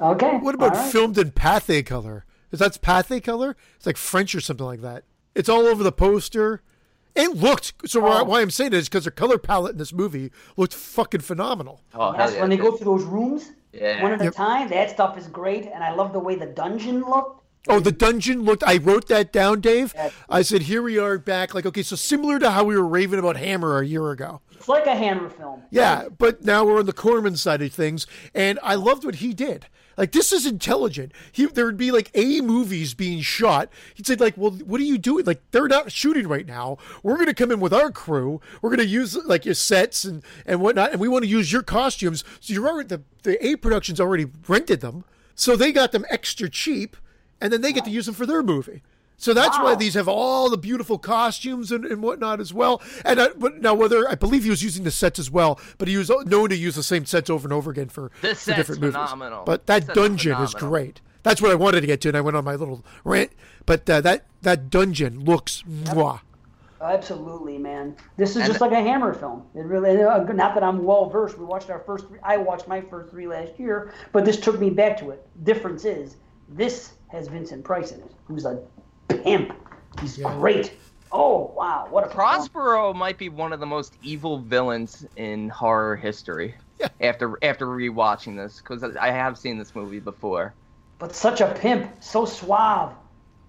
Okay. 0.00 0.36
What 0.38 0.54
about 0.54 0.74
all 0.76 0.82
right. 0.82 0.92
filmed 0.92 1.18
in 1.18 1.30
Pathé 1.32 1.84
color? 1.84 2.24
Is 2.52 2.58
that 2.60 2.72
Pathé 2.82 3.22
color? 3.22 3.56
It's 3.76 3.86
like 3.86 3.96
French 3.96 4.34
or 4.34 4.40
something 4.40 4.66
like 4.66 4.80
that. 4.82 5.04
It's 5.34 5.48
all 5.48 5.66
over 5.66 5.82
the 5.82 5.92
poster. 5.92 6.62
It 7.14 7.36
looked 7.36 7.72
so. 7.86 8.00
why- 8.00 8.20
Oh. 8.20 8.24
Why 8.24 8.40
I'm 8.40 8.50
saying 8.50 8.72
it 8.72 8.76
is 8.78 8.88
because 8.88 9.04
the 9.04 9.10
color 9.10 9.36
palette 9.38 9.72
in 9.72 9.78
this 9.78 9.92
movie 9.92 10.30
looked 10.56 10.74
fucking 10.74 11.20
phenomenal. 11.20 11.82
Oh, 11.94 12.14
Yes, 12.16 12.32
yeah, 12.34 12.40
when 12.40 12.50
they 12.50 12.56
it 12.56 12.60
go 12.60 12.70
did. 12.70 12.78
through 12.80 12.98
those 12.98 13.04
rooms, 13.04 13.50
Yeah. 13.72 14.02
one 14.02 14.12
at 14.12 14.22
a 14.24 14.30
time, 14.30 14.68
that 14.70 14.90
stuff 14.90 15.18
is 15.18 15.26
great, 15.26 15.66
and 15.66 15.82
I 15.84 15.92
love 15.94 16.12
the 16.12 16.18
way 16.20 16.34
the 16.36 16.46
dungeon 16.46 17.02
looked. 17.08 17.42
Oh, 17.68 17.78
the 17.78 17.92
dungeon 17.92 18.42
looked. 18.44 18.64
I 18.66 18.78
wrote 18.78 19.06
that 19.08 19.32
down, 19.32 19.60
Dave. 19.60 19.92
Yeah. 19.94 20.10
I 20.30 20.40
said, 20.42 20.62
"Here 20.62 20.80
we 20.82 20.98
are 20.98 21.18
back." 21.18 21.52
Like, 21.54 21.66
okay, 21.66 21.82
so 21.82 21.94
similar 21.94 22.38
to 22.38 22.50
how 22.52 22.64
we 22.64 22.74
were 22.74 22.86
raving 22.86 23.18
about 23.18 23.36
Hammer 23.36 23.78
a 23.80 23.86
year 23.86 24.10
ago. 24.10 24.40
It's 24.52 24.68
like 24.68 24.86
a 24.86 24.94
Hammer 24.94 25.28
film. 25.28 25.62
Yeah, 25.70 26.08
but 26.16 26.42
now 26.44 26.64
we're 26.64 26.78
on 26.78 26.86
the 26.86 26.92
Corman 26.94 27.36
side 27.36 27.60
of 27.60 27.72
things, 27.72 28.06
and 28.34 28.58
I 28.62 28.76
loved 28.76 29.04
what 29.04 29.16
he 29.16 29.34
did. 29.34 29.66
Like 30.00 30.12
this 30.12 30.32
is 30.32 30.46
intelligent. 30.46 31.12
He 31.30 31.44
there 31.44 31.66
would 31.66 31.76
be 31.76 31.90
like 31.90 32.10
A 32.14 32.40
movies 32.40 32.94
being 32.94 33.20
shot. 33.20 33.68
He'd 33.94 34.06
say 34.06 34.14
like, 34.14 34.34
"Well, 34.34 34.52
what 34.52 34.80
are 34.80 34.84
you 34.84 34.96
doing? 34.96 35.26
Like 35.26 35.42
they're 35.50 35.68
not 35.68 35.92
shooting 35.92 36.26
right 36.26 36.46
now. 36.46 36.78
We're 37.02 37.16
going 37.16 37.26
to 37.26 37.34
come 37.34 37.50
in 37.50 37.60
with 37.60 37.74
our 37.74 37.90
crew. 37.90 38.40
We're 38.62 38.70
going 38.70 38.80
to 38.80 38.86
use 38.86 39.14
like 39.26 39.44
your 39.44 39.52
sets 39.52 40.06
and 40.06 40.22
and 40.46 40.62
whatnot, 40.62 40.92
and 40.92 41.02
we 41.02 41.08
want 41.08 41.24
to 41.24 41.28
use 41.28 41.52
your 41.52 41.62
costumes. 41.62 42.24
So 42.40 42.54
you're 42.54 42.66
already 42.66 42.88
the 42.88 43.02
the 43.24 43.46
A 43.46 43.56
productions 43.56 44.00
already 44.00 44.24
rented 44.48 44.80
them, 44.80 45.04
so 45.34 45.54
they 45.54 45.70
got 45.70 45.92
them 45.92 46.06
extra 46.08 46.48
cheap, 46.48 46.96
and 47.38 47.52
then 47.52 47.60
they 47.60 47.70
get 47.70 47.84
to 47.84 47.90
use 47.90 48.06
them 48.06 48.14
for 48.14 48.24
their 48.24 48.42
movie." 48.42 48.80
So 49.20 49.34
that's 49.34 49.58
why 49.58 49.74
these 49.74 49.94
have 49.94 50.08
all 50.08 50.48
the 50.48 50.56
beautiful 50.56 50.96
costumes 50.98 51.70
and, 51.70 51.84
and 51.84 52.02
whatnot 52.02 52.40
as 52.40 52.54
well. 52.54 52.80
And 53.04 53.20
I, 53.20 53.28
but 53.36 53.60
now, 53.60 53.74
whether 53.74 54.08
I 54.08 54.14
believe 54.14 54.44
he 54.44 54.50
was 54.50 54.62
using 54.62 54.82
the 54.84 54.90
sets 54.90 55.18
as 55.18 55.30
well, 55.30 55.60
but 55.76 55.88
he 55.88 55.96
was 55.98 56.08
known 56.24 56.48
to 56.48 56.56
use 56.56 56.74
the 56.74 56.82
same 56.82 57.04
sets 57.04 57.28
over 57.28 57.46
and 57.46 57.52
over 57.52 57.70
again 57.70 57.90
for, 57.90 58.10
This 58.22 58.38
for 58.38 58.44
set's 58.52 58.56
different 58.56 58.80
movies. 58.80 58.94
phenomenal. 58.94 59.44
But 59.44 59.66
that 59.66 59.80
This 59.80 59.86
set's 59.88 59.98
dungeon 59.98 60.40
is 60.42 60.54
great. 60.54 61.02
That's 61.22 61.42
what 61.42 61.50
I 61.50 61.54
wanted 61.54 61.82
to 61.82 61.86
get 61.86 62.00
to, 62.00 62.08
and 62.08 62.16
I 62.16 62.22
went 62.22 62.34
on 62.38 62.44
my 62.46 62.54
little 62.54 62.82
rant. 63.04 63.30
But 63.66 63.88
uh, 63.90 64.00
that 64.00 64.24
that 64.40 64.70
dungeon 64.70 65.22
looks 65.26 65.62
mwah. 65.68 66.20
Absolutely, 66.80 67.58
man. 67.58 67.94
This 68.16 68.30
is 68.30 68.36
And- 68.36 68.46
just 68.46 68.62
like 68.62 68.72
a 68.72 68.80
Hammer 68.80 69.12
film. 69.12 69.42
It 69.54 69.66
really, 69.66 70.02
uh, 70.02 70.22
not 70.32 70.54
that 70.54 70.62
I'm 70.64 70.82
well 70.84 71.10
versed. 71.10 71.38
We 71.38 71.44
watched 71.44 71.68
our 71.68 71.80
first. 71.80 72.08
Three, 72.08 72.18
I 72.22 72.38
watched 72.38 72.68
my 72.68 72.80
first 72.80 73.10
three 73.10 73.26
last 73.26 73.52
year, 73.58 73.92
but 74.12 74.24
this 74.24 74.38
took 74.40 74.58
me 74.58 74.70
back 74.70 74.96
to 75.00 75.10
it. 75.10 75.26
Difference 75.44 75.84
is, 75.84 76.16
this 76.48 76.94
has 77.08 77.28
Vincent 77.28 77.64
Price 77.64 77.92
in 77.92 78.00
it, 78.00 78.10
who's 78.24 78.46
a 78.46 78.62
pimp. 79.18 79.52
He's 80.00 80.16
great. 80.18 80.72
Oh 81.12 81.52
wow, 81.56 81.88
what 81.90 82.04
a 82.04 82.06
performance. 82.06 82.48
Prospero 82.48 82.92
might 82.94 83.18
be 83.18 83.28
one 83.28 83.52
of 83.52 83.60
the 83.60 83.66
most 83.66 83.96
evil 84.02 84.38
villains 84.38 85.04
in 85.16 85.48
horror 85.48 85.96
history. 85.96 86.54
Yeah. 86.78 86.88
After 87.00 87.36
after 87.42 87.66
rewatching 87.66 88.36
this, 88.36 88.58
because 88.58 88.84
I 88.96 89.10
have 89.10 89.36
seen 89.36 89.58
this 89.58 89.74
movie 89.74 90.00
before. 90.00 90.54
but 90.98 91.14
such 91.14 91.40
a 91.40 91.52
pimp, 91.54 91.90
so 92.02 92.24
suave. 92.24 92.92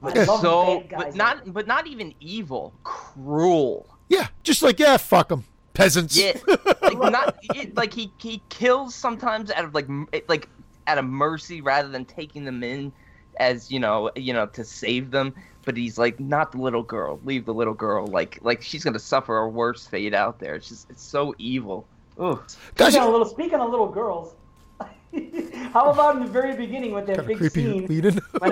I 0.04 0.24
love 0.24 0.42
so, 0.42 0.80
bad 0.80 0.90
guys 0.90 0.98
but 0.98 1.08
like 1.08 1.16
not 1.16 1.54
but 1.54 1.68
not 1.68 1.88
even 1.88 2.14
evil, 2.20 2.74
cruel. 2.84 3.88
Yeah, 4.10 4.28
just 4.44 4.64
like 4.64 4.80
yeah, 4.80 4.98
fuck 4.98 5.30
them, 5.30 5.46
peasants. 5.74 6.18
Yeah, 6.18 6.38
like 6.82 6.98
not 6.98 7.36
it, 7.56 7.76
like 7.76 7.94
he 7.94 8.12
he 8.18 8.42
kills 8.50 8.96
sometimes 8.96 9.52
out 9.52 9.66
of 9.66 9.76
like 9.76 9.88
like 10.28 10.50
out 10.88 10.98
of 10.98 11.06
mercy 11.06 11.62
rather 11.62 11.90
than 11.90 12.06
taking 12.06 12.44
them 12.44 12.64
in 12.64 12.92
as 13.40 13.72
you 13.72 13.80
know 13.80 14.12
you 14.16 14.34
know 14.34 14.48
to 14.48 14.66
save 14.66 15.12
them. 15.12 15.36
But 15.64 15.78
he's 15.78 15.98
like 15.98 16.20
not 16.20 16.52
the 16.52 16.58
little 16.58 16.84
girl. 16.84 17.20
Leave 17.24 17.46
the 17.46 17.54
little 17.54 17.74
girl. 17.74 18.08
Like 18.08 18.40
like 18.42 18.62
she's 18.62 18.84
gonna 18.84 19.00
suffer 19.00 19.38
a 19.38 19.48
worse 19.50 19.86
fate 19.86 20.14
out 20.14 20.40
there. 20.40 20.56
It's 20.56 20.68
just 20.70 20.90
it's 20.90 21.04
so 21.04 21.36
evil. 21.38 21.86
Ugh. 22.20 22.42
Guys, 22.76 22.94
Speaking 22.94 23.08
of 23.08 23.12
little, 23.12 23.28
speaking 23.28 23.60
of 23.60 23.70
little 23.70 23.88
girls, 23.88 24.36
how 25.74 25.92
about 25.92 26.16
in 26.16 26.24
the 26.24 26.30
very 26.32 26.56
beginning 26.56 26.94
with 26.94 27.06
that 27.08 27.18
kind 27.18 27.20
of 27.22 27.28
big 27.28 27.38
creepy 27.38 27.64
scene? 27.64 27.86
lead-in. 27.88 28.16
when, 28.40 28.52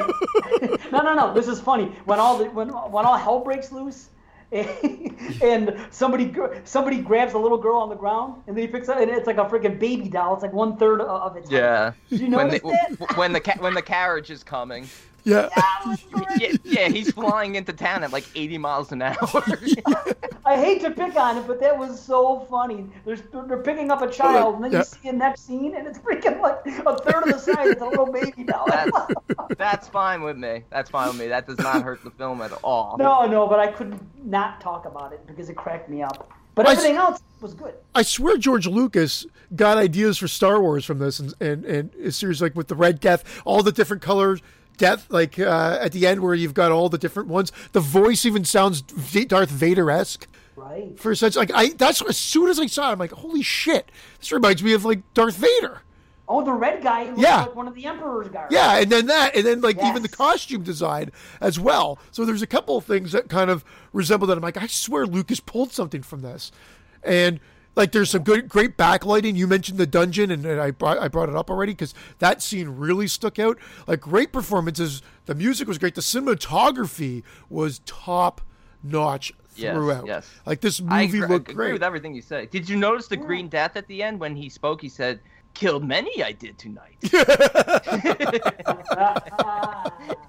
no, 0.91 1.01
no, 1.01 1.13
no. 1.13 1.33
This 1.33 1.47
is 1.47 1.59
funny. 1.59 1.85
When 2.05 2.19
all 2.19 2.37
the, 2.37 2.45
when 2.45 2.69
when 2.69 3.05
all 3.05 3.17
hell 3.17 3.39
breaks 3.39 3.71
loose, 3.71 4.09
and 4.51 5.75
somebody 5.91 6.33
somebody 6.63 6.99
grabs 6.99 7.33
a 7.33 7.37
little 7.37 7.57
girl 7.57 7.77
on 7.77 7.89
the 7.89 7.95
ground, 7.95 8.41
and 8.47 8.55
then 8.55 8.63
he 8.63 8.67
picks 8.67 8.89
up, 8.89 8.97
and 8.99 9.09
it's 9.09 9.27
like 9.27 9.37
a 9.37 9.45
freaking 9.45 9.79
baby 9.79 10.09
doll. 10.09 10.33
It's 10.33 10.43
like 10.43 10.53
one 10.53 10.77
third 10.77 11.01
of 11.01 11.35
it. 11.37 11.45
Yeah. 11.49 11.93
Did 12.09 12.21
you 12.21 12.29
When 12.31 12.49
the, 12.49 12.59
that? 12.59 13.17
when 13.17 13.33
the 13.33 13.39
ca- 13.39 13.57
when 13.59 13.73
the 13.73 13.81
carriage 13.81 14.29
is 14.29 14.43
coming. 14.43 14.87
Yeah. 15.23 15.49
Yeah, 16.37 16.53
yeah, 16.63 16.87
he's 16.89 17.11
flying 17.11 17.55
into 17.55 17.73
town 17.73 18.03
at 18.03 18.11
like 18.11 18.25
80 18.35 18.57
miles 18.57 18.91
an 18.91 19.01
hour. 19.01 19.15
I 20.45 20.55
hate 20.57 20.81
to 20.81 20.91
pick 20.91 21.15
on 21.15 21.37
it, 21.37 21.45
but 21.47 21.59
that 21.59 21.77
was 21.77 22.01
so 22.01 22.45
funny. 22.49 22.85
There's, 23.05 23.21
they're 23.47 23.61
picking 23.61 23.91
up 23.91 24.01
a 24.01 24.09
child, 24.09 24.55
and 24.55 24.63
then 24.63 24.71
Yeah. 24.71 24.79
you 24.79 24.83
see 24.85 25.09
a 25.09 25.13
next 25.13 25.45
scene, 25.45 25.75
and 25.75 25.87
it's 25.87 25.99
freaking 25.99 26.39
like 26.41 26.59
a 26.65 26.97
third 26.99 27.23
of 27.23 27.33
the 27.33 27.39
size. 27.39 27.71
of 27.75 27.81
a 27.81 27.85
little 27.85 28.11
baby 28.11 28.43
doll. 28.43 28.65
That's 28.67 29.13
that's 29.57 29.87
fine 29.87 30.21
with 30.21 30.37
me. 30.37 30.63
That's 30.69 30.89
fine 30.89 31.09
with 31.09 31.17
me. 31.19 31.27
That 31.27 31.45
does 31.47 31.57
not 31.59 31.83
hurt 31.83 32.03
the 32.03 32.11
film 32.11 32.41
at 32.41 32.51
all. 32.63 32.97
no, 32.97 33.25
no, 33.25 33.47
but 33.47 33.59
I 33.59 33.67
couldn't 33.71 34.01
talk 34.59 34.85
about 34.85 35.13
it 35.13 35.25
because 35.27 35.49
it 35.49 35.55
cracked 35.55 35.89
me 35.89 36.01
up. 36.01 36.31
But 36.55 36.67
I- 36.67 36.71
everything 36.71 36.95
else 36.97 37.21
was 37.41 37.53
good. 37.53 37.73
I 37.95 38.01
swear 38.01 38.37
George 38.37 38.67
Lucas 38.67 39.25
got 39.55 39.77
ideas 39.77 40.17
for 40.17 40.27
Star 40.27 40.61
Wars 40.61 40.83
from 40.85 40.99
this 40.99 41.19
and 41.19 41.33
and, 41.39 41.65
and 41.65 41.93
a 42.03 42.11
series 42.11 42.41
like 42.41 42.55
with 42.55 42.67
the 42.67 42.75
Red 42.75 42.99
Death, 42.99 43.23
all 43.45 43.61
the 43.63 43.71
different 43.71 44.01
colors. 44.01 44.41
Death, 44.79 45.05
like 45.11 45.37
uh, 45.37 45.77
at 45.79 45.91
the 45.91 46.07
end 46.07 46.21
where 46.21 46.33
you've 46.33 46.55
got 46.55 46.71
all 46.71 46.89
the 46.89 46.97
different 46.97 47.29
ones. 47.29 47.51
The 47.73 47.79
voice 47.79 48.25
even 48.25 48.43
sounds 48.45 48.81
Darth 48.81 49.51
Vader 49.51 49.91
esque 49.91 50.27
Right. 50.55 50.99
for 50.99 51.13
such 51.13 51.35
like 51.35 51.51
I. 51.53 51.69
That's 51.69 52.01
as 52.01 52.17
soon 52.17 52.49
as 52.49 52.59
I 52.59 52.65
saw 52.65 52.89
it, 52.89 52.93
I'm 52.93 52.99
like, 52.99 53.11
holy 53.11 53.43
shit! 53.43 53.91
This 54.19 54.31
reminds 54.31 54.63
me 54.63 54.73
of 54.73 54.83
like 54.83 55.01
Darth 55.13 55.35
Vader. 55.37 55.81
Oh, 56.31 56.43
the 56.43 56.51
red 56.53 56.83
guy 56.83 57.05
who 57.05 57.11
looks 57.11 57.21
Yeah. 57.23 57.41
like 57.41 57.55
one 57.55 57.67
of 57.67 57.73
the 57.75 57.85
Emperor's 57.85 58.27
guys. 58.29 58.47
Yeah, 58.51 58.77
and 58.77 58.91
then 58.91 59.07
that, 59.07 59.35
and 59.35 59.45
then 59.45 59.61
like 59.61 59.77
even 59.83 60.01
the 60.03 60.09
costume 60.09 60.63
design 60.63 61.11
as 61.41 61.59
well. 61.59 61.97
So 62.11 62.23
there's 62.23 62.41
a 62.43 62.47
couple 62.47 62.77
of 62.77 62.85
things 62.85 63.11
that 63.13 63.29
kind 63.29 63.49
of 63.49 63.63
resemble 63.93 64.27
that. 64.27 64.37
I'm 64.37 64.43
like, 64.43 64.57
I 64.57 64.67
swear 64.67 65.05
Lucas 65.07 65.39
pulled 65.39 65.71
something 65.71 66.03
from 66.03 66.21
this, 66.21 66.51
and 67.03 67.39
like 67.75 67.91
there's 67.91 68.09
some 68.09 68.23
good, 68.23 68.49
great 68.49 68.77
backlighting. 68.77 69.35
You 69.35 69.47
mentioned 69.47 69.77
the 69.77 69.87
dungeon, 69.87 70.31
and, 70.31 70.45
and 70.45 70.59
I 70.59 70.71
brought 70.71 70.97
I 70.97 71.07
brought 71.07 71.29
it 71.29 71.35
up 71.35 71.49
already 71.49 71.73
because 71.73 71.93
that 72.19 72.41
scene 72.41 72.69
really 72.69 73.07
stuck 73.07 73.39
out. 73.39 73.57
Like 73.87 74.01
great 74.01 74.31
performances. 74.31 75.01
The 75.25 75.35
music 75.35 75.67
was 75.67 75.77
great. 75.77 75.95
The 75.95 76.01
cinematography 76.01 77.23
was 77.49 77.79
top 77.85 78.41
notch 78.83 79.33
Yes, 79.55 79.75
throughout. 79.75 80.07
yes. 80.07 80.29
Like 80.45 80.61
this 80.61 80.79
movie 80.79 81.05
agree, 81.17 81.19
looked 81.27 81.49
I 81.49 81.51
agree 81.51 81.65
great. 81.65 81.73
with 81.73 81.83
everything 81.83 82.13
you 82.13 82.21
say. 82.21 82.45
Did 82.45 82.69
you 82.69 82.77
notice 82.77 83.07
the 83.07 83.17
Green 83.17 83.49
Death 83.49 83.75
at 83.75 83.87
the 83.87 84.01
end 84.01 84.17
when 84.17 84.33
he 84.35 84.47
spoke? 84.47 84.79
He 84.79 84.87
said, 84.87 85.19
"Killed 85.53 85.83
many 85.85 86.23
I 86.23 86.31
did 86.31 86.57
tonight." 86.57 86.95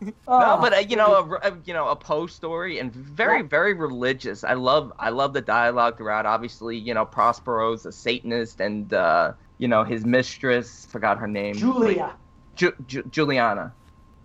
no, 0.02 0.12
Oh, 0.28 0.60
but 0.60 0.72
uh, 0.72 0.76
you 0.78 0.96
know, 0.96 1.14
a, 1.42 1.48
a- 1.50 1.58
you 1.64 1.74
know, 1.74 1.88
a 1.88 1.96
Poe 1.96 2.26
story 2.26 2.78
and 2.78 2.92
very, 2.92 3.42
very 3.42 3.74
religious. 3.74 4.44
I 4.44 4.54
love, 4.54 4.92
I 4.98 5.10
love 5.10 5.32
the 5.32 5.40
dialogue 5.40 5.96
throughout. 5.96 6.26
Obviously, 6.26 6.76
you 6.76 6.94
know, 6.94 7.04
Prospero's 7.04 7.86
a 7.86 7.92
Satanist, 7.92 8.60
and 8.60 8.92
uh, 8.92 9.32
you 9.58 9.68
know 9.68 9.84
his 9.84 10.04
mistress, 10.04 10.86
forgot 10.86 11.18
her 11.18 11.28
name, 11.28 11.54
Julia. 11.54 12.14
Ju- 12.56 12.74
Ju- 12.86 13.04
Juliana, 13.10 13.72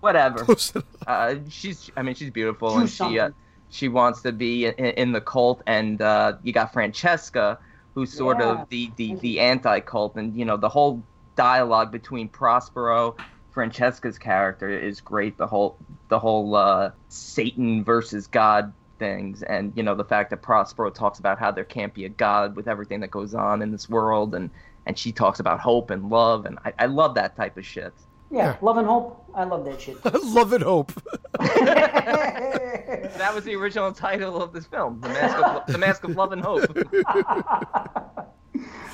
whatever. 0.02 0.46
Uh, 1.08 1.36
she's, 1.50 1.92
I 1.96 2.02
mean, 2.02 2.16
she's 2.16 2.32
beautiful, 2.32 2.74
Do 2.74 2.80
and 2.80 2.90
she, 2.90 3.20
uh, 3.20 3.26
something. 3.28 3.36
she 3.70 3.88
wants 3.90 4.24
to 4.24 4.32
be 4.32 4.66
in, 4.66 4.74
in 4.74 5.12
the 5.12 5.22
cult, 5.22 5.62
and 5.68 6.02
uh, 6.02 6.34
you 6.42 6.52
got 6.52 6.74
Francesca, 6.74 7.60
who's 7.96 8.14
sort 8.14 8.40
Yeah. 8.40 8.52
of 8.54 8.70
the, 8.70 8.94
the, 8.98 9.16
the 9.16 9.40
anti-cult, 9.40 10.18
and 10.18 10.36
you 10.38 10.46
know 10.46 10.58
the 10.58 10.70
whole 10.70 11.08
dialogue 11.36 11.92
between 11.92 12.30
Prospero, 12.30 13.16
Francesca's 13.52 14.20
character 14.20 14.70
is 14.70 15.02
great. 15.02 15.38
The 15.38 15.48
whole 15.48 15.80
the 16.10 16.20
whole 16.20 16.56
uh, 16.56 16.92
Satan 17.10 17.84
versus 17.84 18.28
God 18.28 18.74
things, 19.00 19.44
and 19.44 19.74
you 19.76 19.84
know 19.84 19.96
the 19.96 20.06
fact 20.06 20.30
that 20.32 20.42
Prospero 20.42 20.90
talks 20.92 21.20
about 21.20 21.40
how 21.40 21.52
there 21.52 21.66
can't 21.66 21.94
be 21.94 22.06
a 22.06 22.10
God 22.10 22.56
with 22.56 22.68
everything 22.68 23.00
that 23.02 23.12
goes 23.12 23.34
on 23.34 23.62
in 23.62 23.72
this 23.72 23.90
world, 23.90 24.36
and 24.36 24.52
and 24.86 24.98
she 25.00 25.12
talks 25.14 25.40
about 25.40 25.60
hope 25.62 25.90
and 25.92 26.10
love, 26.10 26.46
and 26.46 26.60
I, 26.66 26.74
I 26.80 26.86
love 26.88 27.16
that 27.16 27.36
type 27.36 27.58
of 27.58 27.66
shit. 27.66 27.94
Yeah, 28.32 28.58
love 28.62 28.78
and 28.78 28.88
hope. 28.88 29.24
I 29.36 29.44
love 29.44 29.66
that 29.66 29.80
shit. 29.82 29.98
Love 30.24 30.54
and 30.54 30.64
hope. 30.64 30.92
That 33.18 33.32
was 33.34 33.44
the 33.46 33.56
original 33.56 33.92
title 33.94 34.42
of 34.42 34.52
this 34.54 34.66
film, 34.66 35.00
The 35.02 35.10
Mask 35.10 35.38
of, 35.38 35.66
the 35.74 35.78
Mask 35.78 36.04
of 36.04 36.16
Love 36.16 36.32
and 36.34 36.42
Hope. 36.42 36.64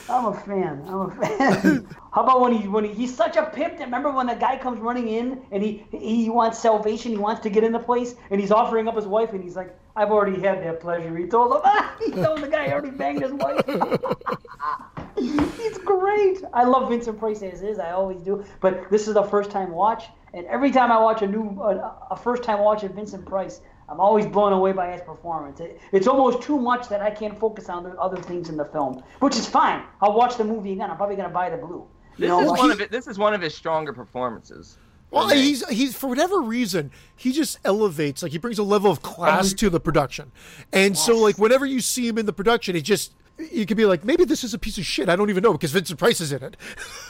I'm 0.09 0.25
a 0.25 0.33
fan. 0.33 0.83
I'm 0.87 1.09
a 1.09 1.11
fan. 1.15 1.87
How 2.11 2.23
about 2.23 2.41
when 2.41 2.51
he 2.53 2.67
when 2.67 2.83
he, 2.83 2.93
he's 2.93 3.15
such 3.15 3.35
a 3.37 3.45
pimp? 3.45 3.77
that- 3.77 3.85
Remember 3.85 4.11
when 4.11 4.27
the 4.27 4.35
guy 4.35 4.57
comes 4.57 4.79
running 4.79 5.07
in 5.07 5.41
and 5.51 5.63
he 5.63 5.85
he 5.91 6.29
wants 6.29 6.59
salvation, 6.59 7.11
he 7.11 7.17
wants 7.17 7.41
to 7.41 7.49
get 7.49 7.63
in 7.63 7.71
the 7.71 7.79
place, 7.79 8.15
and 8.29 8.39
he's 8.41 8.51
offering 8.51 8.87
up 8.87 8.95
his 8.95 9.05
wife, 9.07 9.31
and 9.33 9.43
he's 9.43 9.55
like, 9.55 9.75
"I've 9.95 10.11
already 10.11 10.39
had 10.41 10.63
that 10.63 10.79
pleasure." 10.79 11.15
He 11.15 11.27
told 11.27 11.51
him, 11.55 11.61
ah, 11.63 11.95
he 12.03 12.11
told 12.11 12.41
the 12.41 12.47
guy 12.47 12.67
he 12.67 12.71
already 12.71 12.91
banged 12.91 13.21
his 13.21 13.31
wife. 13.33 13.61
he's 15.17 15.77
great. 15.79 16.43
I 16.53 16.63
love 16.63 16.89
Vincent 16.89 17.19
Price 17.19 17.41
as 17.41 17.61
is. 17.61 17.79
I 17.79 17.91
always 17.91 18.21
do. 18.21 18.43
But 18.59 18.89
this 18.89 19.07
is 19.07 19.15
a 19.15 19.23
first 19.23 19.51
time 19.51 19.71
watch, 19.71 20.05
and 20.33 20.45
every 20.47 20.71
time 20.71 20.91
I 20.91 20.99
watch 20.99 21.21
a 21.21 21.27
new 21.27 21.59
a, 21.61 22.07
a 22.11 22.15
first 22.17 22.43
time 22.43 22.59
watch 22.59 22.83
of 22.83 22.91
Vincent 22.91 23.25
Price. 23.25 23.61
I'm 23.89 23.99
always 23.99 24.25
blown 24.25 24.53
away 24.53 24.71
by 24.71 24.89
his 24.93 25.01
performance. 25.01 25.59
It, 25.59 25.81
it's 25.91 26.07
almost 26.07 26.41
too 26.41 26.57
much 26.57 26.87
that 26.87 27.01
I 27.01 27.11
can't 27.11 27.37
focus 27.37 27.67
on 27.67 27.83
the 27.83 27.89
other 27.99 28.15
things 28.21 28.47
in 28.47 28.55
the 28.55 28.63
film, 28.63 29.03
which 29.19 29.35
is 29.35 29.45
fine. 29.45 29.83
I'll 30.01 30.13
watch 30.13 30.37
the 30.37 30.45
movie 30.45 30.71
again. 30.71 30.89
I'm 30.89 30.95
probably 30.95 31.17
gonna 31.17 31.27
buy 31.27 31.49
the 31.49 31.57
blue. 31.57 31.85
You 32.15 32.29
know, 32.29 32.39
is 32.41 32.49
like- 32.51 32.59
one 32.59 32.71
of 32.71 32.79
it. 32.79 32.89
This 32.89 33.07
is 33.07 33.19
one 33.19 33.33
of 33.33 33.41
his 33.41 33.53
stronger 33.53 33.91
performances. 33.91 34.77
Well, 35.11 35.27
me. 35.27 35.35
he's 35.35 35.67
he's 35.67 35.95
for 35.95 36.07
whatever 36.07 36.41
reason 36.41 36.91
he 37.15 37.33
just 37.33 37.59
elevates 37.65 38.23
like 38.23 38.31
he 38.31 38.37
brings 38.37 38.57
a 38.57 38.63
level 38.63 38.89
of 38.89 39.01
class 39.01 39.53
to 39.53 39.69
the 39.69 39.79
production, 39.79 40.31
and 40.71 40.97
so 40.97 41.17
like 41.17 41.37
whenever 41.37 41.65
you 41.65 41.81
see 41.81 42.07
him 42.07 42.17
in 42.17 42.25
the 42.25 42.33
production, 42.33 42.75
it 42.77 42.81
just 42.81 43.13
you 43.51 43.65
could 43.65 43.77
be 43.77 43.85
like 43.85 44.05
maybe 44.05 44.23
this 44.23 44.43
is 44.43 44.53
a 44.53 44.59
piece 44.59 44.77
of 44.77 44.85
shit. 44.85 45.09
I 45.09 45.17
don't 45.17 45.29
even 45.29 45.43
know 45.43 45.51
because 45.51 45.71
Vincent 45.71 45.99
Price 45.99 46.21
is 46.21 46.31
in 46.31 46.41
it. 46.41 46.55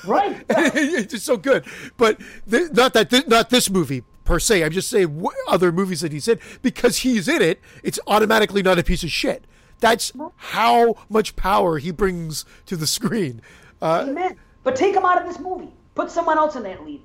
right. 0.06 0.44
it's 0.50 1.14
just 1.14 1.26
so 1.26 1.38
good, 1.38 1.64
but 1.98 2.20
th- 2.50 2.72
not 2.72 2.94
that 2.94 3.12
th- 3.12 3.28
not 3.28 3.52
this 3.52 3.70
movie 3.70 4.04
per 4.24 4.40
se. 4.40 4.64
I'm 4.64 4.72
just 4.72 4.90
saying 4.90 5.20
what 5.20 5.36
other 5.48 5.72
movies 5.72 6.02
that 6.02 6.12
he's 6.12 6.28
in 6.28 6.40
because 6.64 6.98
he's 7.00 7.28
in 7.28 7.42
it. 7.42 7.62
It's 7.84 8.00
automatically 8.08 8.64
not 8.64 8.80
a 8.80 8.84
piece 8.84 9.04
of 9.04 9.12
shit. 9.12 9.46
That's 9.80 10.12
how 10.38 10.96
much 11.10 11.36
power 11.36 11.80
he 11.80 11.92
brings 11.92 12.46
to 12.68 12.76
the 12.76 12.88
screen. 12.88 13.42
Uh, 13.82 14.06
Amen. 14.08 14.38
But 14.64 14.76
take 14.76 14.96
him 14.96 15.04
out 15.04 15.22
of 15.22 15.28
this 15.28 15.40
movie. 15.40 15.74
Put 15.96 16.12
someone 16.12 16.38
else 16.38 16.56
in 16.56 16.64
that 16.64 16.86
lead. 16.86 17.02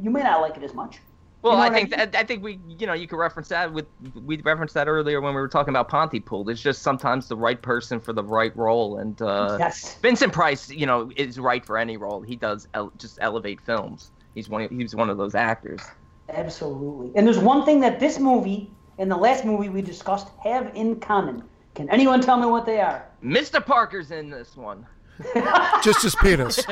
You 0.00 0.10
may 0.10 0.22
not 0.22 0.40
like 0.40 0.56
it 0.56 0.62
as 0.62 0.74
much. 0.74 0.98
Well, 1.42 1.54
You 1.54 1.58
know 1.58 1.64
I 1.64 1.70
think 1.70 1.90
mean? 1.90 1.98
that, 1.98 2.14
I 2.16 2.24
think 2.24 2.42
we, 2.42 2.58
you 2.68 2.86
know, 2.86 2.92
you 2.92 3.06
could 3.06 3.16
reference 3.18 3.48
that 3.48 3.72
with 3.72 3.86
we 4.26 4.36
referenced 4.42 4.74
that 4.74 4.88
earlier 4.88 5.20
when 5.22 5.34
we 5.34 5.40
were 5.40 5.48
talking 5.48 5.70
about 5.72 5.88
Pontypool. 5.88 6.48
It's 6.50 6.60
just 6.60 6.82
sometimes 6.82 7.28
the 7.28 7.36
right 7.36 7.60
person 7.60 7.98
for 7.98 8.12
the 8.12 8.22
right 8.22 8.54
role, 8.56 8.98
and 8.98 9.20
uh, 9.22 9.56
Yes. 9.58 9.96
Vincent 10.02 10.32
Price, 10.34 10.68
you 10.70 10.84
know, 10.84 11.10
is 11.16 11.38
right 11.40 11.64
for 11.64 11.78
any 11.78 11.96
role. 11.96 12.20
He 12.20 12.36
does 12.36 12.68
el- 12.74 12.92
just 12.98 13.18
elevate 13.22 13.60
films. 13.62 14.10
He's 14.34 14.48
one. 14.50 14.62
Of, 14.62 14.70
he's 14.70 14.94
one 14.94 15.08
of 15.08 15.16
those 15.16 15.34
actors. 15.34 15.80
Absolutely. 16.28 17.10
And 17.16 17.26
there's 17.26 17.38
one 17.38 17.64
thing 17.64 17.80
that 17.80 17.98
this 18.00 18.18
movie 18.18 18.70
and 18.98 19.10
the 19.10 19.16
last 19.16 19.44
movie 19.44 19.68
we 19.70 19.82
discussed 19.82 20.28
have 20.44 20.70
in 20.76 21.00
common. 21.00 21.42
Can 21.74 21.88
anyone 21.90 22.20
tell 22.20 22.36
me 22.36 22.46
what 22.46 22.66
they 22.66 22.80
are? 22.80 23.06
Mr. 23.24 23.64
Parker's 23.64 24.10
in 24.10 24.28
this 24.30 24.56
one. 24.56 24.86
just 25.82 26.02
his 26.02 26.14
penis. 26.16 26.64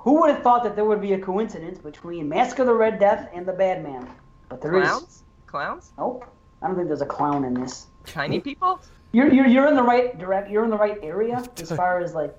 Who 0.00 0.20
would 0.20 0.30
have 0.30 0.42
thought 0.42 0.62
that 0.64 0.76
there 0.76 0.84
would 0.84 1.00
be 1.00 1.14
a 1.14 1.18
coincidence 1.18 1.78
between 1.78 2.28
Mask 2.28 2.58
of 2.58 2.66
the 2.66 2.74
Red 2.74 2.98
Death 2.98 3.30
and 3.32 3.46
the 3.46 3.52
Bad 3.52 3.82
Man? 3.82 4.08
But 4.48 4.60
there 4.60 4.76
is. 4.76 4.88
Clowns? 4.88 5.22
Clowns? 5.46 5.92
Nope. 5.98 6.26
I 6.62 6.66
don't 6.66 6.76
think 6.76 6.88
there's 6.88 7.02
a 7.02 7.06
clown 7.06 7.44
in 7.44 7.54
this. 7.54 7.86
Tiny 8.06 8.40
people? 8.40 8.80
You're 9.12 9.32
you're, 9.32 9.46
you're 9.46 9.68
in 9.68 9.76
the 9.76 9.82
right 9.82 10.18
direct. 10.18 10.50
You're 10.50 10.64
in 10.64 10.70
the 10.70 10.76
right 10.76 10.98
area 11.02 11.44
as 11.60 11.70
far 11.72 12.00
as 12.00 12.14
like. 12.14 12.34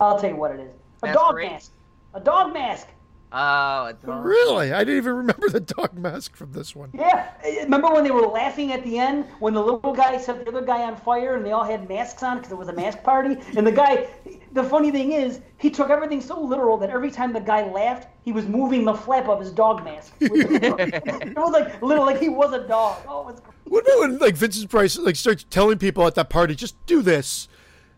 I'll 0.00 0.18
tell 0.18 0.30
you 0.30 0.36
what 0.36 0.52
it 0.52 0.60
is. 0.60 0.72
A 1.02 1.12
dog 1.12 1.34
Masquerade? 1.34 1.50
mask. 1.50 1.72
A 2.14 2.20
dog 2.20 2.52
mask. 2.52 2.88
Oh, 3.34 3.36
I. 3.36 3.94
Really? 4.04 4.72
I 4.72 4.80
didn't 4.80 4.98
even 4.98 5.14
remember 5.14 5.48
the 5.48 5.60
dog 5.60 5.96
mask 5.96 6.36
from 6.36 6.52
this 6.52 6.76
one. 6.76 6.90
Yeah. 6.92 7.30
Remember 7.62 7.90
when 7.90 8.04
they 8.04 8.10
were 8.10 8.26
laughing 8.26 8.72
at 8.72 8.84
the 8.84 8.98
end 8.98 9.26
when 9.38 9.54
the 9.54 9.62
little 9.62 9.94
guy 9.94 10.18
set 10.18 10.44
the 10.44 10.50
other 10.50 10.60
guy 10.60 10.82
on 10.82 10.96
fire 10.96 11.36
and 11.36 11.44
they 11.44 11.52
all 11.52 11.64
had 11.64 11.88
masks 11.88 12.22
on 12.22 12.38
because 12.38 12.52
it 12.52 12.58
was 12.58 12.68
a 12.68 12.74
mask 12.74 13.02
party? 13.02 13.38
And 13.56 13.66
the 13.66 13.72
guy, 13.72 14.06
the 14.52 14.62
funny 14.62 14.90
thing 14.90 15.12
is, 15.12 15.40
he 15.56 15.70
took 15.70 15.88
everything 15.88 16.20
so 16.20 16.38
literal 16.40 16.76
that 16.78 16.90
every 16.90 17.10
time 17.10 17.32
the 17.32 17.40
guy 17.40 17.70
laughed, 17.70 18.08
he 18.22 18.32
was 18.32 18.46
moving 18.46 18.84
the 18.84 18.94
flap 18.94 19.28
of 19.28 19.40
his 19.40 19.50
dog 19.50 19.82
mask. 19.82 20.12
it 20.20 21.36
was 21.36 21.52
like 21.52 21.80
little, 21.82 22.04
like 22.04 22.20
he 22.20 22.28
was 22.28 22.52
a 22.52 22.66
dog. 22.68 22.98
Oh, 23.08 23.28
it's 23.28 23.40
What 23.64 23.84
about 23.84 24.00
when 24.00 24.18
like 24.18 24.36
Vincent 24.36 24.68
Price 24.68 24.98
like 24.98 25.16
starts 25.16 25.46
telling 25.48 25.78
people 25.78 26.06
at 26.06 26.14
that 26.16 26.28
party, 26.28 26.54
just 26.54 26.84
do 26.84 27.00
this, 27.00 27.48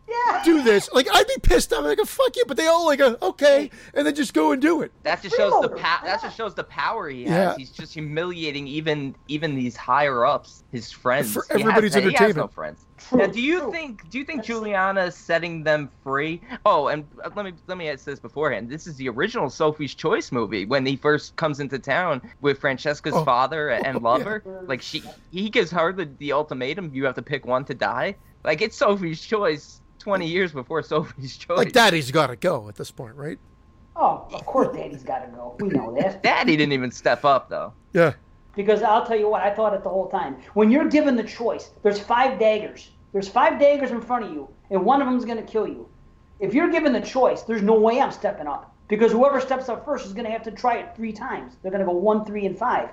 yeah. 0.07 0.41
do 0.43 0.61
this? 0.63 0.89
Like 0.93 1.07
I'd 1.13 1.27
be 1.27 1.35
pissed. 1.41 1.73
I'm 1.73 1.83
like, 1.83 1.99
fuck 2.05 2.35
you, 2.35 2.43
but 2.47 2.57
they 2.57 2.67
all 2.67 2.85
like, 2.85 2.99
uh, 2.99 3.15
okay, 3.21 3.69
and 3.93 4.05
then 4.05 4.15
just 4.15 4.33
go 4.33 4.51
and 4.51 4.61
do 4.61 4.81
it. 4.81 4.91
That 5.03 5.21
just 5.21 5.35
shows 5.35 5.51
the 5.61 5.69
Freeloader, 5.69 5.77
pa- 5.81 6.01
yeah. 6.03 6.11
That 6.11 6.21
just 6.21 6.37
shows 6.37 6.53
the 6.55 6.63
power 6.65 7.09
he 7.09 7.23
has. 7.23 7.31
Yeah. 7.31 7.55
He's 7.57 7.71
just 7.71 7.93
humiliating 7.93 8.67
even 8.67 9.15
even 9.27 9.55
these 9.55 9.75
higher 9.75 10.25
ups, 10.25 10.63
his 10.71 10.91
friends. 10.91 11.33
For 11.33 11.45
He 11.55 11.61
has- 11.63 11.75
everybody's 11.77 12.17
He 12.17 12.23
has 12.23 12.35
no 12.35 12.47
friends. 12.47 12.85
True, 12.97 13.17
now, 13.19 13.27
do 13.27 13.41
you 13.41 13.59
true. 13.59 13.71
think 13.71 14.09
do 14.09 14.17
you 14.17 14.23
think 14.23 14.37
That's- 14.41 14.47
Juliana 14.57 15.01
is 15.05 15.15
setting 15.15 15.63
them 15.63 15.89
free? 16.03 16.39
Oh, 16.65 16.87
and 16.87 17.05
uh, 17.23 17.29
let 17.35 17.45
me 17.45 17.53
let 17.67 17.77
me 17.77 17.89
ask 17.89 18.05
this 18.05 18.19
beforehand. 18.19 18.69
This 18.69 18.87
is 18.87 18.95
the 18.95 19.09
original 19.09 19.49
Sophie's 19.49 19.93
Choice 19.93 20.31
movie 20.31 20.65
when 20.65 20.85
he 20.85 20.95
first 20.95 21.35
comes 21.35 21.59
into 21.59 21.77
town 21.77 22.21
with 22.41 22.59
Francesca's 22.59 23.13
Oh. 23.13 23.25
father 23.25 23.69
and 23.71 23.97
Oh, 23.97 23.99
lover. 23.99 24.43
yeah. 24.45 24.51
Like 24.65 24.81
she 24.81 25.03
he 25.31 25.49
gives 25.49 25.71
her 25.71 25.91
the, 25.91 26.09
the 26.19 26.31
ultimatum: 26.31 26.91
you 26.93 27.03
have 27.05 27.15
to 27.15 27.21
pick 27.21 27.45
one 27.45 27.65
to 27.65 27.73
die. 27.73 28.15
Like 28.45 28.61
it's 28.61 28.77
Sophie's 28.77 29.21
Choice. 29.21 29.81
Twenty 30.05 30.27
years 30.27 30.51
before 30.51 30.83
Sophie's 30.83 31.35
Choice. 31.35 31.57
Like 31.57 31.71
Daddy's 31.71 32.11
got 32.11 32.27
to 32.27 32.35
go 32.35 32.69
at 32.69 32.75
this 32.75 32.91
point, 32.91 33.15
right? 33.15 33.39
Oh, 33.95 34.27
of 34.31 34.45
course, 34.45 34.75
Daddy's 34.75 35.01
got 35.01 35.25
to 35.25 35.31
go. 35.31 35.55
We 35.59 35.69
know 35.69 35.95
that. 35.99 36.21
Daddy 36.23 36.55
didn't 36.55 36.73
even 36.73 36.91
step 36.91 37.25
up 37.25 37.49
though. 37.49 37.73
Yeah. 37.91 38.13
Because 38.55 38.83
I'll 38.83 39.03
tell 39.03 39.17
you 39.17 39.27
what, 39.27 39.41
I 39.41 39.51
thought 39.51 39.73
it 39.73 39.81
the 39.81 39.89
whole 39.89 40.07
time. 40.07 40.37
When 40.53 40.69
you're 40.69 40.89
given 40.89 41.15
the 41.15 41.23
choice, 41.23 41.71
there's 41.81 41.99
five 41.99 42.37
daggers. 42.37 42.91
There's 43.13 43.27
five 43.27 43.59
daggers 43.59 43.89
in 43.89 43.99
front 43.99 44.25
of 44.25 44.31
you, 44.31 44.47
and 44.69 44.85
one 44.85 45.01
of 45.01 45.07
them's 45.07 45.25
going 45.25 45.43
to 45.43 45.51
kill 45.51 45.67
you. 45.67 45.89
If 46.39 46.53
you're 46.53 46.69
given 46.69 46.93
the 46.93 47.01
choice, 47.01 47.41
there's 47.41 47.63
no 47.63 47.73
way 47.73 47.99
I'm 47.99 48.11
stepping 48.11 48.45
up. 48.45 48.75
Because 48.87 49.11
whoever 49.11 49.41
steps 49.41 49.69
up 49.69 49.83
first 49.85 50.05
is 50.05 50.13
going 50.13 50.25
to 50.25 50.31
have 50.31 50.43
to 50.43 50.51
try 50.51 50.77
it 50.77 50.95
three 50.95 51.13
times. 51.13 51.57
They're 51.63 51.71
going 51.71 51.83
to 51.83 51.91
go 51.91 51.97
one, 51.97 52.25
three, 52.25 52.45
and 52.45 52.55
five. 52.55 52.89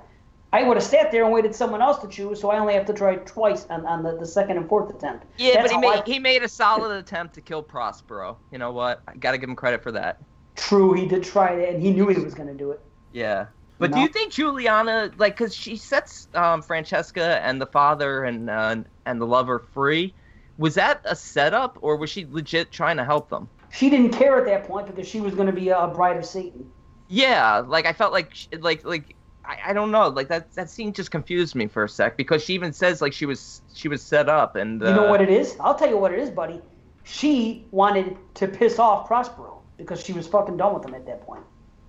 I 0.55 0.63
would 0.65 0.77
have 0.77 0.85
sat 0.85 1.11
there 1.11 1.25
and 1.25 1.33
waited 1.33 1.55
someone 1.55 1.81
else 1.81 1.99
to 2.01 2.09
choose, 2.09 2.41
so 2.41 2.51
I 2.51 2.59
only 2.59 2.75
have 2.75 2.85
to 2.87 2.93
try 2.93 3.17
twice 3.17 3.67
on, 3.71 3.87
on 3.87 4.03
the, 4.03 4.17
the 4.19 4.27
second 4.27 4.59
and 4.59 4.69
fourth 4.69 4.91
attempt. 4.95 5.25
Yeah, 5.39 5.55
That's 5.55 5.73
but 5.73 5.81
he 5.81 5.87
how 5.87 5.93
I- 5.93 5.97
made 5.97 6.07
he 6.07 6.19
made 6.19 6.43
a 6.43 6.49
solid 6.49 6.95
attempt 6.97 7.35
to 7.37 7.41
kill 7.41 7.63
Prospero. 7.63 8.37
You 8.51 8.59
know 8.59 8.73
what? 8.73 9.03
I 9.09 9.15
gotta 9.17 9.39
give 9.39 9.49
him 9.49 9.57
credit 9.57 9.83
for 9.83 9.93
that. 9.93 10.19
True, 10.55 10.93
he 10.93 11.07
did 11.07 11.23
try 11.25 11.53
it, 11.53 11.75
and 11.75 11.83
he 11.83 11.91
knew 11.91 12.09
he 12.09 12.21
was 12.21 12.35
going 12.35 12.49
to 12.49 12.55
do 12.55 12.73
it. 12.73 12.81
Yeah. 13.13 13.47
But 13.79 13.91
do 13.93 13.99
you 14.01 14.07
think 14.09 14.33
Juliana, 14.33 15.11
like, 15.17 15.37
because 15.37 15.55
she 15.55 15.77
sets 15.77 16.29
um, 16.35 16.63
Francesca 16.63 17.41
and 17.43 17.61
the 17.61 17.67
father 17.67 18.25
and 18.25 18.49
uh, 18.51 18.77
and 19.07 19.21
the 19.21 19.27
lover 19.27 19.59
free, 19.59 20.15
was 20.59 20.75
that 20.75 21.01
a 21.05 21.17
setup 21.17 21.79
or 21.81 21.97
was 21.97 22.11
she 22.11 22.27
legit 22.31 22.71
trying 22.71 22.99
to 22.99 23.05
help 23.05 23.29
them? 23.31 23.49
She 23.73 23.89
didn't 23.91 24.11
care 24.13 24.39
at 24.39 24.45
that 24.45 24.69
point 24.69 24.87
because 24.87 25.09
she 25.09 25.21
was 25.23 25.35
going 25.35 25.47
to 25.47 25.53
be 25.55 25.71
a 25.71 25.89
bride 25.89 26.19
of 26.19 26.27
Satan. 26.27 26.71
Yeah, 27.09 27.63
like 27.67 27.87
I 27.87 27.93
felt 27.95 28.13
like 28.13 28.35
like 28.61 28.85
like 28.85 29.17
I, 29.45 29.71
I 29.71 29.73
don't 29.73 29.91
know, 29.91 30.09
like 30.09 30.29
that 30.29 30.53
that 30.55 30.71
scene 30.71 30.93
just 30.93 31.11
confused 31.11 31.55
me 31.55 31.67
for 31.67 31.85
a 31.85 31.89
sec 31.89 32.17
because 32.17 32.45
she 32.45 32.55
even 32.55 32.73
says 32.73 33.01
like 33.03 33.13
she 33.13 33.27
was 33.27 33.63
she 33.75 33.89
was 33.89 34.03
set 34.03 34.29
up 34.29 34.57
and 34.57 34.83
uh, 34.83 34.89
You 34.89 34.95
know 34.95 35.09
what 35.09 35.21
it 35.21 35.31
is? 35.31 35.57
I'll 35.61 35.75
tell 35.75 35.89
you 35.89 35.99
what 35.99 36.13
it 36.13 36.19
is, 36.21 36.31
buddy. 36.31 36.61
She 37.05 37.67
wanted 37.73 38.17
to 38.35 38.47
piss 38.47 38.79
off 38.79 39.07
Prospero 39.09 39.61
because 39.77 40.05
she 40.05 40.13
was 40.13 40.29
fucking 40.29 40.57
done 40.57 40.75
with 40.75 40.85
him 40.85 40.95
at 40.95 41.05
that 41.07 41.27
point. 41.27 41.43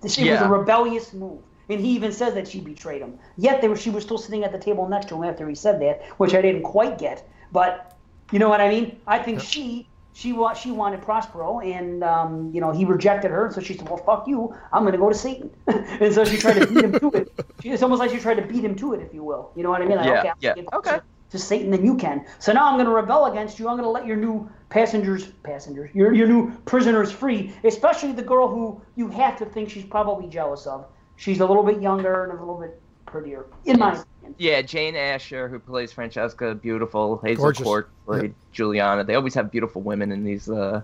She 0.08 0.28
was 0.30 0.40
a 0.40 0.48
rebellious 0.48 1.12
move. 1.12 1.40
And 1.70 1.80
he 1.80 1.92
even 1.92 2.12
says 2.12 2.34
that 2.34 2.46
she 2.46 2.60
betrayed 2.60 3.00
him. 3.00 3.18
Yet 3.38 3.62
they 3.62 3.68
were, 3.68 3.76
she 3.76 3.88
was 3.88 4.04
still 4.04 4.18
sitting 4.18 4.44
at 4.44 4.52
the 4.52 4.58
table 4.58 4.86
next 4.86 5.08
to 5.08 5.16
him 5.16 5.24
after 5.24 5.48
he 5.48 5.54
said 5.54 5.80
that, 5.80 6.02
which 6.18 6.34
I 6.34 6.42
didn't 6.42 6.62
quite 6.62 6.98
get. 6.98 7.26
But 7.52 7.96
you 8.32 8.38
know 8.38 8.50
what 8.50 8.60
I 8.60 8.68
mean? 8.68 9.00
I 9.06 9.18
think 9.18 9.40
she 9.40 9.88
she 10.14 10.32
wa- 10.32 10.54
she 10.54 10.70
wanted 10.70 11.02
Prospero, 11.02 11.58
and 11.60 12.02
um, 12.04 12.50
you 12.54 12.60
know 12.60 12.70
he 12.70 12.84
rejected 12.84 13.30
her, 13.32 13.46
and 13.46 13.54
so 13.54 13.60
she 13.60 13.74
said, 13.74 13.88
"Well, 13.88 13.98
fuck 13.98 14.26
you. 14.28 14.54
I'm 14.72 14.82
going 14.82 14.92
to 14.92 14.98
go 14.98 15.08
to 15.08 15.14
Satan." 15.14 15.50
and 15.66 16.14
so 16.14 16.24
she 16.24 16.38
tried 16.38 16.54
to 16.60 16.66
beat 16.68 16.84
him 16.84 16.92
to 17.00 17.10
it. 17.10 17.28
She, 17.60 17.70
it's 17.70 17.82
almost 17.82 17.98
like 17.98 18.10
she 18.12 18.18
tried 18.18 18.36
to 18.36 18.42
beat 18.46 18.64
him 18.64 18.76
to 18.76 18.94
it, 18.94 19.00
if 19.02 19.12
you 19.12 19.24
will. 19.24 19.50
You 19.56 19.64
know 19.64 19.70
what 19.70 19.82
I 19.82 19.86
mean? 19.86 19.96
Like, 19.98 20.06
Yeah, 20.06 20.20
okay, 20.20 20.32
yeah, 20.38 20.54
okay. 20.72 20.98
to 21.30 21.38
Satan 21.38 21.72
than 21.72 21.84
you 21.84 21.96
can. 21.96 22.24
So 22.38 22.52
now 22.52 22.68
I'm 22.68 22.74
going 22.76 22.86
to 22.86 22.92
rebel 22.92 23.26
against 23.26 23.58
you. 23.58 23.68
I'm 23.68 23.74
going 23.76 23.84
to 23.84 23.90
let 23.90 24.06
your 24.06 24.16
new 24.16 24.48
passengers, 24.68 25.26
passengers, 25.42 25.90
your 25.94 26.14
your 26.14 26.28
new 26.28 26.52
prisoners 26.64 27.10
free. 27.10 27.52
Especially 27.64 28.12
the 28.12 28.22
girl 28.22 28.46
who 28.48 28.80
you 28.94 29.08
have 29.08 29.36
to 29.38 29.44
think 29.44 29.68
she's 29.68 29.84
probably 29.84 30.28
jealous 30.28 30.66
of. 30.66 30.86
She's 31.16 31.40
a 31.40 31.46
little 31.46 31.64
bit 31.64 31.82
younger 31.82 32.24
and 32.24 32.32
a 32.32 32.40
little 32.40 32.60
bit 32.60 32.80
prettier, 33.06 33.46
in 33.64 33.78
my. 33.80 34.00
Yeah, 34.38 34.62
Jane 34.62 34.96
Asher, 34.96 35.48
who 35.48 35.58
plays 35.58 35.92
Francesca, 35.92 36.54
beautiful. 36.54 37.18
Hazel 37.24 37.42
Gorgeous. 37.44 37.62
Court 37.64 37.90
played 38.06 38.34
Juliana. 38.52 39.04
They 39.04 39.14
always 39.14 39.34
have 39.34 39.50
beautiful 39.50 39.82
women 39.82 40.10
in 40.12 40.24
these 40.24 40.48
uh, 40.50 40.82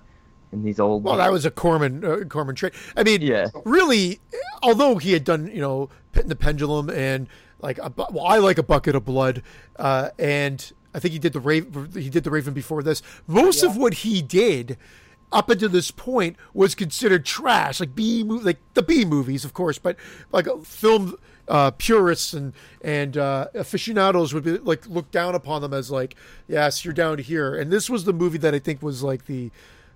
in 0.52 0.62
these 0.62 0.78
old. 0.80 1.04
Well, 1.04 1.16
that 1.16 1.32
was 1.32 1.44
a 1.44 1.50
Corman 1.50 2.04
uh, 2.04 2.18
Corman 2.28 2.54
trait. 2.54 2.74
I 2.96 3.02
mean, 3.02 3.22
Yeah. 3.22 3.48
really, 3.64 4.20
although 4.62 4.96
he 4.96 5.12
had 5.12 5.24
done, 5.24 5.48
you 5.48 5.60
know, 5.60 5.88
Pit 6.12 6.22
and 6.24 6.30
the 6.30 6.36
Pendulum 6.36 6.90
and 6.90 7.28
like, 7.60 7.78
a, 7.78 7.90
bu- 7.90 8.06
well, 8.12 8.24
I 8.26 8.38
like 8.38 8.56
a 8.58 8.62
bucket 8.62 8.94
of 8.96 9.04
blood, 9.04 9.42
uh, 9.76 10.10
and 10.18 10.72
I 10.94 10.98
think 10.98 11.12
he 11.12 11.18
did 11.18 11.32
the 11.32 11.40
Raven. 11.40 11.90
He 11.92 12.08
did 12.10 12.24
the 12.24 12.30
Raven 12.30 12.54
before 12.54 12.82
this. 12.82 13.02
Most 13.26 13.62
of 13.62 13.76
what 13.76 13.94
he 13.94 14.22
did 14.22 14.76
up 15.32 15.48
until 15.50 15.68
this 15.68 15.90
point 15.90 16.36
was 16.54 16.74
considered 16.74 17.24
trash, 17.24 17.78
like 17.80 17.94
B 17.94 18.24
movie, 18.24 18.44
like 18.44 18.58
the 18.74 18.82
B 18.82 19.04
movies, 19.04 19.44
of 19.44 19.54
course, 19.54 19.78
but 19.78 19.96
like 20.32 20.48
uh, 20.48 20.56
film 20.58 21.16
uh, 21.51 21.72
purists 21.72 22.32
and 22.32 22.52
and 22.82 23.16
uh, 23.18 23.48
aficionados 23.55 24.32
would 24.32 24.44
be 24.44 24.56
like 24.59 24.86
look 24.89 25.10
down 25.10 25.35
upon 25.35 25.60
them 25.62 25.74
as 25.74 25.90
like, 25.90 26.14
yes, 26.48 26.85
you're 26.85 26.94
down 26.94 27.18
here. 27.18 27.55
And 27.55 27.70
this 27.72 27.90
was 27.90 28.05
the 28.05 28.12
movie 28.12 28.39
that 28.39 28.55
I 28.55 28.59
think 28.60 28.81
was 28.82 29.02
like 29.02 29.27
the 29.27 29.51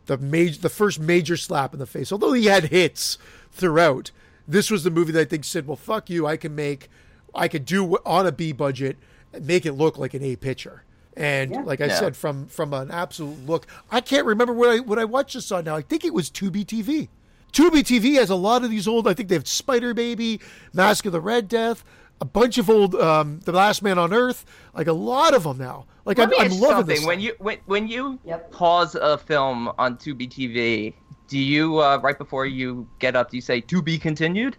the 0.07 0.19
major, 0.19 0.61
the 0.61 0.69
first 0.69 0.99
major 1.01 1.37
slap 1.37 1.73
in 1.73 1.79
the 1.79 1.87
face. 1.87 2.13
Although 2.13 2.33
he 2.35 2.47
had 2.47 2.65
hits 2.65 3.17
throughout, 3.53 4.11
this 4.47 4.71
was 4.71 4.85
the 4.85 4.91
movie 4.91 5.13
that 5.13 5.21
I 5.21 5.25
think 5.25 5.45
said, 5.45 5.67
"Well, 5.67 5.77
fuck 5.77 6.11
you. 6.11 6.27
I 6.27 6.37
can 6.37 6.55
make, 6.55 6.89
I 7.35 7.47
could 7.49 7.65
do 7.65 7.97
on 8.05 8.27
a 8.27 8.33
B 8.33 8.53
budget, 8.53 8.97
make 9.41 9.65
it 9.65 9.73
look 9.75 9.97
like 9.97 10.13
an 10.13 10.23
A 10.25 10.37
picture." 10.37 10.83
And 11.17 11.53
Yeah. 11.53 11.63
like 11.63 11.81
I 11.81 11.87
Yeah. 11.87 12.01
said, 12.01 12.17
from 12.17 12.47
from 12.49 12.75
an 12.75 12.91
absolute 12.91 13.47
look, 13.47 13.67
I 13.93 14.01
can't 14.01 14.27
remember 14.27 14.53
what 14.53 14.69
I 14.71 14.81
what 14.81 14.99
I 14.99 15.05
watched 15.05 15.35
this 15.35 15.53
on 15.53 15.65
now. 15.65 15.77
I 15.77 15.83
think 15.83 16.05
it 16.05 16.13
was 16.13 16.29
Tubi 16.31 16.67
TV. 16.67 17.09
Tubi 17.55 17.81
TV 17.83 18.17
has 18.17 18.31
a 18.31 18.35
lot 18.35 18.65
of 18.65 18.71
these 18.71 18.87
old. 18.89 19.07
I 19.09 19.15
think 19.15 19.29
they 19.29 19.37
have 19.37 19.47
Spider 19.49 19.95
Baby, 19.95 20.41
Mask 20.73 21.07
of 21.07 21.13
the 21.13 21.21
Red 21.21 21.49
Death, 21.49 21.85
a 22.21 22.25
bunch 22.25 22.59
of 22.59 22.69
old, 22.69 22.95
um, 22.97 23.41
The 23.45 23.53
Last 23.53 23.81
Man 23.81 23.97
on 23.99 24.13
Earth, 24.13 24.45
like 24.75 24.89
a 24.89 24.93
lot 24.93 25.35
of 25.35 25.45
them 25.45 25.59
now. 25.59 25.87
Like 26.05 26.19
Let 26.19 26.25
I'm, 26.27 26.31
me 26.31 26.37
I'm 26.39 26.51
loving 26.61 26.61
something. 26.79 26.97
this. 26.97 27.07
When 27.07 27.21
you 27.21 27.35
when 27.39 27.59
when 27.67 27.89
you 27.89 28.19
Yep. 28.25 28.51
pause 28.53 28.95
a 28.97 29.17
film 29.17 29.71
on 29.79 29.97
Tubi 29.97 30.29
TV, 30.29 30.93
do 31.29 31.39
you 31.39 31.79
uh, 31.79 31.99
right 32.03 32.19
before 32.19 32.45
you 32.45 32.87
get 32.99 33.17
up, 33.17 33.31
do 33.31 33.37
you 33.37 33.41
say 33.41 33.61
"to 33.63 33.81
be 33.81 33.99
continued"? 33.99 34.57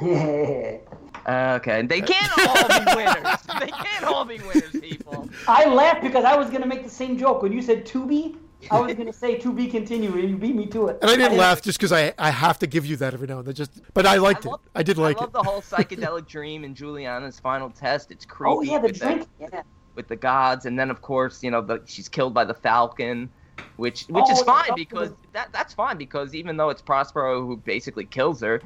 Uh, 1.24 1.56
okay, 1.60 1.82
they 1.82 2.00
can't 2.00 2.32
all 2.48 2.66
be 2.66 2.96
winners. 2.96 3.38
They 3.60 3.70
can't 3.70 4.04
all 4.04 4.24
be 4.24 4.38
winners, 4.40 4.72
people. 4.80 5.28
I 5.46 5.66
laughed 5.66 6.02
because 6.02 6.24
I 6.24 6.34
was 6.36 6.48
going 6.50 6.62
to 6.62 6.66
make 6.66 6.82
the 6.82 6.90
same 6.90 7.16
joke 7.16 7.42
when 7.42 7.52
you 7.52 7.62
said 7.62 7.86
to 7.86 8.04
be. 8.04 8.34
I 8.70 8.80
was 8.80 8.94
going 8.94 9.06
to 9.06 9.12
say 9.12 9.36
to 9.38 9.52
be 9.52 9.66
continued, 9.66 10.14
and 10.14 10.30
you 10.30 10.36
beat 10.36 10.54
me 10.54 10.66
to 10.66 10.88
it. 10.88 10.98
and 11.02 11.10
I 11.10 11.16
didn't 11.16 11.36
laugh 11.36 11.62
just 11.62 11.78
because 11.78 11.92
I, 11.92 12.14
I 12.18 12.30
have 12.30 12.58
to 12.60 12.66
give 12.66 12.86
you 12.86 12.96
that 12.96 13.12
every 13.14 13.26
now 13.26 13.38
and 13.38 13.46
then. 13.46 13.54
Just, 13.54 13.80
but 13.94 14.06
I 14.06 14.16
liked 14.16 14.46
I 14.46 14.50
love- 14.50 14.60
it. 14.64 14.70
I 14.78 14.82
did 14.82 14.98
like 14.98 15.16
it. 15.16 15.20
I 15.20 15.24
love 15.24 15.30
it. 15.30 15.32
the 15.32 15.42
whole 15.42 15.60
psychedelic 15.62 16.26
dream 16.26 16.64
in 16.64 16.74
Juliana's 16.74 17.40
final 17.40 17.70
test. 17.70 18.10
It's 18.10 18.24
creepy. 18.24 18.54
Oh 18.56 18.60
yeah, 18.62 18.78
the 18.78 18.88
with 18.88 19.00
drink. 19.00 19.26
Yeah. 19.40 19.62
with 19.94 20.08
the 20.08 20.16
gods, 20.16 20.66
and 20.66 20.78
then 20.78 20.90
of 20.90 21.02
course, 21.02 21.42
you 21.42 21.50
know, 21.50 21.60
the, 21.60 21.82
she's 21.86 22.08
killed 22.08 22.34
by 22.34 22.44
the 22.44 22.54
Falcon, 22.54 23.28
which 23.76 24.04
which 24.04 24.24
Oh, 24.28 24.32
is 24.32 24.42
fine 24.42 24.70
because 24.76 25.10
was- 25.10 25.18
that 25.32 25.52
that's 25.52 25.74
fine 25.74 25.98
because 25.98 26.34
even 26.34 26.56
though 26.56 26.70
it's 26.70 26.82
Prospero 26.82 27.44
who 27.46 27.56
basically 27.56 28.04
kills 28.04 28.40
her, 28.42 28.62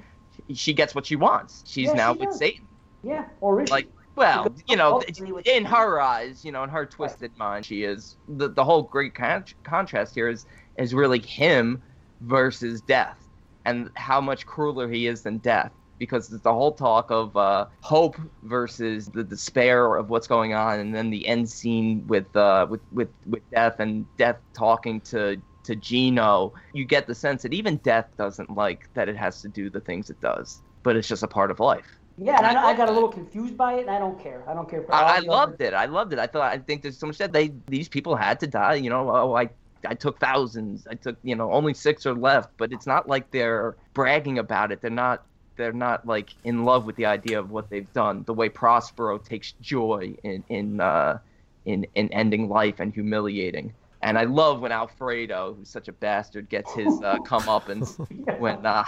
she 0.55 0.73
gets 0.74 0.94
what 0.94 1.06
she 1.06 1.16
wants. 1.16 1.64
She's 1.66 1.86
Yeah, 1.89 1.94
now 1.94 2.12
she 2.12 2.20
with 2.20 2.28
does. 2.31 2.39
Satan. 2.39 2.66
Yeah, 3.02 3.24
or 3.40 3.62
is 3.62 3.70
Like, 3.70 3.85
she? 3.86 3.90
Well, 4.16 4.55
you 4.66 4.76
know, 4.76 5.02
in 5.44 5.64
her 5.66 6.01
eyes, 6.01 6.44
you 6.44 6.52
know, 6.52 6.64
in 6.64 6.70
her 6.70 6.86
twisted 6.86 7.36
mind, 7.36 7.66
she 7.66 7.84
is 7.84 8.16
the 8.28 8.48
the 8.48 8.64
whole 8.64 8.82
great 8.84 9.14
con- 9.14 9.44
contrast 9.64 10.14
here 10.14 10.28
is 10.28 10.47
is 10.78 10.94
really 10.94 11.20
him 11.20 11.82
versus 12.22 12.80
death, 12.82 13.28
and 13.64 13.90
how 13.97 14.20
much 14.20 14.47
crueler 14.47 14.88
he 14.88 15.06
is 15.06 15.22
than 15.22 15.38
death. 15.38 15.72
Because 15.98 16.30
it's 16.32 16.43
the 16.43 16.52
whole 16.52 16.74
talk 16.74 17.10
of 17.10 17.36
uh, 17.36 17.66
hope 17.80 18.16
versus 18.43 19.06
the 19.06 19.24
despair 19.24 19.97
of 19.97 20.10
what's 20.10 20.26
going 20.26 20.52
on, 20.55 20.80
and 20.80 20.94
then 20.94 21.10
the 21.10 21.26
end 21.26 21.48
scene 21.48 22.06
with 22.06 22.34
uh, 22.36 22.66
with 22.68 22.82
with 22.93 23.10
with 23.26 23.43
death 23.51 23.80
and 23.80 24.06
death 24.16 24.40
talking 24.55 25.01
to 25.02 25.40
to 25.64 25.76
Gino, 25.76 26.55
you 26.72 26.84
get 26.84 27.06
the 27.06 27.14
sense 27.14 27.43
that 27.43 27.52
even 27.55 27.78
death 27.78 28.09
doesn't 28.18 28.51
like 28.55 28.88
that 28.94 29.09
it 29.09 29.16
has 29.16 29.40
to 29.43 29.48
do 29.48 29.68
the 29.70 29.80
things 29.80 30.10
it 30.10 30.20
does, 30.20 30.62
but 30.84 30.97
it's 30.97 31.09
just 31.09 31.22
a 31.24 31.28
part 31.28 31.51
of 31.51 31.60
life. 31.60 32.01
Yeah, 32.18 32.38
and 32.38 32.59
I, 32.59 32.68
I 32.70 32.76
got 32.76 32.88
a 32.88 32.93
little 32.93 33.10
confused 33.10 33.56
by 33.56 33.74
it, 33.74 33.80
and 33.80 33.90
I 33.90 33.98
don't 33.98 34.18
care. 34.18 34.43
I 34.48 34.55
don't 34.55 34.68
care. 34.68 34.82
For 34.82 34.94
I, 34.94 35.16
I 35.16 35.18
loved 35.20 35.60
it. 35.60 35.74
I 35.74 35.84
loved 35.84 36.12
it. 36.12 36.18
I 36.18 36.26
thought 36.26 36.51
I 36.51 36.59
think 36.59 36.82
there's 36.82 36.98
so 36.98 37.06
much 37.06 37.18
that 37.18 37.32
they 37.32 37.52
these 37.66 37.88
people 37.88 38.16
had 38.16 38.40
to 38.40 38.47
die. 38.47 38.74
You 38.74 38.88
know, 38.88 39.10
oh 39.10 39.34
I 39.34 39.51
I 39.86 39.94
took 39.94 40.18
thousands. 40.18 40.86
I 40.86 40.94
took 40.94 41.16
you 41.22 41.36
know 41.36 41.52
only 41.52 41.74
six 41.74 42.06
are 42.06 42.14
left, 42.14 42.51
but 42.56 42.72
it's 42.72 42.86
not 42.86 43.09
like 43.09 43.30
they're 43.30 43.76
bragging 43.93 44.38
about 44.38 44.72
it. 44.72 44.80
They're 44.80 44.90
not 44.90 45.26
they're 45.56 45.72
not 45.72 46.06
like 46.06 46.30
in 46.44 46.64
love 46.64 46.86
with 46.86 46.97
the 46.97 47.06
idea 47.06 47.38
of 47.38 47.51
what 47.51 47.68
they've 47.68 47.93
done. 47.93 48.24
The 48.24 48.34
way 48.34 48.48
Prospero 48.48 49.18
takes 49.18 49.52
joy 49.60 50.16
in 50.22 50.43
in 50.48 50.80
uh, 50.80 51.18
in 51.66 51.86
in 51.94 52.10
ending 52.12 52.48
life 52.48 52.80
and 52.80 52.94
humiliating. 52.94 53.74
And 54.02 54.18
I 54.18 54.24
love 54.24 54.60
when 54.60 54.72
Alfredo, 54.72 55.55
who's 55.55 55.70
such 55.70 55.88
a 55.88 55.93
bastard, 55.93 56.48
gets 56.48 56.72
his 56.72 57.01
uh, 57.02 57.16
comeuppance 57.26 57.98
when 58.38 58.64
uh, 58.64 58.84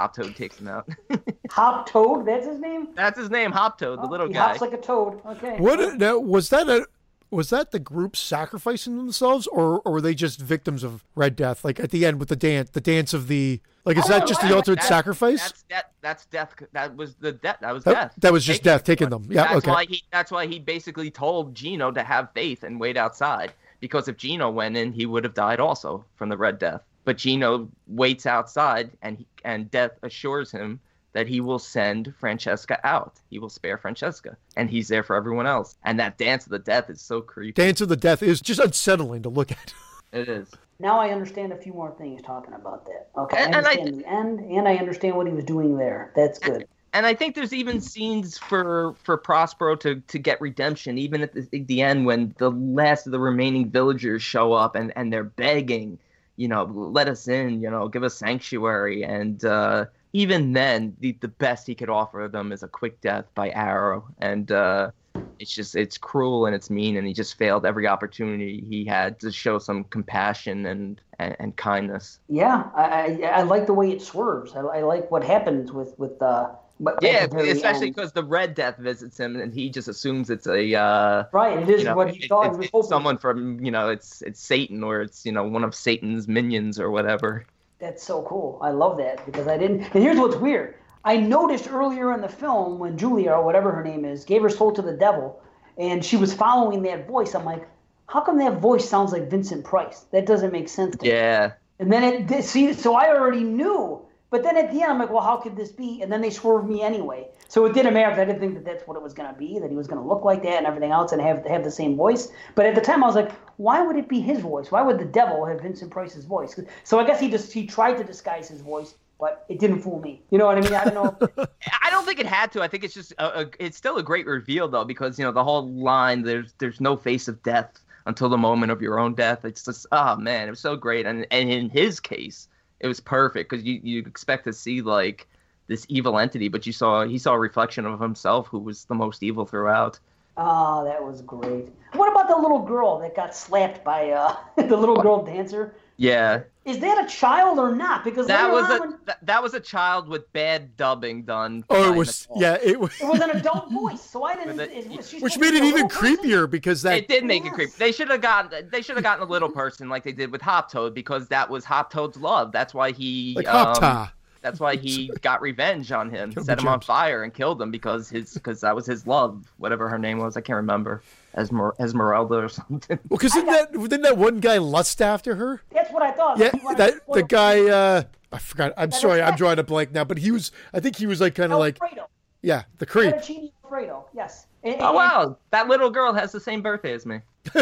Hoptoad 0.00 0.30
Hoptoad 0.30 0.36
takes 0.36 0.58
him 0.58 0.68
out. 0.68 0.88
Hop 1.50 1.88
Toad, 1.88 2.26
that's 2.26 2.46
his 2.46 2.58
name. 2.58 2.88
That's 2.94 3.18
his 3.18 3.30
name, 3.30 3.52
Hoptoad, 3.52 3.96
the 4.00 4.06
oh, 4.06 4.10
little 4.10 4.26
he 4.28 4.34
guy. 4.34 4.48
hops 4.48 4.60
like 4.60 4.72
a 4.72 4.78
toad. 4.78 5.20
Okay. 5.26 5.56
What 5.58 5.98
now, 5.98 6.18
was 6.18 6.48
that? 6.50 6.68
A 6.68 6.86
was 7.30 7.50
that 7.50 7.70
the 7.70 7.78
group 7.78 8.16
sacrificing 8.16 8.96
themselves, 8.96 9.46
or, 9.46 9.80
or 9.84 9.92
were 9.92 10.00
they 10.00 10.14
just 10.14 10.40
victims 10.40 10.82
of 10.82 11.04
Red 11.14 11.36
Death? 11.36 11.64
Like 11.64 11.78
at 11.78 11.90
the 11.90 12.04
end 12.04 12.18
with 12.18 12.28
the 12.28 12.34
dance, 12.34 12.70
the 12.70 12.80
dance 12.80 13.14
of 13.14 13.28
the 13.28 13.60
like, 13.84 13.96
is 13.96 14.06
that 14.06 14.26
just 14.26 14.40
the 14.40 14.54
ultimate 14.54 14.76
that's- 14.76 14.88
sacrifice? 14.88 15.40
That's 15.40 15.64
that. 15.70 15.92
That's 16.02 16.26
death. 16.26 16.54
That 16.72 16.96
was 16.96 17.14
the 17.16 17.32
death. 17.32 17.58
That 17.60 17.72
was 17.72 17.84
That, 17.84 17.92
death. 17.94 18.14
that 18.18 18.32
was 18.32 18.44
just 18.44 18.62
Taking 18.62 18.72
death 18.72 18.84
taking 18.84 19.08
them. 19.10 19.26
Yeah, 19.28 19.44
that's 19.44 19.56
okay. 19.58 19.70
why 19.70 19.84
he. 19.84 20.02
That's 20.12 20.30
why 20.30 20.46
he 20.46 20.58
basically 20.58 21.10
told 21.10 21.54
Gino 21.54 21.90
to 21.92 22.02
have 22.02 22.30
faith 22.34 22.64
and 22.64 22.80
wait 22.80 22.96
outside. 22.96 23.52
Because 23.80 24.08
if 24.08 24.16
Gino 24.16 24.50
went 24.50 24.76
in, 24.76 24.92
he 24.92 25.06
would 25.06 25.24
have 25.24 25.34
died 25.34 25.60
also 25.60 26.04
from 26.16 26.28
the 26.28 26.36
Red 26.36 26.58
Death. 26.58 26.82
But 27.04 27.16
Gino 27.18 27.68
waits 27.86 28.26
outside, 28.26 28.90
and 29.02 29.18
he, 29.18 29.26
and 29.44 29.70
Death 29.70 29.92
assures 30.02 30.50
him 30.50 30.80
that 31.12 31.26
he 31.26 31.40
will 31.40 31.58
send 31.58 32.14
Francesca 32.18 32.78
out. 32.86 33.14
He 33.30 33.38
will 33.38 33.48
spare 33.48 33.76
Francesca, 33.78 34.36
and 34.56 34.70
he's 34.70 34.86
there 34.88 35.02
for 35.02 35.16
everyone 35.16 35.46
else. 35.46 35.76
And 35.84 35.98
that 35.98 36.18
dance 36.18 36.44
of 36.44 36.50
the 36.50 36.58
death 36.60 36.88
is 36.88 37.00
so 37.00 37.20
creepy. 37.20 37.52
Dance 37.60 37.80
of 37.80 37.88
the 37.88 37.96
Death 37.96 38.22
is 38.22 38.40
just 38.40 38.60
unsettling 38.60 39.22
to 39.22 39.28
look 39.28 39.50
at. 39.50 39.74
It 40.12 40.28
is. 40.28 40.48
Now 40.80 40.98
I 40.98 41.10
understand 41.10 41.52
a 41.52 41.56
few 41.56 41.72
more 41.72 41.94
things 41.96 42.20
talking 42.22 42.52
about 42.52 42.84
that. 42.86 43.10
Okay, 43.16 43.36
And- 43.44 43.54
I 43.54 43.58
and 43.58 43.66
I- 43.66 43.70
understand 43.74 44.00
the 44.00 44.08
end, 44.08 44.40
and 44.40 44.66
I 44.68 44.74
understand 44.76 45.16
what 45.16 45.28
he 45.28 45.32
was 45.32 45.44
doing 45.44 45.76
there. 45.78 46.12
That's 46.16 46.40
good. 46.40 46.66
and 46.92 47.06
I 47.06 47.14
think 47.14 47.36
there's 47.36 47.52
even 47.52 47.80
scenes 47.80 48.36
for 48.36 48.94
for 49.04 49.16
Prospero 49.16 49.76
to 49.76 50.00
to 50.00 50.18
get 50.18 50.40
redemption, 50.40 50.98
even 50.98 51.22
at 51.22 51.32
the, 51.32 51.42
the 51.62 51.80
end 51.80 52.06
when 52.06 52.34
the 52.38 52.50
last 52.50 53.06
of 53.06 53.12
the 53.12 53.20
remaining 53.20 53.70
villagers 53.70 54.20
show 54.20 54.52
up 54.52 54.74
and 54.74 54.92
and 54.96 55.12
they're 55.12 55.22
begging, 55.22 55.96
you 56.40 56.48
know, 56.48 56.64
let 56.64 57.06
us 57.06 57.28
in, 57.28 57.60
you 57.60 57.70
know, 57.70 57.86
give 57.86 58.02
us 58.02 58.14
sanctuary, 58.14 59.04
and 59.04 59.44
uh, 59.44 59.84
even 60.14 60.54
then, 60.54 60.96
the 61.00 61.12
the 61.20 61.28
best 61.28 61.66
he 61.66 61.74
could 61.74 61.90
offer 61.90 62.30
them 62.32 62.50
is 62.50 62.62
a 62.62 62.68
quick 62.68 62.98
death 63.02 63.26
by 63.34 63.50
arrow, 63.50 64.08
and 64.18 64.50
uh, 64.50 64.90
it's 65.38 65.54
just 65.54 65.76
it's 65.76 65.98
cruel 65.98 66.46
and 66.46 66.54
it's 66.54 66.70
mean, 66.70 66.96
and 66.96 67.06
he 67.06 67.12
just 67.12 67.36
failed 67.36 67.66
every 67.66 67.86
opportunity 67.86 68.64
he 68.66 68.86
had 68.86 69.20
to 69.20 69.30
show 69.30 69.58
some 69.58 69.84
compassion 69.84 70.64
and 70.64 71.00
and, 71.18 71.36
and 71.38 71.56
kindness. 71.56 72.20
Yeah, 72.28 72.70
I, 72.74 72.84
I, 73.22 73.40
I 73.40 73.42
like 73.42 73.66
the 73.66 73.74
way 73.74 73.90
it 73.90 74.00
swerves. 74.00 74.54
I, 74.54 74.60
I 74.60 74.80
like 74.80 75.10
what 75.10 75.22
happens 75.22 75.72
with 75.72 75.92
with 75.98 76.22
uh. 76.22 76.54
But 76.82 77.02
Yeah, 77.02 77.26
especially 77.34 77.90
because 77.90 78.12
the 78.12 78.24
Red 78.24 78.54
Death 78.54 78.78
visits 78.78 79.20
him, 79.20 79.38
and 79.38 79.52
he 79.52 79.68
just 79.68 79.86
assumes 79.86 80.30
it's 80.30 80.46
a. 80.46 80.74
Uh, 80.74 81.24
right, 81.30 81.58
it 81.58 81.68
is 81.68 81.82
you 81.82 81.88
know, 81.88 81.94
what 81.94 82.10
he 82.10 82.24
it- 82.24 82.28
thought. 82.28 82.52
he 82.52 82.56
was 82.56 82.70
it's 82.72 82.88
someone 82.88 83.18
from 83.18 83.62
you 83.62 83.70
know 83.70 83.90
it's 83.90 84.22
it's 84.22 84.40
Satan 84.40 84.82
or 84.82 85.02
it's 85.02 85.26
you 85.26 85.32
know 85.32 85.44
one 85.44 85.62
of 85.62 85.74
Satan's 85.74 86.26
minions 86.26 86.80
or 86.80 86.90
whatever. 86.90 87.44
That's 87.78 88.02
so 88.02 88.22
cool. 88.22 88.58
I 88.62 88.70
love 88.70 88.96
that 88.96 89.24
because 89.26 89.46
I 89.46 89.58
didn't. 89.58 89.82
And 89.94 90.02
here's 90.02 90.18
what's 90.18 90.36
weird. 90.36 90.74
I 91.04 91.18
noticed 91.18 91.70
earlier 91.70 92.12
in 92.14 92.22
the 92.22 92.28
film 92.28 92.78
when 92.78 92.96
Julia 92.96 93.32
or 93.32 93.44
whatever 93.44 93.72
her 93.72 93.84
name 93.84 94.04
is 94.06 94.24
gave 94.24 94.42
her 94.42 94.50
soul 94.50 94.72
to 94.72 94.82
the 94.82 94.92
devil, 94.92 95.40
and 95.76 96.02
she 96.04 96.16
was 96.16 96.32
following 96.32 96.82
that 96.82 97.06
voice. 97.06 97.34
I'm 97.34 97.44
like, 97.44 97.68
how 98.06 98.22
come 98.22 98.38
that 98.38 98.58
voice 98.58 98.88
sounds 98.88 99.12
like 99.12 99.30
Vincent 99.30 99.64
Price? 99.64 100.00
That 100.12 100.24
doesn't 100.26 100.52
make 100.52 100.68
sense 100.70 100.96
to 100.96 101.04
me. 101.04 101.12
Yeah, 101.12 101.52
And 101.78 101.92
then 101.92 102.30
it 102.30 102.44
see, 102.44 102.72
so 102.72 102.94
I 102.94 103.08
already 103.14 103.44
knew. 103.44 104.06
But 104.30 104.44
then 104.44 104.56
at 104.56 104.70
the 104.70 104.82
end, 104.82 104.92
I'm 104.92 104.98
like, 104.98 105.10
well, 105.10 105.22
how 105.22 105.36
could 105.36 105.56
this 105.56 105.72
be? 105.72 106.00
And 106.02 106.10
then 106.10 106.20
they 106.20 106.30
swerved 106.30 106.68
me 106.68 106.82
anyway. 106.82 107.26
So 107.48 107.64
it 107.66 107.74
didn't 107.74 107.94
matter 107.94 108.10
because 108.10 108.22
I 108.22 108.24
didn't 108.26 108.40
think 108.40 108.54
that 108.54 108.64
that's 108.64 108.86
what 108.86 108.96
it 108.96 109.02
was 109.02 109.12
going 109.12 109.28
to 109.28 109.36
be, 109.36 109.58
that 109.58 109.70
he 109.70 109.76
was 109.76 109.88
going 109.88 110.00
to 110.00 110.06
look 110.06 110.24
like 110.24 110.44
that 110.44 110.58
and 110.58 110.66
everything 110.66 110.92
else 110.92 111.10
and 111.10 111.20
have 111.20 111.44
have 111.46 111.64
the 111.64 111.70
same 111.70 111.96
voice. 111.96 112.30
But 112.54 112.66
at 112.66 112.76
the 112.76 112.80
time, 112.80 113.02
I 113.02 113.06
was 113.06 113.16
like, 113.16 113.32
why 113.56 113.82
would 113.82 113.96
it 113.96 114.08
be 114.08 114.20
his 114.20 114.38
voice? 114.38 114.70
Why 114.70 114.82
would 114.82 115.00
the 115.00 115.04
devil 115.04 115.44
have 115.46 115.60
Vincent 115.60 115.90
Price's 115.90 116.24
voice? 116.24 116.58
So 116.84 117.00
I 117.00 117.04
guess 117.04 117.18
he 117.18 117.28
just 117.28 117.52
he 117.52 117.66
tried 117.66 117.96
to 117.98 118.04
disguise 118.04 118.48
his 118.48 118.60
voice, 118.60 118.94
but 119.18 119.44
it 119.48 119.58
didn't 119.58 119.80
fool 119.80 120.00
me. 120.00 120.22
You 120.30 120.38
know 120.38 120.46
what 120.46 120.58
I 120.58 120.60
mean? 120.60 120.74
I 120.74 120.84
don't 120.84 120.94
know. 120.94 121.46
I 121.82 121.90
don't 121.90 122.06
think 122.06 122.20
it 122.20 122.26
had 122.26 122.52
to. 122.52 122.62
I 122.62 122.68
think 122.68 122.84
it's 122.84 122.94
just 122.94 123.12
a, 123.18 123.40
a, 123.40 123.46
it's 123.58 123.76
still 123.76 123.96
a 123.96 124.02
great 124.02 124.26
reveal 124.26 124.68
though 124.68 124.84
because 124.84 125.18
you 125.18 125.24
know 125.24 125.32
the 125.32 125.44
whole 125.44 125.68
line 125.68 126.22
there's 126.22 126.54
there's 126.58 126.80
no 126.80 126.96
face 126.96 127.26
of 127.26 127.42
death 127.42 127.80
until 128.06 128.28
the 128.28 128.38
moment 128.38 128.70
of 128.70 128.80
your 128.80 129.00
own 129.00 129.14
death. 129.14 129.44
It's 129.44 129.64
just 129.64 129.86
oh 129.90 130.14
man, 130.16 130.46
it 130.46 130.50
was 130.50 130.60
so 130.60 130.76
great. 130.76 131.04
And 131.04 131.26
and 131.32 131.50
in 131.50 131.68
his 131.68 131.98
case, 131.98 132.48
it 132.80 132.88
was 132.88 133.00
perfect 133.00 133.50
because 133.50 133.64
you 133.64 133.80
you 133.82 134.00
expect 134.00 134.44
to 134.44 134.52
see 134.52 134.80
like 134.80 135.28
this 135.66 135.86
evil 135.88 136.18
entity, 136.18 136.48
but 136.48 136.66
you 136.66 136.72
saw 136.72 137.04
he 137.04 137.18
saw 137.18 137.34
a 137.34 137.38
reflection 137.38 137.86
of 137.86 138.00
himself 138.00 138.48
who 138.48 138.58
was 138.58 138.84
the 138.86 138.94
most 138.94 139.22
evil 139.22 139.46
throughout. 139.46 139.98
Oh, 140.36 140.84
that 140.84 141.02
was 141.02 141.22
great. 141.22 141.68
What 141.92 142.10
about 142.10 142.28
the 142.28 142.36
little 142.36 142.60
girl 142.60 142.98
that 143.00 143.14
got 143.14 143.34
slapped 143.34 143.84
by 143.84 144.10
uh, 144.10 144.34
the 144.56 144.76
little 144.76 144.96
girl 144.96 145.24
dancer? 145.24 145.74
Yeah, 145.96 146.42
Is 146.66 146.78
that 146.80 147.02
a 147.02 147.08
child 147.08 147.58
or 147.58 147.74
not? 147.74 148.04
Because 148.04 148.26
that 148.26 148.50
was 148.52 148.68
a 148.68 148.78
when- 148.80 148.98
that, 149.06 149.24
that 149.24 149.42
was 149.42 149.54
a 149.54 149.60
child 149.60 150.08
with 150.08 150.30
bad 150.34 150.76
dubbing 150.76 151.22
done. 151.22 151.64
Oh, 151.70 151.90
it 151.92 151.96
was 151.96 152.26
the 152.34 152.40
yeah, 152.40 152.58
it 152.62 152.78
was, 152.78 152.92
It 153.00 153.06
was 153.06 153.20
an 153.20 153.30
adult 153.30 153.70
voice, 153.72 154.02
so 154.02 154.24
I 154.24 154.34
didn't. 154.34 154.56
With 154.58 154.70
it- 154.70 154.86
it- 155.14 155.22
which 155.22 155.38
made 155.38 155.54
it 155.54 155.64
even 155.64 155.72
little 155.84 155.88
person? 155.88 156.16
creepier 156.18 156.50
because 156.50 156.82
that 156.82 156.98
It 156.98 157.08
did 157.08 157.24
make 157.24 157.42
it 157.42 157.46
Yes. 157.46 157.54
creepy. 157.54 157.72
They 157.78 157.92
should 157.92 158.10
have 158.10 158.20
gotten 158.20 158.68
they 158.70 158.82
should 158.82 158.96
have 158.96 159.02
gotten 159.02 159.26
a 159.26 159.30
little 159.30 159.48
person 159.48 159.88
like 159.88 160.04
they 160.04 160.12
did 160.12 160.30
with 160.30 160.42
Hop 160.42 160.70
Toad 160.70 160.94
because 160.94 161.28
that 161.28 161.48
was 161.48 161.64
Hop 161.64 161.90
Toad's 161.90 162.18
love. 162.18 162.52
That's 162.52 162.74
why 162.74 162.92
he 162.92 163.32
like 163.36 163.48
um, 163.48 163.74
Hopta. 163.74 164.10
That's 164.42 164.60
why 164.60 164.76
he 164.76 165.10
got 165.22 165.40
revenge 165.42 165.92
on 165.92 166.08
him, 166.10 166.32
Killed 166.32 166.46
set 166.46 166.58
the 166.58 166.62
him 166.62 166.68
on 166.68 166.80
fire, 166.80 167.22
and 167.24 167.32
killed 167.32 167.60
him 167.60 167.70
because 167.70 168.08
his 168.10 168.34
because 168.34 168.60
that 168.60 168.74
was 168.76 168.84
his 168.86 169.06
love, 169.06 169.50
whatever 169.56 169.88
her 169.88 169.98
name 169.98 170.18
was. 170.18 170.36
I 170.36 170.40
can't 170.42 170.56
remember, 170.58 171.02
Esmer, 171.36 171.74
Esmeralda 171.78 172.34
or 172.36 172.48
something. 172.48 172.98
Well, 173.08 173.18
because 173.18 173.32
didn't 173.32 173.52
that 173.52 173.72
didn't 173.72 174.02
that 174.02 174.16
one 174.18 174.40
guy 174.40 174.58
lust 174.58 175.00
after 175.00 175.34
her? 175.36 175.62
That's 175.72 175.92
what 175.92 176.02
I 176.02 176.10
thought. 176.12 176.38
Yeah, 176.38 176.50
Like, 176.64 176.76
that 176.78 176.94
the 177.12 177.22
guy. 177.22 177.68
uh 177.68 178.02
I 178.32 178.38
forgot. 178.38 178.72
I'm 178.76 178.90
That 178.90 178.96
sorry, 178.96 179.20
I'm 179.22 179.34
drawing 179.36 179.58
a 179.58 179.62
blank 179.64 179.90
now. 179.92 180.04
But 180.04 180.18
he 180.18 180.30
was. 180.30 180.52
I 180.72 180.80
think 180.80 180.96
he 180.96 181.06
was 181.06 181.20
like 181.20 181.34
kind 181.34 181.52
of 181.52 181.58
like 181.58 181.80
Alfredo. 181.82 182.08
yeah, 182.42 182.62
the 182.78 182.86
creep. 182.86 183.14
Fettuccine 183.14 183.50
Alfredo. 183.64 184.06
Yes. 184.14 184.46
And- 184.62 184.76
Oh 184.80 184.92
wow, 184.92 185.36
that 185.50 185.66
little 185.68 185.90
girl 185.90 186.12
has 186.12 186.30
the 186.32 186.40
same 186.40 186.62
birthday 186.62 186.92
as 186.92 187.06
me. 187.06 187.20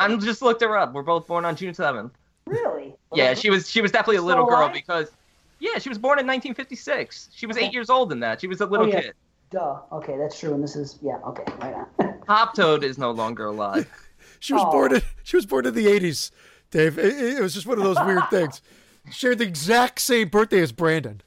I 0.00 0.14
just 0.16 0.42
looked 0.42 0.62
her 0.62 0.76
up. 0.76 0.92
We're 0.92 1.02
both 1.02 1.26
born 1.26 1.44
on 1.44 1.56
June 1.56 1.74
seventh. 1.74 2.12
Really? 2.46 2.94
Yeah, 3.14 3.34
she 3.34 3.50
was 3.50 3.68
she 3.70 3.80
was 3.80 3.90
definitely 3.92 4.16
a 4.16 4.18
Still 4.20 4.26
little 4.28 4.46
girl 4.46 4.58
alive? 4.60 4.72
because 4.72 5.10
yeah, 5.60 5.78
she 5.78 5.88
was 5.88 5.98
born 5.98 6.18
in 6.18 6.26
1956. 6.26 7.28
She 7.34 7.46
was 7.46 7.56
Okay. 7.56 7.66
eight 7.66 7.72
years 7.72 7.90
old 7.90 8.12
in 8.12 8.20
that. 8.20 8.40
She 8.40 8.46
was 8.46 8.60
a 8.60 8.66
little 8.66 8.86
Oh, 8.86 8.90
yeah. 8.90 9.00
kid. 9.00 9.14
Duh. 9.50 9.80
Okay, 9.92 10.16
that's 10.18 10.38
true. 10.38 10.52
And 10.54 10.62
this 10.62 10.76
is 10.76 10.98
yeah. 11.02 11.18
Okay, 11.26 11.44
right 11.60 11.74
on. 11.74 12.14
Hop 12.28 12.54
Toad 12.54 12.84
is 12.84 12.98
no 12.98 13.10
longer 13.10 13.46
alive. 13.46 13.88
She 14.40 14.52
was 14.52 14.62
Aw. 14.62 14.70
born 14.70 14.94
in 14.94 15.02
she 15.24 15.34
was 15.36 15.46
born 15.46 15.66
in 15.66 15.74
the 15.74 15.86
80s. 15.86 16.30
Dave, 16.70 16.96
it, 16.96 17.38
it 17.38 17.40
was 17.42 17.54
just 17.54 17.66
one 17.66 17.76
of 17.78 17.82
those 17.82 17.96
weird 18.06 18.22
things. 18.30 18.62
Shared 19.10 19.38
the 19.38 19.44
exact 19.44 20.00
same 20.00 20.28
birthday 20.28 20.60
as 20.60 20.70
Brandon. 20.70 21.20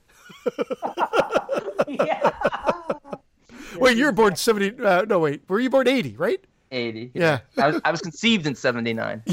yeah. 1.90 2.32
Wait, 3.76 3.98
you 3.98 4.06
were 4.06 4.14
born 4.14 4.38
70. 4.38 4.82
Uh, 4.82 5.02
no, 5.10 5.20
wait, 5.20 5.42
were 5.50 5.60
you 5.60 5.70
born 5.70 5.90
80? 5.90 6.16
Right? 6.16 6.42
80. 6.72 7.12
Yeah. 7.14 7.40
I 7.58 7.68
was, 7.68 7.82
I 7.84 7.92
was 7.92 8.00
conceived 8.02 8.48
in 8.48 8.56
79. 8.56 9.24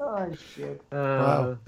Oh 0.00 0.32
shit. 0.54 0.82
Wow. 0.90 1.58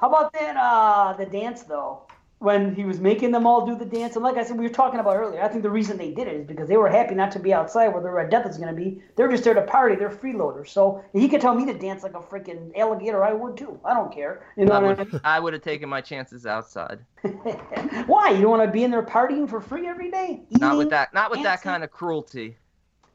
How 0.00 0.08
about 0.08 0.32
that? 0.32 0.56
Uh, 0.56 1.12
the 1.18 1.26
dance 1.26 1.62
though. 1.64 2.06
When 2.44 2.74
he 2.74 2.84
was 2.84 3.00
making 3.00 3.30
them 3.30 3.46
all 3.46 3.64
do 3.64 3.74
the 3.74 3.86
dance, 3.86 4.16
and 4.16 4.22
like 4.22 4.36
I 4.36 4.44
said, 4.44 4.58
we 4.58 4.64
were 4.64 4.72
talking 4.72 5.00
about 5.00 5.16
earlier. 5.16 5.42
I 5.42 5.48
think 5.48 5.62
the 5.62 5.70
reason 5.70 5.96
they 5.96 6.10
did 6.10 6.28
it 6.28 6.34
is 6.34 6.46
because 6.46 6.68
they 6.68 6.76
were 6.76 6.90
happy 6.90 7.14
not 7.14 7.32
to 7.32 7.38
be 7.38 7.54
outside 7.54 7.88
where 7.88 8.02
the 8.02 8.10
Red 8.10 8.28
Death 8.28 8.46
is 8.46 8.58
going 8.58 8.68
to 8.68 8.80
be. 8.80 9.02
They're 9.16 9.30
just 9.30 9.44
there 9.44 9.54
to 9.54 9.62
party. 9.62 9.96
They're 9.96 10.10
freeloaders. 10.10 10.68
So 10.68 11.02
he 11.14 11.26
could 11.26 11.40
tell 11.40 11.54
me 11.54 11.64
to 11.72 11.78
dance 11.78 12.02
like 12.02 12.14
a 12.14 12.20
freaking 12.20 12.76
alligator. 12.76 13.24
I 13.24 13.32
would 13.32 13.56
too. 13.56 13.80
I 13.82 13.94
don't 13.94 14.12
care. 14.12 14.46
You 14.56 14.66
know 14.66 14.74
I 14.74 14.78
what 14.82 14.98
I 14.98 15.02
would, 15.02 15.20
I 15.24 15.40
would 15.40 15.52
have 15.54 15.62
taken 15.62 15.88
my 15.88 16.02
chances 16.02 16.44
outside. 16.44 16.98
Why? 18.06 18.30
You 18.30 18.42
don't 18.42 18.50
want 18.50 18.62
to 18.62 18.70
be 18.70 18.84
in 18.84 18.90
there 18.90 19.02
partying 19.02 19.48
for 19.48 19.62
free 19.62 19.88
every 19.88 20.10
day? 20.10 20.42
Not 20.50 20.76
with 20.76 20.90
that. 20.90 21.14
Not 21.14 21.30
with 21.30 21.42
that 21.44 21.62
kind 21.62 21.82
of 21.82 21.90
cruelty. 21.90 22.58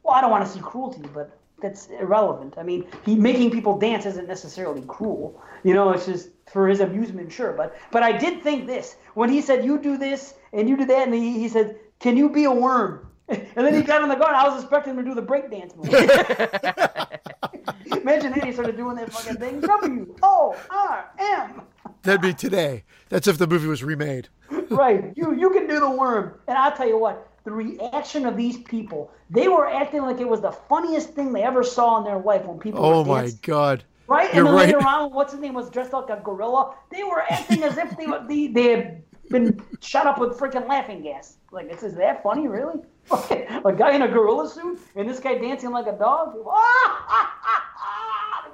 Well, 0.02 0.16
I 0.16 0.22
don't 0.22 0.32
want 0.32 0.44
to 0.46 0.52
see 0.52 0.60
cruelty, 0.60 1.04
but 1.14 1.38
that's 1.62 1.88
irrelevant. 1.88 2.56
I 2.58 2.64
mean, 2.64 2.88
he 3.06 3.16
making 3.16 3.52
people 3.52 3.78
dance 3.78 4.06
isn't 4.06 4.28
necessarily 4.28 4.82
cruel. 4.88 5.42
You 5.64 5.74
know, 5.74 5.92
it's 5.92 6.06
just 6.06 6.30
for 6.52 6.68
his 6.68 6.80
amusement, 6.80 7.32
sure. 7.32 7.54
But 7.54 7.76
but 7.92 8.04
I 8.04 8.12
did 8.18 8.44
think 8.44 8.68
this 8.68 8.96
when 9.14 9.30
he 9.30 9.42
said, 9.42 9.64
"You 9.66 9.78
do 9.80 9.98
this 9.98 10.34
and 10.54 10.70
you 10.70 10.78
do 10.78 10.86
that," 10.86 11.08
and 11.08 11.14
he, 11.14 11.40
he 11.40 11.48
said, 11.48 11.78
"Can 12.00 12.18
you 12.18 12.30
be 12.30 12.46
a 12.46 12.52
worm?" 12.52 13.08
And 13.30 13.66
then 13.66 13.74
he 13.76 13.84
got 13.84 14.02
on 14.02 14.10
the 14.10 14.16
ground. 14.16 14.36
I 14.36 14.48
was 14.50 14.62
expecting 14.62 14.96
him 14.96 15.04
to 15.04 15.10
do 15.10 15.16
the 15.16 15.22
breakdance 15.22 15.76
move. 15.76 15.90
Imagine 18.02 18.32
then 18.34 18.46
he 18.46 18.54
started 18.54 18.78
doing 18.78 18.96
that 18.96 19.12
fucking 19.12 19.38
thing. 19.38 19.62
W 19.62 20.16
O 20.24 20.56
R 20.72 21.12
M. 21.20 21.62
That'd 22.04 22.22
be 22.22 22.34
today. 22.34 22.84
That's 23.10 23.28
if 23.28 23.38
the 23.38 23.48
movie 23.48 23.68
was 23.68 23.84
remade. 23.84 24.30
right. 24.70 25.12
You 25.16 25.34
you 25.36 25.50
can 25.52 25.68
do 25.68 25.80
the 25.80 25.90
worm. 25.90 26.40
And 26.48 26.58
I'll 26.58 26.76
tell 26.76 26.88
you 26.88 26.98
what, 26.98 27.28
the 27.44 27.52
reaction 27.52 28.26
of 28.26 28.38
these 28.38 28.58
people, 28.58 29.12
they 29.30 29.48
were 29.48 29.68
acting 29.68 30.02
like 30.02 30.20
it 30.20 30.28
was 30.28 30.42
the 30.42 30.52
funniest 30.52 31.14
thing 31.14 31.34
they 31.34 31.44
ever 31.44 31.64
saw 31.64 31.98
in 32.00 32.04
their 32.06 32.20
life 32.20 32.46
when 32.46 32.60
people 32.60 32.84
Oh 32.84 33.04
my 33.04 33.30
god. 33.42 33.84
Right? 34.10 34.34
You're 34.34 34.46
and 34.46 34.48
then 34.48 34.56
right. 34.56 34.66
later 34.76 34.86
on, 34.88 35.14
what's 35.14 35.34
his 35.34 35.42
name 35.42 35.54
was 35.54 35.70
dressed 35.70 35.94
like 35.94 36.10
a 36.10 36.20
gorilla. 36.24 36.76
They 36.92 37.04
were 37.04 37.24
acting 37.30 37.64
as 37.64 37.78
if 37.78 37.96
they 37.96 38.08
were- 38.08 38.26
they, 38.28 38.48
they 38.48 38.64
had 38.72 39.04
been 39.30 39.62
shot 39.82 40.08
up 40.08 40.18
with 40.18 40.38
freaking 40.38 40.68
laughing 40.68 41.04
gas. 41.04 41.38
Like, 41.52 41.68
it's, 41.68 41.84
is 41.84 41.94
that 41.96 42.24
funny, 42.24 42.48
really? 42.48 42.82
a 43.12 43.74
guy 43.74 43.94
in 43.94 44.02
a 44.02 44.08
gorilla 44.08 44.50
suit 44.50 44.80
and 44.96 45.08
this 45.08 45.20
guy 45.20 45.38
dancing 45.38 45.72
like 45.72 45.88
a 45.88 45.98
dog? 45.98 46.36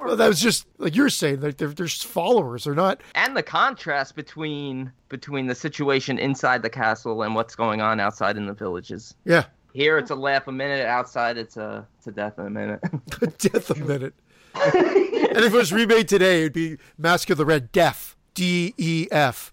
Well, 0.03 0.15
that 0.17 0.27
was 0.27 0.39
just 0.39 0.67
like 0.77 0.95
you're 0.95 1.09
saying, 1.09 1.41
like 1.41 1.57
they're, 1.57 1.69
they're 1.69 1.87
just 1.87 2.05
followers. 2.05 2.65
They're 2.65 2.75
not. 2.75 3.01
and 3.15 3.35
the 3.35 3.41
contrast 3.41 4.15
between 4.15 4.91
between 5.09 5.47
the 5.47 5.55
situation 5.55 6.19
inside 6.19 6.61
the 6.61 6.69
castle 6.69 7.23
and 7.23 7.33
what's 7.33 7.55
going 7.55 7.81
on 7.81 7.99
outside 7.99 8.37
in 8.37 8.45
the 8.45 8.53
villages. 8.53 9.15
Yeah. 9.23 9.45
Here 9.73 9.97
it's 9.97 10.11
a 10.11 10.15
laugh 10.15 10.47
a 10.47 10.51
minute, 10.51 10.85
outside 10.85 11.37
it's 11.37 11.57
a 11.57 11.87
it's 11.97 12.07
a 12.07 12.11
death 12.11 12.37
in 12.37 12.45
a 12.45 12.49
minute. 12.49 12.81
Death 13.39 13.71
a 13.71 13.75
minute. 13.75 14.13
And 14.55 15.43
if 15.43 15.53
it 15.53 15.57
was 15.57 15.73
remade 15.73 16.07
today, 16.07 16.41
it'd 16.41 16.53
be 16.53 16.77
Mask 16.97 17.29
of 17.29 17.37
the 17.37 17.45
Red 17.45 17.71
Deaf. 17.71 18.15
D 18.33 18.73
E 18.77 19.07
F. 19.11 19.51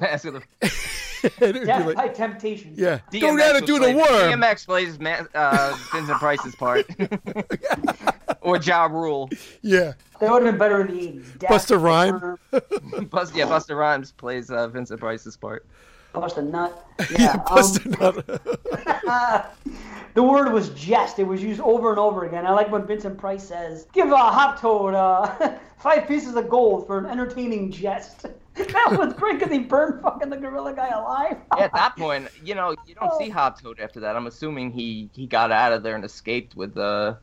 Mask 0.00 0.26
of 0.26 0.34
the- 0.34 0.42
And 1.40 1.56
it'd 1.56 1.66
like- 1.68 1.96
by 1.96 2.08
temptation. 2.08 2.72
yeah. 2.76 3.00
Go 3.12 3.18
DMX 3.18 3.20
down 3.20 3.40
and 3.40 3.54
would 3.56 3.66
do 3.66 3.74
the 3.78 3.80
play- 3.80 3.94
worm. 3.94 4.06
DMX 4.40 4.64
plays 4.66 4.98
Ma- 4.98 5.24
uh, 5.34 5.76
Vincent 5.92 6.18
Price's 6.18 6.54
part, 6.54 6.86
or 8.40 8.56
Ja 8.56 8.84
Rule. 8.86 9.28
Yeah. 9.62 9.92
That 10.20 10.30
would 10.30 10.42
have 10.44 10.52
been 10.52 10.58
better 10.58 10.80
in 10.82 10.86
the 10.88 11.08
80s. 11.20 11.38
Death, 11.38 11.50
Busta 11.50 11.82
Rhyme. 11.82 12.38
Bust, 13.10 13.34
yeah, 13.34 13.44
Busta 13.46 13.76
Rhymes 13.76 14.12
plays 14.12 14.50
uh, 14.50 14.68
Vincent 14.68 14.98
Price's 15.00 15.36
part. 15.36 15.66
Bust 16.12 16.36
a 16.38 16.42
nut. 16.42 16.86
Yeah. 17.18 17.32
um, 17.32 17.42
Busted 17.46 18.02
out. 18.02 18.26
the 20.14 20.22
word 20.22 20.52
was 20.52 20.68
jest. 20.70 21.18
It 21.18 21.24
was 21.24 21.42
used 21.42 21.60
over 21.60 21.90
and 21.90 21.98
over 21.98 22.26
again. 22.26 22.46
I 22.46 22.50
like 22.50 22.70
when 22.70 22.86
Vincent 22.86 23.16
Price 23.16 23.42
says, 23.42 23.86
"Give 23.92 24.10
a 24.10 24.16
hop 24.16 24.60
toad 24.60 24.94
uh, 24.94 25.56
five 25.78 26.06
pieces 26.06 26.36
of 26.36 26.50
gold 26.50 26.86
for 26.86 26.98
an 26.98 27.06
entertaining 27.06 27.70
jest." 27.72 28.26
that 28.54 28.96
was 28.98 29.14
great 29.14 29.38
because 29.38 29.52
he 29.52 29.60
burned 29.60 30.02
fucking 30.02 30.28
the 30.28 30.36
gorilla 30.36 30.74
guy 30.74 30.88
alive. 30.88 31.38
Yeah, 31.56 31.64
at 31.64 31.72
that 31.72 31.96
point, 31.96 32.28
you 32.44 32.54
know, 32.54 32.74
you 32.86 32.94
don't 32.94 33.16
see 33.18 33.30
Hop 33.30 33.60
Toad 33.62 33.80
after 33.80 34.00
that. 34.00 34.14
I'm 34.16 34.26
assuming 34.26 34.70
he 34.70 35.08
he 35.14 35.26
got 35.26 35.50
out 35.50 35.72
of 35.72 35.82
there 35.82 35.94
and 35.94 36.04
escaped 36.04 36.54
with 36.54 36.76
uh 36.76 37.14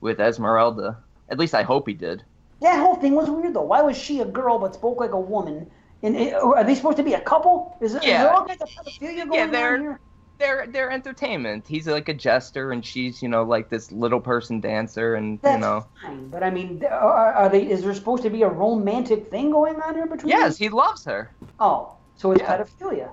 with 0.00 0.20
Esmeralda. 0.20 0.98
At 1.28 1.38
least 1.38 1.54
I 1.54 1.62
hope 1.62 1.88
he 1.88 1.94
did. 1.94 2.22
That 2.60 2.78
whole 2.78 2.96
thing 2.96 3.14
was 3.14 3.28
weird 3.28 3.54
though. 3.54 3.62
Why 3.62 3.82
was 3.82 3.96
she 3.96 4.20
a 4.20 4.24
girl 4.24 4.58
but 4.58 4.74
spoke 4.74 5.00
like 5.00 5.12
a 5.12 5.20
woman? 5.20 5.70
And 6.04 6.16
it, 6.16 6.34
oh, 6.36 6.54
are 6.54 6.62
they 6.64 6.74
supposed 6.74 6.98
to 6.98 7.02
be 7.02 7.14
a 7.14 7.20
couple? 7.20 7.76
Is, 7.80 7.94
it, 7.94 8.02
is 8.02 8.08
Yeah. 8.08 8.24
there 8.24 8.32
all 8.34 8.44
kinds 8.44 8.60
of 8.62 8.68
pedophilia 8.68 9.26
going 9.28 9.50
they're- 9.50 9.74
on 9.74 9.80
here? 9.80 10.00
They're 10.36 10.66
they're 10.66 10.90
entertainment. 10.90 11.64
He's 11.68 11.86
like 11.86 12.08
a 12.08 12.12
jester, 12.12 12.72
and 12.72 12.84
she's 12.84 13.22
you 13.22 13.28
know 13.28 13.44
like 13.44 13.68
this 13.70 13.92
little 13.92 14.18
person 14.20 14.60
dancer, 14.60 15.14
and 15.14 15.34
you 15.34 15.38
That's 15.42 15.60
know. 15.60 15.86
fine, 16.02 16.28
but 16.28 16.42
I 16.42 16.50
mean, 16.50 16.82
are, 16.84 17.32
are 17.32 17.48
they? 17.48 17.62
Is 17.70 17.84
there 17.84 17.94
supposed 17.94 18.24
to 18.24 18.30
be 18.30 18.42
a 18.42 18.48
romantic 18.48 19.30
thing 19.30 19.52
going 19.52 19.76
on 19.80 19.94
here 19.94 20.06
between? 20.08 20.30
Yes, 20.30 20.58
them? 20.58 20.64
he 20.64 20.68
loves 20.70 21.04
her. 21.04 21.30
Oh, 21.60 21.94
so 22.16 22.32
it's 22.32 22.40
Yeah. 22.42 22.58
pedophilia. 22.58 23.10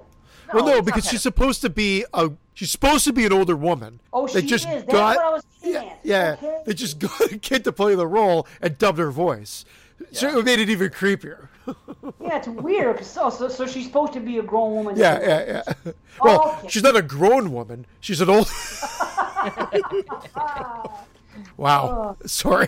well, 0.51 0.65
no, 0.65 0.81
because 0.81 1.05
she's 1.07 1.21
supposed 1.21 1.61
to 1.61 1.69
be 1.69 2.05
a. 2.11 2.31
She's 2.55 2.71
supposed 2.71 3.03
to 3.05 3.13
be 3.13 3.25
an 3.27 3.31
older 3.33 3.55
woman. 3.55 3.99
Oh, 4.11 4.25
They 4.27 4.41
she 4.41 4.47
just 4.47 4.67
is. 4.67 4.83
That's 4.85 4.91
got- 4.91 5.15
what 5.17 5.25
I 5.25 5.29
was 5.29 5.43
getting 5.63 5.89
Yeah, 5.89 5.93
yeah. 6.03 6.35
Okay. 6.41 6.57
They 6.65 6.73
just 6.73 6.97
got 7.07 7.21
a 7.31 7.37
kid 7.37 7.63
to 7.65 7.71
play 7.71 7.93
the 7.93 8.07
role 8.07 8.47
and 8.63 8.79
dubbed 8.79 8.97
her 8.97 9.11
voice. 9.11 9.63
So 10.11 10.39
it 10.39 10.45
made 10.45 10.57
it 10.59 10.69
even 10.71 10.89
creepier. 10.89 11.49
Yeah, 12.19 12.37
it's 12.37 12.47
weird. 12.47 12.97
'cause 12.97 13.07
So, 13.07 13.29
so, 13.29 13.47
so 13.47 13.65
she's 13.67 13.85
supposed 13.85 14.13
to 14.13 14.19
be 14.19 14.37
a 14.39 14.43
grown 14.43 14.73
woman. 14.73 14.95
yeah, 14.97 15.19
yeah, 15.21 15.61
yeah. 15.67 15.91
Well, 16.21 16.55
okay. 16.59 16.67
she's 16.69 16.83
not 16.83 16.95
a 16.95 17.01
grown 17.01 17.51
woman. 17.51 17.85
She's 17.99 18.21
an 18.21 18.29
old. 18.29 18.49
Wow. 21.57 22.17
Sorry. 22.25 22.67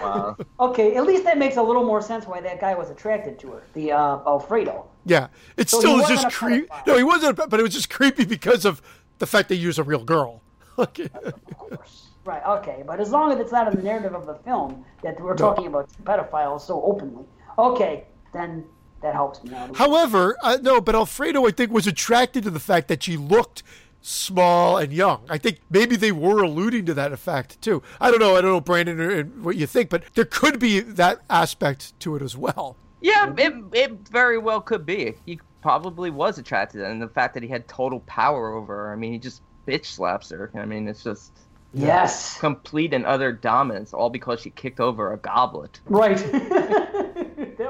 Wow. 0.00 0.36
okay, 0.58 0.96
at 0.96 1.04
least 1.06 1.24
that 1.24 1.38
makes 1.38 1.56
a 1.56 1.62
little 1.62 1.84
more 1.84 2.00
sense 2.00 2.26
why 2.26 2.40
that 2.40 2.58
guy 2.60 2.74
was 2.74 2.88
attracted 2.90 3.38
to 3.40 3.50
her, 3.52 3.62
the 3.74 3.92
uh, 3.92 4.18
Alfredo. 4.26 4.86
Yeah, 5.04 5.28
it 5.56 5.68
So 5.68 5.80
still 5.80 5.92
was 5.94 6.02
wasn't 6.02 6.20
just 6.22 6.34
creepy. 6.36 6.68
No, 6.86 6.96
he 6.96 7.02
wasn't, 7.04 7.36
but 7.36 7.60
it 7.60 7.62
was 7.62 7.74
just 7.74 7.90
creepy 7.90 8.24
because 8.24 8.64
of 8.64 8.80
the 9.18 9.26
fact 9.26 9.48
they 9.48 9.54
use 9.56 9.78
a 9.78 9.82
real 9.84 10.04
girl. 10.04 10.40
Okay. 10.78 11.08
Of 11.24 11.34
course. 11.58 12.08
Right. 12.24 12.42
Okay, 12.44 12.82
but 12.86 12.98
as 13.00 13.10
long 13.10 13.30
as 13.32 13.38
it's 13.38 13.52
not 13.52 13.68
in 13.68 13.76
the 13.76 13.82
narrative 13.82 14.14
of 14.14 14.26
the 14.26 14.34
film 14.34 14.84
that 15.02 15.20
we're 15.20 15.36
talking 15.36 15.66
about 15.66 15.88
pedophiles 16.04 16.62
so 16.62 16.82
openly, 16.82 17.24
okay, 17.58 18.04
then 18.32 18.64
that 19.02 19.14
helps 19.14 19.42
me 19.44 19.54
out. 19.54 19.76
However, 19.76 20.36
uh, 20.42 20.58
no, 20.62 20.80
but 20.80 20.94
Alfredo, 20.94 21.46
I 21.46 21.50
think, 21.50 21.70
was 21.70 21.86
attracted 21.86 22.44
to 22.44 22.50
the 22.50 22.60
fact 22.60 22.88
that 22.88 23.02
she 23.02 23.16
looked 23.16 23.62
small 24.00 24.78
and 24.78 24.92
young. 24.92 25.22
I 25.28 25.38
think 25.38 25.60
maybe 25.68 25.96
they 25.96 26.12
were 26.12 26.42
alluding 26.42 26.86
to 26.86 26.94
that 26.94 27.12
effect 27.12 27.60
too. 27.60 27.82
I 28.00 28.10
don't 28.10 28.20
know. 28.20 28.36
I 28.36 28.40
don't 28.40 28.52
know, 28.52 28.60
Brandon, 28.60 29.00
or, 29.00 29.10
and 29.10 29.44
what 29.44 29.56
you 29.56 29.66
think, 29.66 29.90
but 29.90 30.04
there 30.14 30.24
could 30.24 30.58
be 30.58 30.80
that 30.80 31.20
aspect 31.28 31.98
to 32.00 32.16
it 32.16 32.22
as 32.22 32.36
well. 32.36 32.76
Yeah, 33.00 33.32
it, 33.36 33.52
it 33.72 34.08
very 34.08 34.38
well 34.38 34.60
could 34.60 34.86
be. 34.86 35.14
He 35.26 35.40
probably 35.60 36.10
was 36.10 36.38
attracted, 36.38 36.82
and 36.82 37.02
the 37.02 37.08
fact 37.08 37.34
that 37.34 37.42
he 37.42 37.48
had 37.48 37.66
total 37.68 38.00
power 38.00 38.54
over 38.54 38.74
her. 38.74 38.92
I 38.92 38.96
mean, 38.96 39.12
he 39.12 39.18
just 39.18 39.42
bitch 39.66 39.86
slaps 39.86 40.30
her. 40.30 40.50
I 40.54 40.64
mean, 40.64 40.88
it's 40.88 41.02
just 41.02 41.32
yes. 41.74 42.38
complete 42.38 42.94
and 42.94 43.04
utter 43.04 43.32
dominance, 43.32 43.92
all 43.92 44.10
because 44.10 44.40
she 44.40 44.50
kicked 44.50 44.80
over 44.80 45.12
a 45.12 45.18
goblet. 45.18 45.80
Right. 45.86 46.18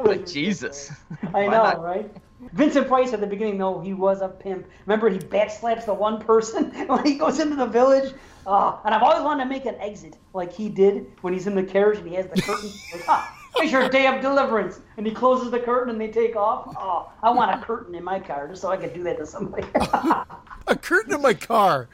that 0.07 0.19
Like 0.19 0.27
Jesus. 0.33 0.91
I 1.35 1.45
know, 1.45 1.51
not? 1.51 1.83
right? 1.83 2.11
Vincent 2.53 2.87
Price 2.87 3.13
at 3.13 3.21
the 3.21 3.27
beginning, 3.27 3.59
though, 3.59 3.81
he 3.81 3.95
was 3.95 4.21
a 4.21 4.29
pimp. 4.29 4.67
Remember, 4.85 5.09
he 5.09 5.19
backslaps 5.19 5.87
the 5.87 5.95
one 5.95 6.21
person 6.21 6.71
when 6.87 7.05
he 7.05 7.15
goes 7.15 7.41
into 7.41 7.57
the 7.57 7.67
village. 7.67 8.13
Oh, 8.47 8.81
and 8.85 8.95
I've 8.95 9.03
always 9.03 9.23
wanted 9.23 9.45
to 9.45 9.51
make 9.51 9.65
an 9.65 9.75
exit 9.77 10.17
like 10.33 10.53
he 10.53 10.69
did 10.69 11.11
when 11.23 11.33
he's 11.33 11.47
in 11.47 11.55
the 11.55 11.65
carriage 11.65 11.99
and 11.99 12.09
he 12.09 12.15
has 12.15 12.27
the 12.27 12.41
curtain. 12.41 12.71
like, 12.93 13.09
ah, 13.09 13.37
it's 13.57 13.73
your 13.73 13.89
day 13.89 14.07
of 14.07 14.21
deliverance. 14.21 14.81
And 14.97 15.07
he 15.07 15.13
closes 15.13 15.51
the 15.51 15.59
curtain 15.59 15.91
and 15.91 16.01
they 16.01 16.09
take 16.09 16.37
off. 16.37 16.73
Oh, 16.79 17.11
I 17.23 17.31
want 17.31 17.51
a 17.61 17.65
curtain 17.65 17.95
in 17.95 18.05
my 18.05 18.21
car 18.21 18.47
just 18.49 18.63
so 18.63 18.69
I 18.71 18.77
could 18.77 18.95
do 18.95 19.03
that 19.05 19.19
to 19.19 19.27
somebody. 19.27 19.67
A 20.69 20.75
curtain 20.75 21.15
in 21.15 21.23
my 21.23 21.33
car. 21.33 21.89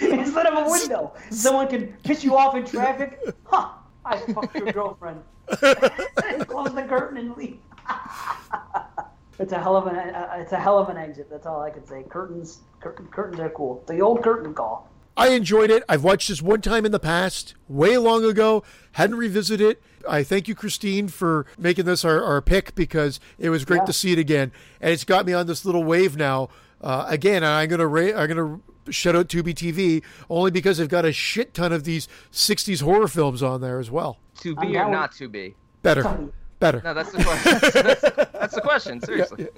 Instead 0.00 0.46
of 0.46 0.64
a 0.66 0.70
window. 0.70 1.12
Someone 1.30 1.66
can 1.66 1.88
piss 2.04 2.22
you 2.22 2.36
off 2.36 2.54
in 2.54 2.64
traffic. 2.64 3.20
Huh, 3.46 3.70
I 4.04 4.18
fucked 4.18 4.54
your 4.54 4.72
girlfriend. 4.72 5.22
Close 5.48 6.74
the 6.74 6.84
curtain 6.88 7.16
and 7.18 7.36
leave. 7.36 7.58
it's 9.38 9.52
a 9.52 9.58
hell 9.58 9.76
of 9.76 9.86
an 9.86 9.96
uh, 9.96 10.36
it's 10.38 10.52
a 10.52 10.58
hell 10.58 10.78
of 10.78 10.88
an 10.88 10.96
exit. 10.96 11.28
That's 11.30 11.46
all 11.46 11.60
I 11.62 11.70
can 11.70 11.86
say. 11.86 12.02
Curtains, 12.08 12.60
curtain, 12.80 13.06
curtains 13.08 13.40
are 13.40 13.50
cool. 13.50 13.82
The 13.86 14.00
old 14.00 14.22
curtain 14.22 14.54
call. 14.54 14.88
I 15.16 15.28
enjoyed 15.28 15.70
it. 15.70 15.84
I've 15.88 16.02
watched 16.02 16.28
this 16.28 16.42
one 16.42 16.60
time 16.60 16.84
in 16.84 16.90
the 16.90 16.98
past, 16.98 17.54
way 17.68 17.96
long 17.98 18.24
ago. 18.24 18.64
Hadn't 18.92 19.16
revisited 19.16 19.64
it. 19.70 19.82
I 20.08 20.24
thank 20.24 20.48
you, 20.48 20.56
Christine, 20.56 21.06
for 21.06 21.46
making 21.56 21.84
this 21.84 22.04
our, 22.04 22.20
our 22.22 22.42
pick 22.42 22.74
because 22.74 23.20
it 23.38 23.48
was 23.50 23.64
great 23.64 23.82
Yeah. 23.82 23.84
to 23.84 23.92
see 23.92 24.12
it 24.12 24.18
again, 24.18 24.50
and 24.80 24.92
it's 24.92 25.04
got 25.04 25.24
me 25.24 25.32
on 25.32 25.46
this 25.46 25.64
little 25.64 25.84
wave 25.84 26.16
now. 26.16 26.48
Uh, 26.84 27.06
again, 27.08 27.42
I'm 27.42 27.68
gonna 27.70 27.86
ra- 27.86 28.12
I'm 28.14 28.28
gonna 28.28 28.60
shout 28.90 29.16
out 29.16 29.28
Tubi 29.28 29.54
TV 29.54 30.02
only 30.28 30.50
because 30.50 30.76
they've 30.76 30.88
got 30.88 31.06
a 31.06 31.12
shit 31.12 31.54
ton 31.54 31.72
of 31.72 31.84
these 31.84 32.08
'60s 32.30 32.82
horror 32.82 33.08
films 33.08 33.42
on 33.42 33.62
there 33.62 33.80
as 33.80 33.90
well. 33.90 34.18
To 34.42 34.54
be 34.56 34.76
or 34.76 34.90
not 34.90 35.12
to 35.12 35.28
be? 35.28 35.54
Better, 35.82 36.02
Tubby. 36.02 36.28
better. 36.60 36.82
No, 36.84 36.92
that's 36.92 37.10
the 37.10 37.24
question. 37.24 37.58
that's, 37.82 38.00
that's 38.32 38.54
the 38.54 38.60
question. 38.60 39.00
Seriously. 39.04 39.48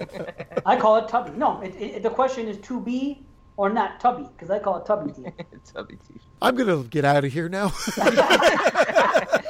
I 0.65 0.77
call 0.77 0.95
it 0.95 1.09
tubby. 1.09 1.37
No, 1.37 1.59
it, 1.59 1.75
it, 1.75 2.03
the 2.03 2.09
question 2.09 2.47
is 2.47 2.57
to 2.59 2.79
be 2.79 3.21
or 3.57 3.69
not 3.69 3.99
tubby 3.99 4.23
because 4.23 4.49
I 4.49 4.59
call 4.59 4.77
it 4.77 4.85
tubby 4.85 5.11
tea. 5.11 5.25
Tubby 5.73 5.95
tea. 6.07 6.19
I'm 6.41 6.55
gonna 6.55 6.83
get 6.83 7.03
out 7.03 7.25
of 7.25 7.33
here 7.33 7.49
now. 7.49 7.73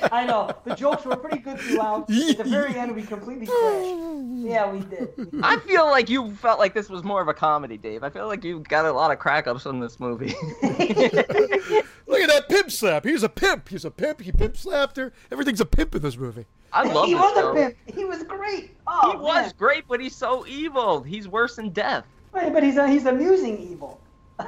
I 0.10 0.26
know 0.26 0.52
the 0.64 0.74
jokes 0.76 1.06
were 1.06 1.16
pretty 1.18 1.40
good 1.40 1.60
throughout. 1.60 2.10
At 2.10 2.38
the 2.38 2.44
very 2.46 2.76
end, 2.76 2.96
we 2.96 3.04
completely 3.04 3.46
crashed. 3.46 3.96
Yeah, 4.36 4.72
we 4.72 4.80
did. 4.80 5.10
We 5.18 5.26
did. 5.26 5.42
I 5.44 5.58
feel 5.58 5.86
like 5.88 6.10
you 6.10 6.34
felt 6.36 6.60
like 6.60 6.74
this 6.74 6.90
was 6.90 7.04
more 7.04 7.22
of 7.22 7.28
a 7.28 7.34
comedy, 7.34 7.78
Dave. 7.78 8.04
I 8.04 8.10
feel 8.10 8.28
like 8.28 8.44
you 8.44 8.60
got 8.62 8.86
a 8.86 8.92
lot 8.92 9.12
of 9.12 9.20
crack 9.20 9.48
ups 9.48 9.66
on 9.66 9.80
this 9.82 10.00
movie. 10.00 10.34
Look 10.64 12.22
at 12.22 12.30
that 12.30 12.46
pimp 12.50 12.72
slap. 12.72 13.04
He's 13.04 13.24
a 13.24 13.30
pimp. 13.30 13.68
He's 13.70 13.84
a 13.86 13.92
pimp. 13.92 14.22
He 14.22 14.32
pimp 14.32 14.56
slapped 14.58 14.96
her. 14.98 15.12
Everything's 15.32 15.62
a 15.62 15.66
pimp 15.66 15.94
in 15.96 16.02
this 16.02 16.18
movie. 16.18 16.46
I 16.72 16.84
love 16.84 17.06
him. 17.10 17.10
he 17.10 17.14
this 17.16 17.22
was 17.22 17.36
show. 17.36 17.52
a 17.52 17.56
pimp. 17.56 17.76
He 17.94 18.06
was 18.06 18.24
great. 18.24 18.72
Oh, 18.88 19.12
He 19.12 19.18
was 19.18 19.54
great, 19.54 19.86
but 19.88 20.00
he's 20.00 20.16
so 20.16 20.46
evil. 20.48 21.02
He's 21.04 21.28
worse 21.28 21.58
than 21.58 21.70
death. 21.70 22.06
Right, 22.38 22.54
but 22.54 22.62
he's 22.62 22.78
a, 22.78 22.88
he's 22.88 23.08
amusing 23.08 23.58
evil. 23.58 24.00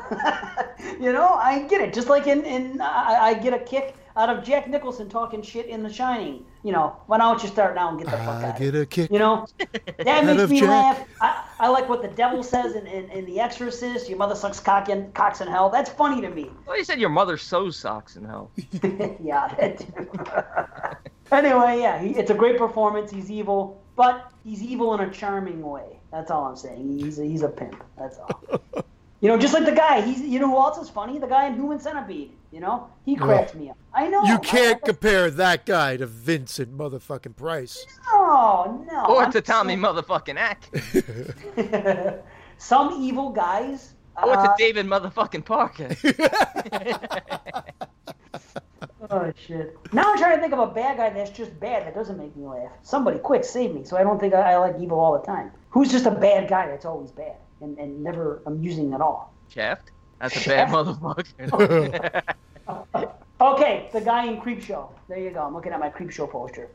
you 1.00 1.12
know, 1.12 1.28
I 1.34 1.66
get 1.68 1.82
it. 1.82 1.92
Just 1.92 2.08
like 2.08 2.28
in 2.28 2.44
in 2.46 2.80
I, 2.80 3.18
I 3.20 3.34
get 3.34 3.54
a 3.54 3.60
kick 3.60 3.96
out 4.16 4.30
of 4.30 4.44
Jack 4.44 4.68
Nicholson 4.70 5.10
talking 5.10 5.42
shit 5.42 5.66
in 5.66 5.82
The 5.82 5.92
Shining. 5.92 6.46
You 6.64 6.72
know, 6.74 6.96
why 7.08 7.18
don't 7.18 7.42
you 7.42 7.50
start 7.50 7.74
now 7.74 7.90
and 7.90 7.98
get 7.98 8.06
the 8.12 8.18
fuck 8.18 8.44
I 8.44 8.50
out? 8.50 8.60
get 8.60 8.76
a 8.76 8.86
kick. 8.86 9.10
You 9.12 9.18
know, 9.18 9.48
that 9.58 10.08
Out 10.08 10.26
makes 10.26 10.44
of 10.44 10.50
me 10.52 10.60
Jack. 10.60 10.70
laugh. 10.70 11.08
I, 11.22 11.46
I 11.62 11.68
like 11.70 11.90
what 11.90 12.02
the 12.04 12.10
devil 12.10 12.44
says 12.44 12.76
in, 12.76 12.86
in, 12.86 13.10
in 13.10 13.26
The 13.26 13.40
Exorcist. 13.40 14.08
Your 14.10 14.18
mother 14.20 14.36
sucks 14.36 14.60
cock 14.60 14.90
in, 14.90 15.12
cocks 15.14 15.42
in 15.42 15.48
hell. 15.48 15.70
That's 15.72 15.90
funny 15.90 16.22
to 16.22 16.30
me. 16.30 16.52
Well, 16.68 16.78
you 16.78 16.84
said 16.84 17.00
your 17.00 17.10
mother 17.10 17.38
sews 17.38 17.76
socks 17.78 18.16
in 18.18 18.26
hell. 18.26 18.52
yeah. 19.24 19.48
That, 19.58 21.00
anyway, 21.32 21.80
yeah, 21.80 22.00
he, 22.00 22.10
it's 22.12 22.30
a 22.30 22.36
great 22.36 22.58
performance. 22.58 23.10
He's 23.10 23.32
evil, 23.32 23.82
but 23.96 24.32
he's 24.44 24.62
evil 24.62 24.94
in 24.94 25.00
a 25.00 25.12
charming 25.12 25.62
way. 25.62 25.99
That's 26.12 26.32
all 26.32 26.46
I'm 26.46 26.56
saying. 26.56 27.00
He's 27.00 27.20
a, 27.20 27.26
he's 27.26 27.44
a 27.44 27.50
pimp. 27.50 27.84
That's 27.98 28.18
all. 28.18 28.44
you 29.22 29.28
know, 29.30 29.38
just 29.38 29.54
like 29.54 29.66
the 29.66 29.72
guy. 29.74 30.02
He's 30.02 30.22
you 30.22 30.40
know 30.40 30.50
who 30.50 30.56
else 30.58 30.78
is 30.80 30.90
funny? 30.90 31.20
The 31.20 31.28
guy 31.28 31.48
in 31.48 31.54
Human 31.56 31.80
Centipede. 31.80 32.32
You 32.52 32.62
know, 32.62 32.90
he 33.06 33.16
cracks 33.16 33.54
me 33.54 33.70
up. 33.70 33.78
I 33.94 34.08
know. 34.08 34.24
You 34.24 34.40
can't 34.40 34.80
I- 34.84 34.88
compare 34.88 35.30
that 35.30 35.66
guy 35.68 35.98
to 35.98 36.08
Vincent 36.08 36.76
motherfucking 36.76 37.36
Price. 37.36 37.86
Oh 38.08 38.84
no. 38.92 39.06
Or 39.06 39.24
I'm 39.24 39.32
to 39.34 39.42
Tommy 39.42 39.76
so- 39.76 39.82
motherfucking 39.82 40.38
Ack. 40.38 40.64
Some 42.58 43.02
evil 43.04 43.30
guys. 43.30 43.94
Or 44.22 44.34
to 44.34 44.40
uh, 44.40 44.56
David 44.58 44.86
motherfucking 44.88 45.46
Parker. 45.46 45.90
Oh 49.10 49.32
shit! 49.48 49.78
Now 49.92 50.12
I'm 50.12 50.18
trying 50.18 50.36
to 50.36 50.42
think 50.42 50.54
of 50.54 50.60
a 50.60 50.68
bad 50.68 50.98
guy 50.98 51.10
that's 51.10 51.32
just 51.32 51.60
bad 51.60 51.86
that 51.86 51.96
doesn't 51.96 52.18
make 52.18 52.36
me 52.36 52.46
laugh. 52.46 52.72
Somebody, 52.84 53.20
quick, 53.20 53.44
save 53.44 53.74
me! 53.74 53.84
So 53.84 53.98
I 53.98 54.04
don't 54.04 54.20
think 54.20 54.34
I, 54.34 54.54
I 54.54 54.58
like 54.58 54.76
evil 54.80 55.00
all 55.00 55.18
the 55.18 55.26
time. 55.26 55.52
Who's 55.72 55.92
just 55.92 56.06
a 56.06 56.12
bad 56.12 56.48
guy 56.48 56.68
that's 56.68 56.86
always 56.86 57.12
bad 57.12 57.38
and, 57.62 57.78
and 57.78 58.04
never 58.04 58.42
amusing 58.46 58.94
at 58.94 59.02
all? 59.02 59.34
Shaft? 59.50 59.92
That's 60.20 60.46
a 60.46 60.50
bad 60.50 60.68
motherfucker. 60.70 62.24
Okay, 63.42 63.90
the 63.94 64.02
guy 64.02 64.26
in 64.26 64.42
Creepshow. 64.42 64.90
There 65.08 65.18
you 65.18 65.32
go. 65.32 65.42
I'm 65.44 65.54
looking 65.54 65.72
at 65.72 65.80
my 65.80 65.90
Creepshow 65.90 66.30
poster. 66.30 66.70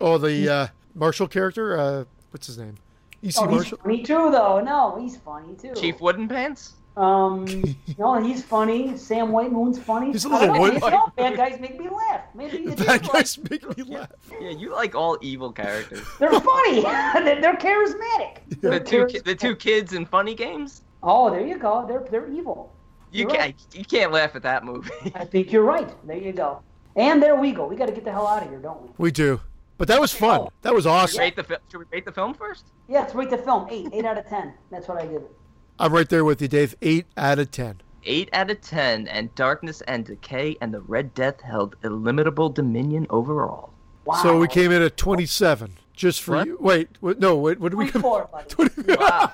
Oh, 0.00 0.16
the 0.16 0.48
uh, 0.48 0.66
Marshall 0.94 1.26
character. 1.26 1.78
Uh, 1.78 2.04
what's 2.30 2.46
his 2.46 2.56
name? 2.56 2.76
E.G. 3.22 3.36
Oh, 3.38 3.48
he's 3.48 3.56
Marshall. 3.56 3.78
funny 3.78 4.02
too, 4.02 4.30
though. 4.30 4.60
No, 4.60 4.96
he's 5.00 5.16
funny 5.16 5.54
too. 5.56 5.74
Chief 5.74 6.00
Wooden 6.00 6.28
Pants? 6.28 6.74
Um, 6.96 7.46
no, 7.98 8.22
he's 8.22 8.42
funny. 8.44 8.96
Sam 8.96 9.30
White 9.32 9.50
Moon's 9.52 9.78
funny. 9.78 10.12
He's 10.12 10.24
a 10.24 10.28
don't 10.28 10.40
little 10.40 10.54
know, 10.54 10.60
wood- 10.60 10.74
maybe 10.74 10.86
all 10.94 11.12
bad 11.16 11.36
guys 11.36 11.58
make 11.60 11.78
me 11.78 11.88
laugh. 11.88 12.22
Maybe 12.34 12.58
it's 12.58 12.82
Bad 12.84 13.02
just 13.02 13.12
guys 13.12 13.50
make 13.50 13.76
me 13.76 13.82
laugh. 13.84 14.10
Yeah, 14.40 14.50
you 14.50 14.72
like 14.72 14.94
all 14.94 15.18
evil 15.20 15.50
characters. 15.52 16.06
they're 16.18 16.30
funny. 16.40 16.82
they're, 17.24 17.40
they're 17.40 17.56
charismatic. 17.56 18.38
The 18.60 18.70
They're 18.70 18.80
two, 18.80 19.06
ki- 19.06 19.20
the 19.24 19.34
two 19.34 19.56
kids 19.56 19.92
in 19.92 20.06
funny 20.06 20.34
games? 20.34 20.82
Oh, 21.02 21.30
there 21.30 21.44
you 21.46 21.58
go. 21.58 21.84
They're 21.86 22.06
they're 22.10 22.28
evil. 22.32 22.72
You 23.10 23.22
You're 23.22 23.30
can't, 23.30 23.40
right. 23.40 23.66
you 23.74 23.84
can't 23.84 24.10
laugh 24.12 24.34
at 24.34 24.42
that 24.42 24.64
movie. 24.64 24.90
I 25.14 25.24
think 25.24 25.52
you're 25.52 25.62
right. 25.62 25.92
There 26.06 26.16
you 26.16 26.32
go. 26.32 26.62
And 26.96 27.22
there 27.22 27.36
we 27.36 27.52
go. 27.52 27.66
We 27.66 27.76
got 27.76 27.86
to 27.86 27.92
get 27.92 28.04
the 28.04 28.10
hell 28.12 28.26
out 28.26 28.42
of 28.42 28.48
here, 28.48 28.58
don't 28.58 28.82
we? 28.82 28.88
We 28.98 29.10
do. 29.10 29.40
But 29.78 29.88
that 29.88 30.00
was 30.00 30.12
fun. 30.12 30.48
That 30.62 30.72
was 30.74 30.86
awesome. 30.86 31.18
rate 31.20 31.34
the 31.36 31.42
fi- 31.44 31.58
should 31.70 31.78
we 31.78 31.84
rate 31.92 32.04
the 32.04 32.12
film 32.12 32.34
first? 32.34 32.66
Yeah, 32.88 33.00
let's 33.00 33.14
rate 33.14 33.30
the 33.30 33.38
film. 33.38 33.66
Eight. 33.70 33.88
Eight 33.92 34.04
out 34.04 34.16
of 34.18 34.26
ten. 34.28 34.54
That's 34.70 34.86
what 34.88 34.98
I 35.00 35.06
give 35.06 35.22
it. 35.22 35.30
I'm 35.78 35.92
right 35.92 36.08
there 36.08 36.24
with 36.24 36.40
you, 36.40 36.48
Dave. 36.48 36.74
Eight 36.82 37.06
out 37.16 37.38
of 37.38 37.50
ten. 37.50 37.80
8 38.06 38.28
out 38.34 38.50
of 38.50 38.60
10, 38.60 39.08
and 39.08 39.34
Darkness 39.34 39.80
and 39.88 40.04
Decay 40.04 40.58
and 40.60 40.74
the 40.74 40.80
Red 40.82 41.14
Death 41.14 41.40
held 41.40 41.74
illimitable 41.84 42.50
dominion 42.50 43.06
overall. 43.08 43.72
Wow. 44.04 44.16
So 44.22 44.38
we 44.38 44.46
came 44.46 44.70
in 44.72 44.82
at 44.82 44.98
27. 44.98 45.78
Just 45.94 46.20
for 46.22 46.32
What? 46.36 46.46
you. 46.46 46.58
Wait, 46.60 46.88
what, 47.00 47.18
no, 47.18 47.38
wait, 47.38 47.58
what 47.58 47.70
did 47.70 47.78
we 47.78 47.88
come? 47.90 48.02
24, 48.02 48.28
buddy. 48.32 48.48
20 48.50 48.96
Wow. 48.96 49.32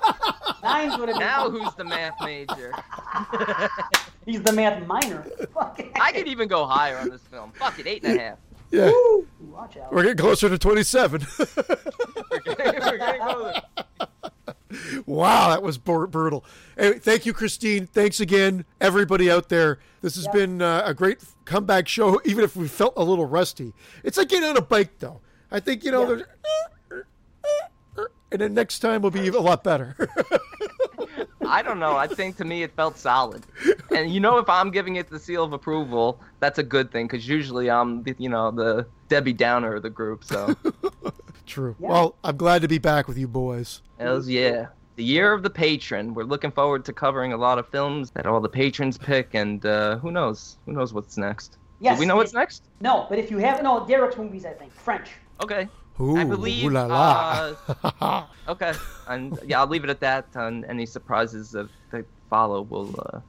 Nines 0.63 0.97
would 0.97 1.09
have 1.09 1.17
been. 1.17 1.27
now 1.27 1.49
who's 1.49 1.73
the 1.75 1.83
math 1.83 2.13
major? 2.21 2.71
He's 4.25 4.41
the 4.41 4.53
math 4.53 4.85
minor. 4.87 5.23
Fuck. 5.53 5.81
I 5.99 6.13
could 6.13 6.27
even 6.29 6.47
go 6.47 6.65
higher 6.65 6.97
on 6.97 7.09
this 7.09 7.23
film. 7.23 7.51
Fuck 7.53 7.77
it, 7.79 7.87
8.5. 7.87 8.37
yeah, 8.71 8.85
Woo. 8.89 9.27
Watch 9.41 9.75
out. 9.75 9.91
we're 9.91 10.03
getting 10.03 10.15
closer 10.17 10.47
to 10.47 10.57
27. 10.57 11.27
We're 12.31 12.39
getting 12.55 13.19
closer. 13.19 13.61
Wow, 15.05 15.49
that 15.49 15.61
was 15.63 15.77
br- 15.77 16.05
brutal. 16.05 16.43
Anyway, 16.77 16.99
thank 16.99 17.25
you, 17.25 17.33
Christine. 17.33 17.87
Thanks 17.87 18.19
again, 18.19 18.65
everybody 18.79 19.29
out 19.29 19.49
there. 19.49 19.79
This 20.01 20.15
has 20.15 20.25
Yeah. 20.25 20.31
been 20.31 20.61
uh, 20.61 20.83
a 20.85 20.93
great 20.93 21.19
comeback 21.45 21.87
show, 21.87 22.19
even 22.25 22.43
if 22.43 22.55
we 22.55 22.67
felt 22.67 22.93
a 22.97 23.03
little 23.03 23.25
rusty. 23.25 23.73
It's 24.03 24.17
like 24.17 24.29
getting 24.29 24.49
on 24.49 24.57
a 24.57 24.61
bike, 24.61 24.99
though. 24.99 25.21
I 25.51 25.59
think, 25.59 25.83
you 25.83 25.91
know, 25.91 26.01
Yeah. 26.01 26.07
there's. 26.89 27.03
And 28.33 28.39
then 28.39 28.53
next 28.53 28.79
time 28.79 29.01
will 29.01 29.11
be 29.11 29.27
a 29.27 29.31
lot 29.41 29.61
better. 29.61 29.95
I 31.45 31.61
don't 31.61 31.79
know. 31.79 31.97
I 31.97 32.07
think 32.07 32.37
to 32.37 32.45
me 32.45 32.63
it 32.63 32.73
felt 32.77 32.97
solid. 32.97 33.45
And 33.93 34.09
you 34.09 34.21
know, 34.21 34.37
if 34.37 34.47
I'm 34.47 34.71
giving 34.71 34.95
it 34.95 35.09
the 35.09 35.19
seal 35.19 35.43
of 35.43 35.51
approval, 35.51 36.21
that's 36.39 36.57
a 36.57 36.63
good 36.63 36.93
thing 36.93 37.07
because 37.07 37.27
usually 37.27 37.69
I'm, 37.69 38.05
you 38.17 38.29
know, 38.29 38.49
the 38.51 38.87
Debbie 39.09 39.33
Downer 39.33 39.75
of 39.75 39.83
the 39.83 39.89
group. 39.89 40.23
So, 40.23 40.55
True. 41.51 41.75
Yeah. 41.81 41.89
Well, 41.89 42.15
I'm 42.23 42.37
glad 42.37 42.61
to 42.61 42.69
be 42.69 42.77
back 42.77 43.09
with 43.09 43.17
you 43.17 43.27
boys. 43.27 43.81
hells 43.99 44.29
yeah. 44.29 44.67
The 44.95 45.03
year 45.03 45.33
of 45.33 45.43
the 45.43 45.49
patron. 45.49 46.13
We're 46.13 46.23
looking 46.23 46.49
forward 46.49 46.85
to 46.85 46.93
covering 46.93 47.33
a 47.33 47.37
lot 47.37 47.59
of 47.59 47.67
films 47.67 48.11
that 48.11 48.25
all 48.25 48.39
the 48.39 48.47
patrons 48.47 48.97
pick, 48.97 49.33
and 49.33 49.65
uh, 49.65 49.97
who 49.97 50.11
knows? 50.11 50.57
Who 50.65 50.71
knows 50.71 50.93
what's 50.93 51.17
next? 51.17 51.57
Yes. 51.81 51.97
Do 51.97 51.99
we 51.99 52.05
know 52.05 52.15
what's 52.15 52.33
next? 52.33 52.69
No, 52.79 53.05
but 53.09 53.19
if 53.19 53.29
you 53.29 53.37
haven't, 53.37 53.65
no, 53.65 53.85
Derek's 53.85 54.15
movies, 54.15 54.45
I 54.45 54.53
think 54.53 54.71
French. 54.71 55.09
Okay. 55.43 55.67
Ooh, 55.99 56.15
I 56.15 56.23
believe. 56.23 56.63
ooh 56.63 56.69
la 56.69 56.85
la. 56.85 58.27
Okay. 58.47 58.71
And 59.09 59.37
yeah, 59.45 59.59
I'll 59.59 59.67
leave 59.67 59.83
it 59.83 59.89
at 59.89 59.99
that. 59.99 60.27
And 60.35 60.63
any 60.65 60.85
surprises 60.85 61.51
that, 61.51 61.67
that 61.91 62.05
follow, 62.29 62.61
will 62.61 62.95
uh, 62.97 63.19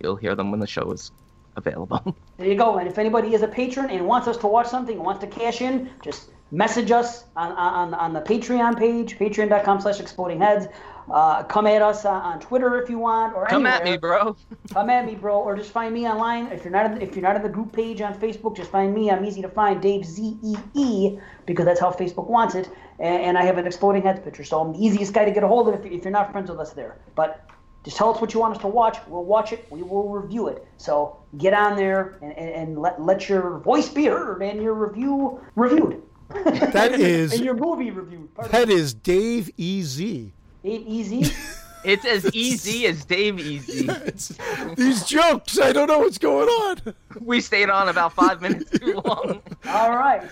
you'll 0.00 0.14
hear 0.14 0.36
them 0.36 0.52
when 0.52 0.60
the 0.60 0.66
show 0.68 0.92
is 0.92 1.10
available. 1.56 2.16
There 2.36 2.48
you 2.48 2.56
go. 2.56 2.78
And 2.78 2.88
if 2.88 2.98
anybody 2.98 3.32
is 3.32 3.42
a 3.42 3.48
patron 3.48 3.90
and 3.90 4.06
wants 4.08 4.26
us 4.26 4.36
to 4.38 4.48
watch 4.48 4.66
something 4.66 5.00
wants 5.00 5.20
to 5.20 5.28
cash 5.28 5.60
in, 5.60 5.88
just 6.02 6.30
message 6.54 6.90
us 6.90 7.24
on 7.36 7.52
on, 7.52 7.94
on 7.94 8.12
the 8.12 8.20
Patreon 8.20 8.78
page, 8.78 9.18
patreon.com 9.18 9.80
slash 9.80 10.00
exploding 10.00 10.40
heads. 10.40 10.66
Uh, 11.10 11.42
come 11.42 11.66
at 11.66 11.82
us 11.82 12.06
uh, 12.06 12.10
on 12.10 12.40
Twitter 12.40 12.80
if 12.80 12.88
you 12.88 12.98
want, 12.98 13.34
or 13.34 13.46
Come 13.46 13.66
at 13.66 13.84
me, 13.84 13.98
bro. 13.98 14.34
Come 14.72 14.88
at 14.88 15.04
me, 15.04 15.14
bro, 15.14 15.38
or 15.38 15.54
just 15.54 15.70
find 15.70 15.92
me 15.92 16.06
online. 16.06 16.46
If 16.46 16.64
you're 16.64 16.72
not 16.72 16.86
in, 16.86 17.02
if 17.02 17.14
you're 17.14 17.22
not 17.22 17.36
in 17.36 17.42
the 17.42 17.48
group 17.48 17.72
page 17.72 18.00
on 18.00 18.14
Facebook, 18.14 18.56
just 18.56 18.70
find 18.70 18.94
me. 18.94 19.10
I'm 19.10 19.24
easy 19.24 19.42
to 19.42 19.48
find, 19.48 19.82
Dave 19.82 20.04
Z 20.06 20.38
E 20.42 20.56
E, 20.72 21.18
because 21.44 21.66
that's 21.66 21.80
how 21.80 21.90
Facebook 21.90 22.28
wants 22.28 22.54
it. 22.54 22.70
And, 22.98 23.22
and 23.22 23.38
I 23.38 23.44
have 23.44 23.58
an 23.58 23.66
exploding 23.66 24.02
heads 24.02 24.20
picture, 24.20 24.44
so 24.44 24.60
I'm 24.60 24.72
the 24.72 24.82
easiest 24.82 25.12
guy 25.12 25.26
to 25.26 25.30
get 25.30 25.42
a 25.44 25.48
hold 25.48 25.68
of 25.68 25.74
if, 25.74 25.92
if 25.92 26.04
you're 26.04 26.10
not 26.10 26.32
friends 26.32 26.48
with 26.48 26.58
us 26.58 26.72
there. 26.72 26.96
But 27.14 27.50
just 27.84 27.98
tell 27.98 28.14
us 28.14 28.20
what 28.20 28.32
you 28.32 28.40
want 28.40 28.56
us 28.56 28.62
to 28.62 28.68
watch. 28.68 28.96
We'll 29.06 29.24
watch 29.24 29.52
it. 29.52 29.66
We 29.68 29.82
will 29.82 30.08
review 30.08 30.48
it. 30.48 30.66
So 30.78 31.18
get 31.36 31.52
on 31.52 31.76
there 31.76 32.18
and, 32.22 32.32
and, 32.32 32.48
and 32.48 32.78
let 32.78 33.00
let 33.02 33.28
your 33.28 33.58
voice 33.58 33.90
be 33.90 34.06
heard 34.06 34.42
and 34.42 34.62
your 34.62 34.72
review 34.72 35.38
reviewed. 35.54 36.02
That 36.28 36.92
is- 36.98 37.32
and 37.32 37.44
your 37.44 37.54
movie 37.54 37.90
reviewed. 37.90 38.34
Pardon 38.34 38.52
That 38.52 38.68
is 38.70 38.94
Dave 38.94 39.50
Easy. 39.56 40.32
Dave 40.62 40.86
Easy. 40.86 41.24
It's 41.84 42.06
as 42.06 42.34
easy 42.34 42.86
as 42.86 43.04
Dave 43.04 43.38
Easy. 43.46 43.86
It's, 43.86 44.28
these 44.74 45.04
jokes, 45.04 45.58
I 45.60 45.70
don't 45.70 45.86
know 45.86 45.98
what's 45.98 46.16
going 46.16 46.48
on. 46.48 46.94
We 47.20 47.42
stayed 47.42 47.68
on 47.68 47.90
about 47.90 48.14
five 48.14 48.40
minutes 48.40 48.70
too 48.70 48.94
long. 49.04 49.42
All 49.66 49.90
right. 49.94 50.22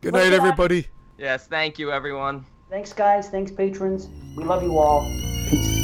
Good 0.00 0.14
night, 0.14 0.32
everybody. 0.32 0.86
Yes, 1.18 1.46
thank 1.46 1.78
you, 1.78 1.92
everyone. 1.92 2.46
Thanks, 2.70 2.94
guys. 2.94 3.28
Thanks, 3.28 3.50
patrons. 3.50 4.08
We 4.34 4.44
love 4.44 4.62
you 4.62 4.78
all. 4.78 5.02
Peace. 5.50 5.81